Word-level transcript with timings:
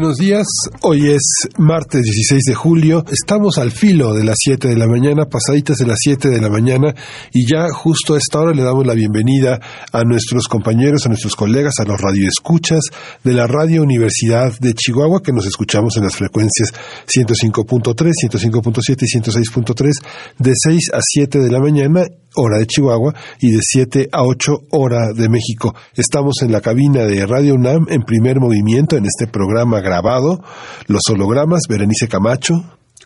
Buenos 0.00 0.18
días, 0.18 0.46
hoy 0.82 1.10
es 1.10 1.48
martes 1.56 2.02
16 2.02 2.44
de 2.44 2.54
julio, 2.54 3.04
estamos 3.10 3.58
al 3.58 3.72
filo 3.72 4.14
de 4.14 4.22
las 4.22 4.36
7 4.38 4.68
de 4.68 4.76
la 4.76 4.86
mañana, 4.86 5.24
pasaditas 5.24 5.76
de 5.78 5.86
las 5.86 5.96
7 6.00 6.28
de 6.28 6.40
la 6.40 6.48
mañana 6.48 6.94
y 7.32 7.44
ya 7.50 7.66
justo 7.72 8.14
a 8.14 8.18
esta 8.18 8.38
hora 8.38 8.54
le 8.54 8.62
damos 8.62 8.86
la 8.86 8.94
bienvenida 8.94 9.58
a 9.92 10.04
nuestros 10.04 10.46
compañeros, 10.46 11.04
a 11.04 11.08
nuestros 11.08 11.34
colegas, 11.34 11.80
a 11.80 11.84
los 11.84 12.00
radioescuchas 12.00 12.78
de 13.24 13.32
la 13.32 13.48
Radio 13.48 13.82
Universidad 13.82 14.56
de 14.60 14.72
Chihuahua 14.72 15.20
que 15.20 15.32
nos 15.32 15.46
escuchamos 15.46 15.96
en 15.96 16.04
las 16.04 16.14
frecuencias 16.14 16.72
105.3, 17.12 17.92
105.7 18.22 18.98
y 19.00 19.18
106.3 19.18 19.90
de 20.38 20.52
6 20.54 20.90
a 20.92 21.00
7 21.02 21.40
de 21.40 21.50
la 21.50 21.58
mañana 21.58 22.04
hora 22.38 22.58
de 22.58 22.66
Chihuahua 22.66 23.14
y 23.40 23.50
de 23.50 23.60
7 23.60 24.08
a 24.12 24.22
8 24.22 24.52
hora 24.70 25.12
de 25.14 25.28
México. 25.28 25.74
Estamos 25.96 26.42
en 26.42 26.52
la 26.52 26.60
cabina 26.60 27.04
de 27.04 27.26
Radio 27.26 27.54
UNAM 27.54 27.86
en 27.90 28.02
primer 28.02 28.40
movimiento 28.40 28.96
en 28.96 29.04
este 29.04 29.26
programa 29.26 29.80
grabado. 29.80 30.42
Los 30.86 31.02
hologramas, 31.10 31.62
Berenice 31.68 32.08
Camacho. 32.08 32.54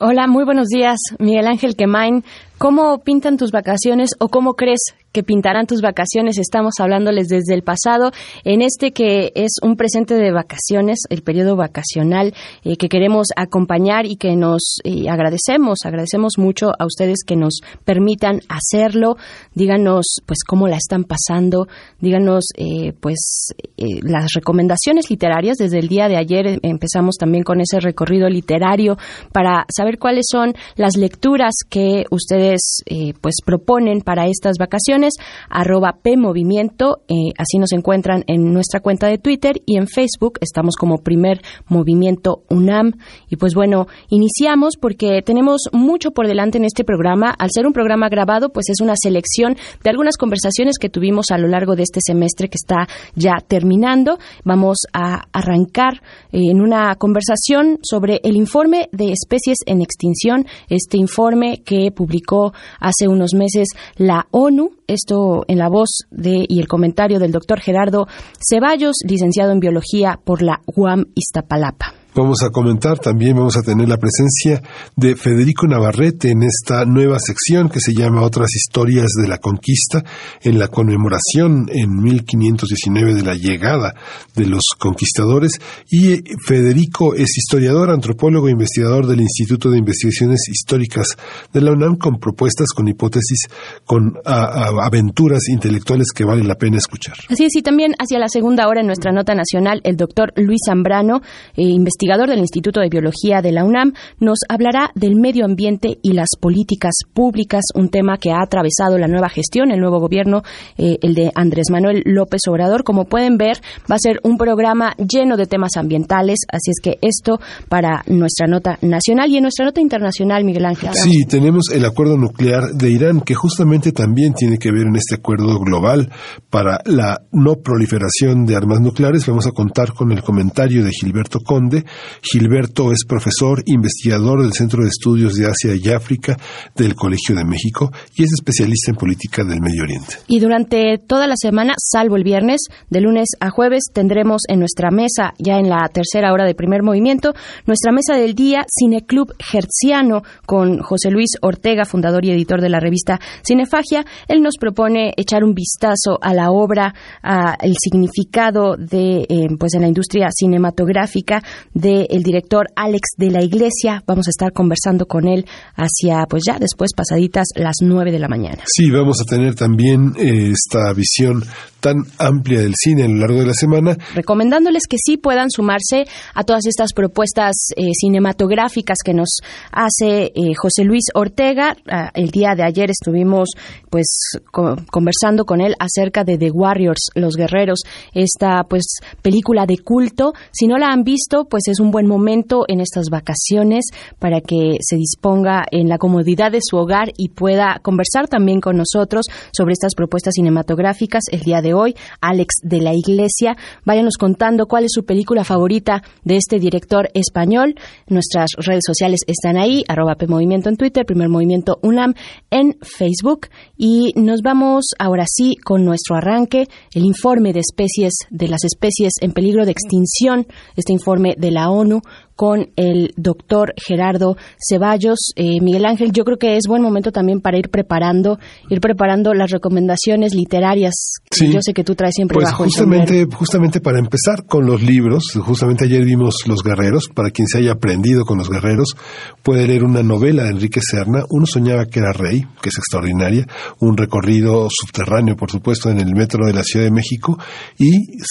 Hola, 0.01 0.27
muy 0.27 0.45
buenos 0.45 0.69
días, 0.69 0.99
Miguel 1.19 1.47
Ángel 1.47 1.77
Quemain. 1.77 2.25
¿Cómo 2.63 2.99
pintan 2.99 3.39
tus 3.39 3.51
vacaciones 3.51 4.11
o 4.21 4.29
cómo 4.29 4.55
crees 4.55 4.79
que 5.11 5.25
pintarán 5.25 5.67
tus 5.67 5.81
vacaciones? 5.83 6.39
Estamos 6.39 6.75
hablándoles 6.79 7.27
desde 7.27 7.55
el 7.55 7.65
pasado, 7.65 8.13
en 8.45 8.63
este 8.63 8.93
que 8.93 9.33
es 9.35 9.55
un 9.65 9.75
presente 9.75 10.15
de 10.15 10.31
vacaciones, 10.31 11.01
el 11.11 11.23
periodo 11.23 11.57
vacacional 11.57 12.35
eh, 12.63 12.77
que 12.77 12.89
queremos 12.89 13.31
acompañar 13.35 14.07
y 14.07 14.15
que 14.15 14.37
nos 14.37 14.79
eh, 14.85 15.11
agradecemos, 15.11 15.81
agradecemos 15.85 16.35
mucho 16.39 16.71
a 16.79 16.87
ustedes 16.87 17.25
que 17.27 17.35
nos 17.35 17.63
permitan 17.85 18.43
hacerlo. 18.49 19.17
Díganos, 19.55 20.19
pues, 20.25 20.45
cómo 20.47 20.69
la 20.69 20.77
están 20.77 21.03
pasando, 21.03 21.67
díganos, 22.01 22.45
eh, 22.57 22.93
pues, 23.01 23.49
las 23.77 24.35
recomendaciones 24.35 25.11
literarias. 25.11 25.57
Desde 25.57 25.81
el 25.81 25.89
día 25.89 26.07
de 26.07 26.17
ayer 26.17 26.61
empezamos 26.63 27.17
también 27.17 27.43
con 27.43 27.61
ese 27.61 27.81
recorrido 27.81 28.29
literario 28.29 28.99
para 29.33 29.67
saber 29.69 29.99
cuáles 29.99 30.27
son 30.31 30.55
las 30.77 30.97
lecturas 30.97 31.55
que 31.69 32.05
ustedes 32.13 32.52
eh, 32.87 33.15
pues 33.21 33.37
proponen 33.45 34.01
para 34.01 34.27
estas 34.27 34.57
vacaciones, 34.59 35.15
arroba 35.49 35.99
PMovimiento, 36.03 37.03
eh, 37.09 37.33
así 37.39 37.59
nos 37.59 37.73
encuentran 37.73 38.25
en 38.27 38.53
nuestra 38.53 38.81
cuenta 38.81 39.07
de 39.07 39.19
Twitter 39.19 39.63
y 39.67 39.77
en 39.77 39.87
Facebook 39.87 40.39
estamos 40.41 40.77
como 40.77 40.99
primer 40.99 41.43
movimiento 41.69 42.43
UNAM. 42.49 42.93
Y 43.29 43.37
pues 43.37 43.55
bueno, 43.55 43.87
iniciamos 44.09 44.77
porque 44.81 45.23
tenemos 45.23 45.63
mucho 45.73 46.11
por 46.11 46.27
delante 46.27 46.59
en 46.59 46.65
este 46.65 46.85
programa. 46.85 47.31
Al 47.39 47.51
ser 47.53 47.67
un 47.67 47.73
programa 47.73 48.09
grabado, 48.09 48.51
pues 48.51 48.69
es 48.69 48.81
una 48.81 48.95
selección 48.97 49.57
de 49.83 49.91
algunas 49.91 50.17
conversaciones 50.17 50.79
que 50.79 50.89
tuvimos 50.89 51.27
a 51.31 51.39
lo 51.39 51.49
largo 51.49 51.77
de 51.77 51.83
este 51.83 52.01
semestre 52.05 52.49
que 52.49 52.57
está 52.57 52.89
ya 53.15 53.37
terminando. 53.47 54.19
Vamos 54.45 54.79
a 54.93 55.23
arrancar 55.33 56.03
eh, 56.33 56.51
en 56.51 56.61
una 56.61 56.95
conversación 56.97 57.79
sobre 57.83 58.21
el 58.25 58.37
informe 58.37 58.89
de 58.93 59.13
especies 59.13 59.59
en 59.67 59.81
extinción, 59.81 60.47
este 60.69 60.99
informe 60.99 61.63
que 61.65 61.91
publicó 61.91 62.42
hace 62.81 63.09
unos 63.09 63.35
meses 63.35 63.69
la 63.97 64.27
ONU, 64.31 64.73
esto 64.87 65.45
en 65.49 65.59
la 65.59 65.69
voz 65.69 65.91
de 66.11 66.45
y 66.49 66.61
el 66.61 66.69
comentario 66.69 67.19
del 67.19 67.33
doctor 67.33 67.61
Gerardo 67.61 68.07
Ceballos, 68.41 68.97
licenciado 69.07 69.53
en 69.53 69.61
biología 69.61 70.19
por 70.25 70.43
la 70.43 70.61
UAM 70.67 71.07
Iztapalapa. 71.15 72.02
Vamos 72.15 72.43
a 72.43 72.51
comentar 72.51 72.99
también, 72.99 73.37
vamos 73.37 73.57
a 73.57 73.63
tener 73.63 73.89
la 73.89 73.97
presencia 73.97 74.63
de 74.97 75.17
Federico 75.17 75.67
Navarrete 75.67 76.31
en 76.31 76.43
esta 76.43 76.85
nueva 76.85 77.19
sección 77.19 77.71
que 77.71 77.81
se 77.81 77.95
llama 77.95 78.21
Otras 78.21 78.55
historias 78.55 79.13
de 79.19 79.29
la 79.29 79.39
conquista, 79.39 80.05
en 80.43 80.59
la 80.59 80.69
conmemoración 80.69 81.71
en 81.71 82.03
1519 82.03 83.15
de 83.15 83.23
la 83.23 83.35
llegada 83.35 83.95
de 84.37 84.45
los 84.45 84.61
conquistadores. 84.79 85.53
Y 85.91 86.23
Federico 86.47 87.15
es 87.15 87.39
historiador, 87.39 87.89
antropólogo 87.89 88.49
e 88.49 88.53
investigador 88.53 89.07
del 89.07 89.23
Instituto 89.23 89.71
de 89.71 89.79
Investigaciones 89.79 90.41
Históricas 90.49 91.17
de 91.51 91.63
la 91.63 91.73
UNAM 91.73 91.97
con 91.97 92.19
propuestas, 92.19 92.73
con 92.77 92.89
hipótesis, 92.89 93.49
con 93.87 94.17
aventuras 94.27 95.49
intelectuales 95.49 96.09
que 96.15 96.25
vale 96.25 96.45
la 96.45 96.57
pena 96.57 96.77
escuchar. 96.77 97.17
Así 97.31 97.47
es, 97.47 97.57
y 97.57 97.63
también 97.63 97.95
hacia 97.99 98.19
la 98.19 98.29
segunda 98.29 98.69
hora 98.69 98.83
en 98.83 98.87
nuestra 98.87 99.13
nota 99.13 99.35
nacional, 99.35 99.81
el 99.85 99.97
doctor 99.97 100.35
Luis 100.37 100.61
Zambrano, 100.67 101.23
eh, 101.57 101.63
investigador 102.03 102.31
del 102.31 102.41
Instituto 102.41 102.81
de 102.81 102.89
Biología 102.89 103.43
de 103.43 103.53
la 103.53 103.65
UNAM, 103.65 103.93
nos 104.19 104.39
hablará 104.49 104.91
del 104.95 105.15
medio 105.15 105.45
ambiente 105.45 105.99
y 106.03 106.13
las 106.13 106.31
políticas 106.41 106.93
públicas, 107.15 107.63
un 107.75 107.91
tema 107.91 108.17
que 108.19 108.33
ha 108.33 108.43
atravesado 108.43 108.99
la 108.99 109.07
nueva 109.07 109.29
gestión, 109.29 109.71
el 109.71 109.79
nuevo 109.81 110.01
gobierno, 110.01 110.43
eh, 110.77 110.99
el 111.03 111.15
de 111.15 111.31
Andrés 111.35 111.67
Manuel 111.71 112.03
López 112.05 112.41
Obrador. 112.49 112.83
Como 112.83 113.05
pueden 113.05 113.37
ver, 113.37 113.59
va 113.91 113.97
a 113.97 113.99
ser 114.01 114.19
un 114.25 114.37
programa 114.37 114.95
lleno 114.97 115.37
de 115.37 115.47
temas 115.47 115.77
ambientales, 115.77 116.41
así 116.49 116.73
es 116.73 116.81
que 116.83 116.99
esto 117.03 117.39
para 117.69 118.03
nuestra 118.09 118.49
nota 118.49 118.79
nacional 118.83 119.31
y 119.31 119.37
en 119.37 119.43
nuestra 119.43 119.67
nota 119.67 119.81
internacional, 119.81 120.45
Miguel 120.45 120.67
Ángel. 120.67 120.91
Sí, 120.95 121.25
tenemos 121.29 121.71
el 121.73 121.85
acuerdo 121.85 122.17
nuclear 122.17 122.65
de 122.75 122.91
Irán, 122.91 123.21
que 123.21 123.35
justamente 123.35 123.93
también 123.93 124.35
tiene 124.35 124.59
que 124.59 124.73
ver 124.73 124.87
en 124.89 124.97
este 124.97 125.17
acuerdo 125.17 125.61
global 125.61 126.11
para 126.51 126.81
la 126.85 127.23
no 127.31 127.55
proliferación 127.63 128.45
de 128.45 128.57
armas 128.57 128.81
nucleares. 128.81 129.27
Vamos 129.27 129.47
a 129.47 129.53
contar 129.53 129.93
con 129.93 130.11
el 130.11 130.23
comentario 130.23 130.83
de 130.85 130.91
Gilberto 130.91 131.39
Conde, 131.45 131.85
Gilberto 132.23 132.93
es 132.93 133.05
profesor, 133.05 133.63
investigador 133.67 134.43
del 134.43 134.53
Centro 134.53 134.83
de 134.83 134.89
Estudios 134.89 135.35
de 135.35 135.47
Asia 135.47 135.75
y 135.75 135.91
África 135.91 136.37
del 136.77 136.95
Colegio 136.95 137.35
de 137.35 137.45
México 137.45 137.91
y 138.17 138.25
es 138.25 138.33
especialista 138.33 138.91
en 138.91 138.97
política 138.97 139.45
del 139.45 139.61
Medio 139.61 139.83
Oriente. 139.83 140.17
Y 140.27 140.41
durante 140.41 140.99
toda 140.99 141.27
la 141.27 141.35
semana, 141.37 141.75
salvo 141.79 142.17
el 142.17 142.25
viernes, 142.25 142.61
de 142.91 143.01
lunes 143.01 143.29
a 143.41 143.51
jueves, 143.51 143.85
tendremos 143.93 144.43
en 144.49 144.59
nuestra 144.59 144.91
mesa, 144.91 145.35
ya 145.39 145.59
en 145.59 145.69
la 145.69 145.89
tercera 145.93 146.33
hora 146.33 146.45
de 146.45 146.55
primer 146.55 146.83
movimiento, 146.83 147.35
nuestra 147.67 147.93
mesa 147.93 148.15
del 148.15 148.35
día 148.35 148.65
Cineclub 148.69 149.35
Hertziano 149.53 150.23
con 150.47 150.79
José 150.79 151.11
Luis 151.11 151.31
Ortega, 151.41 151.85
fundador 151.85 152.25
y 152.25 152.31
editor 152.31 152.61
de 152.61 152.69
la 152.69 152.81
revista 152.81 153.21
Cinefagia. 153.47 154.05
Él 154.29 154.43
nos 154.43 154.57
propone 154.59 155.13
echar 155.17 155.45
un 155.45 155.55
vistazo 155.55 156.19
a 156.21 156.35
la 156.35 156.51
obra, 156.51 156.95
al 157.23 157.75
significado 157.83 158.77
de, 158.77 159.27
eh, 159.29 159.49
pues 159.59 159.75
en 159.75 159.83
la 159.83 159.89
industria 159.89 160.29
cinematográfica 160.31 161.43
del 161.83 162.23
director 162.23 162.69
Alex 162.77 163.11
de 163.17 163.31
la 163.31 163.43
Iglesia. 163.43 164.03
Vamos 164.07 164.29
a 164.29 164.31
estar 164.31 164.53
conversando 164.53 165.07
con 165.07 165.27
él 165.27 165.45
hacia, 165.75 166.25
pues 166.27 166.45
ya 166.47 166.59
después 166.59 166.93
pasaditas 166.97 167.49
las 167.57 167.77
nueve 167.83 168.13
de 168.13 168.19
la 168.19 168.29
mañana. 168.29 168.63
Sí, 168.67 168.91
vamos 168.91 169.21
a 169.21 169.25
tener 169.25 169.55
también 169.55 170.15
eh, 170.17 170.53
esta 170.53 170.93
visión 170.95 171.43
tan 171.83 171.97
amplia 172.19 172.61
del 172.61 172.75
cine 172.77 173.03
a 173.03 173.09
lo 173.09 173.17
largo 173.17 173.41
de 173.41 173.47
la 173.47 173.55
semana. 173.55 173.97
Recomendándoles 174.15 174.85
que 174.89 174.97
sí 175.05 175.17
puedan 175.17 175.51
sumarse 175.51 176.07
a 176.33 176.45
todas 176.45 176.65
estas 176.67 176.93
propuestas 176.93 177.57
eh, 177.77 177.91
cinematográficas 178.01 178.99
que 179.05 179.13
nos 179.13 179.41
hace 179.73 180.27
eh, 180.27 180.55
José 180.57 180.85
Luis 180.85 181.07
Ortega. 181.13 181.77
Ah, 181.91 182.11
el 182.15 182.31
día 182.31 182.55
de 182.55 182.63
ayer 182.63 182.89
estuvimos 182.91 183.51
pues 183.91 184.07
conversando 184.53 185.45
con 185.45 185.61
él 185.61 185.75
acerca 185.81 186.23
de 186.23 186.39
The 186.39 186.53
Warriors, 186.53 187.11
Los 187.15 187.35
Guerreros, 187.35 187.81
esta 188.15 188.63
pues 188.65 188.85
película 189.21 189.67
de 189.67 189.79
culto. 189.79 190.35
Si 190.53 190.69
no 190.69 190.79
la 190.79 190.93
han 190.93 191.03
visto, 191.03 191.47
pues 191.47 191.65
es 191.73 191.81
un 191.81 191.91
buen 191.91 192.07
momento 192.07 192.65
en 192.69 192.81
estas 192.81 193.07
vacaciones 193.11 193.87
para 194.19 194.41
que 194.41 194.77
se 194.81 194.97
disponga 194.97 195.65
en 195.71 195.89
la 195.89 195.99
comodidad 195.99 196.53
de 196.53 196.61
su 196.63 196.77
hogar 196.77 197.13
y 197.17 197.31
pueda 197.31 197.81
conversar 197.83 198.29
también 198.29 198.61
con 198.61 198.77
nosotros 198.77 199.27
sobre 199.53 199.73
estas 199.73 199.95
propuestas 199.95 200.35
cinematográficas 200.35 201.25
el 201.33 201.41
día 201.41 201.63
de 201.63 201.75
hoy, 201.75 201.95
Alex 202.21 202.57
de 202.63 202.81
la 202.81 202.95
Iglesia. 202.95 203.57
Váyanos 203.85 204.17
contando 204.17 204.67
cuál 204.67 204.85
es 204.85 204.93
su 204.93 205.05
película 205.05 205.45
favorita 205.45 206.03
de 206.25 206.37
este 206.37 206.59
director 206.59 207.09
español. 207.15 207.75
Nuestras 208.09 208.51
redes 208.59 208.83
sociales 208.87 209.21
están 209.27 209.57
ahí, 209.57 209.85
arroba 209.89 210.15
PMovimiento 210.15 210.69
en 210.69 210.77
Twitter, 210.77 211.07
Primer 211.07 211.29
Movimiento 211.29 211.79
UNAM 211.83 212.15
en 212.51 212.77
Facebook. 212.83 213.49
Y 213.77 214.13
nos 214.17 214.43
vamos 214.43 214.87
ahora 214.99 215.25
sí 215.27 215.57
con 215.57 215.85
nuestro 215.85 216.17
arranque, 216.17 216.69
el 216.95 217.05
informe 217.05 217.53
de 217.53 217.61
especies, 217.61 218.13
de 218.31 218.49
las 218.49 218.65
especies 218.65 219.13
en 219.21 219.33
peligro 219.33 219.65
de 219.65 219.73
extinción, 219.73 220.47
este 220.77 220.93
informe 220.93 221.35
de 221.39 221.51
la 221.51 221.62
ONU 221.69 222.01
con 222.37 222.71
el 222.77 223.13
doctor 223.17 223.75
Gerardo 223.77 224.37
Ceballos. 224.69 225.33
Eh, 225.37 225.61
Miguel 225.61 225.85
Ángel, 225.85 226.13
yo 226.13 226.25
creo 226.25 226.39
que 226.39 226.57
es 226.57 226.65
buen 226.67 226.83
momento 226.83 227.13
también 227.13 227.41
para 227.41 227.59
ir 227.59 227.71
preparando, 227.71 228.39
ir 228.69 228.81
preparando 228.81 229.35
las 229.35 229.51
recomendaciones 229.51 230.35
literarias. 230.35 230.95
yo 231.41 231.61
sé 231.61 231.73
que 231.73 231.85
tú 231.85 231.95
traes 231.95 232.15
siempre 232.15 232.35
pues 232.35 232.53
justamente, 232.53 233.27
justamente 233.33 233.81
para 233.81 233.99
empezar 233.99 234.45
con 234.47 234.67
los 234.67 234.83
libros, 234.83 235.25
justamente 235.41 235.85
ayer 235.85 236.05
vimos 236.05 236.47
Los 236.47 236.63
Guerreros, 236.63 237.09
para 237.15 237.31
quien 237.31 237.47
se 237.47 237.59
haya 237.59 237.73
aprendido 237.73 238.25
con 238.25 238.39
los 238.39 238.49
guerreros, 238.51 238.97
puede 239.43 239.67
leer 239.67 239.85
una 239.85 240.03
novela 240.03 240.45
de 240.45 240.51
Enrique 240.51 240.81
Serna, 240.83 241.25
Uno 241.31 241.47
soñaba 241.47 241.87
que 241.87 242.01
era 242.01 242.13
rey, 242.13 242.43
que 242.61 242.69
es 242.69 242.79
extraordinaria, 242.79 243.47
un 243.81 243.97
recorrido 243.97 244.69
subterráneo, 244.71 245.37
por 245.37 245.51
supuesto, 245.51 245.91
en 245.91 246.01
el 246.01 246.15
metro 246.15 246.47
de 246.47 246.53
la 246.53 246.63
Ciudad 246.63 246.87
de 246.87 246.93
México, 246.93 247.39
y 247.79 247.91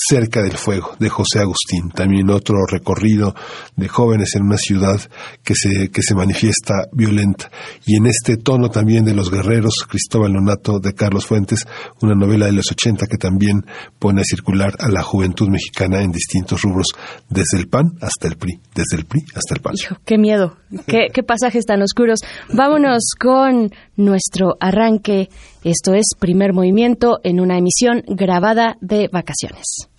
Cerca 0.09 0.41
del 0.41 0.57
Fuego, 0.57 0.91
de 0.99 1.09
José 1.09 1.39
Agustín, 1.39 1.89
también 1.89 2.29
otro 2.29 2.57
recorrido 2.69 3.33
de 3.75 3.87
jóvenes 3.91 4.35
en 4.35 4.43
una 4.43 4.57
ciudad 4.57 4.99
que 5.43 5.53
se, 5.55 5.89
que 5.89 6.01
se 6.01 6.15
manifiesta 6.15 6.87
violenta. 6.91 7.51
Y 7.85 7.97
en 7.97 8.07
este 8.07 8.37
tono 8.37 8.69
también 8.69 9.05
de 9.05 9.13
los 9.13 9.29
guerreros, 9.29 9.85
Cristóbal 9.87 10.33
Nonato 10.33 10.79
de 10.79 10.93
Carlos 10.93 11.25
Fuentes, 11.25 11.67
una 12.01 12.15
novela 12.15 12.45
de 12.45 12.53
los 12.53 12.71
80 12.71 13.05
que 13.07 13.17
también 13.17 13.65
pone 13.99 14.21
a 14.21 14.23
circular 14.23 14.73
a 14.79 14.89
la 14.89 15.03
juventud 15.03 15.49
mexicana 15.49 16.01
en 16.01 16.11
distintos 16.11 16.61
rubros, 16.61 16.87
desde 17.29 17.57
el 17.57 17.67
PAN 17.67 17.97
hasta 18.01 18.27
el 18.27 18.37
PRI, 18.37 18.59
desde 18.73 18.97
el 18.97 19.05
PRI 19.05 19.21
hasta 19.35 19.55
el 19.55 19.61
PAN. 19.61 19.73
Hijo, 19.75 19.95
qué 20.05 20.17
miedo, 20.17 20.57
qué, 20.87 21.07
qué 21.13 21.23
pasajes 21.23 21.65
tan 21.65 21.81
oscuros. 21.81 22.19
Vámonos 22.53 23.11
con 23.19 23.71
nuestro 23.95 24.55
arranque. 24.59 25.29
Esto 25.63 25.93
es 25.93 26.05
Primer 26.19 26.53
Movimiento 26.53 27.19
en 27.23 27.39
una 27.39 27.57
emisión 27.57 28.03
grabada 28.07 28.77
de 28.81 29.09
vacaciones. 29.11 29.89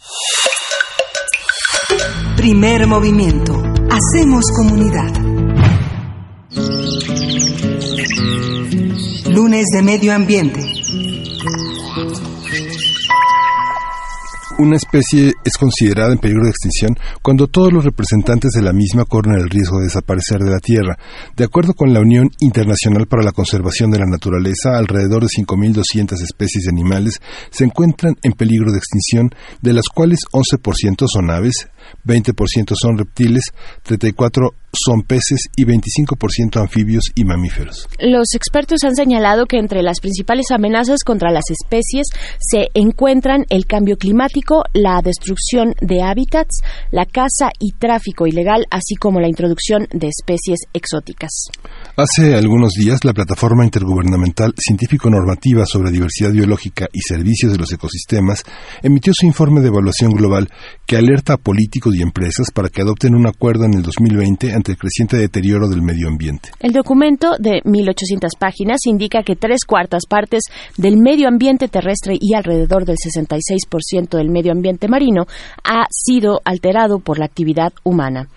Primer 2.36 2.86
Movimiento. 2.86 3.71
Hacemos 3.92 4.44
comunidad. 4.56 5.12
Lunes 9.30 9.66
de 9.74 9.82
Medio 9.82 10.14
Ambiente. 10.14 10.60
Una 14.58 14.76
especie 14.76 15.32
es 15.44 15.56
considerada 15.58 16.12
en 16.12 16.18
peligro 16.18 16.44
de 16.44 16.50
extinción 16.50 16.96
cuando 17.20 17.48
todos 17.48 17.72
los 17.72 17.84
representantes 17.84 18.52
de 18.52 18.62
la 18.62 18.72
misma 18.72 19.04
corren 19.04 19.34
el 19.34 19.50
riesgo 19.50 19.78
de 19.78 19.84
desaparecer 19.84 20.38
de 20.38 20.52
la 20.52 20.60
Tierra. 20.60 20.96
De 21.36 21.44
acuerdo 21.44 21.74
con 21.74 21.92
la 21.92 22.00
Unión 22.00 22.30
Internacional 22.40 23.06
para 23.06 23.24
la 23.24 23.32
Conservación 23.32 23.90
de 23.90 23.98
la 23.98 24.06
Naturaleza, 24.06 24.78
alrededor 24.78 25.22
de 25.22 25.28
5.200 25.28 26.12
especies 26.22 26.64
de 26.64 26.70
animales 26.70 27.20
se 27.50 27.64
encuentran 27.64 28.14
en 28.22 28.32
peligro 28.32 28.72
de 28.72 28.78
extinción, 28.78 29.30
de 29.60 29.72
las 29.72 29.88
cuales 29.92 30.20
11% 30.32 31.06
son 31.08 31.30
aves, 31.30 31.68
20% 32.04 32.72
son 32.80 32.98
reptiles, 32.98 33.44
34% 33.86 34.52
son 34.72 35.02
peces 35.02 35.48
y 35.56 35.64
25% 35.64 36.60
anfibios 36.60 37.04
y 37.14 37.24
mamíferos. 37.24 37.88
Los 38.00 38.34
expertos 38.34 38.84
han 38.84 38.94
señalado 38.94 39.46
que 39.46 39.58
entre 39.58 39.82
las 39.82 40.00
principales 40.00 40.46
amenazas 40.50 41.04
contra 41.04 41.30
las 41.30 41.44
especies 41.50 42.06
se 42.38 42.68
encuentran 42.74 43.44
el 43.50 43.66
cambio 43.66 43.96
climático, 43.96 44.64
la 44.72 45.00
destrucción 45.02 45.74
de 45.80 46.02
hábitats, 46.02 46.60
la 46.90 47.04
caza 47.04 47.50
y 47.58 47.72
tráfico 47.72 48.26
ilegal, 48.26 48.66
así 48.70 48.94
como 48.94 49.20
la 49.20 49.28
introducción 49.28 49.86
de 49.92 50.08
especies 50.08 50.60
exóticas. 50.72 51.30
Hace 51.96 52.34
algunos 52.34 52.72
días, 52.72 53.04
la 53.04 53.12
Plataforma 53.12 53.64
Intergubernamental 53.64 54.54
Científico-Normativa 54.56 55.66
sobre 55.66 55.90
Diversidad 55.90 56.32
Biológica 56.32 56.88
y 56.92 57.00
Servicios 57.00 57.52
de 57.52 57.58
los 57.58 57.72
Ecosistemas 57.72 58.44
emitió 58.82 59.12
su 59.14 59.26
informe 59.26 59.60
de 59.60 59.68
evaluación 59.68 60.12
global 60.12 60.48
que 60.86 60.96
alerta 60.96 61.34
a 61.34 61.36
políticos 61.36 61.81
y 61.92 62.02
empresas 62.02 62.50
para 62.52 62.68
que 62.68 62.82
adopten 62.82 63.14
un 63.14 63.26
acuerdo 63.26 63.64
en 63.64 63.74
el 63.74 63.82
2020 63.82 64.52
ante 64.52 64.72
el 64.72 64.78
creciente 64.78 65.16
deterioro 65.16 65.68
del 65.68 65.82
medio 65.82 66.08
ambiente. 66.08 66.50
El 66.60 66.72
documento 66.72 67.32
de 67.38 67.62
1.800 67.64 68.38
páginas 68.38 68.86
indica 68.86 69.22
que 69.22 69.36
tres 69.36 69.64
cuartas 69.66 70.02
partes 70.08 70.42
del 70.76 70.98
medio 70.98 71.28
ambiente 71.28 71.68
terrestre 71.68 72.16
y 72.20 72.34
alrededor 72.34 72.84
del 72.84 72.96
66% 72.96 74.16
del 74.16 74.30
medio 74.30 74.52
ambiente 74.52 74.88
marino 74.88 75.26
ha 75.64 75.86
sido 75.90 76.40
alterado 76.44 77.00
por 77.00 77.18
la 77.18 77.24
actividad 77.24 77.72
humana. 77.82 78.28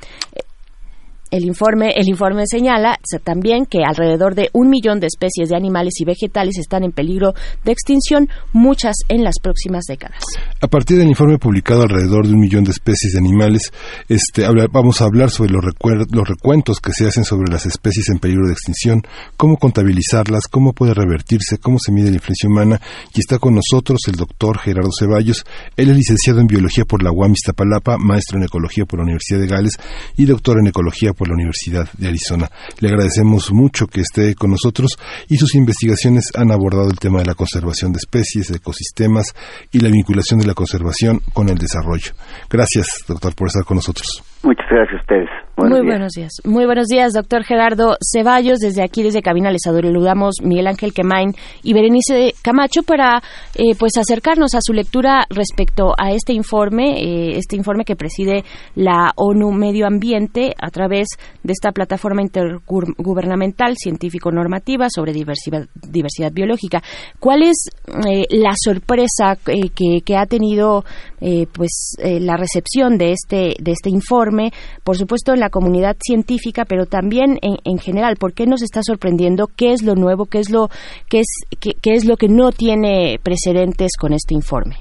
El 1.36 1.44
informe, 1.44 1.92
el 1.98 2.08
informe 2.08 2.44
señala 2.50 2.98
también 3.26 3.66
que 3.66 3.84
alrededor 3.86 4.36
de 4.36 4.50
un 4.54 4.70
millón 4.70 5.02
de 5.02 5.08
especies 5.08 5.50
de 5.50 5.58
animales 5.58 5.96
y 6.00 6.06
vegetales 6.06 6.58
están 6.58 6.86
en 6.86 6.94
peligro 6.94 7.34
de 7.66 7.74
extinción, 7.74 8.30
muchas 8.54 8.96
en 9.10 9.22
las 9.22 9.36
próximas 9.44 9.84
décadas. 9.86 10.24
A 10.62 10.68
partir 10.68 10.98
del 10.98 11.10
informe 11.10 11.38
publicado 11.38 11.82
alrededor 11.82 12.26
de 12.26 12.32
un 12.32 12.40
millón 12.40 12.64
de 12.64 12.72
especies 12.72 13.12
de 13.12 13.20
animales, 13.20 13.74
este, 14.08 14.48
vamos 14.72 15.02
a 15.02 15.06
hablar 15.08 15.30
sobre 15.30 15.52
los, 15.52 15.66
los 16.10 16.26
recuentos 16.26 16.80
que 16.80 16.94
se 16.94 17.06
hacen 17.06 17.26
sobre 17.26 17.52
las 17.52 17.66
especies 17.66 18.08
en 18.08 18.20
peligro 18.20 18.48
de 18.48 18.54
extinción, 18.54 19.02
cómo 19.36 19.58
contabilizarlas, 19.58 20.48
cómo 20.50 20.72
puede 20.72 20.94
revertirse, 20.94 21.58
cómo 21.58 21.80
se 21.80 21.92
mide 21.92 22.12
la 22.12 22.16
influencia 22.16 22.48
humana. 22.48 22.80
Y 23.14 23.20
está 23.20 23.40
con 23.40 23.56
nosotros 23.56 24.00
el 24.08 24.16
doctor 24.16 24.58
Gerardo 24.60 24.92
Ceballos. 24.98 25.44
Él 25.76 25.90
es 25.90 25.98
licenciado 25.98 26.40
en 26.40 26.48
Biología 26.48 26.86
por 26.86 27.04
la 27.04 27.12
UAM 27.12 27.34
Iztapalapa, 27.34 27.98
maestro 27.98 28.38
en 28.38 28.46
Ecología 28.46 28.86
por 28.86 29.00
la 29.00 29.04
Universidad 29.04 29.42
de 29.42 29.48
Gales 29.48 29.74
y 30.16 30.26
doctor 30.26 30.60
en 30.62 30.68
Ecología 30.68 31.12
por 31.12 31.25
la 31.28 31.34
Universidad 31.34 31.88
de 31.98 32.08
Arizona. 32.08 32.48
Le 32.80 32.90
agradecemos 32.90 33.52
mucho 33.52 33.88
que 33.88 34.02
esté 34.02 34.36
con 34.36 34.52
nosotros 34.52 34.98
y 35.28 35.38
sus 35.38 35.56
investigaciones 35.56 36.32
han 36.36 36.52
abordado 36.52 36.90
el 36.90 37.00
tema 37.00 37.20
de 37.20 37.26
la 37.26 37.36
conservación 37.36 37.92
de 37.92 37.98
especies, 37.98 38.52
ecosistemas 38.52 39.34
y 39.72 39.80
la 39.80 39.90
vinculación 39.90 40.40
de 40.40 40.48
la 40.48 40.54
conservación 40.54 41.20
con 41.34 41.50
el 41.50 41.58
desarrollo. 41.58 42.12
Gracias, 42.50 43.04
doctor, 43.08 43.36
por 43.36 43.48
estar 43.48 43.64
con 43.64 43.76
nosotros. 43.76 44.08
Muchas 44.44 44.68
gracias 44.70 45.00
a 45.00 45.02
ustedes. 45.02 45.45
Muy 45.58 45.86
buenos 45.86 46.12
días. 46.12 46.34
Muy 46.44 46.66
buenos 46.66 46.88
días, 46.88 47.14
doctor 47.14 47.46
Gerardo 47.46 47.96
Ceballos. 48.02 48.60
Desde 48.60 48.84
aquí, 48.84 49.04
desde 49.04 49.22
Cabina, 49.22 49.52
les 49.52 49.62
saludamos 49.64 50.36
Miguel 50.44 50.68
Ángel 50.68 50.94
Quemain 50.94 51.34
y 51.64 51.74
Berenice 51.74 52.34
Camacho 52.42 52.84
para 52.84 53.24
eh, 53.54 53.74
pues 53.80 53.94
acercarnos 53.98 54.54
a 54.54 54.60
su 54.62 54.74
lectura 54.74 55.26
respecto 55.30 55.94
a 55.98 56.12
este 56.12 56.34
informe, 56.34 57.02
eh, 57.02 57.38
este 57.38 57.56
informe 57.56 57.86
que 57.86 57.96
preside 57.96 58.44
la 58.76 59.14
ONU 59.16 59.54
Medio 59.54 59.88
Ambiente 59.88 60.54
a 60.62 60.70
través 60.72 61.08
de 61.42 61.54
esta 61.54 61.72
plataforma 61.72 62.22
intergubernamental 62.22 63.76
científico-normativa 63.78 64.88
sobre 64.94 65.14
diversidad, 65.14 65.68
diversidad 65.90 66.34
biológica. 66.34 66.84
¿Cuál 67.20 67.44
es 67.44 67.70
eh, 67.88 68.26
la 68.30 68.52
sorpresa 68.62 69.38
que, 69.38 70.02
que, 70.04 70.18
ha 70.18 70.26
tenido 70.26 70.84
pues 71.20 71.96
la 72.00 72.38
recepción 72.38 72.98
de 72.98 73.12
este 73.12 73.54
de 73.62 73.72
este 73.72 73.90
informe? 73.90 74.52
Por 74.84 74.96
supuesto, 74.96 75.34
en 75.34 75.40
la 75.40 75.50
comunidad 75.50 75.96
científica, 76.00 76.66
pero 76.68 76.86
también 76.86 77.38
en, 77.42 77.78
general. 77.80 78.16
¿Por 78.20 78.34
qué 78.34 78.46
nos 78.46 78.62
está 78.62 78.82
sorprendiendo? 78.84 79.48
¿Qué 79.56 79.72
es 79.72 79.84
lo 79.84 79.96
nuevo? 79.96 80.26
¿Qué 80.26 80.40
es 80.40 80.52
lo, 80.52 80.68
qué 81.10 81.20
es, 81.20 81.28
qué, 81.60 81.94
es 81.94 82.08
lo 82.08 82.18
que 82.18 82.28
no 82.28 82.52
tiene 82.52 83.18
precedentes 83.24 83.92
con 84.00 84.14
este 84.14 84.34
informe? 84.34 84.76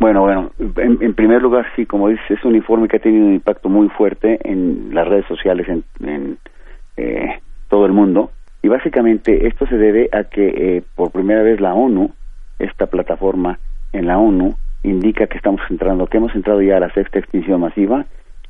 Bueno, 0.00 0.22
bueno, 0.22 0.50
en, 0.58 1.14
primer 1.14 1.40
lugar, 1.40 1.66
sí, 1.76 1.86
como 1.86 2.08
dices, 2.08 2.30
es 2.30 2.44
un 2.44 2.56
informe 2.56 2.88
que 2.88 2.96
ha 2.96 3.00
tenido 3.00 3.26
un 3.26 3.34
impacto 3.34 3.68
muy 3.68 3.88
fuerte 3.88 4.38
en 4.44 4.92
las 4.92 5.06
redes 5.06 5.26
sociales 5.26 5.66
en, 5.68 6.38
eh, 6.96 7.40
todo 7.68 7.86
el 7.86 7.92
mundo. 7.92 8.30
Y 8.62 8.68
básicamente 8.68 9.46
esto 9.46 9.66
se 9.66 9.76
debe 9.76 10.08
a 10.12 10.24
que 10.24 10.48
eh, 10.48 10.82
por 10.94 11.10
primera 11.10 11.42
vez 11.42 11.60
la 11.60 11.74
ONU, 11.74 12.10
esta 12.58 12.86
plataforma 12.86 13.58
en 13.92 14.06
la 14.06 14.18
ONU, 14.18 14.54
indica 14.84 15.26
que 15.26 15.36
estamos 15.36 15.62
entrando, 15.70 16.06
que 16.06 16.18
hemos 16.18 16.34
entrado 16.34 16.62
ya 16.62 16.76
a 16.76 16.80
la 16.80 16.92
sexta 16.92 17.18
extinción 17.18 17.60
masiva 17.60 18.04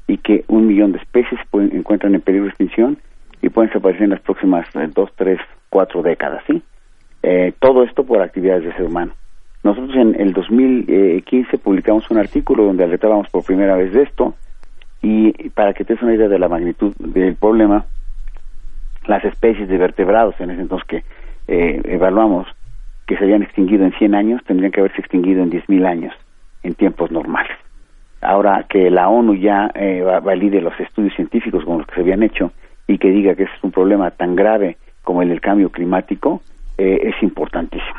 y 0.07 0.19
que 0.19 0.45
un 0.49 0.67
millón 0.67 0.93
de 0.93 0.99
especies 0.99 1.41
se 1.51 1.77
encuentran 1.77 2.15
en 2.15 2.21
peligro 2.21 2.45
de 2.45 2.51
extinción 2.51 2.99
y 3.41 3.49
pueden 3.49 3.69
desaparecer 3.71 4.05
en 4.05 4.11
las 4.11 4.21
próximas 4.21 4.67
eh, 4.75 4.89
dos, 4.93 5.11
tres, 5.17 5.39
cuatro 5.71 6.03
décadas, 6.03 6.43
¿sí? 6.47 6.63
Eh, 7.23 7.53
todo 7.59 7.85
esto 7.85 8.05
por 8.05 8.21
actividades 8.21 8.65
de 8.65 8.73
ser 8.73 8.85
humano. 8.85 9.13
Nosotros 9.63 9.97
en 9.97 10.21
el 10.21 10.35
2015 10.35 11.57
publicamos 11.57 12.11
un 12.11 12.19
artículo 12.19 12.65
donde 12.65 12.85
alertábamos 12.85 13.31
por 13.31 13.45
primera 13.45 13.77
vez 13.77 13.95
de 13.95 14.03
esto 14.03 14.35
y 15.01 15.33
para 15.51 15.73
que 15.73 15.85
te 15.85 15.95
des 15.95 16.03
una 16.03 16.15
idea 16.15 16.29
de 16.29 16.39
la 16.39 16.49
magnitud 16.49 16.95
del 16.99 17.37
problema, 17.37 17.87
las 19.07 19.25
especies 19.25 19.69
de 19.69 19.79
vertebrados 19.79 20.35
en 20.39 20.51
ese 20.51 20.63
entonces 20.63 20.87
que 20.87 21.05
eh, 21.49 21.81
evaluamos 21.85 22.47
que 23.07 23.17
se 23.17 23.25
habían 23.25 23.43
extinguido 23.43 23.85
en 23.85 23.93
100 23.93 24.15
años 24.15 24.43
tendrían 24.45 24.73
que 24.73 24.81
haberse 24.81 25.01
extinguido 25.01 25.43
en 25.43 25.51
10.000 25.51 25.87
años 25.87 26.15
en 26.65 26.75
tiempos 26.75 27.13
normales 27.13 27.57
ahora 28.25 28.65
que 28.69 28.91
la 28.91 29.09
ONU 29.09 29.35
ya 29.35 29.71
eh, 29.75 30.03
valide 30.23 30.61
los 30.61 30.79
estudios 30.81 31.15
científicos 31.15 31.65
como 31.65 31.79
los 31.79 31.87
que 31.87 31.95
se 31.95 32.01
habían 32.01 32.23
hecho 32.23 32.53
y 32.87 32.99
que 32.99 33.11
diga 33.11 33.35
que 33.35 33.45
es 33.45 33.51
un 33.63 33.71
problema 33.71 34.11
tan 34.11 34.35
grave 34.35 34.79
como 35.03 35.23
el 35.23 35.29
del 35.29 35.41
cambio 35.41 35.71
climático, 35.71 36.41
eh, 36.79 37.01
es 37.03 37.23
importantísimo. 37.23 37.99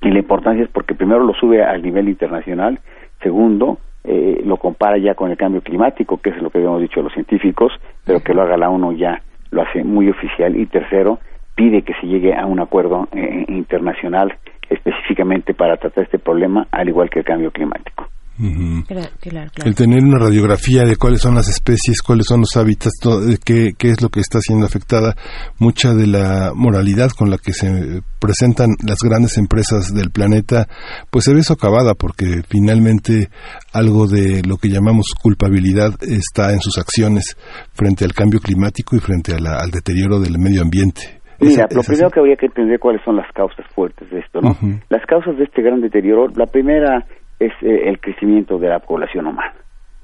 Y 0.00 0.10
la 0.10 0.18
importancia 0.18 0.64
es 0.64 0.70
porque 0.70 0.94
primero 0.94 1.22
lo 1.22 1.34
sube 1.34 1.62
al 1.62 1.82
nivel 1.82 2.08
internacional, 2.08 2.78
segundo, 3.22 3.78
eh, 4.04 4.42
lo 4.44 4.56
compara 4.56 4.98
ya 4.98 5.14
con 5.14 5.30
el 5.30 5.36
cambio 5.36 5.60
climático, 5.60 6.18
que 6.18 6.30
es 6.30 6.42
lo 6.42 6.50
que 6.50 6.58
habíamos 6.58 6.80
dicho 6.80 7.02
los 7.02 7.12
científicos, 7.12 7.72
pero 8.04 8.20
que 8.20 8.34
lo 8.34 8.42
haga 8.42 8.56
la 8.56 8.70
ONU 8.70 8.94
ya 8.94 9.22
lo 9.50 9.62
hace 9.62 9.84
muy 9.84 10.08
oficial, 10.08 10.56
y 10.56 10.66
tercero, 10.66 11.18
pide 11.54 11.82
que 11.82 11.94
se 11.94 12.06
llegue 12.06 12.34
a 12.34 12.46
un 12.46 12.60
acuerdo 12.60 13.08
internacional 13.48 14.34
específicamente 14.70 15.54
para 15.54 15.76
tratar 15.76 16.04
este 16.04 16.18
problema, 16.18 16.66
al 16.70 16.88
igual 16.88 17.10
que 17.10 17.20
el 17.20 17.24
cambio 17.24 17.50
climático. 17.50 18.08
El 18.36 19.74
tener 19.76 20.02
una 20.02 20.18
radiografía 20.18 20.84
de 20.84 20.96
cuáles 20.96 21.20
son 21.20 21.36
las 21.36 21.48
especies, 21.48 22.02
cuáles 22.02 22.26
son 22.26 22.40
los 22.40 22.56
hábitats, 22.56 22.98
qué, 23.44 23.74
qué 23.78 23.90
es 23.90 24.02
lo 24.02 24.08
que 24.08 24.18
está 24.18 24.40
siendo 24.40 24.66
afectada, 24.66 25.14
mucha 25.58 25.94
de 25.94 26.08
la 26.08 26.52
moralidad 26.52 27.10
con 27.10 27.30
la 27.30 27.38
que 27.38 27.52
se 27.52 28.02
presentan 28.18 28.70
las 28.84 28.98
grandes 28.98 29.38
empresas 29.38 29.94
del 29.94 30.10
planeta, 30.10 30.66
pues 31.10 31.26
se 31.26 31.34
ve 31.34 31.44
socavada 31.44 31.94
porque 31.94 32.42
finalmente 32.48 33.28
algo 33.72 34.08
de 34.08 34.42
lo 34.42 34.56
que 34.56 34.68
llamamos 34.68 35.14
culpabilidad 35.22 35.92
está 36.02 36.52
en 36.52 36.60
sus 36.60 36.76
acciones 36.76 37.36
frente 37.72 38.04
al 38.04 38.14
cambio 38.14 38.40
climático 38.40 38.96
y 38.96 39.00
frente 39.00 39.32
al 39.32 39.70
deterioro 39.70 40.18
del 40.18 40.38
medio 40.38 40.62
ambiente. 40.62 41.23
Mira, 41.40 41.66
lo 41.70 41.82
primero 41.82 42.10
que 42.10 42.20
habría 42.20 42.36
que 42.36 42.46
entender 42.46 42.78
cuáles 42.78 43.02
son 43.02 43.16
las 43.16 43.30
causas 43.32 43.66
fuertes 43.74 44.10
de 44.10 44.20
esto, 44.20 44.40
¿no? 44.40 44.56
Las 44.88 45.04
causas 45.06 45.36
de 45.36 45.44
este 45.44 45.62
gran 45.62 45.80
deterioro, 45.80 46.28
la 46.36 46.46
primera 46.46 47.04
es 47.38 47.52
eh, 47.62 47.88
el 47.88 48.00
crecimiento 48.00 48.58
de 48.58 48.68
la 48.68 48.78
población 48.78 49.26
humana. 49.26 49.54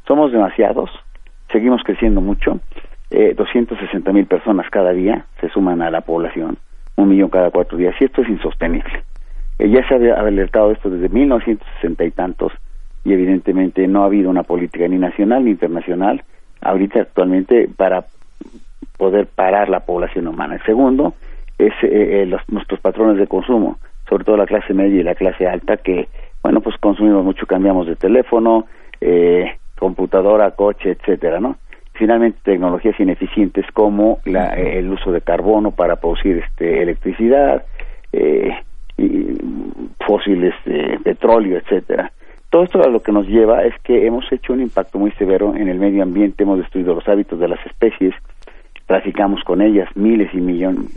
Somos 0.06 0.32
demasiados, 0.32 0.90
seguimos 1.52 1.82
creciendo 1.84 2.20
mucho, 2.20 2.60
eh, 3.10 3.34
260 3.34 4.12
mil 4.12 4.26
personas 4.26 4.68
cada 4.70 4.92
día 4.92 5.26
se 5.40 5.49
suman 5.49 5.82
a 5.82 5.90
la 5.90 6.00
población, 6.00 6.58
un 6.96 7.08
millón 7.08 7.30
cada 7.30 7.50
cuatro 7.50 7.78
días, 7.78 7.94
y 8.00 8.04
esto 8.04 8.22
es 8.22 8.28
insostenible. 8.28 9.04
Eh, 9.58 9.68
ya 9.68 9.87
se 9.88 9.94
había 9.94 10.14
alertado 10.14 10.72
esto 10.72 10.90
desde 10.90 11.08
1960 11.08 12.04
y 12.04 12.10
tantos, 12.10 12.52
y 13.04 13.12
evidentemente 13.12 13.87
no 13.87 14.02
ha 14.02 14.06
habido 14.06 14.30
una 14.30 14.42
política 14.42 14.87
ni 14.88 14.99
nacional 14.99 15.44
ni 15.44 15.50
internacional 15.52 16.22
ahorita 16.60 17.00
actualmente 17.00 17.68
para 17.76 18.04
poder 19.00 19.26
parar 19.26 19.71
la 19.71 19.80
población 19.80 20.28
humana. 20.28 20.57
El 20.57 20.62
segundo 20.64 21.14
es 21.59 21.73
eh, 21.83 22.26
los, 22.26 22.42
nuestros 22.49 22.80
patrones 22.80 23.16
de 23.16 23.26
consumo, 23.26 23.78
sobre 24.09 24.25
todo 24.25 24.37
la 24.37 24.45
clase 24.47 24.75
media 24.75 25.00
y 25.00 25.02
la 25.02 25.14
clase 25.14 25.47
alta, 25.47 25.78
que 25.78 26.09
bueno, 26.42 26.61
pues 26.61 26.76
consumimos 26.76 27.25
mucho, 27.25 27.47
cambiamos 27.47 27.87
de 27.87 27.97
teléfono, 27.97 28.66
eh, 29.00 29.57
computadora, 29.78 30.50
coche, 30.50 30.90
etcétera, 30.90 31.40
¿no? 31.40 31.57
Finalmente, 31.95 32.38
tecnologías 32.42 33.00
ineficientes 33.00 33.64
como 33.73 34.19
la, 34.26 34.54
el 34.54 34.90
uso 34.90 35.12
de 35.12 35.23
carbono 35.23 35.71
para 35.71 35.97
producir 35.97 36.38
este, 36.38 36.83
electricidad, 36.83 37.64
eh, 38.12 38.52
y 38.99 39.38
fósiles, 40.07 40.54
eh, 40.66 40.99
petróleo, 41.02 41.57
etcétera. 41.59 42.12
Todo 42.50 42.64
esto 42.64 42.83
a 42.83 42.88
lo 42.88 43.00
que 43.00 43.12
nos 43.12 43.26
lleva 43.28 43.64
es 43.64 43.75
que 43.83 44.07
hemos 44.07 44.30
hecho 44.33 44.52
un 44.52 44.61
impacto 44.61 44.99
muy 44.99 45.12
severo 45.12 45.54
en 45.54 45.69
el 45.69 45.78
medio 45.78 46.02
ambiente, 46.02 46.42
hemos 46.42 46.59
destruido 46.59 46.95
los 46.95 47.09
hábitos 47.09 47.38
de 47.38 47.49
las 47.49 47.64
especies, 47.64 48.12
traficamos 48.90 49.44
con 49.44 49.62
ellas 49.62 49.88
miles 49.94 50.35
y 50.35 50.38
millones, 50.38 50.90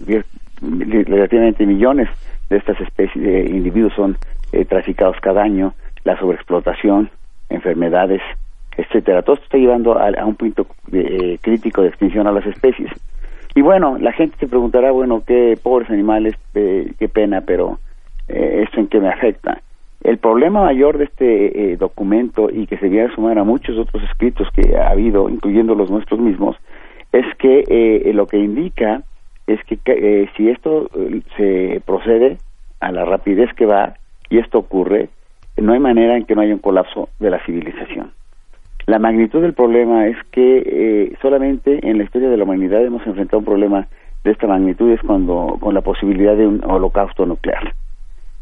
relativamente 0.59 1.63
millones 1.63 2.09
de 2.49 2.57
estas 2.57 2.81
especies 2.81 3.23
de 3.23 3.41
individuos 3.55 3.93
son 3.93 4.17
eh, 4.51 4.65
traficados 4.65 5.15
cada 5.21 5.43
año, 5.43 5.75
la 6.03 6.17
sobreexplotación, 6.17 7.11
enfermedades, 7.51 8.19
etcétera. 8.77 9.21
Todo 9.21 9.35
esto 9.35 9.45
está 9.45 9.57
llevando 9.59 9.99
a, 9.99 10.25
un 10.25 10.33
punto 10.33 10.65
eh, 10.91 11.37
crítico 11.39 11.83
de 11.83 11.89
extinción 11.89 12.25
a 12.25 12.31
las 12.31 12.47
especies. 12.47 12.89
Y 13.53 13.61
bueno, 13.61 13.99
la 13.99 14.11
gente 14.11 14.37
se 14.39 14.47
preguntará, 14.47 14.89
bueno, 14.89 15.21
qué 15.23 15.55
pobres 15.61 15.91
animales, 15.91 16.33
eh, 16.55 16.93
qué 16.97 17.07
pena, 17.07 17.41
pero 17.41 17.77
esto 18.27 18.79
en 18.79 18.87
qué 18.87 18.99
me 18.99 19.09
afecta. 19.09 19.61
El 20.01 20.17
problema 20.17 20.63
mayor 20.63 20.97
de 20.97 21.03
este 21.03 21.77
documento 21.77 22.49
y 22.49 22.65
que 22.65 22.77
se 22.77 22.89
viene 22.89 23.11
a 23.11 23.15
sumar 23.15 23.37
a 23.37 23.43
muchos 23.43 23.77
otros 23.77 24.01
escritos 24.03 24.47
que 24.55 24.75
ha 24.77 24.89
habido, 24.89 25.29
incluyendo 25.29 25.75
los 25.75 25.91
nuestros 25.91 26.19
mismos, 26.19 26.57
es 27.13 27.25
que 27.37 28.11
lo 28.13 28.27
que 28.27 28.37
indica 28.37 29.03
es 29.47 29.63
que 29.63 30.29
si 30.35 30.49
esto 30.49 30.89
se 31.37 31.81
procede 31.85 32.37
a 32.81 32.91
la 32.91 33.05
rapidez 33.05 33.53
que 33.53 33.65
va, 33.65 33.93
y 34.29 34.39
esto 34.39 34.57
ocurre, 34.59 35.09
no 35.57 35.73
hay 35.73 35.79
manera 35.79 36.17
en 36.17 36.25
que 36.25 36.35
no 36.35 36.41
haya 36.41 36.53
un 36.53 36.59
colapso 36.59 37.09
de 37.19 37.29
la 37.29 37.39
civilización. 37.45 38.11
La 38.85 38.99
magnitud 38.99 39.41
del 39.41 39.53
problema 39.53 40.07
es 40.07 40.17
que 40.31 40.63
eh, 40.65 41.15
solamente 41.21 41.87
en 41.87 41.97
la 41.97 42.03
historia 42.03 42.29
de 42.29 42.35
la 42.35 42.43
humanidad 42.43 42.83
hemos 42.83 43.05
enfrentado 43.07 43.39
un 43.39 43.45
problema 43.45 43.87
de 44.23 44.31
esta 44.31 44.47
magnitud 44.47 44.91
es 44.91 45.01
cuando 45.01 45.57
con 45.59 45.73
la 45.73 45.81
posibilidad 45.81 46.35
de 46.35 46.47
un 46.47 46.61
holocausto 46.65 47.25
nuclear. 47.25 47.73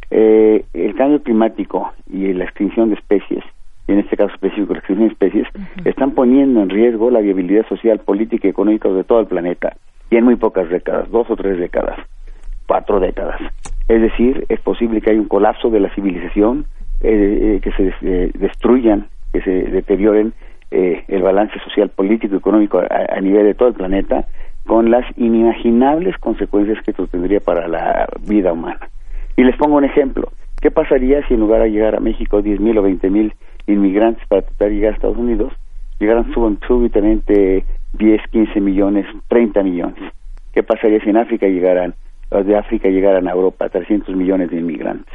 Eh, 0.10 0.66
el 0.74 0.96
cambio 0.96 1.22
climático 1.22 1.92
y 2.12 2.34
la 2.34 2.46
extinción 2.46 2.90
de 2.90 2.96
especies, 2.96 3.44
en 3.92 4.00
este 4.00 4.18
caso 4.18 4.34
específico 4.34 4.74
la 4.74 4.82
de 4.82 5.06
especies, 5.08 5.48
están 5.86 6.12
poniendo 6.12 6.62
en 6.62 6.70
riesgo 6.70 7.10
la 7.10 7.20
viabilidad 7.20 7.68
social, 7.68 8.00
política 8.00 8.48
y 8.48 8.52
económica 8.52 8.90
de 8.90 9.04
todo 9.04 9.20
el 9.20 9.28
planeta 9.28 9.76
y 10.10 10.18
en 10.18 10.26
muy 10.26 10.36
pocas 10.36 10.70
décadas, 10.70 11.10
dos 11.10 11.30
o 11.30 11.36
tres 11.36 11.58
décadas, 11.58 11.98
cuatro 12.68 13.00
décadas. 13.00 13.40
Es 13.88 14.02
decir, 14.02 14.46
es 14.50 14.60
posible 14.60 15.02
que 15.02 15.12
haya 15.12 15.20
un 15.20 15.28
colapso 15.28 15.70
de 15.70 15.80
la 15.80 15.94
civilización, 15.94 16.66
eh, 17.02 17.58
eh, 17.58 17.62
que 17.62 17.72
se 17.72 17.94
eh, 18.02 18.32
destruyan, 18.36 19.08
que 19.34 19.42
se 19.42 19.52
deterioren 19.52 20.34
el 20.72 21.22
balance 21.22 21.60
social, 21.60 21.90
político 21.90 22.36
y 22.36 22.38
económico 22.38 22.80
a, 22.80 23.20
nivel 23.20 23.44
de 23.44 23.54
todo 23.56 23.68
el 23.68 23.74
planeta, 23.74 24.26
con 24.66 24.90
las 24.90 25.04
inimaginables 25.18 26.18
consecuencias 26.18 26.82
que 26.86 26.92
esto 26.92 27.08
tendría 27.08 27.42
para 27.42 27.68
la 27.68 28.08
vida 28.22 28.54
humana. 28.54 28.80
Y 29.36 29.44
les 29.44 29.58
pongo 29.58 29.76
un 29.76 29.84
ejemplo. 29.84 30.32
¿Qué 30.62 30.72
pasaría 30.72 31.28
si 31.28 31.34
en 31.34 31.42
lugar 31.42 31.64
de 31.64 31.72
llegar 31.72 31.96
a 31.96 32.00
México 32.00 32.42
10.000 32.42 32.80
o 32.80 32.88
20.000 32.88 33.34
inmigrantes 33.68 34.26
para 34.28 34.42
tratar 34.44 34.70
de 34.70 34.76
llegar 34.76 34.92
a 34.92 34.96
Estados 34.96 35.18
Unidos, 35.18 35.54
llegaran 36.00 36.32
súbitamente 36.34 37.66
10, 37.94 38.22
15 38.32 38.62
millones, 38.62 39.06
30 39.28 39.64
millones? 39.64 40.14
¿Qué 40.54 40.64
pasaría 40.64 41.00
si 41.02 41.10
en 41.10 41.18
África 41.18 41.48
llegaran 41.48 41.96
los 42.32 42.46
de 42.46 42.56
África 42.56 42.90
llegaran 42.90 43.28
a 43.28 43.32
Europa, 43.32 43.68
300 43.70 44.16
millones 44.16 44.50
de 44.50 44.60
inmigrantes 44.60 45.14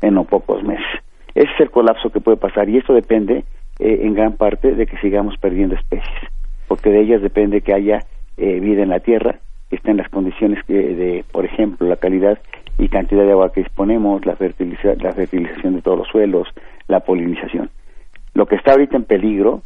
en 0.00 0.14
no 0.14 0.24
pocos 0.24 0.62
meses. 0.64 0.86
Ese 1.34 1.50
es 1.52 1.60
el 1.60 1.70
colapso 1.70 2.10
que 2.10 2.20
puede 2.20 2.38
pasar 2.38 2.68
y 2.68 2.78
esto 2.78 2.94
depende 2.94 3.44
eh, 3.78 4.00
en 4.02 4.14
gran 4.14 4.32
parte 4.32 4.74
de 4.74 4.86
que 4.86 4.96
sigamos 4.98 5.36
perdiendo 5.36 5.74
especies, 5.74 6.30
porque 6.66 6.90
de 6.90 7.00
ellas 7.00 7.22
depende 7.22 7.60
que 7.60 7.74
haya 7.74 8.00
eh, 8.36 8.60
vida 8.60 8.82
en 8.82 8.88
la 8.88 9.00
Tierra, 9.00 9.38
que 9.68 9.76
estén 9.76 9.96
las 9.96 10.08
condiciones 10.08 10.62
que, 10.64 10.74
de, 10.74 11.24
por 11.30 11.44
ejemplo, 11.44 11.86
la 11.86 11.96
calidad 11.96 12.38
y 12.78 12.88
cantidad 12.88 13.24
de 13.24 13.32
agua 13.32 13.52
que 13.52 13.62
disponemos, 13.62 14.24
la, 14.24 14.32
la 14.32 15.12
fertilización 15.12 15.76
de 15.76 15.82
todos 15.82 15.98
los 15.98 16.08
suelos, 16.08 16.48
la 16.88 17.00
polinización. 17.00 17.70
Lo 18.34 18.46
que 18.46 18.56
está 18.56 18.72
ahorita 18.72 18.96
en 18.96 19.04
peligro 19.04 19.62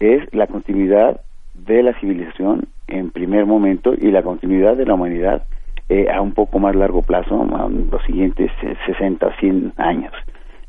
es 0.00 0.22
la 0.34 0.46
continuidad 0.46 1.20
de 1.54 1.82
la 1.82 1.98
civilización 2.00 2.68
en 2.86 3.10
primer 3.10 3.46
momento 3.46 3.92
y 3.96 4.10
la 4.10 4.22
continuidad 4.22 4.76
de 4.76 4.86
la 4.86 4.94
humanidad 4.94 5.44
eh, 5.88 6.06
a 6.10 6.20
un 6.20 6.34
poco 6.34 6.58
más 6.58 6.74
largo 6.74 7.02
plazo, 7.02 7.42
a 7.42 7.68
los 7.68 8.02
siguientes 8.06 8.50
60 8.86 9.26
o 9.26 9.30
100 9.40 9.72
años. 9.76 10.12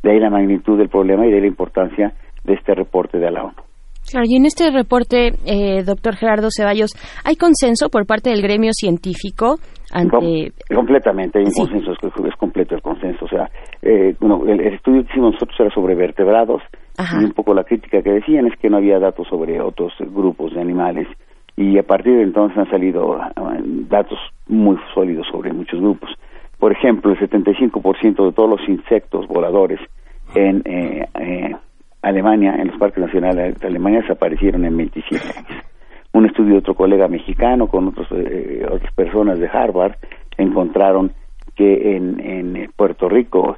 De 0.02 0.12
ahí 0.12 0.20
la 0.20 0.30
magnitud 0.30 0.78
del 0.78 0.90
problema 0.90 1.26
y 1.26 1.32
de 1.32 1.42
la 1.42 1.48
importancia 1.48 2.14
de 2.44 2.54
este 2.54 2.74
reporte 2.74 3.18
de 3.18 3.32
la 3.32 3.44
ONU. 3.44 3.62
Claro, 4.10 4.26
y 4.28 4.38
en 4.38 4.46
este 4.46 4.72
reporte, 4.72 5.34
eh, 5.46 5.84
doctor 5.84 6.16
Gerardo 6.16 6.48
Ceballos, 6.56 6.92
¿hay 7.26 7.36
consenso 7.36 7.90
por 7.90 8.08
parte 8.08 8.30
del 8.30 8.42
gremio 8.42 8.72
científico 8.74 9.58
ante... 9.92 10.52
completamente, 10.74 11.40
hay 11.40 11.46
un 11.46 11.54
consenso, 11.54 11.92
es, 11.92 12.36
completo 12.38 12.76
el 12.76 12.82
consenso. 12.82 13.26
O 13.26 13.28
sea, 13.28 13.50
eh, 13.82 14.16
el, 14.48 14.60
estudio 14.74 15.04
que 15.04 15.12
hicimos 15.12 15.34
nosotros 15.34 15.60
era 15.60 15.70
sobre 15.72 15.96
vertebrados 15.96 16.62
un 17.18 17.32
poco 17.32 17.54
la 17.54 17.64
crítica 17.64 18.02
que 18.02 18.12
decían 18.12 18.48
es 18.48 18.58
que 18.58 18.70
no 18.70 18.78
había 18.78 19.00
datos 19.00 19.28
sobre 19.28 19.62
otros 19.62 19.94
grupos 20.00 20.54
de 20.54 20.62
animales 20.62 21.08
y 21.56 21.78
a 21.78 21.84
partir 21.84 22.16
de 22.16 22.24
entonces 22.24 22.58
han 22.58 22.70
salido 22.70 23.20
eh, 23.20 23.62
datos 23.90 24.18
muy 24.48 24.78
sólidos 24.94 25.28
sobre 25.28 25.52
muchos 25.52 25.80
grupos. 25.82 26.10
Por 26.58 26.72
ejemplo, 26.72 27.12
el 27.12 27.20
75% 27.20 28.26
de 28.26 28.32
todos 28.32 28.50
los 28.50 28.70
insectos 28.70 29.28
voladores 29.28 29.80
en 30.36 30.62
eh, 30.66 31.06
eh, 31.20 31.56
Alemania, 32.02 32.56
en 32.56 32.68
los 32.68 32.78
parques 32.78 33.04
nacionales 33.04 33.60
de 33.60 33.68
Alemania, 33.68 34.02
desaparecieron 34.02 34.64
en 34.64 34.78
27 34.78 35.26
años. 35.38 35.64
Un 36.14 36.26
estudio 36.26 36.54
de 36.54 36.60
otro 36.60 36.76
colega 36.76 37.08
mexicano 37.08 37.68
con 37.68 37.90
otros, 37.90 38.08
otras 38.10 38.94
personas 38.94 39.40
de 39.40 39.48
Harvard 39.48 39.96
encontraron 40.38 41.12
que 41.56 41.98
en, 41.98 42.20
en 42.20 42.72
Puerto 42.76 43.10
Rico 43.10 43.58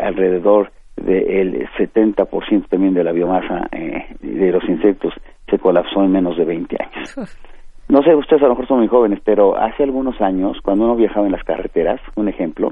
alrededor 0.00 0.72
del 1.04 1.68
70% 1.78 2.68
también 2.68 2.94
de 2.94 3.04
la 3.04 3.12
biomasa 3.12 3.68
de 3.70 4.52
los 4.52 4.64
insectos 4.68 5.14
se 5.48 5.58
colapsó 5.58 6.02
en 6.02 6.12
menos 6.12 6.36
de 6.36 6.44
20 6.44 6.76
años. 6.80 7.38
No 7.90 8.04
sé, 8.04 8.14
ustedes 8.14 8.40
a 8.42 8.44
lo 8.44 8.50
mejor 8.50 8.68
son 8.68 8.78
muy 8.78 8.86
jóvenes, 8.86 9.18
pero 9.24 9.58
hace 9.58 9.82
algunos 9.82 10.20
años, 10.20 10.58
cuando 10.62 10.84
uno 10.84 10.94
viajaba 10.94 11.26
en 11.26 11.32
las 11.32 11.42
carreteras, 11.42 12.00
un 12.14 12.28
ejemplo, 12.28 12.70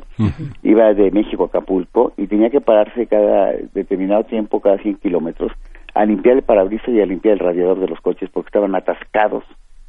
iba 0.63 0.95
de 0.95 1.11
México 1.11 1.43
a 1.43 1.47
Acapulco 1.47 2.13
y 2.17 2.29
tenía 2.29 2.51
que 2.51 2.61
pararse 2.61 3.09
cada 3.09 3.51
determinado 3.75 4.23
tiempo, 4.23 4.61
cada 4.61 4.79
100 4.79 4.99
kilómetros, 4.99 5.51
a 5.93 6.05
limpiar 6.05 6.37
el 6.37 6.43
parabrisas 6.43 6.91
y 6.91 7.01
a 7.01 7.07
limpiar 7.07 7.35
el 7.35 7.41
radiador 7.41 7.81
de 7.81 7.89
los 7.89 8.01
coches 8.01 8.31
porque 8.33 8.47
estaban 8.47 8.77
atascados, 8.77 9.43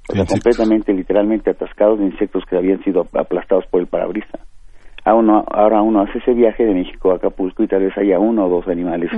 o 0.09 0.13
sea, 0.13 0.25
completamente, 0.25 0.93
literalmente 0.93 1.51
atascados 1.51 1.99
de 1.99 2.05
insectos 2.05 2.43
que 2.49 2.57
habían 2.57 2.83
sido 2.83 3.05
aplastados 3.13 3.67
por 3.67 3.81
el 3.81 3.87
parabrisas 3.87 4.41
ahora 5.09 5.81
uno 5.81 6.01
hace 6.01 6.19
ese 6.19 6.33
viaje 6.33 6.65
de 6.65 6.73
México 6.73 7.11
a 7.11 7.15
Acapulco 7.15 7.63
y 7.63 7.67
tal 7.67 7.83
vez 7.83 7.97
haya 7.97 8.19
uno 8.19 8.45
o 8.45 8.49
dos 8.49 8.67
animales 8.67 9.11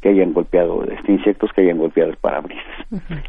que 0.00 0.10
hayan 0.10 0.32
golpeado, 0.32 0.84
este, 0.84 1.12
insectos 1.12 1.52
que 1.52 1.62
hayan 1.62 1.78
golpeado 1.78 2.10
el 2.10 2.16
parabrisas. 2.16 2.64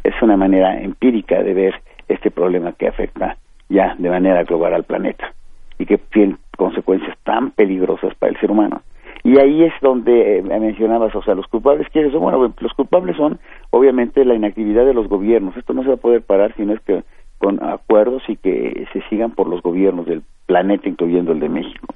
Es 0.04 0.14
una 0.22 0.36
manera 0.36 0.80
empírica 0.80 1.42
de 1.42 1.54
ver 1.54 1.74
este 2.08 2.30
problema 2.30 2.72
que 2.72 2.88
afecta 2.88 3.36
ya 3.68 3.94
de 3.98 4.10
manera 4.10 4.42
global 4.44 4.74
al 4.74 4.84
planeta 4.84 5.32
y 5.78 5.86
que 5.86 5.98
tiene 5.98 6.36
consecuencias 6.56 7.16
tan 7.22 7.52
peligrosas 7.52 8.14
para 8.16 8.32
el 8.32 8.40
ser 8.40 8.50
humano. 8.50 8.82
Y 9.22 9.38
ahí 9.38 9.64
es 9.64 9.72
donde 9.82 10.38
eh, 10.38 10.42
mencionabas, 10.42 11.14
o 11.14 11.22
sea, 11.22 11.34
los 11.34 11.46
culpables, 11.46 11.86
¿quiénes 11.92 12.12
son? 12.12 12.22
Bueno, 12.22 12.54
los 12.58 12.72
culpables 12.72 13.16
son, 13.16 13.38
obviamente, 13.70 14.24
la 14.24 14.34
inactividad 14.34 14.84
de 14.86 14.94
los 14.94 15.08
gobiernos. 15.08 15.56
Esto 15.56 15.74
no 15.74 15.82
se 15.82 15.88
va 15.88 15.94
a 15.94 15.98
poder 15.98 16.22
parar 16.22 16.54
si 16.56 16.64
no 16.64 16.72
es 16.72 16.80
que 16.80 17.02
con 17.38 17.62
acuerdos 17.62 18.22
y 18.28 18.36
que 18.36 18.86
se 18.92 19.02
sigan 19.08 19.32
por 19.32 19.48
los 19.48 19.62
gobiernos 19.62 20.06
del 20.06 20.22
planeta, 20.46 20.88
incluyendo 20.88 21.32
el 21.32 21.40
de 21.40 21.48
México. 21.48 21.86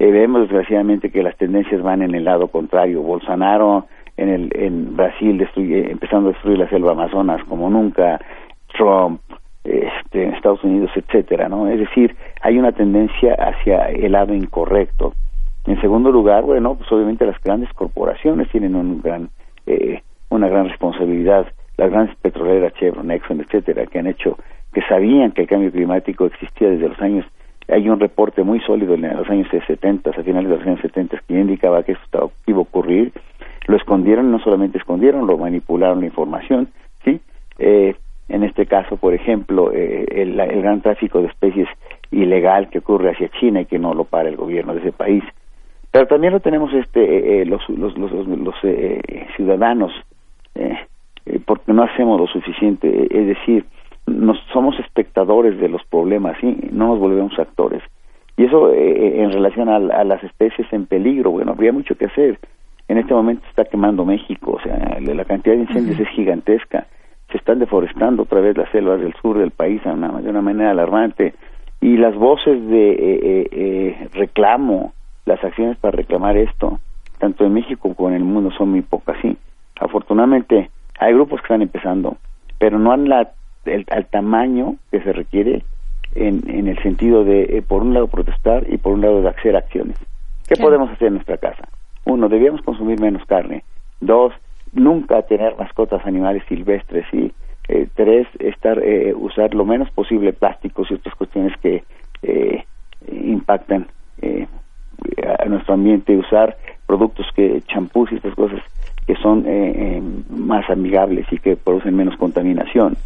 Eh, 0.00 0.10
vemos, 0.10 0.40
desgraciadamente, 0.40 1.10
que 1.10 1.22
las 1.22 1.36
tendencias 1.36 1.82
van 1.82 2.00
en 2.00 2.14
el 2.14 2.24
lado 2.24 2.48
contrario. 2.48 3.02
Bolsonaro 3.02 3.86
en, 4.16 4.30
el, 4.30 4.50
en 4.54 4.96
Brasil 4.96 5.36
destruye, 5.36 5.90
empezando 5.90 6.30
a 6.30 6.32
destruir 6.32 6.58
la 6.58 6.70
selva 6.70 6.92
Amazonas 6.92 7.44
como 7.44 7.68
nunca, 7.68 8.18
Trump, 8.78 9.20
este, 9.62 10.24
en 10.24 10.32
Estados 10.32 10.64
Unidos, 10.64 10.90
etcétera, 10.94 11.50
¿no? 11.50 11.68
Es 11.68 11.80
decir, 11.80 12.16
hay 12.40 12.58
una 12.58 12.72
tendencia 12.72 13.34
hacia 13.34 13.90
el 13.90 14.12
lado 14.12 14.32
incorrecto. 14.32 15.12
En 15.66 15.78
segundo 15.82 16.10
lugar, 16.10 16.44
bueno, 16.44 16.76
pues 16.76 16.90
obviamente 16.90 17.26
las 17.26 17.38
grandes 17.42 17.70
corporaciones 17.74 18.48
tienen 18.48 18.76
un 18.76 19.02
gran, 19.02 19.28
eh, 19.66 20.00
una 20.30 20.48
gran 20.48 20.70
responsabilidad. 20.70 21.46
Las 21.76 21.90
grandes 21.90 22.16
petroleras, 22.16 22.72
Chevron, 22.72 23.10
Exxon, 23.10 23.42
etcétera, 23.42 23.84
que 23.84 23.98
han 23.98 24.06
hecho, 24.06 24.38
que 24.72 24.80
sabían 24.88 25.32
que 25.32 25.42
el 25.42 25.48
cambio 25.48 25.70
climático 25.70 26.24
existía 26.24 26.70
desde 26.70 26.88
los 26.88 27.00
años 27.02 27.26
hay 27.70 27.88
un 27.88 28.00
reporte 28.00 28.42
muy 28.42 28.60
sólido 28.60 28.94
en 28.94 29.02
los 29.02 29.28
años 29.28 29.48
70, 29.66 30.10
a 30.10 30.22
finales 30.22 30.50
de 30.50 30.56
los 30.56 30.66
años 30.66 30.80
70, 30.80 31.22
que 31.26 31.34
indicaba 31.34 31.82
que 31.82 31.92
esto 31.92 32.32
iba 32.46 32.58
a 32.58 32.62
ocurrir. 32.62 33.12
Lo 33.66 33.76
escondieron, 33.76 34.30
no 34.30 34.38
solamente 34.40 34.78
escondieron, 34.78 35.26
lo 35.26 35.38
manipularon 35.38 36.00
la 36.00 36.06
información, 36.06 36.68
¿sí? 37.04 37.20
Eh, 37.58 37.94
en 38.28 38.44
este 38.44 38.66
caso, 38.66 38.96
por 38.96 39.14
ejemplo, 39.14 39.72
eh, 39.72 40.06
el, 40.10 40.36
gran 40.36 40.80
tráfico 40.80 41.20
de 41.20 41.28
especies 41.28 41.68
ilegal 42.10 42.68
que 42.70 42.78
ocurre 42.78 43.10
hacia 43.10 43.28
China 43.40 43.60
y 43.60 43.66
que 43.66 43.78
no 43.78 43.94
lo 43.94 44.04
para 44.04 44.28
el 44.28 44.36
gobierno 44.36 44.74
de 44.74 44.80
ese 44.80 44.92
país. 44.92 45.24
Pero 45.90 46.06
también 46.06 46.32
lo 46.32 46.40
tenemos 46.40 46.72
este, 46.72 47.42
eh, 47.42 47.46
los, 47.46 47.68
los, 47.68 47.96
los, 47.98 48.12
los 48.12 48.54
ciudadanos, 49.36 49.92
porque 51.44 51.72
no 51.72 51.82
hacemos 51.82 52.20
lo 52.20 52.26
suficiente, 52.26 53.06
es 53.10 53.26
decir, 53.26 53.64
nos 54.06 54.38
somos 54.52 54.78
espectadores 54.80 55.58
de 55.60 55.68
los 55.68 55.84
problemas, 55.84 56.36
¿sí? 56.40 56.56
no 56.72 56.88
nos 56.88 56.98
volvemos 56.98 57.38
actores. 57.38 57.82
Y 58.36 58.44
eso 58.44 58.72
eh, 58.72 59.22
en 59.22 59.32
relación 59.32 59.68
a, 59.68 59.78
las 59.78 60.24
especies 60.24 60.66
en 60.72 60.86
peligro, 60.86 61.30
bueno, 61.30 61.52
habría 61.52 61.72
mucho 61.72 61.94
que 61.94 62.06
hacer. 62.06 62.38
En 62.88 62.98
este 62.98 63.14
momento 63.14 63.46
está 63.48 63.64
quemando 63.64 64.04
México, 64.04 64.52
o 64.52 64.60
sea, 64.60 64.98
la 64.98 65.24
cantidad 65.24 65.54
de 65.54 65.62
incendios 65.62 66.00
es 66.00 66.08
gigantesca. 66.08 66.86
Se 67.30 67.36
están 67.36 67.58
deforestando 67.58 68.22
otra 68.22 68.40
vez 68.40 68.56
las 68.56 68.70
selvas 68.70 69.00
del 69.00 69.14
sur 69.20 69.38
del 69.38 69.52
país 69.52 69.82
de 69.84 69.90
una, 69.90 70.42
manera 70.42 70.70
alarmante. 70.70 71.34
Y 71.80 71.96
las 71.96 72.14
voces 72.16 72.66
de 72.66 72.90
eh, 72.92 73.48
eh, 73.52 74.08
reclamo, 74.14 74.92
las 75.26 75.42
acciones 75.44 75.76
para 75.76 75.96
reclamar 75.96 76.36
esto, 76.36 76.80
tanto 77.18 77.44
en 77.44 77.52
México 77.52 77.94
como 77.94 78.08
en 78.08 78.16
el 78.16 78.24
mundo, 78.24 78.50
son 78.56 78.70
muy 78.70 78.82
pocas, 78.82 79.16
sí. 79.22 79.36
Afortunadamente, 79.78 80.70
hay 80.98 81.12
grupos 81.14 81.40
que 81.40 81.44
están 81.44 81.62
empezando, 81.62 82.16
pero 82.58 82.78
no 82.78 82.92
han 82.92 83.08
la 83.08 83.30
el, 83.64 83.84
al 83.90 84.06
tamaño 84.06 84.76
que 84.90 85.00
se 85.00 85.12
requiere 85.12 85.64
en, 86.14 86.48
en 86.48 86.68
el 86.68 86.78
sentido 86.82 87.24
de, 87.24 87.58
eh, 87.58 87.62
por 87.62 87.82
un 87.82 87.94
lado, 87.94 88.08
protestar 88.08 88.66
y 88.68 88.78
por 88.78 88.94
un 88.94 89.02
lado, 89.02 89.22
de 89.22 89.28
hacer 89.28 89.56
acciones. 89.56 89.96
¿Qué 90.48 90.56
podemos 90.56 90.90
hacer 90.90 91.08
en 91.08 91.14
nuestra 91.14 91.36
casa? 91.36 91.68
Uno, 92.04 92.28
debíamos 92.28 92.62
consumir 92.62 93.00
menos 93.00 93.24
carne. 93.26 93.62
Dos, 94.00 94.32
nunca 94.72 95.22
tener 95.22 95.56
mascotas 95.56 96.04
animales 96.04 96.42
silvestres. 96.48 97.06
Y 97.12 97.32
eh, 97.68 97.86
tres, 97.94 98.26
estar, 98.40 98.82
eh, 98.82 99.14
usar 99.14 99.54
lo 99.54 99.64
menos 99.64 99.90
posible 99.90 100.32
plásticos 100.32 100.90
y 100.90 100.94
otras 100.94 101.14
cuestiones 101.14 101.56
que 101.58 101.84
eh, 102.22 102.64
impactan 103.12 103.86
eh, 104.22 104.48
a 105.38 105.44
nuestro 105.44 105.74
ambiente. 105.74 106.16
Usar 106.16 106.56
productos 106.86 107.26
que, 107.36 107.62
champús 107.62 108.10
y 108.10 108.16
estas 108.16 108.34
cosas 108.34 108.60
que 109.06 109.14
son 109.16 109.44
más 110.28 110.68
amigables 110.70 111.26
y 111.32 111.38
que 111.38 111.56
producen 111.56 111.96
menos 111.96 112.16
contaminación 112.16 112.96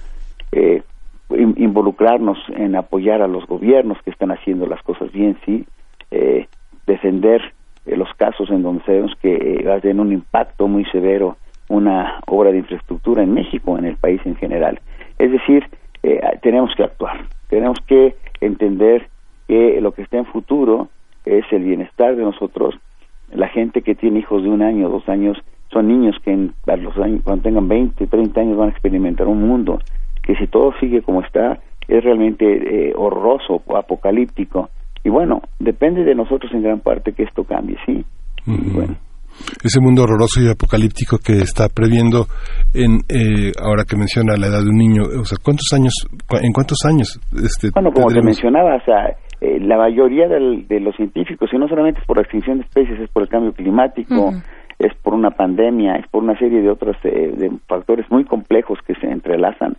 eh, 0.55 0.83
involucrarnos 1.31 2.39
en 2.57 2.77
apoyar 2.77 3.23
a 3.23 3.29
los 3.29 3.47
gobiernos 3.47 4.01
que 4.03 4.11
están 4.11 4.31
haciendo 4.31 4.67
las 4.67 4.83
cosas 4.83 5.11
bien, 5.11 5.37
sí, 5.45 5.65
eh, 6.11 6.47
defender 6.87 7.43
eh, 7.87 7.97
los 7.97 8.13
casos 8.15 8.51
en 8.51 8.63
donde 8.63 8.85
sabemos 8.85 9.13
que 9.21 9.35
eh, 9.35 9.65
va 9.67 9.75
a 9.75 9.81
tener 9.81 10.01
un 10.01 10.13
impacto 10.13 10.69
muy 10.69 10.85
severo 10.87 11.37
una 11.69 12.21
obra 12.27 12.53
de 12.53 12.59
infraestructura 12.59 13.23
en 13.23 13.33
México, 13.33 13.79
en 13.79 13.87
el 13.87 13.97
país 13.97 14.21
en 14.25 14.37
general. 14.37 14.81
Es 15.19 15.33
decir, 15.33 15.67
eh, 16.03 16.21
tenemos 16.43 16.75
que 16.77 16.85
actuar, 16.85 17.25
tenemos 17.49 17.79
que 17.87 18.17
entender 18.41 19.09
que 19.49 19.81
lo 19.81 19.93
que 19.93 20.03
está 20.03 20.19
en 20.19 20.27
futuro 20.27 20.89
es 21.25 21.45
el 21.53 21.65
bienestar 21.65 22.17
de 22.17 22.23
nosotros, 22.23 22.75
la 23.33 23.49
gente 23.49 23.81
que 23.81 23.95
tiene 23.95 24.21
hijos 24.21 24.43
de 24.43 24.51
un 24.51 24.61
año, 24.61 24.91
dos 24.91 25.09
años, 25.09 25.39
son 25.73 25.89
niños 25.89 26.17
que 26.23 26.33
en, 26.33 26.53
a 26.67 26.77
los 26.77 26.97
años, 26.99 27.23
cuando 27.25 27.43
tengan 27.43 27.67
20, 27.67 28.07
30 28.07 28.41
años 28.41 28.57
van 28.59 28.69
a 28.69 28.73
experimentar 28.73 29.27
un 29.27 29.49
mundo 29.49 29.81
que 30.25 30.35
si 30.37 30.47
todo 30.47 30.73
sigue 30.81 31.03
como 31.03 31.23
está, 31.23 31.61
es 31.89 32.03
realmente 32.03 32.45
eh, 32.47 32.93
horroroso, 32.97 33.63
apocalíptico. 33.77 34.71
Y 35.05 35.11
bueno, 35.11 35.43
depende 35.59 36.03
de 36.03 36.15
nosotros 36.15 36.51
en 36.55 36.63
gran 36.63 36.81
parte 36.81 37.13
que 37.13 37.25
esto 37.25 37.45
cambie, 37.45 37.77
¿sí? 37.85 38.05
bueno. 38.47 38.97
Ese 39.65 39.81
mundo 39.81 40.05
horroroso 40.05 40.41
y 40.41 40.49
apocalíptico 40.49 41.19
que 41.19 41.43
está 41.43 41.67
previendo 41.69 42.27
en 42.73 43.03
eh, 43.09 43.51
ahora 43.61 43.83
que 43.83 43.97
menciona 43.97 44.37
la 44.37 44.47
edad 44.47 44.63
de 44.63 44.71
un 44.71 44.79
niño, 44.79 45.03
o 45.03 45.25
sea, 45.25 45.37
¿cuántos 45.43 45.67
años, 45.75 45.93
en 46.41 46.53
cuántos 46.53 46.79
años? 46.87 47.21
Este, 47.35 47.71
bueno, 47.75 47.91
como 47.93 48.07
te 48.15 48.23
mencionaba, 48.23 48.77
o 48.77 48.85
sea, 48.85 49.17
eh, 49.41 49.59
la 49.59 49.77
mayoría 49.77 50.29
de 50.29 50.81
los 50.81 50.95
científicos, 50.95 51.51
y 51.53 51.59
no 51.59 51.67
solamente 51.67 52.01
es 52.01 52.07
por 52.07 52.19
la 52.19 52.23
extinción 52.23 52.59
de 52.59 52.65
especies, 52.65 53.01
es 53.01 53.11
por 53.11 53.25
el 53.25 53.29
cambio 53.29 53.53
climático, 53.53 54.33
es 54.79 54.95
por 55.03 55.15
una 55.15 55.31
pandemia, 55.31 55.97
es 55.97 56.07
por 56.09 56.23
una 56.23 56.39
serie 56.39 56.63
de 56.63 56.71
otros 56.71 56.97
de 57.03 57.51
factores 57.67 58.09
muy 58.11 58.25
complejos 58.25 58.79
que 58.87 58.95
se 58.95 59.09
entrelazan 59.09 59.77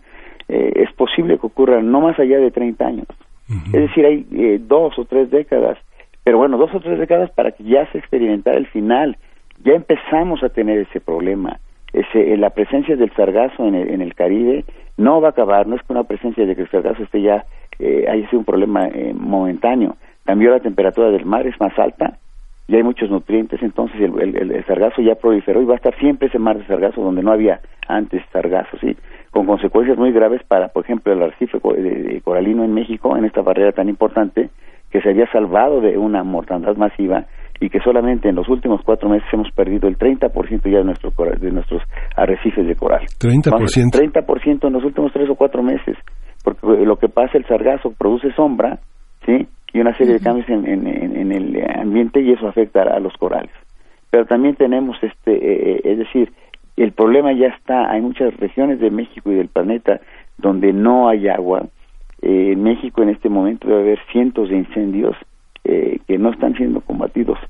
eh, 0.48 0.72
es 0.76 0.92
posible 0.92 1.38
que 1.38 1.46
ocurra 1.46 1.82
no 1.82 2.00
más 2.00 2.18
allá 2.18 2.38
de 2.38 2.50
30 2.50 2.86
años. 2.86 3.06
Es 3.48 3.72
decir, 3.72 4.04
hay 4.04 4.26
eh, 4.32 4.58
dos 4.60 4.98
o 4.98 5.04
tres 5.04 5.30
décadas, 5.30 5.78
pero 6.24 6.38
bueno, 6.38 6.58
dos 6.58 6.74
o 6.74 6.80
tres 6.80 6.98
décadas 6.98 7.30
para 7.30 7.52
que 7.52 7.62
ya 7.62 7.90
se 7.92 7.98
experimentara 7.98 8.56
el 8.56 8.66
final. 8.66 9.16
Ya 9.62 9.74
empezamos 9.74 10.42
a 10.42 10.48
tener 10.48 10.78
ese 10.78 11.00
problema. 11.00 11.60
Ese, 11.92 12.32
eh, 12.32 12.36
la 12.36 12.50
presencia 12.50 12.96
del 12.96 13.12
sargazo 13.12 13.66
en 13.66 13.76
el, 13.76 13.90
en 13.90 14.02
el 14.02 14.14
Caribe 14.14 14.64
no 14.96 15.20
va 15.20 15.28
a 15.28 15.30
acabar, 15.30 15.68
no 15.68 15.76
es 15.76 15.82
que 15.82 15.92
una 15.92 16.04
presencia 16.04 16.44
de 16.44 16.56
que 16.56 16.62
el 16.62 16.70
sargazo 16.70 17.04
esté 17.04 17.22
ya, 17.22 17.44
eh, 17.78 18.06
haya 18.08 18.28
sido 18.28 18.40
un 18.40 18.44
problema 18.44 18.88
momentáneo. 19.14 19.96
Cambió 20.24 20.50
la 20.50 20.60
temperatura 20.60 21.10
del 21.10 21.24
mar, 21.24 21.46
es 21.46 21.58
más 21.60 21.78
alta, 21.78 22.18
y 22.68 22.74
hay 22.74 22.82
muchos 22.82 23.10
nutrientes, 23.10 23.62
entonces 23.62 24.00
el, 24.00 24.36
el, 24.36 24.64
sargazo 24.66 25.00
ya 25.00 25.14
proliferó 25.14 25.62
y 25.62 25.66
va 25.66 25.74
a 25.74 25.76
estar 25.76 25.96
siempre 25.98 26.28
ese 26.28 26.38
mar 26.38 26.58
de 26.58 26.66
sargazo 26.66 27.00
donde 27.00 27.22
no 27.22 27.32
había 27.32 27.60
antes 27.86 28.22
sargazo, 28.32 28.76
¿sí? 28.80 28.96
Con 29.30 29.46
consecuencias 29.46 29.96
muy 29.96 30.10
graves 30.10 30.42
para, 30.48 30.68
por 30.68 30.84
ejemplo, 30.84 31.12
el 31.12 31.22
arrecife 31.22 31.58
coralino 32.24 32.64
en 32.64 32.74
México, 32.74 33.16
en 33.16 33.24
esta 33.24 33.42
barrera 33.42 33.70
tan 33.70 33.88
importante, 33.88 34.50
que 34.90 35.00
se 35.00 35.10
había 35.10 35.30
salvado 35.30 35.80
de 35.80 35.96
una 35.96 36.24
mortandad 36.24 36.76
masiva 36.76 37.26
y 37.60 37.70
que 37.70 37.80
solamente 37.80 38.28
en 38.28 38.34
los 38.34 38.48
últimos 38.48 38.80
cuatro 38.84 39.08
meses 39.08 39.28
hemos 39.32 39.50
perdido 39.52 39.88
el 39.88 39.96
30% 39.96 40.70
ya 40.70 40.78
de, 40.78 40.84
nuestro, 40.84 41.12
de 41.38 41.50
nuestros 41.50 41.82
arrecifes 42.16 42.66
de 42.66 42.74
coral. 42.74 43.02
30%. 43.20 43.52
30% 43.92 44.66
en 44.66 44.72
los 44.72 44.84
últimos 44.84 45.12
tres 45.12 45.28
o 45.30 45.34
cuatro 45.36 45.62
meses, 45.62 45.96
porque 46.42 46.66
lo 46.84 46.96
que 46.96 47.08
pasa, 47.08 47.38
el 47.38 47.46
sargazo 47.46 47.92
produce 47.96 48.32
sombra, 48.32 48.78
¿sí? 49.24 49.46
Y 49.76 49.80
una 49.80 49.94
serie 49.98 50.14
de 50.14 50.20
cambios 50.20 50.48
en, 50.48 50.66
en, 50.66 51.32
el 51.32 51.62
ambiente 51.78 52.22
y 52.22 52.32
eso 52.32 52.48
afecta 52.48 52.82
a 52.82 52.98
los 52.98 53.12
corales. 53.18 53.50
Pero 54.10 54.24
también 54.24 54.54
tenemos, 54.54 54.96
este, 55.02 55.32
eh, 55.34 55.72
eh, 55.72 55.80
es 55.84 55.98
decir, 55.98 56.32
el 56.78 56.92
problema 56.92 57.32
ya 57.34 57.48
está, 57.48 57.90
hay 57.90 58.00
muchas 58.00 58.34
regiones 58.38 58.80
de 58.80 58.90
México 58.90 59.30
y 59.30 59.34
del 59.34 59.48
planeta 59.48 60.00
donde 60.38 60.72
no 60.72 61.10
hay 61.10 61.28
agua. 61.28 61.66
Eh, 62.22 62.52
en 62.52 62.62
México 62.62 63.02
en 63.02 63.10
este 63.10 63.28
momento 63.28 63.68
debe 63.68 63.80
haber 63.80 63.98
cientos 64.10 64.48
de 64.48 64.56
incendios 64.56 65.14
que 66.06 66.16
no 66.16 66.30
están 66.30 66.54
siendo 66.54 66.80
combatidos 66.80 67.40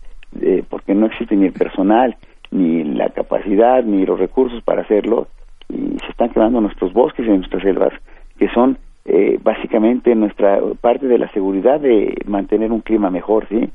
porque 0.71 0.95
no 0.95 1.05
existe 1.05 1.37
ni 1.37 1.45
el 1.45 1.53
personal, 1.53 2.17
ni 2.51 2.83
la 2.83 3.11
capacidad, 3.11 3.85
ni 3.85 4.07
los 4.07 4.19
recursos 4.19 4.62
para 4.62 4.81
hacerlo 4.81 5.29
y 5.69 5.99
se 5.99 6.09
están 6.12 6.31
quemando 6.31 6.62
nuestros 6.62 6.95
bosques 6.95 7.27
y 7.27 7.29
nuestras 7.29 7.62
selvas 7.62 7.93
que 8.39 8.49
son 8.49 8.79
eh, 9.07 9.38
básicamente 9.42 10.14
nuestra 10.14 10.61
parte 10.81 11.07
de 11.07 11.19
la 11.19 11.31
seguridad 11.31 11.81
de 11.81 12.16
mantener 12.27 12.73
un 12.73 12.81
clima 12.81 13.09
mejor, 13.09 13.47
¿sí? 13.49 13.71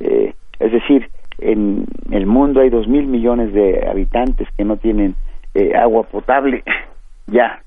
Eh, 0.00 0.34
es 0.58 0.72
decir, 0.72 1.10
en 1.38 1.84
el 2.10 2.26
mundo 2.26 2.60
hay 2.60 2.70
dos 2.70 2.88
mil 2.88 3.06
millones 3.06 3.52
de 3.52 3.86
habitantes 3.86 4.48
que 4.56 4.64
no 4.64 4.78
tienen 4.78 5.16
eh, 5.54 5.74
agua 5.74 6.04
potable 6.04 6.64
ya 7.26 7.62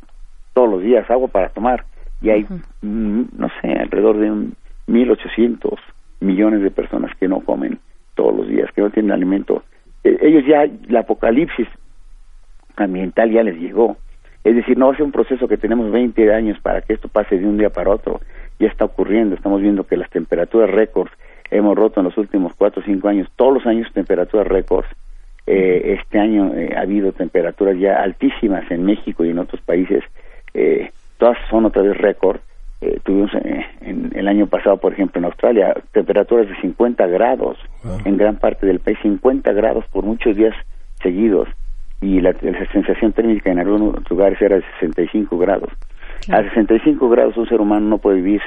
todos 0.54 0.70
los 0.70 0.82
días, 0.82 1.10
agua 1.10 1.28
para 1.28 1.50
tomar, 1.50 1.86
y 2.22 2.30
hay, 2.30 2.46
mm, 2.82 3.22
no 3.38 3.50
sé, 3.62 3.74
alrededor 3.74 4.18
de 4.18 4.32
un 4.32 4.54
mil 4.88 5.12
ochocientos 5.12 5.80
millones 6.20 6.62
de 6.62 6.72
personas 6.72 7.16
que 7.18 7.28
no 7.28 7.42
comen 7.42 7.80
todos 8.16 8.36
los 8.36 8.48
días, 8.48 8.72
que 8.72 8.82
no 8.82 8.90
tienen 8.90 9.12
alimento. 9.12 9.64
Eh, 10.04 10.18
ellos 10.22 10.44
ya, 10.48 10.66
la 10.88 11.02
apocalipsis 11.02 11.68
ambiental 12.76 13.32
ya 13.32 13.44
les 13.44 13.60
llegó, 13.60 13.98
es 14.44 14.56
decir, 14.56 14.78
no 14.78 14.88
va 14.88 14.94
a 14.94 14.96
ser 14.96 15.06
un 15.06 15.12
proceso 15.12 15.48
que 15.48 15.58
tenemos 15.58 15.90
20 15.92 16.34
años 16.34 16.60
para 16.62 16.82
que 16.82 16.94
esto 16.94 17.08
pase 17.08 17.38
de 17.38 17.46
un 17.46 17.58
día 17.58 17.70
para 17.70 17.92
otro. 17.92 18.20
Ya 18.60 18.68
está 18.68 18.86
ocurriendo. 18.86 19.36
Estamos 19.36 19.62
viendo 19.62 19.86
que 19.86 19.96
las 19.96 20.10
temperaturas 20.10 20.70
récords 20.70 21.12
hemos 21.50 21.78
roto 21.78 22.02
en 22.02 22.06
los 22.06 22.18
últimos 22.18 22.54
cuatro 22.58 22.82
o 22.82 22.86
cinco 22.86 23.08
años, 23.08 23.30
todos 23.36 23.54
los 23.54 23.66
años 23.66 23.88
temperaturas 23.94 24.48
récords. 24.48 24.88
Eh, 25.46 25.98
este 26.00 26.20
año 26.20 26.54
eh, 26.56 26.74
ha 26.76 26.82
habido 26.82 27.12
temperaturas 27.12 27.78
ya 27.78 28.02
altísimas 28.02 28.70
en 28.70 28.84
México 28.84 29.24
y 29.24 29.30
en 29.30 29.40
otros 29.40 29.62
países. 29.62 30.04
Eh, 30.54 30.92
todas 31.18 31.38
son 31.50 31.66
otra 31.66 31.82
vez 31.82 31.98
récord. 31.98 32.40
Eh, 32.82 33.00
tuvimos 33.04 33.32
en 33.80 34.12
el 34.14 34.28
año 34.28 34.48
pasado, 34.48 34.76
por 34.76 34.92
ejemplo, 34.92 35.20
en 35.20 35.26
Australia, 35.26 35.74
temperaturas 35.94 36.50
de 36.50 36.56
50 36.60 37.08
grados 37.08 37.58
en 38.04 38.18
gran 38.18 38.36
parte 38.36 38.66
del 38.66 38.82
país, 38.82 38.98
50 39.02 39.54
grados 39.54 39.86
por 39.88 40.04
muchos 40.04 40.36
días 40.36 40.54
seguidos 41.02 41.48
y 42.04 42.20
la, 42.20 42.34
sensación 42.74 43.14
térmica 43.14 43.50
en 43.50 43.60
algunos 43.60 43.96
lugares 44.10 44.42
era 44.42 44.58
de 44.58 44.64
65 44.80 45.38
grados. 45.38 45.70
A 46.30 46.44
65 46.44 47.10
grados 47.10 47.38
un 47.38 47.48
ser 47.48 47.62
humano 47.62 47.88
no 47.88 47.98
puede 47.98 48.18
vivir 48.18 48.42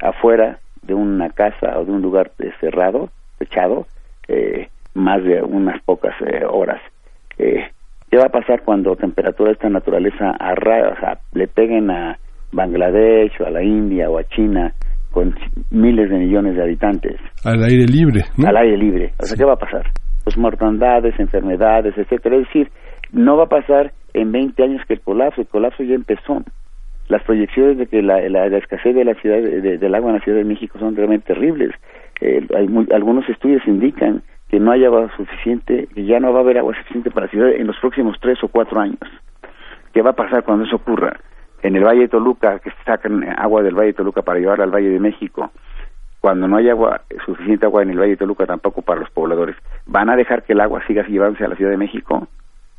afuera 0.00 0.58
de 0.82 0.94
una 0.94 1.30
casa 1.30 1.78
o 1.78 1.84
de 1.84 1.92
un 1.92 2.02
lugar 2.02 2.32
cerrado, 2.58 3.10
fechado, 3.38 3.86
eh, 4.26 4.68
más 4.94 5.22
de 5.22 5.40
unas 5.40 5.80
pocas 5.84 6.14
eh, 6.20 6.44
horas. 6.44 6.80
Eh, 7.38 7.68
¿Qué 8.10 8.16
va 8.16 8.24
a 8.24 8.32
pasar 8.32 8.62
cuando 8.64 8.96
temperaturas 8.96 9.50
de 9.50 9.52
esta 9.52 9.68
naturaleza 9.68 10.32
a, 10.40 10.54
le 11.32 11.46
peguen 11.46 11.90
a 11.92 12.18
Bangladesh 12.50 13.40
o 13.40 13.46
a 13.46 13.50
la 13.50 13.62
India 13.62 14.10
o 14.10 14.18
a 14.18 14.24
China 14.24 14.72
con 15.12 15.32
miles 15.70 16.10
de 16.10 16.18
millones 16.18 16.56
de 16.56 16.62
habitantes? 16.62 17.20
Al 17.44 17.62
aire 17.62 17.86
libre, 17.86 18.22
Al 18.44 18.56
aire 18.56 18.76
libre. 18.76 19.12
O 19.20 19.24
sea, 19.24 19.36
¿qué 19.36 19.44
va 19.44 19.52
a 19.52 19.58
pasar? 19.58 19.86
Pues 20.24 20.36
mortandades, 20.36 21.18
enfermedades, 21.18 21.96
etcétera. 21.96 22.36
Es 22.36 22.46
decir, 22.46 22.70
no 23.12 23.36
va 23.36 23.44
a 23.44 23.48
pasar 23.48 23.92
en 24.14 24.32
20 24.32 24.62
años 24.62 24.82
que 24.86 24.94
el 24.94 25.00
colapso, 25.00 25.40
el 25.40 25.48
colapso 25.48 25.82
ya 25.82 25.94
empezó. 25.94 26.42
Las 27.08 27.22
proyecciones 27.24 27.78
de 27.78 27.86
que 27.86 28.02
la, 28.02 28.20
la, 28.28 28.46
escasez 28.56 28.94
de 28.94 29.04
la 29.04 29.14
ciudad 29.14 29.38
del 29.40 29.94
agua 29.94 30.10
en 30.10 30.16
la 30.16 30.22
Ciudad 30.22 30.38
de 30.38 30.44
México 30.44 30.78
son 30.78 30.94
realmente 30.94 31.34
terribles. 31.34 31.72
Eh, 32.20 32.46
hay 32.54 32.68
algunos 32.92 33.28
estudios 33.28 33.66
indican 33.66 34.22
que 34.48 34.60
no 34.60 34.72
hay 34.72 34.84
agua 34.84 35.10
suficiente, 35.16 35.88
que 35.94 36.04
ya 36.04 36.20
no 36.20 36.32
va 36.32 36.40
a 36.40 36.42
haber 36.42 36.58
agua 36.58 36.74
suficiente 36.74 37.10
para 37.10 37.26
la 37.26 37.30
ciudad 37.30 37.50
en 37.50 37.66
los 37.66 37.78
próximos 37.78 38.16
tres 38.20 38.42
o 38.42 38.48
cuatro 38.48 38.80
años. 38.80 38.98
¿Qué 39.92 40.02
va 40.02 40.10
a 40.10 40.16
pasar 40.16 40.42
cuando 40.44 40.64
eso 40.64 40.76
ocurra? 40.76 41.18
En 41.62 41.76
el 41.76 41.84
Valle 41.84 42.02
de 42.02 42.08
Toluca, 42.08 42.58
que 42.58 42.70
sacan 42.84 43.24
agua 43.36 43.62
del 43.62 43.74
Valle 43.74 43.88
de 43.88 43.94
Toluca 43.94 44.22
para 44.22 44.38
llevarla 44.40 44.64
al 44.64 44.74
Valle 44.74 44.90
de 44.90 44.98
México, 44.98 45.50
cuando 46.20 46.46
no 46.46 46.58
hay 46.58 46.68
agua, 46.68 47.00
suficiente 47.24 47.66
agua 47.66 47.82
en 47.82 47.90
el 47.90 47.98
Valle 47.98 48.10
de 48.10 48.16
Toluca 48.18 48.44
tampoco 48.44 48.82
para 48.82 49.00
los 49.00 49.10
pobladores, 49.10 49.56
¿van 49.86 50.10
a 50.10 50.16
dejar 50.16 50.42
que 50.42 50.52
el 50.52 50.60
agua 50.60 50.82
siga 50.86 51.06
llevándose 51.06 51.44
a 51.44 51.48
la 51.48 51.56
Ciudad 51.56 51.70
de 51.70 51.78
México? 51.78 52.28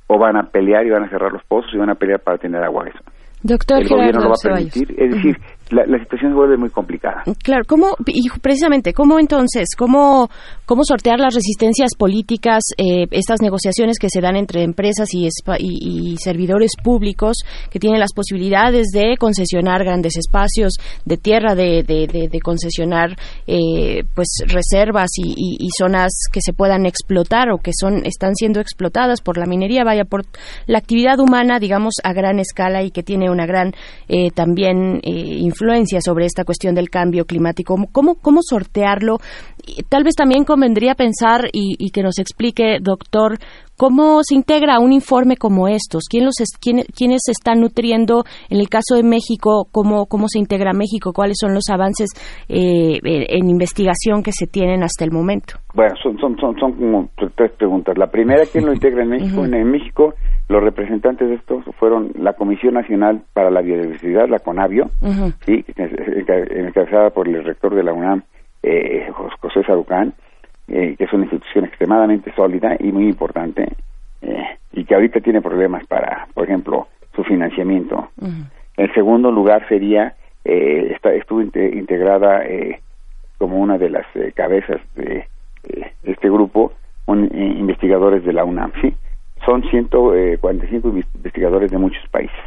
¿O 0.08 0.20
van 0.20 0.38
a 0.38 0.44
pelear 0.44 0.86
y 0.86 0.92
van 0.92 1.04
a 1.04 1.10
cerrar 1.10 1.32
los 1.32 1.44
pozos 1.46 1.74
y 1.74 1.78
van 1.78 1.90
a 1.90 1.96
pelear 1.96 2.20
para 2.20 2.38
tener 2.38 2.64
agua? 2.64 2.88
Eso. 2.88 3.00
Doctor 3.44 3.82
el 3.82 3.88
gobierno 3.88 4.22
lo 4.22 4.30
va 4.30 4.36
a 4.36 4.56
permitir. 4.56 4.94
Es 4.98 5.16
decir, 5.16 5.38
la, 5.72 6.00
situación 6.00 6.32
se 6.32 6.36
vuelve 6.36 6.58
muy 6.58 6.70
complicada. 6.70 7.24
Claro, 7.44 7.64
¿cómo, 7.68 7.96
y 8.06 8.28
precisamente, 8.42 8.94
cómo 8.94 9.20
entonces, 9.20 9.70
cómo, 9.78 10.30
cómo 10.66 10.84
sortear 10.84 11.20
las 11.20 11.34
resistencias 11.34 11.96
políticas, 11.96 12.64
eh, 12.78 13.06
estas 13.12 13.42
negociaciones 13.42 13.98
que 13.98 14.10
se 14.10 14.22
dan 14.22 14.36
entre 14.36 14.64
empresas 14.64 15.10
y, 15.14 15.28
y, 15.60 16.18
servidores 16.18 16.72
públicos 16.84 17.38
que 17.70 17.80
tienen 17.80 18.00
las 18.00 18.14
posibilidades 18.14 18.88
de 18.94 19.16
concesionar 19.18 19.84
grandes 19.84 20.18
espacios 20.18 20.74
de 21.06 21.18
tierra, 21.18 21.56
de, 21.56 21.84
de, 21.84 22.40
concesionar 22.42 23.16
eh, 23.48 24.04
pues 24.14 24.44
reservas 24.48 25.12
y, 25.18 25.70
zonas 25.78 26.12
que 26.32 26.42
se 26.42 26.54
puedan 26.54 26.86
explotar 26.86 27.50
o 27.50 27.58
que 27.58 27.72
son 27.74 28.06
están 28.06 28.36
siendo 28.36 28.60
explotadas 28.60 29.22
por 29.22 29.38
la 29.38 29.46
minería, 29.46 29.84
vaya 29.84 30.04
por 30.04 30.24
la 30.68 30.80
actividad 30.80 31.20
humana, 31.20 31.60
digamos, 31.60 31.96
a 32.04 32.14
gran 32.14 32.40
escala 32.40 32.84
y 32.84 32.92
que 32.92 33.04
tiene 33.04 33.30
una 33.30 33.46
gran 33.46 33.74
eh, 34.10 34.32
también 34.36 35.00
influencia 35.04 35.61
influencia 35.62 36.02
sobre 36.02 36.26
esta 36.26 36.44
cuestión 36.44 36.76
del 36.76 36.90
cambio 36.90 37.26
climático. 37.26 37.76
¿Cómo, 37.92 38.16
cómo 38.16 38.40
sortearlo? 38.42 39.18
tal 39.90 40.04
vez 40.04 40.16
también 40.16 40.44
convendría 40.44 40.96
pensar 40.96 41.42
y, 41.54 41.92
que 41.92 42.02
nos 42.02 42.18
explique, 42.18 42.78
doctor, 42.82 43.38
cómo 43.78 44.22
se 44.24 44.36
integra 44.36 44.80
un 44.80 44.92
informe 44.92 45.38
como 45.38 45.68
estos. 45.68 46.06
¿Quién 46.10 46.26
los 46.26 46.34
quién, 46.60 46.82
¿Quiénes 46.96 47.22
se 47.26 47.32
están 47.32 47.62
nutriendo? 47.62 48.24
En 48.50 48.60
el 48.60 48.70
caso 48.70 48.96
de 48.96 49.04
México, 49.04 49.68
¿cómo, 49.72 50.08
cómo 50.08 50.28
se 50.28 50.40
integra 50.40 50.74
México? 50.74 51.14
¿Cuáles 51.14 51.38
son 51.40 51.54
los 51.54 51.70
avances 51.70 52.10
eh, 52.50 53.00
en 53.04 53.50
investigación 53.50 54.24
que 54.24 54.32
se 54.32 54.48
tienen 54.48 54.84
hasta 54.84 55.06
el 55.06 55.12
momento? 55.12 55.56
Bueno, 55.76 55.94
son, 56.02 56.18
son, 56.18 56.36
son, 56.40 56.60
son 56.60 56.74
como 56.74 57.10
tres 57.36 57.52
preguntas. 57.58 57.98
La 57.98 58.08
primera, 58.08 58.44
¿quién 58.52 58.66
lo 58.66 58.74
integra 58.74 59.04
en 59.04 59.10
México? 59.10 59.46
En 59.46 59.72
México 59.72 60.16
los 60.52 60.64
representantes 60.64 61.30
de 61.30 61.36
estos 61.36 61.64
fueron 61.80 62.12
la 62.16 62.34
Comisión 62.34 62.74
Nacional 62.74 63.22
para 63.34 63.50
la 63.50 63.62
Biodiversidad, 63.62 64.28
la 64.28 64.40
CONABIO, 64.40 64.90
¿sí? 65.46 65.66
encabezada 65.78 67.10
por 67.10 67.28
el 67.28 67.44
rector 67.44 67.74
de 67.74 67.84
la 67.84 67.94
UNAM, 67.94 68.24
eh, 68.62 69.10
José 69.40 69.64
Sarucán, 69.64 70.14
eh, 70.68 70.96
que 70.98 71.06
es 71.06 71.14
una 71.14 71.24
institución 71.24 71.66
extremadamente 71.66 72.34
sólida 72.36 72.76
y 72.80 72.92
muy 72.92 73.06
importante, 73.06 73.68
eh, 74.22 74.46
y 74.74 74.84
que 74.84 74.94
ahorita 74.94 75.22
tiene 75.22 75.42
problemas 75.42 75.86
para, 75.88 76.28
por 76.34 76.46
ejemplo, 76.46 76.88
su 77.16 77.24
financiamiento. 77.24 78.10
En 78.78 78.94
segundo 78.94 79.32
lugar 79.32 79.68
sería, 79.68 80.16
eh, 80.46 80.92
está, 80.96 81.14
estuvo 81.14 81.42
integrada 81.42 82.46
eh, 82.46 82.82
como 83.38 83.58
una 83.58 83.78
de 83.78 83.90
las 83.90 84.06
eh, 84.16 84.32
cabezas 84.36 84.82
de 84.96 85.28
este 86.04 86.30
grupo, 86.30 86.74
un, 87.06 87.30
investigadores 87.34 88.24
de 88.24 88.34
la 88.34 88.44
UNAM, 88.44 88.72
¿sí? 88.82 88.94
Son 89.46 89.64
145 89.64 90.88
eh, 90.88 91.04
investigadores 91.16 91.72
de 91.72 91.78
muchos 91.78 92.08
países. 92.10 92.38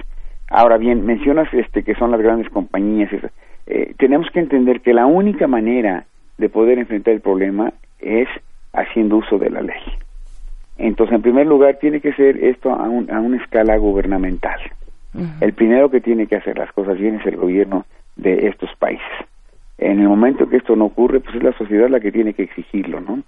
Ahora 0.48 0.76
bien, 0.76 1.04
mencionas 1.04 1.52
este 1.52 1.82
que 1.82 1.94
son 1.94 2.10
las 2.10 2.20
grandes 2.20 2.48
compañías. 2.50 3.10
Eh, 3.66 3.94
tenemos 3.98 4.30
que 4.30 4.40
entender 4.40 4.80
que 4.80 4.94
la 4.94 5.06
única 5.06 5.46
manera 5.46 6.04
de 6.38 6.48
poder 6.48 6.78
enfrentar 6.78 7.14
el 7.14 7.20
problema 7.20 7.72
es 7.98 8.28
haciendo 8.72 9.16
uso 9.16 9.38
de 9.38 9.50
la 9.50 9.62
ley. 9.62 9.82
Entonces, 10.76 11.14
en 11.14 11.22
primer 11.22 11.46
lugar, 11.46 11.78
tiene 11.80 12.00
que 12.00 12.12
ser 12.12 12.42
esto 12.42 12.70
a, 12.70 12.84
a 12.86 12.88
una 12.88 13.36
escala 13.36 13.76
gubernamental. 13.76 14.60
El 15.40 15.52
primero 15.52 15.90
que 15.90 16.00
tiene 16.00 16.26
que 16.26 16.34
hacer 16.34 16.58
las 16.58 16.72
cosas 16.72 16.98
bien 16.98 17.14
es 17.20 17.26
el 17.26 17.36
gobierno 17.36 17.86
de 18.16 18.48
estos 18.48 18.68
países. 18.80 19.06
En 19.78 20.00
el 20.00 20.08
momento 20.08 20.48
que 20.48 20.56
esto 20.56 20.74
no 20.74 20.86
ocurre, 20.86 21.20
pues 21.20 21.36
es 21.36 21.42
la 21.42 21.52
sociedad 21.56 21.88
la 21.88 22.00
que 22.00 22.10
tiene 22.10 22.34
que 22.34 22.42
exigirlo, 22.42 23.00
¿no? 23.00 23.22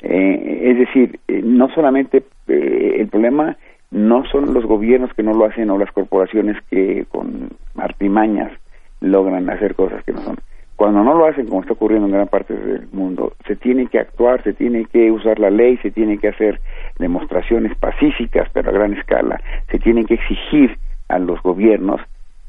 Eh, 0.00 0.70
es 0.70 0.78
decir, 0.78 1.18
eh, 1.28 1.42
no 1.42 1.68
solamente 1.70 2.22
eh, 2.46 2.96
el 2.98 3.08
problema 3.08 3.56
no 3.90 4.24
son 4.26 4.54
los 4.54 4.64
gobiernos 4.64 5.12
que 5.14 5.22
no 5.22 5.32
lo 5.34 5.46
hacen 5.46 5.70
o 5.70 5.78
las 5.78 5.90
corporaciones 5.92 6.56
que 6.70 7.06
con 7.08 7.50
artimañas 7.76 8.52
logran 9.00 9.50
hacer 9.50 9.74
cosas 9.74 10.04
que 10.04 10.12
no 10.12 10.20
son. 10.20 10.36
Cuando 10.76 11.02
no 11.02 11.14
lo 11.14 11.24
hacen, 11.24 11.46
como 11.48 11.62
está 11.62 11.72
ocurriendo 11.72 12.06
en 12.06 12.12
gran 12.12 12.28
parte 12.28 12.54
del 12.54 12.86
mundo, 12.92 13.32
se 13.46 13.56
tiene 13.56 13.86
que 13.88 13.98
actuar, 13.98 14.42
se 14.44 14.52
tiene 14.52 14.84
que 14.84 15.10
usar 15.10 15.40
la 15.40 15.50
ley, 15.50 15.76
se 15.78 15.90
tiene 15.90 16.18
que 16.18 16.28
hacer 16.28 16.60
demostraciones 17.00 17.76
pacíficas, 17.76 18.48
pero 18.52 18.70
a 18.70 18.72
gran 18.72 18.92
escala, 18.92 19.40
se 19.72 19.80
tiene 19.80 20.04
que 20.04 20.14
exigir 20.14 20.78
a 21.08 21.18
los 21.18 21.42
gobiernos 21.42 22.00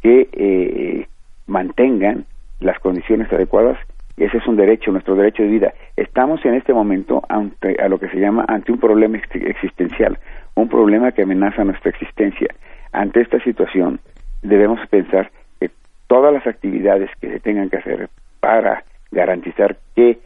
que 0.04 1.08
mantengan 1.48 2.26
las 2.60 2.78
condiciones 2.80 3.32
adecuadas 3.34 3.80
ese 4.25 4.38
es 4.38 4.47
un 4.47 4.55
derecho, 4.55 4.91
nuestro 4.91 5.15
derecho 5.15 5.43
de 5.43 5.49
vida. 5.49 5.73
Estamos 5.95 6.43
en 6.45 6.55
este 6.55 6.73
momento 6.73 7.23
ante 7.29 7.75
a 7.82 7.88
lo 7.88 7.99
que 7.99 8.10
se 8.10 8.19
llama 8.19 8.45
ante 8.47 8.71
un 8.71 8.79
problema 8.79 9.17
existencial, 9.17 10.17
un 10.55 10.67
problema 10.67 11.12
que 11.12 11.23
amenaza 11.23 11.63
nuestra 11.63 11.89
existencia. 11.91 12.53
Ante 12.91 13.21
esta 13.21 13.39
situación 13.43 13.99
debemos 14.41 14.79
pensar 14.89 15.32
que 15.60 15.69
todas 16.08 16.34
las 16.34 16.45
actividades 16.47 17.10
que 17.21 17.29
se 17.29 17.39
tengan 17.39 17.69
que 17.69 17.77
hacer 17.77 18.10
para 18.39 18.84
garantizar 19.12 19.77
que 19.95 20.19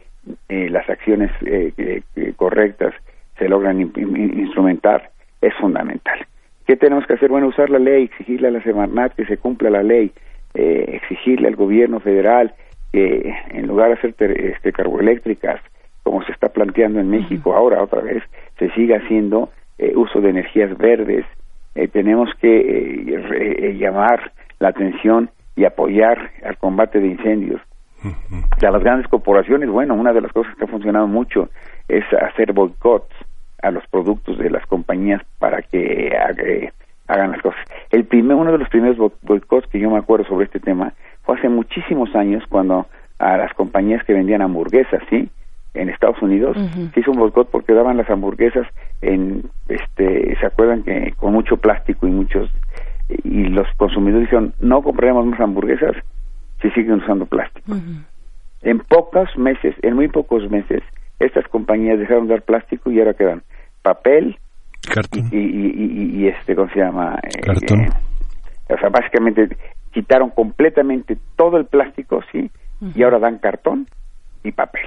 eh, 0.48 0.68
las 0.70 0.88
acciones 0.88 1.30
eh, 1.44 2.02
correctas 2.36 2.94
se 3.38 3.48
logran 3.48 3.80
instrumentar 3.80 5.10
es 5.40 5.54
fundamental. 5.54 6.26
¿Qué 6.66 6.76
tenemos 6.76 7.06
que 7.06 7.14
hacer? 7.14 7.28
Bueno, 7.28 7.48
usar 7.48 7.68
la 7.68 7.78
ley, 7.78 8.04
exigirle 8.04 8.48
a 8.48 8.50
la 8.50 8.62
Semarnat 8.62 9.14
que 9.14 9.26
se 9.26 9.36
cumpla 9.36 9.68
la 9.68 9.82
ley, 9.82 10.12
eh, 10.54 10.84
exigirle 10.94 11.48
al 11.48 11.56
gobierno 11.56 12.00
federal 12.00 12.54
que 12.94 13.34
en 13.50 13.66
lugar 13.66 13.88
de 13.88 13.94
hacer 13.94 14.14
este, 14.20 14.72
carboeléctricas, 14.72 15.60
como 16.04 16.22
se 16.22 16.30
está 16.30 16.50
planteando 16.50 17.00
en 17.00 17.10
México 17.10 17.52
ahora 17.52 17.82
otra 17.82 18.00
vez, 18.00 18.22
se 18.56 18.70
siga 18.70 18.98
haciendo 18.98 19.50
eh, 19.78 19.94
uso 19.96 20.20
de 20.20 20.30
energías 20.30 20.78
verdes. 20.78 21.26
Eh, 21.74 21.88
tenemos 21.88 22.30
que 22.40 22.54
eh, 22.56 23.76
llamar 23.76 24.30
la 24.60 24.68
atención 24.68 25.28
y 25.56 25.64
apoyar 25.64 26.30
al 26.44 26.56
combate 26.58 27.00
de 27.00 27.08
incendios. 27.08 27.60
De 28.60 28.70
las 28.70 28.82
grandes 28.84 29.08
corporaciones, 29.08 29.68
bueno, 29.68 29.94
una 29.94 30.12
de 30.12 30.20
las 30.20 30.32
cosas 30.32 30.54
que 30.54 30.64
ha 30.64 30.68
funcionado 30.68 31.08
mucho 31.08 31.48
es 31.88 32.04
hacer 32.12 32.52
boicots 32.52 33.12
a 33.60 33.72
los 33.72 33.84
productos 33.88 34.38
de 34.38 34.50
las 34.50 34.64
compañías 34.66 35.20
para 35.40 35.62
que 35.62 36.12
hagan 37.08 37.32
las 37.32 37.42
cosas. 37.42 37.60
El 37.90 38.04
primer, 38.04 38.36
uno 38.36 38.52
de 38.52 38.58
los 38.58 38.68
primeros 38.68 38.98
boicots 39.22 39.66
que 39.68 39.80
yo 39.80 39.90
me 39.90 39.98
acuerdo 39.98 40.26
sobre 40.26 40.44
este 40.44 40.60
tema 40.60 40.92
fue 41.24 41.36
hace 41.38 41.48
muchísimos 41.48 42.14
años 42.14 42.42
cuando 42.48 42.86
a 43.18 43.36
las 43.36 43.52
compañías 43.54 44.04
que 44.04 44.12
vendían 44.12 44.42
hamburguesas, 44.42 45.02
¿sí? 45.10 45.28
En 45.74 45.88
Estados 45.88 46.20
Unidos 46.22 46.56
se 46.92 47.00
hizo 47.00 47.10
un 47.10 47.18
boicot 47.18 47.50
porque 47.50 47.72
daban 47.72 47.96
las 47.96 48.08
hamburguesas 48.08 48.66
en, 49.02 49.42
este, 49.68 50.36
se 50.38 50.46
acuerdan 50.46 50.84
que 50.84 51.12
con 51.16 51.32
mucho 51.32 51.56
plástico 51.56 52.06
y 52.06 52.10
muchos, 52.10 52.48
y 53.08 53.44
los 53.48 53.66
consumidores 53.76 54.26
dijeron, 54.28 54.54
no 54.60 54.82
compraremos 54.82 55.26
más 55.26 55.40
hamburguesas 55.40 55.96
si 56.62 56.70
siguen 56.70 56.94
usando 56.94 57.26
plástico. 57.26 57.74
En 58.62 58.78
pocos 58.78 59.36
meses, 59.36 59.74
en 59.82 59.94
muy 59.94 60.08
pocos 60.08 60.48
meses, 60.48 60.82
estas 61.18 61.46
compañías 61.48 61.98
dejaron 61.98 62.28
de 62.28 62.34
dar 62.34 62.42
plástico 62.42 62.90
y 62.92 63.00
ahora 63.00 63.14
quedan 63.14 63.42
papel, 63.82 64.38
Cartón. 64.92 65.28
y, 65.32 65.38
y, 65.38 66.20
y, 66.22 66.28
este, 66.28 66.54
¿cómo 66.54 66.70
se 66.70 66.78
llama? 66.78 67.18
Eh, 67.22 67.40
Cartón. 67.40 67.80
eh, 67.80 67.88
o 68.68 68.78
sea, 68.78 68.88
básicamente 68.90 69.48
quitaron 69.94 70.30
completamente 70.30 71.16
todo 71.36 71.56
el 71.56 71.64
plástico, 71.64 72.20
¿sí? 72.30 72.50
Y 72.94 73.02
ahora 73.02 73.18
dan 73.20 73.38
cartón 73.38 73.86
y 74.42 74.52
papel. 74.52 74.82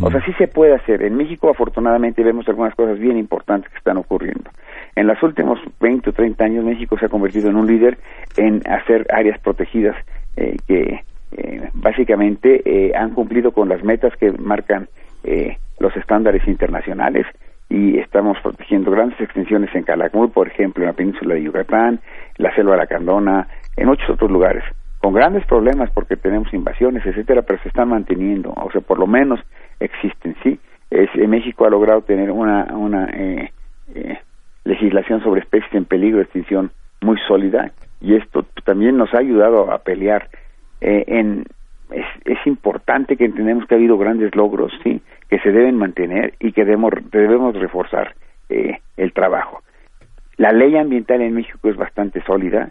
O 0.00 0.10
sea, 0.10 0.24
sí 0.24 0.32
se 0.34 0.46
puede 0.46 0.76
hacer. 0.76 1.02
En 1.02 1.16
México, 1.16 1.50
afortunadamente, 1.50 2.22
vemos 2.22 2.46
algunas 2.46 2.74
cosas 2.74 2.98
bien 3.00 3.16
importantes 3.16 3.72
que 3.72 3.78
están 3.78 3.96
ocurriendo. 3.96 4.50
En 4.94 5.08
los 5.08 5.20
últimos 5.22 5.58
20 5.80 6.10
o 6.10 6.12
30 6.12 6.44
años, 6.44 6.64
México 6.64 6.96
se 6.98 7.06
ha 7.06 7.08
convertido 7.08 7.48
en 7.48 7.56
un 7.56 7.66
líder 7.66 7.98
en 8.36 8.62
hacer 8.70 9.06
áreas 9.10 9.40
protegidas 9.40 9.96
eh, 10.36 10.56
que 10.68 11.00
eh, 11.32 11.70
básicamente 11.72 12.62
eh, 12.64 12.92
han 12.94 13.10
cumplido 13.10 13.52
con 13.52 13.68
las 13.68 13.82
metas 13.82 14.14
que 14.16 14.30
marcan 14.32 14.88
eh, 15.24 15.56
los 15.78 15.96
estándares 15.96 16.46
internacionales 16.46 17.26
y 17.70 17.98
estamos 17.98 18.36
protegiendo 18.42 18.90
grandes 18.90 19.18
extensiones 19.18 19.74
en 19.74 19.84
Calakmul, 19.84 20.30
por 20.30 20.46
ejemplo, 20.46 20.84
en 20.84 20.88
la 20.88 20.92
península 20.92 21.34
de 21.34 21.42
Yucatán, 21.42 22.00
la 22.36 22.54
selva 22.54 22.76
lacandona, 22.76 23.48
en 23.76 23.86
muchos 23.86 24.08
otros 24.10 24.30
lugares, 24.30 24.64
con 25.00 25.12
grandes 25.12 25.44
problemas 25.46 25.90
porque 25.90 26.16
tenemos 26.16 26.52
invasiones, 26.54 27.04
etcétera, 27.04 27.42
pero 27.42 27.60
se 27.62 27.68
están 27.68 27.88
manteniendo, 27.88 28.52
o 28.52 28.70
sea, 28.70 28.80
por 28.80 28.98
lo 28.98 29.06
menos 29.06 29.40
existen, 29.80 30.36
sí. 30.42 30.58
Es, 30.90 31.08
eh, 31.14 31.26
México 31.26 31.64
ha 31.64 31.70
logrado 31.70 32.02
tener 32.02 32.30
una, 32.30 32.64
una 32.74 33.06
eh, 33.14 33.50
eh, 33.94 34.18
legislación 34.64 35.22
sobre 35.22 35.40
especies 35.40 35.74
en 35.74 35.84
peligro 35.84 36.18
de 36.18 36.24
extinción 36.24 36.70
muy 37.00 37.18
sólida 37.26 37.72
y 38.00 38.14
esto 38.14 38.44
también 38.64 38.96
nos 38.96 39.12
ha 39.14 39.18
ayudado 39.18 39.72
a 39.72 39.78
pelear 39.78 40.28
eh, 40.80 41.04
en 41.06 41.44
es, 41.90 42.06
es 42.24 42.38
importante 42.46 43.16
que 43.16 43.24
entendemos 43.24 43.66
que 43.66 43.74
ha 43.74 43.78
habido 43.78 43.98
grandes 43.98 44.34
logros 44.34 44.72
sí 44.82 45.02
que 45.28 45.38
se 45.40 45.50
deben 45.50 45.76
mantener 45.76 46.34
y 46.40 46.52
que 46.52 46.64
debemos 46.64 46.92
debemos 47.10 47.54
reforzar 47.56 48.14
eh, 48.48 48.78
el 48.96 49.12
trabajo 49.12 49.62
la 50.36 50.52
ley 50.52 50.76
ambiental 50.76 51.20
en 51.20 51.34
México 51.34 51.68
es 51.68 51.76
bastante 51.76 52.22
sólida 52.22 52.70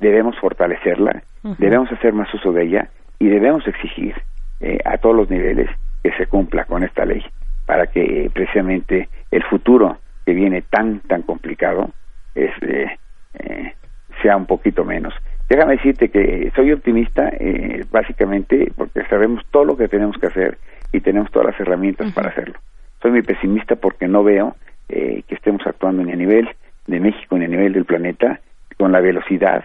debemos 0.00 0.38
fortalecerla 0.38 1.22
debemos 1.58 1.90
hacer 1.92 2.12
más 2.12 2.32
uso 2.34 2.52
de 2.52 2.64
ella 2.64 2.88
y 3.18 3.28
debemos 3.28 3.66
exigir 3.66 4.14
eh, 4.60 4.78
a 4.84 4.98
todos 4.98 5.16
los 5.16 5.30
niveles 5.30 5.70
que 6.02 6.12
se 6.12 6.26
cumpla 6.26 6.64
con 6.64 6.82
esta 6.82 7.04
ley 7.04 7.24
para 7.66 7.86
que 7.86 8.26
eh, 8.26 8.30
precisamente 8.32 9.08
el 9.30 9.42
futuro 9.44 9.98
que 10.26 10.34
viene 10.34 10.62
tan 10.62 11.00
tan 11.00 11.22
complicado 11.22 11.90
este, 12.34 12.98
eh, 13.34 13.74
sea 14.22 14.36
un 14.36 14.46
poquito 14.46 14.84
menos. 14.84 15.14
Déjame 15.48 15.76
decirte 15.76 16.10
que 16.10 16.52
soy 16.54 16.72
optimista 16.72 17.28
eh, 17.32 17.84
básicamente 17.90 18.72
porque 18.76 19.04
sabemos 19.06 19.44
todo 19.50 19.64
lo 19.64 19.76
que 19.76 19.88
tenemos 19.88 20.16
que 20.18 20.28
hacer 20.28 20.58
y 20.92 21.00
tenemos 21.00 21.30
todas 21.32 21.48
las 21.48 21.60
herramientas 21.60 22.12
para 22.12 22.28
hacerlo. 22.28 22.58
Soy 23.02 23.10
muy 23.10 23.22
pesimista 23.22 23.76
porque 23.76 24.06
no 24.06 24.22
veo 24.22 24.54
eh, 24.88 25.22
que 25.26 25.34
estemos 25.34 25.66
actuando 25.66 26.04
ni 26.04 26.12
a 26.12 26.16
nivel 26.16 26.48
de 26.86 27.00
México 27.00 27.36
ni 27.36 27.46
a 27.46 27.48
nivel 27.48 27.72
del 27.72 27.84
planeta 27.84 28.40
con 28.78 28.92
la 28.92 29.00
velocidad 29.00 29.64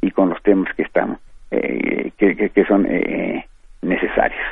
y 0.00 0.10
con 0.10 0.28
los 0.28 0.42
temas 0.42 0.72
que 0.74 0.82
estamos 0.82 1.18
eh, 1.50 2.10
que, 2.16 2.36
que, 2.36 2.50
que 2.50 2.64
son 2.64 2.86
eh, 2.88 3.46
necesarios. 3.82 4.42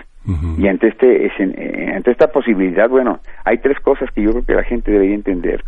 Y 0.57 0.69
ante 0.69 0.89
este 0.89 1.27
eh, 1.27 1.93
ante 1.95 2.11
esta 2.11 2.29
posibilidad, 2.29 2.89
bueno, 2.89 3.21
hay 3.45 3.59
tres 3.59 3.79
cosas 3.81 4.11
que 4.13 4.23
yo 4.23 4.31
creo 4.31 4.45
que 4.47 4.55
la 4.55 4.65
gente 4.65 4.91
debería 4.91 5.15
entender, 5.15 5.63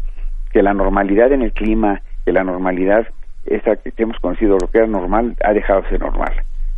que 0.51 0.62
la 0.62 0.73
normalidad 0.73 1.31
en 1.33 1.43
el 1.43 1.53
clima, 1.53 2.01
que 2.25 2.33
la 2.33 2.43
normalidad 2.43 3.07
esa 3.45 3.77
que 3.77 3.93
hemos 4.03 4.19
conocido, 4.19 4.57
lo 4.59 4.69
que 4.69 4.79
era 4.79 4.87
normal, 4.87 5.37
ha 5.45 5.53
dejado 5.53 5.83
de 5.83 5.91
ser 5.91 6.01
normal. 6.01 6.33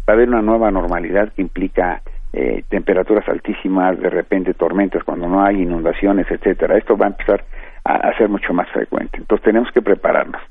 Va 0.09 0.13
a 0.13 0.17
haber 0.17 0.29
una 0.29 0.43
nueva 0.43 0.71
normalidad 0.73 1.33
que 1.33 1.43
implica 1.43 2.03
eh, 2.33 2.65
temperaturas 2.69 3.29
altísimas, 3.29 3.99
de 4.01 4.11
repente 4.11 4.55
tormentas 4.55 5.05
cuando 5.05 5.29
no 5.29 5.43
hay 5.45 5.63
inundaciones, 5.63 6.27
etcétera. 6.31 6.77
Esto 6.77 6.97
va 6.97 7.07
a 7.07 7.11
empezar 7.11 7.45
a, 7.85 7.95
a 7.95 8.19
ser 8.19 8.29
mucho 8.29 8.53
más 8.53 8.69
frecuente. 8.71 9.19
Entonces 9.19 9.45
tenemos 9.45 9.71
que 9.73 9.83
prepararnos. 9.83 10.43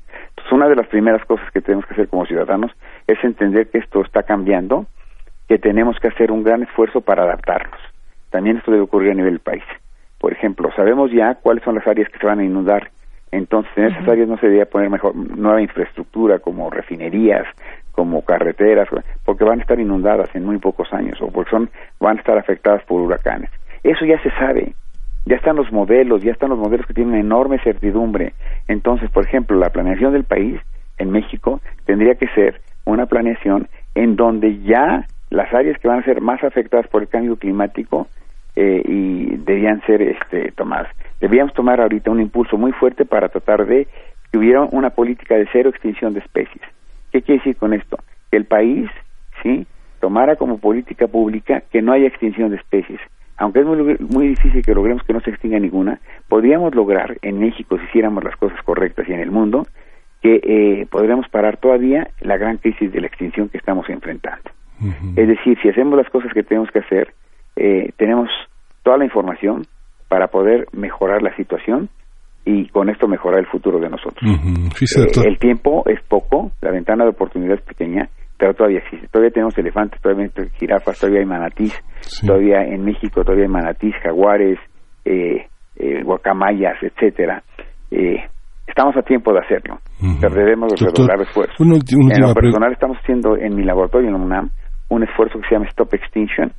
Entonces 0.48 0.64
una 0.64 0.70
de 0.70 0.76
las 0.76 0.88
primeras 0.88 1.22
cosas 1.26 1.50
que 1.52 1.60
tenemos 1.60 1.84
que 1.84 1.92
hacer 1.92 2.08
como 2.08 2.24
ciudadanos 2.24 2.72
es 3.06 3.22
entender 3.22 3.68
que 3.68 3.78
esto 3.78 4.00
está 4.00 4.22
cambiando, 4.22 4.86
que 5.46 5.58
tenemos 5.58 5.98
que 6.00 6.08
hacer 6.08 6.32
un 6.32 6.42
gran 6.42 6.62
esfuerzo 6.62 7.02
para 7.02 7.24
adaptarnos. 7.24 7.78
También 8.30 8.56
esto 8.56 8.70
debe 8.70 8.84
ocurrir 8.84 9.10
a 9.10 9.14
nivel 9.14 9.34
del 9.34 9.40
país. 9.40 9.64
Por 10.18 10.32
ejemplo, 10.32 10.70
sabemos 10.74 11.10
ya 11.12 11.34
cuáles 11.34 11.62
son 11.64 11.74
las 11.74 11.86
áreas 11.86 12.08
que 12.08 12.18
se 12.18 12.24
van 12.24 12.38
a 12.38 12.44
inundar. 12.44 12.90
Entonces, 13.30 13.76
en 13.76 13.84
esas 13.88 14.08
áreas 14.08 14.26
no 14.26 14.38
se 14.38 14.46
debería 14.46 14.64
poner 14.64 14.88
mejor 14.88 15.14
nueva 15.14 15.60
infraestructura 15.60 16.38
como 16.38 16.70
refinerías, 16.70 17.46
como 17.92 18.22
carreteras, 18.22 18.88
porque 19.26 19.44
van 19.44 19.58
a 19.58 19.62
estar 19.62 19.78
inundadas 19.78 20.34
en 20.34 20.46
muy 20.46 20.56
pocos 20.56 20.90
años 20.94 21.20
o 21.20 21.30
porque 21.30 21.50
son 21.50 21.68
van 22.00 22.16
a 22.16 22.20
estar 22.20 22.38
afectadas 22.38 22.82
por 22.84 23.02
huracanes. 23.02 23.50
Eso 23.82 24.06
ya 24.06 24.18
se 24.22 24.30
sabe. 24.30 24.72
Ya 25.28 25.36
están 25.36 25.56
los 25.56 25.70
modelos, 25.70 26.22
ya 26.22 26.32
están 26.32 26.48
los 26.48 26.58
modelos 26.58 26.86
que 26.86 26.94
tienen 26.94 27.14
enorme 27.14 27.58
certidumbre. 27.58 28.32
Entonces, 28.66 29.10
por 29.10 29.26
ejemplo, 29.26 29.58
la 29.58 29.68
planeación 29.68 30.14
del 30.14 30.24
país 30.24 30.58
en 30.96 31.10
México 31.10 31.60
tendría 31.84 32.14
que 32.14 32.28
ser 32.28 32.62
una 32.86 33.04
planeación 33.04 33.68
en 33.94 34.16
donde 34.16 34.58
ya 34.60 35.06
las 35.28 35.52
áreas 35.52 35.78
que 35.80 35.88
van 35.88 35.98
a 35.98 36.04
ser 36.04 36.22
más 36.22 36.42
afectadas 36.42 36.88
por 36.88 37.02
el 37.02 37.08
cambio 37.08 37.36
climático 37.36 38.06
eh, 38.56 38.82
y 38.86 39.36
debían 39.36 39.82
ser 39.82 40.00
este, 40.00 40.50
tomadas. 40.52 40.88
Debíamos 41.20 41.52
tomar 41.52 41.78
ahorita 41.78 42.10
un 42.10 42.22
impulso 42.22 42.56
muy 42.56 42.72
fuerte 42.72 43.04
para 43.04 43.28
tratar 43.28 43.66
de 43.66 43.86
que 44.32 44.38
hubiera 44.38 44.62
una 44.62 44.88
política 44.88 45.34
de 45.34 45.46
cero 45.52 45.68
extinción 45.68 46.14
de 46.14 46.20
especies. 46.20 46.64
¿Qué 47.12 47.20
quiere 47.20 47.40
decir 47.40 47.56
con 47.56 47.74
esto? 47.74 47.98
Que 48.30 48.38
el 48.38 48.46
país, 48.46 48.88
sí, 49.42 49.66
tomara 50.00 50.36
como 50.36 50.56
política 50.56 51.06
pública 51.06 51.64
que 51.70 51.82
no 51.82 51.92
haya 51.92 52.06
extinción 52.06 52.48
de 52.48 52.56
especies. 52.56 53.00
Aunque 53.38 53.60
es 53.60 53.66
muy, 53.66 53.96
muy 54.00 54.28
difícil 54.28 54.62
que 54.62 54.74
logremos 54.74 55.02
que 55.04 55.12
no 55.12 55.20
se 55.20 55.30
extinga 55.30 55.58
ninguna, 55.58 56.00
podríamos 56.28 56.74
lograr 56.74 57.16
en 57.22 57.38
México, 57.38 57.78
si 57.78 57.84
hiciéramos 57.84 58.24
las 58.24 58.36
cosas 58.36 58.60
correctas 58.62 59.08
y 59.08 59.12
en 59.12 59.20
el 59.20 59.30
mundo, 59.30 59.66
que 60.20 60.40
eh, 60.42 60.86
podríamos 60.90 61.28
parar 61.28 61.58
todavía 61.58 62.08
la 62.20 62.36
gran 62.36 62.58
crisis 62.58 62.92
de 62.92 63.00
la 63.00 63.06
extinción 63.06 63.48
que 63.48 63.58
estamos 63.58 63.88
enfrentando. 63.88 64.50
Es 65.16 65.26
decir, 65.26 65.58
si 65.60 65.68
hacemos 65.68 65.96
las 65.96 66.08
cosas 66.08 66.32
que 66.32 66.44
tenemos 66.44 66.70
que 66.70 66.78
hacer, 66.78 67.12
eh, 67.56 67.90
tenemos 67.96 68.28
toda 68.84 68.98
la 68.98 69.04
información 69.04 69.66
para 70.08 70.28
poder 70.28 70.66
mejorar 70.72 71.22
la 71.22 71.34
situación 71.34 71.88
y 72.44 72.68
con 72.68 72.88
esto 72.88 73.08
mejorar 73.08 73.40
el 73.40 73.46
futuro 73.46 73.78
de 73.78 73.90
nosotros. 73.90 74.22
Eh, 74.22 75.26
el 75.26 75.38
tiempo 75.38 75.82
es 75.86 76.00
poco, 76.02 76.52
la 76.60 76.70
ventana 76.70 77.04
de 77.04 77.10
oportunidad 77.10 77.56
es 77.56 77.62
pequeña, 77.62 78.08
pero 78.38 78.54
todavía 78.54 78.78
existe. 78.78 79.08
Todavía 79.08 79.30
tenemos 79.32 79.58
elefantes, 79.58 80.00
todavía 80.00 80.26
hay 80.36 80.48
jirafas, 80.58 80.98
todavía 80.98 81.20
hay 81.20 81.26
manatís, 81.26 81.74
Sí. 82.00 82.26
todavía 82.26 82.62
en 82.64 82.84
México 82.84 83.22
todavía 83.24 83.44
hay 83.44 83.50
manatís, 83.50 83.94
jaguares, 84.02 84.58
eh, 85.04 85.46
eh, 85.76 86.02
guacamayas, 86.04 86.76
etcétera. 86.82 87.42
Eh, 87.90 88.16
estamos 88.66 88.96
a 88.96 89.02
tiempo 89.02 89.32
de 89.32 89.40
hacerlo, 89.40 89.78
Ujú. 90.00 90.18
pero 90.20 90.34
debemos 90.34 90.68
Doctor, 90.70 90.88
redoblar 90.96 91.20
esfuerzos. 91.26 91.60
una 91.60 91.74
en 92.14 92.22
lo 92.22 92.34
personal 92.34 92.72
estamos 92.72 92.96
haciendo 92.98 93.36
en 93.36 93.54
mi 93.56 93.64
laboratorio 93.64 94.08
en 94.08 94.14
la 94.14 94.20
UNAM 94.20 94.50
un 94.90 95.02
esfuerzo 95.02 95.38
que 95.40 95.48
se 95.48 95.54
llama 95.54 95.66
Stop 95.66 95.92
Extinction, 95.94 96.50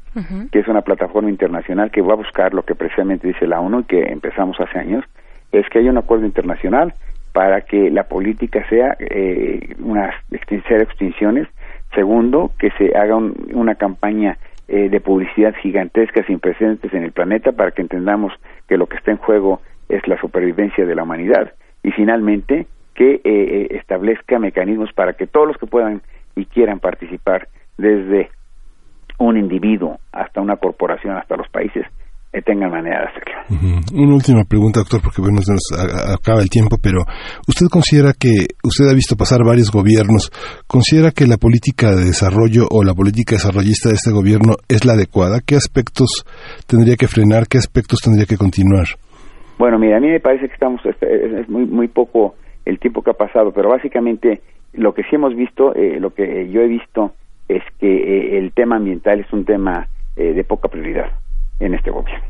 que 0.52 0.60
es 0.60 0.68
una 0.68 0.82
plataforma 0.82 1.30
internacional 1.32 1.90
que 1.92 2.02
va 2.02 2.14
a 2.14 2.18
buscar 2.18 2.54
lo 2.54 2.62
que 2.64 2.76
precisamente 2.76 3.28
dice 3.28 3.48
la 3.48 3.60
ONU 3.60 3.80
y 3.80 3.84
que 3.86 4.02
empezamos 4.04 4.56
hace 4.60 4.78
años, 4.78 5.04
es 5.52 5.66
que 5.70 5.80
haya 5.80 5.90
un 5.90 5.98
acuerdo 5.98 6.26
internacional 6.28 6.94
para 7.34 7.62
que 7.62 7.90
la 7.90 8.04
política 8.04 8.64
sea 8.70 8.96
eh, 9.00 9.76
una 9.80 10.12
extin- 10.30 10.64
cero 10.68 10.84
extinciones. 10.84 11.48
Segundo, 11.94 12.52
que 12.60 12.70
se 12.78 12.96
haga 12.96 13.16
un- 13.16 13.36
una 13.54 13.76
campaña 13.76 14.38
eh, 14.72 14.88
de 14.90 15.00
publicidad 15.02 15.56
gigantesca 15.56 16.24
sin 16.26 16.40
precedentes 16.40 16.94
en 16.94 17.04
el 17.04 17.12
planeta 17.12 17.52
para 17.54 17.72
que 17.72 17.82
entendamos 17.82 18.32
que 18.68 18.78
lo 18.78 18.86
que 18.86 18.98
está 18.98 19.10
en 19.10 19.18
juego 19.18 19.62
es 19.90 20.08
la 20.08 20.20
supervivencia 20.22 20.86
de 20.86 20.94
la 20.94 21.02
humanidad. 21.02 21.54
Y 21.82 21.90
finalmente, 21.92 22.68
que 22.94 23.14
eh, 23.16 23.22
eh, 23.24 23.68
establezca 23.72 24.38
mecanismos 24.38 24.94
para 24.94 25.14
que 25.14 25.26
todos 25.26 25.48
los 25.48 25.58
que 25.58 25.66
puedan 25.66 26.02
y 26.36 26.46
quieran 26.46 26.80
participar, 26.80 27.48
desde 27.80 28.30
un 29.18 29.38
individuo 29.38 29.98
hasta 30.12 30.40
una 30.40 30.58
corporación, 30.58 31.18
hasta 31.18 31.36
los 31.36 31.50
países, 31.50 31.86
tengan 32.46 32.70
manera 32.70 33.02
de 33.02 33.08
hacerlo. 33.08 33.36
Ujú. 33.50 34.04
Una 34.04 34.16
última 34.16 34.44
pregunta, 34.46 34.82
doctor, 34.82 35.02
porque 35.02 35.22
bueno, 35.22 35.42
se 35.42 35.54
nos 35.54 35.66
acaba 36.14 36.42
el 36.42 36.50
tiempo, 36.50 36.78
pero 36.82 37.02
¿usted 37.48 37.66
considera 37.72 38.14
que, 38.14 38.54
usted 38.64 38.86
ha 38.86 38.94
visto 38.94 39.18
pasar 39.18 39.42
varios 39.44 39.72
gobiernos, 39.72 40.30
considera 40.68 41.10
que 41.10 41.26
la 41.26 41.38
política 41.38 41.90
de 41.96 42.06
desarrollo 42.06 42.70
o 42.70 42.84
la 42.84 42.94
política 42.94 43.36
desarrollista 43.36 43.90
de 43.90 43.96
este 43.96 44.12
gobierno 44.12 44.54
es 44.70 44.86
la 44.86 44.94
adecuada? 44.94 45.42
¿Qué 45.42 45.56
aspectos 45.56 46.24
tendría 46.68 46.96
que 46.96 47.08
frenar? 47.08 47.50
¿Qué 47.50 47.58
aspectos 47.58 48.00
tendría 48.00 48.30
que 48.30 48.38
continuar? 48.38 48.86
Bueno, 49.58 49.80
mira, 49.80 49.98
a 49.98 50.00
mí 50.00 50.08
me 50.08 50.22
parece 50.22 50.48
que 50.48 50.54
estamos, 50.54 50.86
este, 50.86 51.10
es 51.10 51.34
es 51.34 51.50
muy, 51.50 51.66
muy 51.66 51.88
poco 51.88 52.36
el 52.66 52.78
tiempo 52.80 53.02
que 53.02 53.12
ha 53.12 53.18
pasado, 53.18 53.52
pero 53.52 53.70
básicamente 53.70 54.42
lo 54.74 54.94
que 54.94 55.02
sí 55.04 55.16
hemos 55.16 55.36
visto, 55.36 55.74
eh, 55.74 56.00
lo 56.00 56.14
que 56.14 56.48
yo 56.50 56.62
he 56.62 56.68
visto 56.68 57.14
es 57.48 57.64
que 57.80 57.90
eh, 57.90 58.38
el 58.38 58.54
tema 58.54 58.78
ambiental 58.78 59.20
es 59.20 59.34
un 59.34 59.44
tema 59.44 59.88
eh, 60.16 60.34
de 60.34 60.44
poca 60.44 60.70
prioridad 60.70 61.10
en 61.60 61.74
este 61.74 61.92
gobierno. 61.92 62.26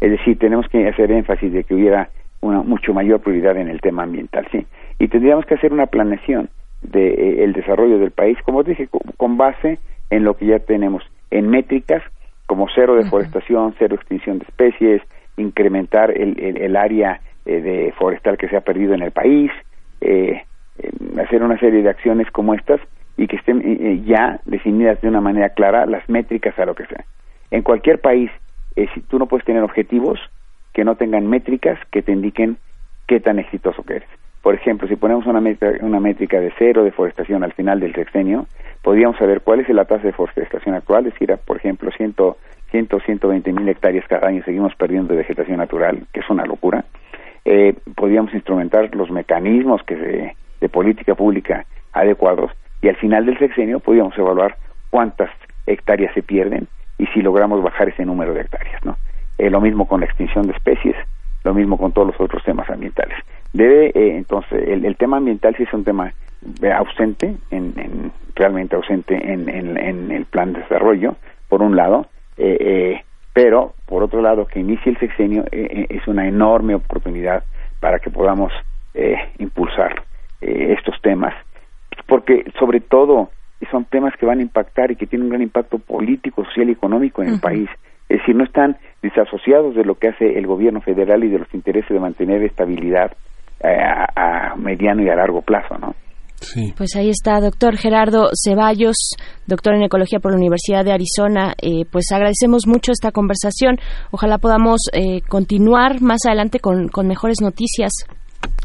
Es 0.00 0.10
decir, 0.10 0.38
tenemos 0.38 0.66
que 0.68 0.88
hacer 0.88 1.10
énfasis 1.12 1.52
de 1.52 1.64
que 1.64 1.74
hubiera 1.74 2.08
una 2.40 2.62
mucho 2.62 2.92
mayor 2.92 3.20
prioridad 3.20 3.56
en 3.56 3.68
el 3.68 3.80
tema 3.80 4.02
ambiental, 4.02 4.46
sí. 4.50 4.66
Y 4.98 5.08
tendríamos 5.08 5.46
que 5.46 5.54
hacer 5.54 5.72
una 5.72 5.86
planeación 5.86 6.50
de 6.82 7.08
eh, 7.08 7.44
el 7.44 7.52
desarrollo 7.52 7.98
del 7.98 8.10
país, 8.10 8.36
como 8.44 8.62
dije, 8.64 8.88
co- 8.88 9.00
con 9.16 9.36
base 9.36 9.78
en 10.10 10.24
lo 10.24 10.36
que 10.36 10.46
ya 10.46 10.58
tenemos, 10.58 11.04
en 11.30 11.48
métricas 11.48 12.02
como 12.46 12.66
cero 12.74 12.96
deforestación, 12.96 13.74
cero 13.78 13.94
extinción 13.94 14.38
de 14.40 14.44
especies, 14.46 15.02
incrementar 15.36 16.10
el, 16.10 16.38
el, 16.38 16.76
área 16.76 17.20
eh, 17.46 17.60
de 17.60 17.92
forestal 17.96 18.36
que 18.36 18.48
se 18.48 18.56
ha 18.56 18.60
perdido 18.60 18.94
en 18.94 19.02
el 19.02 19.12
país, 19.12 19.50
eh, 20.00 20.42
hacer 21.22 21.42
una 21.42 21.58
serie 21.58 21.82
de 21.82 21.90
acciones 21.90 22.28
como 22.32 22.54
estas 22.54 22.80
y 23.16 23.28
que 23.28 23.36
estén 23.36 24.04
ya 24.04 24.40
definidas 24.46 25.00
de 25.00 25.08
una 25.08 25.20
manera 25.20 25.50
clara 25.50 25.86
las 25.86 26.06
métricas 26.08 26.58
a 26.58 26.66
lo 26.66 26.74
que 26.74 26.86
sea. 26.86 27.04
En 27.50 27.62
cualquier 27.62 28.00
país, 28.00 28.30
si 28.74 29.00
tú 29.02 29.18
no 29.18 29.26
puedes 29.26 29.44
tener 29.44 29.62
objetivos 29.62 30.18
que 30.72 30.84
no 30.84 30.96
tengan 30.96 31.26
métricas 31.28 31.78
que 31.90 32.02
te 32.02 32.12
indiquen 32.12 32.56
qué 33.06 33.20
tan 33.20 33.38
exitoso 33.38 33.82
que 33.82 33.96
eres. 33.96 34.08
Por 34.42 34.54
ejemplo, 34.54 34.88
si 34.88 34.96
ponemos 34.96 35.26
una 35.26 35.40
métrica, 35.40 35.84
una 35.84 36.00
métrica 36.00 36.40
de 36.40 36.52
cero 36.58 36.82
deforestación 36.82 37.44
al 37.44 37.52
final 37.52 37.78
del 37.78 37.94
sexenio, 37.94 38.46
podríamos 38.82 39.16
saber 39.16 39.42
cuál 39.42 39.60
es 39.60 39.68
la 39.68 39.84
tasa 39.84 40.02
de 40.02 40.08
deforestación 40.08 40.74
actual, 40.74 41.06
es 41.06 41.12
decir, 41.12 41.36
por 41.44 41.56
ejemplo, 41.56 41.90
100, 41.96 42.14
100 42.70 42.88
120 43.04 43.52
mil 43.52 43.68
hectáreas 43.68 44.06
cada 44.08 44.28
año 44.28 44.42
seguimos 44.44 44.74
perdiendo 44.74 45.14
vegetación 45.14 45.58
natural, 45.58 46.06
que 46.12 46.20
es 46.20 46.30
una 46.30 46.44
locura. 46.44 46.84
Eh, 47.44 47.74
podríamos 47.94 48.34
instrumentar 48.34 48.94
los 48.94 49.10
mecanismos 49.10 49.82
que 49.84 50.34
de 50.60 50.68
política 50.68 51.14
pública 51.14 51.66
adecuados 51.92 52.50
y 52.80 52.88
al 52.88 52.96
final 52.96 53.26
del 53.26 53.38
sexenio 53.38 53.80
podríamos 53.80 54.16
evaluar 54.16 54.56
cuántas 54.90 55.30
hectáreas 55.66 56.14
se 56.14 56.22
pierden 56.22 56.66
y 56.98 57.06
si 57.06 57.22
logramos 57.22 57.62
bajar 57.62 57.88
ese 57.88 58.04
número 58.04 58.34
de 58.34 58.42
hectáreas, 58.42 58.84
¿no? 58.84 58.96
Eh, 59.38 59.50
lo 59.50 59.60
mismo 59.60 59.86
con 59.86 60.00
la 60.00 60.06
extinción 60.06 60.46
de 60.46 60.52
especies, 60.52 60.96
lo 61.44 61.54
mismo 61.54 61.76
con 61.76 61.92
todos 61.92 62.08
los 62.08 62.20
otros 62.20 62.42
temas 62.44 62.68
ambientales. 62.70 63.16
Debe, 63.52 63.86
eh, 63.88 64.16
entonces, 64.16 64.66
el, 64.66 64.96
tema 64.96 65.18
ambiental 65.18 65.54
sí 65.56 65.64
es 65.64 65.72
un 65.72 65.84
tema 65.84 66.12
eh, 66.62 66.72
ausente, 66.72 67.36
en, 67.50 68.12
realmente 68.34 68.76
ausente 68.76 69.14
en, 69.14 69.48
en, 69.48 70.10
el 70.10 70.24
plan 70.26 70.52
de 70.52 70.60
desarrollo, 70.60 71.16
por 71.48 71.62
un 71.62 71.76
lado, 71.76 72.06
eh, 72.38 73.02
pero 73.34 73.74
por 73.86 74.02
otro 74.02 74.22
lado, 74.22 74.46
que 74.46 74.60
inicie 74.60 74.92
el 74.92 74.98
sexenio 74.98 75.44
es 75.50 76.06
una 76.06 76.26
enorme 76.26 76.74
oportunidad 76.74 77.44
para 77.80 77.98
que 77.98 78.10
podamos 78.10 78.52
impulsar 79.38 80.02
estos 80.40 81.00
temas, 81.00 81.34
porque 82.06 82.44
sobre 82.58 82.80
todo 82.80 83.30
son 83.70 83.84
temas 83.86 84.14
que 84.18 84.26
van 84.26 84.38
a 84.38 84.42
impactar 84.42 84.90
y 84.90 84.96
que 84.96 85.06
tienen 85.06 85.26
un 85.26 85.30
gran 85.30 85.42
impacto 85.42 85.78
político, 85.78 86.44
social 86.44 86.68
y 86.68 86.72
económico 86.72 87.22
en 87.22 87.28
el 87.28 87.40
país. 87.40 87.68
Es 88.08 88.18
decir, 88.18 88.34
no 88.36 88.44
están 88.44 88.76
desasociados 89.02 89.74
de 89.74 89.84
lo 89.84 89.94
que 89.94 90.08
hace 90.08 90.38
el 90.38 90.46
gobierno 90.46 90.80
federal 90.80 91.24
y 91.24 91.28
de 91.28 91.38
los 91.38 91.54
intereses 91.54 91.88
de 91.88 92.00
mantener 92.00 92.42
estabilidad 92.42 93.12
eh, 93.60 93.68
a, 93.68 94.54
mediano 94.56 95.02
y 95.02 95.08
a 95.08 95.14
largo 95.14 95.42
plazo, 95.42 95.78
¿no? 95.78 95.94
Sí. 96.40 96.74
Pues 96.76 96.96
ahí 96.96 97.08
está, 97.08 97.40
doctor 97.40 97.76
Gerardo 97.76 98.30
Ceballos, 98.34 98.96
doctor 99.46 99.76
en 99.76 99.84
Ecología 99.84 100.18
por 100.18 100.32
la 100.32 100.38
Universidad 100.38 100.84
de 100.84 100.92
Arizona. 100.92 101.54
Eh, 101.62 101.84
pues 101.90 102.10
agradecemos 102.12 102.66
mucho 102.66 102.90
esta 102.90 103.12
conversación. 103.12 103.76
Ojalá 104.10 104.38
podamos 104.38 104.80
eh, 104.92 105.20
continuar 105.28 106.02
más 106.02 106.26
adelante 106.26 106.58
con, 106.58 106.88
con 106.88 107.06
mejores 107.06 107.40
noticias 107.40 107.92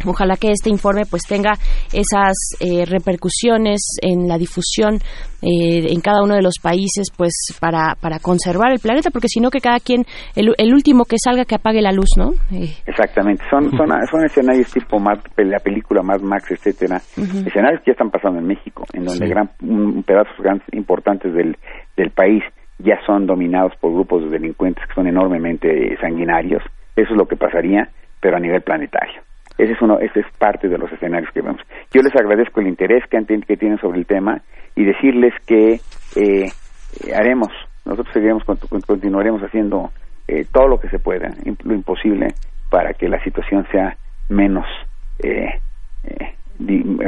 Ojalá 0.06 0.36
que 0.38 0.52
este 0.52 0.70
informe 0.70 1.04
pues 1.10 1.24
tenga 1.28 1.54
esas 1.92 2.36
eh, 2.60 2.86
repercusiones 2.86 3.98
en 4.02 4.28
la 4.28 4.38
difusión 4.38 5.00
eh, 5.42 5.90
en 5.90 6.02
cada 6.02 6.22
uno 6.24 6.36
de 6.36 6.42
los 6.42 6.56
países 6.62 7.08
pues 7.16 7.34
para, 7.60 7.96
para 8.00 8.20
conservar 8.20 8.72
el 8.72 8.80
planeta 8.80 9.10
porque 9.10 9.28
si 9.28 9.40
no 9.40 9.50
que 9.50 9.60
cada 9.60 9.80
quien 9.80 10.04
el, 10.36 10.54
el, 10.58 10.74
último 10.74 11.06
que 11.06 11.18
salga 11.18 11.46
que 11.46 11.56
apague 11.56 11.82
la 11.82 11.92
luz 11.92 12.10
no 12.16 12.32
eh. 12.52 12.78
exactamente. 12.86 13.44
Son 13.50 13.72
son, 13.72 13.90
son 14.10 14.26
escenarios 14.26 14.72
tipo 14.72 14.98
la 15.00 15.60
película 15.60 16.04
Mad 16.04 16.22
Max 16.22 16.52
etcétera. 16.52 16.98
Escenarios 16.98 17.82
que 17.82 17.92
ya 17.92 17.94
están 17.94 18.12
pasando 18.12 18.40
en 18.40 18.48
México 18.48 18.84
en 18.94 19.06
donde 19.06 19.28
gran 19.28 19.50
pedazos 20.06 20.38
gran 20.40 20.62
importantes 20.74 21.34
del 21.34 21.58
del 21.96 22.12
país 22.12 22.44
ya 22.80 22.96
son 23.06 23.26
dominados 23.26 23.74
por 23.82 23.94
grupos 23.94 24.24
de 24.26 24.30
delincuentes 24.30 24.86
que 24.88 24.94
son 24.94 25.08
enormemente 25.08 25.98
sanguinarios. 26.00 26.62
Eso 26.96 27.12
es 27.12 27.18
lo 27.18 27.28
que 27.28 27.36
pasaría 27.36 27.90
pero 28.20 28.38
a 28.38 28.40
nivel 28.40 28.62
planetario 28.62 29.27
ese 29.58 29.74
es, 29.74 29.82
uno, 29.82 30.00
ese 30.00 30.20
es 30.20 30.26
parte 30.38 30.68
de 30.68 30.78
los 30.78 30.92
escenarios 30.92 31.32
que 31.34 31.42
vemos. 31.42 31.62
Yo 31.92 32.02
les 32.02 32.16
agradezco 32.16 32.60
el 32.60 32.68
interés 32.68 33.04
que, 33.10 33.58
tienen 33.58 33.80
sobre 33.80 34.00
el 34.00 34.06
tema 34.06 34.42
y 34.76 34.86
decirles 34.86 35.34
que 35.46 35.80
eh, 36.16 36.52
haremos, 37.16 37.50
nosotros 37.86 38.14
seguiremos, 38.14 38.44
continuaremos 38.86 39.42
haciendo 39.42 39.90
eh, 40.28 40.46
todo 40.52 40.68
lo 40.68 40.80
que 40.80 40.90
se 40.90 41.00
pueda, 41.00 41.30
lo 41.64 41.74
imposible, 41.74 42.28
para 42.70 42.94
que 42.94 43.10
la 43.10 43.24
situación 43.24 43.66
sea 43.72 43.98
menos, 44.30 44.66
eh, 45.24 45.60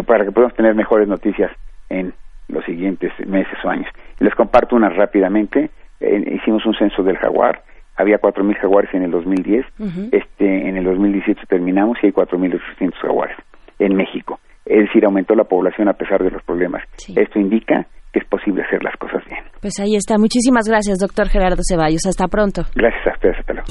para 0.07 0.25
que 0.25 0.31
podamos 0.31 0.55
tener 0.55 0.73
mejores 0.73 1.07
noticias 1.07 1.51
en 1.89 2.13
los 2.47 2.65
siguientes 2.65 3.12
meses 3.27 3.57
o 3.63 3.69
años. 3.69 3.88
Les 4.19 4.33
comparto 4.33 4.75
unas 4.75 4.95
rápidamente. 4.95 5.69
hicimos 5.99 6.65
un 6.65 6.73
censo 6.73 7.03
del 7.03 7.17
jaguar 7.17 7.62
había 7.99 8.17
4.000 8.17 8.57
jaguares 8.62 8.93
en 8.93 9.03
el 9.03 9.12
2010, 9.12 9.65
este, 10.12 10.69
en 10.69 10.77
el 10.77 10.85
2018 10.85 11.41
terminamos 11.47 11.97
y 12.01 12.07
hay 12.07 12.12
4.800 12.13 12.93
jaguares 13.01 13.38
en 13.77 13.95
México. 13.95 14.39
Es 14.65 14.85
decir, 14.85 15.05
aumentó 15.05 15.35
la 15.35 15.43
población 15.43 15.89
a 15.89 15.93
pesar 15.93 16.23
de 16.23 16.31
los 16.31 16.41
problemas. 16.43 16.81
Esto 17.15 17.39
indica 17.39 17.88
que 18.13 18.19
es 18.19 18.25
posible 18.27 18.63
hacer 18.63 18.83
las 18.83 18.95
cosas 18.97 19.23
bien. 19.25 19.43
Pues 19.62 19.79
ahí 19.79 19.95
está. 19.95 20.17
Muchísimas 20.17 20.67
gracias, 20.67 20.99
doctor 20.99 21.27
Gerardo 21.27 21.62
Ceballos. 21.67 22.05
Hasta 22.07 22.27
pronto. 22.27 22.63
Gracias 22.75 23.05
a 23.07 23.12
ustedes. 23.12 23.38
Hasta 23.39 23.53
luego. 23.53 23.67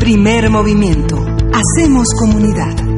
Primer 0.00 0.50
movimiento. 0.50 1.16
Hacemos 1.52 2.06
comunidad. 2.18 2.97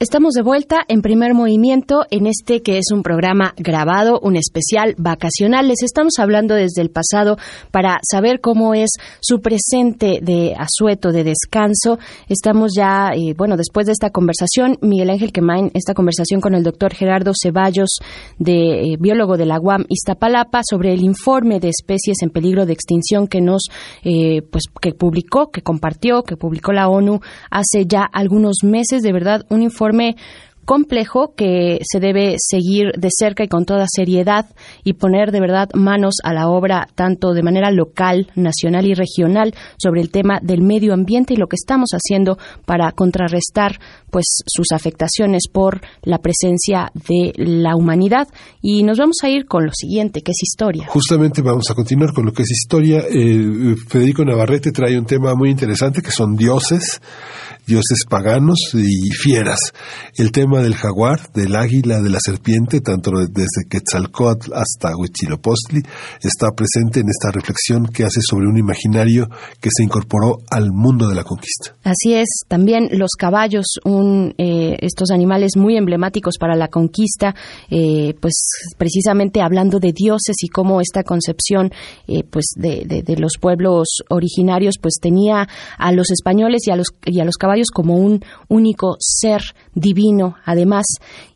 Estamos 0.00 0.34
de 0.34 0.42
vuelta 0.42 0.84
en 0.86 1.02
primer 1.02 1.34
movimiento 1.34 2.04
en 2.12 2.28
este 2.28 2.62
que 2.62 2.78
es 2.78 2.92
un 2.92 3.02
programa 3.02 3.52
grabado, 3.56 4.20
un 4.22 4.36
especial 4.36 4.94
vacacional. 4.96 5.66
Les 5.66 5.82
estamos 5.82 6.20
hablando 6.20 6.54
desde 6.54 6.82
el 6.82 6.90
pasado 6.90 7.36
para 7.72 7.98
saber 8.08 8.40
cómo 8.40 8.74
es 8.74 8.90
su 9.20 9.40
presente 9.40 10.20
de 10.22 10.54
asueto, 10.56 11.10
de 11.10 11.24
descanso. 11.24 11.98
Estamos 12.28 12.74
ya, 12.76 13.10
eh, 13.12 13.34
bueno, 13.36 13.56
después 13.56 13.86
de 13.86 13.92
esta 13.92 14.10
conversación, 14.10 14.78
Miguel 14.82 15.10
Ángel 15.10 15.32
Quemain, 15.32 15.72
esta 15.74 15.94
conversación 15.94 16.40
con 16.40 16.54
el 16.54 16.62
doctor 16.62 16.94
Gerardo 16.94 17.32
Ceballos, 17.34 17.98
de 18.38 18.92
eh, 18.92 18.96
biólogo 19.00 19.36
de 19.36 19.46
la 19.46 19.58
UAM 19.58 19.84
Iztapalapa, 19.88 20.60
sobre 20.62 20.92
el 20.92 21.02
informe 21.02 21.58
de 21.58 21.70
especies 21.70 22.18
en 22.22 22.30
peligro 22.30 22.66
de 22.66 22.72
extinción 22.72 23.26
que 23.26 23.40
nos, 23.40 23.62
eh, 24.04 24.42
pues, 24.42 24.62
que 24.80 24.92
publicó, 24.92 25.50
que 25.50 25.62
compartió, 25.62 26.22
que 26.22 26.36
publicó 26.36 26.70
la 26.70 26.88
ONU 26.88 27.18
hace 27.50 27.84
ya 27.84 28.04
algunos 28.04 28.58
meses. 28.62 29.02
De 29.02 29.12
verdad, 29.12 29.44
un 29.50 29.62
informe 29.62 29.87
complejo 30.68 31.32
que 31.34 31.78
se 31.82 31.98
debe 31.98 32.36
seguir 32.36 32.92
de 32.98 33.08
cerca 33.10 33.42
y 33.42 33.48
con 33.48 33.64
toda 33.64 33.86
seriedad 33.88 34.44
y 34.84 34.92
poner 34.92 35.32
de 35.32 35.40
verdad 35.40 35.70
manos 35.72 36.16
a 36.22 36.34
la 36.34 36.48
obra 36.48 36.88
tanto 36.94 37.32
de 37.32 37.42
manera 37.42 37.70
local, 37.70 38.30
nacional 38.34 38.84
y 38.84 38.92
regional 38.92 39.54
sobre 39.82 40.02
el 40.02 40.10
tema 40.10 40.40
del 40.42 40.60
medio 40.60 40.92
ambiente 40.92 41.32
y 41.32 41.38
lo 41.38 41.46
que 41.46 41.56
estamos 41.56 41.92
haciendo 41.92 42.36
para 42.66 42.92
contrarrestar 42.92 43.80
pues 44.10 44.26
sus 44.46 44.72
afectaciones 44.72 45.44
por 45.50 45.80
la 46.02 46.18
presencia 46.18 46.92
de 47.08 47.32
la 47.36 47.74
humanidad 47.74 48.28
y 48.60 48.82
nos 48.82 48.98
vamos 48.98 49.16
a 49.22 49.30
ir 49.30 49.46
con 49.46 49.64
lo 49.64 49.72
siguiente 49.72 50.20
que 50.20 50.32
es 50.32 50.42
historia. 50.42 50.86
Justamente 50.88 51.40
vamos 51.40 51.70
a 51.70 51.74
continuar 51.74 52.12
con 52.12 52.26
lo 52.26 52.32
que 52.32 52.42
es 52.42 52.50
historia. 52.50 53.04
Eh, 53.08 53.74
Federico 53.88 54.22
Navarrete 54.22 54.70
trae 54.70 54.98
un 54.98 55.06
tema 55.06 55.34
muy 55.34 55.48
interesante 55.48 56.02
que 56.02 56.10
son 56.10 56.36
dioses 56.36 57.00
dioses 57.68 58.04
paganos 58.08 58.58
y 58.74 59.10
fieras. 59.10 59.58
El 60.16 60.32
tema 60.32 60.62
del 60.62 60.74
jaguar, 60.74 61.20
del 61.34 61.54
águila, 61.54 62.00
de 62.00 62.10
la 62.10 62.18
serpiente, 62.18 62.80
tanto 62.80 63.12
desde 63.28 63.68
Quetzalcoatl 63.68 64.52
hasta 64.54 64.96
Huitzilopochtli, 64.96 65.82
está 66.22 66.48
presente 66.56 67.00
en 67.00 67.08
esta 67.08 67.30
reflexión 67.30 67.86
que 67.86 68.04
hace 68.04 68.20
sobre 68.22 68.46
un 68.46 68.58
imaginario 68.58 69.28
que 69.60 69.68
se 69.70 69.84
incorporó 69.84 70.38
al 70.50 70.70
mundo 70.72 71.08
de 71.08 71.14
la 71.14 71.24
conquista. 71.24 71.76
Así 71.84 72.14
es, 72.14 72.28
también 72.48 72.88
los 72.92 73.10
caballos, 73.18 73.66
un, 73.84 74.34
eh, 74.38 74.76
estos 74.80 75.10
animales 75.10 75.52
muy 75.56 75.76
emblemáticos 75.76 76.36
para 76.38 76.56
la 76.56 76.68
conquista, 76.68 77.34
eh, 77.70 78.14
pues 78.20 78.32
precisamente 78.78 79.42
hablando 79.42 79.78
de 79.78 79.92
dioses 79.92 80.36
y 80.42 80.48
cómo 80.48 80.80
esta 80.80 81.02
concepción 81.02 81.70
eh, 82.06 82.22
pues 82.30 82.46
de, 82.56 82.84
de, 82.86 83.16
los 83.18 83.32
pueblos 83.40 83.88
originarios 84.10 84.76
pues 84.80 84.94
tenía 85.00 85.48
a 85.76 85.92
los 85.92 86.10
españoles 86.10 86.62
y 86.66 86.70
a 86.70 86.76
los, 86.76 86.88
y 87.04 87.20
a 87.20 87.24
los 87.24 87.36
caballos 87.36 87.57
como 87.72 87.96
un 87.96 88.24
único 88.48 88.96
ser 88.98 89.42
divino, 89.74 90.36
además. 90.44 90.86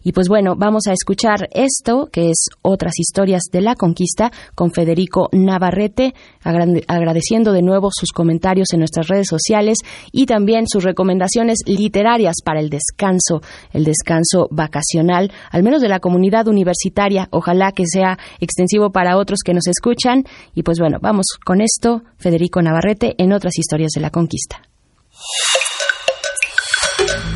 Y 0.02 0.12
pues 0.12 0.28
bueno, 0.28 0.54
vamos 0.56 0.86
a 0.88 0.92
escuchar 0.92 1.48
esto, 1.52 2.08
que 2.10 2.30
es 2.30 2.46
otras 2.62 2.98
historias 2.98 3.42
de 3.52 3.60
la 3.60 3.74
conquista, 3.74 4.32
con 4.54 4.72
Federico 4.72 5.28
Navarrete, 5.32 6.14
agradeciendo 6.42 7.52
de 7.52 7.62
nuevo 7.62 7.90
sus 7.92 8.10
comentarios 8.10 8.72
en 8.72 8.80
nuestras 8.80 9.08
redes 9.08 9.26
sociales 9.28 9.78
y 10.10 10.26
también 10.26 10.66
sus 10.66 10.82
recomendaciones 10.82 11.58
literarias 11.66 12.36
para 12.44 12.60
el 12.60 12.68
descanso, 12.68 13.42
el 13.72 13.84
descanso 13.84 14.48
vacacional, 14.50 15.30
al 15.50 15.62
menos 15.62 15.82
de 15.82 15.88
la 15.88 16.00
comunidad 16.00 16.48
universitaria. 16.48 17.28
Ojalá 17.30 17.72
que 17.72 17.84
sea 17.86 18.18
extensivo 18.40 18.90
para 18.90 19.16
otros 19.16 19.40
que 19.44 19.54
nos 19.54 19.66
escuchan. 19.66 20.24
Y 20.54 20.62
pues 20.62 20.78
bueno, 20.78 20.98
vamos 21.00 21.26
con 21.44 21.60
esto, 21.60 22.02
Federico 22.16 22.60
Navarrete, 22.60 23.14
en 23.18 23.32
otras 23.32 23.58
historias 23.58 23.92
de 23.94 24.00
la 24.00 24.10
conquista. 24.10 24.62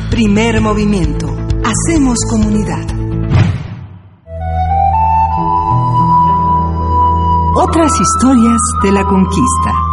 Primer 0.09 0.61
movimiento. 0.61 1.27
Hacemos 1.63 2.17
comunidad. 2.29 2.85
Otras 7.55 7.91
historias 7.99 8.59
de 8.83 8.91
la 8.91 9.03
conquista. 9.03 9.86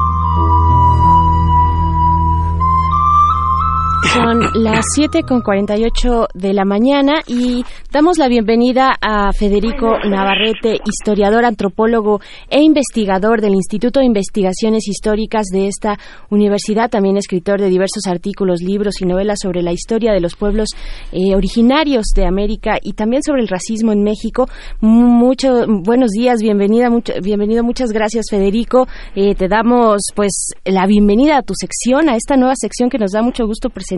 Son 4.12 4.62
las 4.62 4.84
7 4.94 5.22
con 5.22 5.40
48 5.40 6.28
de 6.34 6.52
la 6.52 6.64
mañana 6.64 7.22
y 7.26 7.64
damos 7.90 8.18
la 8.18 8.28
bienvenida 8.28 8.92
a 9.00 9.32
Federico 9.32 9.98
Navarrete, 10.04 10.78
historiador, 10.84 11.44
antropólogo 11.44 12.20
e 12.50 12.62
investigador 12.62 13.40
del 13.40 13.54
Instituto 13.54 14.00
de 14.00 14.06
Investigaciones 14.06 14.86
Históricas 14.86 15.46
de 15.46 15.68
esta 15.68 15.98
universidad, 16.28 16.90
también 16.90 17.16
escritor 17.16 17.60
de 17.60 17.70
diversos 17.70 18.06
artículos, 18.06 18.60
libros 18.60 19.00
y 19.00 19.06
novelas 19.06 19.38
sobre 19.42 19.62
la 19.62 19.72
historia 19.72 20.12
de 20.12 20.20
los 20.20 20.36
pueblos 20.36 20.68
eh, 21.10 21.34
originarios 21.34 22.06
de 22.14 22.26
América 22.26 22.78
y 22.82 22.92
también 22.92 23.22
sobre 23.22 23.40
el 23.40 23.48
racismo 23.48 23.92
en 23.92 24.02
México. 24.02 24.48
Mucho, 24.80 25.66
buenos 25.66 26.10
días, 26.10 26.40
bienvenida, 26.40 26.90
mucho, 26.90 27.14
bienvenido, 27.22 27.64
muchas 27.64 27.90
gracias 27.90 28.26
Federico. 28.30 28.86
Eh, 29.14 29.34
te 29.34 29.48
damos 29.48 30.02
pues 30.14 30.50
la 30.64 30.86
bienvenida 30.86 31.38
a 31.38 31.42
tu 31.42 31.54
sección, 31.54 32.08
a 32.08 32.16
esta 32.16 32.36
nueva 32.36 32.54
sección 32.54 32.90
que 32.90 32.98
nos 32.98 33.12
da 33.12 33.22
mucho 33.22 33.46
gusto 33.46 33.70
presentar 33.70 33.93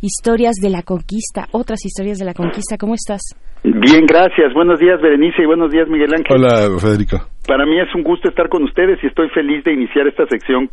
historias 0.00 0.54
de 0.62 0.70
la 0.70 0.82
conquista, 0.82 1.46
otras 1.52 1.84
historias 1.84 2.18
de 2.18 2.24
la 2.24 2.34
conquista. 2.34 2.76
¿Cómo 2.78 2.94
estás? 2.94 3.20
Bien, 3.64 4.06
gracias. 4.06 4.52
Buenos 4.54 4.80
días, 4.80 5.00
Berenice, 5.00 5.42
y 5.42 5.46
buenos 5.46 5.70
días, 5.70 5.88
Miguel 5.88 6.12
Ángel. 6.14 6.36
Hola, 6.36 6.68
Federico. 6.80 7.18
Para 7.46 7.64
mí 7.64 7.78
es 7.78 7.92
un 7.94 8.02
gusto 8.02 8.28
estar 8.28 8.48
con 8.48 8.62
ustedes 8.64 8.98
y 9.02 9.06
estoy 9.06 9.28
feliz 9.30 9.64
de 9.64 9.72
iniciar 9.72 10.06
esta 10.06 10.26
sección 10.26 10.68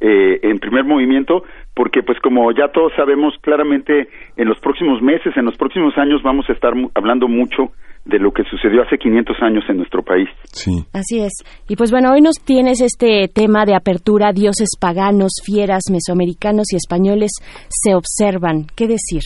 eh, 0.00 0.40
en 0.42 0.58
primer 0.58 0.84
movimiento, 0.84 1.44
porque 1.80 2.02
pues 2.02 2.18
como 2.20 2.52
ya 2.52 2.68
todos 2.68 2.92
sabemos 2.94 3.32
claramente, 3.40 4.10
en 4.36 4.46
los 4.46 4.60
próximos 4.60 5.00
meses, 5.00 5.34
en 5.34 5.46
los 5.46 5.56
próximos 5.56 5.96
años 5.96 6.20
vamos 6.22 6.44
a 6.50 6.52
estar 6.52 6.74
hablando 6.94 7.26
mucho 7.26 7.72
de 8.04 8.18
lo 8.18 8.32
que 8.32 8.44
sucedió 8.44 8.82
hace 8.82 8.98
500 8.98 9.36
años 9.40 9.64
en 9.66 9.78
nuestro 9.78 10.02
país. 10.02 10.28
Sí. 10.52 10.84
Así 10.92 11.20
es. 11.20 11.32
Y 11.70 11.76
pues 11.76 11.90
bueno, 11.90 12.12
hoy 12.12 12.20
nos 12.20 12.34
tienes 12.44 12.82
este 12.82 13.28
tema 13.28 13.64
de 13.64 13.74
apertura, 13.74 14.34
dioses 14.34 14.68
paganos, 14.78 15.40
fieras, 15.42 15.84
mesoamericanos 15.90 16.70
y 16.70 16.76
españoles 16.76 17.30
se 17.70 17.94
observan. 17.94 18.66
¿Qué 18.76 18.86
decir? 18.86 19.22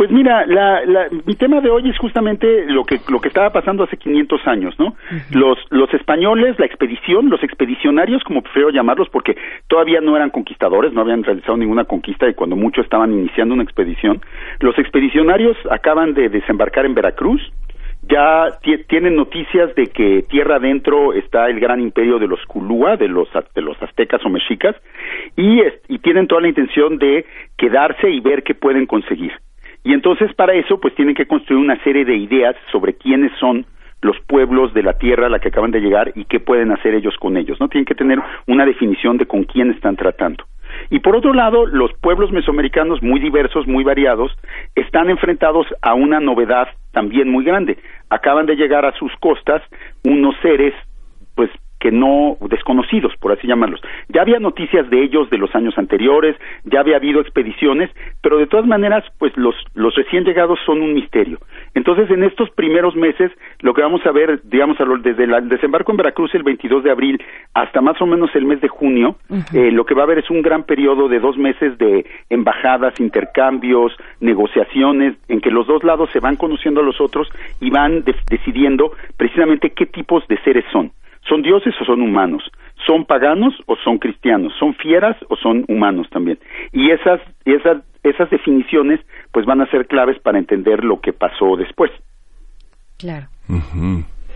Pues 0.00 0.10
mira, 0.10 0.46
la, 0.46 0.80
mi 1.26 1.34
tema 1.34 1.60
de 1.60 1.68
hoy 1.68 1.90
es 1.90 1.98
justamente 1.98 2.64
lo 2.68 2.84
que 2.84 3.00
lo 3.10 3.20
que 3.20 3.28
estaba 3.28 3.50
pasando 3.50 3.84
hace 3.84 3.98
500 3.98 4.46
años, 4.46 4.74
¿no? 4.78 4.94
Los 5.30 5.58
los 5.68 5.92
españoles, 5.92 6.58
la 6.58 6.64
expedición, 6.64 7.28
los 7.28 7.42
expedicionarios, 7.42 8.24
como 8.24 8.40
prefiero 8.40 8.70
llamarlos, 8.70 9.10
porque 9.10 9.36
todavía 9.68 10.00
no 10.00 10.16
eran 10.16 10.30
conquistadores, 10.30 10.94
no 10.94 11.02
habían 11.02 11.22
realizado 11.22 11.58
ninguna 11.58 11.84
conquista 11.84 12.26
y 12.26 12.32
cuando 12.32 12.56
muchos 12.56 12.84
estaban 12.84 13.12
iniciando 13.12 13.52
una 13.52 13.62
expedición, 13.62 14.22
los 14.60 14.78
expedicionarios 14.78 15.58
acaban 15.70 16.14
de 16.14 16.30
desembarcar 16.30 16.86
en 16.86 16.94
Veracruz, 16.94 17.42
ya 18.00 18.46
tienen 18.88 19.16
noticias 19.16 19.74
de 19.74 19.88
que 19.88 20.22
tierra 20.30 20.56
adentro 20.56 21.12
está 21.12 21.50
el 21.50 21.60
gran 21.60 21.78
imperio 21.78 22.18
de 22.18 22.26
los 22.26 22.42
Culúa, 22.46 22.96
de 22.96 23.08
los, 23.08 23.28
de 23.54 23.60
los 23.60 23.76
aztecas 23.82 24.24
o 24.24 24.30
mexicas, 24.30 24.74
y, 25.36 25.60
y 25.88 25.98
tienen 25.98 26.26
toda 26.26 26.40
la 26.40 26.48
intención 26.48 26.96
de 26.96 27.26
quedarse 27.58 28.08
y 28.08 28.20
ver 28.20 28.42
qué 28.44 28.54
pueden 28.54 28.86
conseguir. 28.86 29.32
Y 29.84 29.94
entonces 29.94 30.32
para 30.34 30.54
eso 30.54 30.78
pues 30.78 30.94
tienen 30.94 31.14
que 31.14 31.26
construir 31.26 31.62
una 31.62 31.82
serie 31.82 32.04
de 32.04 32.16
ideas 32.16 32.56
sobre 32.70 32.94
quiénes 32.94 33.32
son 33.38 33.64
los 34.02 34.18
pueblos 34.26 34.72
de 34.74 34.82
la 34.82 34.94
tierra 34.94 35.26
a 35.26 35.30
la 35.30 35.38
que 35.38 35.48
acaban 35.48 35.70
de 35.70 35.80
llegar 35.80 36.12
y 36.14 36.24
qué 36.24 36.40
pueden 36.40 36.72
hacer 36.72 36.94
ellos 36.94 37.16
con 37.18 37.36
ellos. 37.36 37.60
No 37.60 37.68
tienen 37.68 37.84
que 37.84 37.94
tener 37.94 38.18
una 38.46 38.64
definición 38.64 39.18
de 39.18 39.26
con 39.26 39.44
quién 39.44 39.70
están 39.70 39.96
tratando. 39.96 40.44
Y 40.88 41.00
por 41.00 41.16
otro 41.16 41.34
lado, 41.34 41.66
los 41.66 41.92
pueblos 41.94 42.30
mesoamericanos 42.30 43.02
muy 43.02 43.20
diversos, 43.20 43.66
muy 43.66 43.84
variados, 43.84 44.32
están 44.74 45.10
enfrentados 45.10 45.66
a 45.82 45.94
una 45.94 46.20
novedad 46.20 46.68
también 46.92 47.28
muy 47.28 47.44
grande. 47.44 47.78
Acaban 48.08 48.46
de 48.46 48.56
llegar 48.56 48.84
a 48.84 48.92
sus 48.92 49.12
costas 49.16 49.62
unos 50.04 50.34
seres 50.42 50.74
pues 51.34 51.50
que 51.80 51.90
no 51.90 52.36
desconocidos, 52.48 53.12
por 53.18 53.32
así 53.32 53.46
llamarlos. 53.46 53.80
Ya 54.08 54.20
había 54.20 54.38
noticias 54.38 54.88
de 54.90 55.02
ellos 55.02 55.28
de 55.30 55.38
los 55.38 55.52
años 55.54 55.76
anteriores, 55.78 56.36
ya 56.64 56.80
había 56.80 56.96
habido 56.96 57.20
expediciones, 57.20 57.90
pero 58.22 58.38
de 58.38 58.46
todas 58.46 58.66
maneras, 58.66 59.02
pues 59.18 59.36
los, 59.36 59.54
los 59.74 59.94
recién 59.94 60.24
llegados 60.24 60.58
son 60.66 60.82
un 60.82 60.94
misterio. 60.94 61.38
Entonces, 61.74 62.10
en 62.10 62.22
estos 62.22 62.50
primeros 62.50 62.94
meses, 62.94 63.32
lo 63.60 63.72
que 63.72 63.82
vamos 63.82 64.04
a 64.04 64.12
ver, 64.12 64.40
digamos, 64.44 64.76
desde 65.02 65.24
el 65.24 65.48
desembarco 65.48 65.92
en 65.92 65.96
Veracruz 65.96 66.34
el 66.34 66.42
22 66.42 66.84
de 66.84 66.90
abril 66.90 67.22
hasta 67.54 67.80
más 67.80 68.00
o 68.02 68.06
menos 68.06 68.30
el 68.34 68.44
mes 68.44 68.60
de 68.60 68.68
junio, 68.68 69.16
eh, 69.54 69.70
lo 69.72 69.84
que 69.84 69.94
va 69.94 70.02
a 70.02 70.04
haber 70.04 70.18
es 70.18 70.30
un 70.30 70.42
gran 70.42 70.64
periodo 70.64 71.08
de 71.08 71.18
dos 71.18 71.38
meses 71.38 71.78
de 71.78 72.04
embajadas, 72.28 73.00
intercambios, 73.00 73.96
negociaciones, 74.20 75.16
en 75.28 75.40
que 75.40 75.50
los 75.50 75.66
dos 75.66 75.82
lados 75.82 76.10
se 76.12 76.20
van 76.20 76.36
conociendo 76.36 76.80
a 76.80 76.84
los 76.84 77.00
otros 77.00 77.28
y 77.60 77.70
van 77.70 78.04
decidiendo 78.28 78.92
precisamente 79.16 79.70
qué 79.70 79.86
tipos 79.86 80.26
de 80.28 80.38
seres 80.42 80.64
son. 80.70 80.92
¿Son 81.28 81.42
dioses 81.42 81.74
o 81.80 81.84
son 81.84 82.02
humanos? 82.02 82.42
¿Son 82.86 83.04
paganos 83.04 83.54
o 83.66 83.76
son 83.76 83.98
cristianos? 83.98 84.52
¿Son 84.58 84.74
fieras 84.74 85.16
o 85.28 85.36
son 85.36 85.64
humanos 85.68 86.08
también? 86.10 86.38
Y 86.72 86.90
esas, 86.90 87.20
esas, 87.44 87.82
esas 88.02 88.30
definiciones 88.30 89.00
pues 89.32 89.46
van 89.46 89.60
a 89.60 89.70
ser 89.70 89.86
claves 89.86 90.18
para 90.18 90.38
entender 90.38 90.84
lo 90.84 91.00
que 91.00 91.12
pasó 91.12 91.56
después. 91.56 91.90
Claro. 92.98 93.26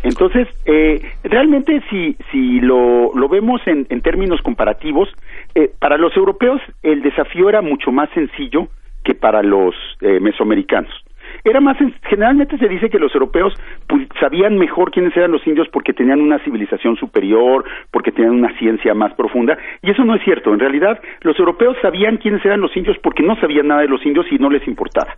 Entonces, 0.03 0.49
eh, 0.67 1.01
realmente 1.23 1.83
si, 1.89 2.17
si 2.31 2.61
lo, 2.61 3.13
lo 3.15 3.29
vemos 3.29 3.61
en, 3.67 3.87
en 3.89 4.01
términos 4.03 4.41
comparativos, 4.43 5.09
eh, 5.55 5.71
para 5.79 5.97
los 5.97 6.17
europeos 6.17 6.61
el 6.83 7.03
desafío 7.03 7.49
era 7.49 7.63
mucho 7.63 7.91
más 7.91 8.11
sencillo 8.11 8.69
que 9.03 9.15
para 9.15 9.43
los 9.43 9.75
eh, 10.01 10.21
mesoamericanos 10.21 11.04
era 11.45 11.61
más 11.61 11.77
generalmente 12.09 12.57
se 12.57 12.69
dice 12.69 12.89
que 12.89 12.99
los 12.99 13.15
europeos 13.15 13.53
pues, 13.87 14.09
sabían 14.19 14.57
mejor 14.57 14.91
quiénes 14.91 15.15
eran 15.17 15.31
los 15.31 15.47
indios 15.47 15.69
porque 15.69 15.93
tenían 15.93 16.21
una 16.21 16.39
civilización 16.39 16.97
superior, 16.97 17.65
porque 17.91 18.13
tenían 18.13 18.35
una 18.35 18.57
ciencia 18.59 18.95
más 18.95 19.13
profunda, 19.15 19.59
y 19.83 19.91
eso 19.91 20.05
no 20.05 20.15
es 20.15 20.23
cierto. 20.25 20.53
En 20.53 20.61
realidad, 20.61 21.01
los 21.21 21.39
europeos 21.39 21.77
sabían 21.83 22.17
quiénes 22.17 22.45
eran 22.45 22.61
los 22.61 22.75
indios 22.77 22.97
porque 23.03 23.23
no 23.23 23.37
sabían 23.37 23.69
nada 23.69 23.83
de 23.83 23.89
los 23.89 24.05
indios 24.07 24.27
y 24.31 24.37
no 24.37 24.49
les 24.49 24.67
importaba. 24.67 25.15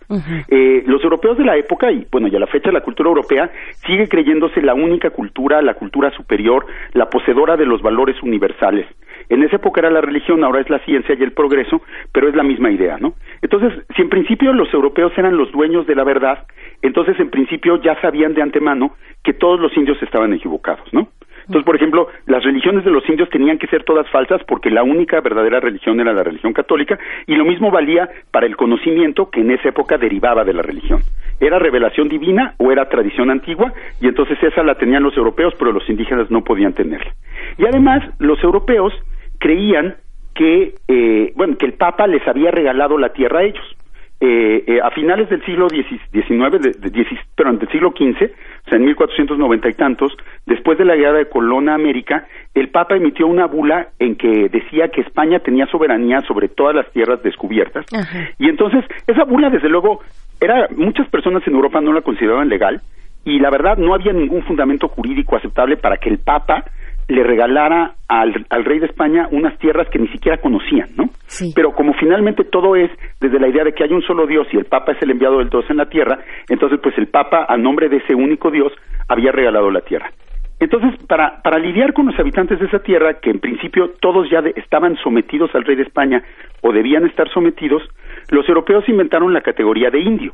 eh, 0.48 0.82
los 0.86 1.02
europeos 1.02 1.38
de 1.38 1.44
la 1.44 1.56
época, 1.56 1.92
y 1.92 2.06
bueno, 2.10 2.28
y 2.28 2.34
a 2.34 2.40
la 2.40 2.46
fecha 2.46 2.72
la 2.72 2.80
cultura 2.80 3.08
europea 3.08 3.50
sigue 3.86 4.08
creyéndose 4.08 4.60
la 4.62 4.74
única 4.74 5.10
cultura, 5.10 5.62
la 5.62 5.74
cultura 5.74 6.10
superior, 6.10 6.66
la 6.94 7.08
poseedora 7.08 7.56
de 7.56 7.66
los 7.66 7.82
valores 7.82 8.20
universales. 8.22 8.86
En 9.28 9.42
esa 9.42 9.56
época 9.56 9.80
era 9.80 9.90
la 9.90 10.00
religión, 10.00 10.44
ahora 10.44 10.60
es 10.60 10.70
la 10.70 10.78
ciencia 10.80 11.14
y 11.18 11.22
el 11.22 11.32
progreso, 11.32 11.82
pero 12.12 12.28
es 12.28 12.34
la 12.34 12.42
misma 12.42 12.70
idea, 12.70 12.98
¿no? 12.98 13.14
Entonces, 13.42 13.72
si 13.94 14.02
en 14.02 14.08
principio 14.08 14.52
los 14.52 14.72
europeos 14.72 15.12
eran 15.16 15.36
los 15.36 15.50
dueños 15.52 15.86
de 15.86 15.94
la 15.94 16.04
verdad, 16.04 16.46
entonces 16.82 17.18
en 17.18 17.30
principio 17.30 17.80
ya 17.82 18.00
sabían 18.00 18.34
de 18.34 18.42
antemano 18.42 18.94
que 19.22 19.32
todos 19.32 19.58
los 19.60 19.76
indios 19.76 20.00
estaban 20.02 20.32
equivocados, 20.32 20.92
¿no? 20.92 21.08
Entonces, 21.46 21.64
por 21.64 21.76
ejemplo, 21.76 22.08
las 22.26 22.42
religiones 22.42 22.84
de 22.84 22.90
los 22.90 23.08
indios 23.08 23.30
tenían 23.30 23.58
que 23.58 23.68
ser 23.68 23.84
todas 23.84 24.08
falsas 24.10 24.42
porque 24.48 24.68
la 24.68 24.82
única 24.82 25.20
verdadera 25.20 25.60
religión 25.60 26.00
era 26.00 26.12
la 26.12 26.24
religión 26.24 26.52
católica 26.52 26.98
y 27.26 27.36
lo 27.36 27.44
mismo 27.44 27.70
valía 27.70 28.08
para 28.32 28.46
el 28.46 28.56
conocimiento 28.56 29.30
que 29.30 29.42
en 29.42 29.52
esa 29.52 29.68
época 29.68 29.96
derivaba 29.96 30.44
de 30.44 30.54
la 30.54 30.62
religión. 30.62 31.02
Era 31.38 31.60
revelación 31.60 32.08
divina 32.08 32.54
o 32.58 32.72
era 32.72 32.88
tradición 32.88 33.30
antigua 33.30 33.72
y 34.00 34.08
entonces 34.08 34.42
esa 34.42 34.64
la 34.64 34.74
tenían 34.74 35.04
los 35.04 35.16
europeos, 35.16 35.54
pero 35.56 35.70
los 35.70 35.88
indígenas 35.88 36.30
no 36.32 36.42
podían 36.42 36.72
tenerla. 36.72 37.12
Y 37.58 37.64
además, 37.64 38.02
los 38.18 38.42
europeos 38.42 38.92
creían 39.38 39.96
que, 40.34 40.74
eh, 40.88 41.32
bueno, 41.34 41.56
que 41.56 41.66
el 41.66 41.74
Papa 41.74 42.06
les 42.06 42.26
había 42.28 42.50
regalado 42.50 42.98
la 42.98 43.10
tierra 43.10 43.40
a 43.40 43.44
ellos. 43.44 43.64
Eh, 44.18 44.64
eh, 44.66 44.80
a 44.82 44.90
finales 44.92 45.28
del 45.28 45.44
siglo 45.44 45.68
XIX, 45.68 46.58
de, 46.58 47.06
pero 47.34 47.52
del 47.52 47.68
siglo 47.68 47.90
XV, 47.90 48.30
o 48.64 48.68
sea, 48.70 48.78
en 48.78 48.86
1490 48.86 49.68
y 49.68 49.74
tantos, 49.74 50.16
después 50.46 50.78
de 50.78 50.86
la 50.86 50.96
llegada 50.96 51.18
de 51.18 51.28
Colón 51.28 51.68
a 51.68 51.74
América, 51.74 52.26
el 52.54 52.70
Papa 52.70 52.96
emitió 52.96 53.26
una 53.26 53.44
bula 53.44 53.88
en 53.98 54.16
que 54.16 54.48
decía 54.48 54.88
que 54.88 55.02
España 55.02 55.40
tenía 55.40 55.66
soberanía 55.66 56.22
sobre 56.22 56.48
todas 56.48 56.74
las 56.74 56.90
tierras 56.92 57.22
descubiertas. 57.22 57.84
Y 58.38 58.48
entonces, 58.48 58.86
esa 59.06 59.24
bula, 59.24 59.50
desde 59.50 59.68
luego, 59.68 60.00
era 60.40 60.66
muchas 60.74 61.06
personas 61.10 61.46
en 61.46 61.54
Europa 61.54 61.82
no 61.82 61.92
la 61.92 62.00
consideraban 62.00 62.48
legal 62.48 62.80
y 63.26 63.38
la 63.38 63.50
verdad 63.50 63.76
no 63.76 63.92
había 63.92 64.12
ningún 64.12 64.42
fundamento 64.44 64.88
jurídico 64.88 65.36
aceptable 65.36 65.76
para 65.76 65.98
que 65.98 66.08
el 66.08 66.18
Papa 66.18 66.64
le 67.08 67.22
regalara 67.22 67.94
al, 68.08 68.46
al, 68.50 68.64
rey 68.64 68.80
de 68.80 68.86
España 68.86 69.28
unas 69.30 69.56
tierras 69.58 69.88
que 69.90 69.98
ni 69.98 70.08
siquiera 70.08 70.38
conocían, 70.38 70.88
¿no? 70.96 71.10
Pero 71.54 71.72
como 71.72 71.94
finalmente 71.94 72.44
todo 72.44 72.74
es 72.76 72.90
desde 73.20 73.38
la 73.38 73.48
idea 73.48 73.64
de 73.64 73.72
que 73.72 73.84
hay 73.84 73.92
un 73.92 74.02
solo 74.02 74.26
Dios 74.26 74.46
y 74.52 74.56
el 74.56 74.64
Papa 74.64 74.92
es 74.92 75.02
el 75.02 75.10
enviado 75.10 75.38
del 75.38 75.48
Dios 75.48 75.64
en 75.68 75.76
la 75.76 75.88
tierra, 75.88 76.18
entonces 76.48 76.80
pues 76.82 76.96
el 76.98 77.08
Papa, 77.08 77.46
a 77.48 77.56
nombre 77.56 77.88
de 77.88 77.98
ese 77.98 78.14
único 78.14 78.50
Dios, 78.50 78.72
había 79.08 79.32
regalado 79.32 79.70
la 79.70 79.82
tierra. 79.82 80.10
Entonces, 80.58 80.94
para, 81.06 81.42
para 81.42 81.58
lidiar 81.58 81.92
con 81.92 82.06
los 82.06 82.18
habitantes 82.18 82.58
de 82.58 82.64
esa 82.64 82.78
tierra, 82.78 83.20
que 83.20 83.28
en 83.30 83.40
principio 83.40 83.90
todos 84.00 84.30
ya 84.30 84.38
estaban 84.56 84.96
sometidos 84.96 85.54
al 85.54 85.64
rey 85.64 85.76
de 85.76 85.82
España 85.82 86.22
o 86.62 86.72
debían 86.72 87.04
estar 87.04 87.28
sometidos, 87.30 87.82
los 88.30 88.48
europeos 88.48 88.88
inventaron 88.88 89.34
la 89.34 89.42
categoría 89.42 89.90
de 89.90 90.00
indio 90.00 90.32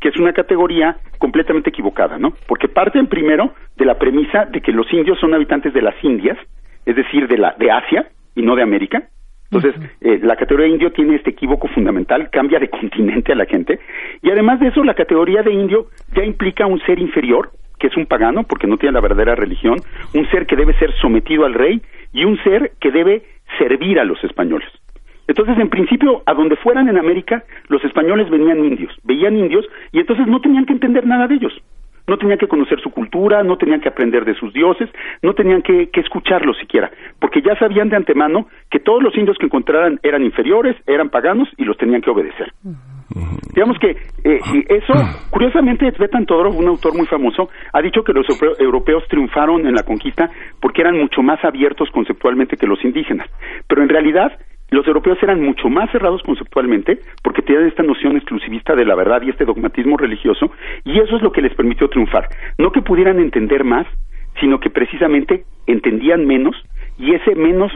que 0.00 0.08
es 0.08 0.16
una 0.16 0.32
categoría 0.32 0.96
completamente 1.18 1.70
equivocada, 1.70 2.18
¿no? 2.18 2.32
Porque 2.46 2.68
parten 2.68 3.06
primero 3.06 3.52
de 3.76 3.84
la 3.84 3.98
premisa 3.98 4.46
de 4.46 4.60
que 4.60 4.72
los 4.72 4.90
indios 4.92 5.18
son 5.18 5.34
habitantes 5.34 5.72
de 5.74 5.82
las 5.82 5.94
Indias, 6.02 6.38
es 6.86 6.96
decir, 6.96 7.28
de 7.28 7.38
la 7.38 7.54
de 7.58 7.70
Asia 7.70 8.08
y 8.34 8.42
no 8.42 8.56
de 8.56 8.62
América. 8.62 9.02
Entonces, 9.50 9.74
eh, 10.00 10.20
la 10.22 10.36
categoría 10.36 10.66
de 10.66 10.72
indio 10.72 10.92
tiene 10.92 11.16
este 11.16 11.30
equívoco 11.30 11.68
fundamental, 11.68 12.30
cambia 12.30 12.58
de 12.58 12.70
continente 12.80 13.32
a 13.32 13.36
la 13.36 13.46
gente, 13.46 13.80
y 14.22 14.30
además 14.30 14.60
de 14.60 14.68
eso, 14.68 14.82
la 14.84 14.94
categoría 14.94 15.42
de 15.42 15.52
indio 15.52 15.86
ya 16.14 16.24
implica 16.24 16.66
un 16.66 16.80
ser 16.80 16.98
inferior 16.98 17.50
que 17.78 17.86
es 17.86 17.96
un 17.96 18.06
pagano 18.06 18.44
porque 18.44 18.66
no 18.66 18.76
tiene 18.76 18.92
la 18.92 19.00
verdadera 19.00 19.34
religión, 19.34 19.76
un 20.14 20.30
ser 20.30 20.46
que 20.46 20.54
debe 20.54 20.74
ser 20.74 20.92
sometido 21.00 21.46
al 21.46 21.54
rey 21.54 21.80
y 22.12 22.24
un 22.24 22.36
ser 22.44 22.72
que 22.78 22.90
debe 22.90 23.22
servir 23.58 23.98
a 23.98 24.04
los 24.04 24.22
españoles. 24.22 24.68
Entonces, 25.30 25.58
en 25.58 25.70
principio, 25.70 26.24
a 26.26 26.34
donde 26.34 26.56
fueran 26.56 26.88
en 26.88 26.98
América, 26.98 27.44
los 27.68 27.84
españoles 27.84 28.28
venían 28.28 28.64
indios, 28.64 28.92
veían 29.04 29.36
indios 29.36 29.64
y 29.92 30.00
entonces 30.00 30.26
no 30.26 30.40
tenían 30.40 30.66
que 30.66 30.72
entender 30.72 31.06
nada 31.06 31.28
de 31.28 31.36
ellos. 31.36 31.52
No 32.08 32.18
tenían 32.18 32.38
que 32.38 32.48
conocer 32.48 32.80
su 32.80 32.90
cultura, 32.90 33.44
no 33.44 33.56
tenían 33.56 33.80
que 33.80 33.88
aprender 33.88 34.24
de 34.24 34.34
sus 34.34 34.52
dioses, 34.52 34.90
no 35.22 35.32
tenían 35.34 35.62
que, 35.62 35.88
escucharlos 35.94 36.58
siquiera, 36.58 36.90
porque 37.20 37.42
ya 37.42 37.54
sabían 37.60 37.90
de 37.90 37.96
antemano 37.96 38.48
que 38.68 38.80
todos 38.80 39.00
los 39.04 39.16
indios 39.16 39.38
que 39.38 39.46
encontraran 39.46 40.00
eran 40.02 40.24
inferiores, 40.24 40.74
eran 40.88 41.10
paganos 41.10 41.48
y 41.56 41.64
los 41.64 41.76
tenían 41.76 42.00
que 42.00 42.10
obedecer. 42.10 42.52
Digamos 43.54 43.78
que 43.78 43.90
eh, 43.90 44.40
eso, 44.68 44.94
curiosamente, 45.30 45.92
Svetan 45.92 46.26
Todorov, 46.26 46.58
un 46.58 46.66
autor 46.66 46.96
muy 46.96 47.06
famoso, 47.06 47.50
ha 47.72 47.80
dicho 47.80 48.02
que 48.02 48.12
los 48.12 48.26
europeos 48.58 49.04
triunfaron 49.08 49.64
en 49.64 49.74
la 49.74 49.84
conquista 49.84 50.28
porque 50.60 50.80
eran 50.80 50.98
mucho 50.98 51.22
más 51.22 51.44
abiertos 51.44 51.88
conceptualmente 51.92 52.56
que 52.56 52.66
los 52.66 52.84
indígenas. 52.84 53.28
Pero 53.68 53.82
en 53.82 53.88
realidad, 53.88 54.32
los 54.70 54.86
europeos 54.86 55.18
eran 55.22 55.40
mucho 55.40 55.68
más 55.68 55.90
cerrados 55.90 56.22
conceptualmente 56.22 57.00
porque 57.22 57.42
tenían 57.42 57.66
esta 57.66 57.82
noción 57.82 58.16
exclusivista 58.16 58.74
de 58.74 58.84
la 58.84 58.94
verdad 58.94 59.22
y 59.22 59.30
este 59.30 59.44
dogmatismo 59.44 59.96
religioso 59.96 60.50
y 60.84 60.98
eso 60.98 61.16
es 61.16 61.22
lo 61.22 61.32
que 61.32 61.42
les 61.42 61.54
permitió 61.54 61.88
triunfar. 61.88 62.28
No 62.58 62.70
que 62.70 62.82
pudieran 62.82 63.18
entender 63.18 63.64
más, 63.64 63.86
sino 64.40 64.58
que 64.60 64.70
precisamente 64.70 65.44
entendían 65.66 66.26
menos 66.26 66.54
y 66.98 67.14
ese 67.14 67.34
menos 67.34 67.72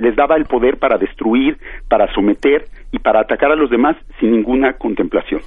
les 0.00 0.16
daba 0.16 0.36
el 0.36 0.46
poder 0.46 0.78
para 0.78 0.96
destruir, 0.96 1.58
para 1.88 2.12
someter 2.14 2.64
y 2.90 2.98
para 2.98 3.20
atacar 3.20 3.52
a 3.52 3.56
los 3.56 3.70
demás 3.70 3.96
sin 4.18 4.30
ninguna 4.32 4.72
contemplación. 4.78 5.42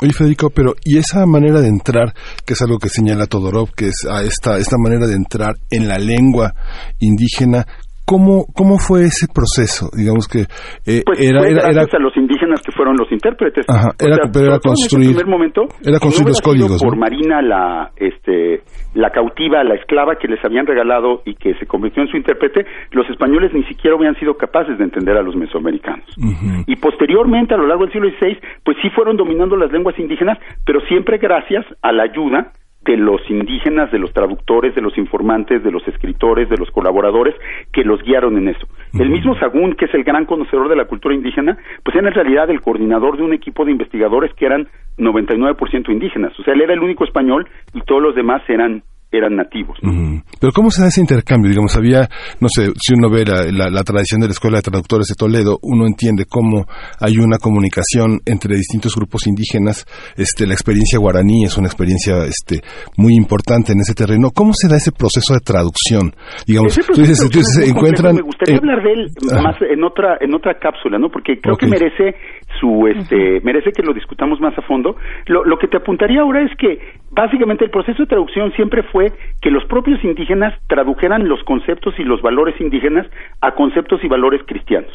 Oye, 0.00 0.12
Federico, 0.12 0.50
pero 0.54 0.74
¿y 0.84 0.98
esa 0.98 1.26
manera 1.26 1.60
de 1.60 1.68
entrar, 1.68 2.12
que 2.46 2.54
es 2.54 2.62
algo 2.62 2.78
que 2.78 2.88
señala 2.88 3.26
Todorov, 3.26 3.74
que 3.76 3.86
es 3.86 4.06
a 4.08 4.22
esta, 4.22 4.58
esta 4.58 4.76
manera 4.78 5.06
de 5.06 5.14
entrar 5.14 5.54
en 5.70 5.88
la 5.88 5.98
lengua 5.98 6.52
indígena, 7.00 7.64
¿Cómo, 8.12 8.44
¿Cómo 8.52 8.76
fue 8.76 9.08
ese 9.08 9.24
proceso? 9.24 9.88
Digamos 9.96 10.28
que 10.28 10.44
eh, 10.84 11.00
pues 11.00 11.16
era, 11.16 11.40
fue 11.40 11.56
gracias 11.56 11.94
a 11.94 11.98
los 11.98 12.14
indígenas 12.14 12.60
que 12.60 12.70
fueron 12.76 12.94
los 13.00 13.10
intérpretes. 13.10 13.64
Ajá, 13.64 13.96
era, 13.96 14.28
pero 14.28 14.52
era 14.52 14.58
construir, 14.60 15.16
primer 15.16 15.26
momento, 15.26 15.64
era 15.80 15.96
construir 15.96 16.28
los 16.28 16.42
códigos. 16.44 16.76
Por 16.84 16.98
Marina, 16.98 17.40
la, 17.40 17.88
este, 17.96 18.60
la 18.92 19.08
cautiva, 19.08 19.64
la 19.64 19.76
esclava 19.76 20.16
que 20.20 20.28
les 20.28 20.44
habían 20.44 20.66
regalado 20.66 21.22
y 21.24 21.36
que 21.36 21.54
se 21.54 21.64
convirtió 21.64 22.02
en 22.02 22.08
su 22.08 22.18
intérprete, 22.18 22.66
los 22.90 23.08
españoles 23.08 23.54
ni 23.54 23.64
siquiera 23.64 23.96
habían 23.96 24.14
sido 24.20 24.36
capaces 24.36 24.76
de 24.76 24.84
entender 24.84 25.16
a 25.16 25.22
los 25.22 25.34
mesoamericanos. 25.34 26.04
Y 26.66 26.76
posteriormente, 26.76 27.54
a 27.54 27.56
lo 27.56 27.66
largo 27.66 27.84
del 27.84 27.92
siglo 27.94 28.10
XVI, 28.10 28.36
pues 28.62 28.76
sí 28.82 28.90
fueron 28.90 29.16
dominando 29.16 29.56
las 29.56 29.72
lenguas 29.72 29.98
indígenas, 29.98 30.36
pero 30.66 30.80
siempre 30.82 31.16
gracias 31.16 31.64
a 31.80 31.92
la 31.92 32.02
ayuda 32.02 32.52
de 32.84 32.96
los 32.96 33.20
indígenas, 33.30 33.92
de 33.92 33.98
los 33.98 34.12
traductores, 34.12 34.74
de 34.74 34.80
los 34.80 34.96
informantes, 34.98 35.62
de 35.62 35.70
los 35.70 35.86
escritores, 35.86 36.48
de 36.48 36.56
los 36.56 36.70
colaboradores 36.70 37.34
que 37.72 37.84
los 37.84 38.02
guiaron 38.02 38.36
en 38.38 38.48
eso. 38.48 38.66
El 38.98 39.10
mismo 39.10 39.36
Sagún, 39.38 39.74
que 39.74 39.84
es 39.84 39.94
el 39.94 40.04
gran 40.04 40.24
conocedor 40.24 40.68
de 40.68 40.76
la 40.76 40.86
cultura 40.86 41.14
indígena, 41.14 41.56
pues 41.84 41.96
era 41.96 42.08
en 42.08 42.14
realidad 42.14 42.50
el 42.50 42.60
coordinador 42.60 43.16
de 43.16 43.22
un 43.22 43.32
equipo 43.32 43.64
de 43.64 43.72
investigadores 43.72 44.32
que 44.34 44.46
eran 44.46 44.68
99% 44.98 45.90
indígenas. 45.90 46.38
O 46.38 46.42
sea, 46.42 46.54
él 46.54 46.62
era 46.62 46.74
el 46.74 46.80
único 46.80 47.04
español 47.04 47.48
y 47.72 47.80
todos 47.82 48.02
los 48.02 48.14
demás 48.14 48.42
eran 48.48 48.82
eran 49.12 49.36
nativos. 49.36 49.78
Pero 50.40 50.52
¿cómo 50.52 50.70
se 50.70 50.82
da 50.82 50.88
ese 50.88 51.00
intercambio? 51.00 51.50
Digamos, 51.50 51.76
había, 51.76 52.08
no 52.40 52.48
sé, 52.48 52.72
si 52.80 52.94
uno 52.94 53.10
ve 53.10 53.24
la, 53.24 53.84
tradición 53.84 54.20
de 54.20 54.28
la 54.28 54.32
Escuela 54.32 54.58
de 54.58 54.62
Traductores 54.62 55.06
de 55.06 55.14
Toledo, 55.14 55.58
uno 55.62 55.86
entiende 55.86 56.24
cómo 56.24 56.66
hay 56.98 57.18
una 57.18 57.38
comunicación 57.38 58.20
entre 58.24 58.56
distintos 58.56 58.94
grupos 58.96 59.26
indígenas. 59.26 59.84
Este, 60.16 60.46
la 60.46 60.54
experiencia 60.54 60.98
guaraní 60.98 61.44
es 61.44 61.56
una 61.58 61.68
experiencia 61.68 62.24
este, 62.24 62.60
muy 62.96 63.14
importante 63.14 63.72
en 63.72 63.80
ese 63.80 63.94
terreno. 63.94 64.30
¿Cómo 64.34 64.52
se 64.54 64.68
da 64.68 64.76
ese 64.76 64.92
proceso 64.92 65.34
de 65.34 65.40
traducción? 65.40 66.14
Digamos, 66.46 66.74
tú 66.74 67.00
dices, 67.00 67.18
se 67.18 67.68
encuentran... 67.68 68.16
Me 68.16 68.22
gustaría 68.22 68.56
hablar 68.56 68.82
de 68.82 68.92
él 68.92 69.10
más 69.42 69.56
en 69.60 69.84
otra, 69.84 70.16
en 70.20 70.34
otra 70.34 70.54
cápsula, 70.58 70.98
¿no? 70.98 71.10
Porque 71.10 71.38
creo 71.40 71.56
que 71.56 71.66
merece 71.66 72.16
su, 72.60 72.86
este, 72.86 73.40
merece 73.42 73.72
que 73.72 73.82
lo 73.82 73.92
discutamos 73.92 74.40
más 74.40 74.56
a 74.58 74.62
fondo. 74.62 74.96
Lo, 75.26 75.44
lo 75.44 75.58
que 75.58 75.68
te 75.68 75.76
apuntaría 75.76 76.20
ahora 76.20 76.42
es 76.42 76.54
que 76.56 76.78
básicamente 77.10 77.64
el 77.64 77.70
proceso 77.70 78.02
de 78.02 78.08
traducción 78.08 78.52
siempre 78.52 78.82
fue 78.84 79.12
que 79.40 79.50
los 79.50 79.64
propios 79.64 80.02
indígenas 80.04 80.54
tradujeran 80.68 81.28
los 81.28 81.42
conceptos 81.44 81.94
y 81.98 82.04
los 82.04 82.22
valores 82.22 82.60
indígenas 82.60 83.06
a 83.40 83.52
conceptos 83.52 84.02
y 84.04 84.08
valores 84.08 84.42
cristianos. 84.46 84.92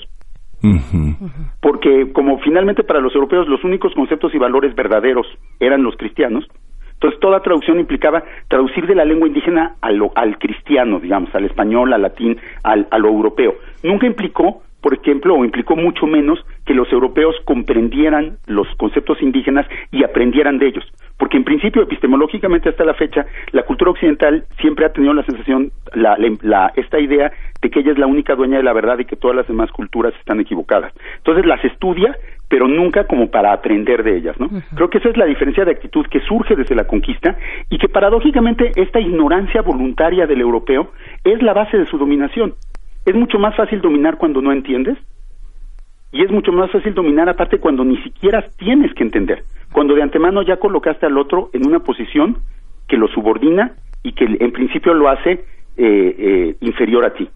Porque 1.61 2.11
como 2.13 2.39
finalmente 2.39 2.83
para 2.83 2.99
los 2.99 3.13
europeos 3.13 3.47
los 3.47 3.63
únicos 3.63 3.93
conceptos 3.93 4.33
y 4.33 4.37
valores 4.39 4.73
verdaderos 4.75 5.27
eran 5.59 5.83
los 5.83 5.95
cristianos, 5.97 6.47
entonces 6.93 7.19
toda 7.19 7.43
traducción 7.43 7.79
implicaba 7.79 8.23
traducir 8.47 8.87
de 8.87 8.95
la 8.95 9.05
lengua 9.05 9.27
indígena 9.27 9.75
al 9.81 10.39
cristiano, 10.39 10.99
digamos, 10.99 11.33
al 11.35 11.45
español, 11.45 11.93
al 11.93 12.01
latín, 12.01 12.37
al, 12.63 12.87
a 12.89 12.97
lo 12.97 13.09
europeo. 13.09 13.53
Nunca 13.83 14.07
implicó 14.07 14.63
por 14.81 14.93
ejemplo, 14.93 15.35
o 15.35 15.43
implicó 15.43 15.75
mucho 15.75 16.05
menos 16.05 16.39
que 16.65 16.73
los 16.73 16.91
europeos 16.91 17.35
comprendieran 17.45 18.37
los 18.45 18.67
conceptos 18.75 19.21
indígenas 19.21 19.65
y 19.91 20.03
aprendieran 20.03 20.59
de 20.59 20.67
ellos. 20.67 20.85
Porque 21.17 21.37
en 21.37 21.43
principio, 21.43 21.81
epistemológicamente 21.81 22.69
hasta 22.69 22.85
la 22.85 22.93
fecha, 22.93 23.25
la 23.51 23.63
cultura 23.63 23.91
occidental 23.91 24.45
siempre 24.61 24.85
ha 24.85 24.93
tenido 24.93 25.13
la 25.13 25.23
sensación, 25.23 25.71
la, 25.93 26.71
esta 26.75 26.99
idea 26.99 27.31
de 27.61 27.69
que 27.71 27.79
ella 27.79 27.91
es 27.91 27.97
la 27.97 28.05
única 28.05 28.35
dueña 28.35 28.57
de 28.57 28.63
la 28.63 28.73
verdad 28.73 28.99
y 28.99 29.05
que 29.05 29.15
todas 29.15 29.35
las 29.35 29.47
demás 29.47 29.71
culturas 29.71 30.13
están 30.19 30.39
equivocadas. 30.39 30.93
Entonces 31.17 31.45
las 31.47 31.63
estudia, 31.65 32.15
pero 32.47 32.67
nunca 32.67 33.05
como 33.05 33.31
para 33.31 33.53
aprender 33.53 34.03
de 34.03 34.17
ellas, 34.17 34.39
¿no? 34.39 34.47
Creo 34.75 34.89
que 34.89 34.99
esa 34.99 35.09
es 35.09 35.17
la 35.17 35.25
diferencia 35.25 35.65
de 35.65 35.71
actitud 35.71 36.05
que 36.05 36.19
surge 36.21 36.55
desde 36.55 36.75
la 36.75 36.85
conquista 36.85 37.35
y 37.69 37.79
que 37.79 37.89
paradójicamente 37.89 38.71
esta 38.75 38.99
ignorancia 38.99 39.63
voluntaria 39.63 40.27
del 40.27 40.41
europeo 40.41 40.91
es 41.23 41.41
la 41.41 41.53
base 41.53 41.77
de 41.77 41.87
su 41.87 41.97
dominación 41.97 42.53
es 43.07 43.15
mucho 43.15 43.39
más 43.39 43.55
fácil 43.55 43.79
dominar 43.81 44.17
cuando 44.17 44.41
no 44.41 44.51
entiendes 44.51 44.97
y 46.11 46.23
es 46.23 46.29
mucho 46.29 46.51
más 46.51 46.69
fácil 46.71 46.93
dominar 46.93 47.29
aparte 47.29 47.57
cuando 47.57 47.85
ni 47.85 47.97
siquiera 48.03 48.45
tienes 48.57 48.93
que 48.93 49.03
entender, 49.03 49.43
cuando 49.71 49.95
de 49.95 50.03
antemano 50.03 50.41
ya 50.41 50.57
colocaste 50.57 51.05
al 51.05 51.17
otro 51.17 51.49
en 51.53 51.65
una 51.65 51.79
posición 51.79 52.39
que 52.87 52.97
lo 52.97 53.07
subordina 53.07 53.75
y 54.03 54.11
que 54.11 54.25
en 54.25 54.51
principio 54.51 54.93
lo 54.93 55.09
hace 55.09 55.31
eh, 55.31 55.39
eh, 55.77 56.55
inferior 56.59 57.05
a 57.05 57.13
ti. 57.13 57.29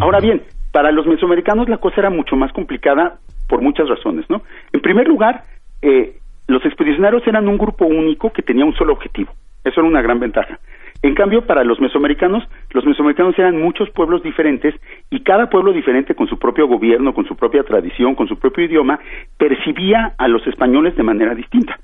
Ahora 0.00 0.18
bien, 0.18 0.42
para 0.72 0.90
los 0.90 1.06
mesoamericanos 1.06 1.68
la 1.68 1.78
cosa 1.78 2.00
era 2.00 2.10
mucho 2.10 2.34
más 2.34 2.52
complicada 2.52 3.18
por 3.48 3.62
muchas 3.62 3.88
razones, 3.88 4.28
¿no? 4.28 4.42
En 4.72 4.80
primer 4.80 5.06
lugar, 5.06 5.44
eh, 5.80 6.18
los 6.48 6.64
expedicionarios 6.64 7.24
eran 7.26 7.46
un 7.46 7.56
grupo 7.56 7.86
único 7.86 8.32
que 8.32 8.42
tenía 8.42 8.64
un 8.64 8.74
solo 8.74 8.94
objetivo. 8.94 9.32
Eso 9.64 9.80
era 9.80 9.88
una 9.88 10.02
gran 10.02 10.18
ventaja. 10.18 10.58
En 11.02 11.14
cambio, 11.14 11.46
para 11.46 11.64
los 11.64 11.80
mesoamericanos, 11.80 12.44
los 12.72 12.84
mesoamericanos 12.84 13.38
eran 13.38 13.60
muchos 13.60 13.88
pueblos 13.90 14.22
diferentes 14.22 14.74
y 15.08 15.20
cada 15.20 15.48
pueblo 15.48 15.72
diferente 15.72 16.14
con 16.14 16.28
su 16.28 16.38
propio 16.38 16.66
gobierno, 16.66 17.14
con 17.14 17.26
su 17.26 17.36
propia 17.36 17.62
tradición, 17.62 18.14
con 18.14 18.28
su 18.28 18.38
propio 18.38 18.64
idioma, 18.64 19.00
percibía 19.38 20.14
a 20.18 20.28
los 20.28 20.46
españoles 20.46 20.94
de 20.96 21.02
manera 21.02 21.34
distinta. 21.34 21.78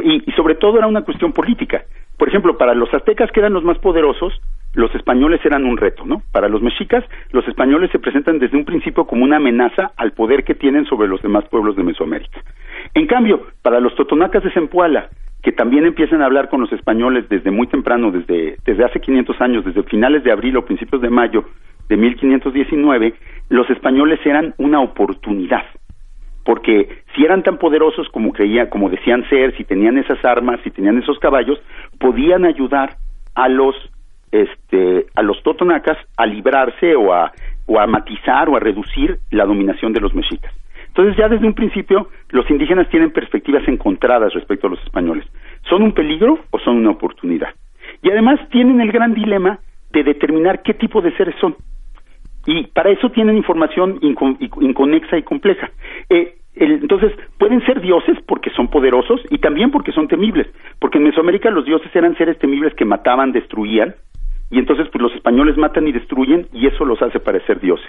Y, 0.00 0.20
sobre 0.36 0.54
todo 0.54 0.78
era 0.78 0.86
una 0.86 1.02
cuestión 1.02 1.32
política. 1.32 1.82
Por 2.16 2.28
ejemplo, 2.28 2.56
para 2.56 2.74
los 2.74 2.92
aztecas, 2.94 3.30
que 3.32 3.40
eran 3.40 3.52
los 3.52 3.64
más 3.64 3.78
poderosos, 3.78 4.40
los 4.74 4.94
españoles 4.94 5.40
eran 5.44 5.64
un 5.64 5.76
reto, 5.76 6.04
¿no? 6.04 6.22
Para 6.30 6.48
los 6.48 6.62
mexicas, 6.62 7.04
los 7.32 7.46
españoles 7.48 7.90
se 7.90 7.98
presentan 7.98 8.38
desde 8.38 8.56
un 8.56 8.64
principio 8.64 9.06
como 9.06 9.24
una 9.24 9.36
amenaza 9.36 9.90
al 9.96 10.12
poder 10.12 10.44
que 10.44 10.54
tienen 10.54 10.84
sobre 10.84 11.08
los 11.08 11.20
demás 11.22 11.44
pueblos 11.48 11.74
de 11.74 11.82
Mesoamérica. 11.82 12.40
En 12.94 13.06
cambio, 13.08 13.46
para 13.62 13.80
los 13.80 13.94
totonacas 13.96 14.44
de 14.44 14.52
Zempoala, 14.52 15.08
que 15.42 15.52
también 15.52 15.86
empiezan 15.86 16.22
a 16.22 16.26
hablar 16.26 16.48
con 16.48 16.60
los 16.60 16.72
españoles 16.72 17.28
desde 17.28 17.50
muy 17.50 17.66
temprano, 17.68 18.10
desde, 18.10 18.56
desde 18.64 18.84
hace 18.84 19.00
500 19.00 19.40
años, 19.40 19.64
desde 19.64 19.82
finales 19.84 20.24
de 20.24 20.32
abril 20.32 20.56
o 20.56 20.64
principios 20.64 21.00
de 21.00 21.10
mayo 21.10 21.44
de 21.88 21.96
1519, 21.96 23.14
los 23.48 23.68
españoles 23.70 24.18
eran 24.24 24.54
una 24.58 24.80
oportunidad, 24.80 25.64
porque 26.44 27.02
si 27.14 27.24
eran 27.24 27.42
tan 27.42 27.58
poderosos 27.58 28.08
como 28.08 28.32
creía, 28.32 28.68
como 28.68 28.90
decían 28.90 29.28
ser, 29.28 29.56
si 29.56 29.64
tenían 29.64 29.96
esas 29.96 30.22
armas, 30.24 30.60
si 30.64 30.70
tenían 30.70 30.98
esos 30.98 31.18
caballos, 31.18 31.58
podían 31.98 32.44
ayudar 32.44 32.96
a 33.34 33.48
los 33.48 33.74
este 34.30 35.06
a 35.14 35.22
los 35.22 35.42
totonacas 35.42 35.96
a 36.18 36.26
librarse 36.26 36.94
o 36.94 37.14
a 37.14 37.32
o 37.66 37.80
a 37.80 37.86
matizar 37.86 38.48
o 38.48 38.56
a 38.56 38.60
reducir 38.60 39.18
la 39.30 39.46
dominación 39.46 39.92
de 39.92 40.00
los 40.00 40.14
mexicas. 40.14 40.52
Entonces 40.98 41.16
ya 41.16 41.28
desde 41.28 41.46
un 41.46 41.54
principio 41.54 42.08
los 42.30 42.50
indígenas 42.50 42.88
tienen 42.88 43.12
perspectivas 43.12 43.62
encontradas 43.68 44.34
respecto 44.34 44.66
a 44.66 44.70
los 44.70 44.82
españoles. 44.82 45.24
¿Son 45.68 45.80
un 45.80 45.92
peligro 45.92 46.40
o 46.50 46.58
son 46.58 46.78
una 46.78 46.90
oportunidad? 46.90 47.50
Y 48.02 48.10
además 48.10 48.40
tienen 48.50 48.80
el 48.80 48.90
gran 48.90 49.14
dilema 49.14 49.60
de 49.92 50.02
determinar 50.02 50.60
qué 50.62 50.74
tipo 50.74 51.00
de 51.00 51.16
seres 51.16 51.36
son. 51.40 51.54
Y 52.46 52.66
para 52.66 52.90
eso 52.90 53.10
tienen 53.10 53.36
información 53.36 54.00
inconexa 54.02 55.16
y 55.16 55.22
compleja. 55.22 55.70
Eh, 56.10 56.34
entonces, 56.56 57.12
pueden 57.38 57.64
ser 57.64 57.80
dioses 57.80 58.18
porque 58.26 58.50
son 58.50 58.66
poderosos 58.66 59.20
y 59.30 59.38
también 59.38 59.70
porque 59.70 59.92
son 59.92 60.08
temibles, 60.08 60.48
porque 60.80 60.98
en 60.98 61.04
Mesoamérica 61.04 61.48
los 61.50 61.64
dioses 61.64 61.94
eran 61.94 62.16
seres 62.16 62.40
temibles 62.40 62.74
que 62.74 62.84
mataban, 62.84 63.30
destruían, 63.30 63.94
y 64.50 64.58
entonces 64.58 64.88
pues 64.90 65.02
los 65.02 65.14
españoles 65.14 65.56
matan 65.56 65.86
y 65.86 65.92
destruyen 65.92 66.48
y 66.52 66.66
eso 66.66 66.84
los 66.84 67.00
hace 67.02 67.20
parecer 67.20 67.60
dioses. 67.60 67.88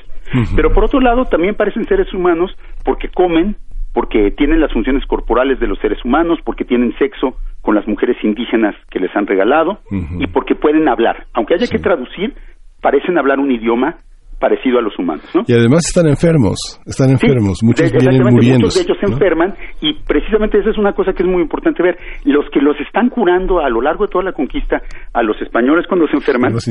Pero 0.56 0.74
por 0.74 0.84
otro 0.84 1.00
lado 1.00 1.26
también 1.26 1.56
parecen 1.56 1.86
seres 1.86 2.14
humanos 2.14 2.52
porque 2.84 3.10
comen, 3.10 3.56
porque 3.94 4.32
tienen 4.32 4.60
las 4.60 4.72
funciones 4.74 5.06
corporales 5.06 5.60
de 5.60 5.68
los 5.68 5.80
seres 5.80 6.04
humanos, 6.04 6.40
porque 6.44 6.66
tienen 6.66 6.96
sexo 6.98 7.36
con 7.62 7.76
las 7.76 7.88
mujeres 7.88 8.18
indígenas 8.24 8.76
que 8.90 9.00
les 9.00 9.16
han 9.16 9.28
regalado 9.28 9.80
y 10.20 10.28
porque 10.28 10.56
pueden 10.56 10.88
hablar. 10.88 11.26
Aunque 11.34 11.56
haya 11.56 11.68
que 11.68 11.80
traducir, 11.80 12.34
parecen 12.82 13.18
hablar 13.18 13.40
un 13.40 13.52
idioma 13.52 13.98
parecido 14.40 14.80
a 14.80 14.82
los 14.82 14.98
humanos. 14.98 15.26
¿no? 15.36 15.44
Y 15.48 15.54
además 15.54 15.86
están 15.86 16.08
enfermos, 16.08 16.58
están 16.86 17.12
enfermos, 17.12 17.60
muchos 17.62 17.92
vienen 17.92 18.22
muriendo. 18.24 18.68
Muchos 18.68 18.76
de 18.76 18.82
ellos 18.82 18.98
se 19.00 19.12
enferman 19.12 19.54
y 19.82 19.94
precisamente 20.08 20.60
esa 20.60 20.70
es 20.72 20.78
una 20.78 20.94
cosa 20.94 21.14
que 21.14 21.24
es 21.24 21.30
muy 21.30 21.42
importante 21.42 21.84
ver. 21.84 21.98
Los 22.24 22.46
que 22.52 22.62
los 22.62 22.80
están 22.80 23.10
curando 23.10 23.60
a 23.60 23.70
lo 23.70 23.82
largo 23.82 24.06
de 24.06 24.12
toda 24.12 24.24
la 24.24 24.32
conquista, 24.32 24.82
a 25.14 25.24
los 25.24 25.40
españoles 25.42 25.86
cuando 25.88 26.08
se 26.08 26.16
enferman, 26.16 26.54
los, 26.54 26.68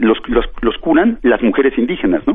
los, 0.00 0.44
los, 0.62 0.76
curan 0.80 1.18
las 1.22 1.42
mujeres 1.42 1.76
indígenas, 1.78 2.22
¿no? 2.26 2.34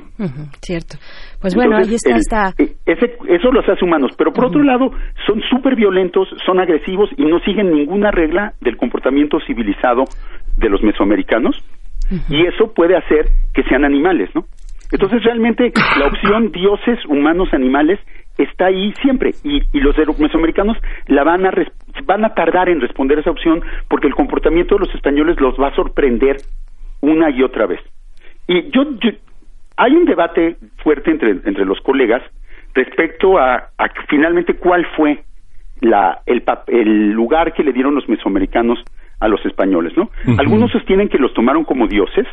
cierto. 0.62 0.98
Pues 1.42 1.56
bueno, 1.56 1.78
ahí 1.78 1.94
está 1.94 2.16
esta... 2.16 2.54
E, 2.58 2.76
ese, 2.86 3.18
eso 3.30 3.52
los 3.52 3.68
hace 3.68 3.84
humanos, 3.84 4.12
pero 4.18 4.32
por 4.32 4.46
otro 4.46 4.64
lado 4.64 4.92
son 5.26 5.42
súper 5.50 5.76
violentos, 5.76 6.28
son 6.46 6.60
agresivos 6.60 7.10
y 7.18 7.26
no 7.26 7.40
siguen 7.40 7.72
ninguna 7.72 8.12
regla 8.12 8.54
del 8.62 8.78
comportamiento 8.78 9.38
civilizado 9.46 10.04
de 10.58 10.70
los 10.70 10.82
mesoamericanos. 10.84 11.56
Y 12.30 12.46
eso 12.46 12.74
puede 12.74 12.96
hacer 12.96 13.26
que 13.54 13.64
sean 13.64 13.84
animales, 13.84 14.30
¿no? 14.34 14.46
Entonces 14.92 15.24
realmente 15.24 15.72
la 16.00 16.08
opción 16.08 16.52
dioses, 16.54 17.00
humanos, 17.08 17.50
animales 17.54 18.00
está 18.38 18.68
ahí 18.68 18.94
siempre 19.02 19.34
y, 19.44 19.64
y 19.74 19.80
los 19.80 19.96
mesoamericanos 20.20 20.78
la 21.08 21.24
van 21.24 21.46
a 21.46 21.52
van 22.06 22.24
a 22.24 22.34
tardar 22.36 22.70
en 22.70 22.80
responder 22.80 23.20
esa 23.20 23.32
opción 23.32 23.62
porque 23.88 24.08
el 24.08 24.16
comportamiento 24.16 24.76
de 24.76 24.86
los 24.86 24.96
españoles 24.96 25.40
los 25.40 25.60
va 25.60 25.70
a 25.70 25.76
sorprender 25.76 26.38
una 27.02 27.30
y 27.30 27.44
otra 27.44 27.66
vez. 27.66 27.80
Y 28.48 28.70
yo, 28.72 28.84
hay 29.76 29.94
un 29.94 30.06
debate 30.06 30.58
fuerte 30.84 31.12
entre, 31.12 31.32
entre 31.32 31.66
los 31.66 31.80
colegas 31.82 32.22
respecto 32.74 33.38
a, 33.38 33.70
a 33.78 33.90
finalmente 34.08 34.56
cuál 34.56 34.86
fue 34.96 35.24
la, 35.82 36.22
el, 36.26 36.44
el 36.68 37.12
lugar 37.12 37.54
que 37.54 37.64
le 37.64 37.74
dieron 37.74 37.96
los 37.96 38.08
mesoamericanos 38.08 38.80
a 39.20 39.28
los 39.28 39.44
españoles, 39.46 39.94
¿no? 39.98 40.10
Algunos 40.38 40.72
sostienen 40.72 41.10
que 41.10 41.18
los 41.18 41.34
tomaron 41.34 41.64
como 41.64 41.88
dioses, 41.88 42.28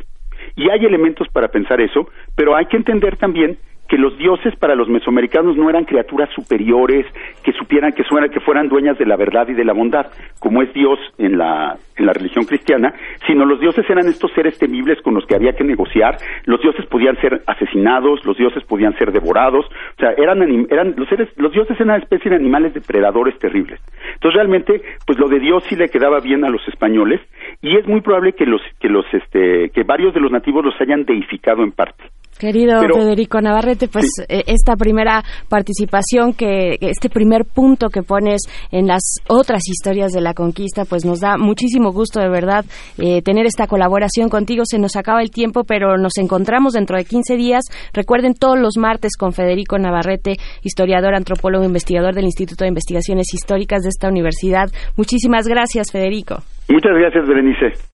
y 0.56 0.70
hay 0.70 0.84
elementos 0.84 1.28
para 1.28 1.48
pensar 1.48 1.80
eso, 1.80 2.08
pero 2.34 2.56
hay 2.56 2.66
que 2.66 2.76
entender 2.76 3.16
también 3.16 3.58
que 3.94 4.00
los 4.00 4.18
dioses 4.18 4.56
para 4.56 4.74
los 4.74 4.88
mesoamericanos 4.88 5.56
no 5.56 5.70
eran 5.70 5.84
criaturas 5.84 6.28
superiores 6.34 7.06
que 7.44 7.52
supieran 7.52 7.92
que, 7.92 8.02
que 8.02 8.40
fueran 8.40 8.68
dueñas 8.68 8.98
de 8.98 9.06
la 9.06 9.14
verdad 9.14 9.46
y 9.46 9.54
de 9.54 9.64
la 9.64 9.72
bondad, 9.72 10.06
como 10.40 10.62
es 10.62 10.74
Dios 10.74 10.98
en 11.16 11.38
la, 11.38 11.76
en 11.94 12.06
la 12.06 12.12
religión 12.12 12.44
cristiana, 12.44 12.92
sino 13.24 13.46
los 13.46 13.60
dioses 13.60 13.88
eran 13.88 14.08
estos 14.08 14.32
seres 14.32 14.58
temibles 14.58 15.00
con 15.00 15.14
los 15.14 15.24
que 15.26 15.36
había 15.36 15.52
que 15.52 15.62
negociar, 15.62 16.16
los 16.44 16.60
dioses 16.60 16.84
podían 16.86 17.14
ser 17.20 17.42
asesinados, 17.46 18.24
los 18.24 18.36
dioses 18.36 18.64
podían 18.64 18.98
ser 18.98 19.12
devorados, 19.12 19.64
o 19.64 20.00
sea, 20.00 20.10
eran, 20.18 20.42
eran 20.68 20.94
los 20.96 21.08
seres, 21.08 21.28
los 21.36 21.52
dioses 21.52 21.76
eran 21.76 21.90
una 21.90 21.98
especie 21.98 22.32
de 22.32 22.36
animales 22.36 22.74
depredadores 22.74 23.38
terribles. 23.38 23.80
Entonces 24.14 24.34
realmente, 24.34 24.82
pues 25.06 25.20
lo 25.20 25.28
de 25.28 25.38
Dios 25.38 25.62
sí 25.68 25.76
le 25.76 25.88
quedaba 25.88 26.18
bien 26.18 26.44
a 26.44 26.48
los 26.48 26.66
españoles 26.66 27.20
y 27.62 27.76
es 27.76 27.86
muy 27.86 28.00
probable 28.00 28.32
que 28.32 28.44
los, 28.44 28.60
que 28.80 28.88
los, 28.88 29.06
este, 29.14 29.70
que 29.70 29.84
varios 29.84 30.12
de 30.14 30.20
los 30.20 30.32
nativos 30.32 30.64
los 30.64 30.80
hayan 30.80 31.04
deificado 31.04 31.62
en 31.62 31.70
parte. 31.70 32.02
Querido 32.38 32.80
Federico 32.80 33.40
Navarrete, 33.40 33.88
pues 33.88 34.06
eh, 34.28 34.42
esta 34.46 34.76
primera 34.76 35.22
participación, 35.48 36.34
que 36.34 36.76
este 36.80 37.08
primer 37.08 37.44
punto 37.44 37.88
que 37.88 38.02
pones 38.02 38.42
en 38.70 38.86
las 38.86 39.16
otras 39.28 39.62
historias 39.68 40.12
de 40.12 40.20
la 40.20 40.34
conquista, 40.34 40.84
pues 40.84 41.04
nos 41.04 41.20
da 41.20 41.36
muchísimo 41.36 41.92
gusto 41.92 42.20
de 42.20 42.28
verdad 42.28 42.64
eh, 42.98 43.22
tener 43.22 43.46
esta 43.46 43.66
colaboración 43.66 44.28
contigo. 44.28 44.64
Se 44.66 44.78
nos 44.78 44.96
acaba 44.96 45.22
el 45.22 45.30
tiempo, 45.30 45.62
pero 45.64 45.96
nos 45.96 46.18
encontramos 46.18 46.72
dentro 46.72 46.96
de 46.96 47.04
15 47.04 47.36
días. 47.36 47.62
Recuerden 47.92 48.34
todos 48.34 48.58
los 48.58 48.76
martes 48.76 49.16
con 49.16 49.32
Federico 49.32 49.78
Navarrete, 49.78 50.36
historiador, 50.62 51.14
antropólogo, 51.14 51.64
investigador 51.64 52.14
del 52.14 52.24
Instituto 52.24 52.64
de 52.64 52.68
Investigaciones 52.68 53.32
Históricas 53.32 53.82
de 53.82 53.90
esta 53.90 54.08
universidad. 54.08 54.68
Muchísimas 54.96 55.46
gracias, 55.46 55.92
Federico. 55.92 56.42
Muchas 56.68 56.92
gracias, 56.98 57.26
Berenice. 57.28 57.93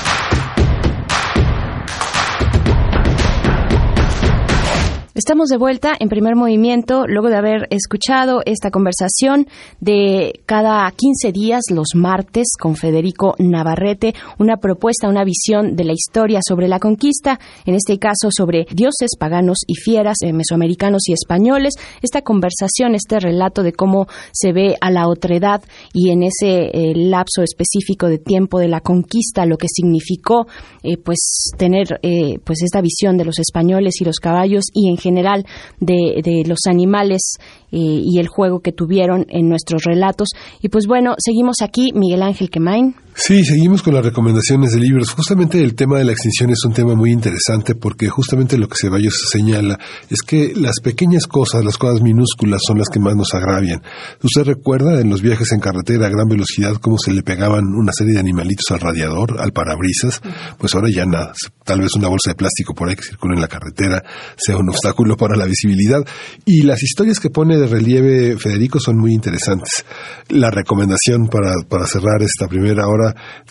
Estamos 5.13 5.49
de 5.49 5.57
vuelta 5.57 5.91
en 5.99 6.07
primer 6.07 6.37
movimiento 6.37 7.05
luego 7.05 7.27
de 7.27 7.35
haber 7.35 7.67
escuchado 7.69 8.43
esta 8.45 8.71
conversación 8.71 9.45
de 9.81 10.39
cada 10.45 10.89
15 10.89 11.33
días, 11.33 11.63
los 11.69 11.95
martes, 11.95 12.53
con 12.57 12.77
Federico 12.77 13.35
Navarrete, 13.37 14.15
una 14.39 14.55
propuesta, 14.55 15.09
una 15.09 15.25
visión 15.25 15.75
de 15.75 15.83
la 15.83 15.91
historia 15.91 16.39
sobre 16.41 16.69
la 16.69 16.79
conquista, 16.79 17.41
en 17.65 17.75
este 17.75 17.99
caso 17.99 18.29
sobre 18.31 18.65
dioses 18.73 19.17
paganos 19.19 19.57
y 19.67 19.75
fieras, 19.75 20.15
eh, 20.21 20.31
mesoamericanos 20.31 21.01
y 21.09 21.11
españoles. 21.11 21.73
Esta 22.01 22.21
conversación, 22.21 22.95
este 22.95 23.19
relato 23.19 23.63
de 23.63 23.73
cómo 23.73 24.07
se 24.31 24.53
ve 24.53 24.77
a 24.79 24.91
la 24.91 25.09
otredad 25.09 25.61
y 25.93 26.11
en 26.11 26.23
ese 26.23 26.69
eh, 26.71 26.93
lapso 26.95 27.43
específico 27.43 28.07
de 28.07 28.17
tiempo 28.17 28.59
de 28.59 28.69
la 28.69 28.79
conquista, 28.79 29.45
lo 29.45 29.57
que 29.57 29.67
significó 29.69 30.47
eh, 30.83 30.95
pues 30.95 31.51
tener 31.57 31.99
pues 32.45 32.61
esta 32.63 32.79
visión 32.79 33.17
de 33.17 33.25
los 33.25 33.39
españoles 33.39 33.99
y 33.99 34.05
los 34.05 34.17
caballos 34.17 34.65
y 34.73 34.89
en 34.89 34.97
general 35.01 35.10
general 35.11 35.45
de, 35.79 36.21
de 36.23 36.43
los 36.47 36.59
animales 36.67 37.35
eh, 37.71 37.77
y 37.77 38.19
el 38.19 38.27
juego 38.27 38.59
que 38.61 38.71
tuvieron 38.71 39.25
en 39.29 39.49
nuestros 39.49 39.83
relatos. 39.83 40.29
Y 40.61 40.69
pues 40.69 40.87
bueno, 40.87 41.15
seguimos 41.17 41.57
aquí, 41.61 41.91
Miguel 41.93 42.23
Ángel 42.23 42.49
Quemain. 42.49 42.95
Sí, 43.13 43.43
seguimos 43.43 43.83
con 43.83 43.93
las 43.93 44.05
recomendaciones 44.05 44.71
de 44.71 44.79
libros. 44.79 45.11
Justamente 45.11 45.61
el 45.61 45.75
tema 45.75 45.97
de 45.97 46.05
la 46.05 46.13
extinción 46.13 46.49
es 46.49 46.63
un 46.65 46.73
tema 46.73 46.95
muy 46.95 47.11
interesante 47.11 47.75
porque 47.75 48.07
justamente 48.07 48.57
lo 48.57 48.69
que 48.69 48.77
Ceballos 48.79 49.27
señala 49.29 49.77
es 50.09 50.21
que 50.21 50.53
las 50.55 50.79
pequeñas 50.81 51.27
cosas, 51.27 51.65
las 51.65 51.77
cosas 51.77 52.01
minúsculas 52.01 52.61
son 52.65 52.77
las 52.77 52.87
que 52.87 53.01
más 53.01 53.15
nos 53.17 53.33
agravian. 53.33 53.81
¿Usted 54.23 54.43
recuerda 54.43 55.01
en 55.01 55.09
los 55.09 55.21
viajes 55.21 55.51
en 55.51 55.59
carretera 55.59 56.07
a 56.07 56.09
gran 56.09 56.27
velocidad 56.29 56.77
cómo 56.77 56.97
se 56.97 57.11
le 57.11 57.21
pegaban 57.21 57.65
una 57.65 57.91
serie 57.91 58.13
de 58.13 58.19
animalitos 58.21 58.71
al 58.71 58.79
radiador, 58.79 59.41
al 59.41 59.51
parabrisas? 59.51 60.21
Pues 60.57 60.73
ahora 60.73 60.87
ya 60.89 61.05
nada. 61.05 61.33
Tal 61.65 61.81
vez 61.81 61.93
una 61.95 62.07
bolsa 62.07 62.31
de 62.31 62.35
plástico 62.35 62.73
por 62.73 62.87
ahí 62.87 62.95
que 62.95 63.03
circula 63.03 63.35
en 63.35 63.41
la 63.41 63.49
carretera 63.49 64.03
sea 64.37 64.55
un 64.55 64.69
obstáculo 64.69 65.17
para 65.17 65.35
la 65.35 65.45
visibilidad. 65.45 65.99
Y 66.45 66.61
las 66.61 66.81
historias 66.81 67.19
que 67.19 67.29
pone 67.29 67.57
de 67.57 67.67
relieve 67.67 68.37
Federico 68.37 68.79
son 68.79 68.97
muy 68.97 69.13
interesantes. 69.13 69.83
La 70.29 70.49
recomendación 70.49 71.27
para, 71.27 71.55
para 71.67 71.85
cerrar 71.85 72.23
esta 72.23 72.47
primera 72.47 72.87
hora 72.87 73.00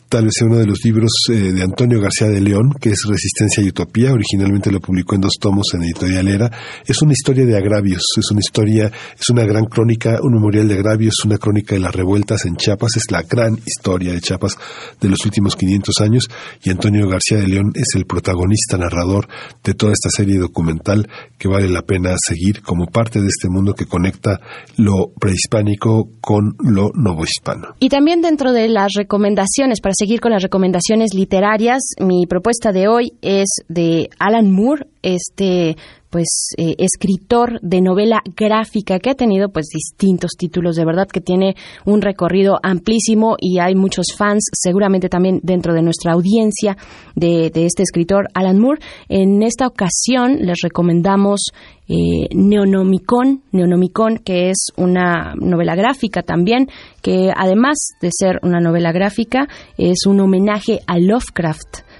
tal 0.08 0.24
vez 0.24 0.32
sea 0.36 0.48
uno 0.48 0.58
de 0.58 0.66
los 0.66 0.78
libros 0.84 1.10
eh, 1.30 1.52
de 1.52 1.62
Antonio 1.62 2.00
García 2.00 2.28
de 2.28 2.40
León, 2.40 2.72
que 2.80 2.90
es 2.90 3.04
Resistencia 3.08 3.62
y 3.62 3.68
Utopía. 3.68 4.12
Originalmente 4.12 4.70
lo 4.70 4.80
publicó 4.80 5.14
en 5.14 5.20
dos 5.20 5.34
tomos 5.40 5.66
en 5.72 5.82
Editorial 5.82 6.28
Era. 6.28 6.50
Es 6.86 7.00
una 7.02 7.12
historia 7.12 7.46
de 7.46 7.56
agravios, 7.56 8.02
es 8.18 8.30
una 8.30 8.40
historia, 8.40 8.90
es 9.18 9.30
una 9.30 9.44
gran 9.44 9.66
crónica, 9.66 10.18
un 10.22 10.34
memorial 10.34 10.68
de 10.68 10.74
agravios, 10.74 11.14
una 11.24 11.38
crónica 11.38 11.74
de 11.74 11.80
las 11.80 11.94
revueltas 11.94 12.44
en 12.44 12.56
Chiapas. 12.56 12.96
Es 12.96 13.10
la 13.10 13.22
gran 13.22 13.58
historia 13.64 14.12
de 14.12 14.20
Chiapas 14.20 14.56
de 15.00 15.08
los 15.08 15.24
últimos 15.24 15.56
500 15.56 16.00
años 16.00 16.24
y 16.62 16.70
Antonio 16.70 17.08
García 17.08 17.38
de 17.38 17.46
León 17.46 17.72
es 17.74 17.94
el 17.94 18.04
protagonista, 18.04 18.78
narrador 18.78 19.28
de 19.62 19.74
toda 19.74 19.92
esta 19.92 20.10
serie 20.10 20.38
documental 20.38 21.08
que 21.38 21.48
vale 21.48 21.68
la 21.68 21.82
pena 21.82 22.14
seguir 22.18 22.62
como 22.62 22.86
parte 22.86 23.20
de 23.20 23.28
este 23.28 23.48
mundo 23.48 23.74
que 23.74 23.86
conecta 23.86 24.40
lo 24.76 25.12
prehispánico 25.18 26.10
con 26.20 26.56
lo 26.58 26.90
novohispano. 26.94 27.76
Y 27.78 27.88
también 27.88 28.22
dentro 28.22 28.52
de 28.52 28.68
las 28.68 28.92
recomendaciones 28.96 29.39
para 29.80 29.94
seguir 29.94 30.20
con 30.20 30.32
las 30.32 30.42
recomendaciones 30.42 31.14
literarias, 31.14 31.80
mi 31.98 32.26
propuesta 32.26 32.72
de 32.72 32.88
hoy 32.88 33.12
es 33.22 33.48
de 33.68 34.10
Alan 34.18 34.50
Moore, 34.50 34.86
este 35.02 35.76
pues 36.10 36.48
eh, 36.58 36.74
escritor 36.78 37.60
de 37.62 37.80
novela 37.80 38.20
gráfica 38.36 38.98
que 38.98 39.10
ha 39.10 39.14
tenido 39.14 39.48
pues 39.50 39.68
distintos 39.72 40.32
títulos 40.36 40.74
de 40.74 40.84
verdad 40.84 41.06
que 41.06 41.20
tiene 41.20 41.54
un 41.86 42.02
recorrido 42.02 42.58
amplísimo 42.64 43.36
y 43.38 43.60
hay 43.60 43.76
muchos 43.76 44.06
fans 44.18 44.48
seguramente 44.52 45.08
también 45.08 45.38
dentro 45.44 45.72
de 45.72 45.82
nuestra 45.82 46.12
audiencia 46.12 46.76
de, 47.14 47.52
este 47.54 47.84
escritor 47.84 48.26
Alan 48.34 48.58
Moore. 48.58 48.80
En 49.08 49.42
esta 49.44 49.68
ocasión 49.68 50.38
les 50.40 50.58
recomendamos 50.62 51.52
eh, 51.92 52.28
Neonomicon 52.32 53.42
Neonomicon 53.50 54.18
que 54.18 54.50
es 54.50 54.68
una 54.76 55.34
novela 55.34 55.74
gráfica 55.74 56.22
también 56.22 56.68
que 57.02 57.32
además 57.34 57.78
de 58.00 58.10
ser 58.12 58.38
una 58.42 58.60
novela 58.60 58.92
gráfica 58.92 59.48
es 59.76 60.06
un 60.06 60.20
homenaje 60.20 60.80
a 60.86 60.98
Lovecraft 60.98 61.90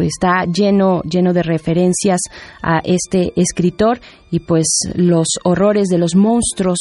Está 0.00 0.44
lleno, 0.46 1.02
lleno 1.02 1.32
de 1.32 1.42
referencias 1.42 2.20
a 2.62 2.80
este 2.82 3.32
escritor 3.36 4.00
y 4.30 4.40
pues 4.40 4.66
los 4.94 5.28
horrores 5.44 5.88
de 5.88 5.98
los 5.98 6.16
monstruos 6.16 6.78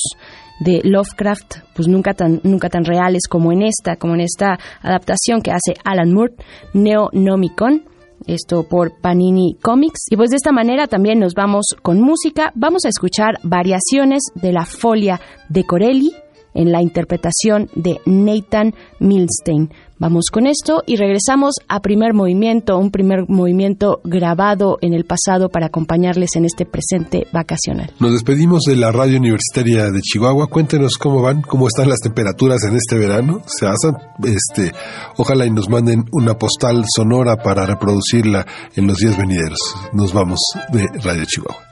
de 0.60 0.82
Lovecraft, 0.84 1.58
pues 1.76 1.88
nunca 1.88 2.14
tan, 2.14 2.42
nunca 2.44 2.70
tan 2.70 2.86
reales 2.86 3.28
como 3.30 3.52
en 3.52 3.64
esta, 3.64 3.96
como 3.98 4.16
en 4.16 4.22
esta 4.22 4.58
adaptación 4.82 5.42
que 5.42 5.52
hace 5.52 5.76
Alan 5.84 6.14
Moore, 6.14 6.34
Neonomicon 6.74 7.84
esto 8.28 8.68
por 8.68 9.00
Panini 9.00 9.58
Comics. 9.62 10.06
Y 10.10 10.16
pues 10.16 10.30
de 10.30 10.38
esta 10.38 10.52
manera 10.52 10.88
también 10.88 11.20
nos 11.20 11.34
vamos 11.34 11.66
con 11.82 12.02
música. 12.02 12.52
Vamos 12.56 12.86
a 12.86 12.90
escuchar 12.90 13.40
variaciones 13.44 14.24
de 14.36 14.52
la 14.52 14.66
folia 14.66 15.20
de 15.50 15.66
Corelli 15.66 16.12
en 16.60 16.74
la 16.74 16.82
interpretación 16.82 17.70
de 17.74 18.02
Nathan 18.06 18.76
Milstein. 19.00 19.70
Vamos 19.98 20.26
con 20.32 20.46
esto 20.46 20.84
y 20.86 20.98
regresamos 20.98 21.56
a 21.68 21.82
primer 21.82 22.14
movimiento, 22.14 22.78
un 22.78 22.92
primer 22.92 23.28
movimiento 23.30 24.02
grabado 24.04 24.78
en 24.82 24.94
el 24.94 25.06
pasado 25.06 25.50
para 25.50 25.68
acompañarles 25.68 26.36
en 26.36 26.46
este 26.46 26.66
presente 26.66 27.28
vacacional. 27.32 27.92
Nos 28.00 28.12
despedimos 28.12 28.64
de 28.64 28.76
la 28.76 28.92
radio 28.92 29.18
universitaria 29.18 29.90
de 29.90 30.02
Chihuahua. 30.02 30.48
Cuéntenos 30.48 30.98
cómo 30.98 31.22
van, 31.22 31.42
cómo 31.42 31.68
están 31.68 31.90
las 31.90 32.00
temperaturas 32.00 32.64
en 32.66 32.76
este 32.76 32.98
verano. 32.98 33.42
Se 33.46 33.66
hacen, 33.66 33.96
este, 34.24 34.74
ojalá 35.18 35.46
y 35.46 35.52
nos 35.52 35.70
manden 35.70 36.04
una 36.12 36.38
postal 36.38 36.84
sonora 36.94 37.38
para 37.38 37.66
reproducirla 37.66 38.46
en 38.76 38.88
los 38.88 38.98
días 38.98 39.18
venideros. 39.18 39.60
Nos 39.94 40.14
vamos 40.14 40.40
de 40.72 40.88
Radio 41.04 41.24
Chihuahua. 41.26 41.69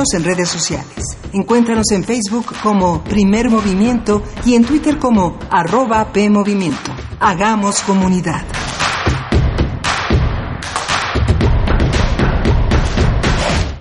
En 0.00 0.24
redes 0.24 0.48
sociales. 0.48 1.18
Encuéntranos 1.34 1.90
en 1.90 2.02
Facebook 2.02 2.46
como 2.62 3.04
Primer 3.04 3.50
Movimiento 3.50 4.22
y 4.46 4.54
en 4.54 4.64
Twitter 4.64 4.98
como 4.98 5.38
arroba 5.50 6.10
PMovimiento. 6.10 6.90
Hagamos 7.20 7.82
comunidad. 7.82 8.42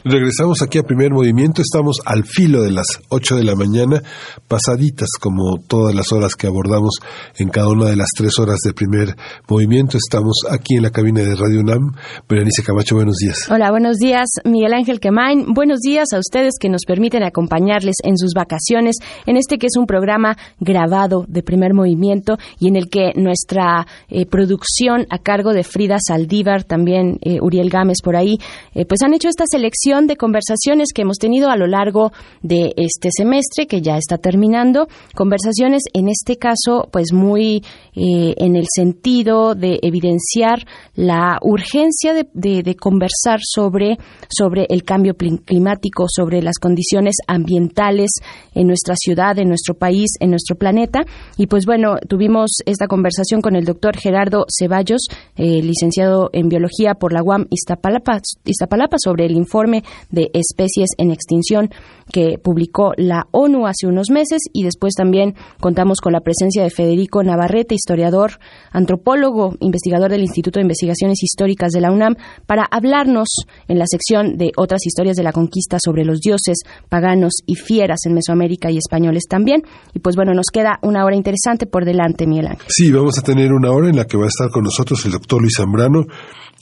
Regresamos 0.03 0.61
aquí 0.61 0.77
a 0.77 0.83
primer 0.83 1.11
movimiento, 1.11 1.61
estamos 1.61 2.01
al 2.03 2.25
filo 2.25 2.63
de 2.63 2.71
las 2.71 2.87
8 3.07 3.37
de 3.37 3.43
la 3.45 3.55
mañana, 3.55 4.03
pasaditas 4.49 5.09
como 5.21 5.59
todas 5.65 5.95
las 5.95 6.11
horas 6.11 6.35
que 6.35 6.47
abordamos 6.47 6.95
en 7.37 7.49
cada 7.49 7.69
una 7.69 7.85
de 7.85 7.95
las 7.95 8.09
tres 8.17 8.37
horas 8.39 8.57
de 8.65 8.73
primer 8.73 9.15
movimiento. 9.47 9.97
Estamos 9.97 10.41
aquí 10.49 10.75
en 10.75 10.83
la 10.83 10.89
cabina 10.89 11.21
de 11.21 11.35
Radio 11.35 11.61
UNAM. 11.61 11.93
Berenice 12.27 12.63
Camacho, 12.63 12.95
buenos 12.95 13.17
días. 13.17 13.47
Hola, 13.49 13.69
buenos 13.69 13.97
días, 13.97 14.27
Miguel 14.43 14.73
Ángel 14.73 14.99
Quemain. 14.99 15.53
Buenos 15.53 15.79
días 15.81 16.07
a 16.13 16.17
ustedes 16.17 16.55
que 16.59 16.67
nos 16.67 16.83
permiten 16.85 17.23
acompañarles 17.23 17.97
en 18.03 18.17
sus 18.17 18.33
vacaciones, 18.33 18.95
en 19.27 19.37
este 19.37 19.59
que 19.59 19.67
es 19.67 19.77
un 19.77 19.85
programa 19.85 20.35
grabado 20.59 21.25
de 21.27 21.43
primer 21.43 21.75
movimiento 21.75 22.37
y 22.59 22.69
en 22.69 22.75
el 22.75 22.89
que 22.89 23.13
nuestra 23.15 23.85
eh, 24.09 24.25
producción 24.25 25.05
a 25.11 25.19
cargo 25.19 25.53
de 25.53 25.63
Frida 25.63 25.97
Saldívar, 25.99 26.63
también 26.63 27.19
eh, 27.21 27.37
Uriel 27.39 27.69
Gámez 27.69 27.97
por 28.03 28.15
ahí, 28.15 28.39
eh, 28.73 28.85
pues 28.85 29.03
han 29.03 29.13
hecho 29.13 29.29
esta 29.29 29.45
selección 29.47 30.07
de 30.07 30.17
conversaciones 30.17 30.89
que 30.93 31.03
hemos 31.03 31.17
tenido 31.17 31.51
a 31.51 31.55
lo 31.55 31.67
largo 31.67 32.11
de 32.41 32.73
este 32.77 33.09
semestre, 33.15 33.67
que 33.67 33.81
ya 33.81 33.97
está 33.97 34.17
terminando. 34.17 34.38
Conversaciones, 35.15 35.83
en 35.93 36.09
este 36.09 36.37
caso, 36.37 36.87
pues 36.91 37.13
muy 37.13 37.63
eh, 37.95 38.33
en 38.37 38.55
el 38.55 38.65
sentido 38.73 39.55
de 39.55 39.79
evidenciar 39.81 40.65
la 40.95 41.37
urgencia 41.41 42.13
de, 42.13 42.75
conversar 42.75 43.39
sobre, 43.41 43.97
sobre 44.29 44.65
el 44.69 44.83
cambio 44.83 45.15
climático, 45.15 46.05
sobre 46.07 46.41
las 46.41 46.59
condiciones 46.59 47.15
ambientales 47.27 48.11
en 48.53 48.67
nuestra 48.67 48.95
ciudad, 48.95 49.37
en 49.37 49.49
nuestro 49.49 49.73
país, 49.73 50.11
en 50.19 50.29
nuestro 50.29 50.55
planeta. 50.55 51.01
Y 51.37 51.47
pues 51.47 51.65
bueno, 51.65 51.95
tuvimos 52.07 52.51
esta 52.65 52.87
conversación 52.87 53.41
con 53.41 53.55
el 53.55 53.65
doctor 53.65 53.97
Gerardo 53.97 54.45
Ceballos, 54.49 55.07
eh, 55.35 55.61
licenciado 55.61 56.29
en 56.33 56.47
biología 56.49 56.93
por 56.95 57.13
la 57.13 57.21
UAM 57.23 57.47
Iztapalapa, 57.49 58.21
Iztapalapa 58.45 58.97
sobre 58.97 59.25
el 59.25 59.35
informe 59.35 59.83
de 60.09 60.29
especies 60.33 60.89
en 60.97 61.11
extinción 61.11 61.69
que 62.11 62.37
publicó 62.41 62.93
la 62.97 63.27
ONU 63.31 63.67
hace 63.67 63.87
unos 63.87 64.09
meses 64.09 64.28
y 64.53 64.63
después 64.63 64.93
también 64.95 65.35
contamos 65.59 65.99
con 66.01 66.13
la 66.13 66.21
presencia 66.21 66.63
de 66.63 66.69
Federico 66.69 67.23
Navarrete, 67.23 67.75
historiador, 67.75 68.39
antropólogo, 68.71 69.55
investigador 69.59 70.11
del 70.11 70.21
Instituto 70.21 70.59
de 70.59 70.63
Investigaciones 70.63 71.23
Históricas 71.23 71.71
de 71.71 71.81
la 71.81 71.91
UNAM, 71.91 72.15
para 72.45 72.65
hablarnos 72.69 73.29
en 73.67 73.79
la 73.79 73.85
sección 73.87 74.37
de 74.37 74.51
otras 74.57 74.85
historias 74.85 75.17
de 75.17 75.23
la 75.23 75.31
conquista 75.31 75.77
sobre 75.83 76.05
los 76.05 76.19
dioses 76.19 76.59
paganos 76.89 77.33
y 77.45 77.55
fieras 77.55 77.99
en 78.05 78.13
Mesoamérica 78.13 78.71
y 78.71 78.77
españoles 78.77 79.23
también. 79.29 79.63
Y 79.93 79.99
pues 79.99 80.15
bueno, 80.15 80.33
nos 80.33 80.47
queda 80.51 80.79
una 80.81 81.05
hora 81.05 81.15
interesante 81.15 81.65
por 81.65 81.85
delante, 81.85 82.27
Miguel. 82.27 82.57
Sí, 82.67 82.91
vamos 82.91 83.17
a 83.17 83.21
tener 83.21 83.51
una 83.51 83.71
hora 83.71 83.89
en 83.89 83.95
la 83.95 84.05
que 84.05 84.17
va 84.17 84.25
a 84.25 84.27
estar 84.27 84.49
con 84.49 84.63
nosotros 84.63 85.05
el 85.05 85.11
doctor 85.11 85.41
Luis 85.41 85.53
Zambrano. 85.57 86.05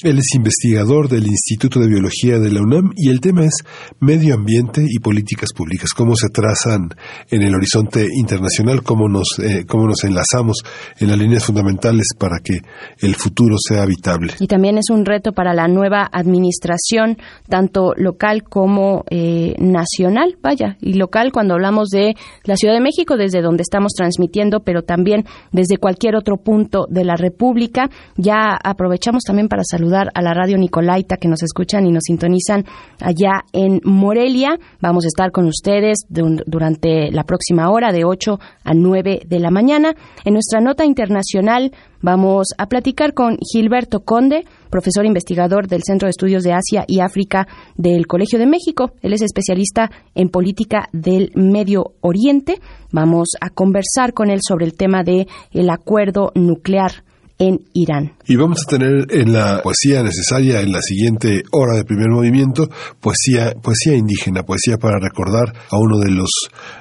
Él 0.04 0.20
es 0.20 0.36
investigador 0.36 1.10
del 1.10 1.26
Instituto 1.26 1.80
de 1.80 1.88
Biología 1.88 2.38
de 2.38 2.52
la 2.52 2.62
UNAM 2.62 2.92
y 2.96 3.10
el 3.10 3.20
tema 3.20 3.46
es 3.46 3.64
medio 4.00 4.36
ambiente 4.36 4.86
y 4.88 5.00
políticas 5.00 5.50
públicas, 5.54 5.90
cómo 5.96 6.16
se 6.16 6.30
trazan 6.30 6.90
en 7.32 7.42
el 7.42 7.56
horizonte 7.56 8.06
internacional, 8.16 8.84
cómo 8.84 9.10
nos, 9.10 9.40
eh, 9.40 9.66
cómo 9.68 9.88
nos 9.88 10.04
enlazamos 10.04 10.58
en 11.00 11.08
las 11.08 11.18
líneas 11.18 11.44
fundamentales 11.44 12.10
para 12.16 12.38
que 12.44 12.60
el 13.00 13.16
futuro 13.16 13.56
sea 13.58 13.82
habitable. 13.82 14.34
Y 14.40 14.46
también 14.46 14.78
es 14.78 14.92
un 14.92 15.04
reto 15.04 15.32
para 15.32 15.56
la 15.56 15.68
nueva 15.68 16.08
administración, 16.12 17.18
tanto 17.50 17.94
local 17.98 18.44
como 18.44 19.04
eh, 19.10 19.56
nacional, 19.58 20.38
vaya, 20.44 20.78
y 20.80 20.94
local 20.94 21.32
cuando 21.32 21.56
hablamos 21.56 21.90
de 21.90 22.14
la 22.44 22.56
Ciudad 22.56 22.76
de 22.76 22.82
México, 22.82 23.18
desde 23.18 23.42
donde 23.42 23.64
estamos 23.64 23.94
transmitiendo, 23.94 24.60
pero 24.60 24.84
también 24.84 25.26
desde 25.52 25.78
cualquier 25.78 26.16
otro 26.16 26.38
punto 26.38 26.86
de 26.88 27.04
la 27.04 27.16
República. 27.16 27.90
Ya 28.16 28.56
aprovechamos 28.64 29.24
también 29.24 29.48
para 29.48 29.64
saludar 29.64 29.87
a 29.96 30.22
la 30.22 30.34
radio 30.34 30.58
Nicolaita 30.58 31.18
que 31.18 31.28
nos 31.28 31.44
escuchan 31.44 31.86
y 31.86 31.92
nos 31.92 32.04
sintonizan 32.04 32.66
allá 33.00 33.46
en 33.54 33.80
Morelia. 33.84 34.60
Vamos 34.82 35.06
a 35.06 35.08
estar 35.08 35.32
con 35.32 35.48
ustedes 35.48 36.00
durante 36.10 37.12
la 37.12 37.24
próxima 37.24 37.70
hora 37.70 37.92
de 37.92 38.04
8 38.04 38.40
a 38.64 38.74
9 38.74 39.22
de 39.26 39.40
la 39.40 39.52
mañana. 39.52 39.94
En 40.26 40.34
nuestra 40.34 40.60
nota 40.60 40.86
internacional 40.86 41.72
vamos 42.02 42.48
a 42.58 42.68
platicar 42.68 43.14
con 43.14 43.38
Gilberto 43.38 44.02
Conde, 44.02 44.46
profesor 44.70 45.06
investigador 45.06 45.68
del 45.68 45.84
Centro 45.84 46.08
de 46.08 46.12
Estudios 46.12 46.44
de 46.44 46.54
Asia 46.54 46.84
y 46.88 47.00
África 47.00 47.48
del 47.76 48.08
Colegio 48.08 48.40
de 48.40 48.46
México. 48.46 48.92
Él 49.02 49.14
es 49.14 49.22
especialista 49.22 49.90
en 50.16 50.30
política 50.30 50.90
del 50.92 51.32
Medio 51.36 51.94
Oriente. 52.02 52.60
Vamos 52.92 53.30
a 53.40 53.50
conversar 53.50 54.14
con 54.14 54.30
él 54.30 54.40
sobre 54.42 54.66
el 54.66 54.76
tema 54.76 55.04
de 55.04 55.28
el 55.52 55.70
acuerdo 55.70 56.32
nuclear 56.36 57.07
en 57.40 57.62
Irán. 57.74 58.14
Y 58.26 58.36
vamos 58.36 58.64
a 58.66 58.70
tener 58.70 59.08
en 59.10 59.34
la 59.34 59.62
poesía 59.62 60.04
necesaria 60.04 60.62
en 60.62 60.72
la 60.72 60.82
siguiente 60.82 61.44
hora 61.52 61.76
de 61.76 61.86
primer 61.86 62.10
movimiento 62.10 62.70
poesía, 63.00 63.54
poesía 63.62 63.96
indígena, 63.96 64.44
poesía 64.44 64.78
para 64.78 65.00
recordar 65.00 65.54
a 65.70 65.78
uno 65.78 66.00
de 66.00 66.12
los 66.12 66.30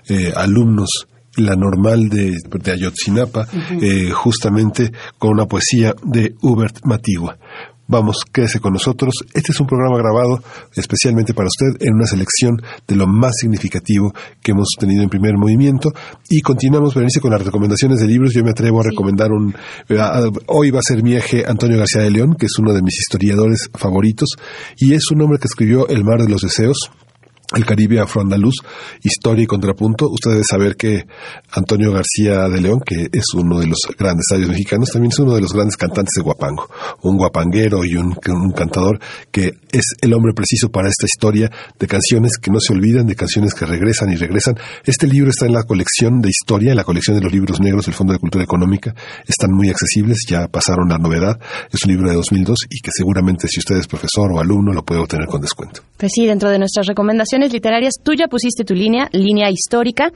eh, 0.08 0.32
alumnos 0.34 1.06
la 1.36 1.54
normal 1.54 2.08
de, 2.08 2.34
de 2.50 2.72
Ayotzinapa, 2.72 3.46
eh, 3.80 4.10
justamente 4.10 4.90
con 5.18 5.32
una 5.32 5.46
poesía 5.46 5.94
de 6.02 6.34
Hubert 6.40 6.78
Matigua. 6.84 7.36
Vamos, 7.88 8.16
quédese 8.32 8.58
con 8.58 8.72
nosotros. 8.72 9.14
Este 9.32 9.52
es 9.52 9.60
un 9.60 9.66
programa 9.66 9.96
grabado 9.96 10.42
especialmente 10.74 11.34
para 11.34 11.46
usted 11.46 11.86
en 11.86 11.94
una 11.94 12.06
selección 12.06 12.60
de 12.86 12.96
lo 12.96 13.06
más 13.06 13.32
significativo 13.40 14.12
que 14.42 14.50
hemos 14.50 14.70
tenido 14.78 15.04
en 15.04 15.08
primer 15.08 15.34
movimiento. 15.36 15.92
Y 16.28 16.40
continuamos, 16.40 16.94
Berenice, 16.94 17.20
con 17.20 17.30
las 17.30 17.44
recomendaciones 17.44 18.00
de 18.00 18.08
libros. 18.08 18.32
Yo 18.34 18.42
me 18.42 18.50
atrevo 18.50 18.80
a 18.80 18.84
recomendar 18.84 19.30
un... 19.30 19.54
Eh, 19.88 19.98
hoy 20.46 20.72
va 20.72 20.80
a 20.80 20.82
ser 20.82 21.04
mi 21.04 21.14
eje 21.14 21.44
Antonio 21.46 21.78
García 21.78 22.02
de 22.02 22.10
León, 22.10 22.34
que 22.36 22.46
es 22.46 22.58
uno 22.58 22.72
de 22.72 22.82
mis 22.82 22.98
historiadores 22.98 23.70
favoritos, 23.72 24.30
y 24.78 24.94
es 24.94 25.08
un 25.12 25.22
hombre 25.22 25.38
que 25.38 25.46
escribió 25.46 25.86
El 25.86 26.02
mar 26.02 26.20
de 26.20 26.28
los 26.28 26.40
deseos, 26.40 26.90
el 27.54 27.64
Caribe 27.64 28.00
afroandaluz, 28.00 28.54
historia 29.02 29.44
y 29.44 29.46
contrapunto. 29.46 30.08
Usted 30.08 30.32
debe 30.32 30.42
saber 30.48 30.76
que 30.76 31.06
Antonio 31.52 31.92
García 31.92 32.48
de 32.48 32.60
León, 32.60 32.80
que 32.84 33.08
es 33.12 33.34
uno 33.34 33.60
de 33.60 33.66
los 33.66 33.78
grandes 33.98 34.26
sabios 34.28 34.48
mexicanos, 34.48 34.90
también 34.90 35.12
es 35.12 35.18
uno 35.18 35.34
de 35.34 35.40
los 35.40 35.52
grandes 35.52 35.76
cantantes 35.76 36.12
de 36.16 36.22
guapango, 36.22 36.68
un 37.02 37.16
guapanguero 37.16 37.84
y 37.84 37.96
un, 37.96 38.16
cantador 38.56 38.98
que 39.30 39.52
es 39.70 39.84
el 40.00 40.14
hombre 40.14 40.32
preciso 40.32 40.70
para 40.70 40.88
esta 40.88 41.06
historia 41.06 41.50
de 41.78 41.86
canciones 41.86 42.38
que 42.38 42.50
no 42.50 42.58
se 42.60 42.72
olvidan, 42.72 43.06
de 43.06 43.14
canciones 43.14 43.54
que 43.54 43.66
regresan 43.66 44.10
y 44.10 44.16
regresan. 44.16 44.56
Este 44.84 45.06
libro 45.06 45.30
está 45.30 45.46
en 45.46 45.52
la 45.52 45.62
colección 45.62 46.20
de 46.20 46.30
historia, 46.30 46.70
en 46.70 46.76
la 46.76 46.84
colección 46.84 47.16
de 47.16 47.22
los 47.22 47.32
libros 47.32 47.60
negros 47.60 47.86
del 47.86 47.94
Fondo 47.94 48.12
de 48.12 48.18
Cultura 48.18 48.44
Económica. 48.44 48.94
Están 49.26 49.52
muy 49.52 49.70
accesibles, 49.70 50.18
ya 50.28 50.48
pasaron 50.48 50.88
la 50.88 50.98
novedad. 50.98 51.38
Es 51.72 51.84
un 51.84 51.92
libro 51.92 52.08
de 52.08 52.16
2002 52.16 52.58
y 52.70 52.80
que 52.80 52.90
seguramente 52.92 53.46
si 53.48 53.60
usted 53.60 53.76
es 53.76 53.86
profesor 53.86 54.32
o 54.32 54.40
alumno 54.40 54.72
lo 54.72 54.84
puede 54.84 55.00
obtener 55.00 55.26
con 55.26 55.40
descuento. 55.40 55.82
Pues 55.96 56.12
sí, 56.14 56.26
dentro 56.26 56.50
de 56.50 56.58
nuestras 56.58 56.86
recomendaciones 56.86 57.35
literarias. 57.52 57.94
Tú 58.02 58.14
ya 58.14 58.28
pusiste 58.28 58.64
tu 58.64 58.74
línea, 58.74 59.08
línea 59.12 59.50
histórica. 59.50 60.10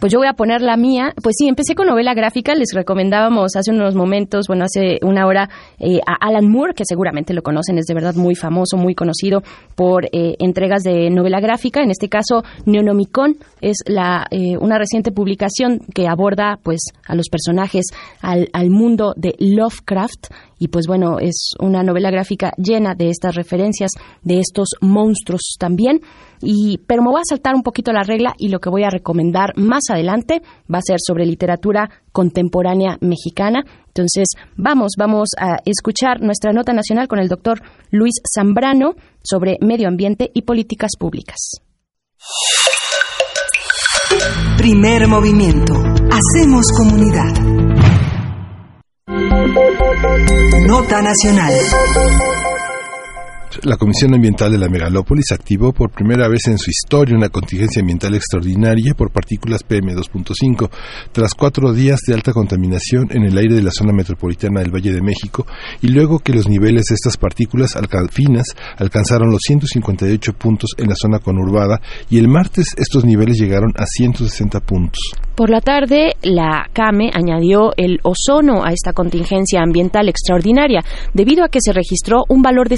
Pues 0.00 0.12
yo 0.12 0.18
voy 0.18 0.28
a 0.28 0.32
poner 0.32 0.60
la 0.60 0.76
mía. 0.76 1.12
Pues 1.22 1.36
sí, 1.38 1.48
empecé 1.48 1.74
con 1.74 1.86
novela 1.86 2.14
gráfica. 2.14 2.54
Les 2.54 2.72
recomendábamos 2.74 3.56
hace 3.56 3.70
unos 3.70 3.94
momentos, 3.94 4.46
bueno, 4.48 4.64
hace 4.64 4.98
una 5.02 5.26
hora, 5.26 5.48
eh, 5.78 6.00
a 6.06 6.26
Alan 6.26 6.48
Moore, 6.48 6.74
que 6.74 6.84
seguramente 6.86 7.34
lo 7.34 7.42
conocen, 7.42 7.78
es 7.78 7.86
de 7.86 7.94
verdad 7.94 8.14
muy 8.14 8.34
famoso, 8.34 8.76
muy 8.76 8.94
conocido 8.94 9.42
por 9.74 10.06
eh, 10.06 10.36
entregas 10.38 10.82
de 10.82 11.10
novela 11.10 11.40
gráfica. 11.40 11.82
En 11.82 11.90
este 11.90 12.08
caso, 12.08 12.42
Neonomicon 12.64 13.36
es 13.60 13.78
la, 13.86 14.26
eh, 14.30 14.56
una 14.58 14.78
reciente 14.78 15.12
publicación 15.12 15.80
que 15.94 16.08
aborda 16.08 16.58
pues 16.62 16.80
a 17.06 17.14
los 17.14 17.28
personajes, 17.30 17.84
al, 18.20 18.48
al 18.52 18.70
mundo 18.70 19.12
de 19.16 19.34
Lovecraft 19.38 20.28
y 20.58 20.68
pues 20.68 20.86
bueno, 20.86 21.18
es 21.20 21.50
una 21.60 21.82
novela 21.82 22.10
gráfica 22.10 22.52
llena 22.56 22.94
de 22.94 23.10
estas 23.10 23.34
referencias, 23.34 23.90
de 24.22 24.40
estos 24.40 24.70
monstruos 24.80 25.56
también. 25.58 26.00
Y, 26.40 26.78
pero 26.86 27.02
me 27.02 27.10
voy 27.10 27.20
a 27.20 27.28
saltar 27.28 27.54
un 27.54 27.62
poquito 27.62 27.92
la 27.92 28.02
regla 28.02 28.34
y 28.38 28.48
lo 28.48 28.58
que 28.58 28.70
voy 28.70 28.84
a 28.84 28.90
recomendar 28.90 29.56
más 29.56 29.84
adelante 29.90 30.42
va 30.72 30.78
a 30.78 30.86
ser 30.86 30.98
sobre 31.04 31.26
literatura 31.26 31.90
contemporánea 32.12 32.98
mexicana. 33.00 33.64
Entonces, 33.88 34.26
vamos, 34.56 34.92
vamos 34.98 35.30
a 35.38 35.56
escuchar 35.64 36.20
nuestra 36.20 36.52
nota 36.52 36.72
nacional 36.72 37.08
con 37.08 37.18
el 37.18 37.28
doctor 37.28 37.60
Luis 37.90 38.14
Zambrano 38.34 38.94
sobre 39.22 39.56
medio 39.60 39.88
ambiente 39.88 40.30
y 40.34 40.42
políticas 40.42 40.92
públicas. 40.98 41.36
Primer 44.58 45.06
movimiento. 45.06 45.74
Hacemos 46.10 46.66
comunidad. 46.76 47.55
Nota 50.66 51.00
Nacional. 51.00 51.52
La 53.64 53.76
Comisión 53.76 54.14
Ambiental 54.14 54.52
de 54.52 54.58
la 54.58 54.68
Megalópolis 54.68 55.32
activó 55.32 55.72
por 55.72 55.90
primera 55.90 56.28
vez 56.28 56.46
en 56.48 56.58
su 56.58 56.70
historia 56.70 57.16
una 57.16 57.28
contingencia 57.28 57.80
ambiental 57.80 58.14
extraordinaria 58.14 58.94
por 58.94 59.10
partículas 59.10 59.66
PM2.5 59.66 60.70
tras 61.12 61.34
cuatro 61.34 61.72
días 61.72 62.00
de 62.06 62.14
alta 62.14 62.32
contaminación 62.32 63.08
en 63.10 63.24
el 63.24 63.36
aire 63.36 63.54
de 63.54 63.62
la 63.62 63.70
zona 63.70 63.92
metropolitana 63.92 64.60
del 64.60 64.74
Valle 64.74 64.92
de 64.92 65.02
México 65.02 65.46
y 65.80 65.88
luego 65.88 66.18
que 66.18 66.32
los 66.32 66.48
niveles 66.48 66.84
de 66.88 66.94
estas 66.94 67.16
partículas 67.16 67.74
finas 68.10 68.46
alcanzaron 68.76 69.30
los 69.30 69.40
158 69.46 70.32
puntos 70.34 70.70
en 70.76 70.88
la 70.88 70.94
zona 70.94 71.18
conurbada 71.18 71.80
y 72.10 72.18
el 72.18 72.28
martes 72.28 72.68
estos 72.76 73.04
niveles 73.04 73.38
llegaron 73.38 73.72
a 73.76 73.86
160 73.86 74.60
puntos. 74.60 75.00
Por 75.36 75.50
la 75.50 75.60
tarde, 75.60 76.14
la 76.22 76.66
CAME 76.72 77.10
añadió 77.12 77.72
el 77.76 78.00
ozono 78.02 78.64
a 78.64 78.72
esta 78.72 78.94
contingencia 78.94 79.60
ambiental 79.60 80.08
extraordinaria, 80.08 80.82
debido 81.12 81.44
a 81.44 81.50
que 81.50 81.60
se 81.60 81.74
registró 81.74 82.24
un 82.30 82.40
valor 82.40 82.70
de 82.70 82.76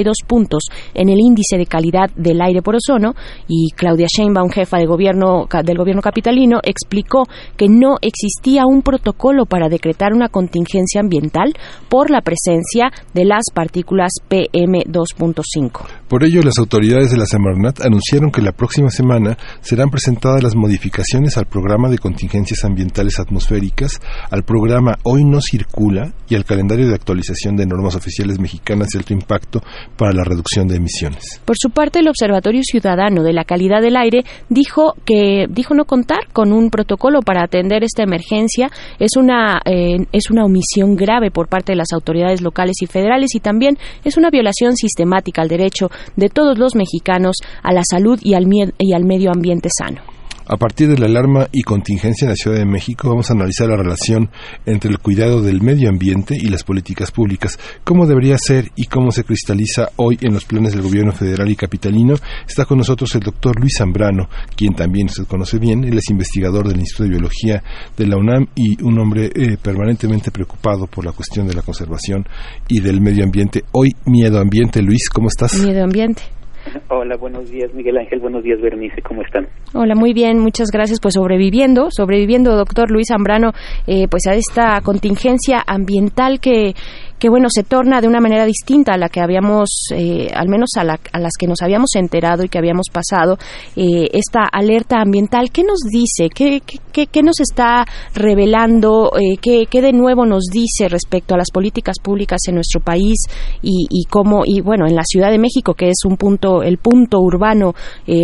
142 0.00 0.16
puntos 0.26 0.64
en 0.94 1.08
el 1.08 1.18
índice 1.18 1.56
de 1.56 1.66
calidad 1.66 2.10
del 2.16 2.40
aire 2.40 2.62
por 2.62 2.76
ozono 2.76 3.14
y 3.46 3.70
Claudia 3.76 4.06
Sheinbaum, 4.06 4.50
jefa 4.50 4.78
de 4.78 4.86
gobierno, 4.86 5.46
del 5.64 5.76
gobierno 5.76 6.02
capitalino, 6.02 6.60
explicó 6.62 7.24
que 7.56 7.68
no 7.68 7.96
existía 8.00 8.66
un 8.66 8.82
protocolo 8.82 9.46
para 9.46 9.68
decretar 9.68 10.12
una 10.12 10.28
contingencia 10.28 11.00
ambiental 11.00 11.54
por 11.88 12.10
la 12.10 12.22
presencia 12.22 12.90
de 13.14 13.24
las 13.24 13.44
partículas 13.52 14.12
PM2.5. 14.28 15.86
Por 16.08 16.24
ello, 16.24 16.42
las 16.42 16.58
autoridades 16.58 17.10
de 17.10 17.18
la 17.18 17.26
Semarnat 17.26 17.80
anunciaron 17.82 18.30
que 18.30 18.42
la 18.42 18.52
próxima 18.52 18.90
semana 18.90 19.36
serán 19.60 19.90
presentadas 19.90 20.42
las 20.42 20.56
modificaciones 20.56 21.36
al 21.36 21.46
programa 21.46 21.88
de 21.88 21.98
contingencias 21.98 22.64
ambientales 22.64 23.18
atmosféricas, 23.18 24.00
al 24.30 24.42
programa 24.42 24.98
Hoy 25.04 25.24
no 25.24 25.40
circula 25.40 26.12
y 26.28 26.34
al 26.34 26.44
calendario 26.44 26.88
de 26.88 26.94
actualización 26.94 27.56
de 27.56 27.66
normas 27.66 27.94
oficiales 27.94 28.38
mexicanas 28.38 28.88
de 28.88 28.98
alto 28.98 29.12
impacto 29.12 29.62
para 29.96 30.12
la 30.12 30.24
reducción 30.24 30.66
de 30.66 30.76
emisiones. 30.76 31.40
Por 31.44 31.56
su 31.58 31.70
parte, 31.70 32.00
el 32.00 32.08
Observatorio 32.08 32.62
Ciudadano 32.62 33.22
de 33.22 33.32
la 33.32 33.44
Calidad 33.44 33.82
del 33.82 33.96
Aire 33.96 34.24
dijo 34.48 34.94
que 35.04 35.46
dijo 35.48 35.74
no 35.74 35.84
contar 35.84 36.28
con 36.32 36.52
un 36.52 36.70
protocolo 36.70 37.20
para 37.20 37.44
atender 37.44 37.84
esta 37.84 38.02
emergencia. 38.02 38.70
Es 38.98 39.10
una 39.16 39.60
eh, 39.64 40.06
es 40.12 40.30
una 40.30 40.44
omisión 40.44 40.96
grave 40.96 41.30
por 41.30 41.48
parte 41.48 41.72
de 41.72 41.76
las 41.76 41.92
autoridades 41.92 42.40
locales 42.40 42.76
y 42.80 42.86
federales 42.86 43.34
y 43.34 43.40
también 43.40 43.76
es 44.04 44.16
una 44.16 44.30
violación 44.30 44.76
sistemática 44.76 45.42
al 45.42 45.48
derecho 45.48 45.90
de 46.16 46.28
todos 46.28 46.58
los 46.58 46.74
mexicanos 46.74 47.36
a 47.62 47.72
la 47.72 47.82
salud 47.88 48.18
y 48.22 48.34
al, 48.34 48.46
y 48.78 48.92
al 48.94 49.04
medio 49.04 49.30
ambiente 49.30 49.68
sano. 49.76 50.19
A 50.52 50.56
partir 50.56 50.88
de 50.88 50.98
la 50.98 51.06
alarma 51.06 51.46
y 51.52 51.62
contingencia 51.62 52.24
en 52.24 52.30
la 52.30 52.34
Ciudad 52.34 52.58
de 52.58 52.66
México, 52.66 53.08
vamos 53.08 53.30
a 53.30 53.34
analizar 53.34 53.68
la 53.68 53.76
relación 53.76 54.30
entre 54.66 54.90
el 54.90 54.98
cuidado 54.98 55.42
del 55.42 55.62
medio 55.62 55.88
ambiente 55.88 56.34
y 56.36 56.48
las 56.48 56.64
políticas 56.64 57.12
públicas, 57.12 57.56
cómo 57.84 58.04
debería 58.04 58.36
ser 58.36 58.68
y 58.74 58.86
cómo 58.86 59.12
se 59.12 59.22
cristaliza 59.22 59.90
hoy 59.94 60.18
en 60.20 60.34
los 60.34 60.46
planes 60.46 60.72
del 60.72 60.82
gobierno 60.82 61.12
federal 61.12 61.48
y 61.48 61.54
capitalino. 61.54 62.16
Está 62.48 62.64
con 62.64 62.78
nosotros 62.78 63.14
el 63.14 63.20
doctor 63.20 63.60
Luis 63.60 63.74
Zambrano, 63.78 64.28
quien 64.56 64.74
también 64.74 65.06
usted 65.06 65.22
conoce 65.28 65.60
bien, 65.60 65.84
él 65.84 65.96
es 65.96 66.10
investigador 66.10 66.66
del 66.66 66.80
Instituto 66.80 67.04
de 67.04 67.10
Biología 67.10 67.62
de 67.96 68.06
la 68.08 68.16
UNAM 68.16 68.48
y 68.56 68.82
un 68.82 68.98
hombre 68.98 69.30
eh, 69.32 69.56
permanentemente 69.56 70.32
preocupado 70.32 70.88
por 70.88 71.04
la 71.04 71.12
cuestión 71.12 71.46
de 71.46 71.54
la 71.54 71.62
conservación 71.62 72.26
y 72.66 72.80
del 72.80 73.00
medio 73.00 73.22
ambiente. 73.22 73.62
Hoy, 73.70 73.90
Miedo 74.06 74.40
Ambiente, 74.40 74.82
Luis, 74.82 75.10
¿cómo 75.10 75.28
estás? 75.28 75.64
Miedo 75.64 75.84
Ambiente. 75.84 76.22
Hola, 76.88 77.16
buenos 77.16 77.50
días 77.50 77.72
Miguel 77.74 77.98
Ángel, 77.98 78.20
buenos 78.20 78.42
días 78.42 78.60
Bernice, 78.60 79.02
¿cómo 79.02 79.22
están? 79.22 79.46
Hola, 79.74 79.94
muy 79.94 80.12
bien, 80.12 80.38
muchas 80.38 80.70
gracias. 80.70 81.00
Pues 81.00 81.14
sobreviviendo, 81.14 81.88
sobreviviendo, 81.90 82.56
doctor 82.56 82.90
Luis 82.90 83.08
Zambrano, 83.08 83.52
eh, 83.86 84.06
pues 84.10 84.26
a 84.26 84.34
esta 84.34 84.80
contingencia 84.82 85.62
ambiental 85.66 86.40
que 86.40 86.74
que 87.20 87.28
bueno, 87.28 87.48
se 87.50 87.62
torna 87.62 88.00
de 88.00 88.08
una 88.08 88.18
manera 88.18 88.46
distinta 88.46 88.94
a 88.94 88.96
la 88.96 89.10
que 89.10 89.20
habíamos, 89.20 89.68
eh, 89.94 90.30
al 90.34 90.48
menos 90.48 90.70
a, 90.76 90.84
las 90.84 91.32
que 91.38 91.46
nos 91.46 91.60
habíamos 91.60 91.94
enterado 91.94 92.42
y 92.42 92.48
que 92.48 92.56
habíamos 92.56 92.86
pasado, 92.90 93.36
eh, 93.76 94.08
esta 94.12 94.46
alerta 94.50 95.02
ambiental. 95.02 95.50
¿Qué 95.52 95.62
nos 95.62 95.80
dice? 95.80 96.30
¿Qué, 96.34 96.62
qué, 96.92 97.06
qué 97.06 97.22
nos 97.22 97.38
está 97.40 97.84
revelando? 98.14 99.12
Eh, 99.20 99.36
¿qué, 99.36 99.66
¿qué, 99.70 99.82
de 99.82 99.92
nuevo 99.92 100.24
nos 100.24 100.44
dice 100.50 100.88
respecto 100.88 101.34
a 101.34 101.38
las 101.38 101.50
políticas 101.52 101.96
públicas 102.02 102.40
en 102.48 102.54
nuestro 102.54 102.80
país 102.80 103.18
y, 103.60 103.86
y 103.90 104.04
cómo, 104.06 104.44
y 104.46 104.62
bueno, 104.62 104.86
en 104.86 104.96
la 104.96 105.04
Ciudad 105.04 105.30
de 105.30 105.38
México, 105.38 105.74
que 105.74 105.90
es 105.90 105.98
un 106.06 106.16
punto, 106.16 106.62
el 106.62 106.78
punto 106.78 107.20
urbano 107.20 107.74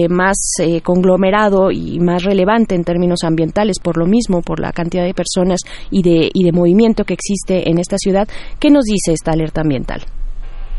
más 0.08 0.36
conglomerado 0.82 1.70
y 1.70 1.98
más 2.00 2.24
relevante 2.24 2.74
en 2.74 2.84
términos 2.84 3.24
ambientales, 3.24 3.78
por 3.78 3.98
lo 3.98 4.06
mismo, 4.06 4.40
por 4.40 4.58
la 4.58 4.72
cantidad 4.72 5.04
de 5.04 5.12
personas 5.12 5.60
y 5.90 6.02
de, 6.02 6.30
y 6.32 6.44
de 6.44 6.52
movimiento 6.52 7.04
que 7.04 7.14
existe 7.14 7.68
en 7.68 7.78
esta 7.78 7.98
ciudad? 7.98 8.26
¿Qué 8.58 8.70
nos 8.70 8.85
dice 8.86 9.12
esta 9.12 9.32
alerta 9.32 9.60
ambiental? 9.60 10.00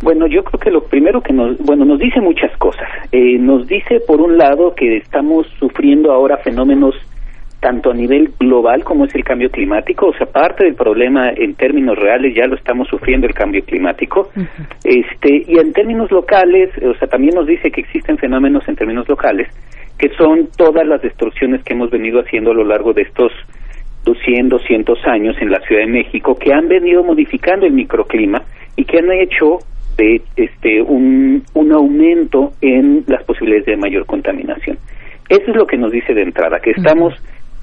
Bueno, 0.01 0.27
yo 0.27 0.43
creo 0.43 0.59
que 0.59 0.71
lo 0.71 0.81
primero 0.81 1.21
que 1.21 1.33
nos, 1.33 1.57
bueno, 1.59 1.83
nos 1.83 1.99
dice 1.99 2.21
muchas 2.21 2.55
cosas. 2.57 2.87
Eh, 3.11 3.37
nos 3.39 3.67
dice, 3.67 3.99
por 4.05 4.21
un 4.21 4.37
lado, 4.37 4.73
que 4.75 4.97
estamos 4.97 5.47
sufriendo 5.59 6.11
ahora 6.11 6.37
fenómenos 6.37 6.95
tanto 7.59 7.89
a 7.89 7.93
nivel 7.93 8.31
global 8.39 8.83
como 8.83 9.05
es 9.05 9.15
el 9.15 9.23
cambio 9.23 9.49
climático, 9.49 10.09
o 10.09 10.13
sea, 10.13 10.27
parte 10.27 10.63
del 10.63 10.75
problema 10.75 11.31
en 11.35 11.55
términos 11.55 11.97
reales 11.97 12.35
ya 12.35 12.45
lo 12.45 12.55
estamos 12.55 12.87
sufriendo 12.87 13.25
el 13.25 13.33
cambio 13.33 13.63
climático, 13.65 14.29
este, 14.83 15.43
y 15.47 15.57
en 15.57 15.73
términos 15.73 16.11
locales, 16.11 16.69
o 16.83 16.93
sea, 16.99 17.07
también 17.07 17.33
nos 17.33 17.47
dice 17.47 17.71
que 17.71 17.81
existen 17.81 18.19
fenómenos 18.19 18.67
en 18.67 18.75
términos 18.75 19.09
locales 19.09 19.47
que 19.97 20.09
son 20.09 20.49
todas 20.55 20.85
las 20.85 21.01
destrucciones 21.01 21.63
que 21.63 21.73
hemos 21.73 21.89
venido 21.89 22.21
haciendo 22.21 22.51
a 22.51 22.53
lo 22.53 22.63
largo 22.63 22.93
de 22.93 23.01
estos 23.01 23.31
100, 24.15 24.49
200 24.49 24.99
años 25.07 25.35
en 25.41 25.51
la 25.51 25.59
Ciudad 25.61 25.81
de 25.81 25.91
México 25.91 26.35
que 26.35 26.53
han 26.53 26.67
venido 26.67 27.03
modificando 27.03 27.65
el 27.65 27.73
microclima 27.73 28.43
y 28.75 28.85
que 28.85 28.99
han 28.99 29.11
hecho 29.11 29.59
de 29.97 30.21
este 30.35 30.81
un, 30.81 31.43
un 31.53 31.71
aumento 31.71 32.51
en 32.61 33.03
las 33.07 33.23
posibilidades 33.23 33.65
de 33.65 33.77
mayor 33.77 34.05
contaminación. 34.05 34.77
Eso 35.29 35.51
es 35.51 35.55
lo 35.55 35.65
que 35.65 35.77
nos 35.77 35.91
dice 35.91 36.13
de 36.13 36.21
entrada, 36.21 36.59
que 36.59 36.71
estamos 36.71 37.13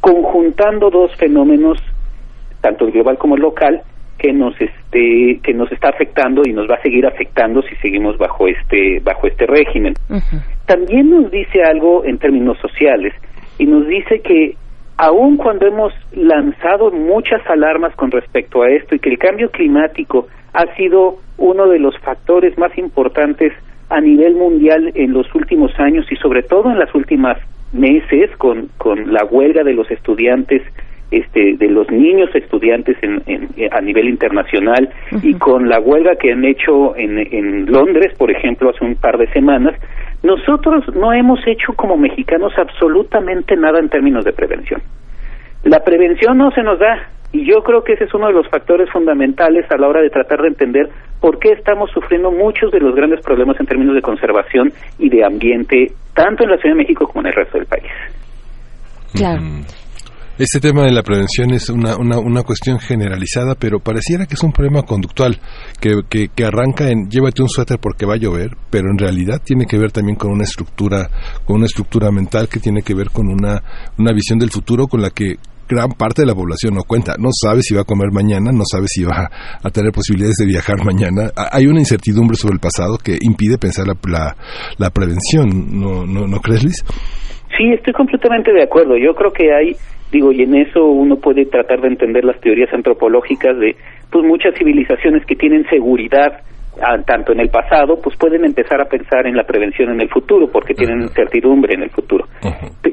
conjuntando 0.01 0.91
dos 0.91 1.15
fenómenos, 1.17 1.79
tanto 2.61 2.85
el 2.87 2.93
global 2.93 3.17
como 3.17 3.37
el 3.37 3.43
local, 3.43 3.83
que 4.19 4.33
nos 4.33 4.55
este 4.61 5.41
que 5.43 5.55
nos 5.55 5.71
está 5.73 5.89
afectando 5.89 6.43
y 6.45 6.53
nos 6.53 6.69
va 6.69 6.77
a 6.77 6.83
seguir 6.83 7.07
afectando 7.07 7.63
si 7.63 7.75
seguimos 7.77 8.17
bajo 8.19 8.47
este 8.49 9.01
bajo 9.03 9.27
este 9.27 9.47
régimen. 9.47 9.95
También 10.67 11.11
nos 11.11 11.31
dice 11.31 11.63
algo 11.63 12.05
en 12.05 12.19
términos 12.19 12.59
sociales 12.59 13.15
y 13.59 13.67
nos 13.67 13.87
dice 13.87 14.21
que 14.21 14.57
aun 14.97 15.37
cuando 15.37 15.67
hemos 15.67 15.93
lanzado 16.13 16.91
muchas 16.91 17.41
alarmas 17.49 17.95
con 17.97 18.11
respecto 18.11 18.63
a 18.63 18.71
esto 18.71 18.95
y 18.95 18.99
que 18.99 19.11
el 19.11 19.19
cambio 19.19 19.51
climático 19.51 20.29
ha 20.53 20.67
sido 20.77 21.19
uno 21.37 21.67
de 21.67 21.81
los 21.81 21.99
factores 21.99 22.57
más 22.59 22.77
importantes 22.79 23.53
a 23.91 24.01
nivel 24.01 24.35
mundial 24.35 24.93
en 24.95 25.13
los 25.13 25.33
últimos 25.35 25.73
años 25.79 26.07
y 26.11 26.17
sobre 26.17 26.43
todo 26.43 26.71
en 26.71 26.79
las 26.79 26.95
últimas 26.95 27.39
meses 27.73 28.31
con, 28.39 28.69
con 28.79 29.13
la 29.13 29.25
huelga 29.25 29.65
de 29.65 29.75
los 29.75 29.91
estudiantes 29.91 30.63
este, 31.11 31.55
de 31.57 31.69
los 31.69 31.91
niños 31.91 32.35
estudiantes 32.35 32.97
en, 33.03 33.23
a 33.71 33.81
nivel 33.81 34.09
internacional 34.09 34.89
y 35.23 35.35
con 35.35 35.69
la 35.69 35.79
huelga 35.79 36.17
que 36.17 36.33
han 36.33 36.45
hecho 36.45 36.97
en, 36.97 37.19
en 37.19 37.67
Londres, 37.67 38.13
por 38.17 38.31
ejemplo, 38.31 38.71
hace 38.71 38.85
un 38.85 38.97
par 38.97 39.19
de 39.19 39.29
semanas, 39.29 39.75
nosotros 40.25 40.85
no 40.97 41.13
hemos 41.13 41.39
hecho 41.47 41.75
como 41.75 41.99
mexicanos 41.99 42.53
absolutamente 42.57 43.57
nada 43.57 43.79
en 43.79 43.91
términos 43.91 44.25
de 44.25 44.33
prevención. 44.33 44.83
La 45.65 45.85
prevención 45.85 46.39
no 46.39 46.51
se 46.51 46.63
nos 46.63 46.79
da 46.79 47.09
y 47.31 47.45
yo 47.45 47.63
creo 47.63 47.85
que 47.85 47.93
ese 47.93 48.05
es 48.05 48.15
uno 48.15 48.29
de 48.29 48.33
los 48.33 48.49
factores 48.49 48.89
fundamentales 48.91 49.71
a 49.71 49.77
la 49.77 49.87
hora 49.87 50.01
de 50.01 50.09
tratar 50.09 50.41
de 50.41 50.49
entender 50.49 50.89
por 51.21 51.39
qué 51.39 51.53
estamos 51.53 51.91
sufriendo 51.91 52.31
muchos 52.31 52.73
de 52.73 52.81
los 52.81 52.95
grandes 52.95 53.21
problemas 53.21 53.61
en 53.61 53.67
términos 53.67 53.95
de 53.95 54.01
conservación 54.01 54.73
y 54.99 55.11
de 55.11 55.25
ambiente, 55.25 55.93
tanto 56.15 56.45
en 56.45 56.51
la 56.51 56.57
Ciudad 56.57 56.75
de 56.75 56.83
México 56.83 57.07
como 57.07 57.21
en 57.21 57.27
el 57.27 57.35
resto 57.35 57.59
del 57.59 57.67
país. 57.67 57.93
Claro. 59.15 59.43
Este 60.37 60.59
tema 60.59 60.83
de 60.83 60.91
la 60.91 61.05
prevención 61.05 61.53
es 61.53 61.71
una, 61.71 61.97
una, 61.97 62.19
una, 62.19 62.43
cuestión 62.43 62.81
generalizada, 62.81 63.55
pero 63.55 63.79
pareciera 63.79 64.27
que 64.27 64.35
es 64.35 64.43
un 64.43 64.51
problema 64.51 64.83
conductual, 64.83 65.39
que, 65.81 66.01
que, 66.35 66.45
arranca 66.45 66.91
en 66.91 67.09
llévate 67.09 67.41
un 67.41 67.49
suéter 67.49 67.79
porque 67.79 68.05
va 68.05 68.15
a 68.15 68.17
llover, 68.17 68.51
pero 68.69 68.91
en 68.91 68.99
realidad 68.99 69.41
tiene 69.45 69.65
que 69.65 69.79
ver 69.79 69.93
también 69.93 70.17
con 70.17 70.33
una 70.33 70.43
estructura, 70.43 71.09
con 71.45 71.59
una 71.59 71.67
estructura 71.67 72.11
mental 72.11 72.49
que 72.49 72.59
tiene 72.59 72.83
que 72.83 72.95
ver 72.95 73.11
con 73.11 73.29
una, 73.29 73.63
una 73.97 74.13
visión 74.13 74.41
del 74.41 74.51
futuro 74.51 74.89
con 74.89 75.03
la 75.03 75.11
que 75.11 75.37
gran 75.69 75.93
parte 75.93 76.23
de 76.23 76.27
la 76.27 76.35
población 76.35 76.75
no 76.75 76.83
cuenta, 76.83 77.15
no 77.17 77.29
sabe 77.33 77.63
si 77.63 77.73
va 77.77 77.83
a 77.83 77.85
comer 77.85 78.11
mañana, 78.11 78.51
no 78.51 78.65
sabe 78.69 78.89
si 78.89 79.05
va 79.05 79.31
a 79.63 79.71
tener 79.71 79.93
posibilidades 79.93 80.35
de 80.41 80.47
viajar 80.47 80.85
mañana. 80.85 81.31
Hay 81.53 81.67
una 81.67 81.79
incertidumbre 81.79 82.37
sobre 82.37 82.55
el 82.55 82.61
pasado 82.61 82.99
que 82.99 83.17
impide 83.21 83.57
pensar 83.57 83.87
la, 83.87 83.95
la, 84.11 84.37
la 84.79 84.91
prevención, 84.91 85.79
¿no, 85.79 86.05
no, 86.05 86.27
¿no 86.27 86.41
crees, 86.41 86.65
Liz? 86.65 86.85
Sí, 87.57 87.73
estoy 87.73 87.93
completamente 87.93 88.53
de 88.53 88.65
acuerdo. 88.65 88.97
Yo 88.97 89.15
creo 89.15 89.31
que 89.31 89.45
hay 89.55 89.77
digo 90.15 90.33
y 90.33 90.43
en 90.43 90.55
eso 90.55 90.87
uno 90.87 91.17
puede 91.17 91.45
tratar 91.47 91.81
de 91.81 91.89
entender 91.89 92.25
las 92.25 92.41
teorías 92.41 92.73
antropológicas 92.73 93.59
de 93.59 93.75
pues 94.11 94.25
muchas 94.25 94.55
civilizaciones 94.57 95.27
que 95.27 95.35
tienen 95.35 95.67
seguridad 95.69 96.41
ah, 96.81 96.97
tanto 97.05 97.33
en 97.33 97.41
el 97.41 97.49
pasado 97.49 98.01
pues 98.01 98.17
pueden 98.17 98.45
empezar 98.45 98.81
a 98.81 98.85
pensar 98.85 99.27
en 99.27 99.37
la 99.37 99.43
prevención 99.43 99.91
en 99.91 100.01
el 100.01 100.09
futuro 100.09 100.47
porque 100.51 100.73
tienen 100.75 101.09
certidumbre 101.09 101.75
en 101.75 101.83
el 101.83 101.91
futuro. 101.91 102.27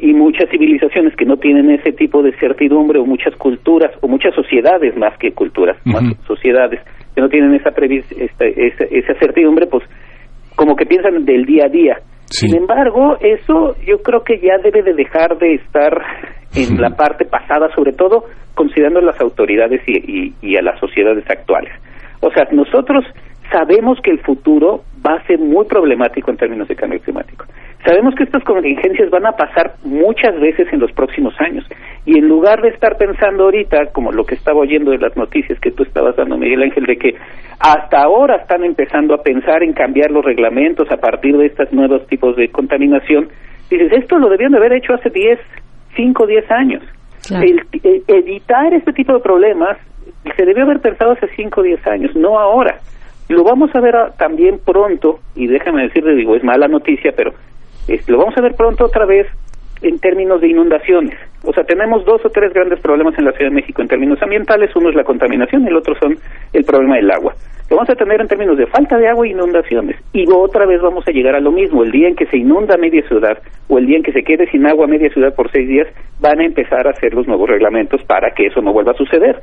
Y 0.01 0.13
muchas 0.13 0.49
civilizaciones 0.49 1.15
que 1.15 1.25
no 1.25 1.37
tienen 1.37 1.69
ese 1.69 1.91
tipo 1.91 2.23
de 2.23 2.31
certidumbre 2.39 2.99
o 2.99 3.05
muchas 3.05 3.35
culturas 3.35 3.91
o 4.01 4.07
muchas 4.07 4.33
sociedades 4.33 4.97
más 4.97 5.15
que 5.19 5.31
culturas 5.31 5.77
más 5.85 6.03
sociedades 6.25 6.81
que 7.13 7.21
no 7.21 7.29
tienen 7.29 7.53
esa, 7.53 7.69
esa, 7.69 8.83
esa 8.89 9.13
certidumbre 9.19 9.67
pues 9.67 9.83
como 10.55 10.75
que 10.75 10.85
piensan 10.85 11.23
del 11.23 11.45
día 11.45 11.65
a 11.65 11.69
día. 11.69 11.97
Sin 12.25 12.55
embargo, 12.55 13.17
eso 13.19 13.75
yo 13.85 14.01
creo 14.01 14.23
que 14.23 14.39
ya 14.39 14.57
debe 14.63 14.83
de 14.83 14.93
dejar 14.93 15.37
de 15.37 15.55
estar 15.55 15.91
en 16.55 16.81
la 16.81 16.91
parte 16.91 17.25
pasada, 17.25 17.73
sobre 17.75 17.93
todo 17.93 18.25
considerando 18.53 19.01
las 19.01 19.19
autoridades 19.21 19.81
y, 19.87 20.33
y 20.41 20.57
a 20.57 20.61
las 20.61 20.79
sociedades 20.79 21.29
actuales. 21.29 21.71
O 22.19 22.31
sea, 22.31 22.47
nosotros 22.51 23.05
sabemos 23.51 23.99
que 24.01 24.11
el 24.11 24.19
futuro 24.19 24.83
va 25.05 25.15
a 25.15 25.27
ser 25.27 25.39
muy 25.39 25.65
problemático 25.65 26.31
en 26.31 26.37
términos 26.37 26.67
de 26.67 26.75
cambio 26.75 26.99
climático. 27.01 27.45
Sabemos 27.85 28.13
que 28.15 28.23
estas 28.23 28.43
contingencias 28.43 29.09
van 29.09 29.25
a 29.25 29.31
pasar 29.31 29.73
muchas 29.83 30.39
veces 30.39 30.67
en 30.71 30.79
los 30.79 30.91
próximos 30.91 31.33
años 31.39 31.65
y 32.05 32.17
en 32.17 32.27
lugar 32.27 32.61
de 32.61 32.69
estar 32.69 32.95
pensando 32.97 33.45
ahorita, 33.45 33.87
como 33.91 34.11
lo 34.11 34.23
que 34.23 34.35
estaba 34.35 34.59
oyendo 34.59 34.91
de 34.91 34.99
las 34.99 35.17
noticias 35.17 35.59
que 35.59 35.71
tú 35.71 35.83
estabas 35.83 36.15
dando, 36.15 36.37
Miguel 36.37 36.61
Ángel, 36.61 36.85
de 36.85 36.97
que 36.97 37.15
hasta 37.59 38.03
ahora 38.03 38.37
están 38.37 38.63
empezando 38.63 39.15
a 39.15 39.23
pensar 39.23 39.63
en 39.63 39.73
cambiar 39.73 40.11
los 40.11 40.23
reglamentos 40.23 40.89
a 40.91 40.97
partir 40.97 41.35
de 41.37 41.47
estos 41.47 41.73
nuevos 41.73 42.05
tipos 42.07 42.35
de 42.35 42.49
contaminación, 42.49 43.29
dices, 43.69 43.91
esto 43.93 44.19
lo 44.19 44.29
debían 44.29 44.51
de 44.51 44.57
haber 44.57 44.73
hecho 44.73 44.93
hace 44.93 45.09
10, 45.09 45.39
5, 45.95 46.27
10 46.27 46.51
años. 46.51 46.83
El, 47.29 47.65
eh, 47.83 48.01
evitar 48.07 48.73
este 48.73 48.93
tipo 48.93 49.13
de 49.13 49.19
problemas 49.19 49.77
se 50.35 50.45
debió 50.45 50.63
haber 50.63 50.79
pensado 50.79 51.11
hace 51.11 51.27
5 51.35 51.61
o 51.61 51.63
10 51.63 51.87
años, 51.87 52.15
no 52.15 52.39
ahora. 52.39 52.79
Lo 53.29 53.43
vamos 53.43 53.73
a 53.75 53.79
ver 53.79 53.95
también 54.17 54.59
pronto, 54.59 55.19
y 55.35 55.47
déjame 55.47 55.83
decirle, 55.83 56.15
digo, 56.15 56.35
es 56.35 56.43
mala 56.43 56.67
noticia, 56.67 57.13
pero 57.15 57.33
lo 58.07 58.17
vamos 58.17 58.37
a 58.37 58.41
ver 58.41 58.55
pronto 58.55 58.85
otra 58.85 59.05
vez 59.05 59.27
en 59.81 59.99
términos 59.99 60.41
de 60.41 60.49
inundaciones. 60.49 61.17
O 61.43 61.53
sea, 61.53 61.63
tenemos 61.63 62.05
dos 62.05 62.23
o 62.23 62.29
tres 62.29 62.53
grandes 62.53 62.79
problemas 62.79 63.17
en 63.17 63.25
la 63.25 63.31
Ciudad 63.31 63.49
de 63.49 63.55
México 63.55 63.81
en 63.81 63.87
términos 63.87 64.21
ambientales. 64.21 64.75
Uno 64.75 64.89
es 64.89 64.95
la 64.95 65.03
contaminación 65.03 65.63
y 65.63 65.67
el 65.67 65.75
otro 65.75 65.95
son 65.95 66.17
el 66.53 66.63
problema 66.63 66.97
del 66.97 67.09
agua. 67.09 67.33
Lo 67.69 67.77
vamos 67.77 67.89
a 67.89 67.95
tener 67.95 68.19
en 68.21 68.27
términos 68.27 68.57
de 68.57 68.67
falta 68.67 68.97
de 68.97 69.07
agua 69.07 69.25
e 69.25 69.31
inundaciones. 69.31 69.95
Y 70.13 70.29
otra 70.31 70.65
vez 70.65 70.81
vamos 70.81 71.07
a 71.07 71.11
llegar 71.11 71.35
a 71.35 71.39
lo 71.39 71.51
mismo. 71.51 71.83
El 71.83 71.91
día 71.91 72.09
en 72.09 72.15
que 72.15 72.27
se 72.27 72.37
inunda 72.37 72.77
media 72.77 73.01
ciudad 73.07 73.37
o 73.69 73.77
el 73.77 73.87
día 73.87 73.97
en 73.97 74.03
que 74.03 74.11
se 74.11 74.23
quede 74.23 74.49
sin 74.51 74.67
agua 74.67 74.87
media 74.87 75.09
ciudad 75.09 75.33
por 75.33 75.49
seis 75.51 75.67
días, 75.67 75.87
van 76.19 76.39
a 76.41 76.45
empezar 76.45 76.85
a 76.85 76.91
hacer 76.91 77.13
los 77.13 77.27
nuevos 77.27 77.49
reglamentos 77.49 78.03
para 78.03 78.31
que 78.31 78.47
eso 78.47 78.61
no 78.61 78.73
vuelva 78.73 78.91
a 78.91 78.95
suceder. 78.95 79.41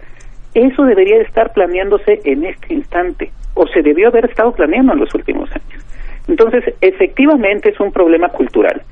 Eso 0.54 0.84
debería 0.84 1.20
estar 1.22 1.52
planeándose 1.52 2.20
en 2.24 2.44
este 2.44 2.74
instante 2.74 3.30
o 3.54 3.66
se 3.66 3.82
debió 3.82 4.08
haber 4.08 4.26
estado 4.26 4.52
planeando 4.52 4.92
en 4.92 5.00
los 5.00 5.14
últimos 5.14 5.50
años. 5.50 5.84
Entonces, 6.28 6.62
efectivamente 6.80 7.70
es 7.70 7.80
un 7.80 7.90
problema 7.90 8.28
cultural, 8.28 8.82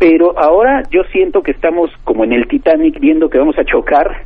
pero 0.00 0.32
ahora 0.38 0.82
yo 0.90 1.02
siento 1.12 1.42
que 1.42 1.50
estamos 1.52 1.90
como 2.04 2.24
en 2.24 2.32
el 2.32 2.48
Titanic 2.48 2.98
viendo 2.98 3.28
que 3.28 3.38
vamos 3.38 3.56
a 3.58 3.64
chocar 3.64 4.24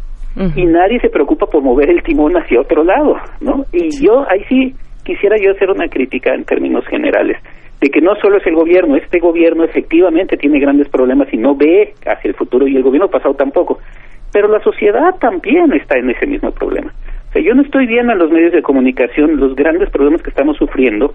y 0.55 0.67
nadie 0.67 1.01
se 1.01 1.11
preocupa 1.11 1.47
por 1.47 1.63
mover 1.63 1.91
el 1.91 2.03
timón 2.03 2.37
hacia 2.37 2.61
otro 2.61 2.85
lado, 2.85 3.17
¿no? 3.41 3.67
Y 3.73 3.89
yo 4.05 4.25
ahí 4.29 4.45
sí 4.49 4.75
quisiera 5.05 5.37
yo 5.37 5.51
hacer 5.51 5.71
una 5.71 5.89
crítica 5.89 6.33
en 6.33 6.45
términos 6.45 6.85
generales 6.87 7.39
de 7.81 7.91
que 7.91 8.01
no 8.01 8.15
solo 8.23 8.39
es 8.39 8.47
el 8.47 8.55
gobierno, 8.55 8.97
este 8.97 9.19
gobierno 9.19 9.65
efectivamente 9.65 10.37
tiene 10.37 10.61
grandes 10.61 10.89
problemas 10.89 11.27
y 11.33 11.39
no 11.39 11.57
ve 11.57 11.93
hacia 12.07 12.29
el 12.29 12.35
futuro 12.35 12.69
y 12.69 12.77
el 12.77 12.83
gobierno 12.85 13.09
pasado 13.09 13.35
tampoco, 13.35 13.81
pero 14.33 14.47
la 14.47 14.61
sociedad 14.61 15.17
también 15.21 15.73
está 15.73 15.99
en 15.99 16.11
ese 16.11 16.27
mismo 16.27 16.53
problema. 16.53 16.93
O 17.31 17.33
sea, 17.33 17.43
yo 17.43 17.53
no 17.55 17.63
estoy 17.63 17.87
viendo 17.87 18.13
en 18.13 18.19
los 18.21 18.31
medios 18.31 18.53
de 18.53 18.63
comunicación 18.63 19.39
los 19.39 19.57
grandes 19.57 19.91
problemas 19.91 20.23
que 20.23 20.31
estamos 20.31 20.57
sufriendo 20.57 21.15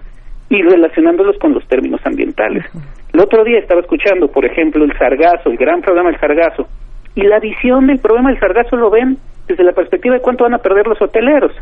y 0.50 0.60
relacionándolos 0.62 1.38
con 1.38 1.54
los 1.54 1.66
términos 1.68 2.00
ambientales. 2.04 2.64
El 3.12 3.20
otro 3.20 3.44
día 3.44 3.60
estaba 3.60 3.80
escuchando, 3.80 4.28
por 4.28 4.44
ejemplo, 4.44 4.84
el 4.84 4.92
sargazo, 4.98 5.48
el 5.48 5.56
gran 5.56 5.80
problema 5.80 6.10
del 6.10 6.20
sargazo, 6.20 6.66
y 7.14 7.22
la 7.22 7.38
visión 7.38 7.86
del 7.86 7.98
problema 8.00 8.30
del 8.30 8.40
sargazo 8.40 8.76
lo 8.76 8.90
ven 8.90 9.16
desde 9.46 9.64
la 9.64 9.72
perspectiva 9.72 10.14
de 10.14 10.20
cuánto 10.20 10.44
van 10.44 10.54
a 10.54 10.58
perder 10.58 10.86
los 10.86 11.00
hoteleros. 11.00 11.52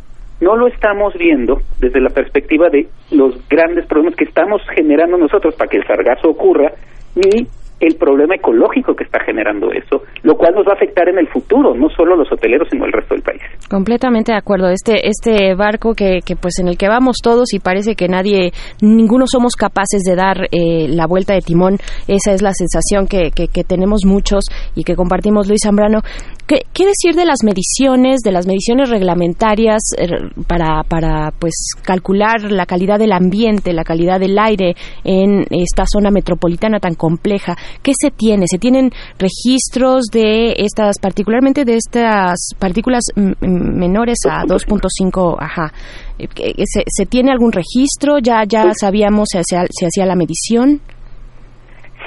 No 0.41 0.57
lo 0.57 0.69
estamos 0.69 1.15
viendo 1.19 1.61
desde 1.81 2.01
la 2.01 2.11
perspectiva 2.11 2.69
de 2.71 2.87
los 3.11 3.47
grandes 3.49 3.87
problemas 3.87 4.17
que 4.17 4.25
estamos 4.25 4.63
generando 4.75 5.19
nosotros 5.19 5.55
para 5.55 5.69
que 5.69 5.79
el 5.79 5.87
sargazo 5.87 6.31
ocurra, 6.31 6.73
ni 7.15 7.47
el 7.81 7.97
problema 7.97 8.35
ecológico 8.35 8.95
que 8.95 9.05
está 9.05 9.21
generando 9.25 9.71
eso, 9.73 10.03
lo 10.23 10.35
cual 10.37 10.55
nos 10.55 10.67
va 10.67 10.73
a 10.73 10.75
afectar 10.75 11.09
en 11.09 11.19
el 11.19 11.29
futuro, 11.29 11.75
no 11.75 11.89
solo 11.91 12.17
los 12.17 12.31
hoteleros, 12.33 12.69
sino 12.71 12.85
el 12.87 12.93
resto 12.93 13.15
del 13.15 13.23
país. 13.23 13.41
Completamente 13.71 14.33
de 14.33 14.39
acuerdo. 14.39 14.69
Este, 14.69 15.09
este 15.09 15.55
barco 15.55 15.95
que, 15.95 16.21
que 16.25 16.37
pues 16.37 16.59
en 16.59 16.69
el 16.69 16.77
que 16.77 16.89
vamos 16.89 17.17
todos 17.23 17.53
y 17.55 17.61
parece 17.61 17.95
que 17.95 18.09
nadie, 18.09 18.53
ninguno 18.81 19.27
somos 19.27 19.55
capaces 19.55 20.03
de 20.03 20.17
dar 20.17 20.49
eh, 20.51 20.89
la 20.89 21.07
vuelta 21.07 21.35
de 21.35 21.41
timón, 21.41 21.79
esa 22.09 22.33
es 22.33 22.43
la 22.43 22.53
sensación 22.53 23.07
que, 23.07 23.31
que, 23.31 23.49
tenemos 23.65 24.01
muchos 24.07 24.45
y 24.75 24.85
que 24.85 24.97
compartimos 24.97 25.49
Luis 25.49 25.61
Zambrano. 25.63 26.01
¿Qué, 26.47 26.61
¿Qué, 26.73 26.87
decir 26.87 27.15
de 27.15 27.27
las 27.27 27.45
mediciones, 27.45 28.21
de 28.21 28.33
las 28.33 28.47
mediciones 28.47 28.89
reglamentarias 28.89 29.81
eh, 29.99 30.07
para, 30.47 30.83
para 30.89 31.33
pues 31.39 31.73
calcular 31.85 32.51
la 32.51 32.65
calidad 32.67 32.99
del 32.99 33.13
ambiente, 33.13 33.73
la 33.73 33.85
calidad 33.85 34.19
del 34.19 34.39
aire 34.39 34.75
en 35.05 35.45
esta 35.51 35.85
zona 35.87 36.11
metropolitana 36.11 36.81
tan 36.81 36.95
compleja? 36.95 37.57
¿Qué 37.83 37.93
se 37.99 38.11
tiene? 38.11 38.47
¿Se 38.47 38.59
tienen 38.59 38.91
registros 39.19 40.07
de 40.13 40.55
estas, 40.59 40.99
particularmente 40.99 41.65
de 41.65 41.77
estas 41.77 42.51
partículas 42.59 43.05
menores 43.41 44.19
a 44.29 44.45
2.5? 44.45 45.37
Ajá. 45.41 45.73
Eh, 46.19 46.27
¿Se, 46.65 46.83
¿Se, 46.87 47.07
tiene 47.07 47.31
algún 47.31 47.53
registro? 47.53 48.19
¿Ya, 48.19 48.45
ya 48.45 48.73
sabíamos 48.75 49.29
si 49.31 49.39
hacía, 49.39 49.67
se 49.71 49.87
hacía 49.87 50.07
la 50.07 50.17
medición? 50.17 50.81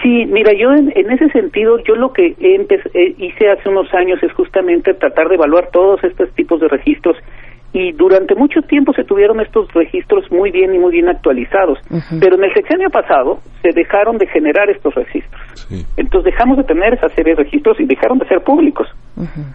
Sí, 0.02 0.26
mira, 0.26 0.52
yo 0.54 0.74
en, 0.74 1.12
ese 1.12 1.30
sentido, 1.30 1.78
yo 1.84 1.96
lo 1.96 2.12
que 2.12 2.36
eh, 2.40 3.16
hice 3.20 3.50
hace 3.50 3.70
unos 3.70 3.94
años 3.94 4.22
es 4.24 4.34
justamente 4.34 4.96
tratar 4.96 5.28
de 5.30 5.36
evaluar 5.36 5.70
todos 5.72 6.04
estos 6.04 6.32
tipos 6.34 6.60
de 6.60 6.68
registros 6.68 7.18
y 7.74 7.94
durante 7.94 8.36
mucho 8.36 8.62
tiempo 8.64 8.92
se 8.94 9.04
tuvieron 9.04 9.40
estos 9.40 9.72
registros 9.74 10.30
muy 10.32 10.52
bien 10.52 10.76
y 10.76 10.80
muy 10.80 10.92
bien 10.92 11.08
actualizados, 11.08 11.80
pero 12.20 12.36
en 12.36 12.44
el 12.44 12.54
sexenio 12.54 12.90
pasado 12.90 13.40
se 13.62 13.70
dejaron 13.70 14.18
de 14.18 14.28
generar 14.28 14.70
estos 14.70 14.94
registros. 14.94 15.42
Entonces 15.96 16.34
dejamos 16.34 16.58
de 16.58 16.64
tener 16.66 16.94
esa 16.94 17.08
serie 17.10 17.36
de 17.36 17.44
registros 17.44 17.80
y 17.80 17.86
dejaron 17.86 18.20
de 18.20 18.28
ser 18.28 18.42
públicos, 18.42 18.88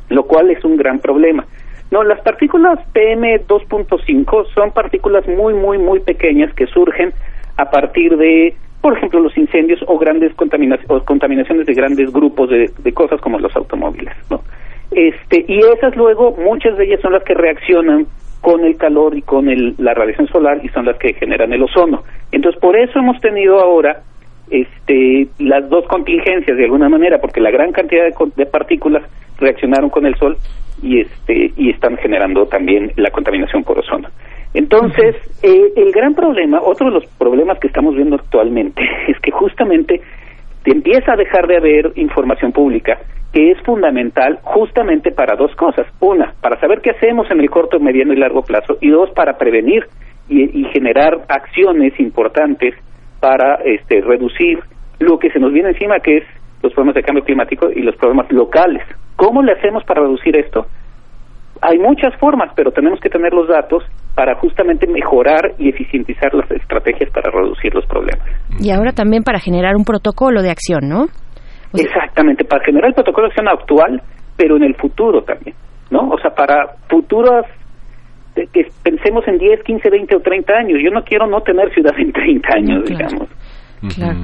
lo 0.08 0.22
cual 0.24 0.50
es 0.50 0.64
un 0.64 0.76
gran 0.76 0.98
problema. 0.98 1.44
No, 1.90 2.02
las 2.02 2.20
partículas 2.22 2.80
PM2.5 2.94 4.46
son 4.54 4.72
partículas 4.72 5.26
muy, 5.28 5.54
muy, 5.54 5.78
muy 5.78 6.00
pequeñas 6.00 6.52
que 6.54 6.66
surgen 6.66 7.12
a 7.58 7.70
partir 7.70 8.16
de, 8.16 8.56
por 8.80 8.96
ejemplo, 8.96 9.20
los 9.20 9.36
incendios 9.36 9.80
o 9.86 9.96
grandes 9.98 10.34
contaminaciones, 10.34 11.04
contaminaciones 11.04 11.66
de 11.66 11.74
grandes 11.74 12.12
grupos 12.12 12.50
de, 12.50 12.72
de 12.78 12.92
cosas 12.92 13.20
como 13.20 13.38
los 13.38 13.54
automóviles, 13.54 14.14
¿no? 14.30 14.40
Este, 14.90 15.44
y 15.48 15.58
esas 15.58 15.96
luego, 15.96 16.32
muchas 16.32 16.76
de 16.76 16.84
ellas 16.84 17.00
son 17.00 17.12
las 17.12 17.22
que 17.24 17.34
reaccionan 17.34 18.06
con 18.40 18.64
el 18.64 18.76
calor 18.76 19.16
y 19.16 19.22
con 19.22 19.48
el, 19.48 19.74
la 19.78 19.94
radiación 19.94 20.28
solar 20.28 20.60
y 20.62 20.68
son 20.68 20.84
las 20.84 20.96
que 20.98 21.14
generan 21.14 21.52
el 21.52 21.62
ozono. 21.62 22.04
Entonces, 22.30 22.60
por 22.60 22.76
eso 22.76 22.98
hemos 22.98 23.20
tenido 23.20 23.58
ahora 23.58 24.02
este, 24.50 25.26
las 25.38 25.68
dos 25.68 25.86
contingencias 25.88 26.56
de 26.56 26.64
alguna 26.64 26.88
manera, 26.88 27.18
porque 27.18 27.40
la 27.40 27.50
gran 27.50 27.72
cantidad 27.72 28.04
de, 28.36 28.46
partículas 28.46 29.02
reaccionaron 29.38 29.90
con 29.90 30.06
el 30.06 30.14
sol 30.16 30.36
y, 30.82 31.00
este, 31.00 31.52
y 31.56 31.70
están 31.70 31.96
generando 31.96 32.46
también 32.46 32.92
la 32.96 33.10
contaminación 33.10 33.64
por 33.64 33.78
ozono. 33.78 34.08
Entonces, 34.54 35.16
eh, 35.42 35.72
el 35.76 35.92
gran 35.92 36.14
problema, 36.14 36.60
otro 36.62 36.86
de 36.86 36.94
los 36.94 37.06
problemas 37.18 37.58
que 37.58 37.66
estamos 37.66 37.94
viendo 37.94 38.16
actualmente, 38.16 38.82
es 39.08 39.18
que 39.20 39.30
justamente 39.30 40.00
empieza 40.72 41.12
a 41.12 41.16
dejar 41.16 41.46
de 41.46 41.56
haber 41.56 41.92
información 41.96 42.52
pública 42.52 42.98
que 43.32 43.50
es 43.50 43.60
fundamental 43.64 44.38
justamente 44.42 45.12
para 45.12 45.36
dos 45.36 45.54
cosas. 45.56 45.86
Una, 46.00 46.32
para 46.40 46.58
saber 46.58 46.80
qué 46.80 46.92
hacemos 46.92 47.30
en 47.30 47.40
el 47.40 47.50
corto, 47.50 47.78
mediano 47.78 48.14
y 48.14 48.16
largo 48.16 48.40
plazo. 48.40 48.78
Y 48.80 48.88
dos, 48.88 49.10
para 49.10 49.36
prevenir 49.36 49.86
y, 50.28 50.64
generar 50.72 51.18
acciones 51.28 51.98
importantes 52.00 52.74
para 53.20 53.56
este, 53.56 54.00
reducir 54.00 54.60
lo 55.00 55.18
que 55.18 55.30
se 55.30 55.38
nos 55.38 55.52
viene 55.52 55.68
encima, 55.68 56.00
que 56.00 56.18
es 56.18 56.24
los 56.62 56.72
problemas 56.72 56.94
de 56.94 57.02
cambio 57.02 57.24
climático 57.24 57.68
y 57.70 57.82
los 57.82 57.94
problemas 57.96 58.32
locales. 58.32 58.82
¿Cómo 59.16 59.42
le 59.42 59.52
hacemos 59.52 59.84
para 59.84 60.00
reducir 60.00 60.36
esto? 60.38 60.66
Hay 61.62 61.78
muchas 61.78 62.14
formas, 62.18 62.52
pero 62.54 62.70
tenemos 62.70 63.00
que 63.00 63.08
tener 63.08 63.32
los 63.32 63.48
datos 63.48 63.82
para 64.14 64.34
justamente 64.36 64.86
mejorar 64.86 65.52
y 65.58 65.68
eficientizar 65.68 66.32
las 66.34 66.50
estrategias 66.50 67.10
para 67.10 67.30
reducir 67.30 67.74
los 67.74 67.84
problemas. 67.86 68.26
Y 68.60 68.70
ahora 68.70 68.92
también 68.92 69.22
para 69.22 69.38
generar 69.38 69.76
un 69.76 69.84
protocolo 69.84 70.42
de 70.42 70.50
acción, 70.50 70.88
¿no? 70.88 71.06
Exactamente, 71.74 72.44
para 72.44 72.64
generar 72.64 72.88
el 72.88 72.94
protocolo 72.94 73.28
de 73.28 73.32
acción 73.32 73.48
actual, 73.48 74.02
pero 74.36 74.56
en 74.56 74.62
el 74.62 74.74
futuro 74.76 75.22
también, 75.22 75.54
¿no? 75.90 76.08
O 76.08 76.18
sea, 76.18 76.30
para 76.30 76.76
futuras 76.88 77.44
que 78.52 78.66
pensemos 78.82 79.26
en 79.28 79.38
10, 79.38 79.62
15, 79.62 79.90
20 79.90 80.16
o 80.16 80.20
30 80.20 80.52
años. 80.52 80.78
Yo 80.82 80.90
no 80.90 81.02
quiero 81.02 81.26
no 81.26 81.40
tener 81.40 81.72
ciudad 81.72 81.94
en 81.98 82.12
30 82.12 82.48
años, 82.54 82.84
digamos. 82.84 83.28
Claro. 83.94 84.18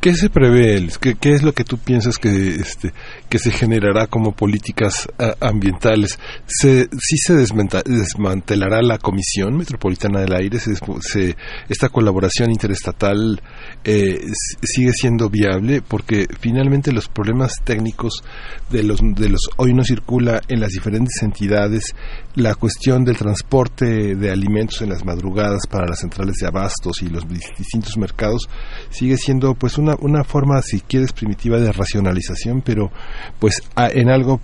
¿Qué 0.00 0.14
se 0.14 0.30
prevé, 0.30 0.88
¿Qué, 1.00 1.16
¿Qué, 1.16 1.32
es 1.32 1.42
lo 1.42 1.52
que 1.52 1.64
tú 1.64 1.76
piensas 1.76 2.18
que, 2.18 2.54
este, 2.54 2.92
que 3.28 3.40
se 3.40 3.50
generará 3.50 4.06
como 4.06 4.30
políticas 4.30 5.08
ambientales? 5.40 6.20
¿Se, 6.46 6.84
¿Sí 6.84 7.16
se 7.16 7.34
desmantelará 7.34 8.80
la 8.80 8.98
Comisión 8.98 9.56
Metropolitana 9.56 10.20
del 10.20 10.34
Aire? 10.34 10.60
Se, 10.60 11.34
¿Esta 11.68 11.88
colaboración 11.88 12.52
interestatal 12.52 13.42
eh, 13.82 14.20
sigue 14.62 14.92
siendo 14.92 15.30
viable? 15.30 15.82
Porque 15.82 16.28
finalmente 16.38 16.92
los 16.92 17.08
problemas 17.08 17.54
técnicos 17.64 18.22
de 18.70 18.84
los, 18.84 19.00
de 19.02 19.30
los 19.30 19.50
hoy 19.56 19.74
no 19.74 19.82
circula 19.82 20.40
en 20.46 20.60
las 20.60 20.70
diferentes 20.70 21.22
entidades, 21.22 21.96
la 22.38 22.54
cuestión 22.54 23.04
del 23.04 23.16
transporte 23.16 24.14
de 24.14 24.30
alimentos 24.30 24.80
en 24.82 24.90
las 24.90 25.04
madrugadas 25.04 25.66
para 25.66 25.86
las 25.86 26.00
centrales 26.00 26.36
de 26.40 26.46
abastos 26.46 27.02
y 27.02 27.08
los 27.08 27.28
distintos 27.28 27.96
mercados 27.98 28.48
sigue 28.90 29.16
siendo 29.16 29.54
pues 29.54 29.78
una, 29.78 29.94
una 30.00 30.24
forma, 30.24 30.60
si 30.62 30.80
quieres, 30.80 31.12
primitiva 31.12 31.58
de 31.58 31.72
racionalización, 31.72 32.62
pero 32.62 32.90
pues 33.38 33.62
en 33.76 34.10
algo 34.10 34.40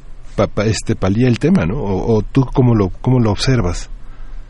este 0.66 0.97
palía 0.97 1.29
el 1.29 1.39
tema, 1.39 1.65
¿no? 1.66 1.81
O, 1.81 2.23
tú 2.23 2.43
cómo 2.53 2.75
lo, 2.75 2.89
cómo 3.01 3.21
lo 3.21 3.31
observas. 3.31 3.91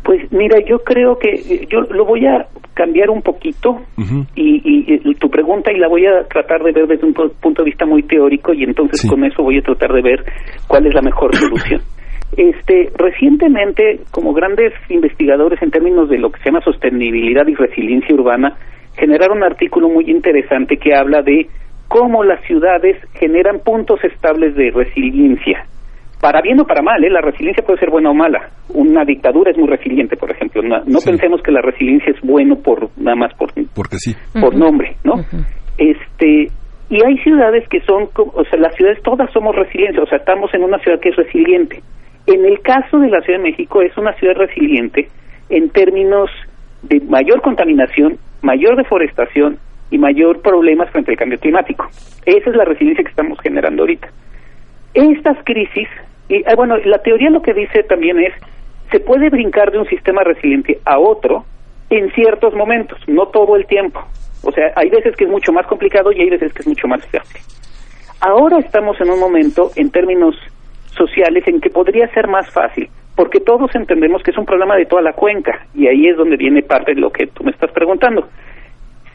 Pues 0.03 0.31
mira, 0.33 0.59
yo 0.69 0.79
creo 0.81 1.19
que 1.19 1.31
eh, 1.31 1.67
yo 1.71 1.81
lo 1.81 2.05
voy 2.05 2.27
a 2.27 2.47
cambiar 2.75 3.09
un 3.09 3.23
poquito 3.23 3.81
y, 4.35 5.15
tu 5.15 5.31
pregunta 5.31 5.73
y 5.73 5.79
la 5.79 5.89
voy 5.89 6.05
a 6.07 6.27
tratar 6.29 6.63
de 6.63 6.73
ver 6.73 6.87
desde 6.87 7.07
un 7.07 7.15
punto 7.15 7.63
de 7.63 7.71
vista 7.71 7.87
muy 7.87 8.03
teórico 8.03 8.53
y 8.53 8.65
entonces 8.65 9.09
con 9.09 9.25
eso 9.25 9.43
voy 9.43 9.59
a 9.59 9.63
tratar 9.63 9.93
de 9.93 10.03
ver 10.03 10.25
cuál 10.67 10.87
es 10.87 10.95
la 10.95 11.01
mejor 11.03 11.35
solución. 11.35 11.81
Este, 12.37 12.91
recientemente, 12.97 14.01
como 14.11 14.33
grandes 14.33 14.73
investigadores 14.89 15.63
en 15.63 15.71
términos 15.71 16.09
de 16.09 16.19
lo 16.19 16.31
que 16.31 16.39
se 16.41 16.47
llama 16.47 16.61
sostenibilidad 16.63 17.47
y 17.47 17.55
resiliencia 17.55 18.15
urbana, 18.15 18.57
generaron 18.97 19.39
un 19.39 19.45
artículo 19.45 19.89
muy 19.89 20.11
interesante 20.11 20.77
que 20.77 20.95
habla 20.95 21.23
de 21.23 21.47
cómo 21.89 22.25
las 22.25 22.45
ciudades 22.45 22.97
generan 23.15 23.61
puntos 23.61 24.03
estables 24.03 24.55
de 24.57 24.71
resiliencia. 24.71 25.67
Para 26.21 26.41
bien 26.41 26.59
o 26.61 26.65
para 26.65 26.83
mal, 26.83 27.05
¿eh? 27.05 27.11
la 27.11 27.21
resiliencia 27.21 27.65
puede 27.65 27.79
ser 27.79 27.91
buena 27.91 28.11
o 28.11 28.15
mala. 28.15 28.49
Una 28.71 29.05
dictadura 29.05 29.51
es 29.51 29.59
muy 29.59 29.69
resiliente, 29.69 30.17
por 30.17 30.31
ejemplo. 30.31 30.63
No, 30.63 31.01
pensemos 31.05 31.43
que 31.43 31.53
la 31.53 31.61
resiliencia 31.61 32.13
es 32.13 32.21
bueno 32.23 32.57
por 32.57 32.89
nada 32.97 33.17
más 33.17 33.35
por 33.35 33.53
porque 33.75 33.99
sí 33.99 34.15
por 34.41 34.57
nombre, 34.57 34.97
¿no? 35.05 35.15
Este 35.77 36.49
y 36.91 37.05
hay 37.05 37.17
ciudades 37.19 37.67
que 37.69 37.81
son, 37.81 38.09
o 38.15 38.45
sea, 38.45 38.59
las 38.59 38.75
ciudades 38.77 39.03
todas 39.03 39.31
somos 39.33 39.55
resilientes, 39.57 40.03
o 40.03 40.07
sea, 40.07 40.19
estamos 40.19 40.53
en 40.55 40.63
una 40.63 40.79
ciudad 40.79 41.01
que 41.01 41.09
es 41.11 41.17
resiliente. 41.17 41.83
En 42.27 42.45
el 42.45 42.61
caso 42.61 42.99
de 42.99 43.09
la 43.09 43.21
Ciudad 43.21 43.39
de 43.39 43.51
México 43.51 43.83
es 43.83 43.97
una 43.99 44.15
ciudad 44.15 44.35
resiliente 44.37 45.09
en 45.51 45.69
términos 45.71 46.31
de 46.83 47.01
mayor 47.01 47.43
contaminación, 47.43 48.19
mayor 48.43 48.77
deforestación 48.77 49.59
y 49.91 49.99
mayor 49.99 50.41
problemas 50.41 50.91
frente 50.91 51.13
al 51.13 51.19
cambio 51.19 51.39
climático. 51.39 51.87
Esa 52.25 52.51
es 52.51 52.57
la 52.57 52.65
resiliencia 52.65 53.05
que 53.05 53.11
estamos 53.11 53.39
generando 53.41 53.83
ahorita. 53.83 54.09
Estas 54.95 55.37
crisis, 55.45 55.89
y 56.29 56.43
ah, 56.47 56.55
bueno, 56.57 56.77
la 56.79 56.99
teoría 56.99 57.31
lo 57.31 57.43
que 57.43 57.53
dice 57.53 57.83
también 57.83 58.19
es, 58.19 58.33
se 58.91 59.01
puede 59.01 59.29
brincar 59.29 59.71
de 59.71 59.79
un 59.79 59.87
sistema 59.87 60.23
resiliente 60.23 60.79
a 60.85 60.99
otro 60.99 61.45
en 61.91 62.11
ciertos 62.13 62.55
momentos, 62.55 62.99
no 63.07 63.27
todo 63.27 63.57
el 63.57 63.67
tiempo. 63.67 64.01
O 64.43 64.53
sea, 64.53 64.73
hay 64.77 64.89
veces 64.89 65.17
que 65.17 65.25
es 65.25 65.31
mucho 65.31 65.53
más 65.53 65.67
complicado 65.67 66.13
y 66.13 66.21
hay 66.21 66.31
veces 66.31 66.53
que 66.53 66.63
es 66.63 66.69
mucho 66.69 66.87
más 66.87 67.05
fácil. 67.07 67.41
Ahora 68.21 68.59
estamos 68.59 68.99
en 69.01 69.11
un 69.11 69.21
momento, 69.21 69.71
en 69.77 69.91
términos 69.91 70.35
sociales, 70.95 71.47
en 71.47 71.61
que 71.61 71.71
podría 71.71 72.09
ser 72.09 72.29
más 72.29 72.51
fácil, 72.51 72.89
porque 73.17 73.41
todos 73.41 73.75
entendemos 73.75 74.23
que 74.23 74.31
es 74.31 74.39
un 74.39 74.47
problema 74.47 74.77
de 74.77 74.87
toda 74.87 75.03
la 75.03 75.13
cuenca, 75.13 75.67
y 75.75 75.87
ahí 75.87 76.09
es 76.09 76.17
donde 76.17 76.37
viene 76.37 76.63
parte 76.63 76.95
de 76.95 77.01
lo 77.01 77.11
que 77.11 77.27
tú 77.27 77.45
me 77.45 77.51
estás 77.51 77.71
preguntando. 77.73 78.29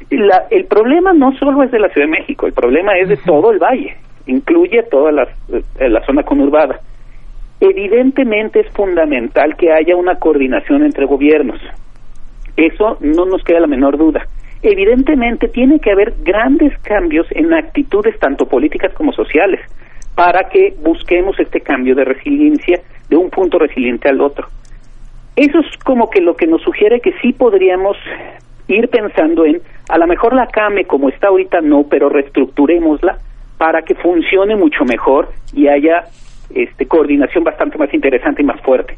La, 0.10 0.48
el 0.50 0.66
problema 0.66 1.14
no 1.14 1.34
solo 1.38 1.64
es 1.64 1.72
de 1.72 1.80
la 1.80 1.90
Ciudad 1.90 2.08
de 2.08 2.20
México, 2.20 2.48
el 2.48 2.54
problema 2.54 2.98
es 2.98 3.10
de 3.10 3.18
todo 3.18 3.52
el 3.52 3.60
valle, 3.60 3.96
incluye 4.28 4.84
toda 4.84 5.12
la, 5.12 5.24
eh, 5.52 5.90
la 5.90 6.04
zona 6.06 6.24
conurbada. 6.24 6.80
Evidentemente 7.60 8.62
es 8.62 8.70
fundamental 8.70 9.56
que 9.58 9.72
haya 9.72 9.96
una 9.96 10.16
coordinación 10.16 10.84
entre 10.84 11.06
gobiernos. 11.06 11.60
Eso 12.56 12.98
no 13.02 13.26
nos 13.26 13.44
queda 13.44 13.60
la 13.60 13.68
menor 13.68 13.98
duda. 13.98 14.26
Evidentemente 14.62 15.48
tiene 15.48 15.80
que 15.80 15.92
haber 15.92 16.14
grandes 16.24 16.78
cambios 16.80 17.28
en 17.32 17.54
actitudes 17.54 18.18
tanto 18.20 18.46
políticas 18.46 18.94
como 18.94 19.12
sociales 19.12 19.60
para 20.16 20.50
que 20.50 20.76
busquemos 20.82 21.40
este 21.40 21.62
cambio 21.62 21.96
de 21.96 22.06
resiliencia 22.06 22.82
de 23.10 23.16
un 23.16 23.30
punto 23.30 23.58
resiliente 23.58 24.10
al 24.10 24.22
otro. 24.22 24.48
Eso 25.36 25.60
es 25.60 25.78
como 25.84 26.10
que 26.10 26.22
lo 26.22 26.36
que 26.36 26.48
nos 26.48 26.62
sugiere 26.62 27.00
que 27.00 27.14
sí 27.22 27.34
podríamos 27.34 27.98
ir 28.68 28.90
pensando 28.90 29.46
en, 29.46 29.62
a 29.90 29.98
lo 29.98 30.08
mejor 30.08 30.34
la 30.34 30.48
CAME 30.48 30.86
como 30.86 31.10
está 31.10 31.30
ahorita 31.30 31.62
no, 31.62 31.84
pero 31.90 32.10
reestructurémosla 32.10 33.18
para 33.58 33.82
que 33.82 33.96
funcione 33.96 34.56
mucho 34.56 34.86
mejor 34.86 35.30
y 35.54 35.68
haya 35.68 36.06
este, 36.54 36.88
coordinación 36.88 37.44
bastante 37.44 37.78
más 37.78 37.94
interesante 37.94 38.42
y 38.42 38.46
más 38.46 38.62
fuerte. 38.62 38.98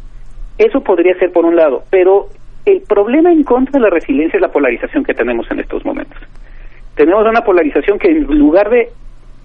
Eso 0.58 0.82
podría 0.82 1.16
ser 1.16 1.32
por 1.32 1.46
un 1.46 1.56
lado, 1.56 1.84
pero 1.90 2.28
el 2.66 2.82
problema 2.82 3.32
en 3.32 3.44
contra 3.44 3.74
de 3.74 3.80
la 3.80 3.90
resiliencia 3.90 4.38
es 4.38 4.42
la 4.42 4.52
polarización 4.52 5.04
que 5.04 5.14
tenemos 5.14 5.50
en 5.50 5.60
estos 5.60 5.84
momentos. 5.84 6.18
Tenemos 6.96 7.26
una 7.28 7.42
polarización 7.42 7.98
que 7.98 8.10
en 8.10 8.24
lugar 8.24 8.70
de 8.70 8.90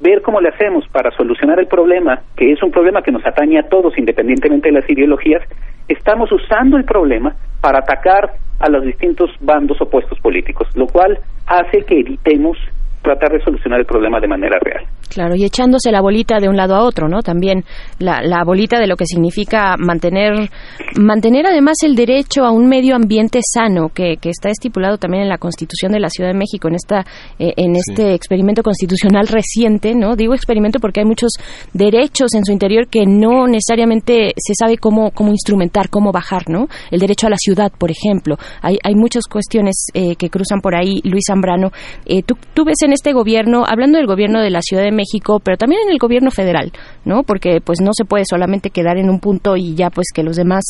ver 0.01 0.23
cómo 0.23 0.41
le 0.41 0.51
hacemos 0.51 0.87
para 0.89 1.11
solucionar 1.13 1.59
el 1.59 1.67
problema, 1.67 2.21
que 2.37 2.53
es 2.53 2.63
un 2.63 2.71
problema 2.71 3.03
que 3.03 3.13
nos 3.13 3.25
atañe 3.25 3.59
a 3.59 3.69
todos 3.69 3.97
independientemente 3.99 4.69
de 4.69 4.81
las 4.81 4.91
ideologías, 4.91 5.43
estamos 5.89 6.31
usando 6.33 6.77
el 6.77 6.85
problema 6.85 7.35
para 7.61 7.79
atacar 7.79 8.35
a 8.59 8.71
los 8.71 8.85
distintos 8.85 9.31
bandos 9.41 9.81
opuestos 9.81 10.19
políticos, 10.21 10.69
lo 10.75 10.87
cual 10.87 11.19
hace 11.47 11.83
que 11.85 12.01
evitemos 12.01 12.59
tratar 13.03 13.33
de 13.33 13.41
solucionar 13.41 13.81
el 13.81 13.87
problema 13.87 14.21
de 14.21 14.29
manera 14.29 14.59
real. 14.61 14.85
Claro, 15.09 15.35
y 15.37 15.45
echándose 15.45 15.91
la 15.93 16.01
bolita 16.01 16.39
de 16.41 16.49
un 16.49 16.57
lado 16.57 16.75
a 16.75 16.83
otro, 16.83 17.09
¿no? 17.09 17.23
También 17.23 17.65
la, 17.99 18.21
la 18.23 18.45
bolita 18.45 18.79
de 18.79 18.87
lo 18.87 18.97
que 18.97 19.07
significa 19.07 19.77
mantener, 19.79 20.51
mantener 20.97 21.47
además 21.47 21.77
el 21.83 21.95
derecho 21.95 22.45
a 22.45 22.51
un 22.51 22.69
medio 22.69 22.95
ambiente 22.95 23.41
sano, 23.43 23.89
que, 23.89 24.17
que 24.21 24.31
está 24.31 24.51
estipulado 24.51 24.99
también 24.99 25.23
en 25.23 25.29
la 25.29 25.39
Constitución 25.39 25.93
de 25.93 26.01
la 26.01 26.11
Ciudad 26.11 26.31
de 26.31 26.39
México, 26.39 26.69
en 26.69 26.75
esta, 26.75 27.01
eh, 27.39 27.53
en 27.57 27.77
este 27.77 28.15
experimento 28.15 28.63
constitucional 28.63 29.27
reciente, 29.29 29.95
¿no? 29.95 30.17
Digo 30.17 30.35
experimento 30.35 30.79
porque 30.81 31.01
hay 31.01 31.07
muchos 31.07 31.33
derechos 31.73 32.35
en 32.35 32.45
su 32.45 32.53
interior 32.53 32.89
que 32.89 33.07
no 33.07 33.47
necesariamente 33.47 34.33
se 34.37 34.55
sabe 34.59 34.79
cómo, 34.79 35.11
cómo 35.11 35.31
instrumentar, 35.31 35.89
cómo 35.89 36.13
bajar, 36.13 36.49
¿no? 36.49 36.69
El 36.91 37.01
derecho 37.01 37.27
a 37.27 37.31
la 37.31 37.37
ciudad, 37.37 37.73
por 37.77 37.91
ejemplo. 37.91 38.37
Hay, 38.63 38.79
hay 38.83 38.95
muchas 38.95 39.25
cuestiones 39.25 39.87
eh, 39.95 40.17
que 40.17 40.31
cruzan 40.31 40.61
por 40.61 40.75
ahí, 40.75 41.01
Luis 41.05 41.25
Zambrano. 41.27 41.71
Eh, 42.05 42.23
¿tú, 42.23 42.37
tú 42.55 42.65
ves 42.65 42.83
en 42.83 42.93
este 42.93 43.13
gobierno, 43.13 43.65
hablando 43.67 43.99
del 43.99 44.07
gobierno 44.07 44.41
de 44.41 44.51
la 44.51 44.61
Ciudad 44.63 44.83
de 44.83 44.93
México, 44.97 45.41
pero 45.43 45.57
también 45.57 45.83
en 45.87 45.93
el 45.93 45.99
gobierno 45.99 46.31
federal, 46.31 46.73
¿no? 47.05 47.23
Porque 47.23 47.61
pues 47.63 47.81
no 47.81 47.91
se 47.93 48.05
puede 48.05 48.25
solamente 48.29 48.71
quedar 48.71 48.97
en 48.97 49.09
un 49.09 49.21
punto 49.21 49.57
y 49.57 49.75
ya 49.75 49.91
pues 49.91 50.07
que 50.13 50.23
los 50.23 50.37
demás, 50.37 50.65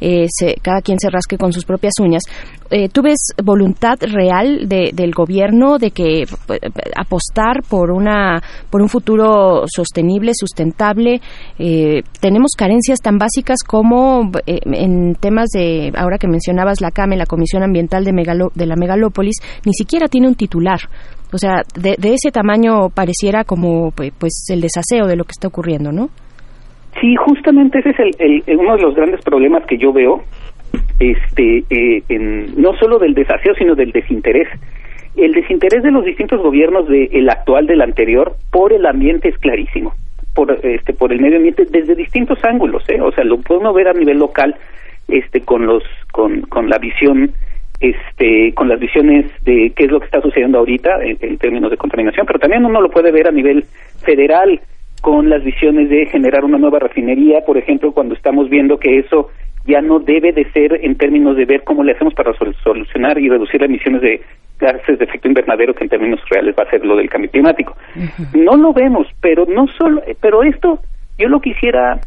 eh, 0.00 0.26
se, 0.28 0.54
cada 0.62 0.80
quien 0.80 0.98
se 0.98 1.10
rasque 1.10 1.36
con 1.36 1.52
sus 1.52 1.64
propias 1.64 1.94
uñas. 2.00 2.22
Eh, 2.70 2.88
¿Tú 2.88 3.02
ves 3.02 3.18
voluntad 3.44 3.98
real 4.00 4.66
del 4.68 5.12
gobierno 5.12 5.78
de 5.78 5.90
que 5.90 6.24
pues, 6.46 6.60
apostar 6.96 7.62
por 7.68 7.90
una 7.90 8.42
por 8.70 8.80
un 8.80 8.88
futuro 8.88 9.64
sostenible, 9.66 10.32
sustentable? 10.34 11.20
Eh, 11.58 12.02
tenemos 12.20 12.52
carencias 12.56 13.00
tan 13.00 13.18
básicas 13.18 13.58
como 13.66 14.30
en 14.46 15.14
temas 15.16 15.48
de 15.50 15.92
ahora 15.96 16.18
que 16.18 16.28
mencionabas 16.28 16.80
la 16.80 16.90
CAME, 16.90 17.16
la 17.16 17.26
Comisión 17.26 17.62
Ambiental 17.62 18.04
de, 18.04 18.12
de 18.54 18.66
la 18.66 18.76
Megalópolis, 18.76 19.36
ni 19.66 19.74
siquiera 19.74 20.08
tiene 20.08 20.28
un 20.28 20.34
titular. 20.34 20.80
O 21.32 21.38
sea, 21.38 21.62
de, 21.74 21.96
ese 22.02 22.30
tamaño 22.30 22.90
pareciera 22.94 23.44
como 23.44 23.90
pues 23.90 24.48
el 24.52 24.60
desaseo 24.60 25.06
de 25.06 25.16
lo 25.16 25.24
que 25.24 25.32
está 25.32 25.48
ocurriendo, 25.48 25.90
¿no? 25.90 26.08
Sí, 27.00 27.16
justamente 27.16 27.78
ese 27.78 27.90
es 27.90 27.98
el, 28.18 28.58
uno 28.58 28.76
de 28.76 28.82
los 28.82 28.94
grandes 28.94 29.22
problemas 29.22 29.64
que 29.66 29.78
yo 29.78 29.92
veo, 29.92 30.22
este, 31.00 31.64
eh, 31.70 32.02
en, 32.10 32.60
no 32.60 32.74
solo 32.74 32.98
del 32.98 33.14
desaseo, 33.14 33.54
sino 33.54 33.74
del 33.74 33.92
desinterés. 33.92 34.48
El 35.16 35.32
desinterés 35.32 35.82
de 35.82 35.90
los 35.90 36.04
distintos 36.04 36.40
gobiernos, 36.42 36.86
del 36.88 37.08
el 37.12 37.30
actual, 37.30 37.66
del 37.66 37.80
anterior, 37.80 38.34
por 38.50 38.72
el 38.72 38.84
ambiente 38.84 39.28
es 39.30 39.38
clarísimo, 39.38 39.94
por, 40.34 40.52
este, 40.62 40.92
por 40.92 41.12
el 41.12 41.20
medio 41.20 41.36
ambiente, 41.36 41.64
desde 41.70 41.94
distintos 41.94 42.38
ángulos, 42.44 42.82
¿eh? 42.88 43.00
O 43.00 43.10
sea, 43.12 43.24
lo 43.24 43.38
podemos 43.38 43.74
ver 43.74 43.88
a 43.88 43.94
nivel 43.94 44.18
local, 44.18 44.54
este, 45.08 45.40
con 45.40 45.66
los, 45.66 45.82
con, 46.12 46.42
con 46.42 46.68
la 46.68 46.78
visión 46.78 47.32
este, 47.82 48.54
con 48.54 48.68
las 48.68 48.78
visiones 48.78 49.26
de 49.44 49.72
qué 49.74 49.84
es 49.84 49.90
lo 49.90 49.98
que 49.98 50.06
está 50.06 50.20
sucediendo 50.20 50.58
ahorita 50.58 51.02
en, 51.02 51.36
términos 51.36 51.68
de 51.68 51.76
contaminación, 51.76 52.24
pero 52.26 52.38
también 52.38 52.64
uno 52.64 52.80
lo 52.80 52.88
puede 52.90 53.10
ver 53.10 53.26
a 53.26 53.32
nivel 53.32 53.64
federal 54.04 54.60
con 55.00 55.28
las 55.28 55.42
visiones 55.42 55.90
de 55.90 56.06
generar 56.06 56.44
una 56.44 56.58
nueva 56.58 56.78
refinería, 56.78 57.40
por 57.44 57.58
ejemplo, 57.58 57.90
cuando 57.90 58.14
estamos 58.14 58.48
viendo 58.48 58.78
que 58.78 59.00
eso 59.00 59.30
ya 59.66 59.80
no 59.80 59.98
debe 59.98 60.32
de 60.32 60.44
ser 60.52 60.78
en 60.80 60.96
términos 60.96 61.36
de 61.36 61.44
ver 61.44 61.64
cómo 61.64 61.82
le 61.82 61.92
hacemos 61.92 62.14
para 62.14 62.32
solucionar 62.34 63.18
y 63.18 63.28
reducir 63.28 63.60
las 63.60 63.68
emisiones 63.68 64.00
de 64.00 64.20
gases 64.60 64.98
de 64.98 65.04
efecto 65.04 65.26
invernadero 65.26 65.74
que 65.74 65.82
en 65.82 65.90
términos 65.90 66.20
reales 66.30 66.54
va 66.56 66.62
a 66.62 66.70
ser 66.70 66.84
lo 66.84 66.96
del 66.96 67.10
cambio 67.10 67.30
climático. 67.32 67.76
No 68.32 68.56
lo 68.56 68.72
vemos, 68.72 69.08
pero 69.20 69.44
no 69.46 69.66
solo, 69.76 70.02
pero 70.20 70.44
esto 70.44 70.78
yo 71.18 71.28
lo 71.28 71.40
quisiera 71.40 71.98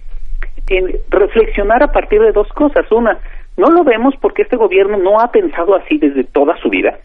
reflexionar 1.10 1.84
a 1.84 1.91
partir 1.91 2.22
de 2.22 2.31
dos 2.31 2.47
cosas. 2.53 2.89
Una, 2.91 3.19
no 3.57 3.69
lo 3.69 3.84
vemos 3.84 4.15
porque 4.22 4.41
este 4.41 4.57
gobierno 4.57 4.98
no 4.98 5.19
ha 5.19 5.32
pensado 5.32 5.76
así 5.76 5.98
desde 5.98 6.23
toda 6.23 6.57
su 6.57 6.69
vida. 6.69 6.98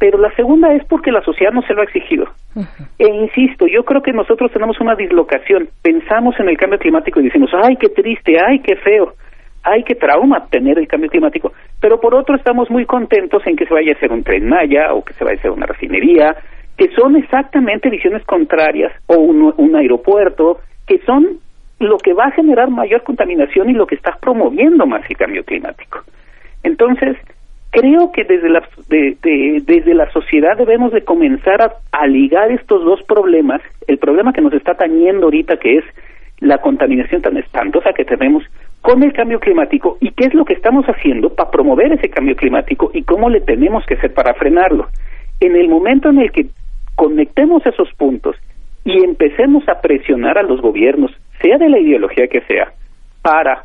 pero 0.00 0.16
la 0.16 0.34
segunda 0.34 0.72
es 0.72 0.82
porque 0.86 1.12
la 1.12 1.20
sociedad 1.20 1.52
no 1.52 1.60
se 1.60 1.74
lo 1.74 1.82
ha 1.82 1.84
exigido. 1.84 2.24
E 2.98 3.06
insisto, 3.06 3.66
yo 3.66 3.84
creo 3.84 4.00
que 4.00 4.14
nosotros 4.14 4.50
tenemos 4.50 4.80
una 4.80 4.94
dislocación. 4.94 5.68
Pensamos 5.82 6.34
en 6.40 6.48
el 6.48 6.56
cambio 6.56 6.78
climático 6.78 7.20
y 7.20 7.24
decimos, 7.24 7.50
ay, 7.52 7.76
qué 7.76 7.90
triste, 7.90 8.40
ay, 8.40 8.60
qué 8.60 8.76
feo, 8.76 9.12
ay, 9.62 9.84
qué 9.84 9.94
trauma 9.94 10.46
tener 10.46 10.78
el 10.78 10.88
cambio 10.88 11.10
climático. 11.10 11.52
Pero 11.82 12.00
por 12.00 12.14
otro 12.14 12.34
estamos 12.34 12.70
muy 12.70 12.86
contentos 12.86 13.42
en 13.46 13.56
que 13.56 13.66
se 13.66 13.74
vaya 13.74 13.92
a 13.92 13.96
hacer 13.96 14.10
un 14.10 14.22
tren 14.22 14.48
Maya 14.48 14.94
o 14.94 15.04
que 15.04 15.12
se 15.12 15.22
vaya 15.22 15.36
a 15.36 15.40
hacer 15.40 15.50
una 15.50 15.66
refinería, 15.66 16.34
que 16.78 16.88
son 16.96 17.16
exactamente 17.16 17.90
visiones 17.90 18.24
contrarias, 18.24 18.92
o 19.06 19.18
un, 19.18 19.52
un 19.54 19.76
aeropuerto, 19.76 20.60
que 20.86 20.98
son 21.04 21.40
lo 21.80 21.96
que 21.98 22.12
va 22.12 22.26
a 22.26 22.30
generar 22.30 22.70
mayor 22.70 23.02
contaminación 23.02 23.70
y 23.70 23.72
lo 23.72 23.86
que 23.86 23.94
está 23.94 24.16
promoviendo 24.20 24.86
más 24.86 25.02
el 25.08 25.16
cambio 25.16 25.44
climático. 25.44 26.00
Entonces, 26.62 27.16
creo 27.70 28.12
que 28.12 28.24
desde 28.24 28.50
la, 28.50 28.62
desde 28.88 29.94
la 29.94 30.10
sociedad 30.12 30.58
debemos 30.58 30.92
de 30.92 31.02
comenzar 31.04 31.76
a, 31.90 32.06
ligar 32.06 32.52
estos 32.52 32.84
dos 32.84 33.02
problemas, 33.04 33.62
el 33.88 33.96
problema 33.98 34.34
que 34.34 34.42
nos 34.42 34.52
está 34.52 34.74
tañendo 34.74 35.26
ahorita, 35.26 35.56
que 35.56 35.78
es 35.78 35.84
la 36.40 36.58
contaminación 36.58 37.22
tan 37.22 37.38
espantosa 37.38 37.92
que 37.94 38.04
tenemos, 38.04 38.44
con 38.82 39.02
el 39.02 39.12
cambio 39.14 39.40
climático 39.40 39.96
y 40.00 40.10
qué 40.10 40.26
es 40.26 40.34
lo 40.34 40.44
que 40.44 40.54
estamos 40.54 40.84
haciendo 40.86 41.34
para 41.34 41.50
promover 41.50 41.92
ese 41.92 42.08
cambio 42.08 42.36
climático 42.36 42.90
y 42.92 43.02
cómo 43.04 43.30
le 43.30 43.40
tenemos 43.40 43.84
que 43.86 43.94
hacer 43.94 44.12
para 44.12 44.34
frenarlo. 44.34 44.88
En 45.38 45.56
el 45.56 45.68
momento 45.68 46.10
en 46.10 46.18
el 46.18 46.30
que 46.30 46.46
conectemos 46.94 47.64
esos 47.64 47.90
puntos 47.94 48.36
y 48.84 49.02
empecemos 49.02 49.66
a 49.68 49.80
presionar 49.80 50.38
a 50.38 50.42
los 50.42 50.60
gobiernos, 50.60 51.10
sea 51.40 51.58
de 51.58 51.68
la 51.68 51.78
ideología 51.78 52.28
que 52.28 52.40
sea, 52.42 52.72
para 53.22 53.64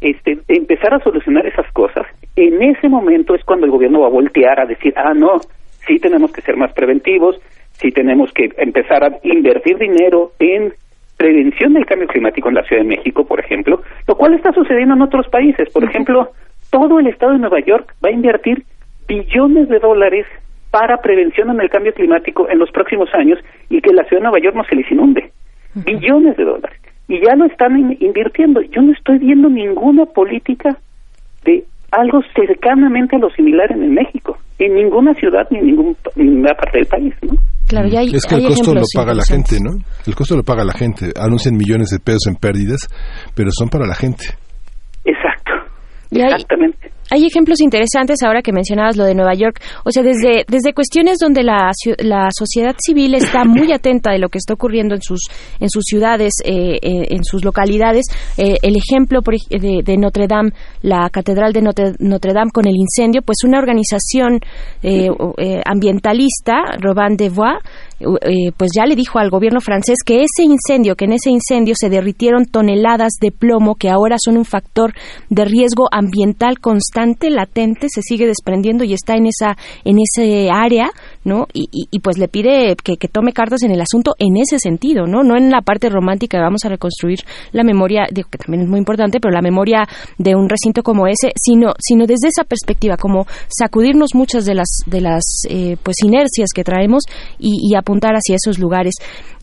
este, 0.00 0.38
empezar 0.48 0.94
a 0.94 1.00
solucionar 1.00 1.46
esas 1.46 1.70
cosas, 1.72 2.06
en 2.36 2.62
ese 2.62 2.88
momento 2.88 3.34
es 3.34 3.44
cuando 3.44 3.66
el 3.66 3.72
gobierno 3.72 4.00
va 4.00 4.06
a 4.06 4.10
voltear 4.10 4.60
a 4.60 4.66
decir, 4.66 4.94
ah, 4.96 5.14
no, 5.14 5.38
sí 5.86 5.98
tenemos 5.98 6.32
que 6.32 6.42
ser 6.42 6.56
más 6.56 6.72
preventivos, 6.72 7.40
sí 7.72 7.90
tenemos 7.90 8.32
que 8.32 8.50
empezar 8.58 9.04
a 9.04 9.18
invertir 9.22 9.78
dinero 9.78 10.32
en 10.38 10.72
prevención 11.16 11.74
del 11.74 11.86
cambio 11.86 12.06
climático 12.06 12.48
en 12.48 12.54
la 12.54 12.62
Ciudad 12.62 12.82
de 12.82 12.88
México, 12.88 13.26
por 13.26 13.40
ejemplo, 13.40 13.82
lo 14.06 14.14
cual 14.16 14.34
está 14.34 14.52
sucediendo 14.52 14.94
en 14.94 15.02
otros 15.02 15.28
países. 15.28 15.68
Por 15.72 15.82
ejemplo, 15.82 16.30
todo 16.70 17.00
el 17.00 17.08
estado 17.08 17.32
de 17.32 17.38
Nueva 17.38 17.60
York 17.60 17.92
va 18.04 18.10
a 18.10 18.12
invertir 18.12 18.64
billones 19.08 19.68
de 19.68 19.80
dólares 19.80 20.26
para 20.70 20.98
prevención 20.98 21.50
en 21.50 21.60
el 21.60 21.70
cambio 21.70 21.92
climático 21.92 22.48
en 22.48 22.58
los 22.58 22.70
próximos 22.70 23.08
años 23.14 23.38
y 23.68 23.80
que 23.80 23.92
la 23.92 24.04
ciudad 24.04 24.20
de 24.20 24.28
Nueva 24.28 24.38
York 24.38 24.54
no 24.54 24.64
se 24.64 24.76
les 24.76 24.90
inunde. 24.92 25.32
Billones 25.74 26.36
de 26.36 26.44
dólares. 26.44 26.80
Y 27.08 27.24
ya 27.24 27.34
lo 27.36 27.46
están 27.46 27.96
invirtiendo. 28.00 28.60
Yo 28.62 28.82
no 28.82 28.92
estoy 28.92 29.18
viendo 29.18 29.48
ninguna 29.48 30.04
política 30.04 30.78
de 31.44 31.64
algo 31.90 32.20
cercanamente 32.34 33.16
a 33.16 33.18
lo 33.18 33.30
similar 33.30 33.72
en 33.72 33.94
México, 33.94 34.36
en 34.58 34.74
ninguna 34.74 35.14
ciudad 35.14 35.46
ni 35.50 35.58
en 35.58 35.66
ningún, 35.66 35.96
ninguna 36.16 36.54
parte 36.54 36.78
del 36.78 36.86
país, 36.86 37.14
¿no? 37.22 37.34
Claro, 37.66 37.88
ya 37.88 38.00
hay, 38.00 38.08
es 38.08 38.24
que 38.24 38.34
el 38.34 38.46
costo 38.46 38.74
lo 38.74 38.82
paga 38.94 39.14
la 39.14 39.24
gente, 39.24 39.58
¿no? 39.60 39.72
El 40.06 40.14
costo 40.14 40.36
lo 40.36 40.42
paga 40.42 40.64
la 40.64 40.72
gente. 40.72 41.12
Anuncian 41.20 41.54
millones 41.54 41.90
de 41.90 41.98
pesos 41.98 42.26
en 42.26 42.36
pérdidas, 42.36 42.88
pero 43.34 43.50
son 43.52 43.68
para 43.68 43.86
la 43.86 43.94
gente. 43.94 44.24
Exactamente. 46.10 46.92
Hay 47.10 47.24
ejemplos 47.24 47.60
interesantes 47.60 48.18
ahora 48.22 48.42
que 48.42 48.52
mencionabas 48.52 48.96
lo 48.96 49.04
de 49.04 49.14
Nueva 49.14 49.32
York. 49.34 49.60
O 49.84 49.90
sea, 49.90 50.02
desde, 50.02 50.44
desde 50.46 50.74
cuestiones 50.74 51.18
donde 51.18 51.42
la, 51.42 51.70
la 51.98 52.28
sociedad 52.30 52.74
civil 52.78 53.14
está 53.14 53.44
muy 53.46 53.72
atenta 53.72 54.12
de 54.12 54.18
lo 54.18 54.28
que 54.28 54.38
está 54.38 54.54
ocurriendo 54.54 54.94
en 54.94 55.02
sus, 55.02 55.20
en 55.58 55.70
sus 55.70 55.84
ciudades, 55.84 56.34
eh, 56.44 56.78
eh, 56.82 57.06
en 57.10 57.24
sus 57.24 57.44
localidades. 57.44 58.06
Eh, 58.36 58.56
el 58.62 58.76
ejemplo 58.76 59.20
de, 59.22 59.82
de, 59.82 59.96
Notre 59.96 60.26
Dame, 60.26 60.50
la 60.82 61.08
Catedral 61.10 61.52
de 61.52 61.62
Notre, 61.62 61.92
Notre, 61.98 62.32
Dame 62.34 62.50
con 62.52 62.66
el 62.66 62.74
incendio, 62.76 63.22
pues 63.22 63.38
una 63.44 63.58
organización 63.58 64.40
ambientalista, 65.64 66.76
Robin 66.78 67.16
de 67.16 67.30
Bois, 67.30 67.58
eh, 68.00 68.52
pues 68.56 68.70
ya 68.76 68.86
le 68.86 68.94
dijo 68.94 69.18
al 69.18 69.30
gobierno 69.30 69.60
francés 69.60 69.98
que 70.04 70.22
ese 70.22 70.44
incendio, 70.44 70.94
que 70.94 71.06
en 71.06 71.12
ese 71.12 71.30
incendio 71.30 71.74
se 71.76 71.88
derritieron 71.88 72.46
toneladas 72.46 73.14
de 73.20 73.32
plomo 73.32 73.74
que 73.74 73.90
ahora 73.90 74.16
son 74.22 74.36
un 74.36 74.44
factor 74.44 74.94
de 75.30 75.44
riesgo 75.44 75.88
ambiental 75.90 76.60
constante, 76.60 77.30
latente, 77.30 77.88
se 77.92 78.02
sigue 78.02 78.26
desprendiendo 78.26 78.84
y 78.84 78.92
está 78.92 79.14
en 79.14 79.26
esa 79.26 79.56
en 79.84 79.98
ese 79.98 80.50
área, 80.50 80.90
¿no? 81.24 81.46
Y, 81.52 81.98
pues 82.00 82.18
le 82.18 82.28
pide 82.28 82.76
que, 82.76 82.96
tome 83.08 83.32
cartas 83.32 83.62
en 83.62 83.70
el 83.70 83.80
asunto 83.80 84.14
en 84.18 84.36
ese 84.36 84.58
sentido, 84.58 85.06
¿no? 85.06 85.22
No 85.22 85.36
en 85.36 85.50
la 85.50 85.60
parte 85.62 85.88
romántica, 85.88 86.40
vamos 86.40 86.64
a 86.64 86.68
reconstruir 86.68 87.18
la 87.52 87.64
memoria, 87.64 88.06
digo 88.10 88.28
que 88.30 88.38
también 88.38 88.62
es 88.62 88.68
muy 88.68 88.78
importante, 88.78 89.20
pero 89.20 89.32
la 89.32 89.42
memoria 89.42 89.86
de 90.18 90.34
un 90.34 90.48
recinto 90.48 90.82
como 90.82 91.06
ese, 91.06 91.32
sino 91.36 91.72
sino 91.78 92.06
desde 92.06 92.28
esa 92.28 92.44
perspectiva, 92.44 92.96
como 92.96 93.26
sacudirnos 93.48 94.10
muchas 94.14 94.44
de 94.44 94.54
las 94.54 94.80
de 94.86 95.00
las 95.00 95.22
eh, 95.48 95.76
pues 95.82 95.96
inercias 96.04 96.50
que 96.54 96.64
traemos 96.64 97.04
y, 97.38 97.70
y 97.70 97.76
apuntar 97.76 98.14
hacia 98.14 98.36
esos 98.36 98.58
lugares. 98.58 98.94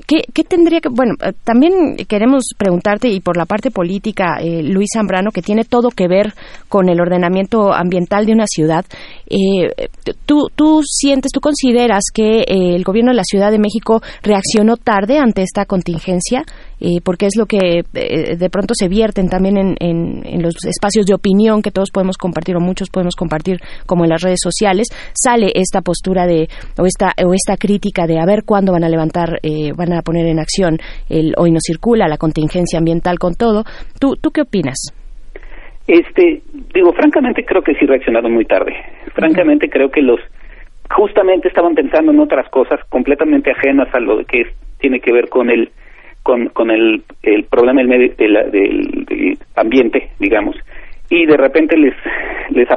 ¿Qué, 0.07 0.43
tendría 0.43 0.81
que.? 0.81 0.89
Bueno, 0.89 1.13
eh, 1.23 1.33
también 1.43 1.95
queremos 2.07 2.49
preguntarte, 2.57 3.07
y 3.09 3.21
por 3.21 3.37
la 3.37 3.45
parte 3.45 3.71
política, 3.71 4.37
eh, 4.39 4.61
Luis 4.61 4.89
Zambrano, 4.93 5.31
que 5.31 5.41
tiene 5.41 5.63
todo 5.63 5.89
que 5.89 6.07
ver 6.07 6.33
con 6.69 6.89
el 6.89 7.01
ordenamiento 7.01 7.73
ambiental 7.73 8.25
de 8.25 8.33
una 8.33 8.45
ciudad. 8.45 8.85
Eh, 9.27 9.89
¿tú, 10.25 10.49
¿Tú 10.55 10.81
sientes, 10.83 11.31
tú 11.31 11.39
que 12.13 12.43
el 12.47 12.83
gobierno 12.83 13.11
de 13.11 13.17
la 13.17 13.23
Ciudad 13.23 13.51
de 13.51 13.59
México 13.59 14.01
reaccionó 14.21 14.77
tarde 14.77 15.17
ante 15.17 15.41
esta 15.41 15.65
contingencia? 15.65 16.43
porque 17.03 17.25
es 17.25 17.35
lo 17.35 17.45
que 17.47 17.83
de 17.93 18.49
pronto 18.51 18.73
se 18.75 18.89
vierten 18.89 19.27
también 19.27 19.57
en, 19.57 19.75
en, 19.79 20.43
los 20.43 20.53
espacios 20.67 21.05
de 21.07 21.15
opinión 21.15 21.61
que 21.63 21.71
todos 21.71 21.89
podemos 21.89 22.17
compartir 22.17 22.55
o 22.57 22.59
muchos 22.59 22.89
podemos 22.89 23.15
compartir, 23.15 23.59
como 23.87 24.03
en 24.03 24.11
las 24.11 24.21
redes 24.21 24.39
sociales, 24.43 24.89
sale 25.13 25.51
esta 25.55 25.81
postura 25.81 26.27
de 26.27 26.47
o 26.77 26.85
esta 26.85 27.13
o 27.25 27.33
esta 27.33 27.55
crítica 27.57 28.05
de 28.05 28.19
a 28.19 28.25
ver 28.25 28.43
cuándo 28.45 28.73
van 28.73 28.83
a 28.83 28.89
levantar, 28.89 29.39
van 29.75 29.93
a 29.93 29.95
a 29.97 30.01
poner 30.01 30.27
en 30.27 30.39
acción 30.39 30.77
el 31.09 31.33
hoy 31.37 31.51
no 31.51 31.59
circula, 31.59 32.07
la 32.07 32.17
contingencia 32.17 32.79
ambiental 32.79 33.17
con 33.17 33.35
todo. 33.35 33.63
¿Tú, 33.99 34.15
tú 34.21 34.31
qué 34.31 34.41
opinas? 34.41 34.93
Este, 35.87 36.41
digo, 36.73 36.93
francamente 36.93 37.45
creo 37.45 37.61
que 37.61 37.75
sí 37.75 37.85
reaccionaron 37.85 38.33
muy 38.33 38.45
tarde. 38.45 38.73
Francamente 39.13 39.69
creo 39.69 39.89
que 39.89 40.01
los 40.01 40.19
justamente 40.89 41.47
estaban 41.47 41.75
pensando 41.75 42.11
en 42.11 42.19
otras 42.19 42.49
cosas 42.49 42.79
completamente 42.89 43.51
ajenas 43.51 43.93
a 43.93 43.99
lo 43.99 44.23
que 44.25 44.45
tiene 44.79 44.99
que 44.99 45.11
ver 45.11 45.29
con 45.29 45.49
el 45.49 45.71
con, 46.23 46.71
el, 46.71 47.03
el 47.21 47.43
problema 47.43 47.81
del, 47.81 47.87
medio, 47.87 48.11
del, 48.17 49.37
ambiente, 49.55 50.09
digamos, 50.19 50.55
y 51.07 51.27
de 51.27 51.37
repente 51.37 51.77
les, 51.77 51.93
les 52.49 52.67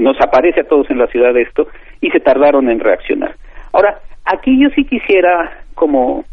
nos 0.00 0.20
aparece 0.20 0.62
a 0.62 0.64
todos 0.64 0.90
en 0.90 0.98
la 0.98 1.06
ciudad 1.06 1.36
esto 1.36 1.68
y 2.00 2.10
se 2.10 2.18
tardaron 2.18 2.68
en 2.68 2.80
reaccionar. 2.80 3.36
Ahora, 3.72 4.00
aquí 4.24 4.60
yo 4.60 4.70
sí 4.70 4.84
quisiera 4.84 5.62
como 5.74 6.24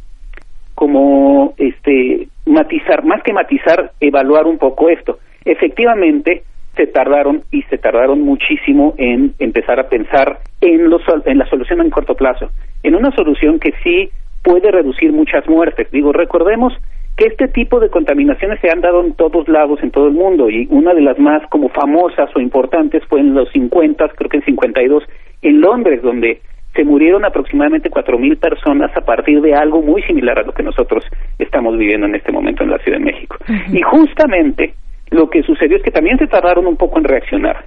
como 0.74 1.54
este 1.58 2.28
matizar, 2.46 3.04
más 3.04 3.24
que 3.24 3.34
matizar, 3.34 3.92
evaluar 4.00 4.46
un 4.46 4.58
poco 4.58 4.90
esto. 4.90 5.20
Efectivamente, 5.44 6.44
se 6.78 6.88
tardaron 6.88 7.44
y 7.52 7.64
se 7.64 7.78
tardaron 7.78 8.22
muchísimo 8.22 8.94
en 8.98 9.34
empezar 9.40 9.80
a 9.80 9.90
pensar 9.90 10.40
en, 10.62 10.90
los, 10.90 11.02
en 11.26 11.38
la 11.38 11.50
solución 11.50 11.82
en 11.82 11.90
corto 11.90 12.16
plazo, 12.16 12.50
en 12.84 12.96
una 12.96 13.12
solución 13.12 13.60
que 13.60 13.74
sí 13.84 14.10
puede 14.44 14.72
reducir 14.72 15.12
muchas 15.12 15.48
muertes. 15.50 15.92
Digo, 15.92 16.14
recordemos 16.14 16.74
que 17.18 17.26
este 17.26 17.48
tipo 17.48 17.80
de 17.80 17.90
contaminaciones 17.90 18.60
se 18.62 18.70
han 18.70 18.80
dado 18.80 19.04
en 19.04 19.14
todos 19.14 19.50
lados, 19.50 19.80
en 19.82 19.92
todo 19.92 20.08
el 20.08 20.14
mundo, 20.14 20.50
y 20.50 20.68
una 20.70 20.94
de 20.94 21.02
las 21.02 21.18
más 21.20 21.42
como 21.50 21.68
famosas 21.70 22.30
o 22.36 22.40
importantes 22.40 23.04
fue 23.10 23.20
en 23.20 23.34
los 23.34 23.50
50, 23.52 24.08
creo 24.10 24.30
que 24.30 24.38
en 24.38 24.46
52, 24.46 25.04
en 25.42 25.60
Londres, 25.60 26.02
donde 26.04 26.42
se 26.76 26.84
murieron 26.84 27.26
aproximadamente 27.26 27.90
cuatro 27.90 28.20
mil 28.20 28.38
personas 28.38 28.96
a 28.96 29.02
partir 29.02 29.42
de 29.42 29.56
algo 29.56 29.82
muy 29.82 30.04
similar 30.04 30.38
a 30.38 30.44
lo 30.44 30.54
que 30.54 30.62
nosotros 30.62 31.04
estamos 31.40 31.76
viviendo 31.76 32.06
en 32.06 32.14
este 32.14 32.32
momento 32.32 32.64
en 32.64 32.70
la 32.70 32.78
Ciudad 32.78 33.00
de 33.00 33.06
México. 33.06 33.38
Y 33.74 33.82
justamente 33.82 34.76
lo 35.12 35.30
que 35.30 35.44
sucedió 35.44 35.78
es 35.78 35.84
que 35.84 35.92
también 35.92 36.18
se 36.18 36.28
tardaron 36.28 36.68
un 36.68 36.78
poco 36.78 36.98
en 36.98 37.06
reaccionar, 37.06 37.66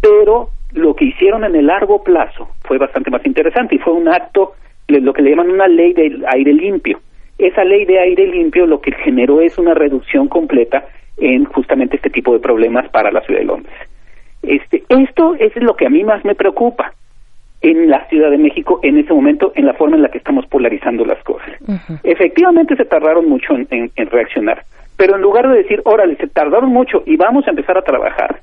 pero 0.00 0.50
lo 0.72 0.94
que 0.94 1.06
hicieron 1.06 1.44
en 1.44 1.56
el 1.56 1.66
largo 1.66 2.02
plazo 2.02 2.48
fue 2.62 2.78
bastante 2.78 3.10
más 3.10 3.24
interesante 3.24 3.74
y 3.74 3.78
fue 3.78 3.92
un 3.92 4.08
acto, 4.08 4.54
lo 4.88 5.12
que 5.12 5.22
le 5.22 5.30
llaman 5.30 5.50
una 5.50 5.68
ley 5.68 5.92
de 5.92 6.22
aire 6.32 6.52
limpio. 6.52 7.00
Esa 7.38 7.64
ley 7.64 7.84
de 7.84 8.00
aire 8.00 8.26
limpio 8.26 8.66
lo 8.66 8.80
que 8.80 8.92
generó 8.92 9.40
es 9.40 9.58
una 9.58 9.74
reducción 9.74 10.28
completa 10.28 10.86
en 11.16 11.44
justamente 11.44 11.96
este 11.96 12.10
tipo 12.10 12.32
de 12.32 12.40
problemas 12.40 12.88
para 12.90 13.10
la 13.10 13.20
ciudad 13.22 13.40
de 13.40 13.46
Londres. 13.46 13.74
Este, 14.42 14.82
esto 14.88 15.34
es 15.34 15.54
lo 15.56 15.74
que 15.74 15.86
a 15.86 15.90
mí 15.90 16.04
más 16.04 16.24
me 16.24 16.34
preocupa 16.34 16.92
en 17.60 17.90
la 17.90 18.06
Ciudad 18.08 18.30
de 18.30 18.38
México 18.38 18.78
en 18.82 18.98
ese 18.98 19.12
momento 19.12 19.52
en 19.56 19.66
la 19.66 19.74
forma 19.74 19.96
en 19.96 20.02
la 20.02 20.10
que 20.10 20.18
estamos 20.18 20.46
polarizando 20.46 21.04
las 21.04 21.22
cosas. 21.24 21.50
Efectivamente 22.04 22.76
se 22.76 22.84
tardaron 22.84 23.28
mucho 23.28 23.54
en, 23.56 23.90
reaccionar, 24.10 24.64
pero 24.98 25.14
en 25.14 25.22
lugar 25.22 25.48
de 25.48 25.58
decir, 25.58 25.80
órale, 25.84 26.16
se 26.16 26.26
tardaron 26.26 26.70
mucho 26.70 27.02
y 27.06 27.16
vamos 27.16 27.46
a 27.46 27.50
empezar 27.50 27.78
a 27.78 27.82
trabajar, 27.82 28.40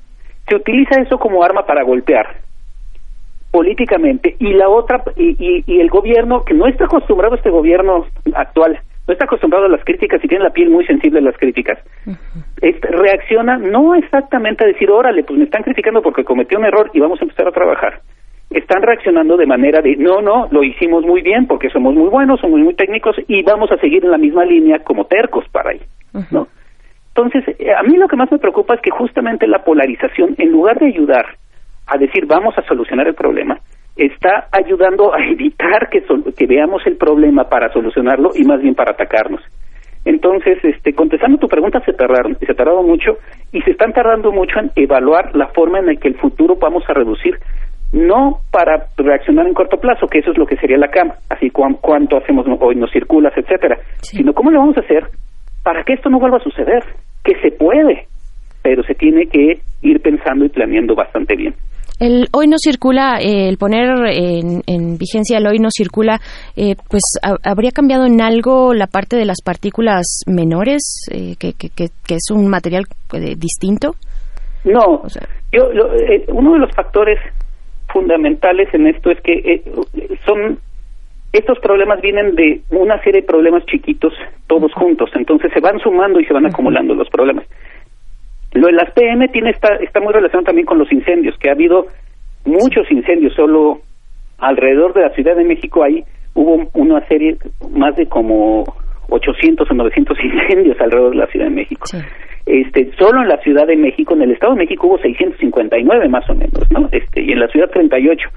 se 0.48 0.56
utiliza 0.56 1.00
eso 1.00 1.18
como 1.18 1.44
arma 1.44 1.66
para 1.66 1.84
golpear 1.84 2.38
políticamente. 3.52 4.36
Y 4.40 4.54
la 4.54 4.68
otra 4.68 5.02
y, 5.16 5.62
y, 5.66 5.80
el 5.80 5.88
gobierno 5.88 6.44
que 6.44 6.54
no 6.54 6.66
está 6.66 6.86
acostumbrado 6.86 7.36
este 7.36 7.50
gobierno 7.50 8.06
actual 8.34 8.80
no 9.06 9.12
está 9.12 9.26
acostumbrado 9.26 9.66
a 9.66 9.68
las 9.68 9.84
críticas 9.84 10.22
y 10.24 10.28
tiene 10.28 10.44
la 10.44 10.50
piel 10.50 10.68
muy 10.68 10.84
sensible 10.84 11.20
a 11.20 11.22
las 11.22 11.36
críticas 11.36 11.78
este, 12.60 12.88
reacciona 12.88 13.56
no 13.56 13.94
exactamente 13.94 14.64
a 14.64 14.66
decir 14.66 14.90
órale 14.90 15.22
pues 15.22 15.38
me 15.38 15.44
están 15.44 15.62
criticando 15.62 16.02
porque 16.02 16.24
cometí 16.24 16.56
un 16.56 16.64
error 16.64 16.90
y 16.92 16.98
vamos 16.98 17.20
a 17.20 17.24
empezar 17.24 17.46
a 17.46 17.52
trabajar 17.52 18.00
están 18.50 18.82
reaccionando 18.82 19.36
de 19.36 19.46
manera 19.46 19.80
de, 19.80 19.96
no, 19.96 20.20
no, 20.20 20.48
lo 20.50 20.62
hicimos 20.62 21.04
muy 21.04 21.22
bien 21.22 21.46
porque 21.46 21.68
somos 21.70 21.94
muy 21.94 22.08
buenos, 22.08 22.40
somos 22.40 22.60
muy 22.60 22.74
técnicos 22.74 23.16
y 23.26 23.42
vamos 23.42 23.70
a 23.72 23.76
seguir 23.78 24.04
en 24.04 24.10
la 24.10 24.18
misma 24.18 24.44
línea 24.44 24.78
como 24.80 25.06
tercos 25.06 25.44
para 25.50 25.70
ahí, 25.70 25.80
¿no? 26.30 26.48
Entonces, 27.16 27.56
eh, 27.58 27.72
a 27.72 27.82
mí 27.82 27.96
lo 27.96 28.08
que 28.08 28.16
más 28.16 28.30
me 28.30 28.38
preocupa 28.38 28.74
es 28.74 28.80
que 28.82 28.90
justamente 28.90 29.46
la 29.46 29.64
polarización, 29.64 30.34
en 30.38 30.52
lugar 30.52 30.78
de 30.78 30.86
ayudar 30.86 31.24
a 31.86 31.96
decir 31.98 32.26
vamos 32.26 32.56
a 32.58 32.62
solucionar 32.62 33.06
el 33.06 33.14
problema, 33.14 33.58
está 33.96 34.48
ayudando 34.52 35.14
a 35.14 35.24
evitar 35.30 35.88
que, 35.90 36.04
que 36.36 36.46
veamos 36.46 36.86
el 36.86 36.96
problema 36.96 37.44
para 37.44 37.72
solucionarlo 37.72 38.30
y 38.34 38.44
más 38.44 38.60
bien 38.60 38.74
para 38.74 38.92
atacarnos. 38.92 39.40
Entonces, 40.04 40.58
este, 40.62 40.92
contestando 40.92 41.38
tu 41.38 41.48
pregunta, 41.48 41.80
se 41.80 41.92
tardaron, 41.92 42.36
se 42.38 42.54
tardaron 42.54 42.86
mucho 42.86 43.18
y 43.50 43.60
se 43.62 43.72
están 43.72 43.92
tardando 43.92 44.30
mucho 44.30 44.60
en 44.60 44.70
evaluar 44.76 45.34
la 45.34 45.48
forma 45.48 45.80
en 45.80 45.86
la 45.86 45.96
que 45.96 46.08
el 46.08 46.16
futuro 46.16 46.54
vamos 46.60 46.84
a 46.88 46.92
reducir, 46.92 47.38
no 47.92 48.38
para 48.52 48.86
reaccionar 48.96 49.48
en 49.48 49.54
corto 49.54 49.78
plazo, 49.78 50.06
que 50.06 50.18
eso 50.18 50.30
es 50.30 50.38
lo 50.38 50.46
que 50.46 50.56
sería 50.58 50.76
la 50.76 50.88
cama, 50.88 51.14
así 51.28 51.50
cuánto 51.50 52.18
hacemos 52.18 52.46
hoy 52.60 52.76
nos 52.76 52.92
circulas, 52.92 53.32
etcétera, 53.36 53.78
sino 54.00 54.32
cómo 54.32 54.52
lo 54.52 54.60
vamos 54.60 54.76
a 54.76 54.80
hacer 54.80 55.08
para 55.66 55.82
que 55.82 55.94
esto 55.94 56.08
no 56.08 56.20
vuelva 56.20 56.36
a 56.36 56.44
suceder, 56.44 56.84
que 57.24 57.34
se 57.42 57.50
puede, 57.50 58.06
pero 58.62 58.84
se 58.84 58.94
tiene 58.94 59.26
que 59.26 59.58
ir 59.82 60.00
pensando 60.00 60.44
y 60.44 60.48
planeando 60.48 60.94
bastante 60.94 61.34
bien. 61.34 61.56
El 61.98 62.28
hoy 62.32 62.46
no 62.46 62.54
circula, 62.56 63.18
eh, 63.18 63.48
el 63.48 63.56
poner 63.56 63.88
en, 64.12 64.96
vigencia 64.96 65.38
el 65.38 65.46
hoy 65.48 65.58
no 65.58 65.70
circula, 65.76 66.20
eh, 66.54 66.76
pues 66.88 67.02
habría 67.42 67.72
cambiado 67.72 68.06
en 68.06 68.20
algo 68.20 68.74
la 68.74 68.86
parte 68.86 69.16
de 69.16 69.24
las 69.24 69.38
partículas 69.44 70.22
menores, 70.28 71.08
eh, 71.10 71.34
que, 71.36 71.54
que, 71.54 71.68
que, 71.68 72.14
es 72.14 72.30
un 72.30 72.46
material 72.46 72.84
distinto. 73.36 73.96
No, 74.62 75.02
yo, 75.50 75.68
uno 76.28 76.52
de 76.52 76.58
los 76.60 76.70
factores 76.76 77.18
fundamentales 77.92 78.72
en 78.72 78.86
esto 78.86 79.10
es 79.10 79.20
que 79.20 79.64
son 80.24 80.60
estos 81.36 81.58
problemas 81.60 82.00
vienen 82.00 82.34
de 82.34 82.60
una 82.70 83.02
serie 83.02 83.22
de 83.22 83.26
problemas 83.26 83.64
chiquitos 83.66 84.12
todos 84.46 84.72
juntos, 84.74 85.10
entonces 85.14 85.52
se 85.52 85.60
van 85.60 85.78
sumando 85.80 86.20
y 86.20 86.24
se 86.24 86.32
van 86.32 86.46
acumulando 86.46 86.94
los 86.94 87.08
problemas. 87.08 87.46
Lo 88.52 88.66
de 88.68 88.72
las 88.72 88.90
PM 88.92 89.28
tiene 89.28 89.50
está, 89.50 89.74
está 89.76 90.00
muy 90.00 90.12
relacionado 90.12 90.46
también 90.46 90.66
con 90.66 90.78
los 90.78 90.90
incendios, 90.92 91.36
que 91.38 91.48
ha 91.48 91.52
habido 91.52 91.86
muchos 92.44 92.90
incendios, 92.90 93.34
solo 93.34 93.80
alrededor 94.38 94.94
de 94.94 95.02
la 95.02 95.10
Ciudad 95.10 95.36
de 95.36 95.44
México 95.44 95.82
ahí 95.82 96.04
hubo 96.36 96.68
una 96.74 97.04
serie, 97.08 97.36
más 97.70 97.96
de 97.96 98.06
como 98.06 98.64
800 99.08 99.68
o 99.68 99.74
900 99.74 100.18
incendios 100.24 100.80
alrededor 100.80 101.10
de 101.10 101.16
la 101.16 101.26
Ciudad 101.26 101.46
de 101.46 101.54
México. 101.54 101.86
Este, 102.44 102.92
solo 102.96 103.22
en 103.22 103.28
la 103.28 103.38
Ciudad 103.38 103.66
de 103.66 103.76
México, 103.76 104.14
en 104.14 104.22
el 104.22 104.32
Estado 104.32 104.52
de 104.52 104.60
México 104.60 104.86
hubo 104.86 104.98
659 104.98 106.08
más 106.08 106.28
o 106.30 106.34
menos, 106.34 106.70
¿no? 106.70 106.88
Este, 106.92 107.22
y 107.22 107.32
en 107.32 107.40
la 107.40 107.48
Ciudad 107.48 107.68
38. 107.70 108.28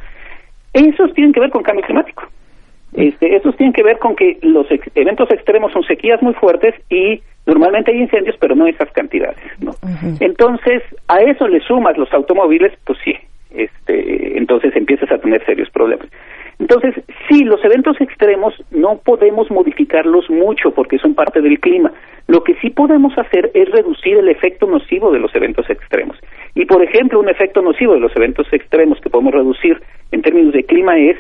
Esos 0.73 1.13
tienen 1.13 1.33
que 1.33 1.39
ver 1.39 1.51
con 1.51 1.61
cambio 1.61 1.85
climático. 1.85 2.23
Este, 2.93 3.35
esos 3.35 3.55
tienen 3.55 3.73
que 3.73 3.83
ver 3.83 3.99
con 3.99 4.15
que 4.15 4.39
los 4.41 4.65
eventos 4.95 5.29
extremos 5.31 5.71
son 5.71 5.83
sequías 5.83 6.21
muy 6.21 6.33
fuertes 6.33 6.73
y 6.89 7.21
Normalmente 7.49 7.91
hay 7.91 8.01
incendios, 8.01 8.35
pero 8.39 8.53
no 8.53 8.67
esas 8.67 8.91
cantidades, 8.91 9.41
¿no? 9.59 9.71
Entonces, 10.19 10.83
a 11.07 11.17
eso 11.21 11.47
le 11.47 11.59
sumas 11.61 11.97
los 11.97 12.13
automóviles, 12.13 12.71
pues 12.85 12.99
sí, 13.03 13.15
este, 13.49 14.37
entonces 14.37 14.75
empiezas 14.75 15.11
a 15.11 15.17
tener 15.17 15.43
serios 15.45 15.67
problemas. 15.71 16.07
Entonces, 16.59 16.93
sí, 17.27 17.43
los 17.45 17.63
eventos 17.65 17.99
extremos 18.01 18.53
no 18.69 18.99
podemos 19.03 19.49
modificarlos 19.49 20.29
mucho 20.29 20.69
porque 20.75 20.99
son 20.99 21.15
parte 21.15 21.41
del 21.41 21.59
clima. 21.59 21.91
Lo 22.27 22.43
que 22.43 22.53
sí 22.61 22.69
podemos 22.69 23.17
hacer 23.17 23.49
es 23.55 23.67
reducir 23.71 24.17
el 24.17 24.29
efecto 24.29 24.67
nocivo 24.67 25.11
de 25.11 25.17
los 25.17 25.33
eventos 25.33 25.67
extremos. 25.71 26.17
Y, 26.53 26.65
por 26.65 26.83
ejemplo, 26.83 27.19
un 27.19 27.29
efecto 27.29 27.63
nocivo 27.63 27.95
de 27.95 28.01
los 28.01 28.15
eventos 28.15 28.45
extremos 28.53 29.01
que 29.01 29.09
podemos 29.09 29.33
reducir 29.33 29.81
en 30.11 30.21
términos 30.21 30.53
de 30.53 30.65
clima 30.65 30.99
es 30.99 31.17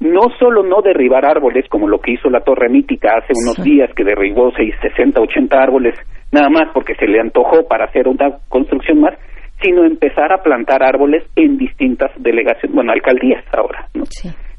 no 0.00 0.28
solo 0.38 0.62
no 0.62 0.80
derribar 0.80 1.24
árboles 1.24 1.66
como 1.68 1.88
lo 1.88 2.00
que 2.00 2.12
hizo 2.12 2.30
la 2.30 2.40
torre 2.40 2.68
mítica 2.68 3.16
hace 3.18 3.32
unos 3.34 3.62
días 3.64 3.90
que 3.94 4.04
derribó 4.04 4.52
60, 4.52 5.20
80 5.20 5.56
árboles 5.60 5.94
nada 6.30 6.48
más 6.48 6.68
porque 6.72 6.94
se 6.94 7.06
le 7.06 7.20
antojó 7.20 7.66
para 7.66 7.86
hacer 7.86 8.06
una 8.06 8.38
construcción 8.48 9.00
más, 9.00 9.14
sino 9.62 9.84
empezar 9.84 10.32
a 10.32 10.42
plantar 10.42 10.82
árboles 10.82 11.24
en 11.36 11.58
distintas 11.58 12.10
delegaciones, 12.18 12.74
bueno, 12.74 12.92
alcaldías 12.92 13.44
ahora, 13.52 13.88
¿no? 13.94 14.04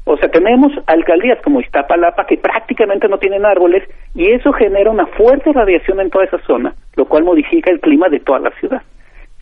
O 0.04 0.16
sea, 0.16 0.28
tenemos 0.28 0.72
alcaldías 0.86 1.38
como 1.42 1.60
Iztapalapa 1.60 2.26
que 2.26 2.36
prácticamente 2.36 3.06
no 3.08 3.18
tienen 3.18 3.44
árboles 3.46 3.84
y 4.14 4.32
eso 4.32 4.52
genera 4.52 4.90
una 4.90 5.06
fuerte 5.06 5.52
radiación 5.52 6.00
en 6.00 6.10
toda 6.10 6.24
esa 6.24 6.38
zona, 6.46 6.74
lo 6.96 7.04
cual 7.04 7.24
modifica 7.24 7.70
el 7.70 7.80
clima 7.80 8.08
de 8.08 8.18
toda 8.18 8.40
la 8.40 8.50
ciudad. 8.58 8.82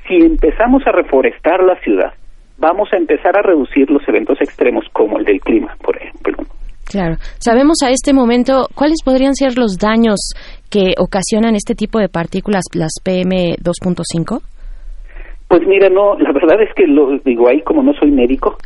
Si 0.07 0.17
empezamos 0.17 0.87
a 0.87 0.93
reforestar 0.93 1.63
la 1.63 1.77
ciudad, 1.81 2.13
vamos 2.59 2.89
a 2.93 2.97
empezar 2.97 3.37
a 3.37 3.43
reducir 3.43 3.91
los 3.91 4.07
eventos 4.09 4.41
extremos 4.41 4.85
como 4.93 5.19
el 5.19 5.25
del 5.25 5.41
clima, 5.41 5.75
por 5.83 5.97
ejemplo. 5.97 6.37
Claro. 6.85 7.17
¿Sabemos 7.39 7.79
a 7.85 7.91
este 7.91 8.13
momento 8.13 8.67
cuáles 8.75 9.03
podrían 9.05 9.35
ser 9.35 9.59
los 9.59 9.79
daños 9.79 10.33
que 10.71 10.95
ocasionan 10.99 11.55
este 11.55 11.75
tipo 11.75 11.99
de 11.99 12.09
partículas, 12.09 12.65
las 12.75 12.93
PM2.5? 13.05 14.41
Pues 15.49 15.67
mira, 15.67 15.89
no, 15.89 16.19
la 16.19 16.33
verdad 16.33 16.61
es 16.63 16.75
que 16.75 16.87
lo 16.87 17.19
digo 17.25 17.49
ahí 17.49 17.63
como 17.63 17.83
no 17.83 17.95
soy 17.95 18.11
médico, 18.11 18.57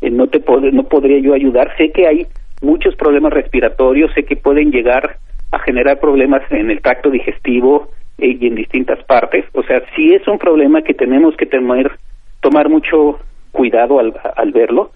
eh, 0.00 0.10
no 0.10 0.26
te 0.26 0.42
no 0.72 0.82
podría 0.84 1.20
yo 1.20 1.34
ayudar. 1.34 1.76
Sé 1.76 1.90
que 1.90 2.06
hay 2.06 2.26
muchos 2.62 2.96
problemas 2.96 3.32
respiratorios, 3.32 4.12
sé 4.14 4.24
que 4.24 4.36
pueden 4.36 4.70
llegar 4.70 5.16
a 5.52 5.58
generar 5.60 6.00
problemas 6.00 6.42
en 6.50 6.70
el 6.70 6.80
tracto 6.80 7.10
digestivo 7.10 7.90
eh, 8.18 8.36
y 8.40 8.46
en 8.46 8.54
distintas 8.54 9.04
partes. 9.04 9.44
O 9.54 9.62
sea, 9.62 9.82
sí 9.94 10.14
es 10.14 10.26
un 10.26 10.38
problema 10.38 10.82
que 10.82 10.94
tenemos 10.94 11.36
que 11.36 11.46
tener 11.46 11.92
tomar 12.40 12.68
mucho 12.68 13.20
cuidado 13.52 14.00
al, 14.00 14.12
al 14.36 14.52
verlo 14.52 14.90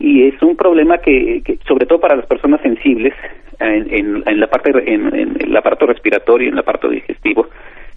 y 0.00 0.28
es 0.28 0.40
un 0.42 0.56
problema 0.56 0.98
que, 0.98 1.42
sobre 1.66 1.86
todo 1.86 1.98
para 2.00 2.16
las 2.16 2.26
personas 2.26 2.60
sensibles 2.62 3.14
en, 3.58 4.22
en, 4.26 4.40
la 4.40 4.46
parte 4.46 4.70
en, 4.86 5.36
el 5.40 5.56
aparato 5.56 5.86
respiratorio 5.86 6.48
en 6.48 6.54
el 6.54 6.60
aparato 6.60 6.88
digestivo 6.88 7.48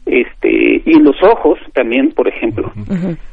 este 0.06 0.82
y 0.84 0.94
en 0.98 1.04
los 1.04 1.16
ojos 1.22 1.60
también 1.74 2.12
por 2.12 2.28
ejemplo 2.28 2.72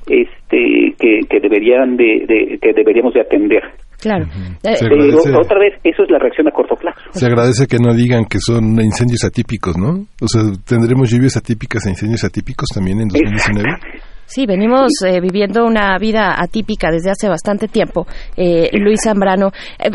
este 0.06 0.94
que, 0.98 1.20
que 1.28 1.40
deberían 1.40 1.96
de, 1.96 2.58
que 2.60 2.72
deberíamos 2.74 3.14
de 3.14 3.22
atender 3.22 3.62
Claro. 4.00 4.26
Pero 4.62 5.40
otra 5.40 5.58
vez, 5.58 5.74
eso 5.82 6.04
es 6.04 6.10
la 6.10 6.20
reacción 6.20 6.46
a 6.46 6.52
corto 6.52 6.76
plazo. 6.76 7.00
Se 7.10 7.26
agradece 7.26 7.66
que 7.66 7.78
no 7.84 7.92
digan 7.92 8.26
que 8.26 8.38
son 8.38 8.80
incendios 8.80 9.24
atípicos, 9.24 9.76
¿no? 9.76 10.06
O 10.22 10.28
sea, 10.28 10.42
¿tendremos 10.64 11.10
lluvias 11.10 11.36
atípicas 11.36 11.84
e 11.84 11.90
incendios 11.90 12.22
atípicos 12.22 12.68
también 12.72 13.00
en 13.00 13.08
2019? 13.08 13.66
Sí, 14.28 14.44
venimos 14.44 14.90
eh, 15.06 15.22
viviendo 15.22 15.64
una 15.64 15.96
vida 15.96 16.34
atípica 16.38 16.90
desde 16.90 17.10
hace 17.10 17.30
bastante 17.30 17.66
tiempo. 17.66 18.06
Eh, 18.36 18.68
Luis 18.74 19.00
Zambrano, 19.02 19.52
eh, 19.78 19.88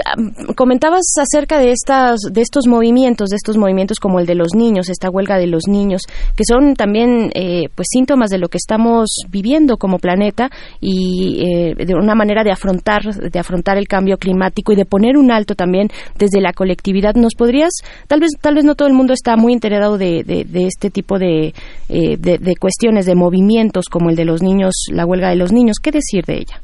comentabas 0.55 1.03
acerca 1.21 1.59
de 1.59 1.69
estas, 1.69 2.19
de 2.31 2.41
estos 2.41 2.65
movimientos, 2.65 3.29
de 3.29 3.35
estos 3.35 3.57
movimientos 3.57 3.99
como 3.99 4.19
el 4.19 4.25
de 4.25 4.33
los 4.33 4.55
niños, 4.55 4.89
esta 4.89 5.11
huelga 5.11 5.37
de 5.37 5.45
los 5.45 5.67
niños, 5.67 6.01
que 6.35 6.45
son 6.45 6.73
también, 6.73 7.29
pues, 7.75 7.89
síntomas 7.91 8.31
de 8.31 8.39
lo 8.39 8.49
que 8.49 8.57
estamos 8.57 9.21
viviendo 9.29 9.77
como 9.77 9.99
planeta 9.99 10.49
y 10.81 11.43
de 11.75 11.93
una 11.93 12.15
manera 12.15 12.43
de 12.43 12.51
afrontar, 12.51 13.03
de 13.03 13.39
afrontar 13.39 13.77
el 13.77 13.87
cambio 13.87 14.17
climático 14.17 14.73
y 14.73 14.75
de 14.75 14.85
poner 14.85 15.15
un 15.15 15.31
alto 15.31 15.53
también 15.53 15.89
desde 16.17 16.41
la 16.41 16.53
colectividad. 16.53 17.13
¿Nos 17.13 17.35
podrías, 17.35 17.71
tal 18.07 18.19
vez, 18.19 18.31
tal 18.41 18.55
vez 18.55 18.65
no 18.65 18.73
todo 18.73 18.87
el 18.87 18.95
mundo 18.95 19.13
está 19.13 19.35
muy 19.35 19.53
enterado 19.53 19.99
de, 19.99 20.23
de, 20.23 20.65
este 20.65 20.89
tipo 20.89 21.19
de, 21.19 21.53
de 21.87 22.55
cuestiones, 22.59 23.05
de 23.05 23.13
movimientos 23.13 23.85
como 23.91 24.09
el 24.09 24.15
de 24.15 24.22
los 24.25 24.41
niños, 24.41 24.73
la 24.91 25.05
huelga 25.05 25.29
de 25.29 25.35
los 25.35 25.51
niños. 25.51 25.77
¿Qué 25.81 25.91
decir 25.91 26.23
de 26.25 26.35
ella? 26.35 26.61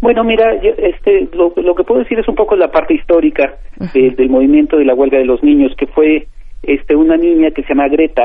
Bueno, 0.00 0.22
mira, 0.22 0.54
este, 0.54 1.28
lo, 1.32 1.52
que 1.52 1.84
puedo 1.84 2.00
decir 2.00 2.18
es 2.18 2.28
un 2.28 2.36
poco 2.36 2.54
la 2.54 2.68
parte 2.68 2.94
histórica 2.94 3.56
del 3.92 4.28
movimiento 4.28 4.76
de 4.76 4.84
la 4.84 4.94
huelga 4.94 5.18
de 5.18 5.24
los 5.24 5.42
niños, 5.42 5.72
que 5.76 5.86
fue 5.86 6.28
este, 6.62 6.94
una 6.94 7.16
niña 7.16 7.50
que 7.50 7.62
se 7.62 7.70
llama 7.70 7.88
Greta, 7.88 8.24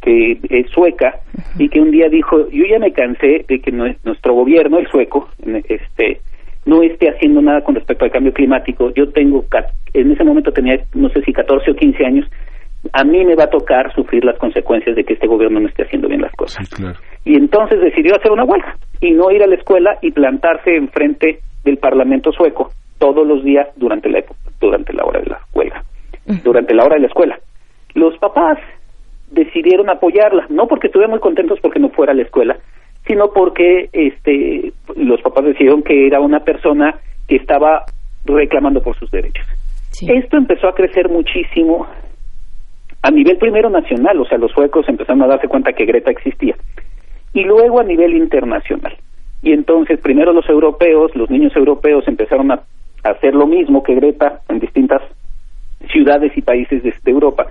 que 0.00 0.38
es 0.48 0.70
sueca, 0.70 1.16
y 1.58 1.68
que 1.68 1.80
un 1.80 1.90
día 1.90 2.08
dijo, 2.08 2.48
yo 2.50 2.64
ya 2.70 2.78
me 2.78 2.92
cansé 2.92 3.44
de 3.48 3.60
que 3.60 3.72
nuestro 3.72 4.34
gobierno, 4.34 4.78
el 4.78 4.86
sueco, 4.88 5.28
este, 5.68 6.20
no 6.66 6.82
esté 6.82 7.08
haciendo 7.08 7.42
nada 7.42 7.62
con 7.62 7.74
respecto 7.74 8.04
al 8.04 8.12
cambio 8.12 8.32
climático. 8.32 8.92
Yo 8.94 9.08
tengo, 9.10 9.44
en 9.94 10.12
ese 10.12 10.22
momento 10.22 10.52
tenía, 10.52 10.76
no 10.94 11.08
sé 11.08 11.22
si 11.22 11.32
14 11.32 11.72
o 11.72 11.74
15 11.74 12.04
años, 12.04 12.30
a 12.92 13.04
mí 13.04 13.24
me 13.24 13.34
va 13.34 13.44
a 13.44 13.50
tocar 13.50 13.92
sufrir 13.94 14.24
las 14.24 14.38
consecuencias 14.38 14.94
de 14.94 15.04
que 15.04 15.14
este 15.14 15.26
gobierno 15.26 15.60
no 15.60 15.68
esté 15.68 15.82
haciendo 15.82 16.08
bien 16.08 16.22
las 16.22 16.32
cosas. 16.32 16.68
Y 17.28 17.36
entonces 17.36 17.78
decidió 17.82 18.16
hacer 18.16 18.32
una 18.32 18.44
huelga 18.44 18.74
y 19.02 19.10
no 19.10 19.30
ir 19.30 19.42
a 19.42 19.46
la 19.46 19.56
escuela 19.56 19.98
y 20.00 20.12
plantarse 20.12 20.74
enfrente 20.74 21.40
del 21.62 21.76
Parlamento 21.76 22.32
sueco 22.32 22.70
todos 22.98 23.26
los 23.26 23.44
días 23.44 23.68
durante 23.76 24.08
la 24.08 24.24
durante 24.58 24.94
la 24.94 25.04
hora 25.04 25.20
de 25.20 25.26
la 25.26 25.40
huelga, 25.52 25.84
durante 26.42 26.74
la 26.74 26.86
hora 26.86 26.94
de 26.94 27.02
la 27.02 27.06
escuela. 27.08 27.38
Los 27.92 28.16
papás 28.16 28.56
decidieron 29.30 29.90
apoyarla, 29.90 30.46
no 30.48 30.66
porque 30.68 30.86
estuvieran 30.86 31.10
muy 31.10 31.20
contentos 31.20 31.58
porque 31.60 31.78
no 31.78 31.90
fuera 31.90 32.12
a 32.12 32.14
la 32.14 32.22
escuela, 32.22 32.56
sino 33.06 33.30
porque 33.30 33.90
este 33.92 34.72
los 34.96 35.20
papás 35.20 35.44
decidieron 35.44 35.82
que 35.82 36.06
era 36.06 36.20
una 36.20 36.40
persona 36.40 36.94
que 37.28 37.36
estaba 37.36 37.84
reclamando 38.24 38.80
por 38.80 38.96
sus 38.96 39.10
derechos. 39.10 39.46
Esto 40.00 40.38
empezó 40.38 40.66
a 40.66 40.74
crecer 40.74 41.10
muchísimo 41.10 41.86
a 43.02 43.10
nivel 43.10 43.36
primero 43.36 43.68
nacional, 43.68 44.18
o 44.18 44.24
sea, 44.24 44.38
los 44.38 44.50
suecos 44.50 44.88
empezaron 44.88 45.22
a 45.22 45.26
darse 45.26 45.46
cuenta 45.46 45.74
que 45.74 45.84
Greta 45.84 46.10
existía, 46.10 46.56
y 47.32 47.44
luego 47.44 47.80
a 47.80 47.84
nivel 47.84 48.14
internacional. 48.16 48.96
y 49.42 49.52
entonces 49.52 50.00
primero 50.00 50.32
los 50.32 50.48
europeos, 50.48 51.14
los 51.14 51.30
niños 51.30 51.54
europeos 51.54 52.06
empezaron 52.08 52.50
a 52.50 52.62
hacer 53.04 53.34
lo 53.34 53.46
mismo 53.46 53.82
que 53.82 53.94
Greta 53.94 54.40
en 54.48 54.58
distintas 54.58 55.02
ciudades 55.90 56.36
y 56.36 56.42
países 56.42 56.82
de, 56.82 56.92
Europa. 57.06 57.46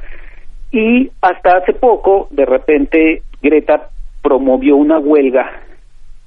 Y 0.71 1.09
hasta 1.21 1.57
hace 1.57 1.73
poco, 1.73 2.27
de 2.31 2.45
repente, 2.45 3.21
Greta 3.41 3.89
promovió 4.21 4.75
una 4.75 4.99
huelga 4.99 5.61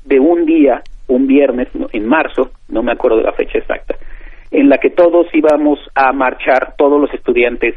de 0.04 0.18
un 0.18 0.46
día, 0.46 0.82
un 1.08 1.26
viernes, 1.26 1.68
en 1.92 2.08
marzo, 2.08 2.50
no 2.68 2.82
me 2.82 2.92
acuerdo 2.92 3.18
de 3.18 3.24
la 3.24 3.32
fecha 3.32 3.58
exacta, 3.58 3.96
en 4.50 4.68
la 4.68 4.78
que 4.78 4.90
todos 4.90 5.26
íbamos 5.34 5.78
a 5.94 6.12
marchar, 6.12 6.74
todos 6.78 7.00
los 7.00 7.12
estudiantes 7.12 7.74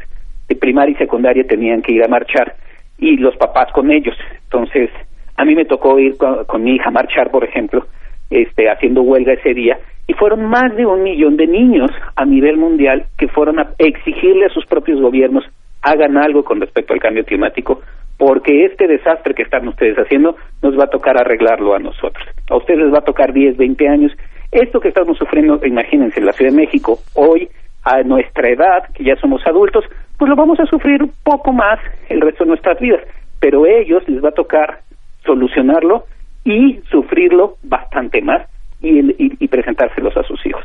de 0.48 0.56
primaria 0.56 0.94
y 0.94 0.98
secundaria 0.98 1.44
tenían 1.46 1.82
que 1.82 1.92
ir 1.92 2.02
a 2.02 2.08
marchar 2.08 2.56
y 2.98 3.16
los 3.16 3.36
papás 3.36 3.70
con 3.72 3.90
ellos. 3.90 4.16
Entonces, 4.44 4.90
a 5.36 5.44
mí 5.44 5.54
me 5.54 5.64
tocó 5.64 5.98
ir 5.98 6.16
con, 6.16 6.62
mi 6.62 6.76
hija 6.76 6.88
a 6.88 6.92
marchar, 6.92 7.30
por 7.30 7.44
ejemplo, 7.44 7.86
este, 8.30 8.70
haciendo 8.70 9.02
huelga 9.02 9.32
ese 9.32 9.54
día, 9.54 9.78
y 10.06 10.12
fueron 10.14 10.44
más 10.46 10.74
de 10.76 10.86
un 10.86 11.02
millón 11.02 11.36
de 11.36 11.46
niños 11.46 11.90
a 12.16 12.24
nivel 12.24 12.56
mundial 12.56 13.06
que 13.18 13.28
fueron 13.28 13.58
a 13.58 13.70
exigirle 13.78 14.46
a 14.46 14.50
sus 14.50 14.66
propios 14.66 15.00
gobiernos 15.00 15.44
hagan 15.84 16.16
algo 16.16 16.44
con 16.44 16.60
respecto 16.60 16.94
al 16.94 17.00
cambio 17.00 17.24
climático, 17.24 17.82
porque 18.16 18.64
este 18.64 18.86
desastre 18.86 19.34
que 19.34 19.42
están 19.42 19.68
ustedes 19.68 19.96
haciendo 19.96 20.36
nos 20.62 20.78
va 20.78 20.84
a 20.84 20.90
tocar 20.90 21.16
arreglarlo 21.18 21.74
a 21.74 21.78
nosotros. 21.78 22.26
A 22.48 22.56
ustedes 22.56 22.80
les 22.80 22.92
va 22.92 22.98
a 22.98 23.04
tocar 23.04 23.32
10, 23.32 23.56
20 23.56 23.88
años. 23.88 24.12
Esto 24.50 24.80
que 24.80 24.88
estamos 24.88 25.18
sufriendo, 25.18 25.60
imagínense, 25.64 26.20
en 26.20 26.26
la 26.26 26.32
Ciudad 26.32 26.52
de 26.52 26.56
México, 26.56 26.98
hoy, 27.14 27.48
a 27.84 28.02
nuestra 28.02 28.48
edad, 28.48 28.88
que 28.94 29.04
ya 29.04 29.16
somos 29.16 29.46
adultos, 29.46 29.84
pues 30.16 30.28
lo 30.28 30.36
vamos 30.36 30.58
a 30.58 30.66
sufrir 30.66 31.02
un 31.02 31.12
poco 31.22 31.52
más 31.52 31.78
el 32.08 32.20
resto 32.20 32.44
de 32.44 32.48
nuestras 32.48 32.78
vidas. 32.78 33.02
Pero 33.40 33.64
a 33.64 33.68
ellos 33.68 34.08
les 34.08 34.24
va 34.24 34.30
a 34.30 34.32
tocar 34.32 34.78
solucionarlo 35.24 36.04
y 36.44 36.80
sufrirlo 36.90 37.56
bastante 37.62 38.20
más 38.20 38.46
y, 38.80 39.14
y, 39.42 39.48
presentárselos 39.48 40.16
a 40.16 40.22
sus 40.24 40.44
hijos. 40.46 40.64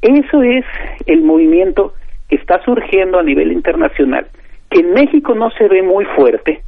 Eso 0.00 0.42
es 0.42 0.64
el 1.06 1.22
movimiento 1.22 1.94
que 2.28 2.36
está 2.36 2.62
surgiendo 2.64 3.18
a 3.18 3.22
nivel 3.22 3.52
internacional, 3.52 4.26
que 4.70 4.80
en 4.80 4.92
México 4.92 5.34
no 5.34 5.50
se 5.50 5.66
ve 5.66 5.82
muy 5.82 6.04
fuerte, 6.04 6.62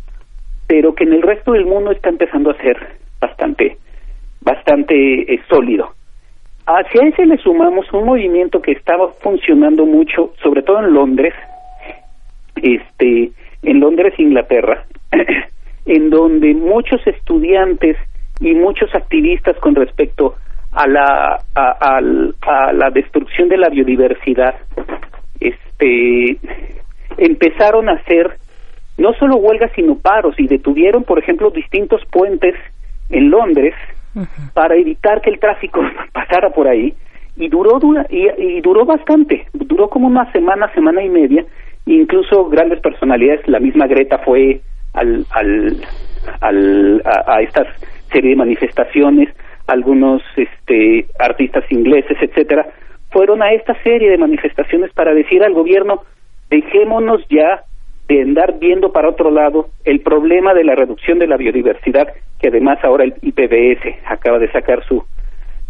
pero 0.66 0.94
que 0.94 1.04
en 1.04 1.12
el 1.12 1.22
resto 1.22 1.52
del 1.52 1.64
mundo 1.64 1.92
está 1.92 2.08
empezando 2.08 2.50
a 2.50 2.56
ser 2.56 2.76
bastante, 3.20 3.76
bastante 4.40 5.32
eh, 5.32 5.40
sólido. 5.48 5.90
Hacia 6.66 7.08
ese 7.08 7.26
le 7.26 7.36
sumamos 7.38 7.92
un 7.92 8.04
movimiento 8.04 8.60
que 8.60 8.72
estaba 8.72 9.08
funcionando 9.20 9.86
mucho, 9.86 10.32
sobre 10.42 10.62
todo 10.62 10.80
en 10.80 10.92
Londres, 10.92 11.34
este, 12.56 13.30
en 13.62 13.80
Londres, 13.80 14.14
Inglaterra, 14.18 14.84
en 15.86 16.10
donde 16.10 16.54
muchos 16.54 17.00
estudiantes 17.06 17.96
y 18.40 18.54
muchos 18.54 18.94
activistas 18.94 19.56
con 19.58 19.74
respecto 19.74 20.34
a 20.72 20.86
la 20.86 21.42
a, 21.54 22.00
la 22.72 22.90
destrucción 22.90 23.48
de 23.48 23.56
la 23.56 23.68
biodiversidad 23.68 24.54
este 25.40 26.38
empezaron 27.18 27.88
a 27.88 27.94
hacer 27.94 28.36
no 28.98 29.12
solo 29.14 29.36
huelgas 29.36 29.72
sino 29.74 29.96
paros 29.98 30.34
y 30.38 30.46
detuvieron 30.46 31.04
por 31.04 31.18
ejemplo 31.18 31.50
distintos 31.50 32.02
puentes 32.10 32.54
en 33.10 33.30
Londres 33.30 33.74
para 34.54 34.76
evitar 34.76 35.20
que 35.20 35.30
el 35.30 35.38
tráfico 35.38 35.80
pasara 36.12 36.50
por 36.50 36.68
ahí 36.68 36.94
y 37.36 37.48
duró 37.48 37.78
dura, 37.78 38.06
y, 38.10 38.60
duró 38.60 38.84
bastante 38.84 39.46
duró 39.52 39.88
como 39.88 40.06
una 40.06 40.30
semana 40.32 40.72
semana 40.72 41.02
y 41.02 41.08
media 41.08 41.44
incluso 41.86 42.44
grandes 42.46 42.80
personalidades 42.80 43.46
la 43.48 43.58
misma 43.58 43.86
Greta 43.86 44.18
fue 44.18 44.60
al, 44.92 45.26
al, 45.30 45.80
al 46.40 47.02
a, 47.04 47.34
a 47.36 47.42
estas 47.42 47.66
serie 48.12 48.30
de 48.30 48.36
manifestaciones 48.36 49.28
algunos 49.66 50.22
este, 50.36 51.06
artistas 51.18 51.64
ingleses, 51.70 52.16
etcétera, 52.20 52.66
fueron 53.10 53.42
a 53.42 53.52
esta 53.52 53.74
serie 53.82 54.10
de 54.10 54.18
manifestaciones 54.18 54.92
para 54.92 55.14
decir 55.14 55.42
al 55.42 55.54
gobierno 55.54 56.02
dejémonos 56.48 57.24
ya 57.28 57.62
de 58.08 58.22
andar 58.22 58.58
viendo 58.58 58.92
para 58.92 59.08
otro 59.08 59.30
lado 59.30 59.68
el 59.84 60.00
problema 60.00 60.52
de 60.54 60.64
la 60.64 60.74
reducción 60.74 61.20
de 61.20 61.28
la 61.28 61.36
biodiversidad, 61.36 62.08
que 62.40 62.48
además 62.48 62.78
ahora 62.82 63.04
el 63.04 63.14
IPBS 63.22 64.04
acaba 64.06 64.38
de 64.38 64.50
sacar 64.50 64.84
su 64.86 65.04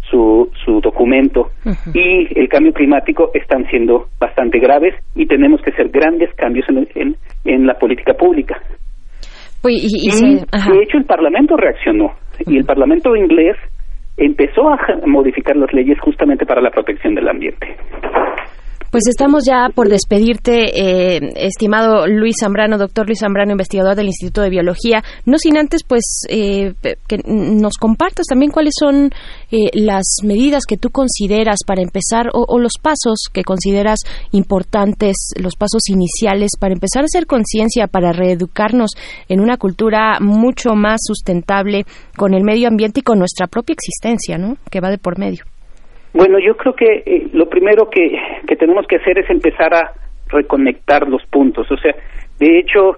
su, 0.09 0.51
su 0.65 0.81
documento 0.81 1.51
y 1.93 2.27
el 2.37 2.49
cambio 2.49 2.73
climático 2.73 3.31
están 3.33 3.65
siendo 3.69 4.09
bastante 4.19 4.59
graves 4.59 4.93
y 5.15 5.25
tenemos 5.25 5.61
que 5.61 5.69
hacer 5.69 5.87
grandes 5.89 6.33
cambios 6.33 6.67
en, 6.67 6.87
en, 6.95 7.15
en 7.45 7.65
la 7.65 7.75
política 7.75 8.13
pública. 8.15 8.61
Pues, 9.61 9.75
y, 9.83 10.09
de 10.09 10.83
hecho 10.83 10.97
el 10.97 11.05
Parlamento 11.05 11.55
reaccionó 11.55 12.13
y 12.47 12.57
el 12.57 12.65
Parlamento 12.65 13.15
inglés 13.15 13.55
empezó 14.17 14.69
a 14.69 14.77
modificar 15.05 15.55
las 15.55 15.71
leyes 15.73 15.99
justamente 15.99 16.45
para 16.45 16.61
la 16.61 16.71
protección 16.71 17.15
del 17.15 17.27
ambiente. 17.27 17.75
Pues 18.91 19.07
estamos 19.07 19.45
ya 19.47 19.69
por 19.73 19.87
despedirte, 19.87 21.15
eh, 21.15 21.31
estimado 21.37 22.07
Luis 22.07 22.35
Zambrano, 22.41 22.77
doctor 22.77 23.07
Luis 23.07 23.19
Zambrano, 23.19 23.53
investigador 23.53 23.95
del 23.95 24.07
Instituto 24.07 24.41
de 24.41 24.49
Biología. 24.49 25.01
No 25.25 25.37
sin 25.37 25.57
antes, 25.57 25.83
pues, 25.87 26.23
eh, 26.27 26.73
que 27.07 27.19
nos 27.25 27.77
compartas 27.77 28.25
también 28.25 28.51
cuáles 28.51 28.73
son 28.77 29.09
eh, 29.49 29.69
las 29.75 30.03
medidas 30.23 30.65
que 30.67 30.75
tú 30.75 30.89
consideras 30.89 31.59
para 31.65 31.81
empezar 31.81 32.31
o, 32.33 32.59
los 32.59 32.73
pasos 32.81 33.29
que 33.31 33.43
consideras 33.43 33.99
importantes, 34.33 35.15
los 35.41 35.55
pasos 35.55 35.87
iniciales 35.87 36.51
para 36.59 36.73
empezar 36.73 37.03
a 37.03 37.05
hacer 37.05 37.27
conciencia, 37.27 37.87
para 37.87 38.11
reeducarnos 38.11 38.91
en 39.29 39.39
una 39.39 39.55
cultura 39.55 40.19
mucho 40.19 40.71
más 40.75 40.99
sustentable 41.05 41.85
con 42.17 42.33
el 42.33 42.43
medio 42.43 42.67
ambiente 42.67 42.99
y 42.99 43.03
con 43.03 43.19
nuestra 43.19 43.47
propia 43.47 43.73
existencia, 43.73 44.37
¿no? 44.37 44.57
Que 44.69 44.81
va 44.81 44.89
de 44.89 44.97
por 44.97 45.17
medio. 45.17 45.45
Bueno, 46.13 46.39
yo 46.39 46.55
creo 46.57 46.73
que 46.73 47.03
eh, 47.05 47.27
lo 47.33 47.47
primero 47.47 47.89
que, 47.89 48.17
que 48.47 48.55
tenemos 48.55 48.85
que 48.87 48.97
hacer 48.97 49.19
es 49.19 49.29
empezar 49.29 49.73
a 49.73 49.93
reconectar 50.27 51.07
los 51.07 51.23
puntos. 51.27 51.69
O 51.71 51.77
sea, 51.77 51.93
de 52.39 52.59
hecho, 52.59 52.97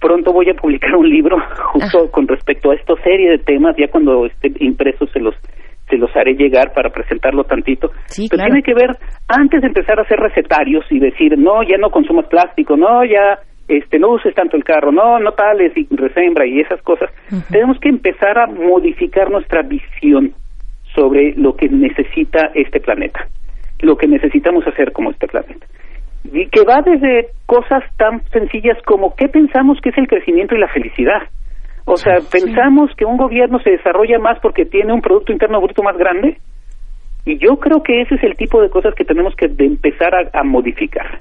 pronto 0.00 0.32
voy 0.32 0.48
a 0.50 0.54
publicar 0.54 0.94
un 0.96 1.08
libro 1.08 1.36
justo 1.72 2.10
con 2.10 2.28
respecto 2.28 2.70
a 2.70 2.74
esta 2.74 2.94
serie 3.02 3.30
de 3.30 3.38
temas, 3.38 3.76
ya 3.76 3.88
cuando 3.88 4.26
esté 4.26 4.52
impreso 4.60 5.06
se 5.08 5.20
los 5.20 5.34
se 5.88 5.98
los 5.98 6.14
haré 6.16 6.32
llegar 6.32 6.72
para 6.72 6.88
presentarlo 6.88 7.44
tantito. 7.44 7.90
Sí, 8.06 8.26
Pero 8.30 8.44
tiene 8.44 8.62
que 8.62 8.72
ver, 8.72 8.96
antes 9.28 9.60
de 9.60 9.66
empezar 9.66 9.98
a 9.98 10.02
hacer 10.02 10.18
recetarios 10.18 10.82
y 10.90 10.98
decir, 10.98 11.36
no, 11.36 11.62
ya 11.62 11.76
no 11.76 11.90
consumas 11.90 12.26
plástico, 12.26 12.74
no, 12.74 13.04
ya 13.04 13.38
este 13.68 13.98
no 13.98 14.12
uses 14.12 14.34
tanto 14.34 14.56
el 14.56 14.64
carro, 14.64 14.92
no, 14.92 15.18
no 15.18 15.32
tales 15.32 15.76
y 15.76 15.86
resembra 15.94 16.46
y 16.46 16.60
esas 16.60 16.80
cosas, 16.82 17.10
tenemos 17.50 17.78
que 17.80 17.90
empezar 17.90 18.38
a 18.38 18.46
modificar 18.46 19.30
nuestra 19.30 19.60
visión 19.62 20.32
sobre 20.94 21.34
lo 21.36 21.56
que 21.56 21.68
necesita 21.68 22.50
este 22.54 22.80
planeta, 22.80 23.26
lo 23.80 23.96
que 23.96 24.06
necesitamos 24.06 24.66
hacer 24.66 24.92
como 24.92 25.10
este 25.10 25.26
planeta. 25.26 25.66
Y 26.32 26.48
que 26.48 26.62
va 26.64 26.80
desde 26.82 27.28
cosas 27.46 27.82
tan 27.96 28.22
sencillas 28.30 28.78
como 28.86 29.14
qué 29.14 29.28
pensamos 29.28 29.78
que 29.80 29.90
es 29.90 29.98
el 29.98 30.08
crecimiento 30.08 30.54
y 30.54 30.58
la 30.58 30.68
felicidad. 30.68 31.22
O 31.84 31.96
sea, 31.96 32.18
pensamos 32.32 32.90
que 32.96 33.04
un 33.04 33.18
gobierno 33.18 33.58
se 33.58 33.70
desarrolla 33.70 34.18
más 34.18 34.38
porque 34.40 34.64
tiene 34.64 34.94
un 34.94 35.02
Producto 35.02 35.32
Interno 35.32 35.60
Bruto 35.60 35.82
más 35.82 35.98
grande. 35.98 36.38
Y 37.26 37.38
yo 37.38 37.56
creo 37.56 37.82
que 37.82 38.02
ese 38.02 38.14
es 38.14 38.22
el 38.22 38.36
tipo 38.36 38.62
de 38.62 38.70
cosas 38.70 38.94
que 38.94 39.04
tenemos 39.04 39.34
que 39.36 39.46
empezar 39.46 40.14
a, 40.14 40.40
a 40.40 40.44
modificar. 40.44 41.20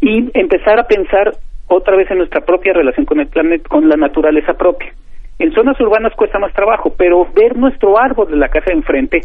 Y 0.00 0.30
empezar 0.38 0.78
a 0.78 0.86
pensar 0.86 1.32
otra 1.68 1.96
vez 1.96 2.10
en 2.10 2.18
nuestra 2.18 2.42
propia 2.42 2.74
relación 2.74 3.06
con 3.06 3.20
el 3.20 3.28
planeta, 3.28 3.68
con 3.68 3.88
la 3.88 3.96
naturaleza 3.96 4.54
propia. 4.54 4.92
En 5.38 5.52
zonas 5.52 5.78
urbanas 5.80 6.14
cuesta 6.14 6.38
más 6.38 6.52
trabajo, 6.54 6.94
pero 6.96 7.26
ver 7.34 7.56
nuestro 7.56 7.98
árbol 7.98 8.30
de 8.30 8.36
la 8.36 8.48
casa 8.48 8.66
de 8.66 8.78
enfrente 8.78 9.20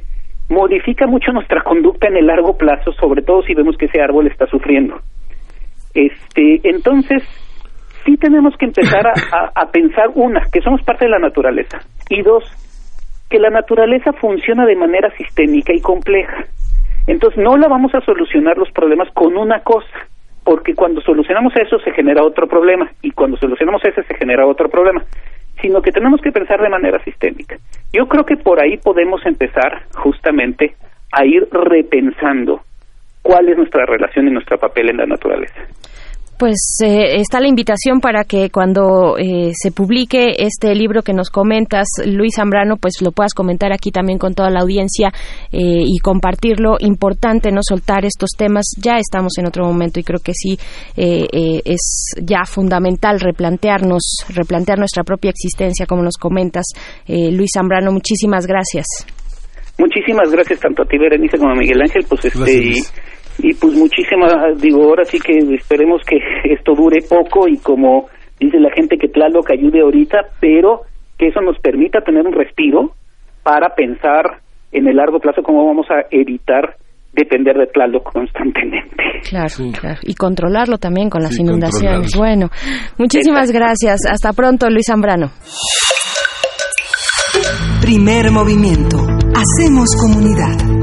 modifica 0.50 1.08
mucho 1.08 1.32
nuestra 1.32 1.62
conducta 1.62 2.08
en 2.08 2.18
el 2.18 2.28
largo 2.28 2.58
plazo, 2.58 2.92
sobre 2.94 3.22
todo 3.22 3.42
si 3.44 3.54
vemos 3.54 3.78
que 3.78 3.86
ese 3.86 4.02
árbol 4.02 4.28
está 4.28 4.46
sufriendo. 4.48 5.00
Este, 5.94 6.60
entonces, 6.64 7.24
sí 8.06 8.18
tenemos 8.18 8.58
que 8.58 8.66
empezar 8.66 9.08
a, 9.08 9.52
a, 9.56 9.72
pensar, 9.72 10.10
una, 10.16 10.42
que 10.52 10.62
somos 10.62 10.82
parte 10.84 11.06
de 11.06 11.12
la 11.12 11.20
naturaleza, 11.20 11.80
y 12.10 12.22
dos, 12.22 12.44
que 13.30 13.40
la 13.40 13.50
naturaleza 13.50 14.12
funciona 14.12 14.66
de 14.66 14.76
manera 14.76 15.10
sistémica 15.16 15.74
y 15.74 15.80
compleja. 15.80 16.46
Entonces, 17.08 17.42
no 17.42 17.56
la 17.56 17.70
vamos 17.70 17.96
a 17.96 18.02
solucionar 18.02 18.58
los 18.58 18.72
problemas 18.72 19.10
con 19.14 19.38
una 19.38 19.62
cosa, 19.62 20.08
porque 20.44 20.76
cuando 20.76 21.00
solucionamos 21.00 21.54
eso 21.56 21.80
se 21.80 21.94
genera 21.94 22.24
otro 22.24 22.48
problema, 22.48 22.92
y 23.02 23.12
cuando 23.12 23.38
solucionamos 23.38 23.82
ese 23.86 24.04
se 24.04 24.16
genera 24.16 24.46
otro 24.46 24.68
problema 24.68 25.02
sino 25.62 25.82
que 25.82 25.92
tenemos 25.92 26.22
que 26.22 26.32
pensar 26.32 26.62
de 26.62 26.70
manera 26.70 27.04
sistémica. 27.04 27.58
Yo 27.94 28.08
creo 28.08 28.26
que 28.26 28.38
por 28.38 28.60
ahí 28.60 28.78
podemos 28.78 29.26
empezar 29.26 29.84
justamente 29.94 30.76
a 31.12 31.26
ir 31.26 31.48
repensando 31.52 32.62
cuál 33.22 33.50
es 33.50 33.58
nuestra 33.58 33.86
relación 33.86 34.28
y 34.28 34.32
nuestro 34.32 34.58
papel 34.58 34.90
en 34.90 34.98
la 34.98 35.06
naturaleza. 35.06 35.62
Pues 36.42 36.80
eh, 36.84 37.18
está 37.22 37.40
la 37.40 37.48
invitación 37.48 38.00
para 38.02 38.24
que 38.24 38.50
cuando 38.50 39.16
eh, 39.16 39.52
se 39.54 39.72
publique 39.72 40.38
este 40.40 40.74
libro 40.74 41.04
que 41.04 41.14
nos 41.14 41.30
comentas, 41.30 41.86
Luis 42.04 42.34
Zambrano, 42.36 42.78
pues 42.78 42.96
lo 43.04 43.12
puedas 43.12 43.36
comentar 43.36 43.72
aquí 43.72 43.92
también 43.92 44.18
con 44.18 44.34
toda 44.34 44.50
la 44.50 44.62
audiencia 44.62 45.10
eh, 45.52 45.84
y 45.86 46.00
compartirlo. 46.00 46.78
Importante 46.80 47.52
no 47.52 47.60
soltar 47.62 48.06
estos 48.06 48.32
temas. 48.36 48.66
Ya 48.82 48.98
estamos 48.98 49.38
en 49.38 49.46
otro 49.46 49.66
momento 49.66 50.00
y 50.00 50.04
creo 50.04 50.20
que 50.20 50.34
sí 50.34 50.58
es 50.96 52.16
ya 52.20 52.44
fundamental 52.46 53.20
replantearnos, 53.20 54.26
replantear 54.30 54.80
nuestra 54.80 55.04
propia 55.04 55.30
existencia, 55.30 55.86
como 55.86 56.02
nos 56.02 56.18
comentas. 56.18 56.66
Luis 57.08 57.52
Zambrano, 57.54 57.92
muchísimas 57.92 58.48
gracias. 58.48 58.88
Muchísimas 59.78 60.32
gracias 60.32 60.60
tanto 60.60 60.82
a 60.82 60.86
ti, 60.88 60.98
Berenice, 60.98 61.38
como 61.38 61.52
a 61.52 61.56
Miguel 61.56 61.82
Ángel. 61.82 62.04
Pues 62.10 62.26
este 62.26 62.52
y 62.52 62.74
pues 63.60 63.74
muchísimas, 63.74 64.62
digo, 64.62 64.84
ahora 64.84 65.06
sí 65.06 65.20
que 65.20 65.38
esperemos 65.56 66.02
que 66.08 66.18
esto 66.54 66.74
dure 66.76 67.00
poco 67.08 67.48
y 67.48 67.58
como 67.58 68.08
dice 68.40 68.60
la 68.60 68.72
gente 68.72 68.98
que 68.98 69.08
Tlaloc 69.08 69.52
ayude 69.52 69.82
ahorita, 69.82 70.18
pero 70.40 70.82
que 71.18 71.28
eso 71.28 71.42
nos 71.42 71.60
permita 71.60 72.02
tener 72.02 72.26
un 72.26 72.34
respiro 72.34 72.94
para 73.44 73.70
pensar 73.76 74.42
en 74.72 74.88
el 74.88 74.96
largo 74.96 75.20
plazo 75.20 75.44
cómo 75.44 75.66
vamos 75.66 75.86
a 75.90 76.06
evitar 76.10 76.76
depender 77.14 77.58
de 77.58 77.68
Tlaloc 77.68 78.12
constantemente. 78.12 79.04
Claro, 79.30 79.54
claro. 79.80 80.00
Y 80.04 80.16
controlarlo 80.16 80.78
también 80.78 81.10
con 81.10 81.22
las 81.22 81.38
inundaciones. 81.38 82.16
Bueno, 82.18 82.48
muchísimas 82.98 83.52
gracias. 83.52 84.00
Hasta 84.10 84.34
pronto, 84.34 84.68
Luis 84.70 84.86
Zambrano. 84.88 85.28
Primer 87.82 88.32
movimiento. 88.32 88.98
Hacemos 89.36 89.88
comunidad. 90.00 90.81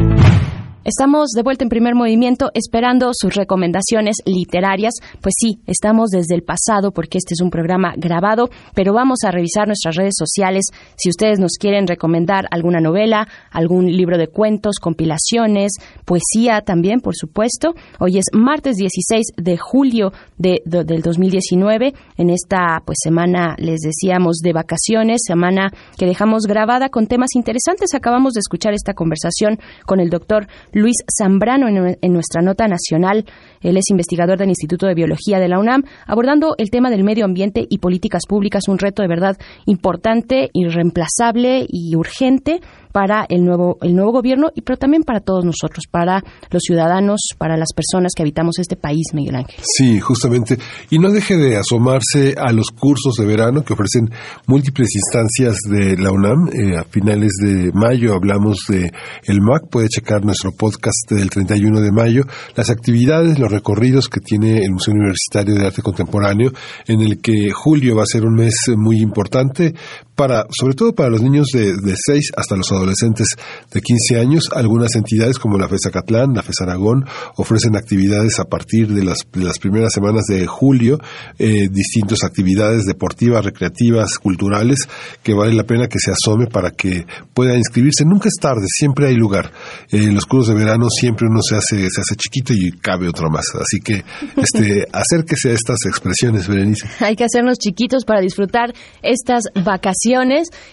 Estamos 0.89 1.33
de 1.37 1.43
vuelta 1.43 1.65
en 1.65 1.69
primer 1.69 1.95
movimiento 1.95 2.51
esperando 2.55 3.11
sus 3.13 3.35
recomendaciones 3.35 4.17
literarias. 4.25 4.95
Pues 5.21 5.35
sí, 5.39 5.61
estamos 5.67 6.09
desde 6.09 6.35
el 6.35 6.43
pasado 6.43 6.93
porque 6.93 7.19
este 7.19 7.35
es 7.35 7.43
un 7.43 7.51
programa 7.51 7.93
grabado, 7.99 8.49
pero 8.75 8.95
vamos 8.95 9.19
a 9.23 9.31
revisar 9.31 9.67
nuestras 9.67 9.97
redes 9.97 10.15
sociales. 10.17 10.65
Si 10.97 11.11
ustedes 11.11 11.41
nos 11.41 11.59
quieren 11.61 11.87
recomendar 11.87 12.47
alguna 12.51 12.81
novela, 12.81 13.29
algún 13.51 13.85
libro 13.87 14.17
de 14.17 14.29
cuentos, 14.29 14.77
compilaciones, 14.81 15.73
poesía 16.07 16.63
también, 16.63 17.01
por 17.01 17.15
supuesto. 17.15 17.75
Hoy 18.01 18.17
es 18.17 18.25
martes 18.33 18.77
16 18.79 19.33
de 19.37 19.59
julio 19.59 20.15
de, 20.39 20.63
del 20.65 21.03
2019. 21.03 21.93
En 22.17 22.31
esta 22.31 22.83
pues 22.87 22.97
semana 23.03 23.57
les 23.59 23.81
decíamos 23.81 24.39
de 24.39 24.55
vacaciones, 24.55 25.21
semana 25.23 25.71
que 25.99 26.07
dejamos 26.07 26.45
grabada 26.45 26.89
con 26.89 27.09
temas 27.09 27.35
interesantes. 27.35 27.93
Acabamos 27.93 28.33
de 28.33 28.41
escuchar 28.41 28.73
esta 28.73 28.95
conversación 28.95 29.59
con 29.85 30.01
el 30.01 30.09
doctor 30.09 30.47
Luis 30.79 30.97
Zambrano 31.17 31.69
en, 31.69 32.13
nuestra 32.13 32.43
nota 32.43 32.67
nacional. 32.67 33.25
Él 33.61 33.77
es 33.77 33.91
investigador 33.91 34.39
del 34.39 34.49
Instituto 34.49 34.87
de 34.87 34.95
Biología 34.95 35.39
de 35.39 35.49
la 35.49 35.59
UNAM, 35.59 35.83
abordando 36.07 36.55
el 36.59 36.71
tema 36.71 36.91
del 36.91 37.05
medio 37.05 37.25
ambiente 37.25 37.67
y 37.69 37.79
políticas 37.79 38.23
públicas, 38.29 38.69
un 38.69 38.79
reto 38.79 39.03
de 39.03 39.09
verdad 39.09 39.37
importante, 39.67 40.51
irreemplazable 40.53 41.67
y 41.69 41.97
urgente 41.97 42.61
para 42.99 43.27
el 43.29 43.45
nuevo, 43.45 43.79
el 43.81 43.95
nuevo 43.95 44.11
gobierno, 44.11 44.51
y 44.57 44.63
pero 44.63 44.77
también 44.77 45.05
para 45.05 45.21
todos 45.21 45.45
nosotros, 45.45 45.85
para 45.89 46.21
los 46.51 46.61
ciudadanos, 46.65 47.21
para 47.39 47.57
las 47.57 47.69
personas 47.73 48.11
que 48.13 48.25
habitamos 48.25 48.59
este 48.59 48.75
país, 48.75 49.15
Miguel 49.15 49.37
Ángel. 49.37 49.55
Sí, 49.63 50.01
justamente. 50.01 50.59
Y 50.91 50.99
no 50.99 51.09
deje 51.13 51.37
de 51.37 51.57
asomarse 51.57 52.35
a 52.37 52.51
los 52.51 52.71
cursos 52.77 53.15
de 53.15 53.25
verano 53.25 53.63
que 53.63 53.73
ofrecen 53.73 54.11
múltiples 54.49 54.89
instancias 54.97 55.59
de 55.71 55.97
la 55.97 56.11
UNAM. 56.11 56.49
Eh, 56.49 56.77
a 56.77 56.83
finales 56.83 57.31
de 57.41 57.71
mayo 57.73 58.15
hablamos 58.15 58.65
de 58.69 58.91
el 59.27 59.43
MAC, 59.43 59.69
puede 59.71 59.89
checar 59.89 60.25
nuestro 60.25 60.51
podcast 60.51 61.09
del 61.09 61.31
31 61.31 61.81
de 61.81 61.93
mayo, 61.93 62.25
las 62.57 62.69
actividades, 62.69 63.39
los 63.39 63.53
recorridos 63.53 64.09
que 64.09 64.19
tiene 64.19 64.65
el 64.65 64.73
Museo 64.73 64.95
Universitario 64.95 65.55
de 65.55 65.67
Arte 65.67 65.83
Contemporáneo, 65.83 66.51
en 66.89 67.01
el 67.03 67.21
que 67.21 67.53
julio 67.53 67.95
va 67.95 68.03
a 68.03 68.07
ser 68.07 68.25
un 68.25 68.35
mes 68.35 68.55
muy 68.77 69.01
importante 69.01 69.73
para, 70.19 70.47
sobre 70.51 70.75
todo 70.75 70.97
para 70.97 71.11
los 71.11 71.23
niños 71.23 71.47
de, 71.55 71.77
de 71.77 71.95
6 71.97 72.33
hasta 72.37 72.57
los 72.57 72.73
adolescentes 72.73 73.29
de 73.73 73.81
15 73.81 74.19
años. 74.19 74.49
Algunas 74.53 74.97
entidades 74.97 75.39
como 75.39 75.59
la 75.59 75.69
FES 75.69 75.93
Catlán, 75.93 76.35
la 76.35 76.43
FES 76.43 76.61
Aragón, 76.63 77.07
ofrecen 77.37 77.77
actividades 77.77 78.41
a 78.41 78.47
partir 78.47 78.89
de 78.89 79.05
las, 79.05 79.19
las 79.35 79.61
primeras 79.61 79.93
semanas 79.93 80.25
de 80.29 80.45
julio, 80.49 80.99
eh, 81.39 81.69
distintas 81.71 82.25
actividades 82.25 82.85
deportivas, 82.85 83.45
recreativas, 83.45 84.19
culturales, 84.21 84.81
que 85.23 85.35
vale 85.35 85.55
la 85.55 85.63
pena 85.63 85.87
que 85.87 86.01
se 86.01 86.11
asome 86.11 86.49
para 86.49 86.73
que 86.73 87.07
pueda 87.33 87.57
inscribirse. 87.57 88.05
Nunca 88.05 88.29
es 88.29 88.35
tarde, 88.41 88.67
siempre 88.67 89.07
hay 89.07 89.15
lugar. 89.15 89.53
en 89.93 90.17
los 90.17 90.27
cursos 90.27 90.49
de 90.49 90.59
verano 90.59 90.89
siempre 90.91 91.29
uno 91.31 91.43
se 91.43 91.55
hace, 91.55 91.79
se 91.79 92.01
hace 92.01 92.17
chiquito 92.17 92.53
y 92.53 92.73
cabe 92.73 93.09
otro 93.09 93.31
más. 93.31 93.47
Así 93.55 93.79
que 93.81 94.03
este, 94.37 94.85
acérquese 94.93 95.51
a 95.51 95.53
estas 95.53 95.79
expresiones, 95.87 96.49
Berenice. 96.49 96.89
Hay 96.99 97.15
que 97.15 97.23
hacernos 97.23 97.57
chiquitos 97.59 98.05
para 98.05 98.21
disfrutar 98.21 98.75
estas 99.01 99.45
vacaciones 99.55 100.08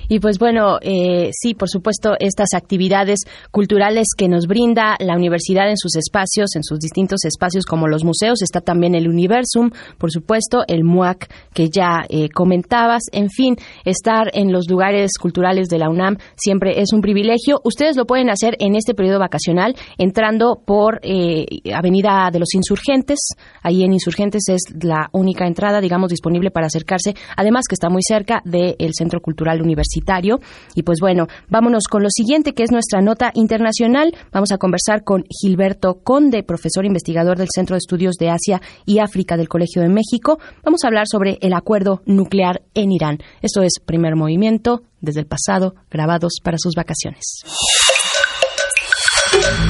y 0.07 0.20
pues 0.20 0.40
bueno, 0.40 0.78
eh, 0.82 1.30
sí, 1.34 1.56
por 1.56 1.70
supuesto, 1.70 2.14
estas 2.20 2.53
actividades 2.56 3.20
culturales 3.52 4.07
que 4.18 4.30
nos 4.30 4.48
brinda 4.48 4.95
la 4.99 5.16
universidad 5.16 5.70
en 5.70 5.78
sus 5.78 5.95
espacios, 5.95 6.56
en 6.56 6.64
sus 6.64 6.80
distintos 6.80 7.26
espacios 7.26 7.66
como 7.66 7.88
los 7.88 8.03
museos, 8.03 8.41
está 8.41 8.62
también 8.62 8.95
el 8.95 9.10
Universum, 9.10 9.72
por 9.98 10.12
supuesto, 10.12 10.64
el 10.68 10.84
MUAC 10.84 11.30
que 11.53 11.70
ya 11.70 12.06
eh, 12.10 12.30
comentabas, 12.30 13.03
en 13.12 13.30
fin, 13.30 13.57
estar 13.84 14.30
en 14.34 14.53
los 14.53 14.70
lugares 14.70 15.12
culturales 15.20 15.68
de 15.68 15.80
la 15.80 15.90
UNAM 15.90 16.18
siempre 16.36 16.80
es 16.80 16.94
un 16.94 17.02
privilegio. 17.02 17.60
Ustedes 17.64 17.98
lo 17.98 18.06
pueden 18.06 18.30
hacer 18.30 18.56
en 18.60 18.76
este 18.76 18.94
periodo 18.94 19.20
vacacional 19.20 19.76
entrando 19.98 20.62
por 20.66 20.99
eh, 21.03 21.45
Avenida 21.74 22.30
de 22.32 22.40
los 22.40 22.53
Insurgentes, 22.53 23.20
ahí 23.62 23.84
en 23.84 23.94
Insurgentes 23.94 24.44
es 24.48 24.62
la 24.82 25.10
única 25.12 25.45
entrada, 25.45 25.82
digamos, 25.82 26.10
disponible 26.10 26.52
para 26.52 26.68
acercarse, 26.68 27.16
además 27.36 27.66
que 27.68 27.76
está 27.76 27.90
muy 27.90 28.02
cerca 28.02 28.41
del 28.45 28.94
Centro 28.94 29.20
Cultural 29.26 29.60
Universitario. 29.60 30.39
Y 30.76 30.84
pues 30.84 30.99
bueno, 31.02 31.26
vámonos 31.49 31.88
con 31.89 32.03
lo 32.03 32.10
siguiente, 32.11 32.53
que 32.53 32.61
es 32.61 32.72
nuestra 32.72 33.02
nota 33.02 33.31
internacional. 33.34 34.14
Vamos 34.31 34.52
a 34.52 34.60
conversar 34.60 35.03
con 35.03 35.23
Gilberto 35.41 35.95
Conde, 36.03 36.43
profesor 36.43 36.85
investigador 36.85 37.39
del 37.39 37.47
Centro 37.53 37.73
de 37.73 37.80
Estudios 37.80 38.15
de 38.19 38.30
Asia 38.30 38.61
y 38.85 38.99
África 38.99 39.35
del 39.35 39.49
Colegio 39.49 39.81
de 39.81 39.89
México. 39.89 40.38
Vamos 40.64 40.84
a 40.84 40.88
hablar 40.88 41.07
sobre 41.10 41.39
el 41.41 41.53
acuerdo 41.53 42.03
nuclear 42.06 42.61
en 42.76 42.91
Irán. 42.91 43.18
Esto 43.41 43.64
es 43.64 43.80
Primer 43.84 44.15
Movimiento, 44.15 44.84
desde 45.02 45.22
el 45.22 45.26
pasado, 45.26 45.73
grabados 45.89 46.34
para 46.43 46.57
sus 46.60 46.76
vacaciones. 46.76 47.41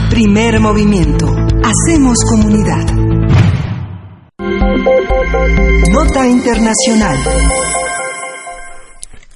Primer 0.10 0.60
Movimiento. 0.60 1.28
Hacemos 1.64 2.18
comunidad. 2.30 2.86
Nota 5.92 6.28
Internacional. 6.28 7.18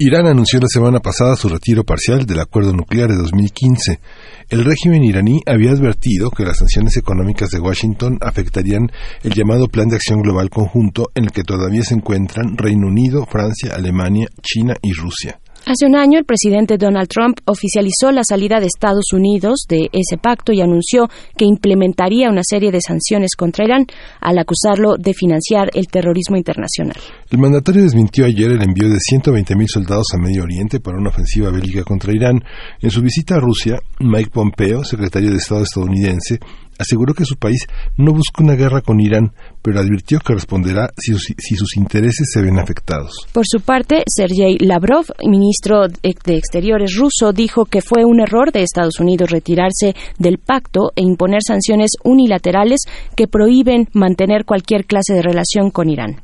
Irán 0.02 0.28
anunció 0.28 0.62
la 0.62 0.70
semana 0.70 1.02
pasada 1.02 1.36
su 1.36 1.50
retiro 1.50 1.84
parcial 1.84 2.26
del 2.26 2.40
acuerdo 2.40 2.72
nuclear 2.72 3.10
de 3.10 3.18
2015. 3.18 4.00
El 4.48 4.64
régimen 4.64 5.04
iraní 5.04 5.42
había 5.46 5.72
advertido 5.72 6.32
que 6.32 6.46
las 6.46 6.60
sanciones 6.60 6.96
económicas 6.96 7.50
de 7.50 7.60
Washington 7.60 8.18
afectarían 8.22 8.90
el 9.24 9.34
llamado 9.34 9.68
Plan 9.68 9.90
de 9.90 9.98
Acción 9.98 10.22
Global 10.22 10.50
Conjunto 10.50 11.12
en 11.16 11.26
el 11.26 11.32
que 11.34 11.44
todavía 11.44 11.84
se 11.84 11.96
encuentran 11.96 12.56
Reino 12.56 12.88
Unido, 12.88 13.26
Francia, 13.26 13.76
Alemania, 13.76 14.30
China 14.42 14.74
y 14.82 14.94
Rusia. 14.94 15.42
Hace 15.70 15.86
un 15.86 15.96
año, 15.96 16.18
el 16.18 16.26
presidente 16.26 16.80
Donald 16.80 17.08
Trump 17.08 17.38
oficializó 17.46 18.12
la 18.12 18.24
salida 18.28 18.60
de 18.60 18.66
Estados 18.66 19.14
Unidos 19.14 19.66
de 19.70 19.88
ese 19.92 20.18
pacto 20.18 20.52
y 20.52 20.62
anunció 20.62 21.08
que 21.38 21.46
implementaría 21.46 22.32
una 22.32 22.42
serie 22.44 22.72
de 22.72 22.80
sanciones 22.82 23.36
contra 23.38 23.66
Irán 23.66 23.86
al 24.20 24.40
acusarlo 24.40 24.96
de 24.98 25.14
financiar 25.14 25.70
el 25.76 25.86
terrorismo 25.86 26.38
internacional. 26.38 26.98
El 27.30 27.38
mandatario 27.38 27.84
desmintió 27.84 28.26
ayer 28.26 28.50
el 28.50 28.64
envío 28.64 28.90
de 28.90 28.98
120.000 28.98 29.68
soldados 29.68 30.08
a 30.16 30.18
Medio 30.18 30.42
Oriente 30.42 30.80
para 30.80 30.98
una 30.98 31.12
ofensiva 31.12 31.52
bélica 31.52 31.84
contra 31.84 32.14
Irán. 32.16 32.44
En 32.82 32.90
su 32.90 33.04
visita 33.04 33.36
a 33.36 33.40
Rusia, 33.40 33.78
Mike 34.00 34.32
Pompeo, 34.34 34.84
secretario 34.84 35.30
de 35.30 35.38
Estado 35.38 35.62
estadounidense, 35.62 36.40
aseguró 36.80 37.14
que 37.14 37.26
su 37.26 37.36
país 37.36 37.68
no 37.98 38.14
busca 38.14 38.42
una 38.44 38.56
guerra 38.56 38.82
con 38.82 39.00
Irán, 39.00 39.34
pero 39.62 39.80
advirtió 39.80 40.20
que 40.20 40.34
responderá 40.34 40.90
si, 40.98 41.14
sus 41.14 41.78
intereses 41.78 42.30
se 42.34 42.42
ven 42.42 42.58
afectados. 42.58 43.12
Por 43.34 43.44
su 43.46 43.60
parte, 43.60 44.04
Sergei 44.08 44.58
Lavrov, 44.60 45.06
ministro 45.28 45.88
de 45.88 46.36
Exteriores 46.36 46.96
ruso, 46.96 47.34
dijo 47.34 47.66
que 47.66 47.82
fue 47.82 48.06
un 48.06 48.22
error 48.22 48.52
de 48.52 48.64
Estados 48.64 49.00
Unidos 49.00 49.30
retirarse 49.30 49.94
del 50.18 50.38
pacto 50.38 50.92
e 50.96 51.02
imponer 51.02 51.42
sanciones 51.46 51.92
unilaterales 52.04 52.80
que 53.16 53.28
prohíben 53.28 53.90
mantener 53.94 54.46
cualquier 54.46 54.86
clase 54.86 55.14
de 55.14 55.22
relación 55.22 55.72
con 55.72 55.90
Irán. 55.90 56.22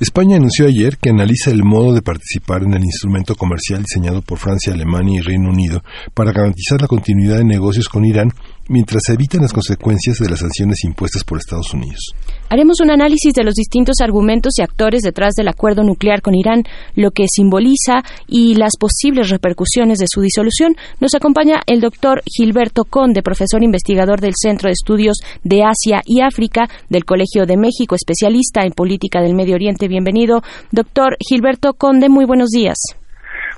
España 0.00 0.36
anunció 0.36 0.66
ayer 0.66 0.96
que 0.96 1.10
analiza 1.10 1.50
el 1.50 1.62
modo 1.62 1.92
de 1.92 2.02
participar 2.02 2.62
en 2.62 2.74
el 2.74 2.84
instrumento 2.84 3.34
comercial 3.34 3.82
diseñado 3.82 4.22
por 4.22 4.38
Francia, 4.38 4.72
Alemania 4.72 5.20
y 5.20 5.22
Reino 5.22 5.50
Unido 5.50 5.82
para 6.14 6.32
garantizar 6.32 6.80
la 6.80 6.88
continuidad 6.88 7.38
de 7.38 7.44
negocios 7.44 7.88
con 7.88 8.04
Irán 8.04 8.32
mientras 8.68 9.02
se 9.06 9.14
evitan 9.14 9.40
las 9.40 9.52
consecuencias 9.52 10.18
de 10.18 10.28
las 10.28 10.40
sanciones 10.40 10.84
impuestas 10.84 11.24
por 11.24 11.38
Estados 11.38 11.72
Unidos. 11.74 12.14
Haremos 12.50 12.80
un 12.80 12.90
análisis 12.90 13.32
de 13.34 13.44
los 13.44 13.54
distintos 13.54 14.00
argumentos 14.00 14.52
y 14.58 14.62
actores 14.62 15.02
detrás 15.02 15.34
del 15.34 15.48
acuerdo 15.48 15.82
nuclear 15.82 16.22
con 16.22 16.34
Irán, 16.34 16.62
lo 16.94 17.10
que 17.10 17.24
simboliza 17.28 18.02
y 18.26 18.54
las 18.54 18.76
posibles 18.78 19.30
repercusiones 19.30 19.98
de 19.98 20.06
su 20.08 20.20
disolución. 20.20 20.74
Nos 21.00 21.14
acompaña 21.14 21.60
el 21.66 21.80
doctor 21.80 22.22
Gilberto 22.26 22.84
Conde, 22.84 23.22
profesor 23.22 23.62
investigador 23.62 24.20
del 24.20 24.32
Centro 24.36 24.68
de 24.68 24.72
Estudios 24.72 25.18
de 25.44 25.62
Asia 25.64 26.00
y 26.04 26.20
África 26.20 26.68
del 26.88 27.04
Colegio 27.04 27.46
de 27.46 27.56
México, 27.56 27.94
especialista 27.94 28.62
en 28.62 28.72
política 28.72 29.20
del 29.20 29.34
Medio 29.34 29.54
Oriente. 29.54 29.88
Bienvenido, 29.88 30.42
doctor 30.72 31.16
Gilberto 31.20 31.74
Conde. 31.74 32.08
Muy 32.08 32.24
buenos 32.24 32.50
días. 32.50 32.76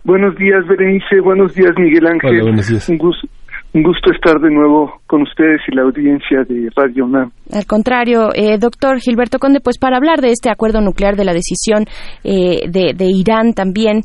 Buenos 0.04 0.34
días, 0.36 0.66
Berenice. 0.66 1.20
Buenos 1.20 1.54
días, 1.54 1.72
Miguel 1.76 2.06
Ángel. 2.06 2.30
Hola, 2.30 2.42
buenos 2.44 2.68
días. 2.68 2.88
Un 2.88 2.96
gusto, 2.96 3.28
un 3.72 3.82
gusto 3.82 4.10
estar 4.12 4.40
de 4.40 4.50
nuevo 4.50 5.00
con 5.06 5.22
ustedes 5.22 5.60
y 5.68 5.74
la 5.76 5.82
audiencia 5.82 6.42
de 6.48 6.68
Radio 6.74 7.04
UNAM. 7.04 7.30
Al 7.52 7.66
contrario, 7.66 8.30
eh, 8.34 8.58
doctor 8.58 8.98
Gilberto 8.98 9.38
Conde, 9.38 9.60
pues 9.60 9.78
para 9.78 9.96
hablar 9.96 10.20
de 10.20 10.30
este 10.30 10.50
acuerdo 10.50 10.80
nuclear, 10.80 11.16
de 11.16 11.24
la 11.24 11.32
decisión 11.32 11.84
eh, 12.24 12.68
de, 12.68 12.94
de, 12.94 13.06
Irán 13.06 13.52
también 13.54 14.02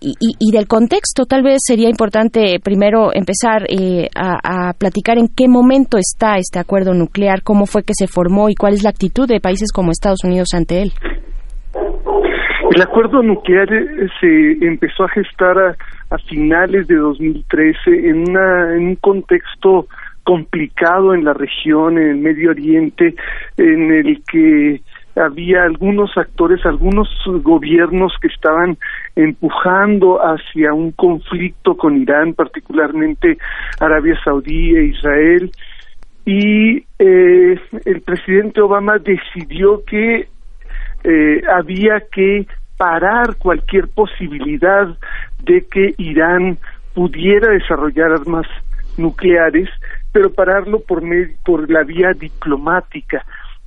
y, 0.00 0.52
del 0.52 0.66
contexto, 0.66 1.26
tal 1.26 1.42
vez 1.42 1.58
sería 1.64 1.88
importante 1.88 2.58
primero 2.62 3.10
empezar 3.12 3.64
eh, 3.68 4.08
a, 4.14 4.72
platicar 4.74 5.18
en 5.18 5.28
qué 5.28 5.48
momento 5.48 5.98
está 5.98 6.36
este 6.36 6.58
acuerdo 6.58 6.94
nuclear, 6.94 7.42
cómo 7.42 7.66
fue 7.66 7.82
que 7.82 7.94
se 7.94 8.06
formó 8.06 8.48
y 8.48 8.54
cuál 8.54 8.74
es 8.74 8.84
la 8.84 8.90
actitud 8.90 9.26
de 9.26 9.40
países 9.40 9.72
como 9.72 9.90
Estados 9.90 10.24
Unidos 10.24 10.48
ante 10.54 10.82
él. 10.82 10.92
El 12.70 12.82
acuerdo 12.82 13.20
nuclear 13.20 13.68
se 14.20 14.52
empezó 14.64 15.02
a 15.02 15.08
gestar 15.08 15.58
a, 15.58 15.76
a 16.10 16.18
finales 16.18 16.86
de 16.86 16.94
2013 16.94 17.78
en, 17.86 18.30
una, 18.30 18.76
en 18.76 18.86
un 18.86 18.94
contexto 18.94 19.88
complicado 20.22 21.12
en 21.12 21.24
la 21.24 21.34
región, 21.34 21.98
en 21.98 22.10
el 22.10 22.16
Medio 22.18 22.50
Oriente, 22.50 23.16
en 23.56 23.92
el 23.92 24.22
que 24.22 24.82
había 25.16 25.64
algunos 25.64 26.16
actores, 26.16 26.64
algunos 26.64 27.08
gobiernos 27.42 28.12
que 28.22 28.28
estaban 28.28 28.78
empujando 29.16 30.18
hacia 30.18 30.72
un 30.72 30.92
conflicto 30.92 31.76
con 31.76 32.00
Irán, 32.00 32.34
particularmente 32.34 33.36
Arabia 33.80 34.16
Saudí 34.22 34.76
e 34.76 34.84
Israel, 34.84 35.50
y 36.24 36.84
eh, 37.00 37.60
el 37.84 38.00
presidente 38.02 38.60
Obama 38.60 38.98
decidió 38.98 39.82
que 39.84 40.28
eh, 41.02 41.42
había 41.52 42.02
que 42.12 42.46
parar 42.80 43.36
cualquier 43.36 43.88
posibilidad 43.88 44.88
de 45.44 45.66
que 45.70 45.92
Irán 45.98 46.56
pudiera 46.94 47.48
desarrollar 47.50 48.10
armas 48.10 48.46
nucleares, 48.96 49.68
pero 50.12 50.32
pararlo 50.32 50.80
por, 50.80 51.02
por 51.44 51.70
la 51.70 51.82
vía 51.82 52.14
diplomática. 52.14 53.22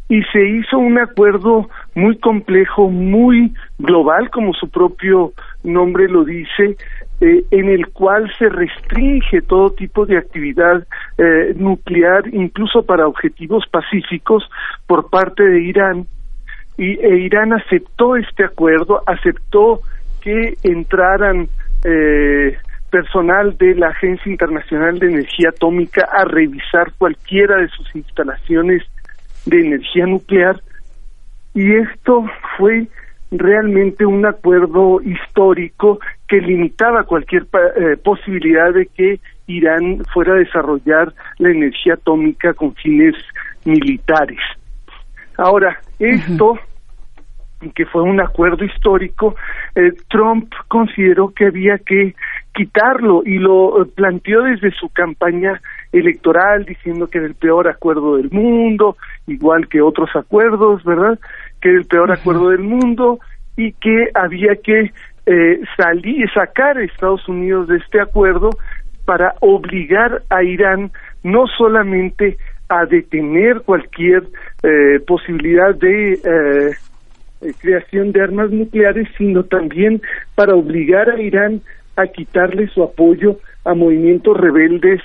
Y 0.10 0.24
se 0.34 0.44
hizo 0.44 0.80
un 0.80 0.98
acuerdo 0.98 1.70
muy 1.94 2.18
complejo, 2.18 2.90
muy 2.90 3.54
global, 3.78 4.32
como 4.32 4.52
su 4.56 4.68
propio 4.72 5.34
nombre 5.64 6.10
lo 6.10 6.24
dice, 6.24 6.76
eh, 7.22 7.44
en 7.52 7.70
el 7.70 7.90
cual 7.90 8.34
se 8.40 8.50
restringe 8.50 9.44
todo 9.44 9.74
tipo 9.74 10.08
de 10.08 10.18
actividad 10.18 10.88
eh, 11.20 11.54
nuclear, 11.56 12.34
incluso 12.34 12.84
para 12.84 13.08
objetivos 13.08 13.64
pacíficos, 13.70 14.50
por 14.88 15.12
parte 15.12 15.44
de 15.44 15.62
Irán 15.62 16.08
y 16.78 17.00
e 17.00 17.18
Irán 17.20 17.54
aceptó 17.54 18.16
este 18.16 18.46
acuerdo, 18.46 19.02
aceptó 19.06 19.82
que 20.22 20.56
entraran 20.64 21.48
eh, 21.84 22.58
personal 22.90 23.58
de 23.58 23.76
la 23.76 23.90
Agencia 23.90 24.32
Internacional 24.32 25.00
de 25.00 25.08
Energía 25.08 25.50
Atómica 25.50 26.08
a 26.12 26.26
revisar 26.26 26.92
cualquiera 26.98 27.58
de 27.58 27.68
sus 27.70 27.96
instalaciones 27.96 28.84
de 29.46 29.60
energía 29.60 30.06
nuclear 30.06 30.62
y 31.54 31.74
esto 31.76 32.26
fue 32.58 32.88
realmente 33.32 34.06
un 34.06 34.26
acuerdo 34.26 35.02
histórico 35.02 36.00
que 36.28 36.38
limitaba 36.38 37.04
cualquier 37.04 37.44
eh, 37.44 37.98
posibilidad 37.98 38.74
de 38.74 38.86
que 38.88 39.20
Irán 39.48 40.04
fuera 40.14 40.34
a 40.34 40.38
desarrollar 40.38 41.14
la 41.40 41.50
energía 41.50 41.96
atómica 41.96 42.54
con 42.54 42.74
fines 42.76 43.16
militares. 43.66 44.40
Ahora, 45.38 45.80
esto, 46.10 46.58
que 47.76 47.86
fue 47.86 48.02
un 48.04 48.20
acuerdo 48.20 48.66
histórico, 48.66 49.36
eh, 49.76 49.92
Trump 50.10 50.52
consideró 50.68 51.34
que 51.34 51.46
había 51.46 51.78
que 51.78 52.16
quitarlo 52.54 53.24
y 53.26 53.40
lo 53.40 53.82
eh, 53.82 53.86
planteó 53.96 54.44
desde 54.44 54.72
su 54.72 54.90
campaña 54.90 55.62
electoral 55.92 56.66
diciendo 56.66 57.08
que 57.08 57.20
era 57.20 57.28
el 57.28 57.36
peor 57.36 57.68
acuerdo 57.68 58.18
del 58.18 58.30
mundo, 58.32 58.98
igual 59.28 59.68
que 59.68 59.82
otros 59.82 60.10
acuerdos, 60.16 60.84
¿verdad? 60.84 61.20
Que 61.62 61.70
era 61.70 61.80
el 61.80 61.86
peor 61.86 62.12
acuerdo 62.12 62.50
del 62.50 62.64
mundo 62.64 63.20
y 63.56 63.72
que 63.74 64.10
había 64.14 64.56
que 64.56 64.92
eh, 65.26 65.62
salir, 65.78 66.30
sacar 66.34 66.78
a 66.78 66.84
Estados 66.84 67.28
Unidos 67.30 67.68
de 67.68 67.78
este 67.78 68.02
acuerdo 68.02 68.50
para 69.06 69.36
obligar 69.42 70.24
a 70.30 70.44
Irán 70.44 70.92
no 71.24 71.46
solamente 71.48 72.38
a 72.70 72.86
detener 72.86 73.62
cualquier 73.62 74.24
eh, 74.64 75.00
posibilidad 75.06 75.76
de 75.76 76.14
eh, 76.14 77.52
creación 77.62 78.12
de 78.12 78.22
armas 78.22 78.52
nucleares, 78.52 79.08
sino 79.18 79.44
también 79.44 80.02
para 80.36 80.56
obligar 80.56 81.10
a 81.10 81.22
Irán 81.22 81.62
a 81.96 82.08
quitarle 82.08 82.68
su 82.70 82.84
apoyo 82.84 83.38
a 83.66 83.74
movimientos 83.74 84.36
rebeldes 84.38 85.02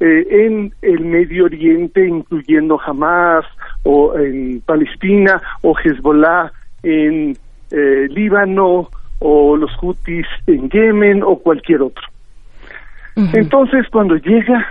eh, 0.00 0.46
en 0.46 0.72
el 0.82 1.00
Medio 1.00 1.44
Oriente, 1.44 2.06
incluyendo 2.06 2.80
Hamas 2.80 3.44
o 3.82 4.16
en 4.16 4.60
Palestina 4.62 5.42
o 5.62 5.74
Hezbollah 5.76 6.50
en 6.82 7.36
eh, 7.70 8.08
Líbano 8.08 8.88
o 9.18 9.56
los 9.56 9.70
Houthis 9.76 10.26
en 10.46 10.70
Yemen 10.70 11.22
o 11.22 11.38
cualquier 11.38 11.82
otro. 11.82 12.02
Entonces, 13.34 13.86
cuando 13.90 14.16
llega 14.16 14.66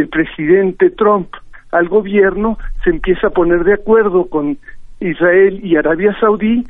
el 0.00 0.08
presidente 0.08 0.90
Trump 0.90 1.28
al 1.72 1.88
gobierno, 1.88 2.58
se 2.82 2.90
empieza 2.90 3.28
a 3.28 3.30
poner 3.30 3.64
de 3.64 3.74
acuerdo 3.74 4.28
con 4.28 4.58
Israel 5.00 5.60
y 5.62 5.76
Arabia 5.76 6.16
Saudí 6.18 6.64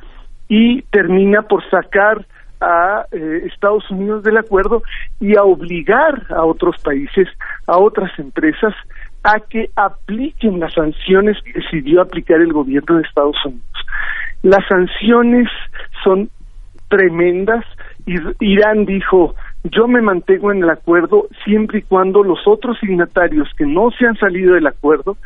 y 0.48 0.82
termina 0.82 1.42
por 1.42 1.68
sacar 1.70 2.26
a 2.60 3.06
eh, 3.10 3.48
Estados 3.50 3.90
Unidos 3.90 4.22
del 4.22 4.36
acuerdo 4.36 4.82
y 5.18 5.36
a 5.36 5.42
obligar 5.42 6.26
a 6.28 6.44
otros 6.44 6.76
países, 6.82 7.28
a 7.66 7.78
otras 7.78 8.10
empresas, 8.18 8.74
a 9.22 9.40
que 9.40 9.70
apliquen 9.76 10.60
las 10.60 10.74
sanciones 10.74 11.38
que 11.42 11.52
decidió 11.52 12.02
aplicar 12.02 12.40
el 12.40 12.52
gobierno 12.52 12.96
de 12.96 13.02
Estados 13.02 13.36
Unidos. 13.44 13.64
Las 14.42 14.66
sanciones 14.68 15.48
son 16.04 16.30
tremendas. 16.88 17.64
Irán 18.40 18.84
dijo, 18.84 19.34
yo 19.64 19.86
me 19.88 20.00
mantengo 20.00 20.52
en 20.52 20.62
el 20.62 20.70
acuerdo 20.70 21.28
siempre 21.44 21.80
y 21.80 21.82
cuando 21.82 22.22
los 22.22 22.46
otros 22.46 22.78
signatarios 22.78 23.48
que 23.56 23.66
no 23.66 23.90
se 23.90 24.06
han 24.06 24.16
salido 24.16 24.54
del 24.54 24.66
acuerdo 24.66 25.16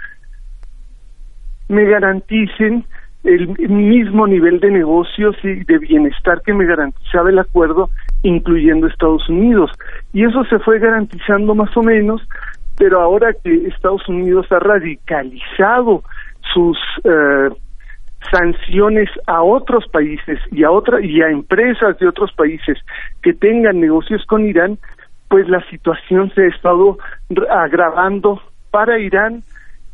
me 1.69 1.85
garanticen 1.85 2.85
el 3.23 3.49
mismo 3.71 4.27
nivel 4.27 4.61
de 4.61 4.71
negocios 4.71 5.35
y 5.43 5.65
de 5.65 5.79
bienestar 5.79 6.43
que 6.43 6.53
me 6.53 6.67
garantizaba 6.67 7.31
el 7.31 7.39
acuerdo, 7.39 7.89
incluyendo 8.23 8.87
Estados 8.87 9.27
Unidos. 9.31 9.71
Y 10.13 10.25
eso 10.25 10.45
se 10.45 10.59
fue 10.59 10.79
garantizando 10.79 11.55
más 11.55 11.75
o 11.75 11.83
menos, 11.83 12.21
pero 12.77 13.01
ahora 13.01 13.33
que 13.33 13.67
Estados 13.69 14.07
Unidos 14.09 14.47
ha 14.51 14.59
radicalizado 14.59 16.03
sus 16.53 16.77
eh, 17.05 17.49
sanciones 18.31 19.09
a 19.27 19.43
otros 19.43 19.87
países 19.89 20.39
y 20.51 20.65
a 20.65 20.71
otra 20.71 21.01
y 21.05 21.21
a 21.23 21.29
empresas 21.29 21.99
de 21.99 22.09
otros 22.09 22.33
países 22.33 22.79
que 23.23 23.33
tengan 23.33 23.81
negocios 23.81 24.25
con 24.27 24.47
Irán, 24.47 24.79
pues 25.29 25.49
la 25.49 25.65
situación 25.71 26.33
se 26.35 26.43
ha 26.43 26.49
estado 26.49 26.99
agravando 27.51 28.41
para 28.71 28.99
Irán 28.99 29.43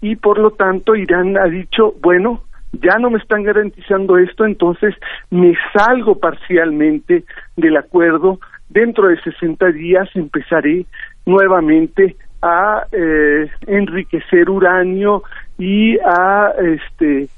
y 0.00 0.16
por 0.16 0.38
lo 0.38 0.52
tanto 0.52 0.94
Irán 0.94 1.36
ha 1.36 1.46
dicho, 1.46 1.94
bueno, 2.00 2.42
ya 2.72 2.98
no 2.98 3.10
me 3.10 3.18
están 3.18 3.42
garantizando 3.42 4.16
esto, 4.18 4.44
entonces 4.44 4.94
me 5.30 5.54
salgo 5.74 6.18
parcialmente 6.18 7.24
del 7.56 7.76
acuerdo, 7.76 8.38
dentro 8.68 9.08
de 9.08 9.20
60 9.20 9.72
días 9.72 10.08
empezaré 10.14 10.86
nuevamente 11.26 12.16
a 12.42 12.84
eh, 12.92 13.50
enriquecer 13.66 14.48
uranio 14.48 15.22
y 15.58 15.98
a 15.98 16.52
este 16.58 17.28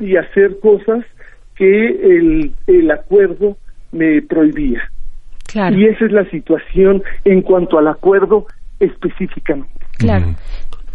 y 0.00 0.16
hacer 0.16 0.58
cosas 0.60 1.04
que 1.56 1.86
el, 1.86 2.54
el 2.66 2.90
acuerdo 2.90 3.56
me 3.92 4.22
prohibía. 4.22 4.82
Y 5.54 5.86
esa 5.86 6.06
es 6.06 6.12
la 6.12 6.28
situación 6.30 7.02
en 7.24 7.42
cuanto 7.42 7.78
al 7.78 7.88
acuerdo 7.88 8.46
específicamente. 8.78 9.72
Claro. 9.98 10.34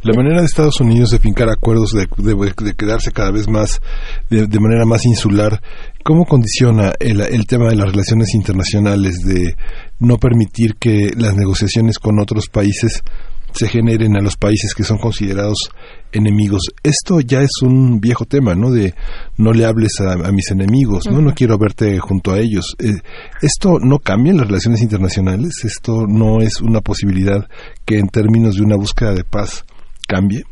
La 0.02 0.14
manera 0.14 0.40
de 0.40 0.46
Estados 0.46 0.80
Unidos 0.82 1.10
de 1.10 1.20
fincar 1.20 1.50
acuerdos, 1.50 1.90
de, 1.92 2.06
de, 2.06 2.74
quedarse 2.76 3.12
cada 3.12 3.32
vez 3.32 3.50
más, 3.50 3.82
de, 4.30 4.46
de, 4.46 4.60
manera 4.60 4.86
más 4.86 5.04
insular, 5.04 5.60
¿cómo 6.04 6.26
condiciona 6.26 6.94
el, 7.00 7.22
el, 7.22 7.48
tema 7.48 7.70
de 7.70 7.76
las 7.76 7.90
relaciones 7.90 8.36
internacionales, 8.36 9.16
de 9.26 9.56
no 10.00 10.18
permitir 10.18 10.76
que 10.80 11.12
las 11.18 11.36
negociaciones 11.36 11.98
con 11.98 12.20
otros 12.20 12.50
países 12.50 13.04
se 13.52 13.68
generen 13.68 14.16
a 14.16 14.22
los 14.22 14.38
países 14.38 14.76
que 14.76 14.84
son 14.84 15.00
considerados 15.00 15.72
enemigos. 16.16 16.74
Esto 16.84 17.20
ya 17.20 17.42
es 17.42 17.62
un 17.62 18.00
viejo 18.00 18.26
tema, 18.26 18.56
¿no? 18.56 18.72
De 18.72 18.94
no 19.38 19.52
le 19.52 19.66
hables 19.66 20.00
a, 20.02 20.32
mis 20.32 20.52
enemigos, 20.52 21.10
¿no? 21.12 21.22
No 21.22 21.34
quiero 21.36 21.58
verte 21.58 22.00
junto 22.00 22.32
a 22.32 22.40
ellos. 22.40 22.76
Eh, 22.80 23.02
¿Esto 23.42 23.78
no 23.82 24.00
cambia 24.00 24.32
en 24.32 24.38
las 24.38 24.48
relaciones 24.48 24.82
internacionales? 24.82 25.64
¿Esto 25.66 26.08
no 26.08 26.40
es 26.42 26.62
una 26.62 26.80
posibilidad 26.82 27.48
que 27.86 28.00
en 28.00 28.08
términos 28.08 28.56
de 28.56 28.64
una 28.64 28.78
búsqueda 28.78 29.14
de 29.14 29.24
paz 29.24 29.66
cambie? 30.08 30.44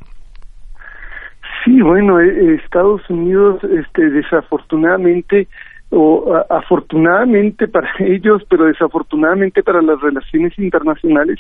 Sí, 1.64 1.82
bueno, 1.82 2.20
eh, 2.20 2.60
Estados 2.64 3.02
Unidos, 3.10 3.64
este, 3.64 4.10
desafortunadamente, 4.10 5.48
o 5.92 6.34
afortunadamente 6.50 7.68
para 7.68 7.90
ellos, 8.00 8.44
pero 8.50 8.66
desafortunadamente 8.66 9.64
para 9.64 9.82
las 9.82 10.02
relaciones 10.02 10.58
internacionales, 10.58 11.40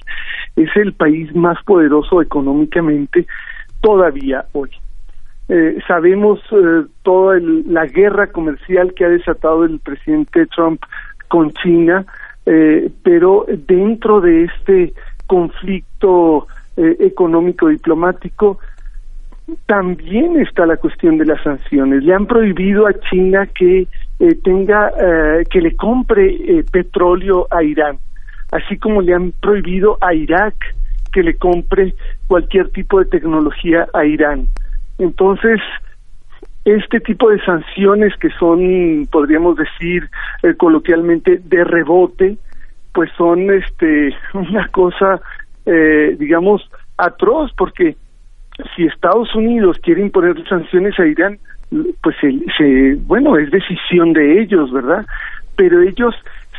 es 0.55 0.69
el 0.75 0.93
país 0.93 1.35
más 1.35 1.57
poderoso 1.65 2.21
económicamente 2.21 3.25
todavía 3.83 4.45
hoy. 4.53 4.69
Eh, 5.49 5.77
sabemos 5.87 6.39
eh, 6.51 6.85
toda 7.03 7.37
la 7.67 7.85
guerra 7.85 8.27
comercial 8.27 8.93
que 8.93 9.03
ha 9.03 9.09
desatado 9.09 9.65
el 9.65 9.79
presidente 9.79 10.47
Trump 10.47 10.81
con 11.27 11.51
China, 11.51 12.05
eh, 12.45 12.89
pero 13.03 13.45
dentro 13.67 14.21
de 14.21 14.45
este 14.45 14.93
conflicto 15.27 16.47
económico 16.75 17.67
diplomático 17.67 18.57
también 19.67 20.39
está 20.41 20.65
la 20.65 20.77
cuestión 20.77 21.19
de 21.19 21.25
las 21.25 21.43
sanciones. 21.43 22.03
Le 22.03 22.15
han 22.15 22.25
prohibido 22.25 22.87
a 22.87 22.99
China 23.11 23.45
que 23.45 23.87
tenga, 24.43 24.91
que 25.51 25.61
le 25.61 25.75
compre 25.75 26.65
petróleo 26.71 27.47
a 27.51 27.61
Irán, 27.61 27.99
así 28.51 28.77
como 28.77 29.03
le 29.03 29.13
han 29.13 29.33
prohibido 29.33 29.99
a 30.01 30.15
Irak 30.15 30.55
que 31.13 31.23
le 31.23 31.35
compre 31.35 31.93
cualquier 32.27 32.69
tipo 32.69 32.99
de 32.99 33.05
tecnología 33.05 33.87
a 33.93 34.05
Irán. 34.05 34.47
Entonces, 34.97 35.59
este 36.65 36.99
tipo 36.99 37.29
de 37.29 37.43
sanciones 37.43 38.13
que 38.17 38.29
son, 38.39 39.07
podríamos 39.11 39.57
decir 39.57 40.09
coloquialmente, 40.57 41.39
de 41.43 41.63
rebote, 41.63 42.37
pues 42.93 43.09
son 43.17 43.51
este 43.51 44.15
una 44.33 44.67
cosa, 44.69 45.21
digamos, 45.65 46.69
atroz, 46.97 47.51
porque 47.57 47.95
si 48.75 48.85
Estados 48.85 49.33
Unidos 49.35 49.77
quiere 49.81 50.01
imponer 50.01 50.35
sanciones 50.47 50.97
a 50.99 51.05
Irán, 51.05 51.39
pues 52.01 52.15
se, 52.57 52.95
bueno, 53.05 53.37
es 53.37 53.49
decisión 53.51 54.13
de 54.13 54.41
ellos, 54.41 54.71
¿verdad? 54.71 55.05
Pero 55.55 55.81
ellos 55.81 56.13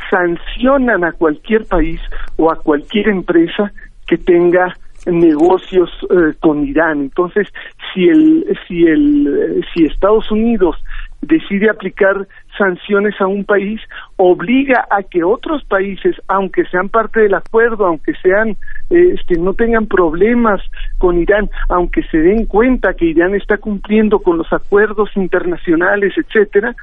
sancionan 0.09 1.03
a 1.03 1.13
cualquier 1.13 1.65
país 1.65 2.01
o 2.37 2.51
a 2.51 2.57
cualquier 2.57 3.07
empresa 3.07 3.71
que 4.07 4.17
tenga 4.17 4.73
negocios 5.05 5.89
eh, 6.09 6.33
con 6.39 6.65
Irán. 6.65 7.01
Entonces, 7.01 7.47
si 7.93 8.07
el 8.07 8.57
si 8.67 8.85
el 8.85 9.65
si 9.73 9.85
Estados 9.85 10.31
Unidos 10.31 10.77
decide 11.21 11.69
aplicar 11.69 12.27
sanciones 12.57 13.19
a 13.19 13.27
un 13.27 13.43
país, 13.43 13.81
obliga 14.15 14.87
a 14.89 15.03
que 15.03 15.23
otros 15.23 15.63
países, 15.65 16.15
aunque 16.27 16.65
sean 16.65 16.89
parte 16.89 17.21
del 17.21 17.33
acuerdo, 17.33 17.85
aunque 17.85 18.13
sean, 18.21 18.55
este, 18.89 19.37
no 19.37 19.53
tengan 19.53 19.87
problemas 19.87 20.61
con 20.97 21.19
Irán, 21.19 21.49
aunque 21.69 22.03
se 22.03 22.17
den 22.17 22.45
cuenta 22.45 22.93
que 22.93 23.05
Irán 23.05 23.35
está 23.35 23.57
cumpliendo 23.57 24.19
con 24.19 24.37
los 24.37 24.51
acuerdos 24.53 25.09
internacionales, 25.15 26.13
etcétera, 26.15 26.75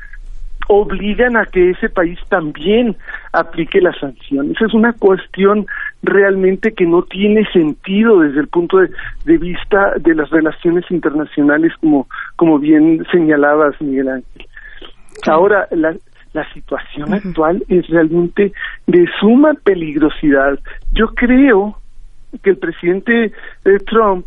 obligan 0.68 1.36
a 1.36 1.46
que 1.46 1.70
ese 1.70 1.88
país 1.88 2.18
también 2.28 2.96
aplique 3.32 3.80
las 3.80 3.98
sanciones. 3.98 4.60
Es 4.60 4.74
una 4.74 4.92
cuestión 4.92 5.66
realmente 6.02 6.72
que 6.72 6.86
no 6.86 7.02
tiene 7.02 7.44
sentido 7.52 8.20
desde 8.20 8.40
el 8.40 8.48
punto 8.48 8.78
de, 8.78 8.90
de 9.24 9.38
vista 9.38 9.94
de 10.00 10.14
las 10.14 10.30
relaciones 10.30 10.84
internacionales, 10.90 11.72
como, 11.80 12.06
como 12.36 12.58
bien 12.58 13.04
señalabas, 13.10 13.80
Miguel 13.80 14.08
Ángel. 14.08 14.46
Ahora, 15.26 15.66
la, 15.70 15.94
la 16.32 16.52
situación 16.52 17.12
actual 17.12 17.62
es 17.68 17.86
realmente 17.88 18.52
de 18.86 19.06
suma 19.20 19.54
peligrosidad. 19.64 20.58
Yo 20.92 21.08
creo 21.08 21.78
que 22.42 22.50
el 22.50 22.56
presidente 22.56 23.32
eh, 23.64 23.78
Trump, 23.86 24.26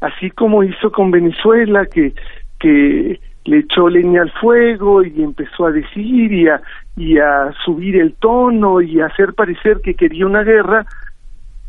así 0.00 0.30
como 0.30 0.62
hizo 0.62 0.92
con 0.92 1.10
Venezuela, 1.10 1.86
que, 1.86 2.12
que 2.58 3.18
le 3.44 3.58
echó 3.58 3.88
leña 3.88 4.22
al 4.22 4.30
fuego 4.32 5.02
y 5.02 5.22
empezó 5.22 5.66
a 5.66 5.72
decir 5.72 6.32
y 6.32 6.48
a, 6.48 6.60
y 6.96 7.18
a 7.18 7.52
subir 7.64 7.96
el 7.96 8.14
tono 8.14 8.80
y 8.80 9.00
a 9.00 9.06
hacer 9.06 9.34
parecer 9.34 9.80
que 9.82 9.94
quería 9.94 10.26
una 10.26 10.42
guerra 10.42 10.86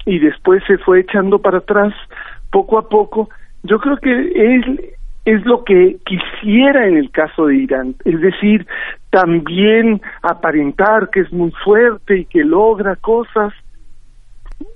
y 0.06 0.19
después 0.19 0.64
se 0.68 0.77
fue 0.80 1.02
echando 1.02 1.39
para 1.39 1.60
atrás 1.60 1.93
poco 2.52 2.77
a 2.77 2.89
poco, 2.89 3.30
yo 3.64 3.80
creo 3.80 3.98
que 3.98 4.11
él 4.11 4.93
es 5.26 5.45
lo 5.45 5.64
que 5.64 5.98
quisiera 6.06 6.88
en 6.88 6.98
el 6.98 7.11
caso 7.11 7.45
de 7.45 7.56
Irán, 7.56 7.95
es 8.06 8.19
decir, 8.19 8.65
también 9.11 10.02
aparentar 10.23 11.10
que 11.11 11.22
es 11.22 11.31
muy 11.31 11.52
fuerte 11.64 12.19
y 12.19 12.26
que 12.26 12.43
logra 12.43 12.95
cosas, 12.95 13.53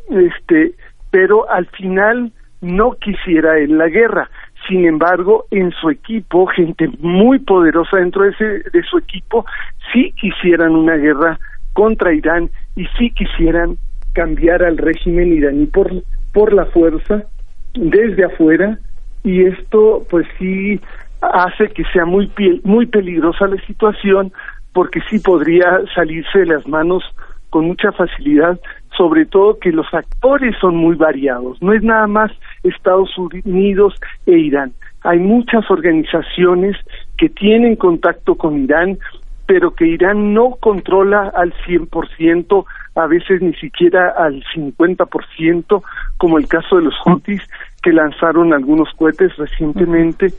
este, 0.09 0.75
pero 1.09 1.49
al 1.49 1.65
final 1.67 2.31
no 2.61 2.91
quisiera 2.93 3.57
él 3.57 3.77
la 3.77 3.87
guerra. 3.87 4.29
Sin 4.67 4.85
embargo, 4.85 5.45
en 5.51 5.71
su 5.71 5.89
equipo, 5.89 6.47
gente 6.47 6.89
muy 6.99 7.39
poderosa 7.39 7.97
dentro 7.97 8.23
de, 8.23 8.29
ese, 8.31 8.45
de 8.45 8.83
su 8.89 8.97
equipo, 8.97 9.45
sí 9.93 10.11
quisieran 10.19 10.75
una 10.75 10.95
guerra 10.95 11.39
contra 11.73 12.13
Irán 12.13 12.49
y 12.75 12.85
sí 12.97 13.11
quisieran 13.11 13.77
cambiar 14.13 14.63
al 14.63 14.77
régimen 14.77 15.33
iraní 15.33 15.65
por, 15.67 15.91
por 16.33 16.53
la 16.53 16.65
fuerza 16.65 17.25
desde 17.73 18.25
afuera. 18.25 18.79
Y 19.23 19.43
esto 19.43 20.05
pues 20.09 20.25
sí 20.39 20.79
hace 21.21 21.69
que 21.69 21.83
sea 21.91 22.05
muy 22.05 22.31
muy 22.63 22.85
peligrosa 22.85 23.47
la 23.47 23.61
situación 23.65 24.31
porque 24.73 24.99
sí 25.09 25.19
podría 25.19 25.81
salirse 25.93 26.39
de 26.39 26.45
las 26.45 26.67
manos 26.67 27.03
con 27.49 27.65
mucha 27.65 27.91
facilidad, 27.93 28.59
sobre 28.97 29.25
todo 29.25 29.59
que 29.59 29.71
los 29.71 29.87
actores 29.93 30.55
son 30.59 30.75
muy 30.75 30.95
variados, 30.95 31.61
no 31.61 31.73
es 31.73 31.83
nada 31.83 32.07
más 32.07 32.31
Estados 32.63 33.09
Unidos 33.17 33.95
e 34.25 34.37
Irán. 34.37 34.73
Hay 35.03 35.19
muchas 35.19 35.69
organizaciones 35.69 36.75
que 37.17 37.29
tienen 37.29 37.75
contacto 37.75 38.35
con 38.35 38.63
Irán, 38.63 38.97
pero 39.45 39.75
que 39.75 39.85
Irán 39.85 40.33
no 40.33 40.55
controla 40.59 41.31
al 41.35 41.53
100%, 41.67 42.65
a 42.95 43.07
veces 43.07 43.41
ni 43.41 43.53
siquiera 43.53 44.09
al 44.17 44.43
50%, 44.55 45.83
como 46.17 46.37
el 46.37 46.47
caso 46.47 46.77
de 46.77 46.83
los 46.83 46.95
Houthis, 47.05 47.41
que 47.83 47.93
lanzaron 47.93 48.53
algunos 48.53 48.89
cohetes 48.95 49.35
recientemente 49.37 50.33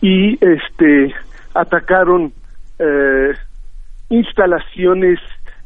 y 0.00 0.38
este 0.42 1.14
atacaron 1.54 2.32
eh, 2.78 3.34
instalaciones 4.08 5.18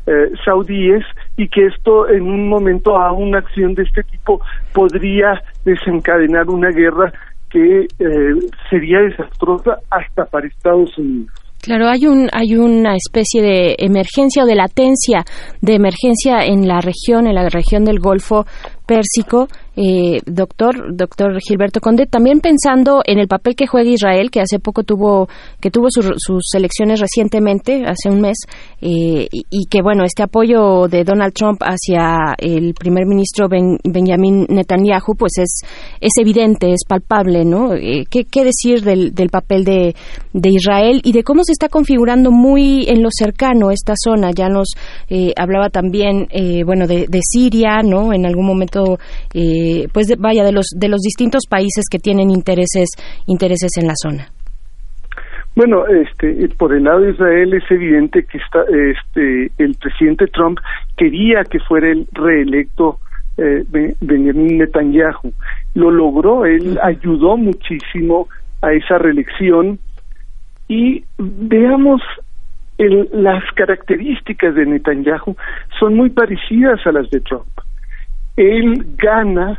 eh, 0.06 0.30
saudíes 0.44 1.04
y 1.36 1.48
que 1.48 1.66
esto 1.66 2.08
en 2.08 2.22
un 2.22 2.48
momento 2.48 2.96
a 2.96 3.12
una 3.12 3.38
acción 3.38 3.74
de 3.74 3.84
este 3.84 4.02
tipo 4.02 4.40
podría 4.72 5.40
desencadenar 5.64 6.48
una 6.48 6.70
guerra 6.70 7.12
que 7.50 7.86
eh, 7.98 8.34
sería 8.68 9.00
desastrosa 9.00 9.78
hasta 9.90 10.24
para 10.26 10.46
Estados 10.46 10.96
Unidos. 10.98 11.32
Claro, 11.62 11.88
hay 11.88 12.06
un 12.06 12.28
hay 12.30 12.56
una 12.56 12.94
especie 12.94 13.40
de 13.40 13.76
emergencia 13.78 14.44
o 14.44 14.46
de 14.46 14.54
latencia 14.54 15.24
de 15.62 15.74
emergencia 15.76 16.44
en 16.44 16.68
la 16.68 16.80
región, 16.82 17.26
en 17.26 17.34
la 17.34 17.48
región 17.48 17.86
del 17.86 18.00
Golfo 18.00 18.44
Pérsico 18.86 19.48
eh, 19.76 20.20
doctor, 20.24 20.94
doctor 20.96 21.40
Gilberto 21.40 21.80
Conde, 21.80 22.06
también 22.06 22.40
pensando 22.40 23.02
en 23.04 23.18
el 23.18 23.26
papel 23.26 23.56
que 23.56 23.66
juega 23.66 23.90
Israel, 23.90 24.30
que 24.30 24.40
hace 24.40 24.60
poco 24.60 24.84
tuvo, 24.84 25.28
que 25.60 25.70
tuvo 25.70 25.88
sus 25.90 26.54
elecciones 26.54 27.00
recientemente, 27.00 27.84
hace 27.84 28.08
un 28.08 28.20
mes, 28.20 28.38
eh, 28.80 29.26
y, 29.30 29.66
que 29.68 29.82
bueno, 29.82 30.04
este 30.04 30.22
apoyo 30.22 30.86
de 30.86 31.02
Donald 31.02 31.32
Trump 31.32 31.60
hacia 31.62 32.34
el 32.38 32.74
primer 32.74 33.06
ministro 33.06 33.48
Benjamin 33.48 34.46
Netanyahu, 34.48 35.16
pues 35.18 35.32
es, 35.38 35.60
es 36.00 36.12
evidente, 36.20 36.72
es 36.72 36.84
palpable, 36.86 37.44
¿no? 37.44 37.74
Eh, 37.74 38.04
¿qué, 38.08 38.24
¿qué, 38.24 38.44
decir 38.44 38.82
del, 38.82 39.14
del 39.14 39.30
papel 39.30 39.64
de, 39.64 39.96
de, 40.32 40.50
Israel 40.50 41.00
y 41.02 41.12
de 41.12 41.24
cómo 41.24 41.42
se 41.44 41.52
está 41.52 41.68
configurando 41.68 42.30
muy 42.30 42.86
en 42.88 43.02
lo 43.02 43.08
cercano 43.10 43.70
esta 43.70 43.94
zona? 43.96 44.30
Ya 44.30 44.48
nos 44.48 44.68
hablaba 45.36 45.70
también, 45.70 46.28
bueno, 46.64 46.86
de, 46.86 47.06
de, 47.08 47.20
Siria, 47.22 47.80
¿no? 47.82 48.12
En 48.12 48.26
algún 48.26 48.46
momento, 48.46 48.98
eh, 49.32 49.63
eh, 49.64 49.88
pues 49.92 50.06
vaya 50.18 50.44
de 50.44 50.52
los 50.52 50.66
de 50.76 50.88
los 50.88 51.00
distintos 51.00 51.44
países 51.48 51.84
que 51.90 51.98
tienen 51.98 52.30
intereses 52.30 52.88
intereses 53.26 53.70
en 53.80 53.86
la 53.86 53.94
zona. 53.96 54.28
Bueno, 55.56 55.86
este, 55.86 56.48
por 56.58 56.74
el 56.74 56.82
lado 56.82 57.00
de 57.00 57.12
Israel 57.12 57.54
es 57.54 57.70
evidente 57.70 58.24
que 58.24 58.38
está, 58.38 58.62
este, 58.62 59.52
el 59.58 59.76
presidente 59.76 60.26
Trump 60.26 60.58
quería 60.96 61.44
que 61.44 61.60
fuera 61.60 61.92
el 61.92 62.08
reelecto 62.12 62.98
eh, 63.36 63.64
Benjamin 64.00 64.58
Netanyahu. 64.58 65.32
Lo 65.74 65.90
logró, 65.92 66.44
él 66.44 66.78
ayudó 66.82 67.36
muchísimo 67.36 68.28
a 68.62 68.72
esa 68.72 68.98
reelección 68.98 69.78
y 70.66 71.04
veamos 71.18 72.02
las 72.78 73.44
características 73.54 74.56
de 74.56 74.66
Netanyahu 74.66 75.36
son 75.78 75.94
muy 75.94 76.10
parecidas 76.10 76.84
a 76.84 76.90
las 76.90 77.08
de 77.10 77.20
Trump 77.20 77.46
él 78.36 78.86
gana 78.96 79.58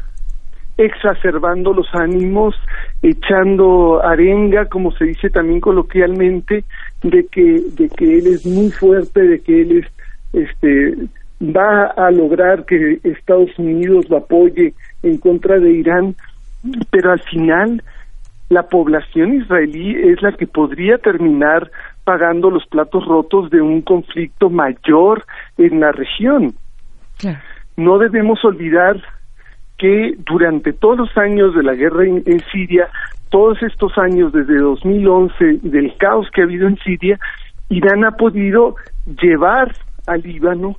exacerbando 0.77 1.73
los 1.73 1.88
ánimos, 1.93 2.56
echando 3.02 4.03
arenga, 4.03 4.65
como 4.65 4.91
se 4.91 5.06
dice 5.06 5.30
también 5.30 5.61
coloquialmente, 5.61 6.65
de 7.02 7.27
que, 7.27 7.61
de 7.72 7.89
que 7.89 8.18
él 8.18 8.27
es 8.27 8.45
muy 8.45 8.69
fuerte, 8.72 9.22
de 9.22 9.39
que 9.39 9.61
él 9.61 9.77
es, 9.80 9.88
este, 10.34 10.95
va 11.41 11.85
a 11.85 12.11
lograr 12.11 12.65
que 12.65 12.99
Estados 13.03 13.57
Unidos 13.57 14.10
lo 14.10 14.18
apoye 14.18 14.73
en 15.03 15.18
contra 15.18 15.60
de 15.60 15.72
Irán, 15.72 16.15
pero 16.89 17.11
al 17.11 17.22
final 17.22 17.81
la 18.49 18.64
población 18.64 19.41
israelí 19.41 19.95
es 19.95 20.22
la 20.22 20.34
que 20.34 20.47
podría 20.47 20.97
terminar 20.97 21.72
pagando 22.03 22.52
los 22.52 22.65
platos 22.68 23.06
rotos 23.06 23.49
de 23.49 23.61
un 23.61 23.81
conflicto 23.81 24.49
mayor 24.49 25.26
en 25.57 25.80
la 25.80 25.91
región. 25.91 26.53
No 27.77 27.97
debemos 27.97 28.43
olvidar 28.45 29.02
que 29.77 30.15
durante 30.26 30.73
todos 30.73 30.97
los 30.97 31.18
años 31.18 31.53
de 31.56 31.64
la 31.64 31.73
guerra 31.73 32.06
en, 32.06 32.43
Siria, 32.52 32.88
todos 33.30 33.61
estos 33.61 33.97
años 33.97 34.31
desde 34.31 34.57
2011 34.57 35.60
del 35.64 35.95
caos 35.97 36.27
que 36.34 36.41
ha 36.41 36.45
habido 36.45 36.68
en 36.68 36.77
Siria, 36.77 37.19
Irán 37.69 38.06
ha 38.06 38.11
podido 38.11 38.76
llevar 39.22 39.76
al 40.07 40.22
Líbano 40.22 40.77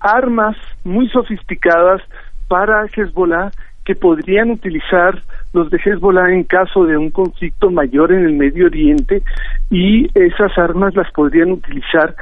armas 0.00 0.56
muy 0.82 1.08
sofisticadas 1.08 2.02
para 2.48 2.86
Hezbollah 2.86 3.50
que 3.84 3.94
podrían 3.94 4.50
utilizar 4.50 5.22
los 5.52 5.70
de 5.70 5.78
Hezbollah 5.78 6.32
en 6.32 6.44
caso 6.44 6.84
de 6.84 6.96
un 6.96 7.10
conflicto 7.10 7.70
mayor 7.70 8.12
en 8.12 8.24
el 8.24 8.32
Medio 8.32 8.66
Oriente 8.66 9.22
y 9.70 10.08
esas 10.18 10.56
armas 10.58 10.94
las 10.94 11.10
podrían 11.12 11.52
utilizar 11.52 12.16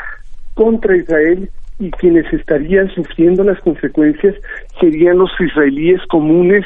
contra 0.55 0.97
Israel 0.97 1.51
y 1.83 1.91
quienes 1.91 2.33
estarían 2.33 2.89
sufriendo 2.95 3.43
las 3.43 3.59
consecuencias 3.61 4.37
serían 4.81 5.19
los 5.19 5.31
israelíes 5.41 6.01
comunes 6.07 6.65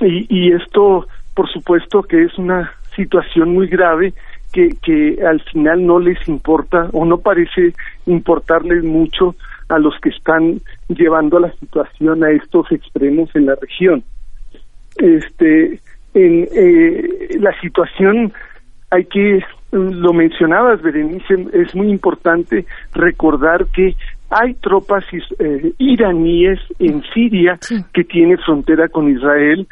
y, 0.00 0.26
y 0.28 0.52
esto 0.52 1.06
por 1.34 1.50
supuesto 1.50 2.02
que 2.02 2.24
es 2.24 2.36
una 2.36 2.70
situación 2.94 3.54
muy 3.54 3.66
grave 3.66 4.12
que, 4.52 4.76
que 4.82 5.24
al 5.24 5.40
final 5.40 5.86
no 5.86 5.98
les 5.98 6.28
importa 6.28 6.90
o 6.92 7.06
no 7.06 7.18
parece 7.18 7.72
importarles 8.04 8.84
mucho 8.84 9.34
a 9.68 9.78
los 9.78 9.94
que 10.00 10.10
están 10.10 10.60
llevando 10.88 11.38
la 11.38 11.52
situación 11.52 12.22
a 12.24 12.30
estos 12.30 12.70
extremos 12.72 13.30
en 13.34 13.46
la 13.46 13.54
región. 13.54 14.02
Este, 14.96 15.80
en 16.14 16.48
eh, 16.52 17.38
la 17.38 17.58
situación 17.60 18.32
hay 18.90 19.04
que 19.04 19.40
lo 19.72 20.12
mencionabas 20.12 20.82
Berenice 20.82 21.46
es 21.52 21.74
muy 21.76 21.90
importante 21.90 22.66
recordar 22.92 23.66
que 23.66 23.94
hay 24.28 24.54
tropas 24.54 25.04
eh, 25.38 25.72
iraníes 25.78 26.58
en 26.80 27.02
Siria 27.14 27.56
que 27.94 28.02
tiene 28.04 28.36
frontera 28.38 28.88
con 28.88 29.08
Israel 29.08 29.66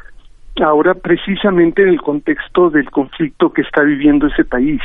ahora 0.65 0.95
precisamente 0.95 1.83
en 1.83 1.89
el 1.89 2.01
contexto 2.01 2.71
del 2.71 2.91
conflicto 2.91 3.51
que 3.51 3.63
está 3.63 3.83
viviendo 3.83 4.29
ese 4.29 4.45
país 4.45 4.81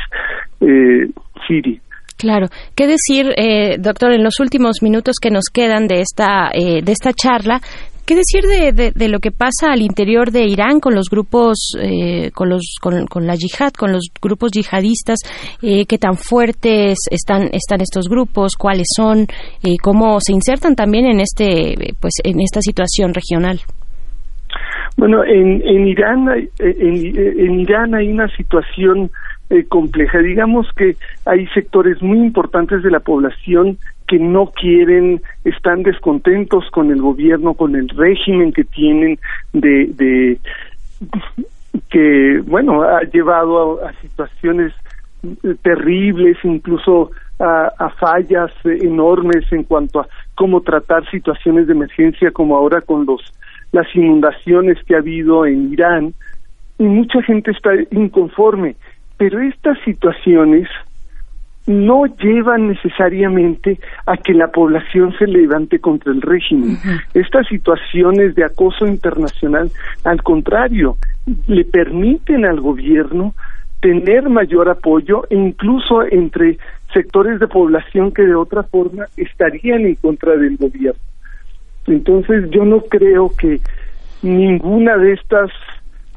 eh, 0.60 1.08
Siria 1.46 1.80
Claro. 2.16 2.46
¿Qué 2.76 2.86
decir, 2.86 3.32
eh, 3.36 3.76
doctor, 3.78 4.12
en 4.12 4.22
los 4.22 4.38
últimos 4.40 4.82
minutos 4.82 5.16
que 5.20 5.30
nos 5.30 5.46
quedan 5.52 5.86
de 5.86 6.00
esta, 6.00 6.48
eh, 6.52 6.80
de 6.82 6.92
esta 6.92 7.12
charla? 7.12 7.60
¿Qué 8.06 8.14
decir 8.14 8.42
de, 8.42 8.92
de, 8.94 9.08
lo 9.08 9.18
que 9.18 9.30
pasa 9.30 9.72
al 9.72 9.80
interior 9.80 10.30
de 10.30 10.44
Irán 10.44 10.78
con 10.78 10.94
los 10.94 11.08
grupos, 11.08 11.74
eh, 11.80 12.30
con, 12.34 12.50
los, 12.50 12.76
con, 12.80 13.26
la 13.26 13.34
yihad, 13.34 13.72
con 13.72 13.92
los 13.92 14.10
grupos 14.20 14.50
yihadistas? 14.52 15.18
Eh, 15.62 15.86
¿Qué 15.86 15.96
tan 15.96 16.16
fuertes 16.16 16.98
están, 17.10 17.48
están 17.52 17.80
estos 17.80 18.08
grupos? 18.08 18.56
¿Cuáles 18.58 18.88
son? 18.94 19.20
Eh, 19.62 19.76
¿Cómo 19.82 20.18
se 20.20 20.34
insertan 20.34 20.74
también 20.74 21.06
en, 21.06 21.20
este, 21.20 21.94
pues, 21.98 22.12
en 22.22 22.40
esta 22.40 22.60
situación 22.60 23.14
regional? 23.14 23.60
Bueno, 24.98 25.24
en, 25.24 25.62
en 25.66 25.88
Irán, 25.88 26.28
en, 26.58 27.18
en 27.18 27.60
Irán 27.60 27.94
hay 27.94 28.12
una 28.12 28.28
situación 28.36 29.10
eh, 29.50 29.64
compleja. 29.68 30.20
Digamos 30.20 30.66
que 30.74 30.96
hay 31.26 31.46
sectores 31.48 32.02
muy 32.02 32.18
importantes 32.18 32.82
de 32.82 32.90
la 32.90 33.00
población 33.00 33.78
que 34.06 34.18
no 34.18 34.50
quieren, 34.50 35.22
están 35.44 35.82
descontentos 35.82 36.70
con 36.70 36.90
el 36.90 37.00
gobierno, 37.00 37.54
con 37.54 37.74
el 37.74 37.88
régimen 37.88 38.52
que 38.52 38.64
tienen 38.64 39.18
de, 39.52 39.86
de 39.94 40.38
que, 41.90 42.42
bueno, 42.46 42.82
ha 42.82 43.02
llevado 43.02 43.84
a, 43.84 43.92
situaciones 44.00 44.72
terribles, 45.62 46.36
incluso 46.44 47.10
a, 47.38 47.70
a, 47.78 47.90
fallas 47.90 48.52
enormes 48.64 49.50
en 49.52 49.64
cuanto 49.64 50.00
a 50.00 50.08
cómo 50.34 50.60
tratar 50.60 51.08
situaciones 51.10 51.66
de 51.66 51.72
emergencia, 51.72 52.30
como 52.30 52.56
ahora 52.56 52.80
con 52.80 53.06
los 53.06 53.20
las 53.72 53.86
inundaciones 53.96 54.78
que 54.84 54.94
ha 54.94 54.98
habido 54.98 55.46
en 55.46 55.72
Irán. 55.72 56.14
Y 56.78 56.84
mucha 56.84 57.22
gente 57.22 57.50
está 57.50 57.70
inconforme 57.90 58.76
pero 59.16 59.40
estas 59.40 59.78
situaciones 59.84 60.68
no 61.66 62.04
llevan 62.06 62.68
necesariamente 62.68 63.78
a 64.06 64.16
que 64.16 64.34
la 64.34 64.48
población 64.48 65.14
se 65.18 65.26
levante 65.26 65.78
contra 65.78 66.12
el 66.12 66.20
régimen. 66.20 66.76
Estas 67.14 67.46
situaciones 67.46 68.34
de 68.34 68.44
acoso 68.44 68.86
internacional, 68.86 69.70
al 70.04 70.22
contrario, 70.22 70.96
le 71.46 71.64
permiten 71.64 72.44
al 72.44 72.60
gobierno 72.60 73.34
tener 73.80 74.28
mayor 74.28 74.68
apoyo 74.68 75.24
e 75.30 75.36
incluso 75.36 76.02
entre 76.02 76.58
sectores 76.92 77.40
de 77.40 77.48
población 77.48 78.12
que 78.12 78.22
de 78.22 78.34
otra 78.34 78.62
forma 78.62 79.06
estarían 79.16 79.84
en 79.86 79.94
contra 79.96 80.36
del 80.36 80.56
gobierno. 80.56 81.00
Entonces 81.86 82.50
yo 82.50 82.64
no 82.64 82.80
creo 82.80 83.30
que 83.36 83.60
ninguna 84.22 84.96
de 84.96 85.12
estas 85.12 85.50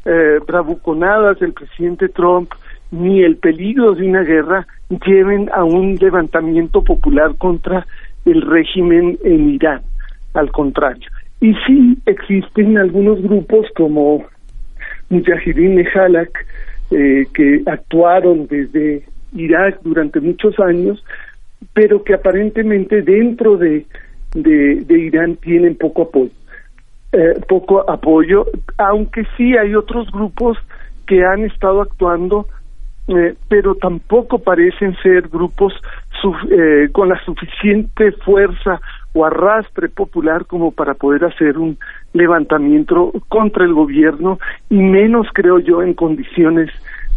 eh, 0.06 0.40
bravuconadas 0.46 1.40
del 1.40 1.54
presidente 1.54 2.08
Trump 2.08 2.52
ni 2.92 3.24
el 3.24 3.38
peligro 3.38 3.96
de 3.96 4.08
una 4.08 4.24
guerra 4.24 4.68
lleven 5.06 5.50
a 5.54 5.64
un 5.64 5.96
levantamiento 5.96 6.84
popular 6.84 7.36
contra 7.38 7.86
el 8.26 8.42
régimen 8.42 9.18
en 9.24 9.50
Irán, 9.50 9.82
al 10.34 10.52
contrario. 10.52 11.10
Y 11.42 11.54
sí 11.66 11.98
existen 12.06 12.78
algunos 12.78 13.22
grupos 13.22 13.68
como 13.76 14.26
Mujahideen 15.10 15.86
Halak 15.94 16.46
eh, 16.92 17.26
que 17.34 17.62
actuaron 17.66 18.48
desde 18.48 19.04
Irak 19.34 19.80
durante 19.84 20.20
muchos 20.20 20.58
años, 20.60 21.04
pero 21.74 22.04
que 22.04 22.14
aparentemente 22.14 23.02
dentro 23.02 23.58
de, 23.58 23.86
de, 24.34 24.86
Irán 24.90 25.36
tienen 25.36 25.76
poco 25.76 26.04
apoyo. 26.04 26.32
Eh, 27.14 27.40
poco 27.48 27.90
apoyo, 27.90 28.46
aunque 28.78 29.24
sí 29.38 29.56
hay 29.56 29.76
otros 29.76 30.12
grupos 30.12 30.58
que 31.06 31.24
han 31.24 31.46
estado 31.46 31.82
actuando 31.82 32.48
eh, 33.08 33.36
pero 33.48 33.76
tampoco 33.76 34.40
parecen 34.40 34.96
ser 35.02 35.30
grupos 35.30 35.74
eh, 36.52 36.90
con 36.92 37.10
la 37.10 37.20
suficiente 37.24 38.12
fuerza 38.12 38.82
o 39.14 39.26
arrastre 39.26 39.88
popular 39.90 40.46
como 40.46 40.72
para 40.72 40.94
poder 40.94 41.26
hacer 41.26 41.58
un 41.58 41.78
levantamiento 42.14 43.14
contra 43.30 43.64
el 43.66 43.74
gobierno 43.74 44.40
y 44.70 44.78
menos 44.78 45.28
creo 45.34 45.60
yo 45.60 45.82
en 45.82 45.94
condiciones 45.94 46.70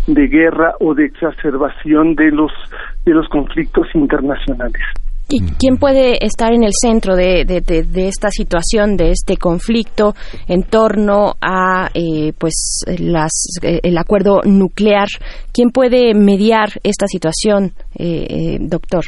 de 0.07 0.29
guerra 0.29 0.75
o 0.81 0.95
de 0.95 1.07
exacerbación 1.07 2.15
de 2.15 2.31
los 2.31 2.53
de 3.05 3.13
los 3.13 3.29
conflictos 3.29 3.87
internacionales. 3.95 4.83
¿Y 5.33 5.39
quién 5.61 5.77
puede 5.77 6.25
estar 6.25 6.53
en 6.53 6.65
el 6.65 6.73
centro 6.73 7.15
de, 7.15 7.43
esta 8.09 8.31
situación, 8.31 8.97
de 8.97 9.11
este 9.11 9.37
conflicto 9.37 10.15
en 10.49 10.65
torno 10.65 11.35
a 11.41 11.89
eh, 11.95 12.33
pues 12.37 12.83
las, 12.99 13.31
eh, 13.63 13.79
el 13.85 13.97
acuerdo 13.97 14.41
nuclear? 14.45 15.07
¿Quién 15.55 15.71
puede 15.71 16.15
mediar 16.15 16.71
esta 16.83 17.07
situación, 17.07 17.71
eh, 17.97 18.59
doctor? 18.61 19.05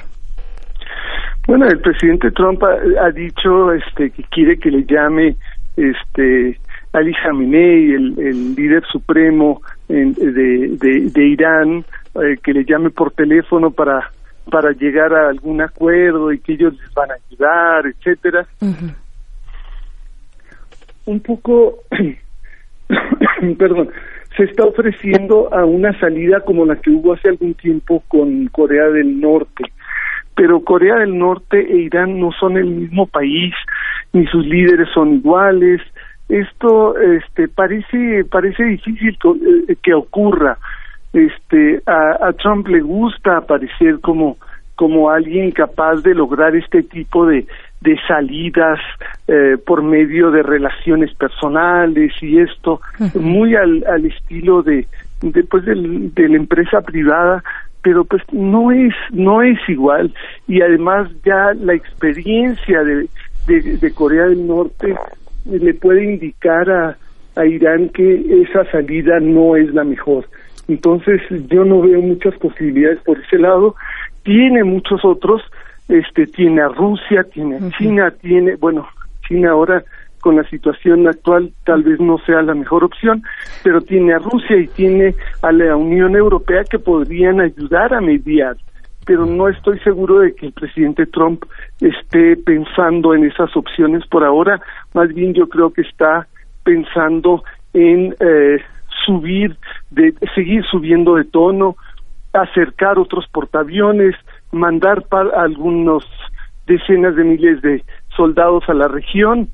Bueno, 1.48 1.66
el 1.66 1.80
presidente 1.80 2.30
Trump 2.30 2.62
ha, 2.62 3.10
dicho 3.10 3.72
este, 3.72 4.10
que 4.10 4.22
quiere 4.30 4.58
que 4.58 4.70
le 4.70 4.84
llame 4.84 5.34
este, 5.76 6.56
Ali 6.92 7.14
Khamenei, 7.14 7.94
el, 7.94 8.14
el 8.20 8.54
líder 8.54 8.84
supremo 8.92 9.60
de, 9.88 11.10
de, 11.12 11.26
Irán, 11.26 11.84
que 12.44 12.52
le 12.52 12.64
llame 12.64 12.90
por 12.90 13.10
teléfono 13.10 13.72
para 13.72 14.08
para 14.51 14.73
llegar 14.73 15.12
a 15.14 15.28
algún 15.28 15.60
acuerdo 15.60 16.32
y 16.32 16.39
que 16.39 16.55
ellos 16.55 16.74
les 16.74 16.94
van 16.94 17.10
a 17.10 17.14
ayudar, 17.14 17.86
etcétera. 17.86 18.47
Un 21.05 21.20
poco, 21.20 21.78
perdón, 23.59 23.90
se 24.36 24.44
está 24.44 24.64
ofreciendo 24.64 25.52
a 25.52 25.64
una 25.64 25.98
salida 25.98 26.40
como 26.40 26.64
la 26.64 26.77
que 26.77 26.90
hubo 26.90 27.12
hace 27.12 27.28
algún 27.28 27.55
tiempo 27.55 28.02
con 28.09 28.47
Corea 28.48 28.89
del 28.89 29.20
Norte. 29.20 29.64
Pero 30.35 30.60
Corea 30.60 30.97
del 30.97 31.19
Norte 31.19 31.59
e 31.59 31.82
Irán 31.82 32.19
no 32.19 32.31
son 32.32 32.56
el 32.56 32.66
mismo 32.66 33.06
país, 33.06 33.55
ni 34.12 34.27
sus 34.27 34.47
líderes 34.47 34.89
son 34.94 35.14
iguales. 35.14 35.81
Esto 36.28 36.97
este, 36.98 37.48
parece, 37.48 38.24
parece 38.31 38.64
difícil 38.64 39.19
que, 39.19 39.28
eh, 39.73 39.77
que 39.82 39.93
ocurra 39.93 40.56
este 41.12 41.82
a, 41.86 42.28
a 42.28 42.32
Trump 42.32 42.68
le 42.68 42.80
gusta 42.80 43.39
aparecer 43.39 44.01
como 44.01 44.36
como 44.74 45.10
alguien 45.10 45.51
capaz 45.51 45.97
de 46.02 46.14
lograr 46.14 46.56
este 46.56 46.82
tipo 46.82 47.26
de, 47.26 47.47
de 47.82 47.98
salidas 48.09 48.80
eh, 49.28 49.56
por 49.64 49.82
medio 49.82 50.30
de 50.30 50.43
relaciones 50.43 51.14
personales 51.14 52.12
y 52.22 52.39
esto 52.39 52.80
muy 53.14 53.55
al, 53.55 53.84
al 53.86 54.06
estilo 54.06 54.62
de 54.62 54.86
después 55.20 55.64
del, 55.66 56.12
de 56.14 56.28
la 56.28 56.36
empresa 56.36 56.80
privada 56.80 57.44
pero 57.82 58.05
pues 58.05 58.22
no 58.32 58.70
es 58.70 58.94
no 59.10 59.43
es 59.43 59.59
igual. 59.68 60.14
Y 60.47 60.62
además 60.62 61.10
ya 61.24 61.52
la 61.55 61.74
experiencia 61.74 62.82
de, 62.84 63.09
de, 63.47 63.76
de 63.76 63.93
Corea 63.93 64.26
del 64.26 64.47
Norte 64.47 64.94
le 65.44 65.74
puede 65.74 66.05
indicar 66.05 66.70
a, 66.70 66.97
a 67.34 67.44
Irán 67.44 67.89
que 67.89 68.44
esa 68.48 68.64
salida 68.70 69.18
no 69.20 69.56
es 69.56 69.72
la 69.74 69.84
mejor 69.84 70.26
entonces 70.68 71.20
yo 71.48 71.64
no 71.64 71.82
veo 71.82 72.01
muchas 72.01 72.34
posibilidades 72.39 73.01
por 73.01 73.18
ese 73.18 73.39
lado 73.39 73.74
tiene 74.22 74.64
muchos 74.64 75.05
otros 75.05 75.43
este 75.89 76.26
tiene 76.26 76.62
a 76.62 76.68
Rusia 76.68 77.24
tiene 77.32 77.56
a 77.56 77.70
China 77.78 78.12
tiene 78.20 78.56
bueno 78.56 78.86
China 79.26 79.51
ahora 79.51 79.84
con 80.22 80.36
la 80.36 80.48
situación 80.48 81.06
actual 81.09 81.52
tal 81.64 81.82
vez 81.82 82.01
no 82.01 82.16
sea 82.18 82.43
la 82.43 82.55
mejor 82.55 82.84
opción, 82.84 83.22
pero 83.64 83.80
tiene 83.80 84.14
a 84.14 84.18
Rusia 84.18 84.56
y 84.56 84.68
tiene 84.68 85.14
a 85.43 85.51
la 85.51 85.76
Unión 85.76 86.14
Europea 86.14 86.62
que 86.64 86.78
podrían 86.78 87.40
ayudar 87.40 87.93
a 87.93 88.01
mediar. 88.01 88.56
Pero 89.05 89.26
no 89.26 89.48
estoy 89.48 89.80
seguro 89.80 90.20
de 90.20 90.32
que 90.32 90.47
el 90.47 90.52
presidente 90.52 91.06
Trump 91.06 91.44
esté 91.80 92.36
pensando 92.36 93.14
en 93.14 93.24
esas 93.24 93.55
opciones 93.56 94.06
por 94.06 94.22
ahora. 94.22 94.60
Más 94.94 95.09
bien 95.09 95.34
yo 95.34 95.48
creo 95.48 95.72
que 95.72 95.82
está 95.82 96.28
pensando 96.62 97.43
en 97.74 98.14
eh, 98.20 98.59
subir, 99.04 99.56
de 99.90 100.14
seguir 100.34 100.64
subiendo 100.64 101.16
de 101.16 101.24
tono, 101.24 101.76
acercar 102.32 102.98
otros 102.98 103.26
portaaviones, 103.32 104.14
mandar 104.50 105.02
para 105.02 105.42
algunos 105.42 106.06
decenas 106.66 107.16
de 107.16 107.24
miles 107.24 107.62
de 107.62 107.84
soldados 108.16 108.64
a 108.68 108.74
la 108.74 108.88
región 108.88 109.48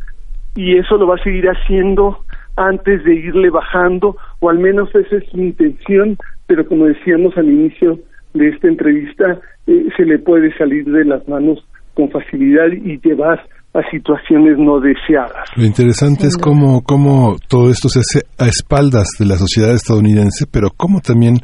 y 0.54 0.76
eso 0.76 0.96
lo 0.96 1.06
va 1.06 1.16
a 1.16 1.22
seguir 1.22 1.46
haciendo 1.48 2.24
antes 2.56 3.04
de 3.04 3.14
irle 3.14 3.50
bajando, 3.50 4.16
o 4.40 4.50
al 4.50 4.58
menos 4.58 4.92
esa 4.94 5.16
es 5.16 5.24
su 5.30 5.38
intención, 5.38 6.16
pero 6.48 6.66
como 6.66 6.86
decíamos 6.86 7.36
al 7.36 7.48
inicio 7.48 8.00
de 8.34 8.48
esta 8.48 8.66
entrevista, 8.66 9.38
eh, 9.68 9.88
se 9.96 10.04
le 10.04 10.18
puede 10.18 10.56
salir 10.58 10.84
de 10.84 11.04
las 11.04 11.26
manos 11.28 11.64
con 11.94 12.10
facilidad 12.10 12.66
y 12.72 12.98
llevar 13.00 13.46
a 13.74 13.90
situaciones 13.90 14.58
no 14.58 14.80
deseadas. 14.80 15.48
Lo 15.56 15.64
interesante 15.64 16.26
es 16.26 16.36
cómo, 16.36 16.82
cómo 16.82 17.36
todo 17.48 17.70
esto 17.70 17.88
se 17.88 18.00
hace 18.00 18.26
a 18.38 18.46
espaldas 18.46 19.08
de 19.18 19.26
la 19.26 19.36
sociedad 19.36 19.72
estadounidense, 19.72 20.46
pero 20.50 20.70
cómo 20.70 21.00
también 21.00 21.40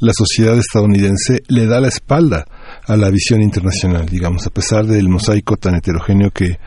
la 0.00 0.12
sociedad 0.12 0.56
estadounidense 0.56 1.42
le 1.48 1.66
da 1.66 1.80
la 1.80 1.88
espalda 1.88 2.46
a 2.86 2.96
la 2.96 3.10
visión 3.10 3.42
internacional, 3.42 4.06
digamos, 4.06 4.46
a 4.46 4.50
pesar 4.50 4.86
del 4.86 5.08
mosaico 5.08 5.56
tan 5.56 5.74
heterogéneo 5.74 6.30
que 6.30 6.58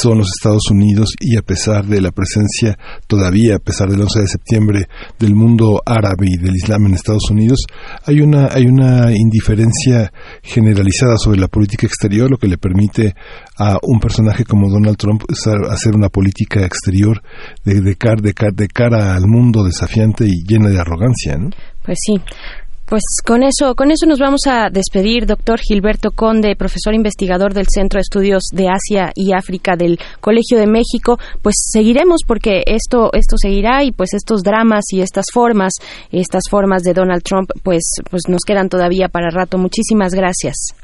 son 0.00 0.18
los 0.18 0.28
Estados 0.36 0.70
Unidos 0.70 1.14
y 1.20 1.36
a 1.36 1.42
pesar 1.42 1.86
de 1.86 2.00
la 2.00 2.10
presencia 2.10 2.78
todavía, 3.06 3.56
a 3.56 3.58
pesar 3.58 3.88
del 3.90 4.00
11 4.00 4.20
de 4.20 4.26
septiembre, 4.26 4.88
del 5.18 5.34
mundo 5.34 5.82
árabe 5.84 6.26
y 6.28 6.42
del 6.42 6.56
Islam 6.56 6.86
en 6.86 6.94
Estados 6.94 7.30
Unidos, 7.30 7.60
hay 8.06 8.20
una, 8.20 8.48
hay 8.52 8.64
una 8.64 9.12
indiferencia 9.12 10.12
generalizada 10.42 11.16
sobre 11.16 11.38
la 11.38 11.48
política 11.48 11.86
exterior, 11.86 12.30
lo 12.30 12.38
que 12.38 12.48
le 12.48 12.58
permite 12.58 13.14
a 13.58 13.78
un 13.82 14.00
personaje 14.00 14.44
como 14.44 14.70
Donald 14.70 14.96
Trump 14.96 15.22
hacer 15.28 15.94
una 15.94 16.08
política 16.08 16.64
exterior 16.64 17.22
de, 17.64 17.80
de, 17.80 17.96
de 18.54 18.68
cara 18.68 19.14
al 19.14 19.26
mundo 19.26 19.64
desafiante 19.64 20.24
y 20.24 20.44
llena 20.46 20.70
de 20.70 20.80
arrogancia. 20.80 21.36
¿no? 21.36 21.50
Pues 21.84 21.98
sí. 22.00 22.20
Pues 22.88 23.02
con 23.26 23.42
eso, 23.42 23.74
con 23.74 23.90
eso 23.90 24.06
nos 24.06 24.18
vamos 24.18 24.42
a 24.46 24.68
despedir, 24.68 25.24
doctor 25.24 25.58
Gilberto 25.60 26.10
Conde, 26.10 26.56
profesor 26.56 26.94
investigador 26.94 27.54
del 27.54 27.66
Centro 27.66 27.96
de 27.96 28.02
Estudios 28.02 28.48
de 28.52 28.68
Asia 28.68 29.12
y 29.14 29.32
África 29.32 29.76
del 29.76 29.98
Colegio 30.20 30.58
de 30.58 30.66
México. 30.66 31.18
Pues 31.42 31.54
seguiremos 31.72 32.20
porque 32.26 32.62
esto, 32.66 33.10
esto 33.14 33.36
seguirá 33.38 33.82
y 33.82 33.92
pues 33.92 34.12
estos 34.12 34.42
dramas 34.42 34.84
y 34.92 35.00
estas 35.00 35.26
formas, 35.32 35.72
estas 36.10 36.42
formas 36.50 36.82
de 36.82 36.92
Donald 36.92 37.22
Trump, 37.22 37.50
pues, 37.62 37.82
pues 38.10 38.22
nos 38.28 38.42
quedan 38.46 38.68
todavía 38.68 39.08
para 39.08 39.30
rato. 39.30 39.56
Muchísimas 39.56 40.12
gracias. 40.12 40.74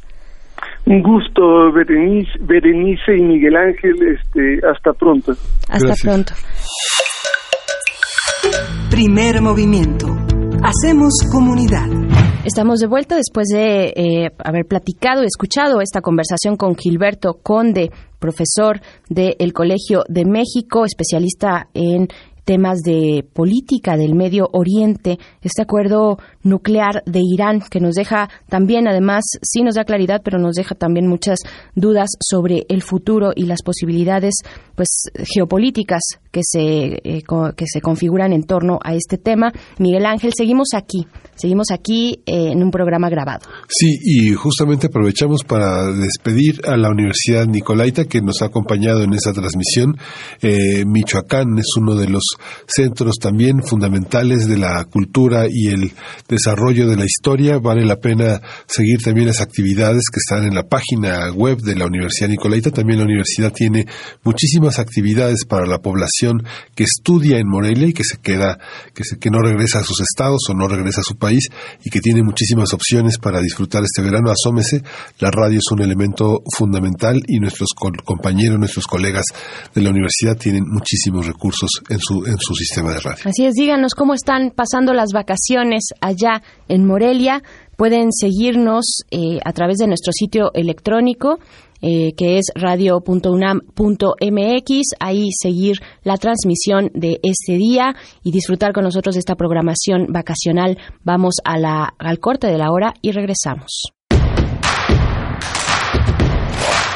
Un 0.87 1.03
gusto, 1.03 1.70
Berenice, 1.73 2.31
Berenice 2.41 3.19
y 3.19 3.23
Miguel 3.23 3.57
Ángel. 3.57 3.97
Este, 4.15 4.61
hasta 4.66 4.93
pronto. 4.93 5.33
Hasta 5.69 5.95
pronto. 6.03 6.33
Primer 8.91 9.43
movimiento 9.43 10.07
Hacemos 10.62 11.14
comunidad. 11.30 11.86
Estamos 12.44 12.80
de 12.80 12.89
vuelta 12.89 13.16
después 13.16 13.47
de 13.48 13.93
eh, 13.94 14.30
haber 14.44 14.66
platicado, 14.66 15.22
escuchado 15.22 15.80
esta 15.80 16.01
conversación 16.01 16.56
con 16.56 16.74
Gilberto 16.74 17.39
Conde, 17.43 17.90
profesor 18.18 18.80
del 19.09 19.52
Colegio 19.52 20.02
de 20.09 20.24
México, 20.24 20.85
especialista 20.85 21.68
en 21.74 22.09
temas 22.48 22.80
de 22.80 23.26
política 23.35 23.98
del 23.98 24.14
Medio 24.14 24.48
Oriente, 24.52 25.18
este 25.43 25.60
acuerdo 25.60 26.18
nuclear 26.43 27.02
de 27.05 27.20
Irán 27.22 27.60
que 27.60 27.78
nos 27.78 27.94
deja 27.94 28.30
también, 28.48 28.89
además, 28.89 29.22
sí 29.43 29.60
nos 29.62 29.74
da 29.74 29.85
claridad, 29.85 30.22
pero 30.24 30.39
nos 30.39 30.55
deja 30.55 30.74
también 30.74 31.06
muchas 31.06 31.40
dudas 31.74 32.09
sobre 32.20 32.64
el 32.70 32.82
futuro 32.82 33.32
y 33.36 33.44
las 33.44 33.62
posibilidades 33.62 34.35
pues 34.74 34.89
geopolíticas 35.35 36.01
que 36.31 36.41
se, 36.45 37.01
eh, 37.03 37.23
que 37.57 37.65
se 37.67 37.81
configuran 37.81 38.33
en 38.33 38.45
torno 38.45 38.79
a 38.83 38.95
este 38.95 39.19
tema. 39.19 39.53
Miguel 39.79 40.07
Ángel, 40.07 40.33
seguimos 40.37 40.69
aquí, 40.75 41.07
seguimos 41.37 41.71
aquí 41.71 42.21
eh, 42.27 42.53
en 42.53 42.63
un 42.63 42.71
programa 42.71 43.09
grabado. 43.09 43.41
Sí, 43.69 43.99
y 44.03 44.33
justamente 44.35 44.89
aprovechamos 44.89 45.45
para 45.45 45.91
despedir 45.93 46.61
a 46.67 46.77
la 46.77 46.91
Universidad 46.91 47.47
Nicolaita 47.47 48.05
que 48.05 48.21
nos 48.21 48.43
ha 48.43 48.47
acompañado 48.47 49.03
en 49.03 49.13
esta 49.15 49.33
transmisión. 49.33 49.97
Eh, 50.43 50.85
Michoacán 50.87 51.59
es 51.59 51.67
uno 51.77 51.95
de 51.95 52.09
los 52.09 52.23
centros 52.67 53.17
también 53.21 53.63
fundamentales 53.63 54.49
de 54.49 54.59
la 54.59 54.85
cultura 54.85 55.47
y 55.51 55.69
el 55.69 55.93
desarrollo 56.29 56.89
de 56.89 56.97
la 56.97 57.05
historia. 57.05 57.59
Vale 57.59 57.85
la 57.85 57.97
pena 57.97 58.41
seguir 58.67 59.03
también 59.03 59.29
las 59.29 59.41
actividades 59.41 60.05
que 60.13 60.19
están 60.19 60.45
en 60.45 60.55
la 60.55 60.65
página 60.65 61.33
web 61.33 61.59
de 61.59 61.75
la 61.75 61.87
Universidad 61.87 62.29
Nicolaita. 62.29 62.71
También 62.71 62.99
la 62.99 63.05
universidad 63.05 63.53
tiene 63.53 63.87
muchísimas 64.25 64.79
actividades 64.79 65.45
para 65.47 65.67
la 65.67 65.79
población 65.79 66.19
que 66.75 66.85
estudia 66.85 67.39
en 67.39 67.49
Morelia 67.49 67.89
y 67.89 67.93
que 67.93 68.05
se 68.05 68.19
queda, 68.19 68.59
que, 68.95 69.05
se, 69.05 69.19
que 69.19 69.31
no 69.31 69.41
regresa 69.41 69.81
a 69.81 69.85
sus 69.85 70.01
estados 70.01 70.41
o 70.49 70.55
no 70.55 70.69
regresa 70.69 71.01
a 71.01 71.05
su 71.05 71.17
país 71.17 71.49
y 71.85 71.91
que 71.91 72.01
tiene 72.01 72.23
muchísimas 72.23 72.73
opciones 72.73 73.19
para 73.19 73.41
disfrutar 73.41 73.83
este 73.85 74.03
verano. 74.03 74.31
Asómese, 74.31 74.83
la 75.19 75.31
radio 75.31 75.59
es 75.59 75.71
un 75.71 75.83
elemento 75.83 76.41
fundamental 76.57 77.21
y 77.27 77.39
nuestros 77.39 77.71
compañeros, 78.05 78.59
nuestros 78.59 78.87
colegas 78.87 79.25
de 79.75 79.83
la 79.83 79.91
universidad 79.91 80.37
tienen 80.37 80.65
muchísimos 80.67 81.27
recursos 81.27 81.71
en 81.89 81.99
su, 82.01 82.25
en 82.27 82.39
su 82.39 82.55
sistema 82.55 82.93
de 82.93 83.01
radio. 83.01 83.23
Así 83.25 83.47
es, 83.47 83.55
díganos 83.55 83.95
cómo 83.95 84.15
están 84.15 84.53
pasando 84.55 84.93
las 84.93 85.11
vacaciones 85.13 85.85
allá 86.01 86.43
en 86.69 86.87
Morelia. 86.87 87.43
Pueden 87.77 88.13
seguirnos 88.13 89.03
eh, 89.11 89.39
a 89.45 89.53
través 89.53 89.79
de 89.79 89.87
nuestro 89.87 90.13
sitio 90.13 90.51
electrónico 90.53 91.39
eh, 91.81 92.13
que 92.17 92.39
es 92.39 92.47
radio.unam.mx, 92.55 93.63
ahí 95.01 95.29
seguir 95.33 95.81
la 96.03 96.17
transmisión 96.17 96.91
de 96.95 97.21
este 97.23 97.55
día 97.55 97.95
y 98.23 98.33
disfrutar 98.33 98.73
con 98.73 98.85
nosotros 98.85 99.15
de 99.15 99.21
esta 99.21 99.37
programación 99.37 100.07
vacacional. 100.09 100.79
Vamos 101.05 101.37
al 101.45 102.19
corte 102.21 102.47
de 102.49 102.59
la 102.59 102.71
hora 102.71 102.95
y 103.03 103.13
regresamos. 103.13 103.93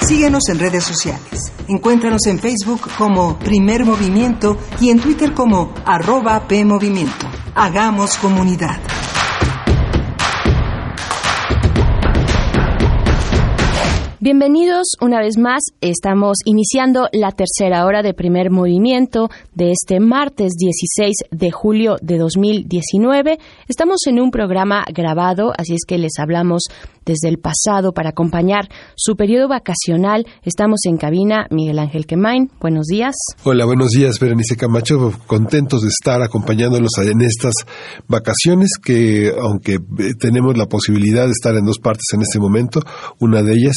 Síguenos 0.06 0.48
en 0.48 0.58
redes 0.58 0.84
sociales. 0.84 1.52
Encuéntranos 1.68 2.26
en 2.26 2.38
Facebook 2.38 2.80
como 2.98 3.38
Primer 3.38 3.84
Movimiento 3.84 4.58
y 4.80 4.90
en 4.90 5.00
Twitter 5.00 5.32
como 5.32 5.72
arroba 5.86 6.46
PMovimiento. 6.48 7.26
Hagamos 7.54 8.16
comunidad. 8.16 8.80
Bienvenidos 14.22 14.86
una 15.00 15.18
vez 15.18 15.36
más. 15.36 15.64
Estamos 15.80 16.36
iniciando 16.44 17.08
la 17.12 17.32
tercera 17.32 17.84
hora 17.84 18.02
de 18.02 18.14
primer 18.14 18.52
movimiento 18.52 19.30
de 19.52 19.72
este 19.72 19.98
martes 19.98 20.52
16 20.56 21.12
de 21.32 21.50
julio 21.50 21.96
de 22.00 22.18
2019. 22.18 23.40
Estamos 23.66 24.06
en 24.06 24.20
un 24.20 24.30
programa 24.30 24.84
grabado, 24.94 25.52
así 25.58 25.74
es 25.74 25.84
que 25.84 25.98
les 25.98 26.20
hablamos 26.20 26.68
desde 27.04 27.28
el 27.28 27.38
pasado 27.38 27.92
para 27.92 28.10
acompañar 28.10 28.68
su 28.94 29.16
periodo 29.16 29.48
vacacional. 29.48 30.26
Estamos 30.44 30.80
en 30.84 30.96
cabina, 30.96 31.46
Miguel 31.50 31.78
Ángel 31.78 32.06
Quemain. 32.06 32.50
Buenos 32.60 32.86
días. 32.86 33.14
Hola, 33.44 33.64
buenos 33.64 33.88
días, 33.90 34.18
Berenice 34.20 34.56
Camacho. 34.56 35.12
Contentos 35.26 35.82
de 35.82 35.88
estar 35.88 36.22
acompañándolos 36.22 36.92
en 36.98 37.20
estas 37.22 37.54
vacaciones 38.06 38.70
que, 38.82 39.32
aunque 39.36 39.74
eh, 39.74 40.14
tenemos 40.18 40.56
la 40.56 40.66
posibilidad 40.66 41.26
de 41.26 41.32
estar 41.32 41.54
en 41.56 41.64
dos 41.64 41.78
partes 41.78 42.04
en 42.14 42.22
este 42.22 42.38
momento, 42.38 42.80
una 43.18 43.42
de 43.42 43.52
ellas, 43.54 43.76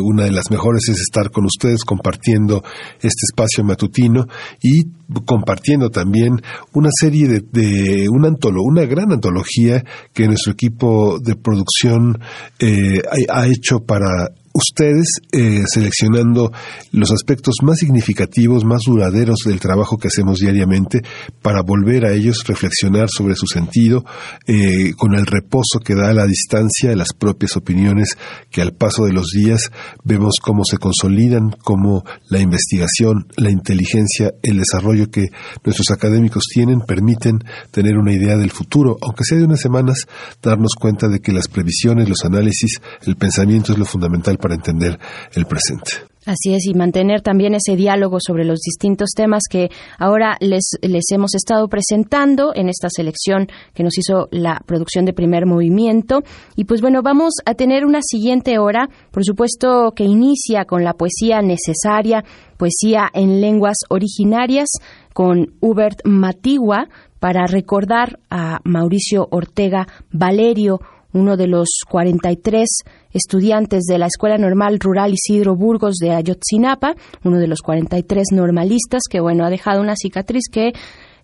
una 0.00 0.24
de 0.24 0.32
las 0.32 0.50
mejores, 0.50 0.88
es 0.88 1.00
estar 1.00 1.30
con 1.30 1.44
ustedes 1.44 1.84
compartiendo 1.84 2.62
este 2.96 3.26
espacio 3.30 3.64
matutino 3.64 4.26
y 4.62 4.84
compartiendo 5.24 5.90
también 5.90 6.40
una 6.72 6.90
serie 6.92 7.28
de, 7.28 7.40
de 7.40 8.08
una 8.08 8.28
antolo, 8.28 8.62
una 8.62 8.84
gran 8.84 9.12
antología 9.12 9.84
que 10.12 10.26
nuestro 10.26 10.52
equipo 10.52 11.18
de 11.20 11.36
producción 11.36 12.20
eh, 12.58 13.00
ha, 13.30 13.46
hecho 13.46 13.80
para 13.86 14.30
ustedes 14.56 15.20
eh, 15.32 15.64
seleccionando 15.66 16.50
los 16.90 17.12
aspectos 17.12 17.56
más 17.62 17.78
significativos, 17.78 18.64
más 18.64 18.80
duraderos 18.86 19.40
del 19.44 19.60
trabajo 19.60 19.98
que 19.98 20.08
hacemos 20.08 20.38
diariamente 20.38 21.02
para 21.42 21.62
volver 21.62 22.06
a 22.06 22.12
ellos, 22.12 22.44
reflexionar 22.46 23.08
sobre 23.10 23.34
su 23.34 23.46
sentido, 23.46 24.04
eh, 24.46 24.92
con 24.96 25.14
el 25.14 25.26
reposo 25.26 25.80
que 25.84 25.94
da 25.94 26.14
la 26.14 26.26
distancia 26.26 26.88
de 26.88 26.96
las 26.96 27.12
propias 27.12 27.56
opiniones 27.56 28.16
que 28.50 28.62
al 28.62 28.72
paso 28.72 29.04
de 29.04 29.12
los 29.12 29.26
días 29.26 29.70
vemos 30.04 30.36
cómo 30.40 30.64
se 30.64 30.78
consolidan, 30.78 31.50
cómo 31.62 32.04
la 32.30 32.40
investigación, 32.40 33.26
la 33.36 33.50
inteligencia, 33.50 34.32
el 34.42 34.58
desarrollo 34.58 35.10
que 35.10 35.26
nuestros 35.64 35.90
académicos 35.90 36.44
tienen 36.50 36.80
permiten 36.80 37.40
tener 37.70 37.98
una 37.98 38.14
idea 38.14 38.36
del 38.36 38.50
futuro, 38.50 38.96
aunque 39.02 39.24
sea 39.24 39.38
de 39.38 39.44
unas 39.44 39.60
semanas, 39.60 40.06
darnos 40.42 40.74
cuenta 40.80 41.08
de 41.08 41.20
que 41.20 41.32
las 41.32 41.48
previsiones, 41.48 42.08
los 42.08 42.24
análisis, 42.24 42.80
el 43.06 43.16
pensamiento 43.16 43.72
es 43.72 43.78
lo 43.78 43.84
fundamental 43.84 44.38
para 44.38 44.45
entender 44.52 44.98
el 45.34 45.46
presente. 45.46 46.06
Así 46.26 46.54
es, 46.54 46.66
y 46.66 46.74
mantener 46.74 47.20
también 47.20 47.54
ese 47.54 47.76
diálogo 47.76 48.18
sobre 48.18 48.44
los 48.44 48.58
distintos 48.58 49.10
temas 49.14 49.44
que 49.48 49.68
ahora 49.96 50.36
les, 50.40 50.72
les 50.82 51.04
hemos 51.12 51.36
estado 51.36 51.68
presentando 51.68 52.52
en 52.52 52.68
esta 52.68 52.88
selección 52.90 53.46
que 53.74 53.84
nos 53.84 53.96
hizo 53.96 54.26
la 54.32 54.60
producción 54.66 55.04
de 55.04 55.12
primer 55.12 55.46
movimiento. 55.46 56.22
Y 56.56 56.64
pues 56.64 56.80
bueno, 56.80 57.02
vamos 57.02 57.34
a 57.44 57.54
tener 57.54 57.84
una 57.84 58.00
siguiente 58.02 58.58
hora, 58.58 58.88
por 59.12 59.24
supuesto 59.24 59.92
que 59.94 60.02
inicia 60.02 60.64
con 60.64 60.82
la 60.82 60.94
poesía 60.94 61.42
necesaria, 61.42 62.24
poesía 62.56 63.08
en 63.14 63.40
lenguas 63.40 63.76
originarias, 63.88 64.68
con 65.12 65.54
Hubert 65.60 66.00
Matigua, 66.04 66.88
para 67.20 67.46
recordar 67.46 68.18
a 68.30 68.60
Mauricio 68.64 69.28
Ortega 69.30 69.86
Valerio, 70.10 70.80
uno 71.16 71.36
de 71.36 71.46
los 71.46 71.68
43 71.88 72.68
estudiantes 73.12 73.84
de 73.84 73.98
la 73.98 74.06
Escuela 74.06 74.38
Normal 74.38 74.78
Rural 74.78 75.12
Isidro 75.12 75.56
Burgos 75.56 75.96
de 75.96 76.12
Ayotzinapa, 76.12 76.94
uno 77.24 77.38
de 77.38 77.48
los 77.48 77.60
43 77.60 78.28
normalistas 78.32 79.02
que 79.10 79.20
bueno, 79.20 79.44
ha 79.44 79.50
dejado 79.50 79.80
una 79.80 79.96
cicatriz 79.96 80.44
que 80.50 80.72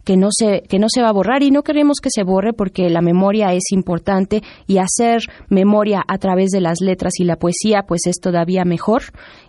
que 0.05 0.17
no 0.17 0.29
se 0.31 0.63
que 0.69 0.79
no 0.79 0.87
se 0.93 1.01
va 1.01 1.09
a 1.09 1.13
borrar 1.13 1.43
y 1.43 1.51
no 1.51 1.63
queremos 1.63 1.99
que 2.03 2.11
se 2.11 2.25
borre 2.25 2.53
porque 2.53 2.91
la 2.91 3.01
memoria 3.01 3.53
es 3.53 3.71
importante 3.73 4.43
y 4.67 4.79
hacer 4.79 5.23
memoria 5.49 6.03
a 6.07 6.19
través 6.19 6.51
de 6.51 6.61
las 6.61 6.81
letras 6.81 7.13
y 7.19 7.25
la 7.25 7.37
poesía 7.37 7.85
pues 7.87 8.03
es 8.07 8.17
todavía 8.21 8.65
mejor 8.65 9.03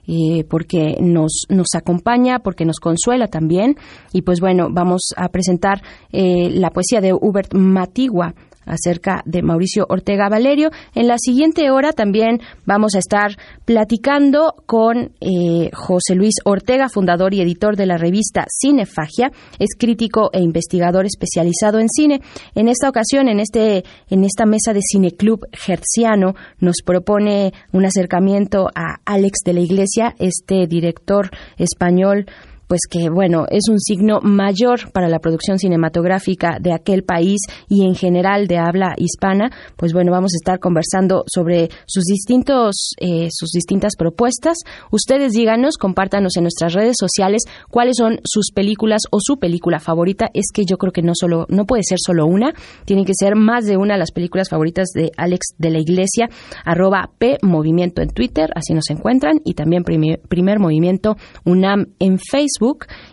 eh, 0.07 0.43
porque 0.49 0.97
nos 0.99 1.45
nos 1.49 1.67
acompaña 1.75 2.39
porque 2.39 2.65
nos 2.65 2.79
consuela 2.79 3.27
también. 3.27 3.75
Y 4.11 4.21
pues 4.21 4.39
bueno 4.39 4.67
vamos 4.71 5.09
a 5.17 5.29
presentar 5.29 5.81
eh, 6.11 6.49
la 6.51 6.69
poesía 6.69 7.01
de 7.01 7.13
Hubert 7.13 7.53
Matigua 7.53 8.35
acerca 8.65 9.21
de 9.25 9.41
Mauricio 9.41 9.85
Ortega 9.89 10.29
Valerio. 10.29 10.69
En 10.95 11.07
la 11.07 11.17
siguiente 11.17 11.71
hora 11.71 11.91
también 11.93 12.39
vamos 12.65 12.95
a 12.95 12.99
estar 12.99 13.37
platicando 13.65 14.55
con 14.65 15.11
eh, 15.21 15.69
José 15.73 16.15
Luis 16.15 16.35
Ortega, 16.45 16.89
fundador 16.89 17.33
y 17.33 17.41
editor 17.41 17.75
de 17.75 17.85
la 17.85 17.97
revista 17.97 18.45
Cinefagia. 18.49 19.31
Es 19.59 19.75
crítico 19.77 20.29
e 20.33 20.41
investigador 20.41 21.05
especializado 21.05 21.79
en 21.79 21.89
cine. 21.89 22.21
En 22.55 22.67
esta 22.67 22.89
ocasión, 22.89 23.27
en, 23.27 23.39
este, 23.39 23.83
en 24.09 24.23
esta 24.23 24.45
mesa 24.45 24.73
de 24.73 24.81
Cineclub 24.81 25.45
Hertziano, 25.67 26.35
nos 26.59 26.77
propone 26.85 27.53
un 27.71 27.85
acercamiento 27.85 28.67
a 28.75 28.97
Alex 29.05 29.39
de 29.45 29.53
la 29.53 29.61
Iglesia, 29.61 30.15
este 30.19 30.67
director 30.67 31.29
español 31.57 32.25
pues 32.73 32.87
que 32.89 33.11
bueno, 33.11 33.45
es 33.51 33.69
un 33.69 33.79
signo 33.79 34.19
mayor 34.23 34.91
para 34.91 35.07
la 35.07 35.19
producción 35.19 35.59
cinematográfica 35.59 36.57
de 36.59 36.73
aquel 36.73 37.03
país 37.03 37.39
y 37.69 37.85
en 37.85 37.93
general 37.93 38.47
de 38.47 38.57
habla 38.57 38.95
hispana, 38.97 39.51
pues 39.77 39.93
bueno, 39.93 40.11
vamos 40.11 40.31
a 40.33 40.41
estar 40.41 40.59
conversando 40.59 41.23
sobre 41.31 41.69
sus 41.85 42.03
distintos 42.05 42.95
eh, 42.99 43.27
sus 43.29 43.51
distintas 43.51 43.95
propuestas. 43.95 44.57
Ustedes 44.89 45.33
díganos, 45.33 45.77
compártanos 45.77 46.35
en 46.35 46.45
nuestras 46.45 46.73
redes 46.73 46.95
sociales 46.99 47.43
cuáles 47.69 47.95
son 47.95 48.19
sus 48.23 48.49
películas 48.51 49.03
o 49.11 49.19
su 49.21 49.37
película 49.37 49.79
favorita. 49.79 50.31
Es 50.33 50.45
que 50.51 50.65
yo 50.65 50.77
creo 50.77 50.91
que 50.91 51.03
no 51.03 51.13
solo 51.13 51.45
no 51.49 51.65
puede 51.65 51.83
ser 51.83 51.99
solo 52.03 52.25
una, 52.25 52.55
tiene 52.85 53.05
que 53.05 53.13
ser 53.13 53.35
más 53.35 53.65
de 53.65 53.77
una 53.77 53.93
de 53.93 53.99
las 53.99 54.11
películas 54.11 54.49
favoritas 54.49 54.87
de 54.95 55.11
Alex 55.15 55.49
de 55.59 55.69
la 55.69 55.77
Iglesia, 55.77 56.27
arroba 56.65 57.11
P 57.19 57.37
Movimiento 57.43 58.01
en 58.01 58.09
Twitter, 58.09 58.49
así 58.55 58.73
nos 58.73 58.89
encuentran, 58.89 59.41
y 59.45 59.53
también 59.53 59.83
primer, 59.83 60.21
primer 60.21 60.57
Movimiento 60.57 61.17
UNAM 61.45 61.89
en 61.99 62.17
Facebook 62.17 62.62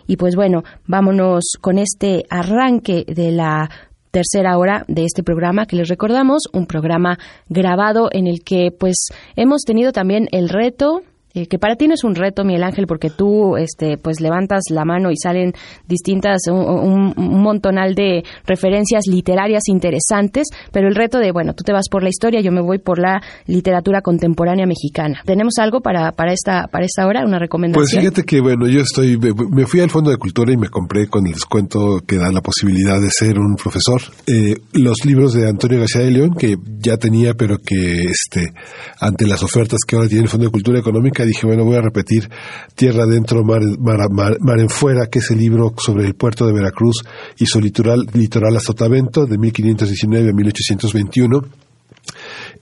y 0.07 0.17
pues 0.17 0.35
bueno, 0.35 0.63
vámonos 0.87 1.43
con 1.59 1.77
este 1.77 2.25
arranque 2.29 3.05
de 3.07 3.31
la 3.31 3.69
tercera 4.11 4.57
hora 4.57 4.83
de 4.87 5.05
este 5.05 5.23
programa 5.23 5.65
que 5.65 5.77
les 5.77 5.87
recordamos, 5.87 6.43
un 6.53 6.65
programa 6.67 7.17
grabado 7.49 8.09
en 8.11 8.27
el 8.27 8.43
que 8.43 8.71
pues 8.77 9.07
hemos 9.35 9.61
tenido 9.61 9.91
también 9.91 10.27
el 10.31 10.49
reto 10.49 11.01
eh, 11.33 11.47
que 11.47 11.59
para 11.59 11.75
ti 11.75 11.87
no 11.87 11.93
es 11.93 12.03
un 12.03 12.15
reto, 12.15 12.43
Miguel 12.43 12.63
Ángel, 12.63 12.87
porque 12.87 13.09
tú 13.09 13.57
este, 13.57 13.97
pues 13.97 14.19
levantas 14.21 14.63
la 14.69 14.85
mano 14.85 15.11
y 15.11 15.17
salen 15.17 15.53
distintas, 15.87 16.41
un, 16.47 17.13
montonal 17.15 17.95
de 17.95 18.23
referencias 18.45 19.07
literarias 19.07 19.63
interesantes, 19.67 20.47
pero 20.71 20.87
el 20.87 20.95
reto 20.95 21.19
de, 21.19 21.31
bueno, 21.31 21.53
tú 21.53 21.63
te 21.63 21.73
vas 21.73 21.89
por 21.89 22.03
la 22.03 22.09
historia, 22.09 22.41
yo 22.41 22.51
me 22.51 22.61
voy 22.61 22.79
por 22.79 22.99
la 22.99 23.21
literatura 23.47 24.01
contemporánea 24.01 24.65
mexicana. 24.65 25.21
¿Tenemos 25.25 25.53
algo 25.59 25.81
para, 25.81 26.11
para, 26.11 26.33
esta, 26.33 26.67
para 26.67 26.85
esta 26.85 27.07
hora, 27.07 27.25
una 27.25 27.39
recomendación? 27.39 27.83
Pues 27.83 27.97
fíjate 27.97 28.23
que, 28.23 28.41
bueno, 28.41 28.67
yo 28.67 28.81
estoy, 28.81 29.17
me 29.17 29.65
fui 29.65 29.79
al 29.79 29.89
Fondo 29.89 30.11
de 30.11 30.17
Cultura 30.17 30.51
y 30.51 30.57
me 30.57 30.69
compré 30.69 31.07
con 31.07 31.25
el 31.27 31.33
descuento 31.33 32.01
que 32.05 32.17
da 32.17 32.31
la 32.31 32.41
posibilidad 32.41 32.99
de 32.99 33.09
ser 33.09 33.39
un 33.39 33.55
profesor 33.55 34.01
eh, 34.27 34.55
los 34.73 35.05
libros 35.05 35.33
de 35.33 35.47
Antonio 35.47 35.79
García 35.79 36.01
de 36.01 36.11
León, 36.11 36.33
que 36.37 36.55
ya 36.79 36.97
tenía, 36.97 37.33
pero 37.33 37.57
que 37.57 38.03
este, 38.03 38.51
ante 38.99 39.27
las 39.27 39.43
ofertas 39.43 39.79
que 39.87 39.95
ahora 39.95 40.07
tiene 40.07 40.23
el 40.23 40.29
Fondo 40.29 40.45
de 40.45 40.51
Cultura 40.51 40.79
Económica, 40.79 41.20
dije, 41.25 41.45
bueno, 41.45 41.63
voy 41.63 41.77
a 41.77 41.81
repetir 41.81 42.29
Tierra 42.75 43.03
Adentro, 43.03 43.43
mar, 43.43 43.61
mar, 43.79 44.59
en 44.59 44.69
Fuera, 44.69 45.07
que 45.07 45.19
es 45.19 45.31
el 45.31 45.39
libro 45.39 45.73
sobre 45.77 46.05
el 46.05 46.15
puerto 46.15 46.45
de 46.45 46.53
Veracruz 46.53 47.03
y 47.37 47.45
su 47.45 47.59
litoral, 47.59 48.07
litoral 48.13 48.55
a 48.55 48.59
Sotavento, 48.59 49.25
de 49.25 49.37
1519 49.37 50.29
a 50.29 50.33
1821 50.33 51.41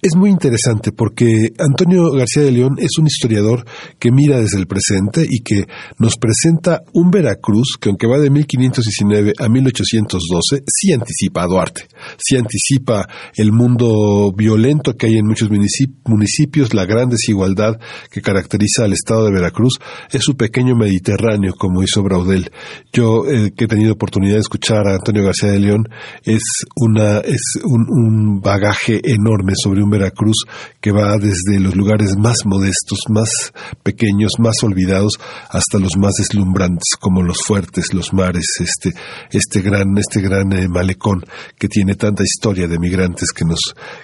es 0.02 0.16
muy 0.16 0.30
interesante 0.30 0.92
porque 0.92 1.52
Antonio 1.58 2.12
García 2.12 2.44
de 2.44 2.52
León 2.52 2.76
es 2.78 2.98
un 2.98 3.08
historiador 3.08 3.66
que 4.00 4.12
mira 4.12 4.40
desde 4.40 4.58
el 4.58 4.68
presente 4.68 5.26
y 5.30 5.42
que 5.44 5.68
nos 5.98 6.16
presenta 6.18 6.84
un 6.94 7.12
Veracruz 7.12 7.78
que 7.80 7.90
aunque 7.90 8.08
va 8.08 8.18
de 8.18 8.30
1519 8.30 9.34
a 9.38 9.50
1812, 9.50 10.64
sí 10.66 10.94
anticipa 10.94 11.44
a 11.44 11.48
Duarte, 11.48 11.88
sí 12.18 12.38
anticipa 12.38 13.08
el 13.36 13.52
mundo 13.52 14.32
violento 14.36 14.96
que 14.96 15.08
hay 15.08 15.18
en 15.18 15.26
muchos 15.26 15.50
municipios, 15.50 16.74
la 16.74 16.86
gran 16.86 17.10
desigualdad 17.10 17.80
que 18.10 18.22
caracteriza 18.22 18.86
al 18.86 18.94
estado 18.94 19.26
de 19.26 19.34
Veracruz, 19.34 19.80
es 20.12 20.24
su 20.24 20.38
pequeño 20.38 20.76
Mediterráneo, 20.76 21.54
como 21.58 21.84
hizo 21.84 22.04
Braudel. 22.04 22.52
Yo 22.94 23.26
eh, 23.28 23.52
que 23.56 23.66
he 23.66 23.68
tenido 23.68 23.94
oportunidad 23.94 24.36
de 24.36 24.42
escuchar 24.42 24.88
a 24.88 24.96
Antonio 24.96 25.24
García 25.24 25.52
de 25.52 25.60
León, 25.60 25.90
es 26.24 26.44
una, 26.76 27.20
es 27.20 27.42
un, 27.64 27.86
un 27.90 28.40
bagaje 28.40 29.02
enorme 29.04 29.54
sobre 29.62 29.84
un 29.84 29.89
Veracruz 29.90 30.46
que 30.82 30.92
va 30.92 31.18
desde 31.18 31.60
los 31.60 31.76
lugares 31.76 32.16
más 32.18 32.38
modestos, 32.46 33.00
más 33.10 33.30
pequeños, 33.84 34.32
más 34.40 34.64
olvidados, 34.64 35.14
hasta 35.50 35.80
los 35.80 35.98
más 35.98 36.14
deslumbrantes, 36.18 36.96
como 37.00 37.22
los 37.22 37.42
fuertes, 37.46 37.94
los 37.94 38.14
mares, 38.14 38.46
este, 38.60 38.92
este 39.32 39.62
gran, 39.62 39.98
este 39.98 40.22
gran 40.22 40.52
eh, 40.54 40.68
malecón 40.68 41.24
que 41.58 41.68
tiene 41.68 41.96
tanta 41.96 42.24
historia 42.24 42.68
de 42.68 42.80
migrantes 42.80 43.32
que 43.32 43.46
nos, 43.46 43.60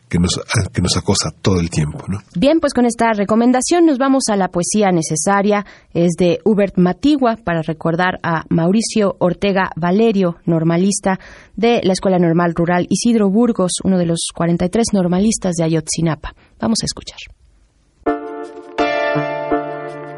que 0.09 0.19
nos, 0.19 0.39
que 0.73 0.81
nos 0.81 0.97
acosa 0.97 1.29
todo 1.41 1.59
el 1.59 1.69
tiempo. 1.69 2.05
Bien, 2.35 2.59
pues 2.59 2.73
con 2.73 2.85
esta 2.85 3.13
recomendación 3.13 3.85
nos 3.85 3.97
vamos 3.97 4.23
a 4.29 4.35
la 4.35 4.49
poesía 4.49 4.91
necesaria. 4.91 5.65
Es 5.93 6.13
de 6.17 6.39
Hubert 6.43 6.77
Matigua 6.77 7.37
para 7.43 7.61
recordar 7.61 8.19
a 8.23 8.43
Mauricio 8.49 9.15
Ortega 9.19 9.71
Valerio, 9.75 10.37
normalista 10.45 11.19
de 11.55 11.81
la 11.83 11.93
Escuela 11.93 12.19
Normal 12.19 12.53
Rural 12.55 12.85
Isidro 12.89 13.29
Burgos, 13.29 13.73
uno 13.83 13.97
de 13.97 14.05
los 14.05 14.29
43 14.35 14.87
normalistas 14.93 15.55
de 15.55 15.63
Ayotzinapa. 15.63 16.33
Vamos 16.59 16.79
a 16.81 16.85
escuchar. 16.85 17.17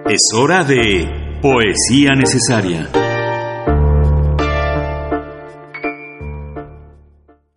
Es 0.09 0.29
hora 0.33 0.63
de 0.63 1.05
Poesía 1.41 2.15
Necesaria. 2.15 2.89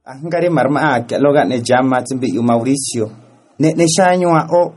Angare 0.05 0.51
marma 0.51 0.95
a 0.95 1.07
loga 1.19 1.45
ne 1.45 1.63
jama 1.65 2.03
timbi 2.03 2.35
yu 2.35 2.43
Mauricio. 2.43 3.11
Ne 3.59 3.73
ne 3.75 3.87
shanyo 3.87 4.35
a 4.35 4.47
o 4.51 4.75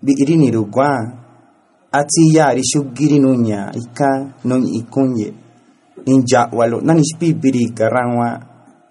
bi 0.00 0.12
irini 0.16 0.50
rugwa. 0.50 0.88
Ati 1.92 2.34
ya 2.34 2.54
rishugiri 2.54 3.18
nunya 3.18 3.70
ika 3.74 4.34
non 4.44 4.64
ikunye. 4.66 5.39
Ninja 6.06 6.48
walo 6.52 6.80
nani 6.80 7.04
spibiri 7.04 7.70
karangwa 7.74 8.40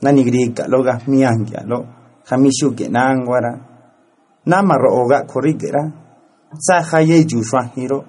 nani 0.01 0.23
griga 0.23 0.67
loga 0.67 0.99
miangya 1.07 1.63
lo 1.67 1.85
khamishuke 2.27 2.89
nangwara 2.89 3.59
na 4.45 4.61
marooga 4.63 5.23
korigera 5.25 5.91
sa 6.57 6.81
haye 6.81 7.23
jushwa 7.25 7.63
hiro 7.75 8.05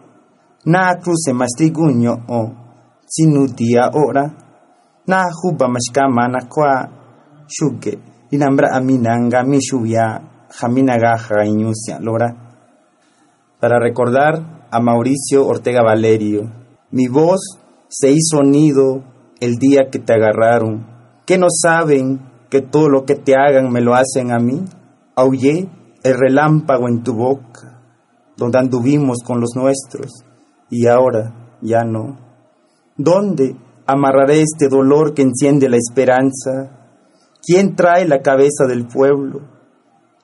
na 0.65 0.95
cruce 0.95 1.33
mastigunyo 1.33 2.15
o 2.29 2.51
sinudia 3.07 3.91
ora 3.95 4.31
na 5.07 5.25
huba 5.43 5.69
mashkama 5.69 6.29
na 6.29 6.45
kwa 6.49 6.89
shuge 7.47 7.99
inambra 8.31 8.73
aminanga 8.73 9.43
mishuya 9.43 10.21
jaminaga 10.61 11.19
jainyusya 11.29 11.99
lora 12.01 12.29
para 13.61 13.79
recordar 13.79 14.41
a 14.73 14.81
Mauricio 14.81 15.47
Ortega 15.47 15.83
Valerio. 15.83 16.49
Mi 16.93 17.09
voz 17.09 17.60
se 17.91 18.13
hizo 18.13 18.45
nido 18.45 19.03
el 19.41 19.57
día 19.57 19.89
que 19.91 19.99
te 19.99 20.13
agarraron. 20.13 20.87
¿Qué 21.27 21.39
no 21.39 21.49
saben 21.51 22.21
que 22.49 22.61
todo 22.61 22.89
lo 22.89 23.05
que 23.05 23.17
te 23.17 23.35
hagan 23.35 23.73
me 23.73 23.81
lo 23.81 23.95
hacen 23.95 24.31
a 24.31 24.39
mí? 24.39 24.65
Aullé 25.17 25.69
el 26.05 26.15
relámpago 26.17 26.89
en 26.89 27.03
tu 27.03 27.15
boca, 27.15 27.83
donde 28.37 28.59
anduvimos 28.59 29.19
con 29.25 29.41
los 29.41 29.57
nuestros, 29.57 30.25
y 30.71 30.87
ahora 30.87 31.59
ya 31.63 31.83
no. 31.83 32.17
¿Dónde 32.97 33.57
amarraré 33.87 34.41
este 34.41 34.69
dolor 34.69 35.13
que 35.13 35.23
enciende 35.23 35.69
la 35.69 35.77
esperanza? 35.77 36.71
¿Quién 37.43 37.75
trae 37.75 38.07
la 38.07 38.23
cabeza 38.23 38.67
del 38.69 38.87
pueblo? 38.87 39.41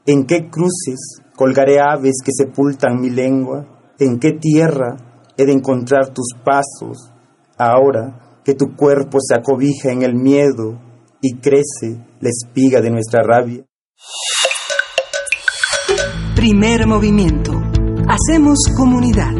¿En 0.07 0.25
qué 0.25 0.49
cruces 0.49 1.21
colgaré 1.35 1.81
aves 1.81 2.19
que 2.25 2.31
sepultan 2.33 3.01
mi 3.01 3.11
lengua? 3.11 3.67
¿En 3.99 4.21
qué 4.21 4.33
tierra 4.33 4.97
he 5.37 5.45
de 5.47 5.53
encontrar 5.53 6.15
tus 6.15 6.29
pasos 6.45 7.13
ahora 7.59 8.41
que 8.45 8.55
tu 8.55 8.77
cuerpo 8.77 9.19
se 9.21 9.35
acobija 9.35 9.91
en 9.91 10.03
el 10.03 10.15
miedo 10.15 10.81
y 11.21 11.37
crece 11.39 11.99
la 12.21 12.29
espiga 12.29 12.81
de 12.81 12.91
nuestra 12.91 13.23
rabia? 13.23 13.65
Primer 16.35 16.87
movimiento. 16.87 17.53
Hacemos 18.09 18.59
comunidad. 18.77 19.33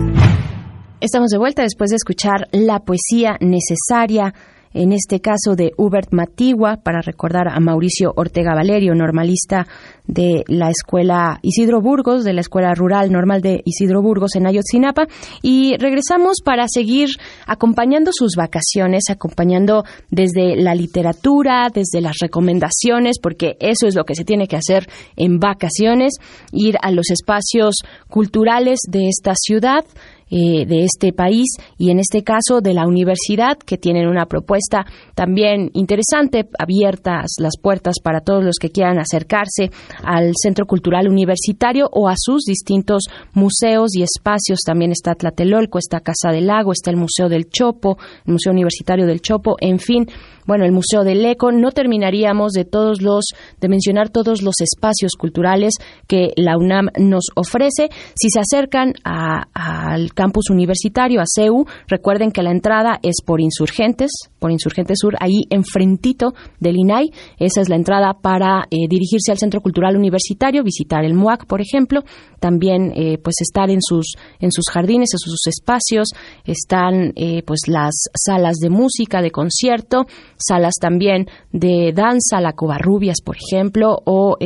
Estamos 1.01 1.29
de 1.31 1.39
vuelta 1.39 1.63
después 1.63 1.91
de 1.91 1.97
escuchar 1.97 2.49
la 2.53 2.81
poesía 2.81 3.37
necesaria 3.41 4.35
en 4.77 4.93
este 4.93 5.21
caso 5.21 5.57
de 5.57 5.73
Hubert 5.77 6.13
Matigua, 6.13 6.77
para 6.83 7.01
recordar 7.01 7.49
a 7.49 7.59
Mauricio 7.61 8.13
Ortega 8.15 8.55
Valerio, 8.55 8.95
normalista 8.95 9.67
de 10.07 10.45
la 10.47 10.71
Escuela 10.71 11.39
Isidro 11.43 11.81
Burgos, 11.81 12.25
de 12.25 12.33
la 12.33 12.43
Escuela 12.43 12.75
Rural 12.75 13.11
Normal 13.11 13.41
de 13.41 13.63
Isidro 13.65 14.03
Burgos 14.03 14.37
en 14.37 14.47
Ayotzinapa. 14.47 15.07
Y 15.43 15.77
regresamos 15.79 16.37
para 16.45 16.67
seguir 16.69 17.09
acompañando 17.47 18.11
sus 18.13 18.35
vacaciones, 18.37 19.05
acompañando 19.11 19.85
desde 20.11 20.57
la 20.57 20.75
literatura, 20.75 21.69
desde 21.73 22.01
las 22.01 22.17
recomendaciones, 22.21 23.19
porque 23.21 23.57
eso 23.61 23.87
es 23.87 23.95
lo 23.95 24.05
que 24.05 24.15
se 24.15 24.25
tiene 24.25 24.47
que 24.47 24.57
hacer 24.57 24.87
en 25.17 25.39
vacaciones, 25.39 26.15
ir 26.53 26.77
a 26.83 26.91
los 26.91 27.11
espacios 27.11 27.77
culturales 28.09 28.81
de 28.89 29.09
esta 29.09 29.33
ciudad, 29.35 29.85
eh, 30.31 30.67
de 30.67 30.85
este 30.85 31.13
país 31.13 31.47
y 31.79 31.91
en 31.91 31.99
este 31.99 32.23
caso 32.23 32.61
de 32.61 32.75
la 32.75 32.87
universidad 32.87 33.57
que 33.59 33.79
tienen 33.79 34.09
una 34.09 34.27
propuesta 34.27 34.85
también 35.15 35.71
interesante, 35.73 36.49
abiertas 36.59 37.27
las 37.39 37.59
puertas 37.61 37.97
para 38.03 38.21
todos 38.21 38.43
los 38.45 38.57
que 38.61 38.71
quieran 38.71 38.99
acercarse 38.99 39.71
al 40.03 40.33
Centro 40.35 40.67
Cultural 40.67 41.09
Universitario 41.09 41.89
o 41.93 42.09
a 42.09 42.15
sus 42.17 42.43
distintos 42.45 43.05
museos 43.35 43.95
y 43.95 44.03
espacios. 44.03 44.61
También 44.67 44.91
está 44.91 45.15
Tlatelolco, 45.15 45.79
está 45.79 46.01
Casa 46.01 46.31
del 46.33 46.49
Lago, 46.49 46.73
está 46.73 46.91
el 46.91 46.97
Museo 46.97 47.29
del 47.29 47.49
Chopo, 47.49 47.97
el 48.27 48.33
Museo 48.33 48.53
Universitario 48.53 49.07
del 49.07 49.21
Chopo, 49.21 49.57
en 49.61 49.79
fin, 49.79 50.07
bueno, 50.47 50.65
el 50.65 50.73
Museo 50.73 51.05
del 51.05 51.25
Eco. 51.25 51.53
No 51.53 51.73
terminaríamos 51.73 52.53
de 52.53 52.65
todos 52.65 53.03
los, 53.03 53.27
de 53.61 53.69
mencionar 53.69 54.11
todos 54.11 54.43
los 54.43 54.55
espacios 54.61 55.13
culturales 55.19 55.75
que 56.07 56.31
la 56.37 56.57
UNAM 56.57 56.89
nos 56.99 57.25
ofrece. 57.35 57.89
Si 58.15 58.31
se 58.31 58.41
acercan 58.41 58.95
al 59.05 60.15
campus 60.17 60.51
universitario, 60.51 61.21
a 61.21 61.25
CEU. 61.33 61.67
Recuerden 61.87 62.33
que 62.33 62.43
la 62.43 62.51
entrada 62.51 62.99
es 63.03 63.23
por 63.25 63.41
Insurgentes, 63.41 64.11
por 64.41 64.51
Insurgentes 64.51 64.99
Sur, 65.01 65.15
ahí 65.21 65.43
enfrentito 65.51 66.33
del 66.59 66.77
INAI. 66.77 67.11
Esa 67.39 67.61
es 67.61 67.69
la 67.69 67.77
entrada 67.77 68.15
para 68.21 68.65
eh, 68.71 68.89
dirigirse 68.89 69.31
al 69.31 69.39
Centro 69.39 69.61
Cultural 69.61 69.97
Universitario, 69.97 70.65
visitar 70.65 71.05
el 71.05 71.15
MUAC, 71.15 71.47
por 71.47 71.61
ejemplo. 71.61 72.03
También, 72.41 72.93
eh, 72.97 73.19
pues, 73.23 73.37
estar 73.41 73.71
en 73.71 73.81
sus, 73.81 74.15
en 74.41 74.51
sus 74.51 74.65
jardines, 74.73 75.11
en 75.13 75.19
sus 75.19 75.47
espacios. 75.47 76.09
Están, 76.45 77.13
eh, 77.15 77.43
pues, 77.47 77.61
las 77.69 77.95
salas 78.15 78.57
de 78.57 78.71
música, 78.71 79.23
de 79.23 79.31
concierto, 79.31 80.07
salas 80.37 80.75
también 80.81 81.27
de 81.53 81.93
danza, 81.95 82.41
la 82.41 82.55
Covarrubias, 82.55 83.21
por 83.25 83.37
ejemplo, 83.37 83.99
o 84.05 84.37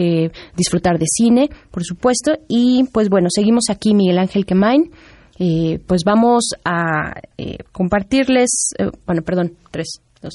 disfrutar 0.56 0.98
de 0.98 1.06
cine, 1.06 1.48
por 1.70 1.84
supuesto. 1.84 2.32
Y, 2.48 2.84
pues, 2.92 3.08
bueno, 3.08 3.28
seguimos 3.30 3.64
aquí, 3.70 3.94
Miguel 3.94 4.18
Ángel 4.18 4.44
Quemain. 4.44 4.90
Pues 5.86 6.02
vamos 6.04 6.50
a 6.66 7.14
eh, 7.38 7.56
compartirles, 7.72 8.72
eh, 8.78 8.90
bueno, 9.06 9.22
perdón, 9.22 9.54
tres, 9.70 10.02
dos. 10.20 10.34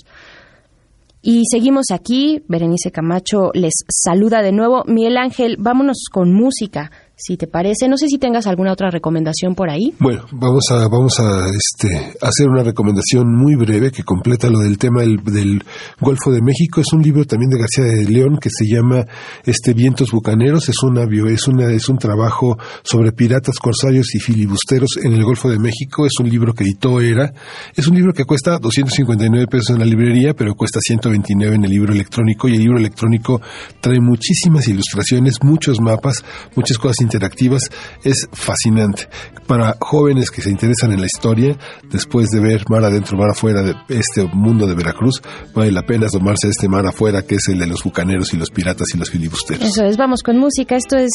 Y 1.22 1.44
seguimos 1.52 1.86
aquí, 1.92 2.44
Berenice 2.48 2.92
Camacho 2.92 3.52
les 3.54 3.74
saluda 3.88 4.42
de 4.42 4.52
nuevo. 4.52 4.84
Miguel 4.88 5.18
Ángel, 5.18 5.58
vámonos 5.60 6.06
con 6.12 6.34
música 6.34 6.92
si 7.18 7.38
te 7.38 7.48
parece. 7.48 7.88
No 7.88 7.98
sé 7.98 8.08
si 8.08 8.18
tengas 8.18 8.48
alguna 8.48 8.74
otra 8.74 8.90
recomendación 8.90 9.56
por 9.56 9.70
ahí. 9.70 9.94
Bueno, 10.00 10.26
vamos 10.32 10.66
a 10.72 10.88
vamos 10.88 11.20
a 11.20 11.48
este 11.48 12.14
hacer 12.22 12.48
una 12.50 12.64
recomendación 12.64 13.34
muy 13.34 13.56
breve 13.56 13.92
que 13.92 14.04
completa 14.04 14.50
lo 14.50 14.60
del 14.60 14.78
tema 14.78 15.02
del, 15.02 15.64
Golfo 16.00 16.32
de 16.32 16.42
México. 16.42 16.82
Es 16.82 16.92
un 16.94 17.02
libro 17.02 17.26
también 17.26 17.50
de 17.50 17.60
García 17.60 17.86
de 17.86 18.06
León 18.06 18.38
que 18.40 18.50
se 18.50 18.66
llama 18.66 19.06
Este 19.46 19.74
Vientos 19.74 20.12
Bucaneros. 20.12 20.68
Es 20.70 20.84
una 20.84 21.04
es 21.30 21.48
una 21.48 21.72
es 21.72 21.88
un 21.90 21.98
trabajo 21.98 22.58
sobre 22.84 23.12
piratas, 23.12 23.56
corsarios 23.60 24.14
y 24.14 24.20
filibusteros 24.20 24.98
en 25.04 25.14
el 25.14 25.24
Golfo 25.24 25.50
de 25.50 25.60
México. 25.60 26.06
Es 26.06 26.14
un 26.20 26.30
libro 26.30 26.54
que 26.54 26.64
editó 26.64 27.00
Era. 27.00 27.34
Es 27.76 27.88
un 27.88 27.96
libro 27.96 28.14
que 28.14 28.26
cuesta 28.26 28.60
259 28.60 29.48
pesos 29.48 29.70
en 29.72 29.80
la 29.80 29.86
librería, 29.86 30.34
pero 30.34 30.54
cuesta 30.56 30.80
129 30.82 31.56
en 31.56 31.66
el 31.66 31.72
libro 31.72 31.94
electrónico 31.94 32.50
y 32.50 32.56
el 32.56 32.60
libro 32.60 32.78
electrónico 32.78 33.42
trae 33.80 34.00
muchísimas 34.02 34.68
ilustraciones, 34.68 35.38
muchos 35.44 35.80
mapas, 35.80 36.24
muchas 36.56 36.78
cosas 36.78 37.05
interactivas 37.06 37.70
es 38.04 38.28
fascinante. 38.32 39.08
Para 39.48 39.78
jóvenes 39.80 40.32
que 40.32 40.42
se 40.42 40.50
interesan 40.50 40.92
en 40.92 41.00
la 41.00 41.06
historia, 41.06 41.58
después 41.90 42.30
de 42.30 42.40
ver 42.40 42.64
mar 42.70 42.84
adentro, 42.84 43.18
mar 43.18 43.30
afuera 43.30 43.62
de 43.62 43.76
este 43.90 44.26
mundo 44.34 44.68
de 44.68 44.76
Veracruz, 44.76 45.22
vale 45.54 45.72
la 45.72 45.84
pena 45.84 46.08
tomarse 46.08 46.50
este 46.50 46.68
mar 46.68 46.86
afuera 46.86 47.22
que 47.22 47.36
es 47.36 47.48
el 47.48 47.60
de 47.60 47.68
los 47.68 47.84
bucaneros 47.84 48.34
y 48.34 48.38
los 48.38 48.50
piratas 48.50 48.88
y 48.94 48.98
los 48.98 49.10
filibusteros. 49.10 49.64
Eso 49.64 49.86
es, 49.86 49.98
vamos 49.98 50.24
con 50.24 50.38
música. 50.38 50.76
Esto 50.76 50.98
es 50.98 51.12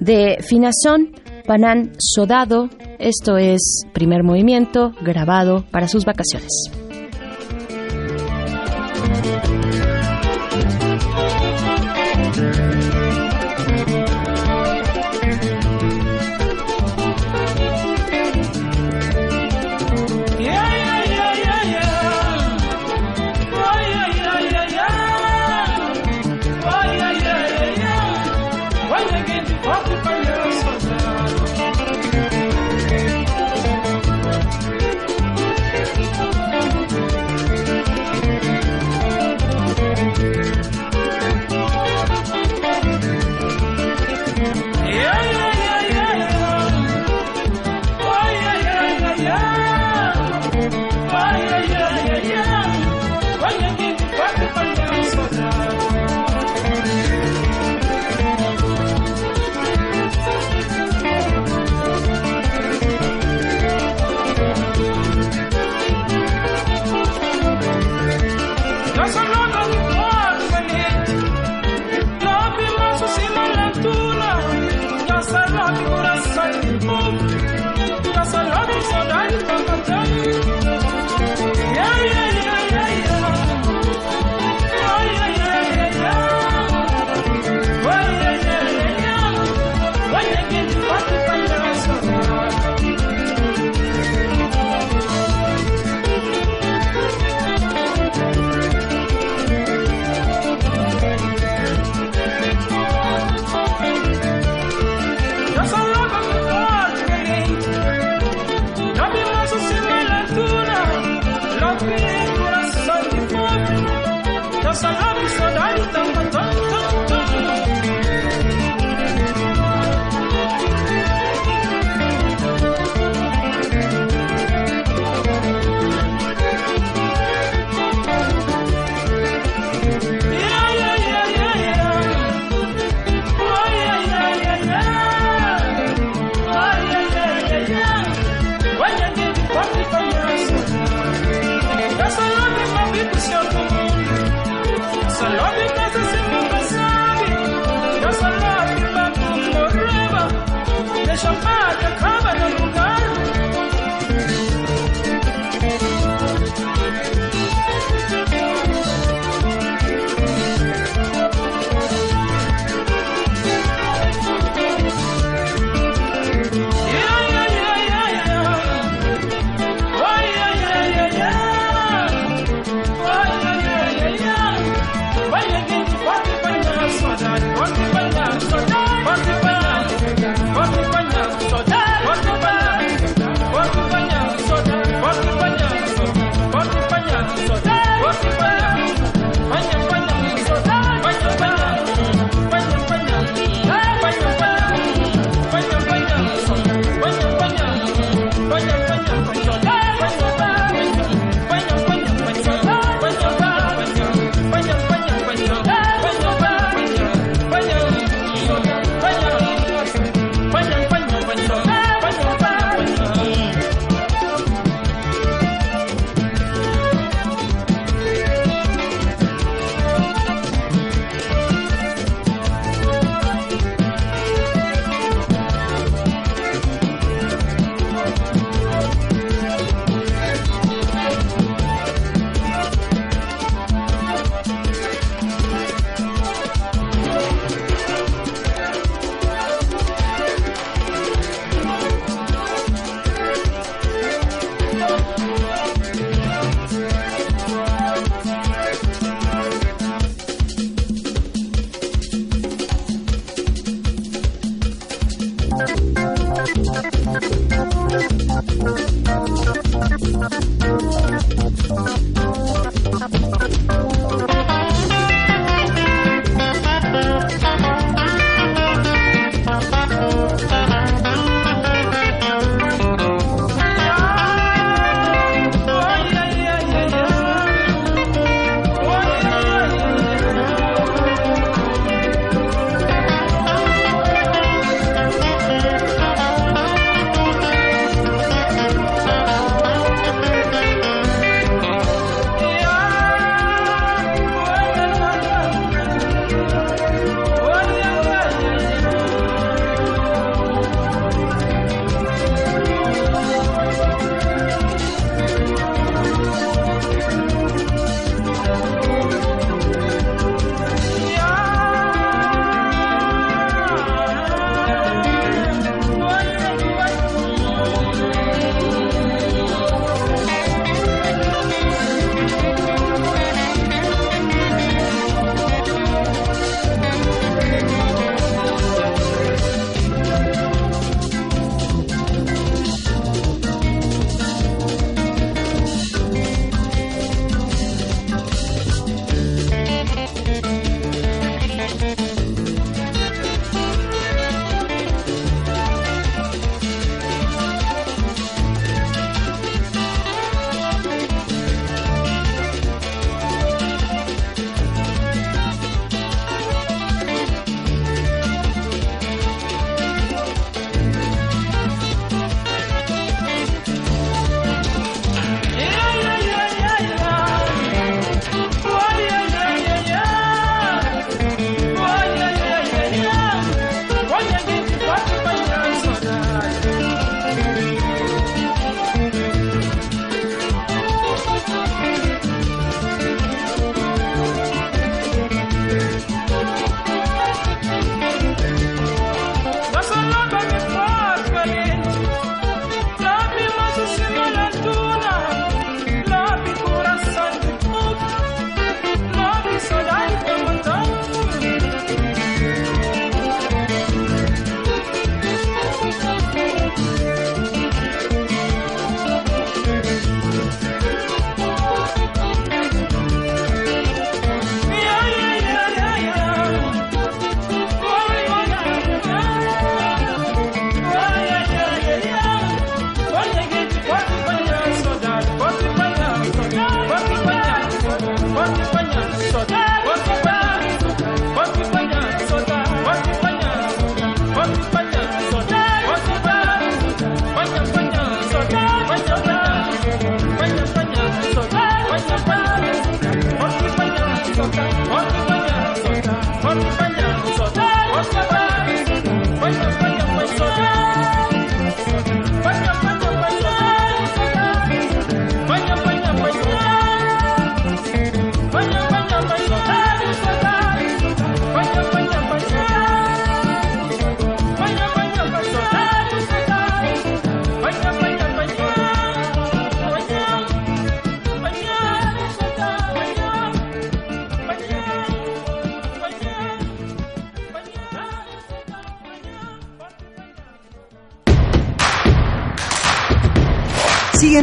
de 0.00 0.38
Finazón, 0.40 1.12
Panán 1.46 1.92
Sodado. 1.98 2.68
Esto 2.98 3.36
es 3.36 3.82
primer 3.92 4.22
movimiento 4.22 4.92
grabado 5.02 5.64
para 5.70 5.88
sus 5.88 6.04
vacaciones. 6.04 6.70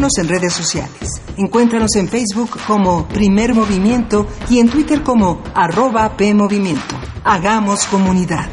En 0.02 0.28
redes 0.28 0.54
sociales. 0.54 1.22
Encuéntranos 1.38 1.96
en 1.96 2.08
Facebook 2.08 2.50
como 2.66 3.08
Primer 3.08 3.54
Movimiento 3.54 4.26
y 4.50 4.58
en 4.58 4.68
Twitter 4.68 5.04
como 5.04 5.44
arroba 5.54 6.18
PMovimiento. 6.18 6.96
Hagamos 7.24 7.86
comunidad. 7.86 8.50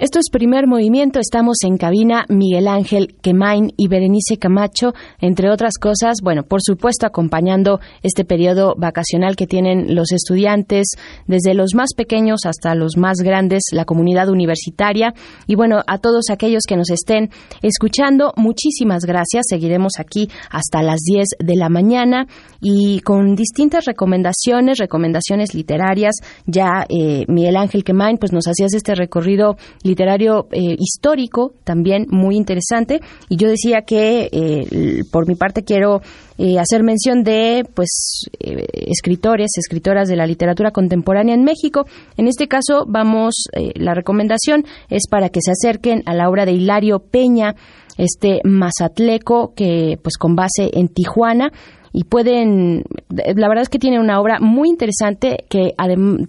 Esto 0.00 0.20
es 0.20 0.30
primer 0.30 0.66
movimiento. 0.66 1.20
Estamos 1.20 1.58
en 1.64 1.76
cabina 1.76 2.24
Miguel 2.28 2.68
Ángel 2.68 3.16
Quemain 3.20 3.72
y 3.76 3.88
Berenice 3.88 4.38
Camacho, 4.38 4.94
entre 5.20 5.50
otras 5.50 5.74
cosas. 5.78 6.18
Bueno, 6.22 6.44
por 6.44 6.62
supuesto, 6.62 7.04
acompañando 7.04 7.80
este 8.02 8.24
periodo 8.24 8.74
vacacional 8.76 9.36
que 9.36 9.46
tienen 9.46 9.96
los 9.96 10.12
estudiantes, 10.12 10.86
desde 11.28 11.54
los 11.54 11.74
más 11.74 11.90
pequeños 11.96 12.40
hasta 12.44 12.74
los 12.74 12.96
más 12.96 13.18
grandes, 13.18 13.62
la 13.72 13.84
comunidad 13.84 14.28
universitaria. 14.28 15.14
Y 15.46 15.54
bueno, 15.54 15.82
a 15.86 15.98
todos 15.98 16.30
aquellos 16.30 16.64
que 16.66 16.76
nos 16.76 16.90
estén 16.90 17.30
escuchando, 17.62 18.32
muchísimas 18.36 19.04
gracias. 19.04 19.46
Seguiremos 19.48 19.92
aquí 19.98 20.28
hasta 20.50 20.82
las 20.82 20.98
10 21.04 21.26
de 21.38 21.56
la 21.56 21.68
mañana 21.68 22.26
y 22.60 23.00
con 23.00 23.36
distintas 23.36 23.84
recomendaciones, 23.84 24.78
recomendaciones 24.78 25.54
literarias. 25.54 26.16
Ya 26.46 26.86
eh, 26.88 27.24
Miguel 27.28 27.56
Ángel 27.56 27.84
Quemain, 27.84 28.16
pues 28.16 28.32
nos 28.32 28.48
hacías 28.48 28.74
este 28.74 28.94
recorrido 28.94 29.56
literario 29.82 30.48
eh, 30.50 30.76
histórico 30.78 31.52
también 31.64 32.06
muy 32.08 32.36
interesante 32.36 33.00
y 33.28 33.36
yo 33.36 33.48
decía 33.48 33.82
que 33.82 34.28
eh, 34.32 35.04
por 35.12 35.28
mi 35.28 35.34
parte 35.34 35.62
quiero 35.62 36.00
hacer 36.60 36.84
mención 36.84 37.24
de 37.24 37.66
pues 37.74 38.28
escritores 38.38 39.50
escritoras 39.56 40.08
de 40.08 40.14
la 40.14 40.24
literatura 40.24 40.70
contemporánea 40.70 41.17
en 41.20 41.44
México. 41.44 41.84
En 42.16 42.28
este 42.28 42.48
caso 42.48 42.84
vamos 42.86 43.34
la 43.74 43.94
recomendación 43.94 44.64
es 44.88 45.08
para 45.08 45.28
que 45.28 45.40
se 45.40 45.52
acerquen 45.52 46.02
a 46.06 46.14
la 46.14 46.28
obra 46.28 46.44
de 46.44 46.52
Hilario 46.52 47.00
Peña 47.00 47.54
este 47.96 48.40
mazatleco 48.44 49.52
que 49.54 49.98
pues 50.02 50.16
con 50.16 50.36
base 50.36 50.70
en 50.72 50.88
Tijuana 50.88 51.50
y 51.92 52.04
pueden, 52.04 52.84
la 53.08 53.48
verdad 53.48 53.62
es 53.62 53.68
que 53.68 53.78
tiene 53.78 53.98
una 53.98 54.20
obra 54.20 54.38
muy 54.40 54.68
interesante 54.68 55.44
que, 55.48 55.72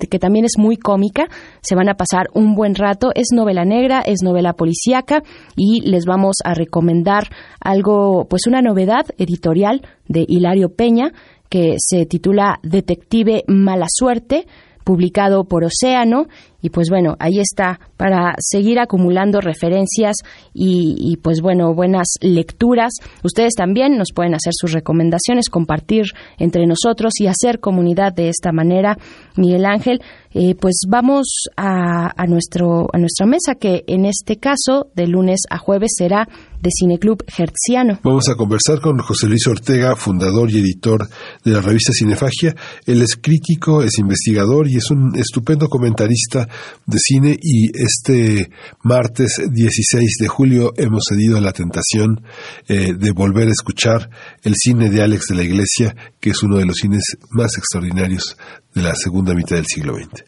que 0.09 0.19
también 0.19 0.45
es 0.45 0.53
muy 0.57 0.77
cómica, 0.77 1.27
se 1.61 1.75
van 1.75 1.89
a 1.89 1.95
pasar 1.95 2.27
un 2.33 2.55
buen 2.55 2.75
rato, 2.75 3.11
es 3.13 3.27
novela 3.33 3.65
negra, 3.65 4.01
es 4.01 4.23
novela 4.23 4.53
policíaca 4.53 5.21
y 5.55 5.81
les 5.81 6.05
vamos 6.05 6.37
a 6.43 6.53
recomendar 6.53 7.25
algo, 7.59 8.25
pues 8.29 8.47
una 8.47 8.61
novedad 8.61 9.05
editorial 9.17 9.81
de 10.07 10.25
Hilario 10.27 10.69
Peña 10.69 11.11
que 11.49 11.75
se 11.77 12.05
titula 12.05 12.59
Detective 12.63 13.43
Mala 13.47 13.87
Suerte 13.89 14.45
publicado 14.89 15.43
por 15.43 15.63
Océano. 15.65 16.25
Y 16.63 16.71
pues 16.71 16.89
bueno, 16.89 17.15
ahí 17.19 17.39
está 17.39 17.79
para 17.95 18.33
seguir 18.39 18.79
acumulando 18.79 19.39
referencias 19.39 20.15
y, 20.51 21.15
pues 21.21 21.41
bueno, 21.41 21.75
buenas 21.75 22.07
lecturas. 22.21 22.91
Ustedes 23.23 23.53
también 23.53 23.97
nos 23.97 24.09
pueden 24.13 24.33
hacer 24.33 24.51
sus 24.53 24.73
recomendaciones, 24.73 25.47
compartir 25.49 26.05
entre 26.39 26.65
nosotros 26.65 27.13
y 27.19 27.27
hacer 27.27 27.59
comunidad 27.59 28.13
de 28.13 28.29
esta 28.29 28.51
manera. 28.51 28.97
Miguel 29.37 29.65
Ángel, 29.65 30.01
eh, 30.33 30.55
pues 30.55 30.81
vamos 30.87 31.45
a, 31.55 32.11
a, 32.21 32.25
nuestro, 32.25 32.87
a 32.91 32.97
nuestra 32.97 33.27
mesa 33.27 33.55
que 33.55 33.83
en 33.87 34.05
este 34.05 34.37
caso 34.37 34.87
de 34.95 35.07
lunes 35.07 35.41
a 35.51 35.59
jueves 35.59 35.91
será 35.95 36.27
de 36.61 36.69
Cineclub 36.77 37.23
Hertziano. 37.37 37.99
Vamos 38.03 38.29
a 38.29 38.35
conversar 38.35 38.79
con 38.81 38.97
José 38.99 39.27
Luis 39.27 39.47
Ortega, 39.47 39.95
fundador 39.95 40.49
y 40.51 40.59
editor 40.59 41.07
de 41.43 41.51
la 41.51 41.61
revista 41.61 41.93
Cinefagia. 41.93 42.55
Él 42.85 43.01
es 43.01 43.15
crítico, 43.15 43.83
es 43.83 43.97
investigador 43.99 44.67
y 44.67 44.77
es 44.77 44.91
un 44.91 45.15
estupendo 45.15 45.67
comentarista 45.67 46.47
de 46.85 46.97
cine 46.99 47.37
y 47.41 47.69
este 47.73 48.49
martes 48.83 49.41
16 49.51 50.17
de 50.19 50.27
julio 50.27 50.73
hemos 50.77 51.03
cedido 51.09 51.37
a 51.37 51.41
la 51.41 51.53
tentación 51.53 52.23
eh, 52.67 52.93
de 52.93 53.11
volver 53.11 53.47
a 53.47 53.51
escuchar 53.51 54.09
el 54.43 54.55
cine 54.55 54.89
de 54.89 55.01
Alex 55.01 55.27
de 55.29 55.35
la 55.35 55.43
Iglesia, 55.43 55.95
que 56.19 56.31
es 56.31 56.43
uno 56.43 56.57
de 56.57 56.65
los 56.65 56.75
cines 56.75 57.03
más 57.31 57.57
extraordinarios 57.57 58.37
de 58.73 58.81
la 58.81 58.95
segunda 58.95 59.33
mitad 59.33 59.55
del 59.55 59.65
siglo 59.65 59.95
XX. 59.95 60.23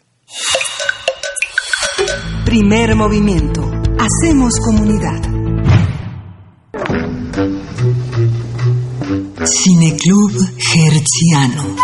Primer 2.44 2.96
movimiento. 2.96 3.62
Hacemos 3.98 4.58
comunidad. 4.60 5.31
Cineclub 9.64 10.32
Hertziano. 10.74 11.76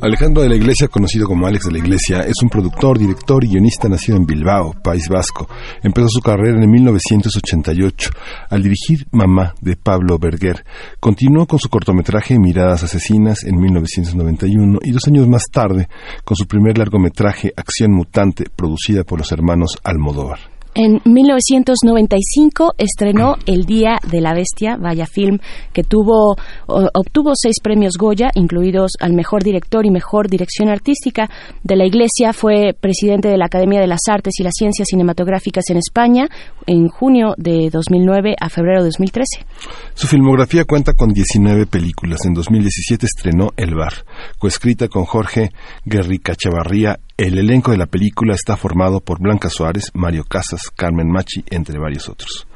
Alejandro 0.00 0.44
de 0.44 0.48
la 0.48 0.54
Iglesia, 0.54 0.86
conocido 0.86 1.26
como 1.26 1.48
Alex 1.48 1.64
de 1.64 1.72
la 1.72 1.78
Iglesia, 1.78 2.20
es 2.20 2.36
un 2.40 2.48
productor, 2.48 3.00
director 3.00 3.42
y 3.42 3.48
guionista 3.48 3.88
nacido 3.88 4.16
en 4.16 4.26
Bilbao, 4.26 4.74
País 4.80 5.08
Vasco. 5.08 5.48
Empezó 5.82 6.06
su 6.08 6.20
carrera 6.20 6.62
en 6.62 6.70
1988 6.70 8.10
al 8.48 8.62
dirigir 8.62 9.08
Mamá 9.10 9.54
de 9.60 9.74
Pablo 9.74 10.18
Berger. 10.20 10.64
Continuó 11.00 11.46
con 11.46 11.58
su 11.58 11.68
cortometraje 11.68 12.38
Miradas 12.38 12.84
Asesinas 12.84 13.42
en 13.42 13.56
1991 13.58 14.78
y 14.84 14.92
dos 14.92 15.02
años 15.08 15.26
más 15.26 15.46
tarde 15.50 15.88
con 16.24 16.36
su 16.36 16.46
primer 16.46 16.78
largometraje 16.78 17.52
Acción 17.56 17.92
Mutante, 17.92 18.44
producida 18.54 19.02
por 19.02 19.18
los 19.18 19.32
hermanos 19.32 19.78
Almodóvar. 19.82 20.55
En 20.78 21.00
1995 21.06 22.74
estrenó 22.76 23.36
El 23.46 23.64
Día 23.64 23.96
de 24.10 24.20
la 24.20 24.34
Bestia, 24.34 24.76
vaya 24.76 25.06
film 25.06 25.38
que 25.72 25.82
tuvo 25.82 26.36
obtuvo 26.66 27.32
seis 27.34 27.60
premios 27.62 27.94
Goya, 27.98 28.28
incluidos 28.34 28.90
al 29.00 29.14
mejor 29.14 29.42
director 29.42 29.86
y 29.86 29.90
mejor 29.90 30.28
dirección 30.28 30.68
artística 30.68 31.30
de 31.62 31.76
la 31.76 31.86
Iglesia. 31.86 32.34
Fue 32.34 32.76
presidente 32.78 33.28
de 33.28 33.38
la 33.38 33.46
Academia 33.46 33.80
de 33.80 33.86
las 33.86 34.00
Artes 34.06 34.34
y 34.38 34.42
las 34.42 34.52
Ciencias 34.54 34.88
Cinematográficas 34.90 35.64
en 35.70 35.78
España 35.78 36.28
en 36.66 36.88
junio 36.88 37.32
de 37.38 37.70
2009 37.70 38.36
a 38.38 38.50
febrero 38.50 38.80
de 38.80 38.88
2013. 38.88 39.46
Su 39.94 40.06
filmografía 40.06 40.66
cuenta 40.66 40.92
con 40.92 41.08
19 41.08 41.64
películas. 41.64 42.26
En 42.26 42.34
2017 42.34 43.06
estrenó 43.06 43.48
El 43.56 43.74
Bar, 43.74 44.04
coescrita 44.38 44.88
con 44.88 45.06
Jorge 45.06 45.52
Guerrica 45.86 46.34
Chavarría 46.34 46.98
el 47.18 47.38
elenco 47.38 47.70
de 47.70 47.78
la 47.78 47.86
película 47.86 48.34
está 48.34 48.56
formado 48.56 49.00
por 49.00 49.20
Blanca 49.20 49.48
Suárez, 49.48 49.90
Mario 49.94 50.24
Casas, 50.28 50.70
Carmen 50.70 51.10
Machi, 51.10 51.42
entre 51.50 51.78
varios 51.78 52.10
otros. 52.10 52.46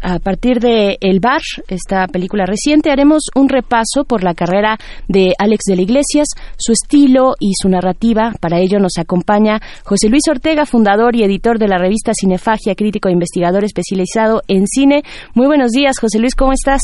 A 0.00 0.18
partir 0.18 0.60
de 0.60 0.98
El 1.00 1.18
Bar, 1.18 1.40
esta 1.68 2.06
película 2.06 2.44
reciente, 2.46 2.90
haremos 2.90 3.30
un 3.34 3.48
repaso 3.48 4.04
por 4.06 4.22
la 4.22 4.34
carrera 4.34 4.76
de 5.08 5.32
Alex 5.38 5.62
de 5.66 5.76
la 5.76 5.82
Iglesias, 5.82 6.28
su 6.56 6.72
estilo 6.72 7.32
y 7.40 7.54
su 7.54 7.68
narrativa. 7.68 8.32
Para 8.40 8.58
ello 8.58 8.78
nos 8.78 8.98
acompaña 8.98 9.60
José 9.84 10.10
Luis 10.10 10.22
Ortega, 10.30 10.66
fundador 10.66 11.16
y 11.16 11.24
editor 11.24 11.58
de 11.58 11.68
la 11.68 11.78
revista 11.78 12.12
Cinefagia, 12.14 12.74
crítico 12.76 13.08
e 13.08 13.12
investigador 13.12 13.64
especializado 13.64 14.42
en 14.46 14.66
cine. 14.66 15.02
Muy 15.34 15.46
buenos 15.46 15.72
días, 15.72 15.98
José 15.98 16.20
Luis, 16.20 16.36
¿cómo 16.36 16.52
estás? 16.52 16.82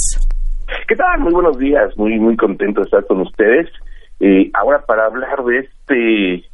¿Qué 0.89 0.97
tal? 0.97 1.21
Muy 1.21 1.35
buenos 1.35 1.59
días, 1.59 1.97
muy 1.97 2.19
muy 2.19 2.37
contento 2.37 2.81
de 2.81 2.85
estar 2.87 3.07
con 3.07 3.21
ustedes. 3.21 3.69
Eh, 4.19 4.51
ahora 4.55 4.83
para 4.87 5.07
hablar 5.07 5.45
de 5.45 5.59
este 5.59 6.49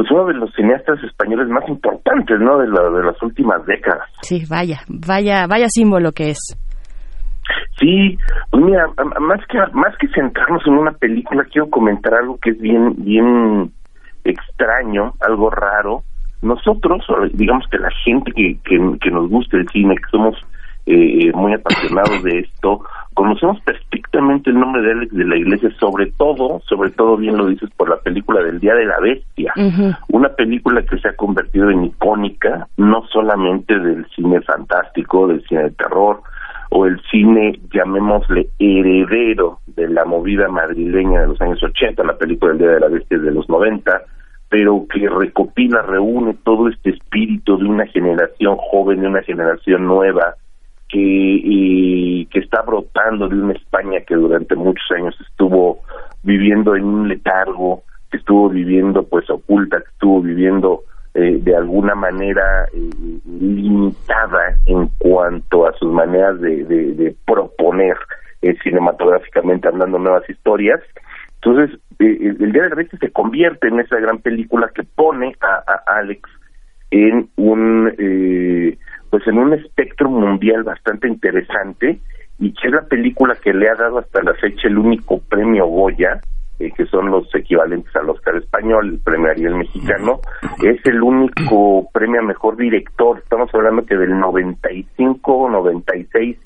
pues 0.00 0.10
uno 0.12 0.24
de 0.24 0.32
los 0.32 0.50
cineastas 0.54 0.98
españoles 1.04 1.46
más 1.48 1.68
importantes, 1.68 2.40
¿no? 2.40 2.56
De, 2.56 2.68
de 2.68 3.04
las 3.04 3.22
últimas 3.22 3.66
décadas. 3.66 4.08
Sí, 4.22 4.44
vaya, 4.48 4.78
vaya, 4.88 5.46
vaya 5.46 5.66
símbolo 5.68 6.12
que 6.12 6.30
es. 6.30 6.56
Sí, 7.78 8.16
pues 8.50 8.64
mira, 8.64 8.86
más 9.20 9.40
que 9.46 9.58
más 9.74 9.94
que 9.98 10.08
centrarnos 10.08 10.66
en 10.66 10.72
una 10.72 10.92
película, 10.92 11.44
quiero 11.52 11.68
comentar 11.68 12.14
algo 12.14 12.38
que 12.38 12.50
es 12.50 12.58
bien 12.58 12.94
bien 12.96 13.72
extraño, 14.24 15.12
algo 15.20 15.50
raro. 15.50 16.02
Nosotros, 16.40 17.04
digamos 17.34 17.66
que 17.70 17.76
la 17.76 17.90
gente 18.02 18.32
que, 18.32 18.56
que, 18.64 18.78
que 19.02 19.10
nos 19.10 19.28
gusta 19.28 19.58
el 19.58 19.68
cine, 19.68 19.96
que 19.96 20.10
somos 20.10 20.34
eh, 20.86 21.26
eh, 21.26 21.32
muy 21.34 21.52
apasionados 21.52 22.22
de 22.22 22.38
esto, 22.38 22.80
conocemos 23.20 23.60
perfectamente 23.60 24.48
el 24.48 24.58
nombre 24.58 24.80
de 24.80 24.92
Alex 24.92 25.12
de 25.14 25.26
la 25.26 25.36
Iglesia, 25.36 25.68
sobre 25.78 26.10
todo, 26.12 26.62
sobre 26.64 26.88
todo 26.88 27.18
bien 27.18 27.36
lo 27.36 27.48
dices 27.48 27.68
por 27.76 27.90
la 27.90 27.98
película 27.98 28.42
del 28.42 28.58
Día 28.60 28.74
de 28.74 28.86
la 28.86 28.98
Bestia, 28.98 29.52
una 30.08 30.30
película 30.30 30.82
que 30.86 30.98
se 30.98 31.08
ha 31.08 31.16
convertido 31.16 31.68
en 31.68 31.84
icónica, 31.84 32.66
no 32.78 33.06
solamente 33.12 33.78
del 33.78 34.06
cine 34.16 34.40
fantástico, 34.40 35.26
del 35.26 35.42
cine 35.46 35.64
de 35.64 35.70
terror, 35.72 36.22
o 36.70 36.86
el 36.86 36.98
cine, 37.10 37.60
llamémosle, 37.74 38.48
heredero 38.58 39.58
de 39.66 39.86
la 39.90 40.06
movida 40.06 40.48
madrileña 40.48 41.20
de 41.20 41.26
los 41.26 41.40
años 41.42 41.62
80, 41.62 42.02
la 42.02 42.16
película 42.16 42.52
del 42.52 42.60
Día 42.60 42.70
de 42.70 42.80
la 42.80 42.88
Bestia 42.88 43.18
de 43.18 43.32
los 43.32 43.46
90, 43.50 44.00
pero 44.48 44.86
que 44.90 45.06
recopila, 45.06 45.82
reúne 45.82 46.38
todo 46.42 46.70
este 46.70 46.88
espíritu 46.88 47.58
de 47.58 47.66
una 47.66 47.84
generación 47.84 48.56
joven, 48.56 49.02
de 49.02 49.08
una 49.08 49.22
generación 49.24 49.84
nueva, 49.84 50.36
que, 50.90 52.26
está 52.32 52.62
brotando 52.62 53.28
de 53.28 53.36
una 53.36 53.52
España 53.52 54.00
que 54.06 54.14
durante 54.14 54.54
muchos 54.56 54.90
años 54.92 55.14
estuvo 55.28 55.80
viviendo 56.22 56.74
en 56.74 56.84
un 56.84 57.08
letargo, 57.08 57.82
que 58.10 58.16
estuvo 58.16 58.48
viviendo 58.48 59.02
pues 59.04 59.28
oculta, 59.30 59.78
que 59.78 59.90
estuvo 59.90 60.20
viviendo 60.20 60.82
eh, 61.14 61.38
de 61.40 61.56
alguna 61.56 61.94
manera 61.94 62.66
eh, 62.72 62.90
limitada 63.26 64.56
en 64.66 64.88
cuanto 64.98 65.66
a 65.66 65.72
sus 65.74 65.92
maneras 65.92 66.40
de, 66.40 67.14
proponer 67.26 67.96
eh, 68.42 68.56
cinematográficamente 68.62 69.68
hablando 69.68 69.98
nuevas 69.98 70.28
historias. 70.28 70.80
Entonces, 71.42 71.78
eh, 71.98 72.34
el 72.40 72.52
Día 72.52 72.62
de 72.62 72.68
la 72.70 72.74
Bestia 72.74 72.98
se 72.98 73.12
convierte 73.12 73.68
en 73.68 73.80
esa 73.80 73.98
gran 73.98 74.18
película 74.18 74.70
que 74.74 74.82
pone 74.82 75.34
a, 75.40 75.82
Alex 75.98 76.28
en 76.90 77.28
un 77.36 77.92
eh, 77.98 78.76
pues 79.10 79.26
en 79.26 79.38
un 79.38 79.52
espectro 79.54 80.08
mundial 80.08 80.62
bastante 80.62 81.08
interesante 81.08 81.98
y 82.38 82.52
que 82.54 82.68
es 82.68 82.72
la 82.72 82.82
película 82.82 83.34
que 83.34 83.52
le 83.52 83.68
ha 83.68 83.74
dado 83.74 83.98
hasta 83.98 84.22
la 84.22 84.34
fecha 84.34 84.68
el 84.68 84.78
único 84.78 85.20
premio 85.20 85.66
Goya 85.66 86.20
eh, 86.60 86.72
que 86.76 86.84
son 86.86 87.10
los 87.10 87.34
equivalentes 87.34 87.94
al 87.96 88.10
Oscar 88.10 88.36
español, 88.36 88.90
el 88.90 88.98
premio 88.98 89.30
Ariel 89.30 89.54
mexicano, 89.54 90.20
es 90.62 90.78
el 90.84 91.02
único 91.02 91.88
premio 91.90 92.20
a 92.20 92.22
mejor 92.22 92.58
director. 92.58 93.18
Estamos 93.18 93.48
hablando 93.54 93.86
que 93.86 93.96
del 93.96 94.18
95 94.18 95.32
o 95.34 95.48
96, 95.48 96.36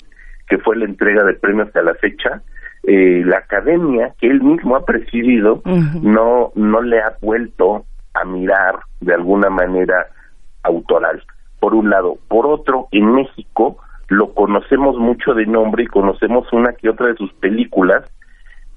que 0.47 0.57
fue 0.59 0.77
la 0.77 0.85
entrega 0.85 1.25
de 1.25 1.33
premios 1.33 1.67
hasta 1.67 1.81
la 1.81 1.95
fecha, 1.95 2.41
eh, 2.83 3.23
la 3.25 3.39
academia 3.39 4.13
que 4.17 4.27
él 4.27 4.41
mismo 4.41 4.77
ha 4.77 4.85
presidido 4.85 5.61
no, 6.01 6.53
no 6.55 6.81
le 6.81 7.01
ha 7.01 7.17
vuelto 7.21 7.83
a 8.13 8.23
mirar 8.23 8.79
de 9.01 9.15
alguna 9.15 9.49
manera 9.49 10.07
autoral, 10.63 11.21
por 11.65 11.73
un 11.73 11.89
lado. 11.89 12.19
Por 12.27 12.45
otro, 12.45 12.89
en 12.91 13.11
México 13.15 13.77
lo 14.09 14.35
conocemos 14.35 14.97
mucho 14.97 15.33
de 15.33 15.47
nombre 15.47 15.85
y 15.85 15.87
conocemos 15.87 16.45
una 16.53 16.73
que 16.73 16.89
otra 16.89 17.07
de 17.07 17.15
sus 17.15 17.33
películas, 17.33 18.03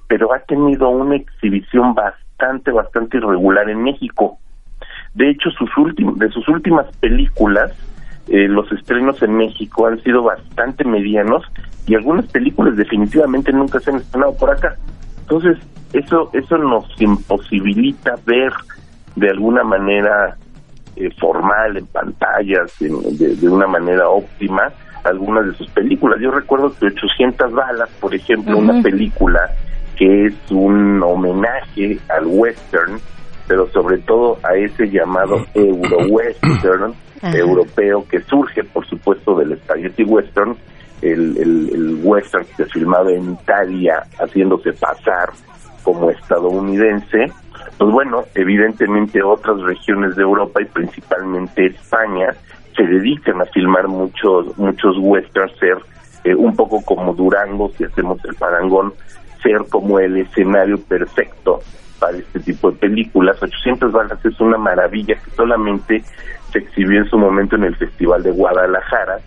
pero 0.06 0.32
ha 0.32 0.38
tenido 0.38 0.88
una 0.88 1.16
exhibición 1.16 1.94
bastante, 1.94 2.70
bastante 2.70 3.18
irregular 3.18 3.68
en 3.68 3.82
México. 3.82 4.38
De 5.12 5.28
hecho, 5.28 5.50
sus 5.50 5.68
de 6.16 6.30
sus 6.30 6.48
últimas 6.48 6.86
películas, 6.96 7.72
eh, 8.26 8.48
los 8.48 8.72
estrenos 8.72 9.22
en 9.22 9.36
México 9.36 9.86
han 9.86 10.02
sido 10.02 10.22
bastante 10.22 10.82
medianos 10.84 11.44
y 11.86 11.94
algunas 11.94 12.24
películas 12.28 12.74
definitivamente 12.74 13.52
nunca 13.52 13.80
se 13.80 13.90
han 13.90 13.96
estrenado 13.98 14.34
por 14.38 14.48
acá. 14.48 14.76
Entonces, 15.20 15.58
eso, 15.92 16.30
eso 16.32 16.56
nos 16.56 16.86
imposibilita 16.98 18.14
ver 18.24 18.54
de 19.14 19.28
alguna 19.28 19.62
manera 19.62 20.38
eh, 21.00 21.10
formal 21.16 21.76
en 21.76 21.86
pantallas, 21.86 22.76
de, 22.80 23.48
una 23.48 23.68
manera 23.68 24.08
óptima, 24.08 24.72
algunas 25.04 25.46
de 25.46 25.54
sus 25.54 25.70
películas. 25.70 26.18
Yo 26.20 26.32
recuerdo 26.32 26.74
que 26.78 26.86
800 26.86 27.52
balas, 27.52 27.88
por 28.00 28.12
ejemplo, 28.12 28.58
una 28.58 28.82
película 28.82 29.48
que 29.96 30.26
es 30.26 30.34
un 30.50 31.00
homenaje 31.00 31.98
al 32.08 32.26
western, 32.26 32.98
pero 33.46 33.68
sobre 33.68 33.98
todo 33.98 34.38
a 34.42 34.54
ese 34.56 34.90
llamado 34.90 35.36
euro-western 35.54 36.94
europeo 37.22 38.04
que 38.08 38.20
surge, 38.22 38.64
por 38.64 38.84
supuesto, 38.88 39.36
del 39.36 39.56
spaghetti 39.58 40.02
western, 40.02 40.56
el, 41.00 41.36
el, 41.36 42.00
western 42.02 42.44
que 42.44 42.64
se 42.64 42.66
filmaba 42.66 43.12
en 43.12 43.34
Italia 43.34 44.02
haciéndose 44.18 44.72
pasar 44.72 45.30
como 45.84 46.10
estadounidense, 46.10 47.26
pues 47.76 47.90
bueno, 47.90 48.24
evidentemente 48.34 49.22
otras 49.22 49.60
regiones 49.60 50.16
de 50.16 50.22
Europa 50.22 50.62
y 50.62 50.66
principalmente 50.66 51.66
España 51.66 52.34
se 52.76 52.84
dedican 52.84 53.40
a 53.40 53.44
filmar 53.46 53.88
muchos 53.88 54.56
muchos 54.56 54.96
westerns, 54.98 55.52
ser 55.58 55.78
eh, 56.24 56.34
un 56.34 56.54
poco 56.54 56.84
como 56.84 57.12
Durango, 57.14 57.70
si 57.76 57.84
hacemos 57.84 58.24
el 58.24 58.34
parangón, 58.36 58.92
ser 59.42 59.64
como 59.68 59.98
el 59.98 60.16
escenario 60.16 60.78
perfecto 60.78 61.60
para 61.98 62.16
este 62.16 62.40
tipo 62.40 62.70
de 62.70 62.78
películas. 62.78 63.42
800 63.42 63.92
balas 63.92 64.24
es 64.24 64.40
una 64.40 64.58
maravilla 64.58 65.14
que 65.16 65.30
solamente 65.32 66.02
se 66.52 66.58
exhibió 66.58 67.00
en 67.00 67.10
su 67.10 67.18
momento 67.18 67.56
en 67.56 67.64
el 67.64 67.76
Festival 67.76 68.22
de 68.22 68.30
Guadalajara, 68.30 69.18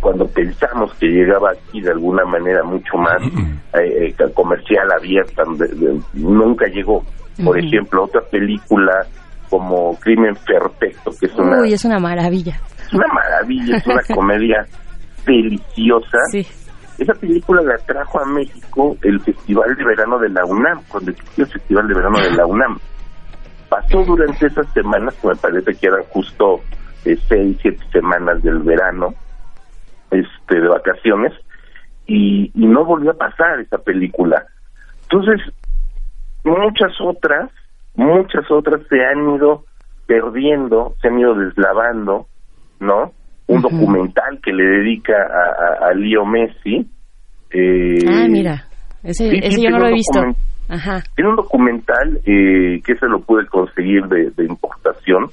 cuando 0.00 0.26
pensamos 0.26 0.92
que 0.94 1.06
llegaba 1.06 1.50
aquí 1.50 1.80
de 1.80 1.90
alguna 1.90 2.24
manera 2.24 2.62
mucho 2.62 2.96
más 2.96 3.22
eh, 3.74 4.14
eh, 4.18 4.32
comercial, 4.34 4.88
abierta, 4.96 5.42
nunca 6.14 6.66
llegó. 6.66 7.04
Por 7.44 7.56
ejemplo, 7.58 8.04
otra 8.04 8.20
película 8.22 9.06
como 9.48 9.96
Crimen 10.00 10.36
Perfecto, 10.44 11.12
que 11.18 11.26
es 11.26 11.34
una... 11.36 11.60
Uy, 11.60 11.72
es 11.72 11.84
una 11.84 12.00
maravilla. 12.00 12.60
Es 12.80 12.92
una 12.92 13.06
maravilla, 13.14 13.76
es 13.76 13.86
una 13.86 14.02
comedia 14.14 14.66
deliciosa. 15.24 16.18
Sí 16.32 16.44
esa 16.98 17.14
película 17.14 17.62
la 17.62 17.76
trajo 17.78 18.20
a 18.20 18.26
México 18.26 18.96
el 19.02 19.20
Festival 19.20 19.76
de 19.76 19.84
Verano 19.84 20.18
de 20.18 20.28
la 20.30 20.44
UNAM, 20.44 20.82
cuando 20.88 21.12
existió 21.12 21.44
el 21.44 21.50
Festival 21.52 21.88
de 21.88 21.94
Verano 21.94 22.18
de 22.18 22.32
la 22.32 22.46
UNAM. 22.46 22.78
Pasó 23.68 24.02
durante 24.04 24.46
esas 24.46 24.66
semanas, 24.72 25.14
que 25.20 25.28
me 25.28 25.36
parece 25.36 25.74
que 25.74 25.86
eran 25.86 26.02
justo 26.08 26.60
eh, 27.04 27.16
seis, 27.28 27.56
siete 27.62 27.84
semanas 27.92 28.42
del 28.42 28.58
verano, 28.60 29.14
este, 30.10 30.60
de 30.60 30.68
vacaciones, 30.68 31.32
y, 32.06 32.50
y 32.54 32.66
no 32.66 32.84
volvió 32.84 33.10
a 33.10 33.18
pasar 33.18 33.60
esa 33.60 33.78
película. 33.78 34.46
Entonces, 35.02 35.40
muchas 36.44 36.92
otras, 37.00 37.50
muchas 37.94 38.50
otras 38.50 38.80
se 38.88 39.04
han 39.04 39.36
ido 39.36 39.64
perdiendo, 40.06 40.94
se 41.00 41.08
han 41.08 41.18
ido 41.18 41.34
deslavando, 41.34 42.26
¿no? 42.80 43.12
un 43.48 43.62
documental 43.62 44.38
que 44.42 44.52
le 44.52 44.62
dedica 44.62 45.14
a, 45.14 45.88
a, 45.88 45.94
Leo 45.94 46.24
Messi. 46.24 46.86
Eh, 47.50 47.98
ah, 48.06 48.26
mira, 48.28 48.64
ese, 49.02 49.40
yo 49.58 49.70
no 49.70 49.78
lo 49.78 49.86
he 49.88 49.94
visto. 49.94 50.20
Ajá. 50.68 51.02
Tiene 51.16 51.30
un 51.30 51.36
documental 51.36 52.20
eh, 52.26 52.80
que 52.84 52.94
se 52.94 53.06
lo 53.06 53.20
pude 53.20 53.46
conseguir 53.46 54.04
de, 54.06 54.44
importación. 54.44 55.30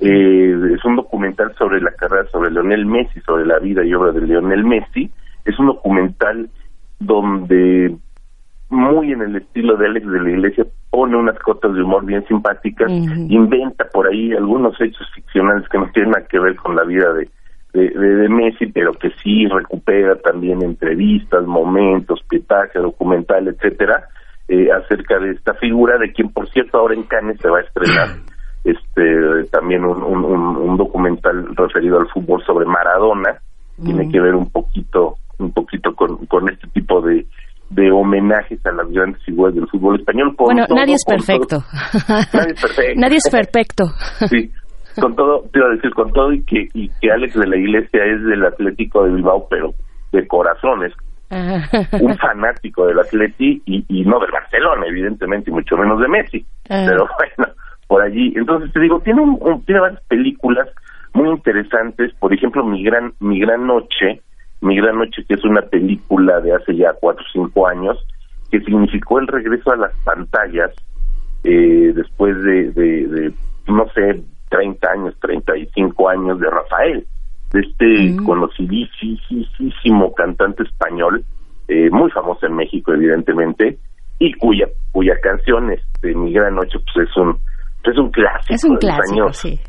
Eh, 0.00 0.74
es 0.74 0.84
un 0.84 0.96
documental 0.96 1.54
sobre 1.56 1.80
la 1.80 1.92
carrera, 1.92 2.28
sobre 2.30 2.50
Leonel 2.50 2.86
Messi, 2.86 3.20
sobre 3.20 3.46
la 3.46 3.58
vida 3.58 3.84
y 3.84 3.94
obra 3.94 4.12
de 4.12 4.26
Leonel 4.26 4.64
Messi. 4.64 5.10
Es 5.44 5.58
un 5.58 5.66
documental 5.66 6.48
donde 6.98 7.96
muy 8.68 9.12
en 9.12 9.22
el 9.22 9.36
estilo 9.36 9.76
de 9.76 9.86
Alex 9.86 10.06
de 10.10 10.20
la 10.20 10.30
Iglesia, 10.30 10.66
pone 10.90 11.16
unas 11.16 11.38
cotas 11.38 11.74
de 11.74 11.82
humor 11.82 12.04
bien 12.04 12.26
simpáticas, 12.26 12.90
inventa 12.90 13.84
por 13.92 14.08
ahí 14.08 14.32
algunos 14.32 14.80
hechos 14.80 15.06
ficcionales 15.14 15.68
que 15.68 15.78
no 15.78 15.88
tienen 15.92 16.10
nada 16.10 16.26
que 16.26 16.40
ver 16.40 16.56
con 16.56 16.74
la 16.74 16.82
vida 16.84 17.12
de, 17.12 17.28
de, 17.72 18.28
Messi, 18.28 18.66
pero 18.66 18.92
que 18.94 19.10
sí 19.22 19.46
recupera 19.46 20.16
también 20.16 20.62
entrevistas, 20.62 21.44
momentos, 21.46 22.22
pitaje, 22.28 22.78
documental, 22.78 23.46
etcétera, 23.48 24.08
eh, 24.48 24.68
acerca 24.72 25.18
de 25.18 25.32
esta 25.32 25.54
figura, 25.54 25.98
de 25.98 26.12
quien 26.12 26.30
por 26.30 26.48
cierto 26.48 26.78
ahora 26.78 26.94
en 26.94 27.04
Cannes 27.04 27.38
se 27.40 27.48
va 27.48 27.58
a 27.58 27.62
estrenar 27.62 28.08
este 28.66 29.48
también 29.50 29.84
un, 29.84 30.02
un, 30.02 30.76
documental 30.76 31.54
referido 31.56 31.98
al 31.98 32.08
fútbol 32.08 32.42
sobre 32.44 32.66
Maradona, 32.66 33.38
tiene 33.82 34.10
que 34.10 34.20
ver 34.20 34.34
un 34.34 34.50
poquito, 34.50 35.16
un 35.38 35.52
poquito 35.52 35.94
con, 35.94 36.26
con 36.26 36.48
este 36.48 36.66
tipo 36.68 37.00
de 37.00 37.26
de 37.70 37.90
homenajes 37.90 38.64
a 38.64 38.72
las 38.72 38.88
grandes 38.90 39.22
figuras 39.24 39.54
del 39.54 39.66
fútbol 39.68 39.98
español. 39.98 40.34
bueno, 40.38 40.66
nadie 40.68 40.94
es 40.94 41.04
perfecto. 41.04 41.58
nadie 42.32 42.52
es 42.54 42.60
perfecto. 42.60 42.92
nadie 43.00 43.16
es 43.16 43.28
perfecto. 43.30 43.84
sí, 44.28 44.50
con 45.00 45.14
todo, 45.16 45.42
te 45.52 45.58
iba 45.58 45.68
a 45.68 45.72
decir, 45.72 45.92
con 45.92 46.12
todo 46.12 46.32
y 46.32 46.44
que, 46.44 46.68
y 46.74 46.88
que 47.00 47.10
Alex 47.10 47.34
de 47.34 47.46
la 47.46 47.56
Iglesia 47.56 48.04
es 48.04 48.22
del 48.24 48.44
Atlético 48.46 49.04
de 49.04 49.14
Bilbao, 49.14 49.46
pero 49.50 49.74
de 50.12 50.26
corazones, 50.26 50.92
un 51.28 52.16
fanático 52.16 52.86
del 52.86 53.00
Atleti 53.00 53.62
y, 53.66 53.84
y 53.88 54.04
no 54.04 54.20
del 54.20 54.30
Barcelona, 54.30 54.86
evidentemente, 54.86 55.50
y 55.50 55.54
mucho 55.54 55.76
menos 55.76 56.00
de 56.00 56.08
Messi. 56.08 56.46
Pero 56.68 57.08
bueno, 57.36 57.52
por 57.86 58.02
allí. 58.02 58.32
Entonces 58.36 58.72
te 58.72 58.80
digo, 58.80 59.00
tiene, 59.00 59.20
un, 59.22 59.62
tiene 59.64 59.80
varias 59.80 60.02
películas 60.02 60.68
muy 61.12 61.30
interesantes, 61.30 62.12
por 62.18 62.32
ejemplo, 62.32 62.64
Mi 62.64 62.82
Gran, 62.82 63.14
Mi 63.20 63.40
Gran 63.40 63.66
Noche, 63.66 64.20
Mi 64.60 64.76
Gran 64.76 64.98
Noche, 64.98 65.24
que 65.26 65.34
es 65.34 65.44
una 65.44 65.62
película 65.62 66.40
de 66.40 66.54
hace 66.54 66.76
ya 66.76 66.92
cuatro 67.00 67.24
o 67.24 67.32
cinco 67.32 67.66
años, 67.66 67.96
que 68.50 68.60
significó 68.60 69.18
el 69.18 69.26
regreso 69.26 69.72
a 69.72 69.76
las 69.76 69.92
pantallas 70.04 70.70
eh, 71.44 71.92
después 71.94 72.36
de, 72.42 72.70
de, 72.72 73.06
de, 73.06 73.32
no 73.66 73.86
sé, 73.94 74.22
30 74.50 74.88
años, 74.88 75.16
35 75.20 76.08
años 76.08 76.38
de 76.38 76.50
Rafael, 76.50 77.06
de 77.52 77.60
este 77.60 78.12
mm. 78.12 78.24
conocidísimo 78.24 80.14
cantante 80.14 80.62
español, 80.64 81.24
eh, 81.68 81.90
muy 81.90 82.10
famoso 82.10 82.46
en 82.46 82.56
México 82.56 82.92
evidentemente, 82.92 83.78
y 84.18 84.32
cuya 84.34 84.66
cuya 84.92 85.14
canción, 85.20 85.70
este, 85.70 86.14
Mi 86.14 86.32
Gran 86.32 86.54
Noche, 86.54 86.78
pues 86.78 87.08
es 87.08 87.16
un, 87.16 87.38
es 87.90 87.98
un 87.98 88.10
clásico. 88.10 88.54
Es 88.54 88.64
un 88.64 88.76
clásico, 88.76 89.32
sí. 89.32 89.60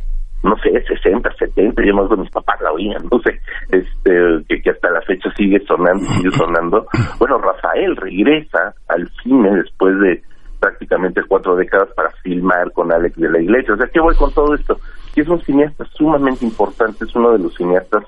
No 0.43 0.55
sé, 0.57 0.69
60, 0.69 1.29
70, 1.37 1.83
yo 1.83 1.95
más 1.95 2.17
mis 2.17 2.29
papás 2.29 2.61
la 2.61 2.71
oían, 2.71 3.03
no 3.11 3.19
sé, 3.19 3.39
este, 3.71 4.45
que, 4.47 4.61
que 4.61 4.69
hasta 4.69 4.91
la 4.91 5.01
fecha 5.01 5.29
sigue 5.35 5.59
sonando, 5.65 6.05
sigue 6.05 6.31
sonando. 6.31 6.85
Bueno, 7.19 7.39
Rafael 7.39 7.95
regresa 7.95 8.73
al 8.87 9.09
cine 9.23 9.49
después 9.55 9.99
de 9.99 10.21
prácticamente 10.59 11.21
cuatro 11.27 11.55
décadas 11.55 11.89
para 11.95 12.09
filmar 12.23 12.71
con 12.71 12.91
Alex 12.91 13.15
de 13.17 13.29
la 13.29 13.41
Iglesia. 13.41 13.73
O 13.73 13.77
sea, 13.77 13.87
¿qué 13.91 13.99
voy 13.99 14.15
con 14.15 14.31
todo 14.33 14.53
esto? 14.53 14.77
Que 15.13 15.21
es 15.21 15.27
un 15.27 15.39
cineasta 15.41 15.85
sumamente 15.93 16.45
importante, 16.45 17.05
es 17.05 17.15
uno 17.15 17.31
de 17.31 17.39
los 17.39 17.55
cineastas 17.55 18.03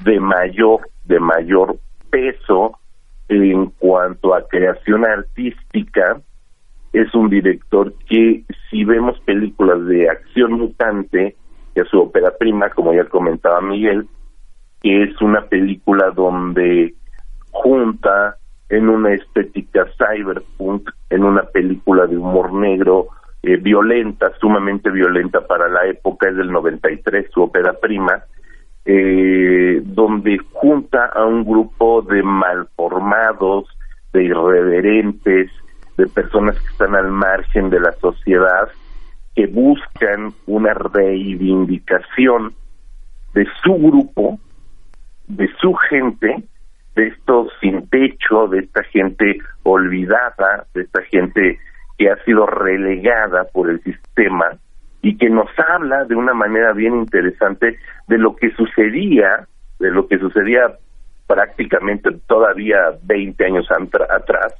de 0.00 0.18
mayor, 0.20 0.80
de 1.04 1.20
mayor 1.20 1.76
peso 2.10 2.78
en 3.28 3.66
cuanto 3.78 4.34
a 4.34 4.46
creación 4.48 5.04
artística. 5.04 6.20
Es 6.94 7.12
un 7.14 7.28
director 7.28 7.92
que, 8.08 8.44
si 8.70 8.84
vemos 8.84 9.18
películas 9.26 9.84
de 9.86 10.08
acción 10.08 10.52
mutante, 10.52 11.36
que 11.74 11.80
es 11.80 11.88
su 11.88 12.00
ópera 12.00 12.32
prima, 12.38 12.70
como 12.70 12.94
ya 12.94 13.04
comentaba 13.04 13.60
Miguel, 13.60 14.06
que 14.80 15.02
es 15.02 15.20
una 15.20 15.42
película 15.42 16.12
donde 16.12 16.94
junta 17.50 18.36
en 18.68 18.88
una 18.88 19.12
estética 19.12 19.86
cyberpunk, 19.98 20.88
en 21.10 21.24
una 21.24 21.42
película 21.42 22.06
de 22.06 22.16
humor 22.16 22.52
negro 22.52 23.08
eh, 23.42 23.56
violenta, 23.56 24.32
sumamente 24.40 24.88
violenta 24.90 25.46
para 25.46 25.68
la 25.68 25.86
época, 25.86 26.28
es 26.28 26.36
del 26.36 26.52
93, 26.52 27.26
su 27.30 27.42
ópera 27.42 27.72
prima, 27.72 28.22
eh, 28.84 29.82
donde 29.84 30.38
junta 30.52 31.06
a 31.06 31.24
un 31.24 31.44
grupo 31.44 32.02
de 32.02 32.22
malformados, 32.22 33.66
de 34.12 34.24
irreverentes, 34.24 35.50
de 35.96 36.06
personas 36.06 36.58
que 36.58 36.68
están 36.68 36.94
al 36.94 37.10
margen 37.10 37.70
de 37.70 37.80
la 37.80 37.92
sociedad, 37.92 38.68
que 39.34 39.46
buscan 39.46 40.32
una 40.46 40.74
reivindicación 40.74 42.54
de 43.34 43.46
su 43.62 43.74
grupo, 43.74 44.38
de 45.26 45.48
su 45.60 45.74
gente, 45.74 46.44
de 46.94 47.08
estos 47.08 47.48
sin 47.60 47.88
techo, 47.88 48.46
de 48.48 48.60
esta 48.60 48.82
gente 48.84 49.38
olvidada, 49.64 50.66
de 50.74 50.82
esta 50.82 51.02
gente 51.02 51.58
que 51.98 52.10
ha 52.10 52.16
sido 52.24 52.46
relegada 52.46 53.44
por 53.52 53.70
el 53.70 53.82
sistema 53.82 54.56
y 55.02 55.16
que 55.16 55.28
nos 55.28 55.48
habla 55.58 56.04
de 56.04 56.14
una 56.14 56.34
manera 56.34 56.72
bien 56.72 56.94
interesante 56.94 57.78
de 58.08 58.18
lo 58.18 58.36
que 58.36 58.50
sucedía, 58.52 59.46
de 59.78 59.90
lo 59.90 60.06
que 60.06 60.18
sucedía 60.18 60.78
prácticamente 61.26 62.10
todavía 62.26 62.78
20 63.02 63.44
años 63.44 63.66
atrás, 63.70 64.54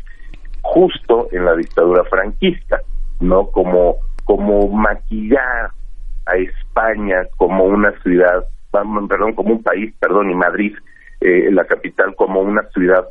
justo 0.65 1.29
en 1.31 1.45
la 1.45 1.55
dictadura 1.55 2.05
franquista, 2.05 2.81
¿no? 3.21 3.47
Como, 3.47 3.97
como 4.25 4.69
maquillar 4.69 5.71
a 6.27 6.37
España 6.37 7.27
como 7.37 7.65
una 7.65 7.93
ciudad, 8.03 8.45
perdón, 8.71 9.35
como 9.35 9.55
un 9.55 9.63
país, 9.63 9.95
perdón, 10.01 10.31
y 10.31 10.35
Madrid, 10.35 10.75
eh, 11.21 11.51
la 11.53 11.65
capital, 11.65 12.15
como 12.17 12.41
una 12.41 12.63
ciudad 12.71 13.07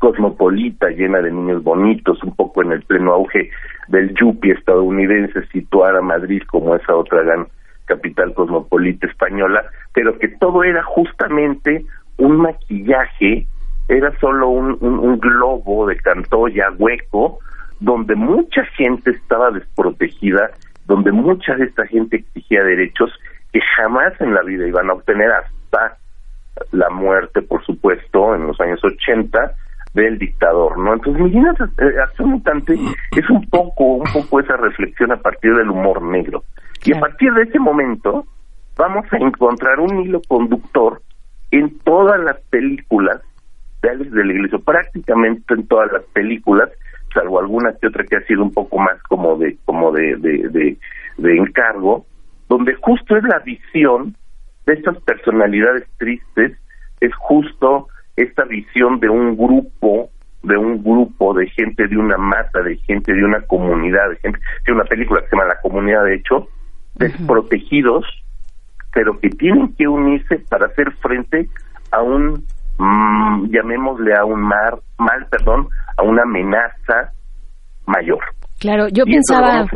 cosmopolita, 0.00 0.90
llena 0.90 1.22
de 1.22 1.32
niños 1.32 1.62
bonitos, 1.62 2.22
un 2.22 2.34
poco 2.34 2.62
en 2.62 2.72
el 2.72 2.82
pleno 2.82 3.14
auge 3.14 3.50
del 3.88 4.14
yuppie 4.14 4.52
estadounidense, 4.52 5.46
situar 5.46 5.96
a 5.96 6.02
Madrid 6.02 6.42
como 6.46 6.74
esa 6.76 6.94
otra 6.94 7.22
gran 7.22 7.46
capital 7.86 8.34
cosmopolita 8.34 9.06
española, 9.06 9.64
pero 9.94 10.18
que 10.18 10.28
todo 10.28 10.64
era 10.64 10.82
justamente 10.82 11.84
un 12.18 12.38
maquillaje, 12.38 13.46
era 13.88 14.16
solo 14.18 14.48
un, 14.48 14.78
un, 14.80 15.18
globo 15.18 15.86
de 15.86 15.96
cantoya 15.96 16.70
hueco, 16.76 17.38
donde 17.80 18.14
mucha 18.14 18.64
gente 18.76 19.10
estaba 19.10 19.50
desprotegida, 19.50 20.50
donde 20.86 21.12
mucha 21.12 21.54
de 21.54 21.66
esta 21.66 21.86
gente 21.86 22.16
exigía 22.16 22.64
derechos 22.64 23.10
que 23.52 23.60
jamás 23.76 24.20
en 24.20 24.34
la 24.34 24.42
vida 24.42 24.66
iban 24.66 24.90
a 24.90 24.94
obtener 24.94 25.30
hasta 25.30 25.98
la 26.72 26.90
muerte, 26.90 27.42
por 27.42 27.64
supuesto, 27.64 28.34
en 28.34 28.46
los 28.46 28.60
años 28.60 28.82
80, 28.82 29.54
del 29.96 30.18
dictador, 30.18 30.78
¿no? 30.78 30.92
Entonces, 30.92 31.22
Millennials 31.22 31.58
eh, 31.78 32.00
Acción 32.02 32.28
Mutante 32.28 32.74
es 32.74 33.30
un 33.30 33.48
poco, 33.48 33.84
un 33.94 34.12
poco 34.12 34.40
esa 34.40 34.56
reflexión 34.56 35.10
a 35.10 35.16
partir 35.16 35.54
del 35.54 35.70
humor 35.70 36.02
negro. 36.02 36.44
Y 36.84 36.94
a 36.94 37.00
partir 37.00 37.32
de 37.32 37.44
ese 37.44 37.58
momento 37.58 38.26
vamos 38.76 39.06
a 39.10 39.16
encontrar 39.16 39.80
un 39.80 40.00
hilo 40.00 40.20
conductor 40.28 41.00
en 41.50 41.78
todas 41.78 42.20
las 42.20 42.38
películas 42.50 43.22
de 43.82 44.24
la 44.24 44.32
Iglesia, 44.32 44.58
prácticamente 44.58 45.54
en 45.54 45.66
todas 45.66 45.92
las 45.92 46.02
películas, 46.12 46.70
salvo 47.14 47.38
alguna 47.38 47.72
que 47.80 47.86
otra 47.86 48.04
que 48.04 48.16
ha 48.16 48.22
sido 48.22 48.42
un 48.42 48.52
poco 48.52 48.78
más 48.78 49.00
como 49.04 49.36
de, 49.36 49.56
como 49.64 49.92
de, 49.92 50.16
de, 50.16 50.76
de 51.18 51.36
encargo, 51.36 52.04
donde 52.48 52.74
justo 52.74 53.16
es 53.16 53.24
la 53.24 53.38
visión 53.40 54.14
de 54.66 54.74
estas 54.74 54.98
personalidades 55.02 55.86
tristes, 55.98 56.58
es 57.00 57.14
justo 57.16 57.88
esta 58.16 58.44
visión 58.44 58.98
de 59.00 59.08
un 59.08 59.36
grupo, 59.36 60.10
de 60.42 60.56
un 60.56 60.82
grupo 60.82 61.34
de 61.34 61.48
gente, 61.50 61.86
de 61.86 61.96
una 61.96 62.16
masa, 62.16 62.60
de 62.60 62.76
gente, 62.78 63.12
de 63.12 63.24
una 63.24 63.40
comunidad, 63.42 64.10
de 64.10 64.16
gente, 64.16 64.40
de 64.66 64.72
una 64.72 64.84
película 64.84 65.20
que 65.20 65.28
se 65.28 65.36
llama 65.36 65.48
La 65.48 65.60
Comunidad, 65.60 66.04
de 66.04 66.14
hecho, 66.14 66.48
desprotegidos, 66.94 68.04
pero 68.92 69.18
que 69.20 69.28
tienen 69.28 69.74
que 69.74 69.86
unirse 69.86 70.38
para 70.48 70.66
hacer 70.66 70.90
frente 70.96 71.48
a 71.90 72.02
un, 72.02 72.44
mm, 72.78 73.46
llamémosle 73.50 74.12
a 74.14 74.24
un 74.24 74.40
mar, 74.40 74.78
mal, 74.98 75.26
perdón, 75.30 75.68
a 75.96 76.02
una 76.02 76.22
amenaza 76.22 77.12
mayor. 77.86 78.20
Claro, 78.58 78.88
yo 78.88 79.04
pensaba... 79.04 79.66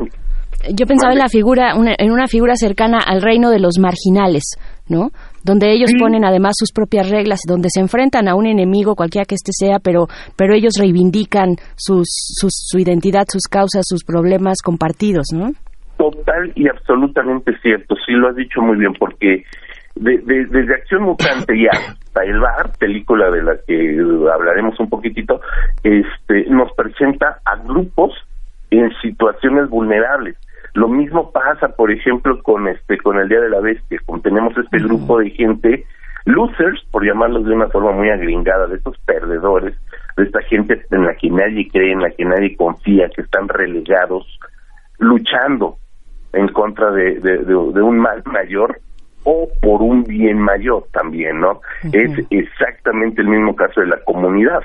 Yo 0.75 0.85
pensaba 0.85 1.15
en 1.15 1.19
la 1.20 1.29
figura, 1.29 1.73
en 1.73 2.12
una 2.12 2.27
figura 2.27 2.55
cercana 2.55 2.99
al 2.99 3.23
reino 3.23 3.49
de 3.49 3.61
los 3.61 3.79
marginales, 3.79 4.43
¿no? 4.91 5.09
donde 5.45 5.73
ellos 5.73 5.91
ponen 5.99 6.25
además 6.25 6.53
sus 6.57 6.73
propias 6.73 7.11
reglas, 7.11 7.41
donde 7.47 7.69
se 7.70 7.81
enfrentan 7.81 8.29
a 8.29 8.35
un 8.35 8.47
enemigo 8.47 8.95
cualquiera 8.95 9.25
que 9.25 9.35
éste 9.35 9.53
sea, 9.53 9.79
pero, 9.83 10.07
pero 10.37 10.55
ellos 10.55 10.75
reivindican 10.79 11.57
sus, 11.77 12.09
su 12.09 12.79
identidad, 12.79 13.25
sus 13.29 13.49
causas, 13.51 13.85
sus 13.87 14.05
problemas 14.05 14.59
compartidos, 14.62 15.29
¿no? 15.33 15.51
Total 15.97 16.53
y 16.55 16.69
absolutamente 16.69 17.53
cierto, 17.62 17.95
sí 18.07 18.12
lo 18.12 18.29
has 18.29 18.37
dicho 18.37 18.61
muy 18.61 18.79
bien, 18.79 18.93
porque 18.99 19.45
desde 19.94 20.75
Acción 20.75 21.02
Mutante 21.02 21.57
y 21.57 21.67
hasta 21.67 22.23
El 22.23 22.41
Bar, 22.41 22.70
película 22.78 23.31
de 23.31 23.43
la 23.43 23.57
que 23.67 23.99
hablaremos 24.33 24.78
un 24.81 24.89
poquitito, 24.89 25.41
este, 25.83 26.47
nos 26.49 26.73
presenta 26.73 27.41
a 27.44 27.57
grupos 27.57 28.12
en 28.70 28.91
situaciones 29.02 29.69
vulnerables. 29.69 30.36
Lo 30.75 30.89
mismo 30.89 31.33
pasa, 31.33 31.69
por 31.69 31.91
ejemplo, 31.91 32.41
con 32.43 32.69
este 32.69 32.99
con 32.99 33.19
el 33.19 33.28
Día 33.28 33.41
de 33.41 33.51
la 33.51 33.60
Bestia, 33.60 33.99
con 34.07 34.23
tenemos 34.23 34.57
este 34.57 34.78
grupo 34.78 35.19
de 35.19 35.31
gente 35.31 35.85
losers, 36.25 36.83
por 36.91 37.05
llamarlos 37.05 37.44
de 37.44 37.55
una 37.55 37.69
forma 37.69 37.93
muy 37.93 38.10
agringada, 38.10 38.67
de 38.67 38.77
estos 38.77 38.97
perdedores, 38.99 39.75
de 40.17 40.25
esta 40.25 40.41
gente 40.43 40.81
en 40.91 41.05
la 41.05 41.15
que 41.15 41.31
nadie 41.31 41.69
cree, 41.70 41.93
en 41.93 42.02
la 42.02 42.10
que 42.10 42.25
nadie 42.25 42.57
confía, 42.57 43.09
que 43.09 43.23
están 43.23 43.49
relegados, 43.49 44.27
luchando 44.99 45.77
en 46.33 46.49
contra 46.49 46.91
de, 46.93 47.20
de, 47.20 47.55
un 47.55 47.99
mal 47.99 48.23
mayor 48.27 48.81
o 49.31 49.49
por 49.62 49.81
un 49.81 50.02
bien 50.02 50.39
mayor 50.39 50.86
también, 50.92 51.39
¿no? 51.41 51.60
Es 51.92 52.10
exactamente 52.31 53.23
el 53.23 53.28
mismo 53.28 53.55
caso 53.55 53.81
de 53.81 53.86
la 53.86 53.99
comunidad. 54.05 54.62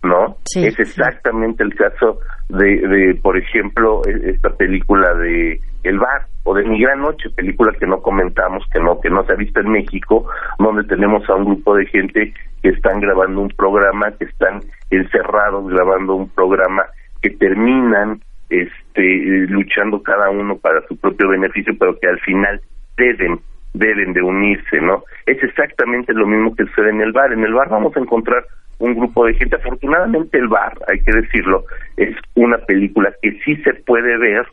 ¿no? 0.00 0.36
es 0.54 0.78
exactamente 0.78 1.64
el 1.64 1.74
caso 1.74 2.20
de, 2.48 2.86
de, 2.86 3.14
por 3.20 3.36
ejemplo, 3.36 4.00
e, 4.06 4.30
esta 4.30 4.50
película 4.50 5.12
de 5.14 5.60
El 5.82 5.98
Bar 5.98 6.26
o 6.44 6.54
de 6.54 6.62
Mi 6.62 6.80
Gran 6.80 7.00
Noche, 7.00 7.30
película 7.30 7.72
que 7.76 7.84
no 7.84 8.00
comentamos, 8.00 8.64
que 8.72 8.78
no 8.78 9.00
que 9.00 9.10
no 9.10 9.24
se 9.24 9.32
ha 9.32 9.36
visto 9.36 9.58
en 9.58 9.72
México, 9.72 10.24
donde 10.60 10.84
tenemos 10.84 11.28
a 11.28 11.34
un 11.34 11.46
grupo 11.46 11.74
de 11.74 11.86
gente 11.86 12.32
que 12.62 12.68
están 12.68 13.00
grabando 13.00 13.40
un 13.40 13.48
programa, 13.48 14.12
que 14.12 14.26
están 14.26 14.60
encerrados 14.90 15.68
grabando 15.68 16.14
un 16.14 16.28
programa, 16.28 16.84
que 17.20 17.30
terminan 17.30 18.20
este 18.50 19.46
luchando 19.48 20.00
cada 20.00 20.30
uno 20.30 20.56
para 20.58 20.80
su 20.86 20.96
propio 20.96 21.28
beneficio, 21.28 21.74
pero 21.76 21.98
que 21.98 22.06
al 22.06 22.20
final 22.20 22.60
deben 22.96 23.40
deben 23.74 24.12
de 24.12 24.22
unirse, 24.22 24.80
¿no? 24.80 25.02
Es 25.26 25.42
exactamente 25.42 26.12
lo 26.12 26.26
mismo 26.26 26.54
que 26.54 26.64
sucede 26.64 26.90
en 26.90 27.00
el 27.00 27.12
bar. 27.12 27.32
En 27.32 27.44
el 27.44 27.54
bar 27.54 27.68
vamos 27.68 27.96
a 27.96 28.00
encontrar 28.00 28.44
un 28.78 28.94
grupo 28.94 29.26
de 29.26 29.34
gente. 29.34 29.56
Afortunadamente 29.56 30.38
el 30.38 30.48
bar, 30.48 30.72
hay 30.88 31.00
que 31.00 31.12
decirlo, 31.12 31.64
es 31.96 32.14
una 32.34 32.58
película 32.58 33.10
que 33.22 33.32
sí 33.44 33.56
se 33.62 33.74
puede 33.84 34.16
ver 34.18 34.46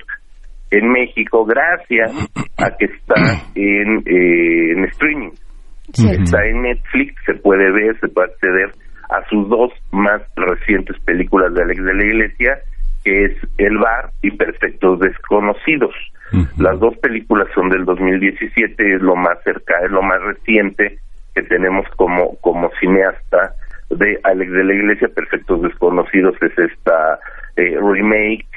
en 0.71 0.91
México 0.91 1.45
gracias 1.45 2.11
a 2.57 2.75
que 2.77 2.85
está 2.85 3.15
en, 3.55 3.97
eh, 4.05 4.71
en 4.71 4.85
streaming. 4.85 5.31
Está 5.87 6.45
en 6.45 6.63
Netflix, 6.63 7.15
se 7.25 7.35
puede 7.35 7.71
ver, 7.71 7.97
se 7.99 8.07
puede 8.07 8.31
acceder 8.31 8.71
a 9.09 9.23
sus 9.29 9.47
dos 9.47 9.71
más 9.91 10.21
recientes 10.35 10.99
películas 11.05 11.53
de 11.53 11.61
Alex 11.61 11.83
de 11.83 11.93
la 11.93 12.05
Iglesia, 12.05 12.57
que 13.03 13.25
es 13.25 13.37
El 13.57 13.77
Bar 13.77 14.09
y 14.21 14.31
Perfectos 14.31 14.99
Desconocidos. 14.99 15.93
Las 16.57 16.79
dos 16.79 16.97
películas 16.97 17.47
son 17.53 17.69
del 17.69 17.85
2017, 17.85 18.95
es 18.95 19.01
lo 19.01 19.15
más 19.15 19.37
cerca, 19.43 19.75
es 19.83 19.91
lo 19.91 20.01
más 20.01 20.21
reciente 20.21 20.99
que 21.33 21.43
tenemos 21.43 21.85
como, 21.95 22.35
como 22.37 22.71
cineasta 22.79 23.53
de 23.89 24.19
Alex 24.23 24.51
de 24.51 24.63
la 24.63 24.73
Iglesia, 24.73 25.07
Perfectos 25.09 25.61
Desconocidos, 25.61 26.35
es 26.41 26.57
esta 26.57 27.19
eh, 27.55 27.77
remake 27.79 28.47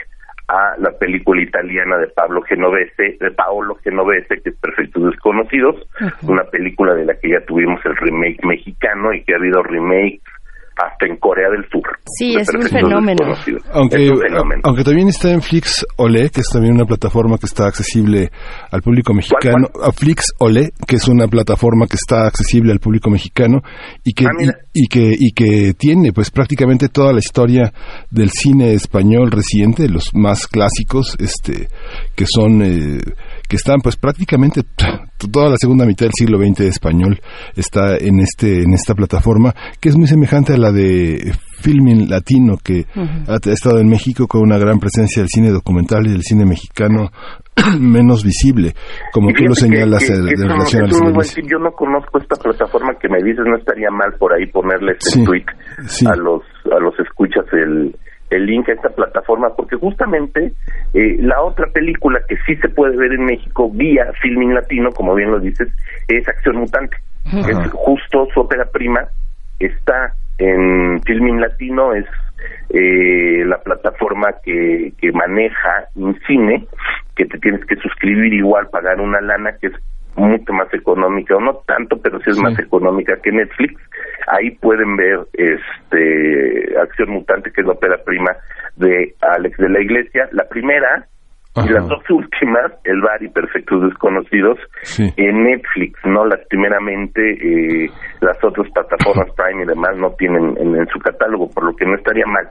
a 0.48 0.76
la 0.78 0.90
película 0.92 1.42
italiana 1.42 1.98
de 1.98 2.06
Pablo 2.06 2.40
Genovese, 2.42 3.18
de 3.20 3.30
Paolo 3.32 3.76
Genovese, 3.84 4.40
que 4.40 4.48
es 4.48 4.56
Perfectos 4.56 5.10
Desconocidos, 5.10 5.76
una 6.22 6.44
película 6.44 6.94
de 6.94 7.04
la 7.04 7.14
que 7.14 7.30
ya 7.30 7.40
tuvimos 7.44 7.84
el 7.84 7.96
remake 7.96 8.42
mexicano 8.46 9.12
y 9.12 9.22
que 9.24 9.34
ha 9.34 9.36
habido 9.36 9.62
remake 9.62 10.22
hasta 10.78 11.06
en 11.06 11.16
Corea 11.16 11.48
del 11.50 11.64
Sur. 11.70 11.82
Sí, 12.16 12.34
es 12.38 12.48
un 12.54 12.62
fenómeno. 12.62 13.34
Aunque, 13.72 14.10
aunque 14.62 14.84
también 14.84 15.08
está 15.08 15.30
en 15.30 15.42
Flix 15.42 15.84
Ole, 15.96 16.30
que 16.30 16.40
es 16.40 16.48
también 16.52 16.74
una 16.74 16.84
plataforma 16.84 17.36
que 17.38 17.46
está 17.46 17.66
accesible 17.66 18.30
al 18.70 18.82
público 18.82 19.12
mexicano. 19.12 19.68
¿Cuál, 19.72 19.92
Flix 19.92 20.26
Ole, 20.38 20.70
que 20.86 20.96
es 20.96 21.08
una 21.08 21.26
plataforma 21.26 21.86
que 21.86 21.96
está 21.96 22.26
accesible 22.26 22.72
al 22.72 22.78
público 22.78 23.10
mexicano 23.10 23.60
y 24.04 24.12
que, 24.12 24.26
ah, 24.26 24.30
y, 24.72 24.86
que, 24.86 25.12
y 25.18 25.32
que 25.32 25.74
tiene 25.74 26.12
pues 26.12 26.30
prácticamente 26.30 26.88
toda 26.88 27.12
la 27.12 27.18
historia 27.18 27.72
del 28.10 28.30
cine 28.30 28.72
español 28.74 29.30
reciente, 29.30 29.88
los 29.88 30.14
más 30.14 30.46
clásicos, 30.46 31.16
este, 31.18 31.68
que 32.14 32.26
son... 32.26 32.62
Eh, 32.62 33.00
que 33.48 33.56
están 33.56 33.80
pues 33.82 33.96
prácticamente 33.96 34.62
toda 35.32 35.50
la 35.50 35.56
segunda 35.56 35.86
mitad 35.86 36.06
del 36.06 36.12
siglo 36.14 36.38
XX 36.38 36.60
español 36.60 37.18
está 37.56 37.96
en 37.96 38.20
este 38.20 38.62
en 38.62 38.72
esta 38.72 38.94
plataforma 38.94 39.54
que 39.80 39.88
es 39.88 39.96
muy 39.96 40.06
semejante 40.06 40.54
a 40.54 40.58
la 40.58 40.70
de 40.70 41.32
Filming 41.60 42.08
Latino 42.08 42.56
que 42.62 42.86
ha, 42.94 43.36
estado 43.50 43.80
en 43.80 43.88
México 43.88 44.26
con 44.26 44.42
una 44.42 44.58
gran 44.58 44.78
presencia 44.78 45.22
del 45.22 45.28
cine 45.28 45.50
documental 45.50 46.06
y 46.06 46.12
del 46.12 46.22
cine 46.22 46.44
mexicano 46.44 47.10
menos 47.80 48.24
visible, 48.24 48.72
como 49.12 49.32
tú 49.32 49.42
lo 49.44 49.54
señalas 49.54 50.04
que, 50.04 50.12
de, 50.12 50.46
relación 50.46 50.84
al 50.84 51.24
cine. 51.24 51.48
Yo 51.50 51.58
no 51.58 51.72
conozco 51.72 52.20
esta 52.20 52.36
plataforma 52.36 52.94
que 53.00 53.08
me 53.08 53.18
dices, 53.22 53.44
no 53.44 53.56
estaría 53.56 53.90
mal 53.90 54.14
por 54.18 54.32
ahí 54.32 54.46
ponerle 54.46 54.92
este 54.92 55.24
tweet 55.24 55.46
a 56.06 56.16
los 56.16 56.42
a 56.70 56.78
los 56.78 56.94
escuchas 57.00 57.44
el 57.52 57.96
el 58.30 58.46
link 58.46 58.68
a 58.68 58.72
esta 58.72 58.90
plataforma 58.90 59.54
porque 59.56 59.76
justamente 59.76 60.52
eh, 60.94 61.16
la 61.20 61.40
otra 61.42 61.66
película 61.68 62.20
que 62.28 62.36
sí 62.46 62.56
se 62.56 62.68
puede 62.68 62.96
ver 62.96 63.12
en 63.12 63.24
México 63.24 63.70
vía 63.70 64.12
Filming 64.20 64.54
Latino, 64.54 64.90
como 64.92 65.14
bien 65.14 65.30
lo 65.30 65.40
dices, 65.40 65.68
es 66.08 66.28
Acción 66.28 66.56
Mutante. 66.56 66.96
Es 67.24 67.58
justo 67.72 68.26
su 68.32 68.40
ópera 68.40 68.64
prima 68.64 69.06
está 69.58 70.14
en 70.38 71.02
Filming 71.02 71.40
Latino, 71.40 71.92
es 71.92 72.06
eh, 72.70 73.44
la 73.44 73.58
plataforma 73.58 74.28
que, 74.42 74.92
que 74.98 75.12
maneja 75.12 75.88
un 75.94 76.18
cine, 76.26 76.66
que 77.16 77.26
te 77.26 77.38
tienes 77.38 77.64
que 77.66 77.76
suscribir 77.76 78.32
igual, 78.32 78.68
pagar 78.68 79.00
una 79.00 79.20
lana 79.20 79.56
que 79.60 79.66
es 79.68 79.74
mucho 80.18 80.52
más 80.52 80.72
económica, 80.74 81.36
o 81.36 81.40
no 81.40 81.54
tanto, 81.66 81.96
pero 82.02 82.18
sí 82.20 82.30
es 82.30 82.38
más 82.40 82.58
económica 82.58 83.14
que 83.22 83.32
Netflix. 83.32 83.80
Ahí 84.26 84.50
pueden 84.60 84.96
ver 84.96 85.20
este 85.32 86.78
Acción 86.80 87.10
Mutante, 87.10 87.50
que 87.52 87.60
es 87.60 87.66
la 87.66 87.74
ópera 87.74 87.96
prima 88.04 88.32
de 88.76 89.14
Alex 89.20 89.56
de 89.58 89.68
la 89.68 89.80
Iglesia. 89.80 90.28
La 90.32 90.44
primera 90.48 91.06
y 91.56 91.68
las 91.70 91.88
dos 91.88 92.02
últimas, 92.10 92.72
El 92.84 93.00
Bar 93.00 93.22
y 93.22 93.28
Perfectos 93.28 93.82
Desconocidos, 93.82 94.58
en 94.98 95.44
Netflix, 95.44 95.98
¿no? 96.04 96.24
Lastimeramente, 96.26 97.20
eh, 97.32 97.90
las 98.20 98.36
otras 98.44 98.70
plataformas 98.72 99.34
Prime 99.34 99.64
y 99.64 99.66
demás 99.66 99.96
no 99.96 100.10
tienen 100.12 100.56
en, 100.56 100.86
su 100.88 100.98
catálogo, 101.00 101.48
por 101.50 101.64
lo 101.64 101.74
que 101.74 101.86
no 101.86 101.96
estaría 101.96 102.26
mal. 102.26 102.48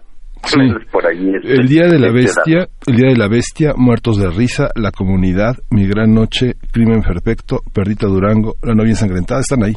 Por 0.91 1.05
ahí 1.05 1.31
este, 1.35 1.53
el 1.53 1.67
día 1.67 1.87
de 1.87 1.99
la 1.99 2.07
este 2.07 2.19
bestia, 2.19 2.67
el 2.85 2.95
día 2.95 3.09
de 3.09 3.17
la 3.17 3.27
bestia, 3.27 3.73
muertos 3.75 4.17
de 4.17 4.29
risa, 4.29 4.69
la 4.75 4.91
comunidad, 4.91 5.55
mi 5.69 5.87
gran 5.87 6.13
noche, 6.13 6.55
crimen 6.71 7.01
perfecto, 7.01 7.59
perdita 7.73 8.07
Durango, 8.07 8.55
la 8.61 8.73
novia 8.73 8.91
ensangrentada, 8.91 9.41
están 9.41 9.63
ahí. 9.63 9.75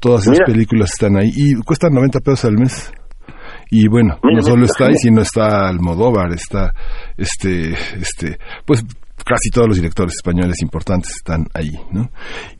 Todas 0.00 0.26
esas 0.26 0.40
películas 0.46 0.90
están 0.92 1.16
ahí 1.16 1.30
y 1.34 1.54
cuestan 1.62 1.94
90 1.94 2.20
pesos 2.20 2.44
al 2.44 2.58
mes. 2.58 2.92
Y 3.70 3.88
bueno, 3.88 4.18
no 4.22 4.42
solo 4.42 4.66
está 4.66 4.86
ahí, 4.86 4.94
sino 4.96 5.22
está 5.22 5.68
Almodóvar, 5.68 6.30
está 6.32 6.72
este, 7.16 7.72
este, 7.96 8.38
pues 8.66 8.84
casi 9.24 9.50
todos 9.50 9.68
los 9.68 9.76
directores 9.76 10.14
españoles 10.14 10.60
importantes 10.62 11.10
están 11.16 11.46
ahí, 11.54 11.72
¿no? 11.90 12.10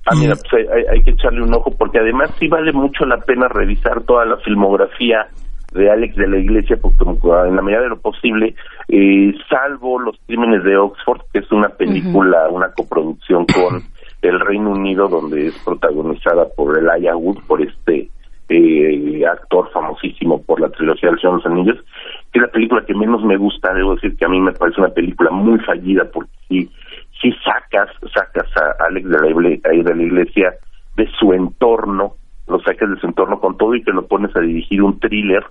Ah, 0.06 0.14
mira, 0.18 0.34
pues 0.34 0.66
hay, 0.90 1.02
que 1.02 1.10
echarle 1.10 1.42
un 1.42 1.54
ojo 1.54 1.70
porque 1.76 1.98
además 1.98 2.30
sí 2.38 2.48
vale 2.48 2.72
mucho 2.72 3.04
la 3.04 3.18
pena 3.18 3.46
revisar 3.48 4.02
toda 4.04 4.24
la 4.24 4.38
filmografía 4.38 5.28
de 5.74 5.90
Alex 5.90 6.16
de 6.16 6.28
la 6.28 6.38
Iglesia, 6.38 6.78
porque 6.80 7.04
en 7.04 7.56
la 7.56 7.62
medida 7.62 7.82
de 7.82 7.88
lo 7.88 7.98
posible, 7.98 8.54
eh, 8.88 9.34
salvo 9.48 9.98
Los 9.98 10.16
Crímenes 10.26 10.64
de 10.64 10.76
Oxford, 10.76 11.20
que 11.32 11.40
es 11.40 11.52
una 11.52 11.68
película, 11.68 12.48
una 12.48 12.72
coproducción 12.72 13.46
con 13.46 13.82
el 14.22 14.40
Reino 14.40 14.70
Unido, 14.70 15.08
donde 15.08 15.48
es 15.48 15.58
protagonizada 15.64 16.46
por 16.56 16.78
Elijah 16.78 17.16
Wood, 17.16 17.38
por 17.46 17.60
este 17.60 18.08
eh, 18.48 19.26
actor 19.26 19.70
famosísimo 19.72 20.42
por 20.42 20.60
la 20.60 20.68
trilogía 20.68 21.10
del 21.10 21.18
Señor 21.18 21.42
de 21.42 21.42
los 21.44 21.52
Anillos, 21.52 21.84
que 22.32 22.38
es 22.38 22.42
la 22.42 22.50
película 22.50 22.84
que 22.86 22.94
menos 22.94 23.24
me 23.24 23.36
gusta, 23.36 23.72
debo 23.74 23.94
decir 23.94 24.16
que 24.16 24.24
a 24.24 24.28
mí 24.28 24.40
me 24.40 24.52
parece 24.52 24.80
una 24.80 24.90
película 24.90 25.30
muy 25.30 25.58
fallida 25.60 26.04
porque 26.12 26.30
si, 26.48 26.70
si 27.20 27.32
sacas, 27.44 27.90
sacas 28.12 28.46
a 28.56 28.84
Alex 28.84 29.08
de 29.08 29.18
la, 29.18 29.26
de 29.26 29.96
la 29.96 30.02
iglesia 30.02 30.54
de 30.96 31.08
su 31.18 31.32
entorno, 31.32 32.14
lo 32.46 32.60
sacas 32.60 32.90
de 32.90 33.00
su 33.00 33.06
entorno 33.06 33.40
con 33.40 33.56
todo 33.56 33.74
y 33.74 33.82
que 33.82 33.92
lo 33.92 34.06
pones 34.06 34.34
a 34.36 34.40
dirigir 34.40 34.82
un 34.82 34.98
thriller 35.00 35.44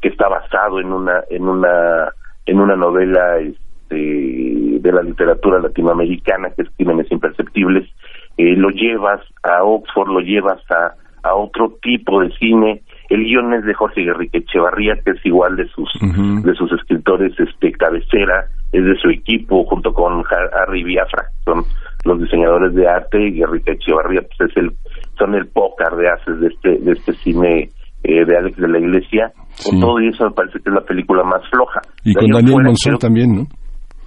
que 0.00 0.08
está 0.08 0.28
basado 0.28 0.80
en 0.80 0.92
una, 0.92 1.22
en 1.30 1.48
una, 1.48 2.08
en 2.46 2.60
una 2.60 2.76
novela 2.76 3.38
este, 3.38 4.80
de 4.80 4.92
la 4.92 5.02
literatura 5.02 5.60
latinoamericana 5.60 6.50
que 6.50 6.62
es 6.62 6.68
Crímenes 6.76 7.10
Imperceptibles, 7.10 7.88
eh, 8.36 8.56
lo 8.56 8.70
llevas 8.70 9.20
a 9.42 9.62
Oxford, 9.62 10.08
lo 10.08 10.20
llevas 10.20 10.60
a 10.70 10.94
a 11.22 11.34
otro 11.34 11.76
tipo 11.82 12.20
de 12.20 12.30
cine. 12.36 12.82
El 13.08 13.24
guion 13.24 13.52
es 13.54 13.64
de 13.64 13.74
Jorge 13.74 14.02
Guerrique 14.02 14.38
Echevarría, 14.38 14.94
que 15.04 15.12
es 15.12 15.26
igual 15.26 15.56
de 15.56 15.68
sus 15.68 15.90
de 16.00 16.54
sus 16.54 16.72
escritores 16.72 17.38
este 17.38 17.72
cabecera, 17.72 18.46
es 18.72 18.84
de 18.84 18.96
su 18.96 19.10
equipo 19.10 19.64
junto 19.64 19.92
con 19.92 20.22
Harry 20.52 20.84
Biafra, 20.84 21.24
son 21.44 21.64
los 22.04 22.20
diseñadores 22.20 22.74
de 22.74 22.88
arte 22.88 23.20
y 23.20 23.32
Guerrique 23.32 23.72
Echevarría 23.72 24.22
pues 24.22 24.50
es 24.50 24.56
el 24.56 24.72
son 25.20 25.34
el 25.34 25.46
pócar 25.48 25.94
de 25.96 26.08
haces 26.08 26.40
de 26.40 26.48
este 26.48 26.84
de 26.84 26.92
este 26.92 27.12
cine 27.22 27.68
eh, 28.02 28.24
de 28.24 28.36
Alex 28.36 28.56
de 28.56 28.68
la 28.68 28.78
Iglesia. 28.78 29.30
Con 29.64 29.78
todo 29.78 29.98
eso 30.00 30.24
me 30.24 30.32
parece 30.32 30.58
que 30.58 30.70
es 30.70 30.74
la 30.74 30.84
película 30.84 31.22
más 31.22 31.42
floja. 31.50 31.80
Y 32.04 32.14
con 32.14 32.30
Daniel 32.30 32.64
Monzón 32.64 32.98
también, 32.98 33.34
¿no? 33.34 33.42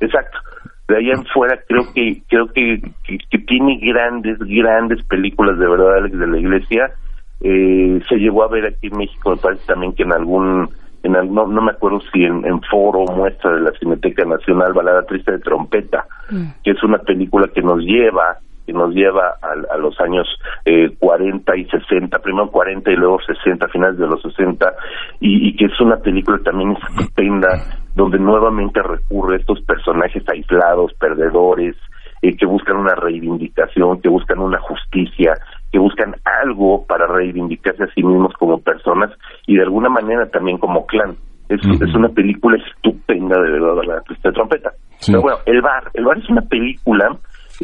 Exacto 0.02 0.40
de 0.86 0.98
ahí 0.98 1.10
en 1.12 1.24
fuera 1.34 1.58
creo 1.66 1.84
que 1.96 2.22
creo 2.28 2.48
que, 2.48 2.82
que, 3.08 3.38
tiene 3.48 3.80
grandes 3.80 4.38
grandes 4.40 5.02
películas 5.06 5.58
de 5.58 5.66
verdad 5.66 5.96
Alex 5.96 6.20
de 6.20 6.28
la 6.28 6.38
Iglesia 6.38 6.92
eh, 7.44 8.00
se 8.08 8.16
llegó 8.16 8.44
a 8.44 8.48
ver 8.48 8.66
aquí 8.66 8.88
en 8.88 8.98
México, 8.98 9.32
me 9.32 9.38
parece 9.38 9.66
también 9.68 9.94
que 9.94 10.04
en 10.04 10.14
algún, 10.14 10.70
en 11.04 11.12
no, 11.12 11.46
me 11.46 11.72
acuerdo 11.72 12.00
si 12.14 12.24
en, 12.24 12.46
en 12.46 12.62
foro 12.72 13.04
muestra 13.14 13.52
de 13.52 13.62
la 13.62 13.72
Cineteca 13.78 14.24
Nacional, 14.24 14.72
Balada 14.72 15.04
Triste 15.04 15.34
de 15.34 15.40
Trompeta, 15.40 16.06
mm. 16.32 16.62
que 16.64 16.72
es 16.72 16.82
una 16.84 17.00
película 17.00 17.50
que 17.54 17.62
nos 17.62 17.80
lleva 17.80 18.38
que 18.66 18.74
nos 18.74 18.94
lleva 18.94 19.38
a, 19.42 19.78
los 19.78 20.00
años 20.00 20.28
eh, 20.66 20.90
40 21.00 21.58
y 21.58 21.66
60, 21.66 22.20
primero 22.20 22.50
40 22.50 22.92
y 22.92 22.96
luego 22.96 23.20
60, 23.22 23.68
finales 23.68 23.98
de 23.98 24.08
los 24.08 24.22
60, 24.22 24.74
y, 25.20 25.50
y 25.50 25.56
que 25.56 25.66
es 25.66 25.82
una 25.82 25.98
película 25.98 26.40
también 26.44 26.76
estupenda, 26.78 27.50
donde 27.96 28.20
nuevamente 28.20 28.82
recurre 28.82 29.36
a 29.36 29.40
estos 29.40 29.62
personajes 29.62 30.24
aislados, 30.30 30.94
perdedores, 30.94 31.76
eh, 32.24 32.38
que 32.38 32.46
buscan 32.46 32.78
una 32.78 32.96
reivindicación, 32.96 34.00
que 34.00 34.08
buscan 34.08 34.40
una 34.40 34.58
justicia, 34.62 35.34
que 35.74 35.78
buscan 35.78 36.16
algo 36.42 36.86
para 36.86 37.06
reivindicarse 37.06 37.84
a 37.84 37.88
sí 37.88 38.02
mismos 38.02 38.34
como 38.40 38.60
personas 38.60 39.12
y 39.46 39.58
de 39.58 39.64
alguna 39.64 39.90
manera 39.90 40.26
también 40.28 40.58
como 40.58 40.86
clan. 40.86 41.18
Es, 41.50 41.60
es 41.66 41.94
una 41.94 42.08
película 42.08 42.58
estupenda 42.66 43.38
de 43.42 43.52
verdad, 43.52 43.84
la 43.86 44.02
triste 44.04 44.32
trompeta. 44.32 44.72
Pero 45.06 45.22
bueno, 45.22 45.40
El 45.46 45.62
Bar, 45.62 45.92
El 45.94 46.06
Bar 46.06 46.18
es 46.18 46.30
una 46.30 46.44
película, 46.44 47.10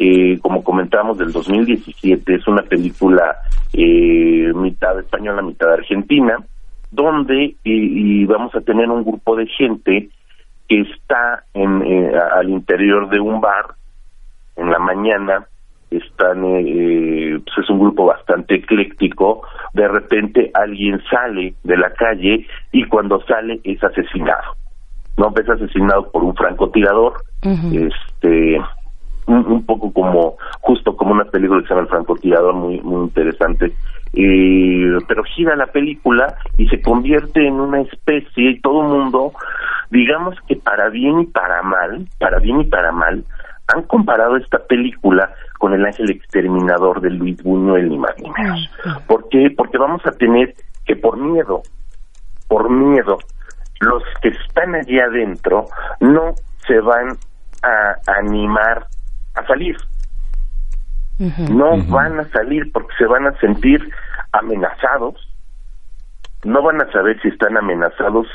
eh, 0.00 0.38
como 0.40 0.64
comentábamos, 0.64 1.18
del 1.18 1.30
2017, 1.30 2.34
es 2.34 2.48
una 2.48 2.62
película 2.62 3.36
eh, 3.72 4.52
mitad 4.54 4.98
española, 4.98 5.42
mitad 5.42 5.72
argentina, 5.72 6.36
donde 6.90 7.54
y 7.62 8.24
vamos 8.24 8.54
a 8.54 8.60
tener 8.62 8.88
un 8.88 9.04
grupo 9.04 9.36
de 9.36 9.46
gente 9.46 10.08
que 10.70 10.82
está 10.82 11.44
en, 11.52 11.82
eh, 11.82 12.12
al 12.16 12.48
interior 12.48 13.10
de 13.10 13.20
un 13.20 13.40
bar 13.40 13.74
en 14.56 14.70
la 14.70 14.78
mañana 14.78 15.44
están, 15.90 16.44
eh, 16.44 17.40
pues 17.44 17.58
es 17.58 17.70
un 17.70 17.80
grupo 17.80 18.06
bastante 18.06 18.54
ecléctico, 18.54 19.42
de 19.74 19.88
repente 19.88 20.50
alguien 20.54 21.02
sale 21.10 21.54
de 21.64 21.76
la 21.76 21.92
calle 21.92 22.46
y 22.70 22.84
cuando 22.84 23.20
sale 23.22 23.60
es 23.64 23.82
asesinado, 23.82 24.54
¿no? 25.16 25.34
Es 25.36 25.48
asesinado 25.48 26.08
por 26.12 26.22
un 26.22 26.36
francotirador, 26.36 27.14
este, 27.42 28.60
un, 29.30 29.64
poco 29.64 29.92
como, 29.92 30.36
justo 30.60 30.96
como 30.96 31.12
una 31.12 31.24
película 31.24 31.60
que 31.60 31.68
se 31.68 31.74
llama 31.74 31.82
El 31.82 31.88
francotirador, 31.88 32.54
muy, 32.54 32.80
muy 32.80 33.04
interesante, 33.04 33.72
eh, 34.12 34.98
pero 35.06 35.22
gira 35.24 35.54
la 35.56 35.66
película 35.66 36.34
y 36.58 36.68
se 36.68 36.80
convierte 36.82 37.46
en 37.46 37.54
una 37.54 37.80
especie 37.80 38.50
y 38.50 38.60
todo 38.60 38.82
mundo, 38.82 39.32
digamos 39.90 40.36
que 40.48 40.56
para 40.56 40.88
bien 40.88 41.20
y 41.20 41.26
para 41.26 41.62
mal, 41.62 42.06
para 42.18 42.38
bien 42.38 42.60
y 42.60 42.64
para 42.64 42.92
mal, 42.92 43.24
han 43.74 43.82
comparado 43.84 44.36
esta 44.36 44.58
película 44.58 45.32
con 45.58 45.74
El 45.74 45.84
Ángel 45.84 46.10
Exterminador 46.10 47.00
de 47.00 47.10
Luis 47.10 47.40
Buñuel, 47.42 47.88
ni 47.88 47.98
más 47.98 48.14
ni 48.18 48.30
menos. 48.30 48.68
¿Por 49.06 49.28
qué? 49.28 49.52
Porque 49.56 49.78
vamos 49.78 50.04
a 50.06 50.12
tener 50.12 50.54
que 50.84 50.96
por 50.96 51.16
miedo, 51.16 51.62
por 52.48 52.68
miedo, 52.68 53.18
los 53.80 54.02
que 54.22 54.28
están 54.28 54.74
allí 54.74 54.98
adentro 54.98 55.66
no 56.00 56.34
se 56.66 56.80
van 56.80 57.16
a 57.62 57.96
animar 58.18 58.86
a 59.34 59.46
salir. 59.46 59.76
no 61.50 61.76
van 61.88 62.18
a 62.18 62.24
salir 62.30 62.72
porque 62.72 62.94
se 62.96 63.06
van 63.06 63.26
a 63.26 63.38
sentir 63.40 63.90
amenazados, 64.32 65.16
no 66.44 66.62
van 66.62 66.80
a 66.80 66.90
saber 66.92 67.20
si 67.20 67.28
están 67.28 67.56
amenazados 67.56 68.26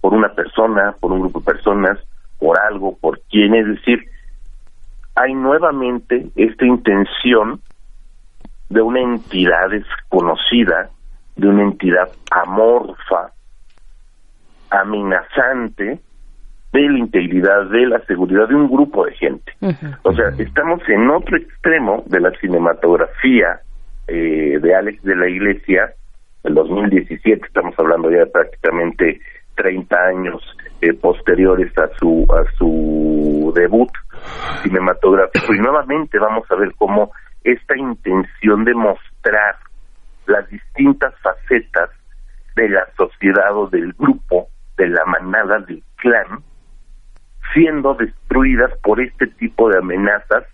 por 0.00 0.12
una 0.12 0.34
persona, 0.34 0.94
por 1.00 1.12
un 1.12 1.20
grupo 1.20 1.40
de 1.40 1.44
personas, 1.44 1.98
por 2.38 2.58
algo, 2.58 2.96
por 2.98 3.20
quién, 3.30 3.54
es 3.54 3.66
decir, 3.66 4.00
hay 5.14 5.34
nuevamente 5.34 6.28
esta 6.36 6.66
intención 6.66 7.60
de 8.68 8.82
una 8.82 9.00
entidad 9.00 9.70
desconocida, 9.70 10.90
de 11.36 11.48
una 11.48 11.62
entidad 11.62 12.10
amorfa, 12.30 13.30
amenazante, 14.70 16.00
de 16.72 16.80
la 16.80 16.98
integridad, 16.98 17.66
de 17.70 17.86
la 17.86 18.00
seguridad 18.06 18.48
de 18.48 18.54
un 18.54 18.68
grupo 18.68 19.06
de 19.06 19.12
gente. 19.12 19.52
O 20.02 20.12
sea, 20.12 20.28
estamos 20.38 20.80
en 20.88 21.08
otro 21.10 21.36
extremo 21.36 22.02
de 22.06 22.20
la 22.20 22.30
cinematografía 22.40 23.60
eh, 24.08 24.58
de 24.60 24.74
Alex 24.74 25.02
de 25.02 25.16
la 25.16 25.28
Iglesia, 25.28 25.92
el 26.44 26.54
2017, 26.54 27.46
estamos 27.46 27.74
hablando 27.78 28.10
ya 28.10 28.18
de 28.18 28.26
prácticamente 28.26 29.20
30 29.56 29.96
años 29.96 30.56
eh, 30.80 30.92
posteriores 30.92 31.76
a 31.78 31.88
su 31.98 32.26
a 32.30 32.44
su 32.56 33.52
debut 33.56 33.90
cinematográfico 34.62 35.54
y 35.54 35.58
nuevamente 35.58 36.18
vamos 36.18 36.44
a 36.50 36.56
ver 36.56 36.72
cómo 36.76 37.10
esta 37.42 37.76
intención 37.76 38.64
de 38.64 38.74
mostrar 38.74 39.56
las 40.26 40.48
distintas 40.50 41.14
facetas 41.20 41.90
de 42.56 42.68
la 42.68 42.86
sociedad 42.96 43.56
o 43.56 43.68
del 43.68 43.92
grupo, 43.92 44.48
de 44.76 44.88
la 44.88 45.04
manada, 45.04 45.58
del 45.60 45.82
clan, 45.96 46.42
siendo 47.52 47.94
destruidas 47.94 48.70
por 48.82 49.00
este 49.00 49.26
tipo 49.26 49.68
de 49.68 49.78
amenazas 49.78 50.44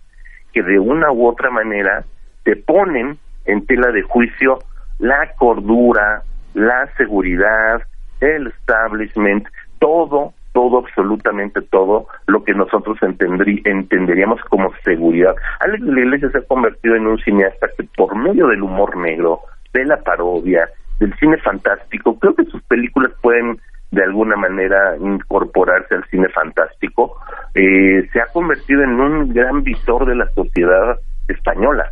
que 0.51 0.63
de 0.63 0.79
una 0.79 1.11
u 1.11 1.27
otra 1.27 1.49
manera 1.49 2.03
te 2.43 2.55
ponen 2.55 3.17
en 3.45 3.65
tela 3.65 3.91
de 3.91 4.03
juicio 4.03 4.59
la 4.99 5.33
cordura, 5.37 6.23
la 6.53 6.87
seguridad, 6.97 7.81
el 8.21 8.47
establishment, 8.47 9.47
todo, 9.79 10.33
todo, 10.53 10.79
absolutamente 10.79 11.61
todo 11.61 12.07
lo 12.27 12.43
que 12.43 12.53
nosotros 12.53 12.97
entenderíamos 13.01 14.39
como 14.49 14.71
seguridad. 14.83 15.35
Alex 15.59 15.83
Iglesia 15.83 16.29
se 16.29 16.37
ha 16.37 16.47
convertido 16.47 16.95
en 16.95 17.07
un 17.07 17.17
cineasta 17.19 17.67
que 17.75 17.83
por 17.97 18.15
medio 18.15 18.47
del 18.47 18.61
humor 18.61 18.95
negro, 18.97 19.41
de 19.73 19.85
la 19.85 19.97
parodia, 19.97 20.69
del 20.99 21.13
cine 21.15 21.37
fantástico, 21.37 22.17
creo 22.19 22.35
que 22.35 22.45
sus 22.45 22.61
películas 22.63 23.11
pueden 23.21 23.59
de 23.93 24.03
alguna 24.03 24.35
manera 24.35 24.97
incorporarse 24.99 25.93
al 25.93 26.03
cine 26.09 26.27
fantástico, 26.33 27.17
eh, 27.53 28.09
se 28.11 28.19
ha 28.19 28.25
convertido 28.33 28.81
en 28.81 28.99
un 28.99 29.31
gran 29.31 29.61
visor 29.61 30.07
de 30.07 30.15
la 30.15 30.25
sociedad 30.33 30.97
española. 31.27 31.89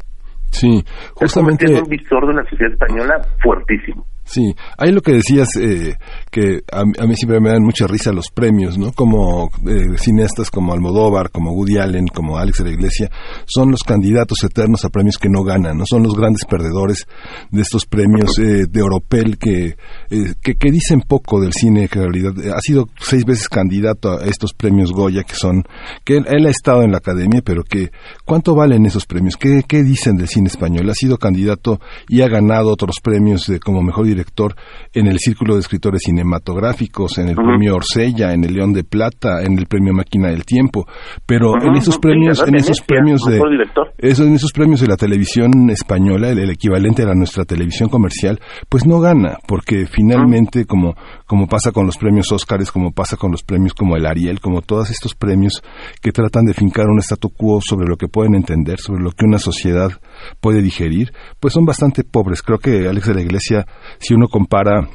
Sí, 0.50 0.84
justamente. 1.14 1.66
Es 1.66 1.82
un 1.82 1.90
visor 1.90 2.28
de 2.28 2.34
la 2.34 2.44
sociedad 2.50 2.74
española 2.74 3.22
fuertísimo. 3.42 4.06
Sí, 4.32 4.56
hay 4.78 4.94
lo 4.94 5.02
que 5.02 5.12
decías, 5.12 5.50
eh, 5.60 5.98
que 6.32 6.62
a, 6.72 6.86
mí 6.86 7.16
siempre 7.18 7.42
me 7.42 7.50
dan 7.50 7.64
mucha 7.64 7.86
risa 7.86 8.14
los 8.14 8.28
premios, 8.34 8.78
¿no? 8.78 8.94
Como 8.94 9.52
eh, 9.68 9.98
cineastas 9.98 10.50
como 10.50 10.72
Almodóvar, 10.72 11.32
como 11.32 11.52
Woody 11.52 11.80
Allen, 11.80 12.08
como 12.08 12.38
Alex 12.38 12.60
de 12.60 12.64
la 12.64 12.70
Iglesia, 12.72 13.12
son 13.46 13.72
los 13.72 13.84
candidatos 13.84 14.42
eternos 14.46 14.86
a 14.86 14.90
premios 14.90 15.18
que 15.18 15.28
no 15.28 15.44
ganan, 15.44 15.78
¿no? 15.78 15.84
Son 15.86 16.02
los 16.02 16.14
grandes 16.14 16.46
perdedores 16.46 17.08
de 17.52 17.62
estos 17.62 17.86
premios 17.86 18.40
eh, 18.40 18.68
de 18.70 18.82
Oropel 18.82 19.38
que, 19.38 19.76
que, 20.10 20.56
que, 20.56 20.72
dicen 20.72 21.02
poco 21.02 21.42
del 21.42 21.52
cine, 21.52 21.90
que 21.90 22.00
en 22.00 22.14
realidad 22.14 22.56
ha 22.56 22.62
sido 22.62 22.88
seis 23.02 23.26
veces 23.26 23.50
candidato 23.50 24.18
a 24.18 24.24
estos 24.28 24.54
premios 24.54 24.94
Goya, 24.94 25.24
que 25.24 25.36
son, 25.36 25.66
que 26.06 26.16
él, 26.16 26.46
ha 26.46 26.50
estado 26.50 26.84
en 26.84 26.92
la 26.92 27.00
academia, 27.00 27.42
pero 27.44 27.64
que, 27.64 27.92
¿cuánto 28.24 28.56
valen 28.56 28.86
esos 28.86 29.06
premios? 29.06 29.36
¿Qué, 29.36 29.64
¿Qué 29.68 29.84
dicen 29.84 30.16
del 30.16 30.30
cine 30.30 30.48
español? 30.48 30.90
Ha 30.90 30.94
sido 30.94 31.18
candidato 31.18 31.82
y 32.08 32.22
ha 32.22 32.30
ganado 32.30 32.72
otros 32.72 32.96
premios 33.04 33.48
de, 33.48 33.60
como 33.60 33.82
mejor 33.82 34.06
director 34.06 34.21
en 34.94 35.08
el 35.08 35.20
Círculo 35.20 35.56
de 35.56 35.62
Escritores 35.62 36.02
Cinematográficos, 36.06 37.18
en 37.18 37.30
el 37.30 37.36
Premio 37.36 37.76
Orsella, 37.76 38.34
en 38.34 38.44
el 38.44 38.54
León 38.54 38.74
de 38.74 38.84
Plata, 38.84 39.44
en 39.44 39.58
el 39.58 39.66
Premio 39.66 39.94
Máquina 39.94 40.30
del 40.30 40.46
Tiempo, 40.46 40.86
pero 41.26 41.54
en 41.62 41.76
esos 41.76 41.98
premios, 41.98 42.42
en 42.46 42.56
esos 42.56 42.82
premios 42.82 43.22
de 43.22 43.42
eso, 43.98 44.24
en 44.24 44.34
esos 44.34 44.52
premios 44.52 44.82
de 44.82 44.88
la 44.88 44.98
televisión 44.98 45.70
española, 45.70 46.30
el, 46.30 46.50
equivalente 46.50 47.04
a 47.04 47.08
la 47.08 47.16
nuestra 47.16 47.46
televisión 47.46 47.90
comercial, 47.90 48.40
pues 48.70 48.86
no 48.86 49.00
gana, 49.00 49.38
porque 49.48 49.86
finalmente 49.86 50.66
como 50.66 50.96
como 51.26 51.48
pasa 51.48 51.72
con 51.72 51.86
los 51.86 51.98
premios 51.98 52.32
Óscares, 52.32 52.72
como 52.72 52.92
pasa 52.92 53.16
con 53.16 53.32
los 53.32 53.44
premios 53.44 53.74
como 53.74 53.96
el 53.96 54.06
Ariel, 54.06 54.40
como 54.40 54.62
todos 54.62 54.90
estos 54.90 55.16
premios 55.16 55.62
que 56.02 56.12
tratan 56.12 56.46
de 56.46 56.54
fincar 56.54 56.88
un 56.88 57.00
statu 57.00 57.30
quo 57.30 57.62
sobre 57.62 57.88
lo 57.88 57.96
que 57.96 58.08
pueden 58.08 58.36
entender, 58.36 58.80
sobre 58.80 59.04
lo 59.04 59.12
que 59.12 59.26
una 59.26 59.40
sociedad 59.40 59.92
puede 60.40 60.62
digerir, 60.62 61.14
pues 61.40 61.54
son 61.54 61.66
bastante 61.66 62.04
pobres. 62.04 62.42
Creo 62.42 62.60
que 62.60 62.88
Alex 62.88 63.08
de 63.08 63.14
la 63.14 63.22
Iglesia 63.22 63.66
si 64.00 64.11
uno 64.14 64.28
compara 64.28 64.88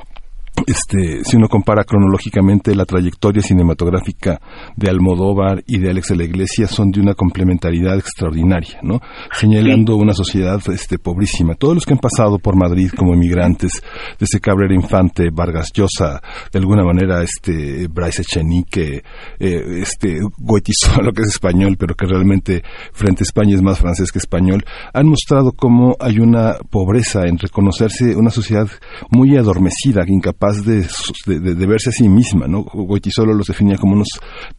este, 0.66 1.24
si 1.24 1.36
uno 1.36 1.48
compara 1.48 1.84
cronológicamente 1.84 2.74
la 2.74 2.84
trayectoria 2.84 3.42
cinematográfica 3.42 4.40
de 4.76 4.90
Almodóvar 4.90 5.62
y 5.66 5.78
de 5.78 5.90
Alex 5.90 6.08
de 6.08 6.16
la 6.16 6.24
Iglesia, 6.24 6.66
son 6.66 6.90
de 6.90 7.00
una 7.00 7.14
complementariedad 7.14 7.98
extraordinaria, 7.98 8.78
¿no? 8.82 9.00
Señalando 9.32 9.96
una 9.96 10.12
sociedad 10.12 10.60
este, 10.72 10.98
pobrísima. 10.98 11.54
Todos 11.54 11.74
los 11.74 11.84
que 11.84 11.92
han 11.92 11.98
pasado 11.98 12.38
por 12.38 12.56
Madrid 12.56 12.90
como 12.96 13.14
inmigrantes, 13.14 13.72
desde 14.18 14.40
Cabrera 14.40 14.74
Infante, 14.74 15.28
Vargas 15.32 15.72
Llosa, 15.72 16.20
de 16.52 16.58
alguna 16.58 16.84
manera, 16.84 17.22
este, 17.22 17.86
Bryce 17.88 18.22
Echenique, 18.22 19.02
eh, 19.38 19.64
este, 19.82 20.18
lo 21.02 21.12
que 21.12 21.22
es 21.22 21.28
español, 21.28 21.76
pero 21.78 21.94
que 21.94 22.06
realmente 22.06 22.62
frente 22.92 23.22
a 23.22 23.24
España 23.24 23.54
es 23.54 23.62
más 23.62 23.78
francés 23.78 24.10
que 24.10 24.18
español, 24.18 24.64
han 24.92 25.06
mostrado 25.06 25.52
cómo 25.52 25.96
hay 26.00 26.18
una 26.18 26.56
pobreza 26.70 27.26
en 27.26 27.38
reconocerse 27.38 28.16
una 28.16 28.30
sociedad 28.30 28.68
muy 29.10 29.36
adormecida, 29.36 30.04
incapaz 30.06 30.45
de, 30.64 31.66
verse 31.66 31.90
a 31.90 31.92
sí 31.92 32.08
misma, 32.08 32.46
¿no? 32.46 32.64
solo 33.10 33.34
los 33.34 33.46
definía 33.46 33.76
como 33.76 33.94
unos 33.94 34.08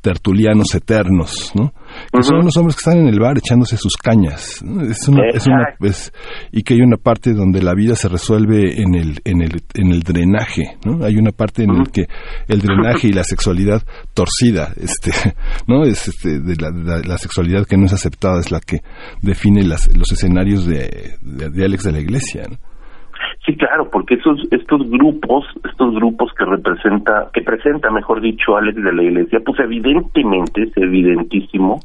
tertulianos 0.01 0.73
eternos, 0.73 1.51
¿no? 1.55 1.73
Que 2.11 2.23
son 2.23 2.39
unos 2.39 2.55
hombres 2.57 2.75
que 2.75 2.79
están 2.79 2.99
en 2.99 3.07
el 3.07 3.19
bar 3.19 3.37
echándose 3.37 3.77
sus 3.77 3.95
cañas, 3.95 4.63
es 4.89 5.07
una, 5.07 5.29
es 5.33 5.47
una 5.47 5.65
y 6.51 6.63
que 6.63 6.73
hay 6.73 6.81
una 6.81 6.97
parte 6.97 7.33
donde 7.33 7.61
la 7.61 7.73
vida 7.73 7.95
se 7.95 8.07
resuelve 8.09 8.81
en 8.81 8.95
el, 8.95 9.19
en 9.25 9.41
el, 9.41 9.61
en 9.73 9.91
el 9.91 10.01
drenaje, 10.01 10.77
¿no? 10.85 11.03
Hay 11.05 11.15
una 11.15 11.31
parte 11.31 11.63
en 11.63 11.71
el 11.71 11.91
que 11.91 12.07
el 12.47 12.61
drenaje 12.61 13.07
y 13.07 13.11
la 13.11 13.23
sexualidad 13.23 13.83
torcida, 14.13 14.73
este, 14.77 15.11
¿no? 15.67 15.83
Es 15.83 16.07
este, 16.07 16.39
de 16.39 16.55
la, 16.55 17.17
sexualidad 17.17 17.65
que 17.65 17.77
no 17.77 17.85
es 17.85 17.93
aceptada 17.93 18.39
es 18.39 18.51
la 18.51 18.59
que 18.59 18.81
define 19.21 19.63
las, 19.63 19.87
los 19.95 20.11
escenarios 20.11 20.65
de, 20.65 21.15
de, 21.21 21.49
de 21.49 21.65
Alex 21.65 21.83
de 21.83 21.91
la 21.91 21.99
Iglesia, 21.99 22.43
¿no? 22.49 22.57
Sí, 23.47 23.55
claro, 23.55 23.89
porque 23.89 24.15
esos 24.15 24.45
estos 24.51 24.89
grupos, 24.89 25.45
estos 25.63 25.95
grupos 25.95 26.33
que 26.37 26.43
representa, 26.43 27.29
que 27.33 27.41
presenta, 27.41 27.89
mejor 27.89 28.19
dicho, 28.19 28.57
Alex 28.57 28.75
de 28.83 28.91
la 28.91 29.03
Iglesia, 29.03 29.39
pues 29.45 29.57
evidentemente 29.61 30.63
es 30.63 30.75
evidentísimo 30.75 31.79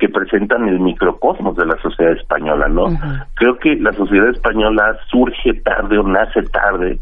que 0.00 0.08
presentan 0.08 0.68
el 0.68 0.80
microcosmos 0.80 1.56
de 1.56 1.66
la 1.66 1.80
sociedad 1.80 2.14
española, 2.14 2.66
¿no? 2.66 2.86
Creo 3.34 3.56
que 3.58 3.76
la 3.76 3.92
sociedad 3.92 4.28
española 4.30 4.98
surge 5.08 5.54
tarde 5.62 5.98
o 5.98 6.02
nace 6.02 6.42
tarde, 6.50 6.98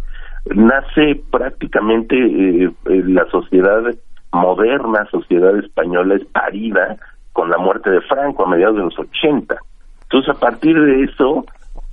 nace 0.54 1.18
prácticamente 1.30 2.14
eh, 2.14 2.70
eh, 2.90 3.02
la 3.06 3.24
sociedad 3.30 3.82
moderna, 4.30 5.06
sociedad 5.10 5.56
española 5.56 6.16
es 6.16 6.24
parida 6.26 6.96
con 7.32 7.48
la 7.48 7.56
muerte 7.56 7.88
de 7.88 8.02
Franco 8.02 8.44
a 8.44 8.50
mediados 8.50 8.76
de 8.76 8.82
los 8.82 8.98
80. 8.98 9.56
Entonces, 10.02 10.36
a 10.36 10.38
partir 10.38 10.78
de 10.78 11.04
eso, 11.04 11.46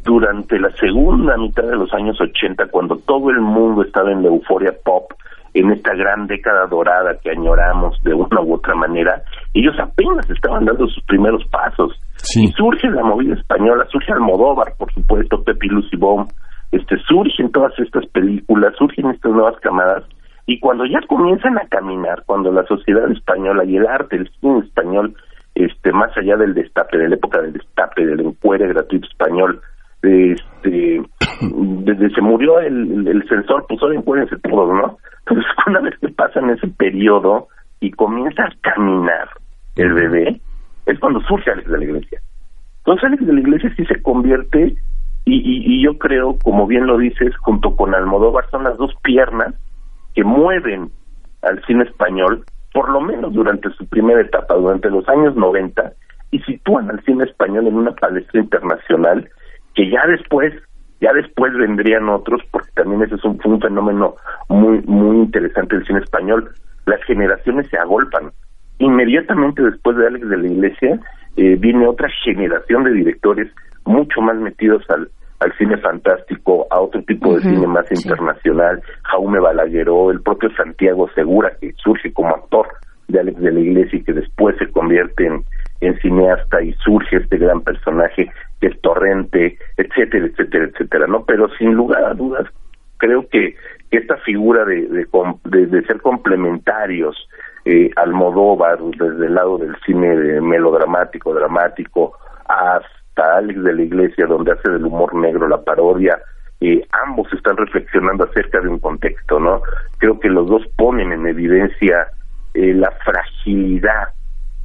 durante 0.09 0.59
la 0.59 0.71
segunda 0.71 1.38
mitad 1.38 1.61
de 1.61 1.75
los 1.75 1.93
años 1.93 2.19
80, 2.19 2.65
cuando 2.71 2.95
todo 2.95 3.29
el 3.29 3.41
mundo 3.41 3.83
estaba 3.83 4.11
en 4.11 4.23
la 4.23 4.29
euforia 4.29 4.73
pop, 4.83 5.13
en 5.53 5.71
esta 5.71 5.93
gran 5.93 6.25
década 6.25 6.65
dorada 6.65 7.19
que 7.21 7.29
añoramos 7.29 8.01
de 8.01 8.15
una 8.15 8.41
u 8.41 8.55
otra 8.55 8.73
manera, 8.73 9.21
ellos 9.53 9.75
apenas 9.79 10.27
estaban 10.31 10.65
dando 10.65 10.88
sus 10.88 11.03
primeros 11.03 11.45
pasos. 11.51 11.93
Y 12.35 12.47
surge 12.53 12.89
la 12.89 13.03
movida 13.03 13.35
española, 13.35 13.85
surge 13.91 14.11
Almodóvar, 14.11 14.73
por 14.79 14.91
supuesto, 14.93 15.43
Pepi 15.43 15.67
Lucy 15.67 15.95
Bomb, 15.95 16.27
este, 16.71 16.97
surgen 17.07 17.51
todas 17.51 17.77
estas 17.77 18.07
películas, 18.07 18.73
surgen 18.79 19.11
estas 19.11 19.31
nuevas 19.31 19.59
camadas, 19.61 20.05
y 20.47 20.59
cuando 20.59 20.88
ya 20.88 21.01
comienzan 21.07 21.55
a 21.59 21.67
caminar, 21.67 22.23
cuando 22.25 22.51
la 22.51 22.63
sociedad 22.63 23.11
española 23.11 23.63
y 23.63 23.77
el 23.77 23.85
arte, 23.85 24.15
el 24.15 24.31
cine 24.41 24.61
español, 24.61 25.13
este, 25.53 25.91
más 25.91 26.17
allá 26.17 26.35
del 26.35 26.55
destape, 26.55 26.97
de 26.97 27.09
la 27.09 27.15
época 27.15 27.43
del 27.43 27.53
destape, 27.53 28.07
del 28.07 28.21
encuere 28.21 28.67
gratuito 28.69 29.07
español, 29.07 29.61
este 30.01 31.01
desde 31.41 32.09
se 32.09 32.21
murió 32.21 32.59
el, 32.59 33.07
el 33.07 33.27
censor, 33.27 33.65
pues 33.67 33.81
ahora 33.81 33.95
encuérdense 33.95 34.37
todos, 34.39 34.73
¿no? 34.73 34.97
Entonces, 35.19 35.45
una 35.67 35.79
vez 35.81 35.97
que 35.99 36.09
pasan 36.09 36.49
ese 36.49 36.67
periodo 36.67 37.47
y 37.79 37.91
comienza 37.91 38.43
a 38.43 38.51
caminar 38.61 39.29
el 39.75 39.93
bebé, 39.93 40.41
es 40.85 40.99
cuando 40.99 41.21
surge 41.21 41.51
Alex 41.51 41.69
de 41.69 41.77
la 41.77 41.83
Iglesia. 41.83 42.21
Entonces, 42.79 43.03
Alex 43.05 43.25
de 43.25 43.33
la 43.33 43.39
Iglesia 43.39 43.73
sí 43.77 43.85
se 43.85 44.01
convierte, 44.01 44.75
y, 45.25 45.35
y, 45.35 45.75
y 45.75 45.83
yo 45.83 45.97
creo, 45.97 46.37
como 46.43 46.67
bien 46.67 46.87
lo 46.87 46.97
dices, 46.97 47.35
junto 47.37 47.75
con 47.75 47.93
Almodóvar, 47.93 48.49
son 48.49 48.63
las 48.63 48.77
dos 48.77 48.93
piernas 49.03 49.53
que 50.15 50.23
mueven 50.23 50.89
al 51.41 51.63
cine 51.65 51.83
español, 51.83 52.43
por 52.73 52.89
lo 52.89 53.01
menos 53.01 53.33
durante 53.33 53.69
su 53.71 53.87
primera 53.87 54.21
etapa, 54.21 54.55
durante 54.55 54.89
los 54.89 55.07
años 55.07 55.35
90, 55.35 55.93
y 56.31 56.39
sitúan 56.39 56.89
al 56.89 57.01
cine 57.03 57.23
español 57.23 57.67
en 57.67 57.75
una 57.75 57.91
palestra 57.91 58.39
internacional 58.39 59.29
que 59.75 59.89
ya 59.89 60.01
después 60.07 60.53
ya 61.01 61.14
después 61.14 61.53
vendrían 61.53 62.09
otros 62.09 62.41
porque 62.51 62.69
también 62.75 63.03
ese 63.03 63.15
es 63.15 63.23
un, 63.23 63.39
un 63.43 63.61
fenómeno 63.61 64.15
muy 64.49 64.81
muy 64.81 65.17
interesante 65.17 65.75
del 65.75 65.85
cine 65.85 65.99
español. 65.99 66.51
Las 66.85 67.03
generaciones 67.03 67.67
se 67.69 67.77
agolpan. 67.77 68.31
Inmediatamente 68.80 69.61
después 69.61 69.98
de 69.98 70.07
Alex 70.07 70.30
de 70.30 70.38
la 70.38 70.48
Iglesia 70.48 70.99
eh, 71.38 71.56
viene 71.57 71.88
otra 71.88 72.09
generación 72.23 72.83
de 72.83 72.91
directores 72.91 73.51
mucho 73.85 74.22
más 74.22 74.38
metidos 74.38 74.83
al 74.89 75.09
al 75.39 75.53
cine 75.57 75.77
fantástico, 75.77 76.67
a 76.69 76.81
otro 76.81 77.01
tipo 77.03 77.33
de 77.33 77.41
cine 77.41 77.65
más 77.65 77.89
internacional, 77.91 78.81
Jaume 79.03 79.39
Balagueró, 79.39 80.11
el 80.11 80.22
propio 80.22 80.49
Santiago 80.56 81.09
Segura, 81.15 81.51
que 81.61 81.72
surge 81.77 82.11
como 82.11 82.35
actor 82.35 82.67
de 83.07 83.19
Alex 83.19 83.39
de 83.39 83.51
la 83.51 83.59
Iglesia 83.59 83.99
y 83.99 84.03
que 84.03 84.14
después 84.14 84.57
se 84.57 84.69
convierte 84.72 85.25
en, 85.25 85.99
cineasta 86.01 86.61
y 86.61 86.73
surge 86.83 87.17
este 87.17 87.38
gran 87.38 87.61
personaje 87.61 88.30
es 88.61 88.79
Torrente, 88.81 89.57
etcétera, 89.77 90.25
etcétera, 90.25 90.65
etcétera, 90.65 91.07
¿no? 91.07 91.23
Pero 91.25 91.49
sin 91.57 91.73
lugar 91.73 92.03
a 92.03 92.13
dudas, 92.13 92.47
creo 92.97 93.27
que 93.29 93.55
esta 93.91 94.17
figura 94.17 94.65
de, 94.65 94.88
de, 94.88 95.81
ser 95.83 96.01
complementarios, 96.01 97.15
eh, 97.65 97.89
Almodóvar, 97.95 98.79
desde 98.79 99.25
el 99.25 99.33
lado 99.33 99.57
del 99.57 99.75
cine 99.85 100.41
melodramático, 100.41 101.33
dramático, 101.33 102.17
hasta 102.47 103.38
Alex 103.38 103.63
de 103.63 103.73
la 103.73 103.81
Iglesia, 103.81 104.25
donde 104.27 104.51
hace 104.51 104.71
del 104.71 104.85
humor 104.85 105.15
negro 105.15 105.47
la 105.47 105.61
parodia, 105.61 106.19
eh, 106.61 106.85
ambos 107.07 107.31
están 107.33 107.57
reflexionando 107.57 108.25
acerca 108.25 108.59
de 108.59 108.67
un 108.67 108.79
contexto, 108.79 109.39
¿no? 109.39 109.61
Creo 109.97 110.19
que 110.19 110.29
los 110.29 110.47
dos 110.47 110.63
ponen 110.75 111.13
en 111.13 111.25
evidencia 111.25 112.07
eh, 112.53 112.73
la 112.73 112.91
fragilidad, 113.03 114.09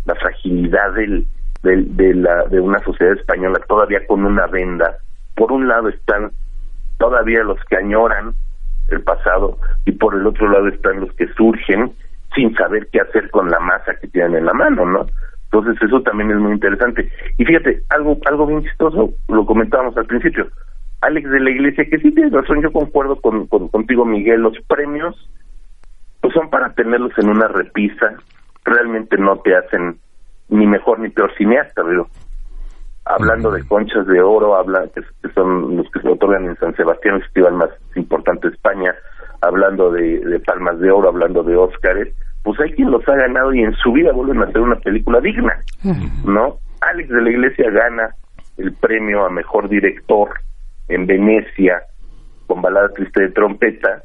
la 0.05 0.15
fragilidad 0.17 0.93
del, 0.95 1.25
del, 1.65 1.97
de, 1.97 2.15
la, 2.15 2.45
de 2.45 2.61
una 2.61 2.79
sociedad 2.81 3.15
española 3.15 3.59
todavía 3.67 4.07
con 4.07 4.25
una 4.25 4.47
venda. 4.47 4.99
Por 5.35 5.51
un 5.51 5.67
lado 5.67 5.89
están 5.89 6.31
todavía 6.99 7.43
los 7.43 7.59
que 7.65 7.77
añoran 7.77 8.35
el 8.91 9.03
pasado 9.03 9.59
y 9.85 9.93
por 9.93 10.15
el 10.15 10.27
otro 10.27 10.49
lado 10.49 10.69
están 10.69 11.01
los 11.01 11.13
que 11.15 11.27
surgen 11.35 11.93
sin 12.35 12.55
saber 12.55 12.89
qué 12.93 13.01
hacer 13.01 13.31
con 13.31 13.51
la 13.51 13.59
masa 13.59 13.95
que 14.01 14.09
tienen 14.09 14.37
en 14.37 14.47
la 14.47 14.55
mano, 14.55 14.85
¿no? 14.85 15.07
Entonces 15.51 15.81
eso 15.83 16.03
también 16.03 16.31
es 16.31 16.37
muy 16.37 16.53
interesante. 16.53 17.11
Y 17.39 17.45
fíjate, 17.45 17.83
algo 17.91 18.19
algo 18.27 18.47
bien 18.47 18.63
chistoso, 18.63 19.11
lo 19.29 19.47
comentábamos 19.47 19.97
al 19.97 20.07
principio, 20.07 20.49
Alex 21.01 21.31
de 21.31 21.41
la 21.41 21.51
Iglesia, 21.51 21.85
que 21.85 21.99
sí 21.99 22.11
tienes 22.13 22.33
razón, 22.33 22.63
yo 22.63 22.73
concuerdo 22.73 23.17
con, 23.21 23.47
contigo, 23.47 24.05
Miguel, 24.05 24.41
los 24.41 24.59
premios 24.67 25.17
pues 26.21 26.33
son 26.33 26.49
para 26.49 26.73
tenerlos 26.73 27.13
en 27.19 27.29
una 27.29 27.49
repisa, 27.49 28.15
realmente 28.65 29.19
no 29.19 29.37
te 29.41 29.55
hacen 29.55 29.99
ni 30.49 30.67
mejor 30.67 31.01
ni 31.01 31.09
peor 31.09 31.33
cineasta, 31.37 31.83
pero 31.85 32.09
hablando 33.05 33.51
de 33.51 33.67
conchas 33.67 34.07
de 34.07 34.21
oro, 34.21 34.57
habla 34.57 34.87
que, 34.95 35.03
son 35.35 35.77
los 35.77 35.91
que 35.91 36.01
se 36.01 36.09
otorgan 36.09 36.47
en 36.47 36.57
San 36.57 36.75
Sebastián, 36.75 37.17
el 37.17 37.23
festival 37.23 37.55
más 37.55 37.71
importante 37.97 38.49
de 38.49 38.55
España, 38.55 38.95
hablando 39.43 39.91
de, 39.91 40.41
palmas 40.47 40.79
de 40.81 40.91
oro, 40.91 41.09
hablando 41.09 41.43
de 41.43 41.57
Óscares, 41.57 42.15
pues 42.43 42.59
hay 42.61 42.73
quien 42.73 42.91
los 42.91 43.07
ha 43.09 43.15
ganado 43.15 43.53
y 43.55 43.61
en 43.61 43.75
su 43.75 43.93
vida 43.93 44.13
vuelven 44.13 44.43
a 44.43 44.47
hacer 44.47 44.61
una 44.61 44.77
película 44.77 45.21
digna, 45.21 45.59
¿no? 46.25 46.59
Alex 46.81 47.09
de 47.09 47.23
la 47.23 47.31
Iglesia 47.31 47.71
gana 47.71 48.15
el 48.59 48.73
premio 48.75 49.25
a 49.25 49.31
mejor 49.31 49.69
director 49.69 50.29
en 50.89 51.07
Venecia 51.07 51.83
con 52.47 52.61
balada 52.61 52.89
triste 52.89 53.23
de 53.23 53.31
trompeta 53.31 54.03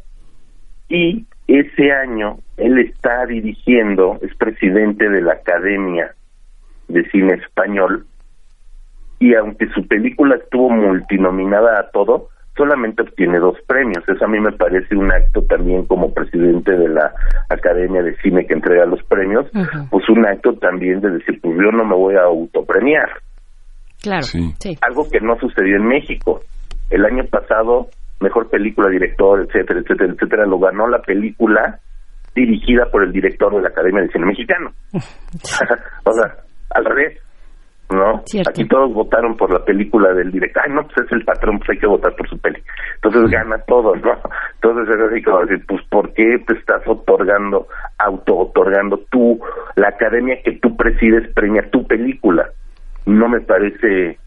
y 0.87 1.25
ese 1.47 1.91
año 1.91 2.37
él 2.57 2.79
está 2.79 3.25
dirigiendo, 3.25 4.17
es 4.21 4.33
presidente 4.37 5.09
de 5.09 5.21
la 5.21 5.33
Academia 5.33 6.15
de 6.89 7.09
Cine 7.09 7.35
Español 7.35 8.05
y 9.19 9.35
aunque 9.35 9.67
su 9.69 9.85
película 9.87 10.35
estuvo 10.35 10.69
multinominada 10.69 11.79
a 11.79 11.91
todo, 11.91 12.29
solamente 12.55 13.03
obtiene 13.03 13.39
dos 13.39 13.57
premios. 13.67 14.03
Eso 14.07 14.25
a 14.25 14.27
mí 14.27 14.39
me 14.39 14.51
parece 14.53 14.95
un 14.95 15.11
acto 15.11 15.41
también 15.43 15.85
como 15.85 16.13
presidente 16.13 16.71
de 16.71 16.89
la 16.89 17.13
Academia 17.49 18.01
de 18.01 18.15
Cine 18.17 18.45
que 18.45 18.53
entrega 18.53 18.85
los 18.85 19.03
premios, 19.03 19.45
pues 19.89 20.09
un 20.09 20.25
acto 20.25 20.53
también 20.53 21.01
de 21.01 21.11
decir, 21.11 21.39
pues 21.41 21.55
yo 21.55 21.71
no 21.71 21.83
me 21.83 21.95
voy 21.95 22.15
a 22.15 22.23
autopremiar. 22.23 23.09
Claro, 24.01 24.23
sí. 24.23 24.53
Algo 24.81 25.09
que 25.09 25.19
no 25.19 25.37
sucedió 25.39 25.75
en 25.75 25.87
México. 25.87 26.41
El 26.89 27.05
año 27.05 27.25
pasado, 27.25 27.87
mejor 28.21 28.49
película, 28.49 28.89
director, 28.89 29.41
etcétera, 29.41 29.81
etcétera, 29.81 30.13
etcétera, 30.13 30.45
lo 30.45 30.59
ganó 30.59 30.87
la 30.87 31.01
película 31.01 31.79
dirigida 32.33 32.85
por 32.89 33.03
el 33.03 33.11
director 33.11 33.53
de 33.53 33.61
la 33.61 33.69
Academia 33.69 34.01
de 34.03 34.09
Cine 34.09 34.25
Mexicano. 34.25 34.71
o 34.93 36.11
sea, 36.13 36.37
al 36.71 36.85
revés, 36.85 37.19
¿no? 37.89 38.21
Aquí 38.47 38.67
todos 38.67 38.93
votaron 38.93 39.35
por 39.35 39.51
la 39.51 39.63
película 39.65 40.13
del 40.13 40.31
director. 40.31 40.63
Ay, 40.65 40.73
no, 40.73 40.83
pues 40.83 41.05
es 41.05 41.11
el 41.11 41.25
patrón, 41.25 41.57
pues 41.59 41.71
hay 41.71 41.77
que 41.79 41.87
votar 41.87 42.15
por 42.15 42.29
su 42.29 42.37
peli. 42.37 42.61
Entonces 42.95 43.31
gana 43.31 43.57
todo, 43.67 43.95
¿no? 43.95 44.11
Entonces 44.55 44.95
es 44.95 45.01
así 45.01 45.21
como 45.23 45.39
decir, 45.41 45.65
pues 45.67 45.81
¿por 45.89 46.13
qué 46.13 46.37
te 46.45 46.53
estás 46.53 46.81
otorgando, 46.87 47.67
auto-otorgando 47.97 48.99
tú, 49.09 49.39
la 49.75 49.89
academia 49.89 50.41
que 50.43 50.59
tú 50.59 50.75
presides 50.75 51.33
premia 51.33 51.69
tu 51.71 51.85
película? 51.87 52.49
No 53.05 53.27
me 53.27 53.41
parece, 53.41 54.19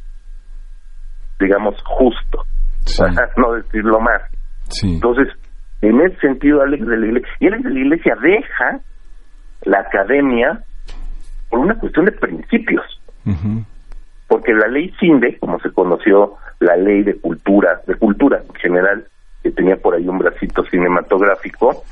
digamos, 1.39 1.77
justo. 1.85 2.43
no 3.37 3.53
decirlo 3.55 4.01
más. 4.01 4.23
Entonces, 4.83 5.29
en 5.83 6.01
ese 6.01 6.17
sentido, 6.21 6.62
Alex 6.62 6.87
de 6.87 6.97
la 6.97 7.07
Iglesia, 7.07 7.29
y 7.41 7.47
Alex 7.47 7.62
de 7.65 7.71
la 7.71 7.81
Iglesia 7.81 8.15
deja 8.23 8.81
la 9.65 9.81
academia 9.81 10.65
por 11.52 11.60
una 11.60 11.74
cuestión 11.74 12.06
de 12.06 12.12
principios. 12.12 12.82
Porque 14.26 14.55
la 14.55 14.68
ley 14.68 14.90
CINDE, 14.98 15.36
como 15.39 15.60
se 15.60 15.70
conoció 15.70 16.36
la 16.60 16.76
ley 16.76 17.02
de 17.02 17.14
cultura, 17.16 17.82
de 17.86 17.94
cultura 17.97 18.40
en 18.48 18.55
general, 18.55 19.05
que 19.42 19.50
tenía 19.50 19.76
por 19.76 19.94
ahí 19.94 20.08
un 20.08 20.18
bracito 20.18 20.64
cinematográfico, 20.64 21.84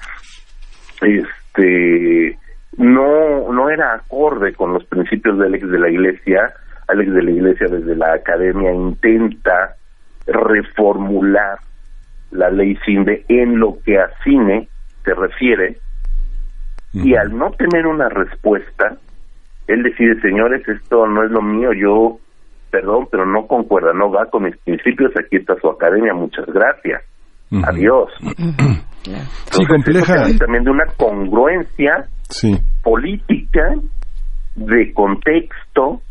este 1.02 2.38
no 2.78 3.52
no 3.52 3.68
era 3.68 3.92
acorde 3.92 4.54
con 4.54 4.72
los 4.72 4.82
principios 4.86 5.38
de 5.38 5.44
Alex 5.44 5.70
de 5.70 5.78
la 5.78 5.90
Iglesia. 5.90 6.54
Alex 6.88 7.12
de 7.12 7.22
la 7.22 7.30
Iglesia 7.30 7.66
desde 7.68 7.94
la 7.94 8.14
academia 8.14 8.72
intenta 8.72 9.76
reformular 10.26 11.58
la 12.30 12.48
ley 12.48 12.78
CINDE 12.86 13.26
en 13.28 13.58
lo 13.58 13.76
que 13.84 13.98
a 13.98 14.08
cine 14.24 14.68
se 15.04 15.12
refiere 15.12 15.76
y 16.94 17.14
al 17.14 17.36
no 17.36 17.50
tener 17.52 17.86
una 17.86 18.08
respuesta, 18.08 18.96
él 19.72 19.82
decide, 19.82 20.20
señores, 20.20 20.66
esto 20.68 21.06
no 21.06 21.24
es 21.24 21.30
lo 21.30 21.42
mío, 21.42 21.70
yo, 21.72 22.18
perdón, 22.70 23.06
pero 23.10 23.24
no 23.26 23.46
concuerda, 23.46 23.92
no 23.92 24.10
va 24.10 24.26
con 24.26 24.44
mis 24.44 24.56
principios, 24.58 25.12
aquí 25.18 25.36
está 25.36 25.54
su 25.60 25.68
academia, 25.68 26.14
muchas 26.14 26.46
gracias, 26.46 27.02
adiós. 27.64 28.10
Sí, 29.02 29.64
compleja. 29.64 30.26
También 30.38 30.64
de 30.64 30.70
una 30.70 30.84
congruencia 30.96 32.06
política, 32.82 33.74
de 34.56 34.92
contexto, 34.92 36.02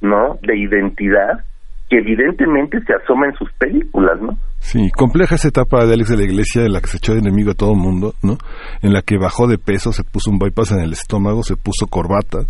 ¿no? 0.00 0.38
De 0.42 0.58
identidad, 0.58 1.44
que 1.88 1.98
evidentemente 1.98 2.80
se 2.80 2.94
asoma 2.94 3.26
en 3.26 3.34
sus 3.34 3.52
películas, 3.54 4.20
¿no? 4.20 4.36
Sí, 4.60 4.90
compleja 4.90 5.34
esa 5.34 5.48
etapa 5.48 5.84
de 5.86 5.94
Alex 5.94 6.10
de 6.10 6.16
la 6.18 6.24
Iglesia 6.24 6.62
en 6.62 6.72
la 6.72 6.80
que 6.80 6.88
se 6.88 6.98
echó 6.98 7.14
de 7.14 7.20
enemigo 7.20 7.50
a 7.50 7.54
todo 7.54 7.72
el 7.72 7.78
mundo, 7.78 8.14
¿no? 8.22 8.36
En 8.82 8.92
la 8.92 9.02
que 9.02 9.16
bajó 9.16 9.46
de 9.48 9.58
peso, 9.58 9.92
se 9.92 10.04
puso 10.04 10.30
un 10.30 10.38
bypass 10.38 10.72
en 10.72 10.80
el 10.80 10.92
estómago, 10.92 11.42
se 11.42 11.56
puso 11.56 11.86
corbata 11.86 12.46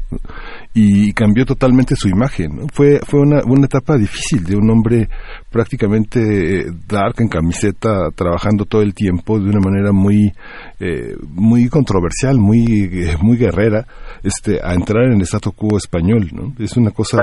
y 0.73 1.13
cambió 1.13 1.45
totalmente 1.45 1.97
su 1.97 2.09
imagen. 2.09 2.69
Fue 2.73 3.01
fue 3.07 3.21
una, 3.21 3.41
una 3.45 3.65
etapa 3.65 3.97
difícil 3.97 4.45
de 4.45 4.57
un 4.57 4.71
hombre 4.71 5.09
prácticamente 5.51 6.61
eh, 6.61 6.67
dark 6.87 7.15
en 7.19 7.29
camiseta, 7.29 8.11
trabajando 8.15 8.65
todo 8.65 8.83
el 8.83 8.95
tiempo 8.95 9.39
de 9.39 9.51
una 9.51 9.61
manera 9.61 9.93
muy 9.93 10.33
eh, 10.79 11.17
muy 11.29 11.69
controversial, 11.69 12.39
muy 12.39 12.65
eh, 12.93 13.17
muy 13.21 13.37
guerrera, 13.37 13.87
este 14.23 14.61
a 14.63 14.75
entrar 14.75 15.07
en 15.07 15.15
el 15.15 15.23
statu 15.23 15.53
quo 15.53 15.77
español, 15.77 16.31
¿no? 16.33 16.55
Es 16.63 16.77
una 16.77 16.91
cosa 16.91 17.19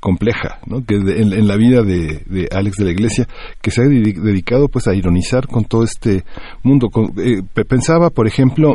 compleja, 0.00 0.58
¿no? 0.66 0.84
Que 0.84 0.96
en, 0.96 1.46
la 1.46 1.56
vida 1.56 1.82
de, 1.82 2.22
de 2.26 2.48
Alex 2.50 2.76
de 2.76 2.84
la 2.84 2.90
Iglesia 2.90 3.26
que 3.60 3.70
se 3.70 3.82
ha 3.82 3.84
dedicado 3.84 4.68
pues 4.68 4.88
a 4.88 4.94
ironizar 4.94 5.46
con 5.46 5.64
todo 5.64 5.84
este 5.84 6.24
mundo. 6.62 6.88
Eh, 7.18 7.42
pensaba, 7.68 8.10
por 8.10 8.26
ejemplo, 8.26 8.74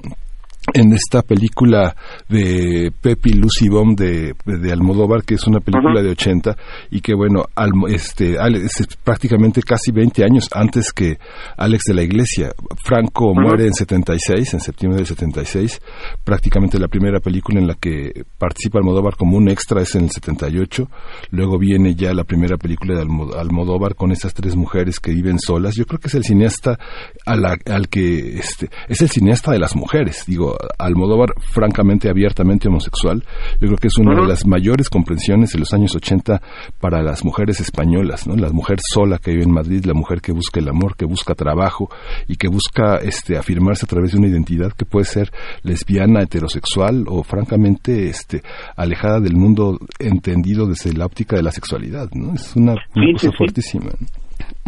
en 0.74 0.93
esta 0.93 1.22
película 1.22 1.95
de 2.30 2.92
Pepi 3.01 3.33
Lucy 3.33 3.67
Bomb 3.67 3.98
de, 3.98 4.33
de, 4.45 4.72
Almodóvar, 4.72 5.24
que 5.24 5.35
es 5.35 5.45
una 5.45 5.59
película 5.59 6.01
de 6.01 6.09
80 6.11 6.56
y 6.92 7.01
que, 7.01 7.14
bueno, 7.14 7.43
este, 7.90 8.35
es 8.35 8.88
prácticamente 9.03 9.61
casi 9.61 9.92
20 9.92 10.24
años 10.24 10.48
antes 10.53 10.93
que 10.93 11.17
Alex 11.58 11.83
de 11.88 11.93
la 11.93 12.03
Iglesia. 12.03 12.51
Franco 12.83 13.33
muere 13.35 13.66
en 13.66 13.74
76, 13.74 14.53
en 14.53 14.59
septiembre 14.61 14.98
del 14.98 15.08
76. 15.08 15.82
Prácticamente 16.24 16.80
la 16.80 16.88
primera 16.88 17.19
película 17.19 17.59
en 17.59 17.67
la 17.67 17.75
que 17.75 18.24
participa 18.38 18.80
Almodóvar 18.80 19.16
como 19.16 19.38
un 19.38 19.50
extra 19.50 19.82
es 19.82 19.95
en 19.95 20.06
el 20.06 20.11
78. 20.11 20.90
Luego 21.32 21.59
viene 21.59 21.95
ya 21.95 22.14
la 22.14 22.24
primera 22.24 22.58
película 22.58 22.95
de 22.95 23.01
Almodóvar 23.01 23.95
con 23.95 24.11
esas 24.11 24.33
tres 24.33 24.56
mujeres 24.56 25.00
que 25.00 25.11
viven 25.11 25.40
solas. 25.40 25.75
Yo 25.75 25.85
creo 25.85 26.00
que 26.00 26.08
es 26.08 26.16
el 26.16 26.24
cineasta 26.24 26.80
al 27.25 27.90
que 27.90 28.38
este, 28.38 28.69
es 28.88 29.01
el 29.01 29.09
cineasta 29.09 29.51
de 29.51 29.59
las 29.59 29.75
mujeres, 29.75 30.24
digo 30.25 30.52
Almodóvar 30.77 31.33
francamente, 31.40 32.09
abiertamente 32.09 32.67
homosexual. 32.67 33.23
Yo 33.59 33.67
creo 33.67 33.77
que 33.77 33.88
es 33.88 33.98
una 33.98 34.19
de 34.19 34.27
las 34.27 34.45
mayores 34.45 34.90
comprensiones 34.90 35.51
de 35.53 35.59
los 35.59 35.73
años 35.73 35.95
80 35.95 36.41
para 36.80 37.01
las 37.01 37.23
mujeres 37.23 37.59
españolas, 37.59 38.27
¿no? 38.27 38.35
La 38.35 38.49
mujer 38.49 38.80
sola 38.82 39.17
que 39.17 39.32
vive 39.32 39.43
en 39.43 39.51
Madrid, 39.51 39.85
la 39.85 39.93
mujer 39.93 40.22
que 40.22 40.32
busca 40.32 40.59
el 40.59 40.69
amor, 40.69 40.95
que 40.95 41.06
busca 41.06 41.35
trabajo 41.35 41.90
y 42.27 42.35
que 42.35 42.48
busca 42.48 42.98
este 42.98 43.38
afirmarse 43.38 43.85
a 43.85 43.90
través 43.90 44.11
de 44.11 44.19
una 44.19 44.27
identidad 44.27 44.72
que 44.73 44.85
puede 44.85 45.06
ser 45.06 45.32
lesbiana, 45.64 46.22
heterosexual 46.22 47.06
o 47.07 47.23
francamente 47.23 48.07
este 48.07 48.43
alejada 48.75 49.19
del 49.19 49.35
mundo 49.35 49.80
entendido 49.99 50.67
desde 50.67 50.93
la 50.93 51.06
óptica 51.06 51.35
de 51.35 51.43
la 51.43 51.51
sexualidad, 51.51 52.09
¿no? 52.14 52.33
Es 52.33 52.56
una, 52.56 52.75
cosa 53.14 53.32
fuertísima. 53.38 53.91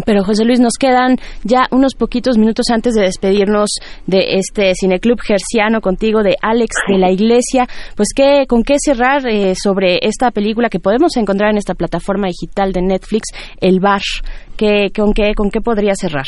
Pero 0.03 0.25
José 0.25 0.43
Luis, 0.43 0.59
nos 0.59 0.73
quedan 0.77 1.17
ya 1.43 1.67
unos 1.71 1.93
poquitos 1.95 2.37
minutos 2.37 2.65
antes 2.69 2.95
de 2.95 3.03
despedirnos 3.03 3.69
de 4.07 4.37
este 4.37 4.73
cineclub 4.75 5.19
gerciano 5.21 5.79
contigo 5.79 6.21
de 6.21 6.35
Alex 6.41 6.75
de 6.89 6.97
la 6.97 7.11
Iglesia. 7.11 7.67
Pues 7.95 8.09
qué, 8.13 8.45
con 8.47 8.63
qué 8.63 8.75
cerrar 8.77 9.25
eh, 9.25 9.55
sobre 9.55 9.99
esta 10.01 10.31
película 10.31 10.69
que 10.69 10.79
podemos 10.79 11.15
encontrar 11.15 11.51
en 11.51 11.57
esta 11.57 11.75
plataforma 11.75 12.27
digital 12.27 12.73
de 12.73 12.81
Netflix, 12.81 13.29
El 13.61 13.79
Bar. 13.79 14.01
¿Qué, 14.57 14.91
con 14.95 15.13
qué, 15.13 15.33
con 15.33 15.49
qué 15.49 15.61
podría 15.61 15.95
cerrar? 15.95 16.25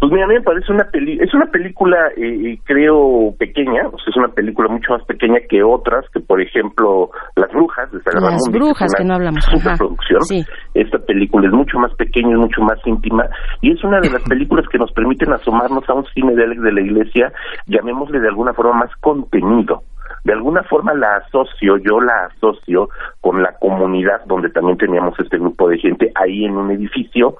Pues 0.00 0.12
mira, 0.12 0.24
a 0.24 0.28
mí 0.28 0.34
me 0.34 0.42
parece 0.42 0.72
una 0.72 0.84
peli 0.84 1.18
es 1.20 1.32
una 1.34 1.46
película, 1.46 1.96
eh, 2.16 2.58
creo, 2.64 3.34
pequeña, 3.38 3.86
o 3.88 3.98
sea, 3.98 4.08
es 4.08 4.16
una 4.16 4.28
película 4.28 4.68
mucho 4.68 4.92
más 4.92 5.04
pequeña 5.04 5.38
que 5.48 5.62
otras, 5.62 6.04
que 6.12 6.20
por 6.20 6.40
ejemplo, 6.40 7.10
Las 7.36 7.50
Brujas, 7.52 7.90
de 7.92 7.98
Las 7.98 8.48
Brujas, 8.50 8.92
que, 8.96 9.04
no 9.04 9.14
hablamos. 9.14 9.44
producción. 9.78 10.20
Esta 10.74 10.98
película 10.98 11.48
es 11.48 11.52
mucho 11.52 11.78
más 11.78 11.94
pequeña, 11.94 12.32
es 12.32 12.38
mucho 12.38 12.62
más 12.62 12.78
íntima, 12.84 13.24
y 13.60 13.72
es 13.72 13.82
una 13.84 14.00
de 14.00 14.10
las 14.10 14.22
películas 14.28 14.66
que 14.70 14.78
nos 14.78 14.92
permiten 14.92 15.32
asomarnos 15.32 15.88
a 15.88 15.94
un 15.94 16.04
cine 16.14 16.34
de 16.34 16.44
Alex 16.44 16.62
de 16.62 16.72
la 16.72 16.80
Iglesia, 16.80 17.32
llamémosle 17.66 18.20
de 18.20 18.28
alguna 18.28 18.52
forma 18.52 18.80
más 18.80 18.90
contenido 19.00 19.82
de 20.24 20.32
alguna 20.32 20.62
forma 20.64 20.92
la 20.94 21.16
asocio, 21.16 21.78
yo 21.78 22.00
la 22.00 22.26
asocio 22.26 22.88
con 23.20 23.42
la 23.42 23.56
comunidad 23.58 24.24
donde 24.26 24.50
también 24.50 24.76
teníamos 24.76 25.18
este 25.18 25.38
grupo 25.38 25.68
de 25.68 25.78
gente 25.78 26.12
ahí 26.14 26.44
en 26.44 26.56
un 26.56 26.70
edificio 26.70 27.36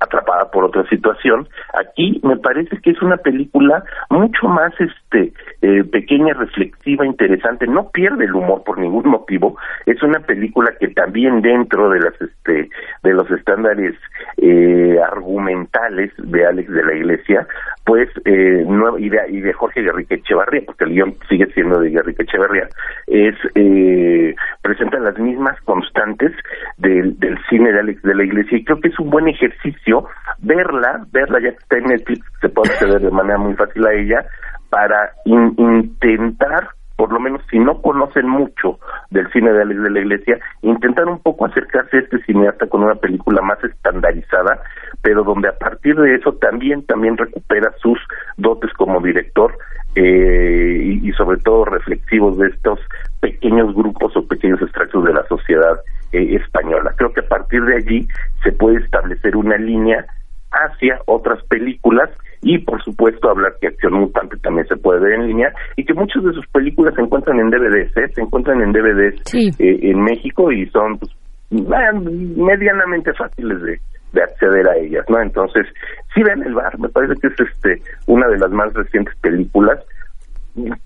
atrapada 0.00 0.50
por 0.50 0.64
otra 0.64 0.86
situación. 0.88 1.48
Aquí 1.74 2.20
me 2.22 2.36
parece 2.36 2.80
que 2.80 2.90
es 2.90 3.02
una 3.02 3.16
película 3.16 3.84
mucho 4.10 4.48
más 4.48 4.72
este 4.78 5.32
eh, 5.62 5.84
pequeña, 5.84 6.34
reflexiva, 6.34 7.06
interesante. 7.06 7.66
No 7.66 7.90
pierde 7.90 8.24
el 8.24 8.34
humor 8.34 8.62
por 8.64 8.78
ningún 8.78 9.08
motivo. 9.08 9.56
Es 9.86 10.02
una 10.02 10.20
película 10.20 10.72
que 10.78 10.88
también 10.88 11.42
dentro 11.42 11.90
de 11.90 12.00
las 12.00 12.14
este 12.20 12.68
de 13.02 13.12
los 13.12 13.30
estándares 13.30 13.94
eh, 14.36 14.98
argumentales 15.00 16.12
de 16.18 16.46
Alex 16.46 16.70
de 16.70 16.84
la 16.84 16.94
Iglesia, 16.94 17.46
pues 17.84 18.08
eh, 18.24 18.64
no, 18.66 18.98
y, 18.98 19.08
de, 19.08 19.18
y 19.30 19.40
de 19.40 19.52
Jorge 19.52 19.82
Guerrique 19.82 20.16
Echevarría, 20.16 20.62
porque 20.66 20.84
el 20.84 20.90
guion 20.90 21.16
sigue 21.28 21.46
siendo 21.52 21.80
de 21.80 21.90
Guerrique 21.90 22.22
Echevarría, 22.22 22.68
es 23.06 23.34
eh, 23.54 24.34
presenta 24.62 24.98
las 24.98 25.18
mismas 25.18 25.60
constantes 25.62 26.32
del, 26.78 27.16
cine 27.48 27.72
de 27.72 27.80
Alex 27.80 28.02
de 28.02 28.14
la 28.14 28.24
Iglesia 28.24 28.58
y 28.58 28.64
creo 28.64 28.80
que 28.80 28.88
es 28.88 28.98
un 28.98 29.10
buen 29.10 29.28
ejercicio 29.28 30.06
verla, 30.38 31.04
verla 31.12 31.40
ya 31.40 31.50
que 31.50 31.58
está 31.58 31.78
en 31.78 31.84
Netflix, 31.84 32.24
se 32.40 32.48
puede 32.48 32.72
acceder 32.72 33.00
de 33.00 33.10
manera 33.10 33.38
muy 33.38 33.54
fácil 33.54 33.86
a 33.86 33.92
ella, 33.92 34.24
para 34.70 35.12
intentar, 35.24 36.68
por 36.96 37.12
lo 37.12 37.20
menos 37.20 37.42
si 37.50 37.58
no 37.58 37.80
conocen 37.82 38.28
mucho 38.28 38.78
del 39.10 39.30
cine 39.32 39.52
de 39.52 39.62
Alex 39.62 39.82
de 39.82 39.90
la 39.90 40.00
Iglesia, 40.00 40.38
intentar 40.62 41.06
un 41.06 41.18
poco 41.20 41.46
acercarse 41.46 41.96
a 41.96 42.00
este 42.00 42.22
cineasta 42.24 42.66
con 42.66 42.82
una 42.82 42.94
película 42.94 43.42
más 43.42 43.62
estandarizada, 43.64 44.60
pero 45.02 45.24
donde 45.24 45.48
a 45.48 45.58
partir 45.58 45.96
de 45.96 46.14
eso 46.14 46.32
también, 46.34 46.84
también 46.86 47.16
recupera 47.16 47.72
sus 47.80 47.98
dotes 48.36 48.72
como 48.74 49.00
director 49.00 49.56
eh, 49.96 50.98
y, 51.02 51.12
sobre 51.12 51.38
todo 51.38 51.64
reflexivos 51.64 52.36
de 52.38 52.48
estos 52.48 52.80
pequeños 53.20 53.74
grupos 53.74 54.16
o 54.16 54.26
pequeños 54.26 54.60
extractos 54.60 55.04
de 55.04 55.12
la 55.12 55.26
sociedad 55.28 55.78
eh, 56.12 56.36
española. 56.36 56.92
Creo 56.96 57.12
que 57.12 57.20
a 57.20 57.28
partir 57.28 57.64
de 57.64 57.76
allí 57.76 58.08
se 58.42 58.52
puede 58.52 58.78
establecer 58.78 59.36
una 59.36 59.56
línea 59.56 60.04
hacia 60.50 61.00
otras 61.06 61.42
películas 61.44 62.10
y 62.44 62.58
por 62.58 62.82
supuesto 62.82 63.30
hablar 63.30 63.54
que 63.60 63.68
Acción 63.68 63.94
Mutante 63.94 64.36
también 64.36 64.66
se 64.68 64.76
puede 64.76 65.00
ver 65.00 65.12
en 65.14 65.26
línea 65.26 65.52
y 65.76 65.84
que 65.84 65.94
muchas 65.94 66.22
de 66.22 66.32
sus 66.32 66.46
películas 66.48 66.94
se 66.94 67.00
encuentran 67.00 67.40
en 67.40 67.50
DVDs, 67.50 67.96
¿eh? 67.96 68.08
se 68.14 68.20
encuentran 68.20 68.60
en 68.60 68.72
DVDs 68.72 69.34
eh, 69.34 69.78
en 69.82 70.02
México 70.02 70.52
y 70.52 70.66
son 70.68 70.98
pues, 70.98 71.10
medianamente 71.50 73.12
fáciles 73.14 73.62
de, 73.62 73.80
de 74.12 74.22
acceder 74.22 74.68
a 74.68 74.76
ellas, 74.76 75.04
¿no? 75.08 75.20
Entonces, 75.20 75.66
si 76.14 76.22
ven 76.22 76.42
el 76.42 76.54
bar, 76.54 76.78
me 76.78 76.88
parece 76.90 77.14
que 77.20 77.28
es 77.28 77.40
este 77.40 77.82
una 78.06 78.28
de 78.28 78.38
las 78.38 78.50
más 78.50 78.72
recientes 78.74 79.14
películas 79.22 79.80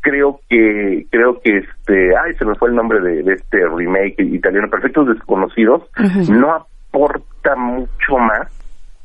creo 0.00 0.40
que 0.48 1.04
creo 1.10 1.40
que 1.42 1.58
este 1.58 2.16
ay 2.16 2.34
se 2.38 2.44
me 2.46 2.54
fue 2.54 2.70
el 2.70 2.74
nombre 2.74 3.00
de, 3.00 3.34
este 3.34 3.58
remake 3.68 4.18
italiano 4.20 4.70
perfectos 4.70 5.08
desconocidos 5.08 5.82
no 6.30 6.54
aporta 6.54 7.54
mucho 7.54 8.16
más 8.16 8.48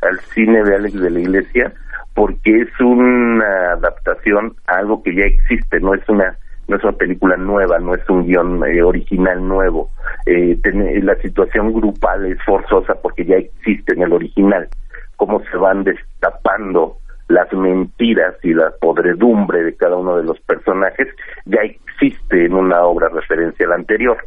al 0.01 0.17
cine 0.33 0.63
de 0.63 0.75
Alex 0.75 1.01
de 1.01 1.09
la 1.09 1.19
Iglesia 1.19 1.73
porque 2.13 2.61
es 2.61 2.79
una 2.79 3.73
adaptación 3.73 4.55
a 4.67 4.77
algo 4.77 5.01
que 5.03 5.15
ya 5.15 5.25
existe 5.25 5.79
no 5.79 5.93
es 5.93 6.07
una 6.07 6.37
no 6.67 6.77
es 6.77 6.83
una 6.83 6.93
película 6.93 7.37
nueva 7.37 7.79
no 7.79 7.93
es 7.93 8.07
un 8.09 8.25
guion 8.25 8.63
eh, 8.65 8.81
original 8.81 9.47
nuevo 9.47 9.89
eh, 10.25 10.57
la 11.01 11.15
situación 11.15 11.73
grupal 11.73 12.25
es 12.25 12.37
forzosa 12.45 12.95
porque 13.01 13.25
ya 13.25 13.35
existe 13.35 13.93
en 13.93 14.03
el 14.03 14.13
original 14.13 14.67
cómo 15.17 15.41
se 15.51 15.57
van 15.57 15.83
destapando 15.83 16.97
las 17.27 17.51
mentiras 17.53 18.35
y 18.43 18.53
la 18.53 18.71
podredumbre 18.79 19.63
de 19.63 19.75
cada 19.75 19.95
uno 19.95 20.17
de 20.17 20.23
los 20.23 20.39
personajes 20.41 21.07
ya 21.45 21.61
existe 21.61 22.45
en 22.45 22.53
una 22.53 22.83
obra 22.83 23.09
referencia 23.09 23.65
a 23.65 23.69
la 23.69 23.75
anterior. 23.75 24.17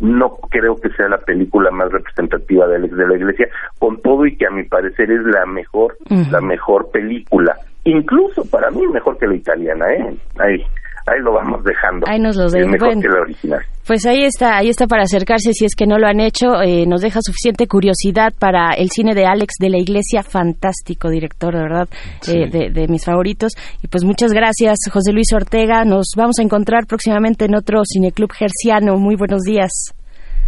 No 0.00 0.36
creo 0.50 0.76
que 0.80 0.90
sea 0.90 1.08
la 1.08 1.18
película 1.18 1.70
más 1.70 1.90
representativa 1.90 2.66
de 2.66 2.76
Alex 2.76 2.96
de 2.96 3.06
la 3.06 3.16
Iglesia, 3.16 3.48
con 3.78 4.00
todo 4.02 4.26
y 4.26 4.36
que 4.36 4.46
a 4.46 4.50
mi 4.50 4.64
parecer 4.64 5.10
es 5.10 5.22
la 5.24 5.46
mejor, 5.46 5.96
la 6.30 6.40
mejor 6.40 6.90
película, 6.90 7.56
incluso 7.84 8.44
para 8.50 8.70
mí 8.70 8.86
mejor 8.88 9.18
que 9.18 9.26
la 9.26 9.34
italiana, 9.34 9.92
¿eh? 9.92 10.14
Ahí, 10.38 10.64
ahí 11.06 11.20
lo 11.20 11.32
vamos 11.32 11.62
dejando. 11.64 12.06
Ahí 12.08 12.18
nos 12.18 12.36
lo 12.36 12.48
dejan. 12.48 12.70
Mejor 12.70 13.00
que 13.00 13.08
la 13.08 13.20
original. 13.20 13.60
Pues 13.86 14.06
ahí 14.06 14.24
está, 14.24 14.56
ahí 14.56 14.68
está 14.68 14.86
para 14.86 15.02
acercarse 15.02 15.52
si 15.52 15.66
es 15.66 15.74
que 15.74 15.86
no 15.86 15.98
lo 15.98 16.06
han 16.06 16.20
hecho. 16.20 16.62
Eh, 16.62 16.86
nos 16.86 17.02
deja 17.02 17.20
suficiente 17.22 17.66
curiosidad 17.66 18.32
para 18.38 18.70
el 18.72 18.88
cine 18.90 19.14
de 19.14 19.26
Alex 19.26 19.54
de 19.60 19.68
la 19.68 19.78
Iglesia, 19.78 20.22
fantástico 20.22 21.10
director, 21.10 21.54
de 21.54 21.60
verdad, 21.60 21.88
eh, 22.28 22.48
de, 22.50 22.70
de, 22.70 22.88
mis 22.88 23.04
favoritos. 23.04 23.52
Y 23.82 23.88
pues 23.88 24.04
muchas 24.04 24.32
gracias, 24.32 24.78
José 24.90 25.12
Luis 25.12 25.32
Ortega. 25.34 25.84
Nos 25.84 26.12
vamos 26.16 26.38
a 26.38 26.42
encontrar 26.42 26.86
próximamente 26.86 27.44
en 27.44 27.54
otro 27.54 27.82
cineclub 27.84 28.32
gerciano. 28.32 28.96
Muy 28.96 29.16
buenos 29.16 29.42
días. 29.42 29.70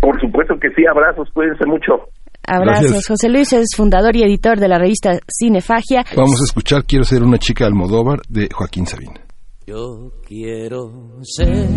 Por 0.00 0.18
supuesto 0.20 0.54
que 0.60 0.70
sí, 0.70 0.84
abrazos, 0.86 1.28
cuídense 1.32 1.66
mucho. 1.66 2.08
Abrazos. 2.46 3.06
José 3.06 3.28
Luis 3.28 3.52
es 3.52 3.66
fundador 3.76 4.14
y 4.14 4.22
editor 4.22 4.58
de 4.58 4.68
la 4.68 4.78
revista 4.78 5.18
Cinefagia. 5.28 6.04
Vamos 6.16 6.40
a 6.40 6.44
escuchar 6.44 6.84
Quiero 6.84 7.04
ser 7.04 7.22
una 7.22 7.38
chica 7.38 7.66
Almodóvar 7.66 8.20
de 8.28 8.48
Joaquín 8.52 8.86
Sabina. 8.86 9.25
Yo 9.68 10.12
quiero 10.24 10.92
ser 11.22 11.68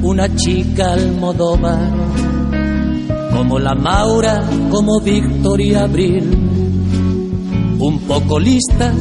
una 0.00 0.32
chica 0.36 0.92
almodóvar, 0.92 1.90
como 3.32 3.58
la 3.58 3.74
Maura, 3.74 4.48
como 4.70 5.00
Victoria 5.00 5.82
Abril, 5.82 6.22
un 7.80 7.98
poco 8.06 8.38
lista, 8.38 8.94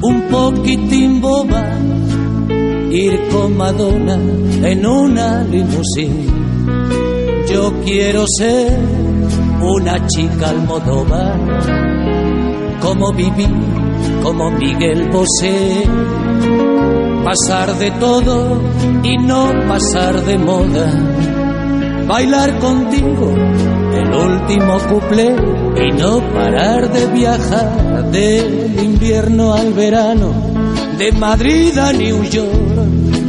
un 0.00 0.22
poquitín 0.30 1.20
boba, 1.20 1.78
ir 2.90 3.20
con 3.30 3.54
Madonna 3.54 4.14
en 4.14 4.86
una 4.86 5.42
limusín. 5.42 6.26
Yo 7.52 7.70
quiero 7.84 8.24
ser 8.38 8.78
una 9.60 10.06
chica 10.06 10.48
almodóvar, 10.48 11.38
como 12.80 13.12
Vivi, 13.12 13.46
como 14.22 14.50
Miguel 14.52 15.10
Bosé 15.10 15.84
pasar 17.24 17.78
de 17.78 17.90
todo 17.92 18.60
y 19.02 19.16
no 19.16 19.50
pasar 19.66 20.22
de 20.24 20.38
moda. 20.38 20.92
Bailar 22.06 22.58
contigo 22.58 23.34
el 23.94 24.14
último 24.14 24.76
cuplé 24.90 25.34
y 25.76 25.92
no 25.92 26.20
parar 26.34 26.92
de 26.92 27.06
viajar 27.06 28.10
del 28.10 28.78
invierno 28.82 29.54
al 29.54 29.72
verano, 29.72 30.32
de 30.98 31.12
Madrid 31.12 31.76
a 31.78 31.92
New 31.92 32.22
York, 32.24 32.76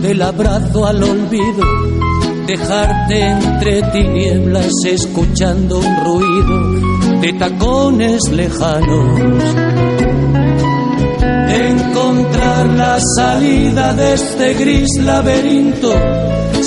del 0.01 0.21
abrazo 0.21 0.85
al 0.85 1.01
olvido, 1.01 1.63
dejarte 2.45 3.21
entre 3.21 3.81
tinieblas 3.93 4.71
escuchando 4.85 5.79
un 5.79 6.03
ruido 6.03 7.21
de 7.21 7.33
tacones 7.33 8.21
lejanos 8.29 10.14
encontrar 11.55 12.67
la 12.67 12.99
salida 13.17 13.93
de 13.93 14.13
este 14.13 14.53
gris 14.53 14.89
laberinto, 15.03 15.93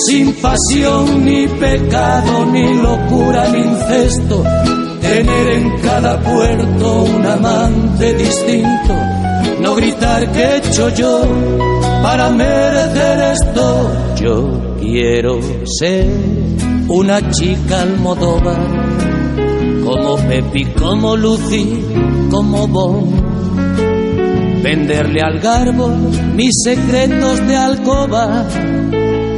sin 0.06 0.32
pasión 0.34 1.24
ni 1.24 1.46
pecado, 1.46 2.46
ni 2.46 2.74
locura 2.74 3.48
ni 3.48 3.58
incesto, 3.58 4.42
tener 5.00 5.48
en 5.48 5.78
cada 5.80 6.20
puerto 6.20 7.02
un 7.04 7.26
amante 7.26 8.14
distinto, 8.14 8.94
no 9.60 9.74
gritar 9.74 10.30
que 10.32 10.40
he 10.40 10.56
hecho 10.58 10.88
yo 10.90 11.22
para 12.02 12.30
merecer 12.30 13.20
esto. 13.34 13.90
Yo 14.16 14.76
quiero 14.80 15.38
ser 15.64 16.06
una 16.88 17.30
chica 17.30 17.82
almodóvar, 17.82 18.60
como 19.84 20.16
Pepi, 20.16 20.64
como 20.66 21.16
Lucy, 21.16 21.84
como 22.30 22.66
Bon 22.68 23.27
venderle 24.62 25.20
al 25.22 25.38
garbo 25.40 25.88
mis 26.34 26.52
secretos 26.62 27.46
de 27.46 27.56
alcoba, 27.56 28.46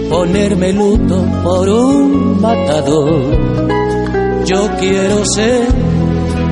ponerme 0.08 0.72
luto 0.72 1.24
por 1.42 1.68
un 1.68 2.40
matador. 2.40 3.38
Yo 4.46 4.68
quiero 4.78 5.24
ser 5.24 5.66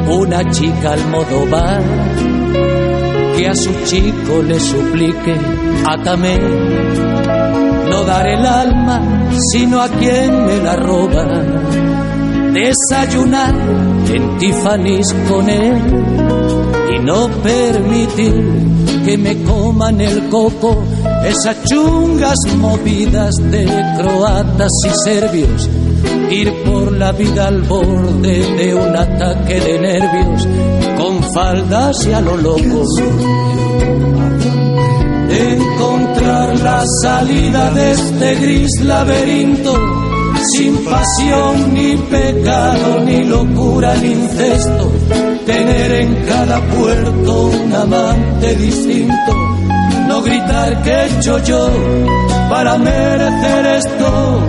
una 0.09 0.51
chica 0.51 0.93
al 0.93 1.07
modo 1.09 1.47
bar 1.51 1.83
que 3.37 3.47
a 3.47 3.55
su 3.55 3.71
chico 3.85 4.43
le 4.43 4.59
suplique, 4.59 5.37
atame, 5.87 6.39
no 7.91 8.05
daré 8.05 8.35
el 8.35 8.47
alma 8.47 9.31
sino 9.53 9.81
a 9.81 9.89
quien 9.89 10.47
me 10.47 10.57
la 10.59 10.77
roba, 10.77 11.25
desayunar 12.53 13.55
en 14.13 14.39
Tiffany's 14.39 15.15
con 15.29 15.49
él 15.49 16.58
no 17.03 17.29
permitir 17.43 18.35
que 19.05 19.17
me 19.19 19.43
coman 19.43 20.01
el 20.01 20.29
coco 20.29 20.83
esas 21.25 21.57
chungas 21.65 22.37
movidas 22.57 23.35
de 23.51 23.67
croatas 23.99 24.71
y 24.87 25.09
serbios, 25.09 25.69
ir 26.31 26.53
por 26.65 26.93
la 26.93 27.13
vida 27.13 27.49
al 27.49 27.63
borde 27.63 28.55
de 28.57 28.75
un 28.75 28.97
ataque 28.97 29.61
de 29.61 29.79
nervios, 29.79 30.49
con 30.97 31.23
faldas 31.35 32.07
y 32.07 32.13
a 32.13 32.21
lo 32.21 32.37
loco. 32.37 32.85
Encontrar 35.31 36.59
la 36.61 36.85
salida 37.03 37.71
de 37.71 37.93
este 37.93 38.35
gris 38.37 38.71
laberinto, 38.83 39.75
sin 40.57 40.85
pasión 40.85 41.75
ni 41.75 41.97
pecado, 41.97 43.01
ni 43.05 43.25
locura 43.25 43.95
ni 43.97 44.13
incesto, 44.13 44.93
tener 45.47 45.93
en 45.93 46.15
cada 46.27 46.61
puerto 46.69 47.47
un 47.47 47.73
amante 47.75 48.55
distinto 48.57 49.59
no 50.09 50.23
gritar 50.23 50.83
que 50.83 50.91
he 50.91 51.07
hecho 51.07 51.39
yo 51.45 51.69
para 52.49 52.79
merecer 52.79 53.67
esto. 53.67 54.41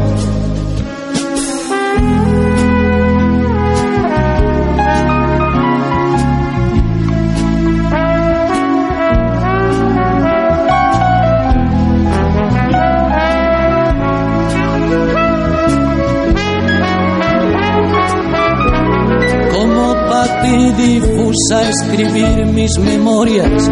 Difusa 21.30 21.70
escribir 21.70 22.46
mis 22.48 22.78
memorias 22.80 23.70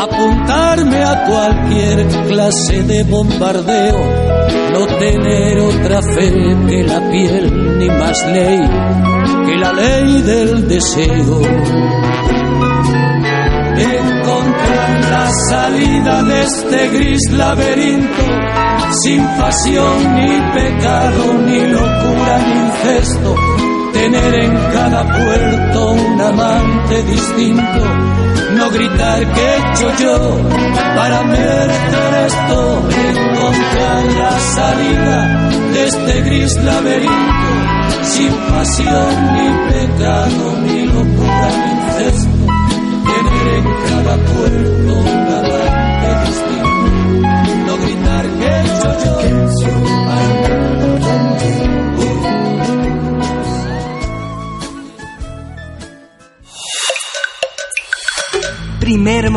apuntarme 0.00 1.02
a 1.02 1.24
cualquier 1.26 2.06
clase 2.28 2.82
de 2.84 3.02
bombardeo, 3.04 3.98
no 4.72 4.86
tener 4.98 5.58
otra 5.60 6.00
fe 6.02 6.56
que 6.68 6.84
la 6.84 7.10
piel, 7.10 7.78
ni 7.78 7.88
más 7.88 8.26
ley 8.32 8.60
que 9.46 9.56
la 9.56 9.72
ley 9.72 10.22
del 10.22 10.68
deseo. 10.68 11.40
Encontrar 13.78 15.00
la 15.10 15.30
salida 15.50 16.22
de 16.22 16.42
este 16.42 16.88
gris 16.88 17.30
laberinto, 17.30 18.22
sin 19.02 19.22
pasión, 19.38 20.14
ni 20.14 20.40
pecado, 20.54 21.34
ni 21.44 21.60
locura, 21.60 22.38
ni 22.46 22.60
incesto, 22.66 23.34
tener 24.10 24.34
en 24.34 24.52
cada 24.72 25.02
puerto 25.02 25.90
un 25.90 26.20
amante 26.20 27.02
distinto. 27.02 27.80
No 28.56 28.70
gritar 28.70 29.32
que 29.32 29.40
he 29.40 29.56
hecho 29.56 29.88
yo 29.98 30.38
para 30.94 31.22
merecer 31.24 32.14
esto, 32.26 32.88
encontrar 32.88 34.04
la 34.22 34.38
salida 34.54 35.50
de 35.72 35.84
este 35.88 36.22
gris 36.22 36.56
laberinto, 36.62 37.50
sin 38.02 38.32
pasión 38.50 39.10
ni 39.34 39.48
pecado, 39.72 40.44
ni 40.64 40.86
locura 40.86 41.48
ni 41.60 41.70
incesto, 41.72 42.46
tener 43.10 43.46
en 43.58 43.64
cada 43.88 44.16
puerto 44.30 44.92
un 44.94 45.28
amante 45.40 46.08
distinto, 46.26 46.86
no 47.66 47.76
gritar 47.84 48.24
que 48.38 48.44
he 48.46 48.60
hecho 48.60 48.90
yo 49.04 49.45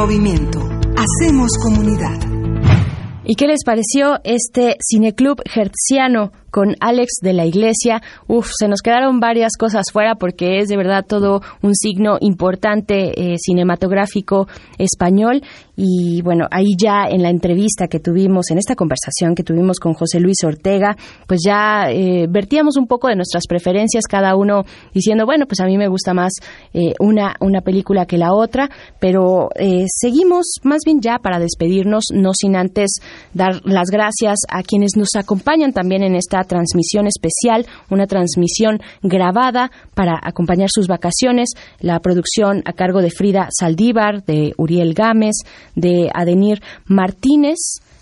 movimiento. 0.09 0.59
Hacemos 0.97 1.51
comunidad. 1.61 2.17
¿Y 3.23 3.35
qué 3.35 3.45
les 3.45 3.63
pareció 3.63 4.19
este 4.23 4.75
cineclub 4.81 5.39
hertziano 5.53 6.31
con 6.51 6.75
Alex 6.79 7.19
de 7.21 7.33
la 7.33 7.45
Iglesia. 7.45 8.01
Uf, 8.27 8.49
se 8.57 8.67
nos 8.67 8.81
quedaron 8.81 9.19
varias 9.19 9.53
cosas 9.57 9.85
fuera 9.91 10.15
porque 10.15 10.59
es 10.59 10.67
de 10.67 10.77
verdad 10.77 11.05
todo 11.07 11.41
un 11.61 11.75
signo 11.75 12.17
importante 12.21 13.33
eh, 13.33 13.37
cinematográfico 13.37 14.47
español. 14.77 15.41
Y 15.75 16.21
bueno, 16.21 16.45
ahí 16.51 16.75
ya 16.77 17.07
en 17.09 17.23
la 17.23 17.29
entrevista 17.29 17.87
que 17.87 17.99
tuvimos, 17.99 18.51
en 18.51 18.57
esta 18.57 18.75
conversación 18.75 19.33
que 19.33 19.43
tuvimos 19.43 19.79
con 19.79 19.93
José 19.93 20.19
Luis 20.19 20.37
Ortega, 20.43 20.97
pues 21.25 21.39
ya 21.45 21.89
eh, 21.89 22.27
vertíamos 22.29 22.75
un 22.75 22.85
poco 22.85 23.07
de 23.07 23.15
nuestras 23.15 23.43
preferencias, 23.47 24.03
cada 24.09 24.35
uno 24.35 24.65
diciendo, 24.93 25.25
bueno, 25.25 25.45
pues 25.45 25.61
a 25.61 25.65
mí 25.65 25.77
me 25.77 25.87
gusta 25.87 26.13
más 26.13 26.33
eh, 26.73 26.93
una, 26.99 27.35
una 27.39 27.61
película 27.61 28.05
que 28.05 28.17
la 28.17 28.33
otra, 28.33 28.69
pero 28.99 29.49
seguimos 29.87 30.45
más 30.63 30.81
bien 30.85 30.99
ya 31.01 31.19
para 31.19 31.39
despedirnos, 31.39 32.05
no 32.13 32.31
sin 32.33 32.55
antes 32.55 32.91
dar 33.33 33.61
las 33.63 33.89
gracias 33.89 34.39
a 34.49 34.63
quienes 34.63 34.91
nos 34.97 35.09
acompañan 35.15 35.71
también 35.71 36.03
en 36.03 36.15
esta 36.15 36.39
transmisión 36.43 37.08
especial, 37.08 37.66
una 37.90 38.08
transmisión 38.08 38.80
grabada 39.01 39.72
para 39.93 40.19
acompañar 40.22 40.69
sus 40.72 40.88
vacaciones, 40.88 41.50
la 41.80 42.00
producción 42.00 42.61
a 42.66 42.74
cargo 42.74 43.01
de 43.01 43.11
Frida 43.11 43.50
Saldívar, 43.51 44.24
de 44.24 44.53
Uriel 44.58 44.93
Gámez, 44.93 45.35
de 45.76 46.09
Adenir 46.14 46.61
Martínez, 46.85 47.58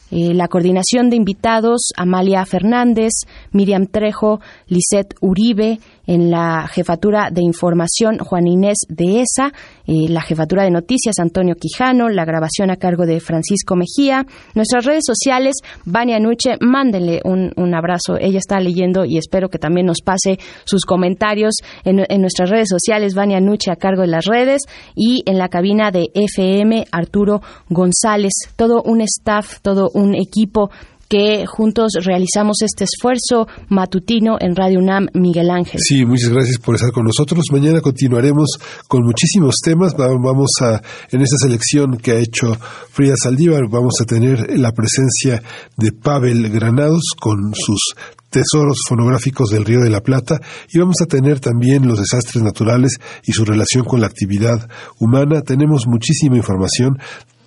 eh, 0.09 0.33
la 0.33 0.47
coordinación 0.47 1.09
de 1.09 1.17
invitados, 1.17 1.91
Amalia 1.97 2.45
Fernández, 2.45 3.11
Miriam 3.51 3.87
Trejo, 3.87 4.39
Lisette 4.67 5.15
Uribe, 5.19 5.79
en 6.07 6.31
la 6.31 6.67
jefatura 6.67 7.29
de 7.31 7.41
información 7.41 8.17
Juan 8.17 8.47
Inés 8.47 8.77
de 8.89 9.21
ESA, 9.21 9.53
eh, 9.85 10.09
la 10.09 10.21
jefatura 10.21 10.63
de 10.63 10.71
noticias 10.71 11.19
Antonio 11.19 11.55
Quijano, 11.55 12.09
la 12.09 12.25
grabación 12.25 12.71
a 12.71 12.77
cargo 12.77 13.05
de 13.05 13.19
Francisco 13.19 13.75
Mejía, 13.75 14.25
nuestras 14.55 14.85
redes 14.85 15.03
sociales, 15.05 15.55
Vania 15.85 16.19
Nuche, 16.19 16.57
mándenle 16.59 17.21
un, 17.23 17.75
abrazo, 17.75 18.17
ella 18.19 18.39
está 18.39 18.59
leyendo 18.59 19.05
y 19.05 19.17
espero 19.17 19.49
que 19.49 19.59
también 19.59 19.85
nos 19.85 20.01
pase 20.01 20.39
sus 20.63 20.85
comentarios 20.85 21.55
en, 21.83 22.03
en 22.07 22.21
nuestras 22.21 22.49
redes 22.49 22.69
sociales, 22.69 23.13
Vania 23.13 23.39
Nuche 23.39 23.69
a 23.69 23.75
cargo 23.75 24.01
de 24.01 24.07
las 24.07 24.25
redes 24.25 24.61
y 24.95 25.21
en 25.25 25.37
la 25.37 25.49
cabina 25.49 25.91
de 25.91 26.09
FM 26.13 26.85
Arturo 26.91 27.41
González, 27.69 28.33
todo 28.55 28.81
un 28.83 29.01
staff, 29.01 29.59
todo 29.61 29.89
un 29.93 30.15
equipo 30.15 30.71
que 31.09 31.45
juntos 31.45 31.93
realizamos 32.03 32.57
este 32.61 32.83
esfuerzo 32.83 33.47
matutino 33.69 34.37
en 34.39 34.55
Radio 34.55 34.79
UNAM, 34.79 35.07
Miguel 35.13 35.49
Ángel. 35.49 35.79
Sí, 35.81 36.05
muchas 36.05 36.29
gracias 36.29 36.57
por 36.59 36.75
estar 36.75 36.91
con 36.91 37.05
nosotros. 37.05 37.45
Mañana 37.51 37.81
continuaremos 37.81 38.57
con 38.87 39.03
muchísimos 39.03 39.55
temas. 39.63 39.93
Vamos 39.97 40.49
a, 40.61 40.81
en 41.11 41.21
esta 41.21 41.37
selección 41.37 41.97
que 41.97 42.11
ha 42.11 42.19
hecho 42.19 42.57
Frida 42.91 43.15
Saldívar, 43.21 43.63
vamos 43.69 43.95
a 44.01 44.05
tener 44.05 44.57
la 44.57 44.71
presencia 44.71 45.41
de 45.77 45.91
Pavel 45.91 46.49
Granados 46.49 47.03
con 47.19 47.53
sus 47.53 47.95
tesoros 48.29 48.81
fonográficos 48.87 49.49
del 49.49 49.65
Río 49.65 49.81
de 49.81 49.89
la 49.89 50.01
Plata 50.01 50.39
y 50.71 50.79
vamos 50.79 50.97
a 51.01 51.05
tener 51.05 51.39
también 51.39 51.87
los 51.87 51.99
desastres 51.99 52.43
naturales 52.43 52.97
y 53.25 53.31
su 53.31 53.45
relación 53.45 53.83
con 53.85 54.01
la 54.01 54.07
actividad 54.07 54.69
humana. 54.99 55.41
Tenemos 55.41 55.87
muchísima 55.87 56.37
información 56.37 56.97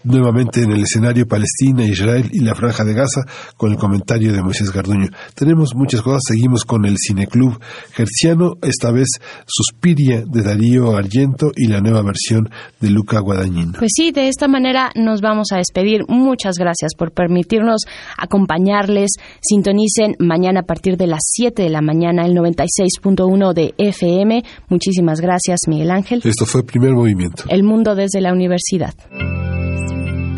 nuevamente 0.05 0.63
en 0.63 0.73
el 0.73 0.83
escenario 0.83 1.27
Palestina, 1.27 1.85
Israel 1.85 2.29
y 2.33 2.41
la 2.41 2.55
Franja 2.55 2.85
de 2.85 2.95
Gaza 2.95 3.23
con 3.57 3.73
el 3.73 3.77
comentario 3.79 4.33
de 4.33 4.43
Moisés 4.43 4.73
Garduño. 4.73 5.09
Tenemos 5.35 5.75
muchas 5.75 6.03
cosas, 6.03 6.23
seguimos 6.27 6.65
con 6.65 6.85
el 6.85 6.97
Cineclub 6.99 7.59
Gerciano, 7.93 8.55
esta 8.63 8.91
vez 8.91 9.09
Suspiria 9.47 10.23
de 10.27 10.43
Darío 10.43 10.97
Argento 10.97 11.53
y 11.55 11.67
la 11.67 11.81
nueva 11.81 12.03
versión 12.03 12.49
de 12.81 12.91
Luca 12.91 13.21
Guadagnino. 13.21 13.73
Pues 13.79 13.93
sí, 13.95 14.13
de 14.13 14.29
esta 14.29 14.49
manera 14.49 14.91
nos 14.95 15.21
vamos 15.21 15.49
a 15.53 15.57
despedir. 15.57 16.03
Muchas 16.09 16.57
gracias 16.59 16.93
por 16.97 17.13
permitirnos 17.13 17.83
acompañarles. 18.17 19.11
Sintonicen 19.41 20.17
mañana 20.19 20.61
a 20.61 20.65
partir 20.65 20.97
de 20.97 21.07
las 21.07 21.21
7 21.25 21.63
de 21.63 21.71
la 21.71 21.81
mañana 21.81 22.27
el 22.27 22.35
96.1 22.35 23.53
de 23.53 23.75
FM. 23.79 24.43
Muchísimas 24.69 25.21
gracias, 25.21 25.61
Miguel 25.69 25.91
Ángel. 25.91 26.23
Esto 26.25 26.47
fue 26.47 26.65
Primer 26.65 26.93
Movimiento. 26.93 27.45
El 27.49 27.63
mundo 27.63 27.95
desde 27.95 28.21
la 28.21 28.33
universidad. 28.33 28.95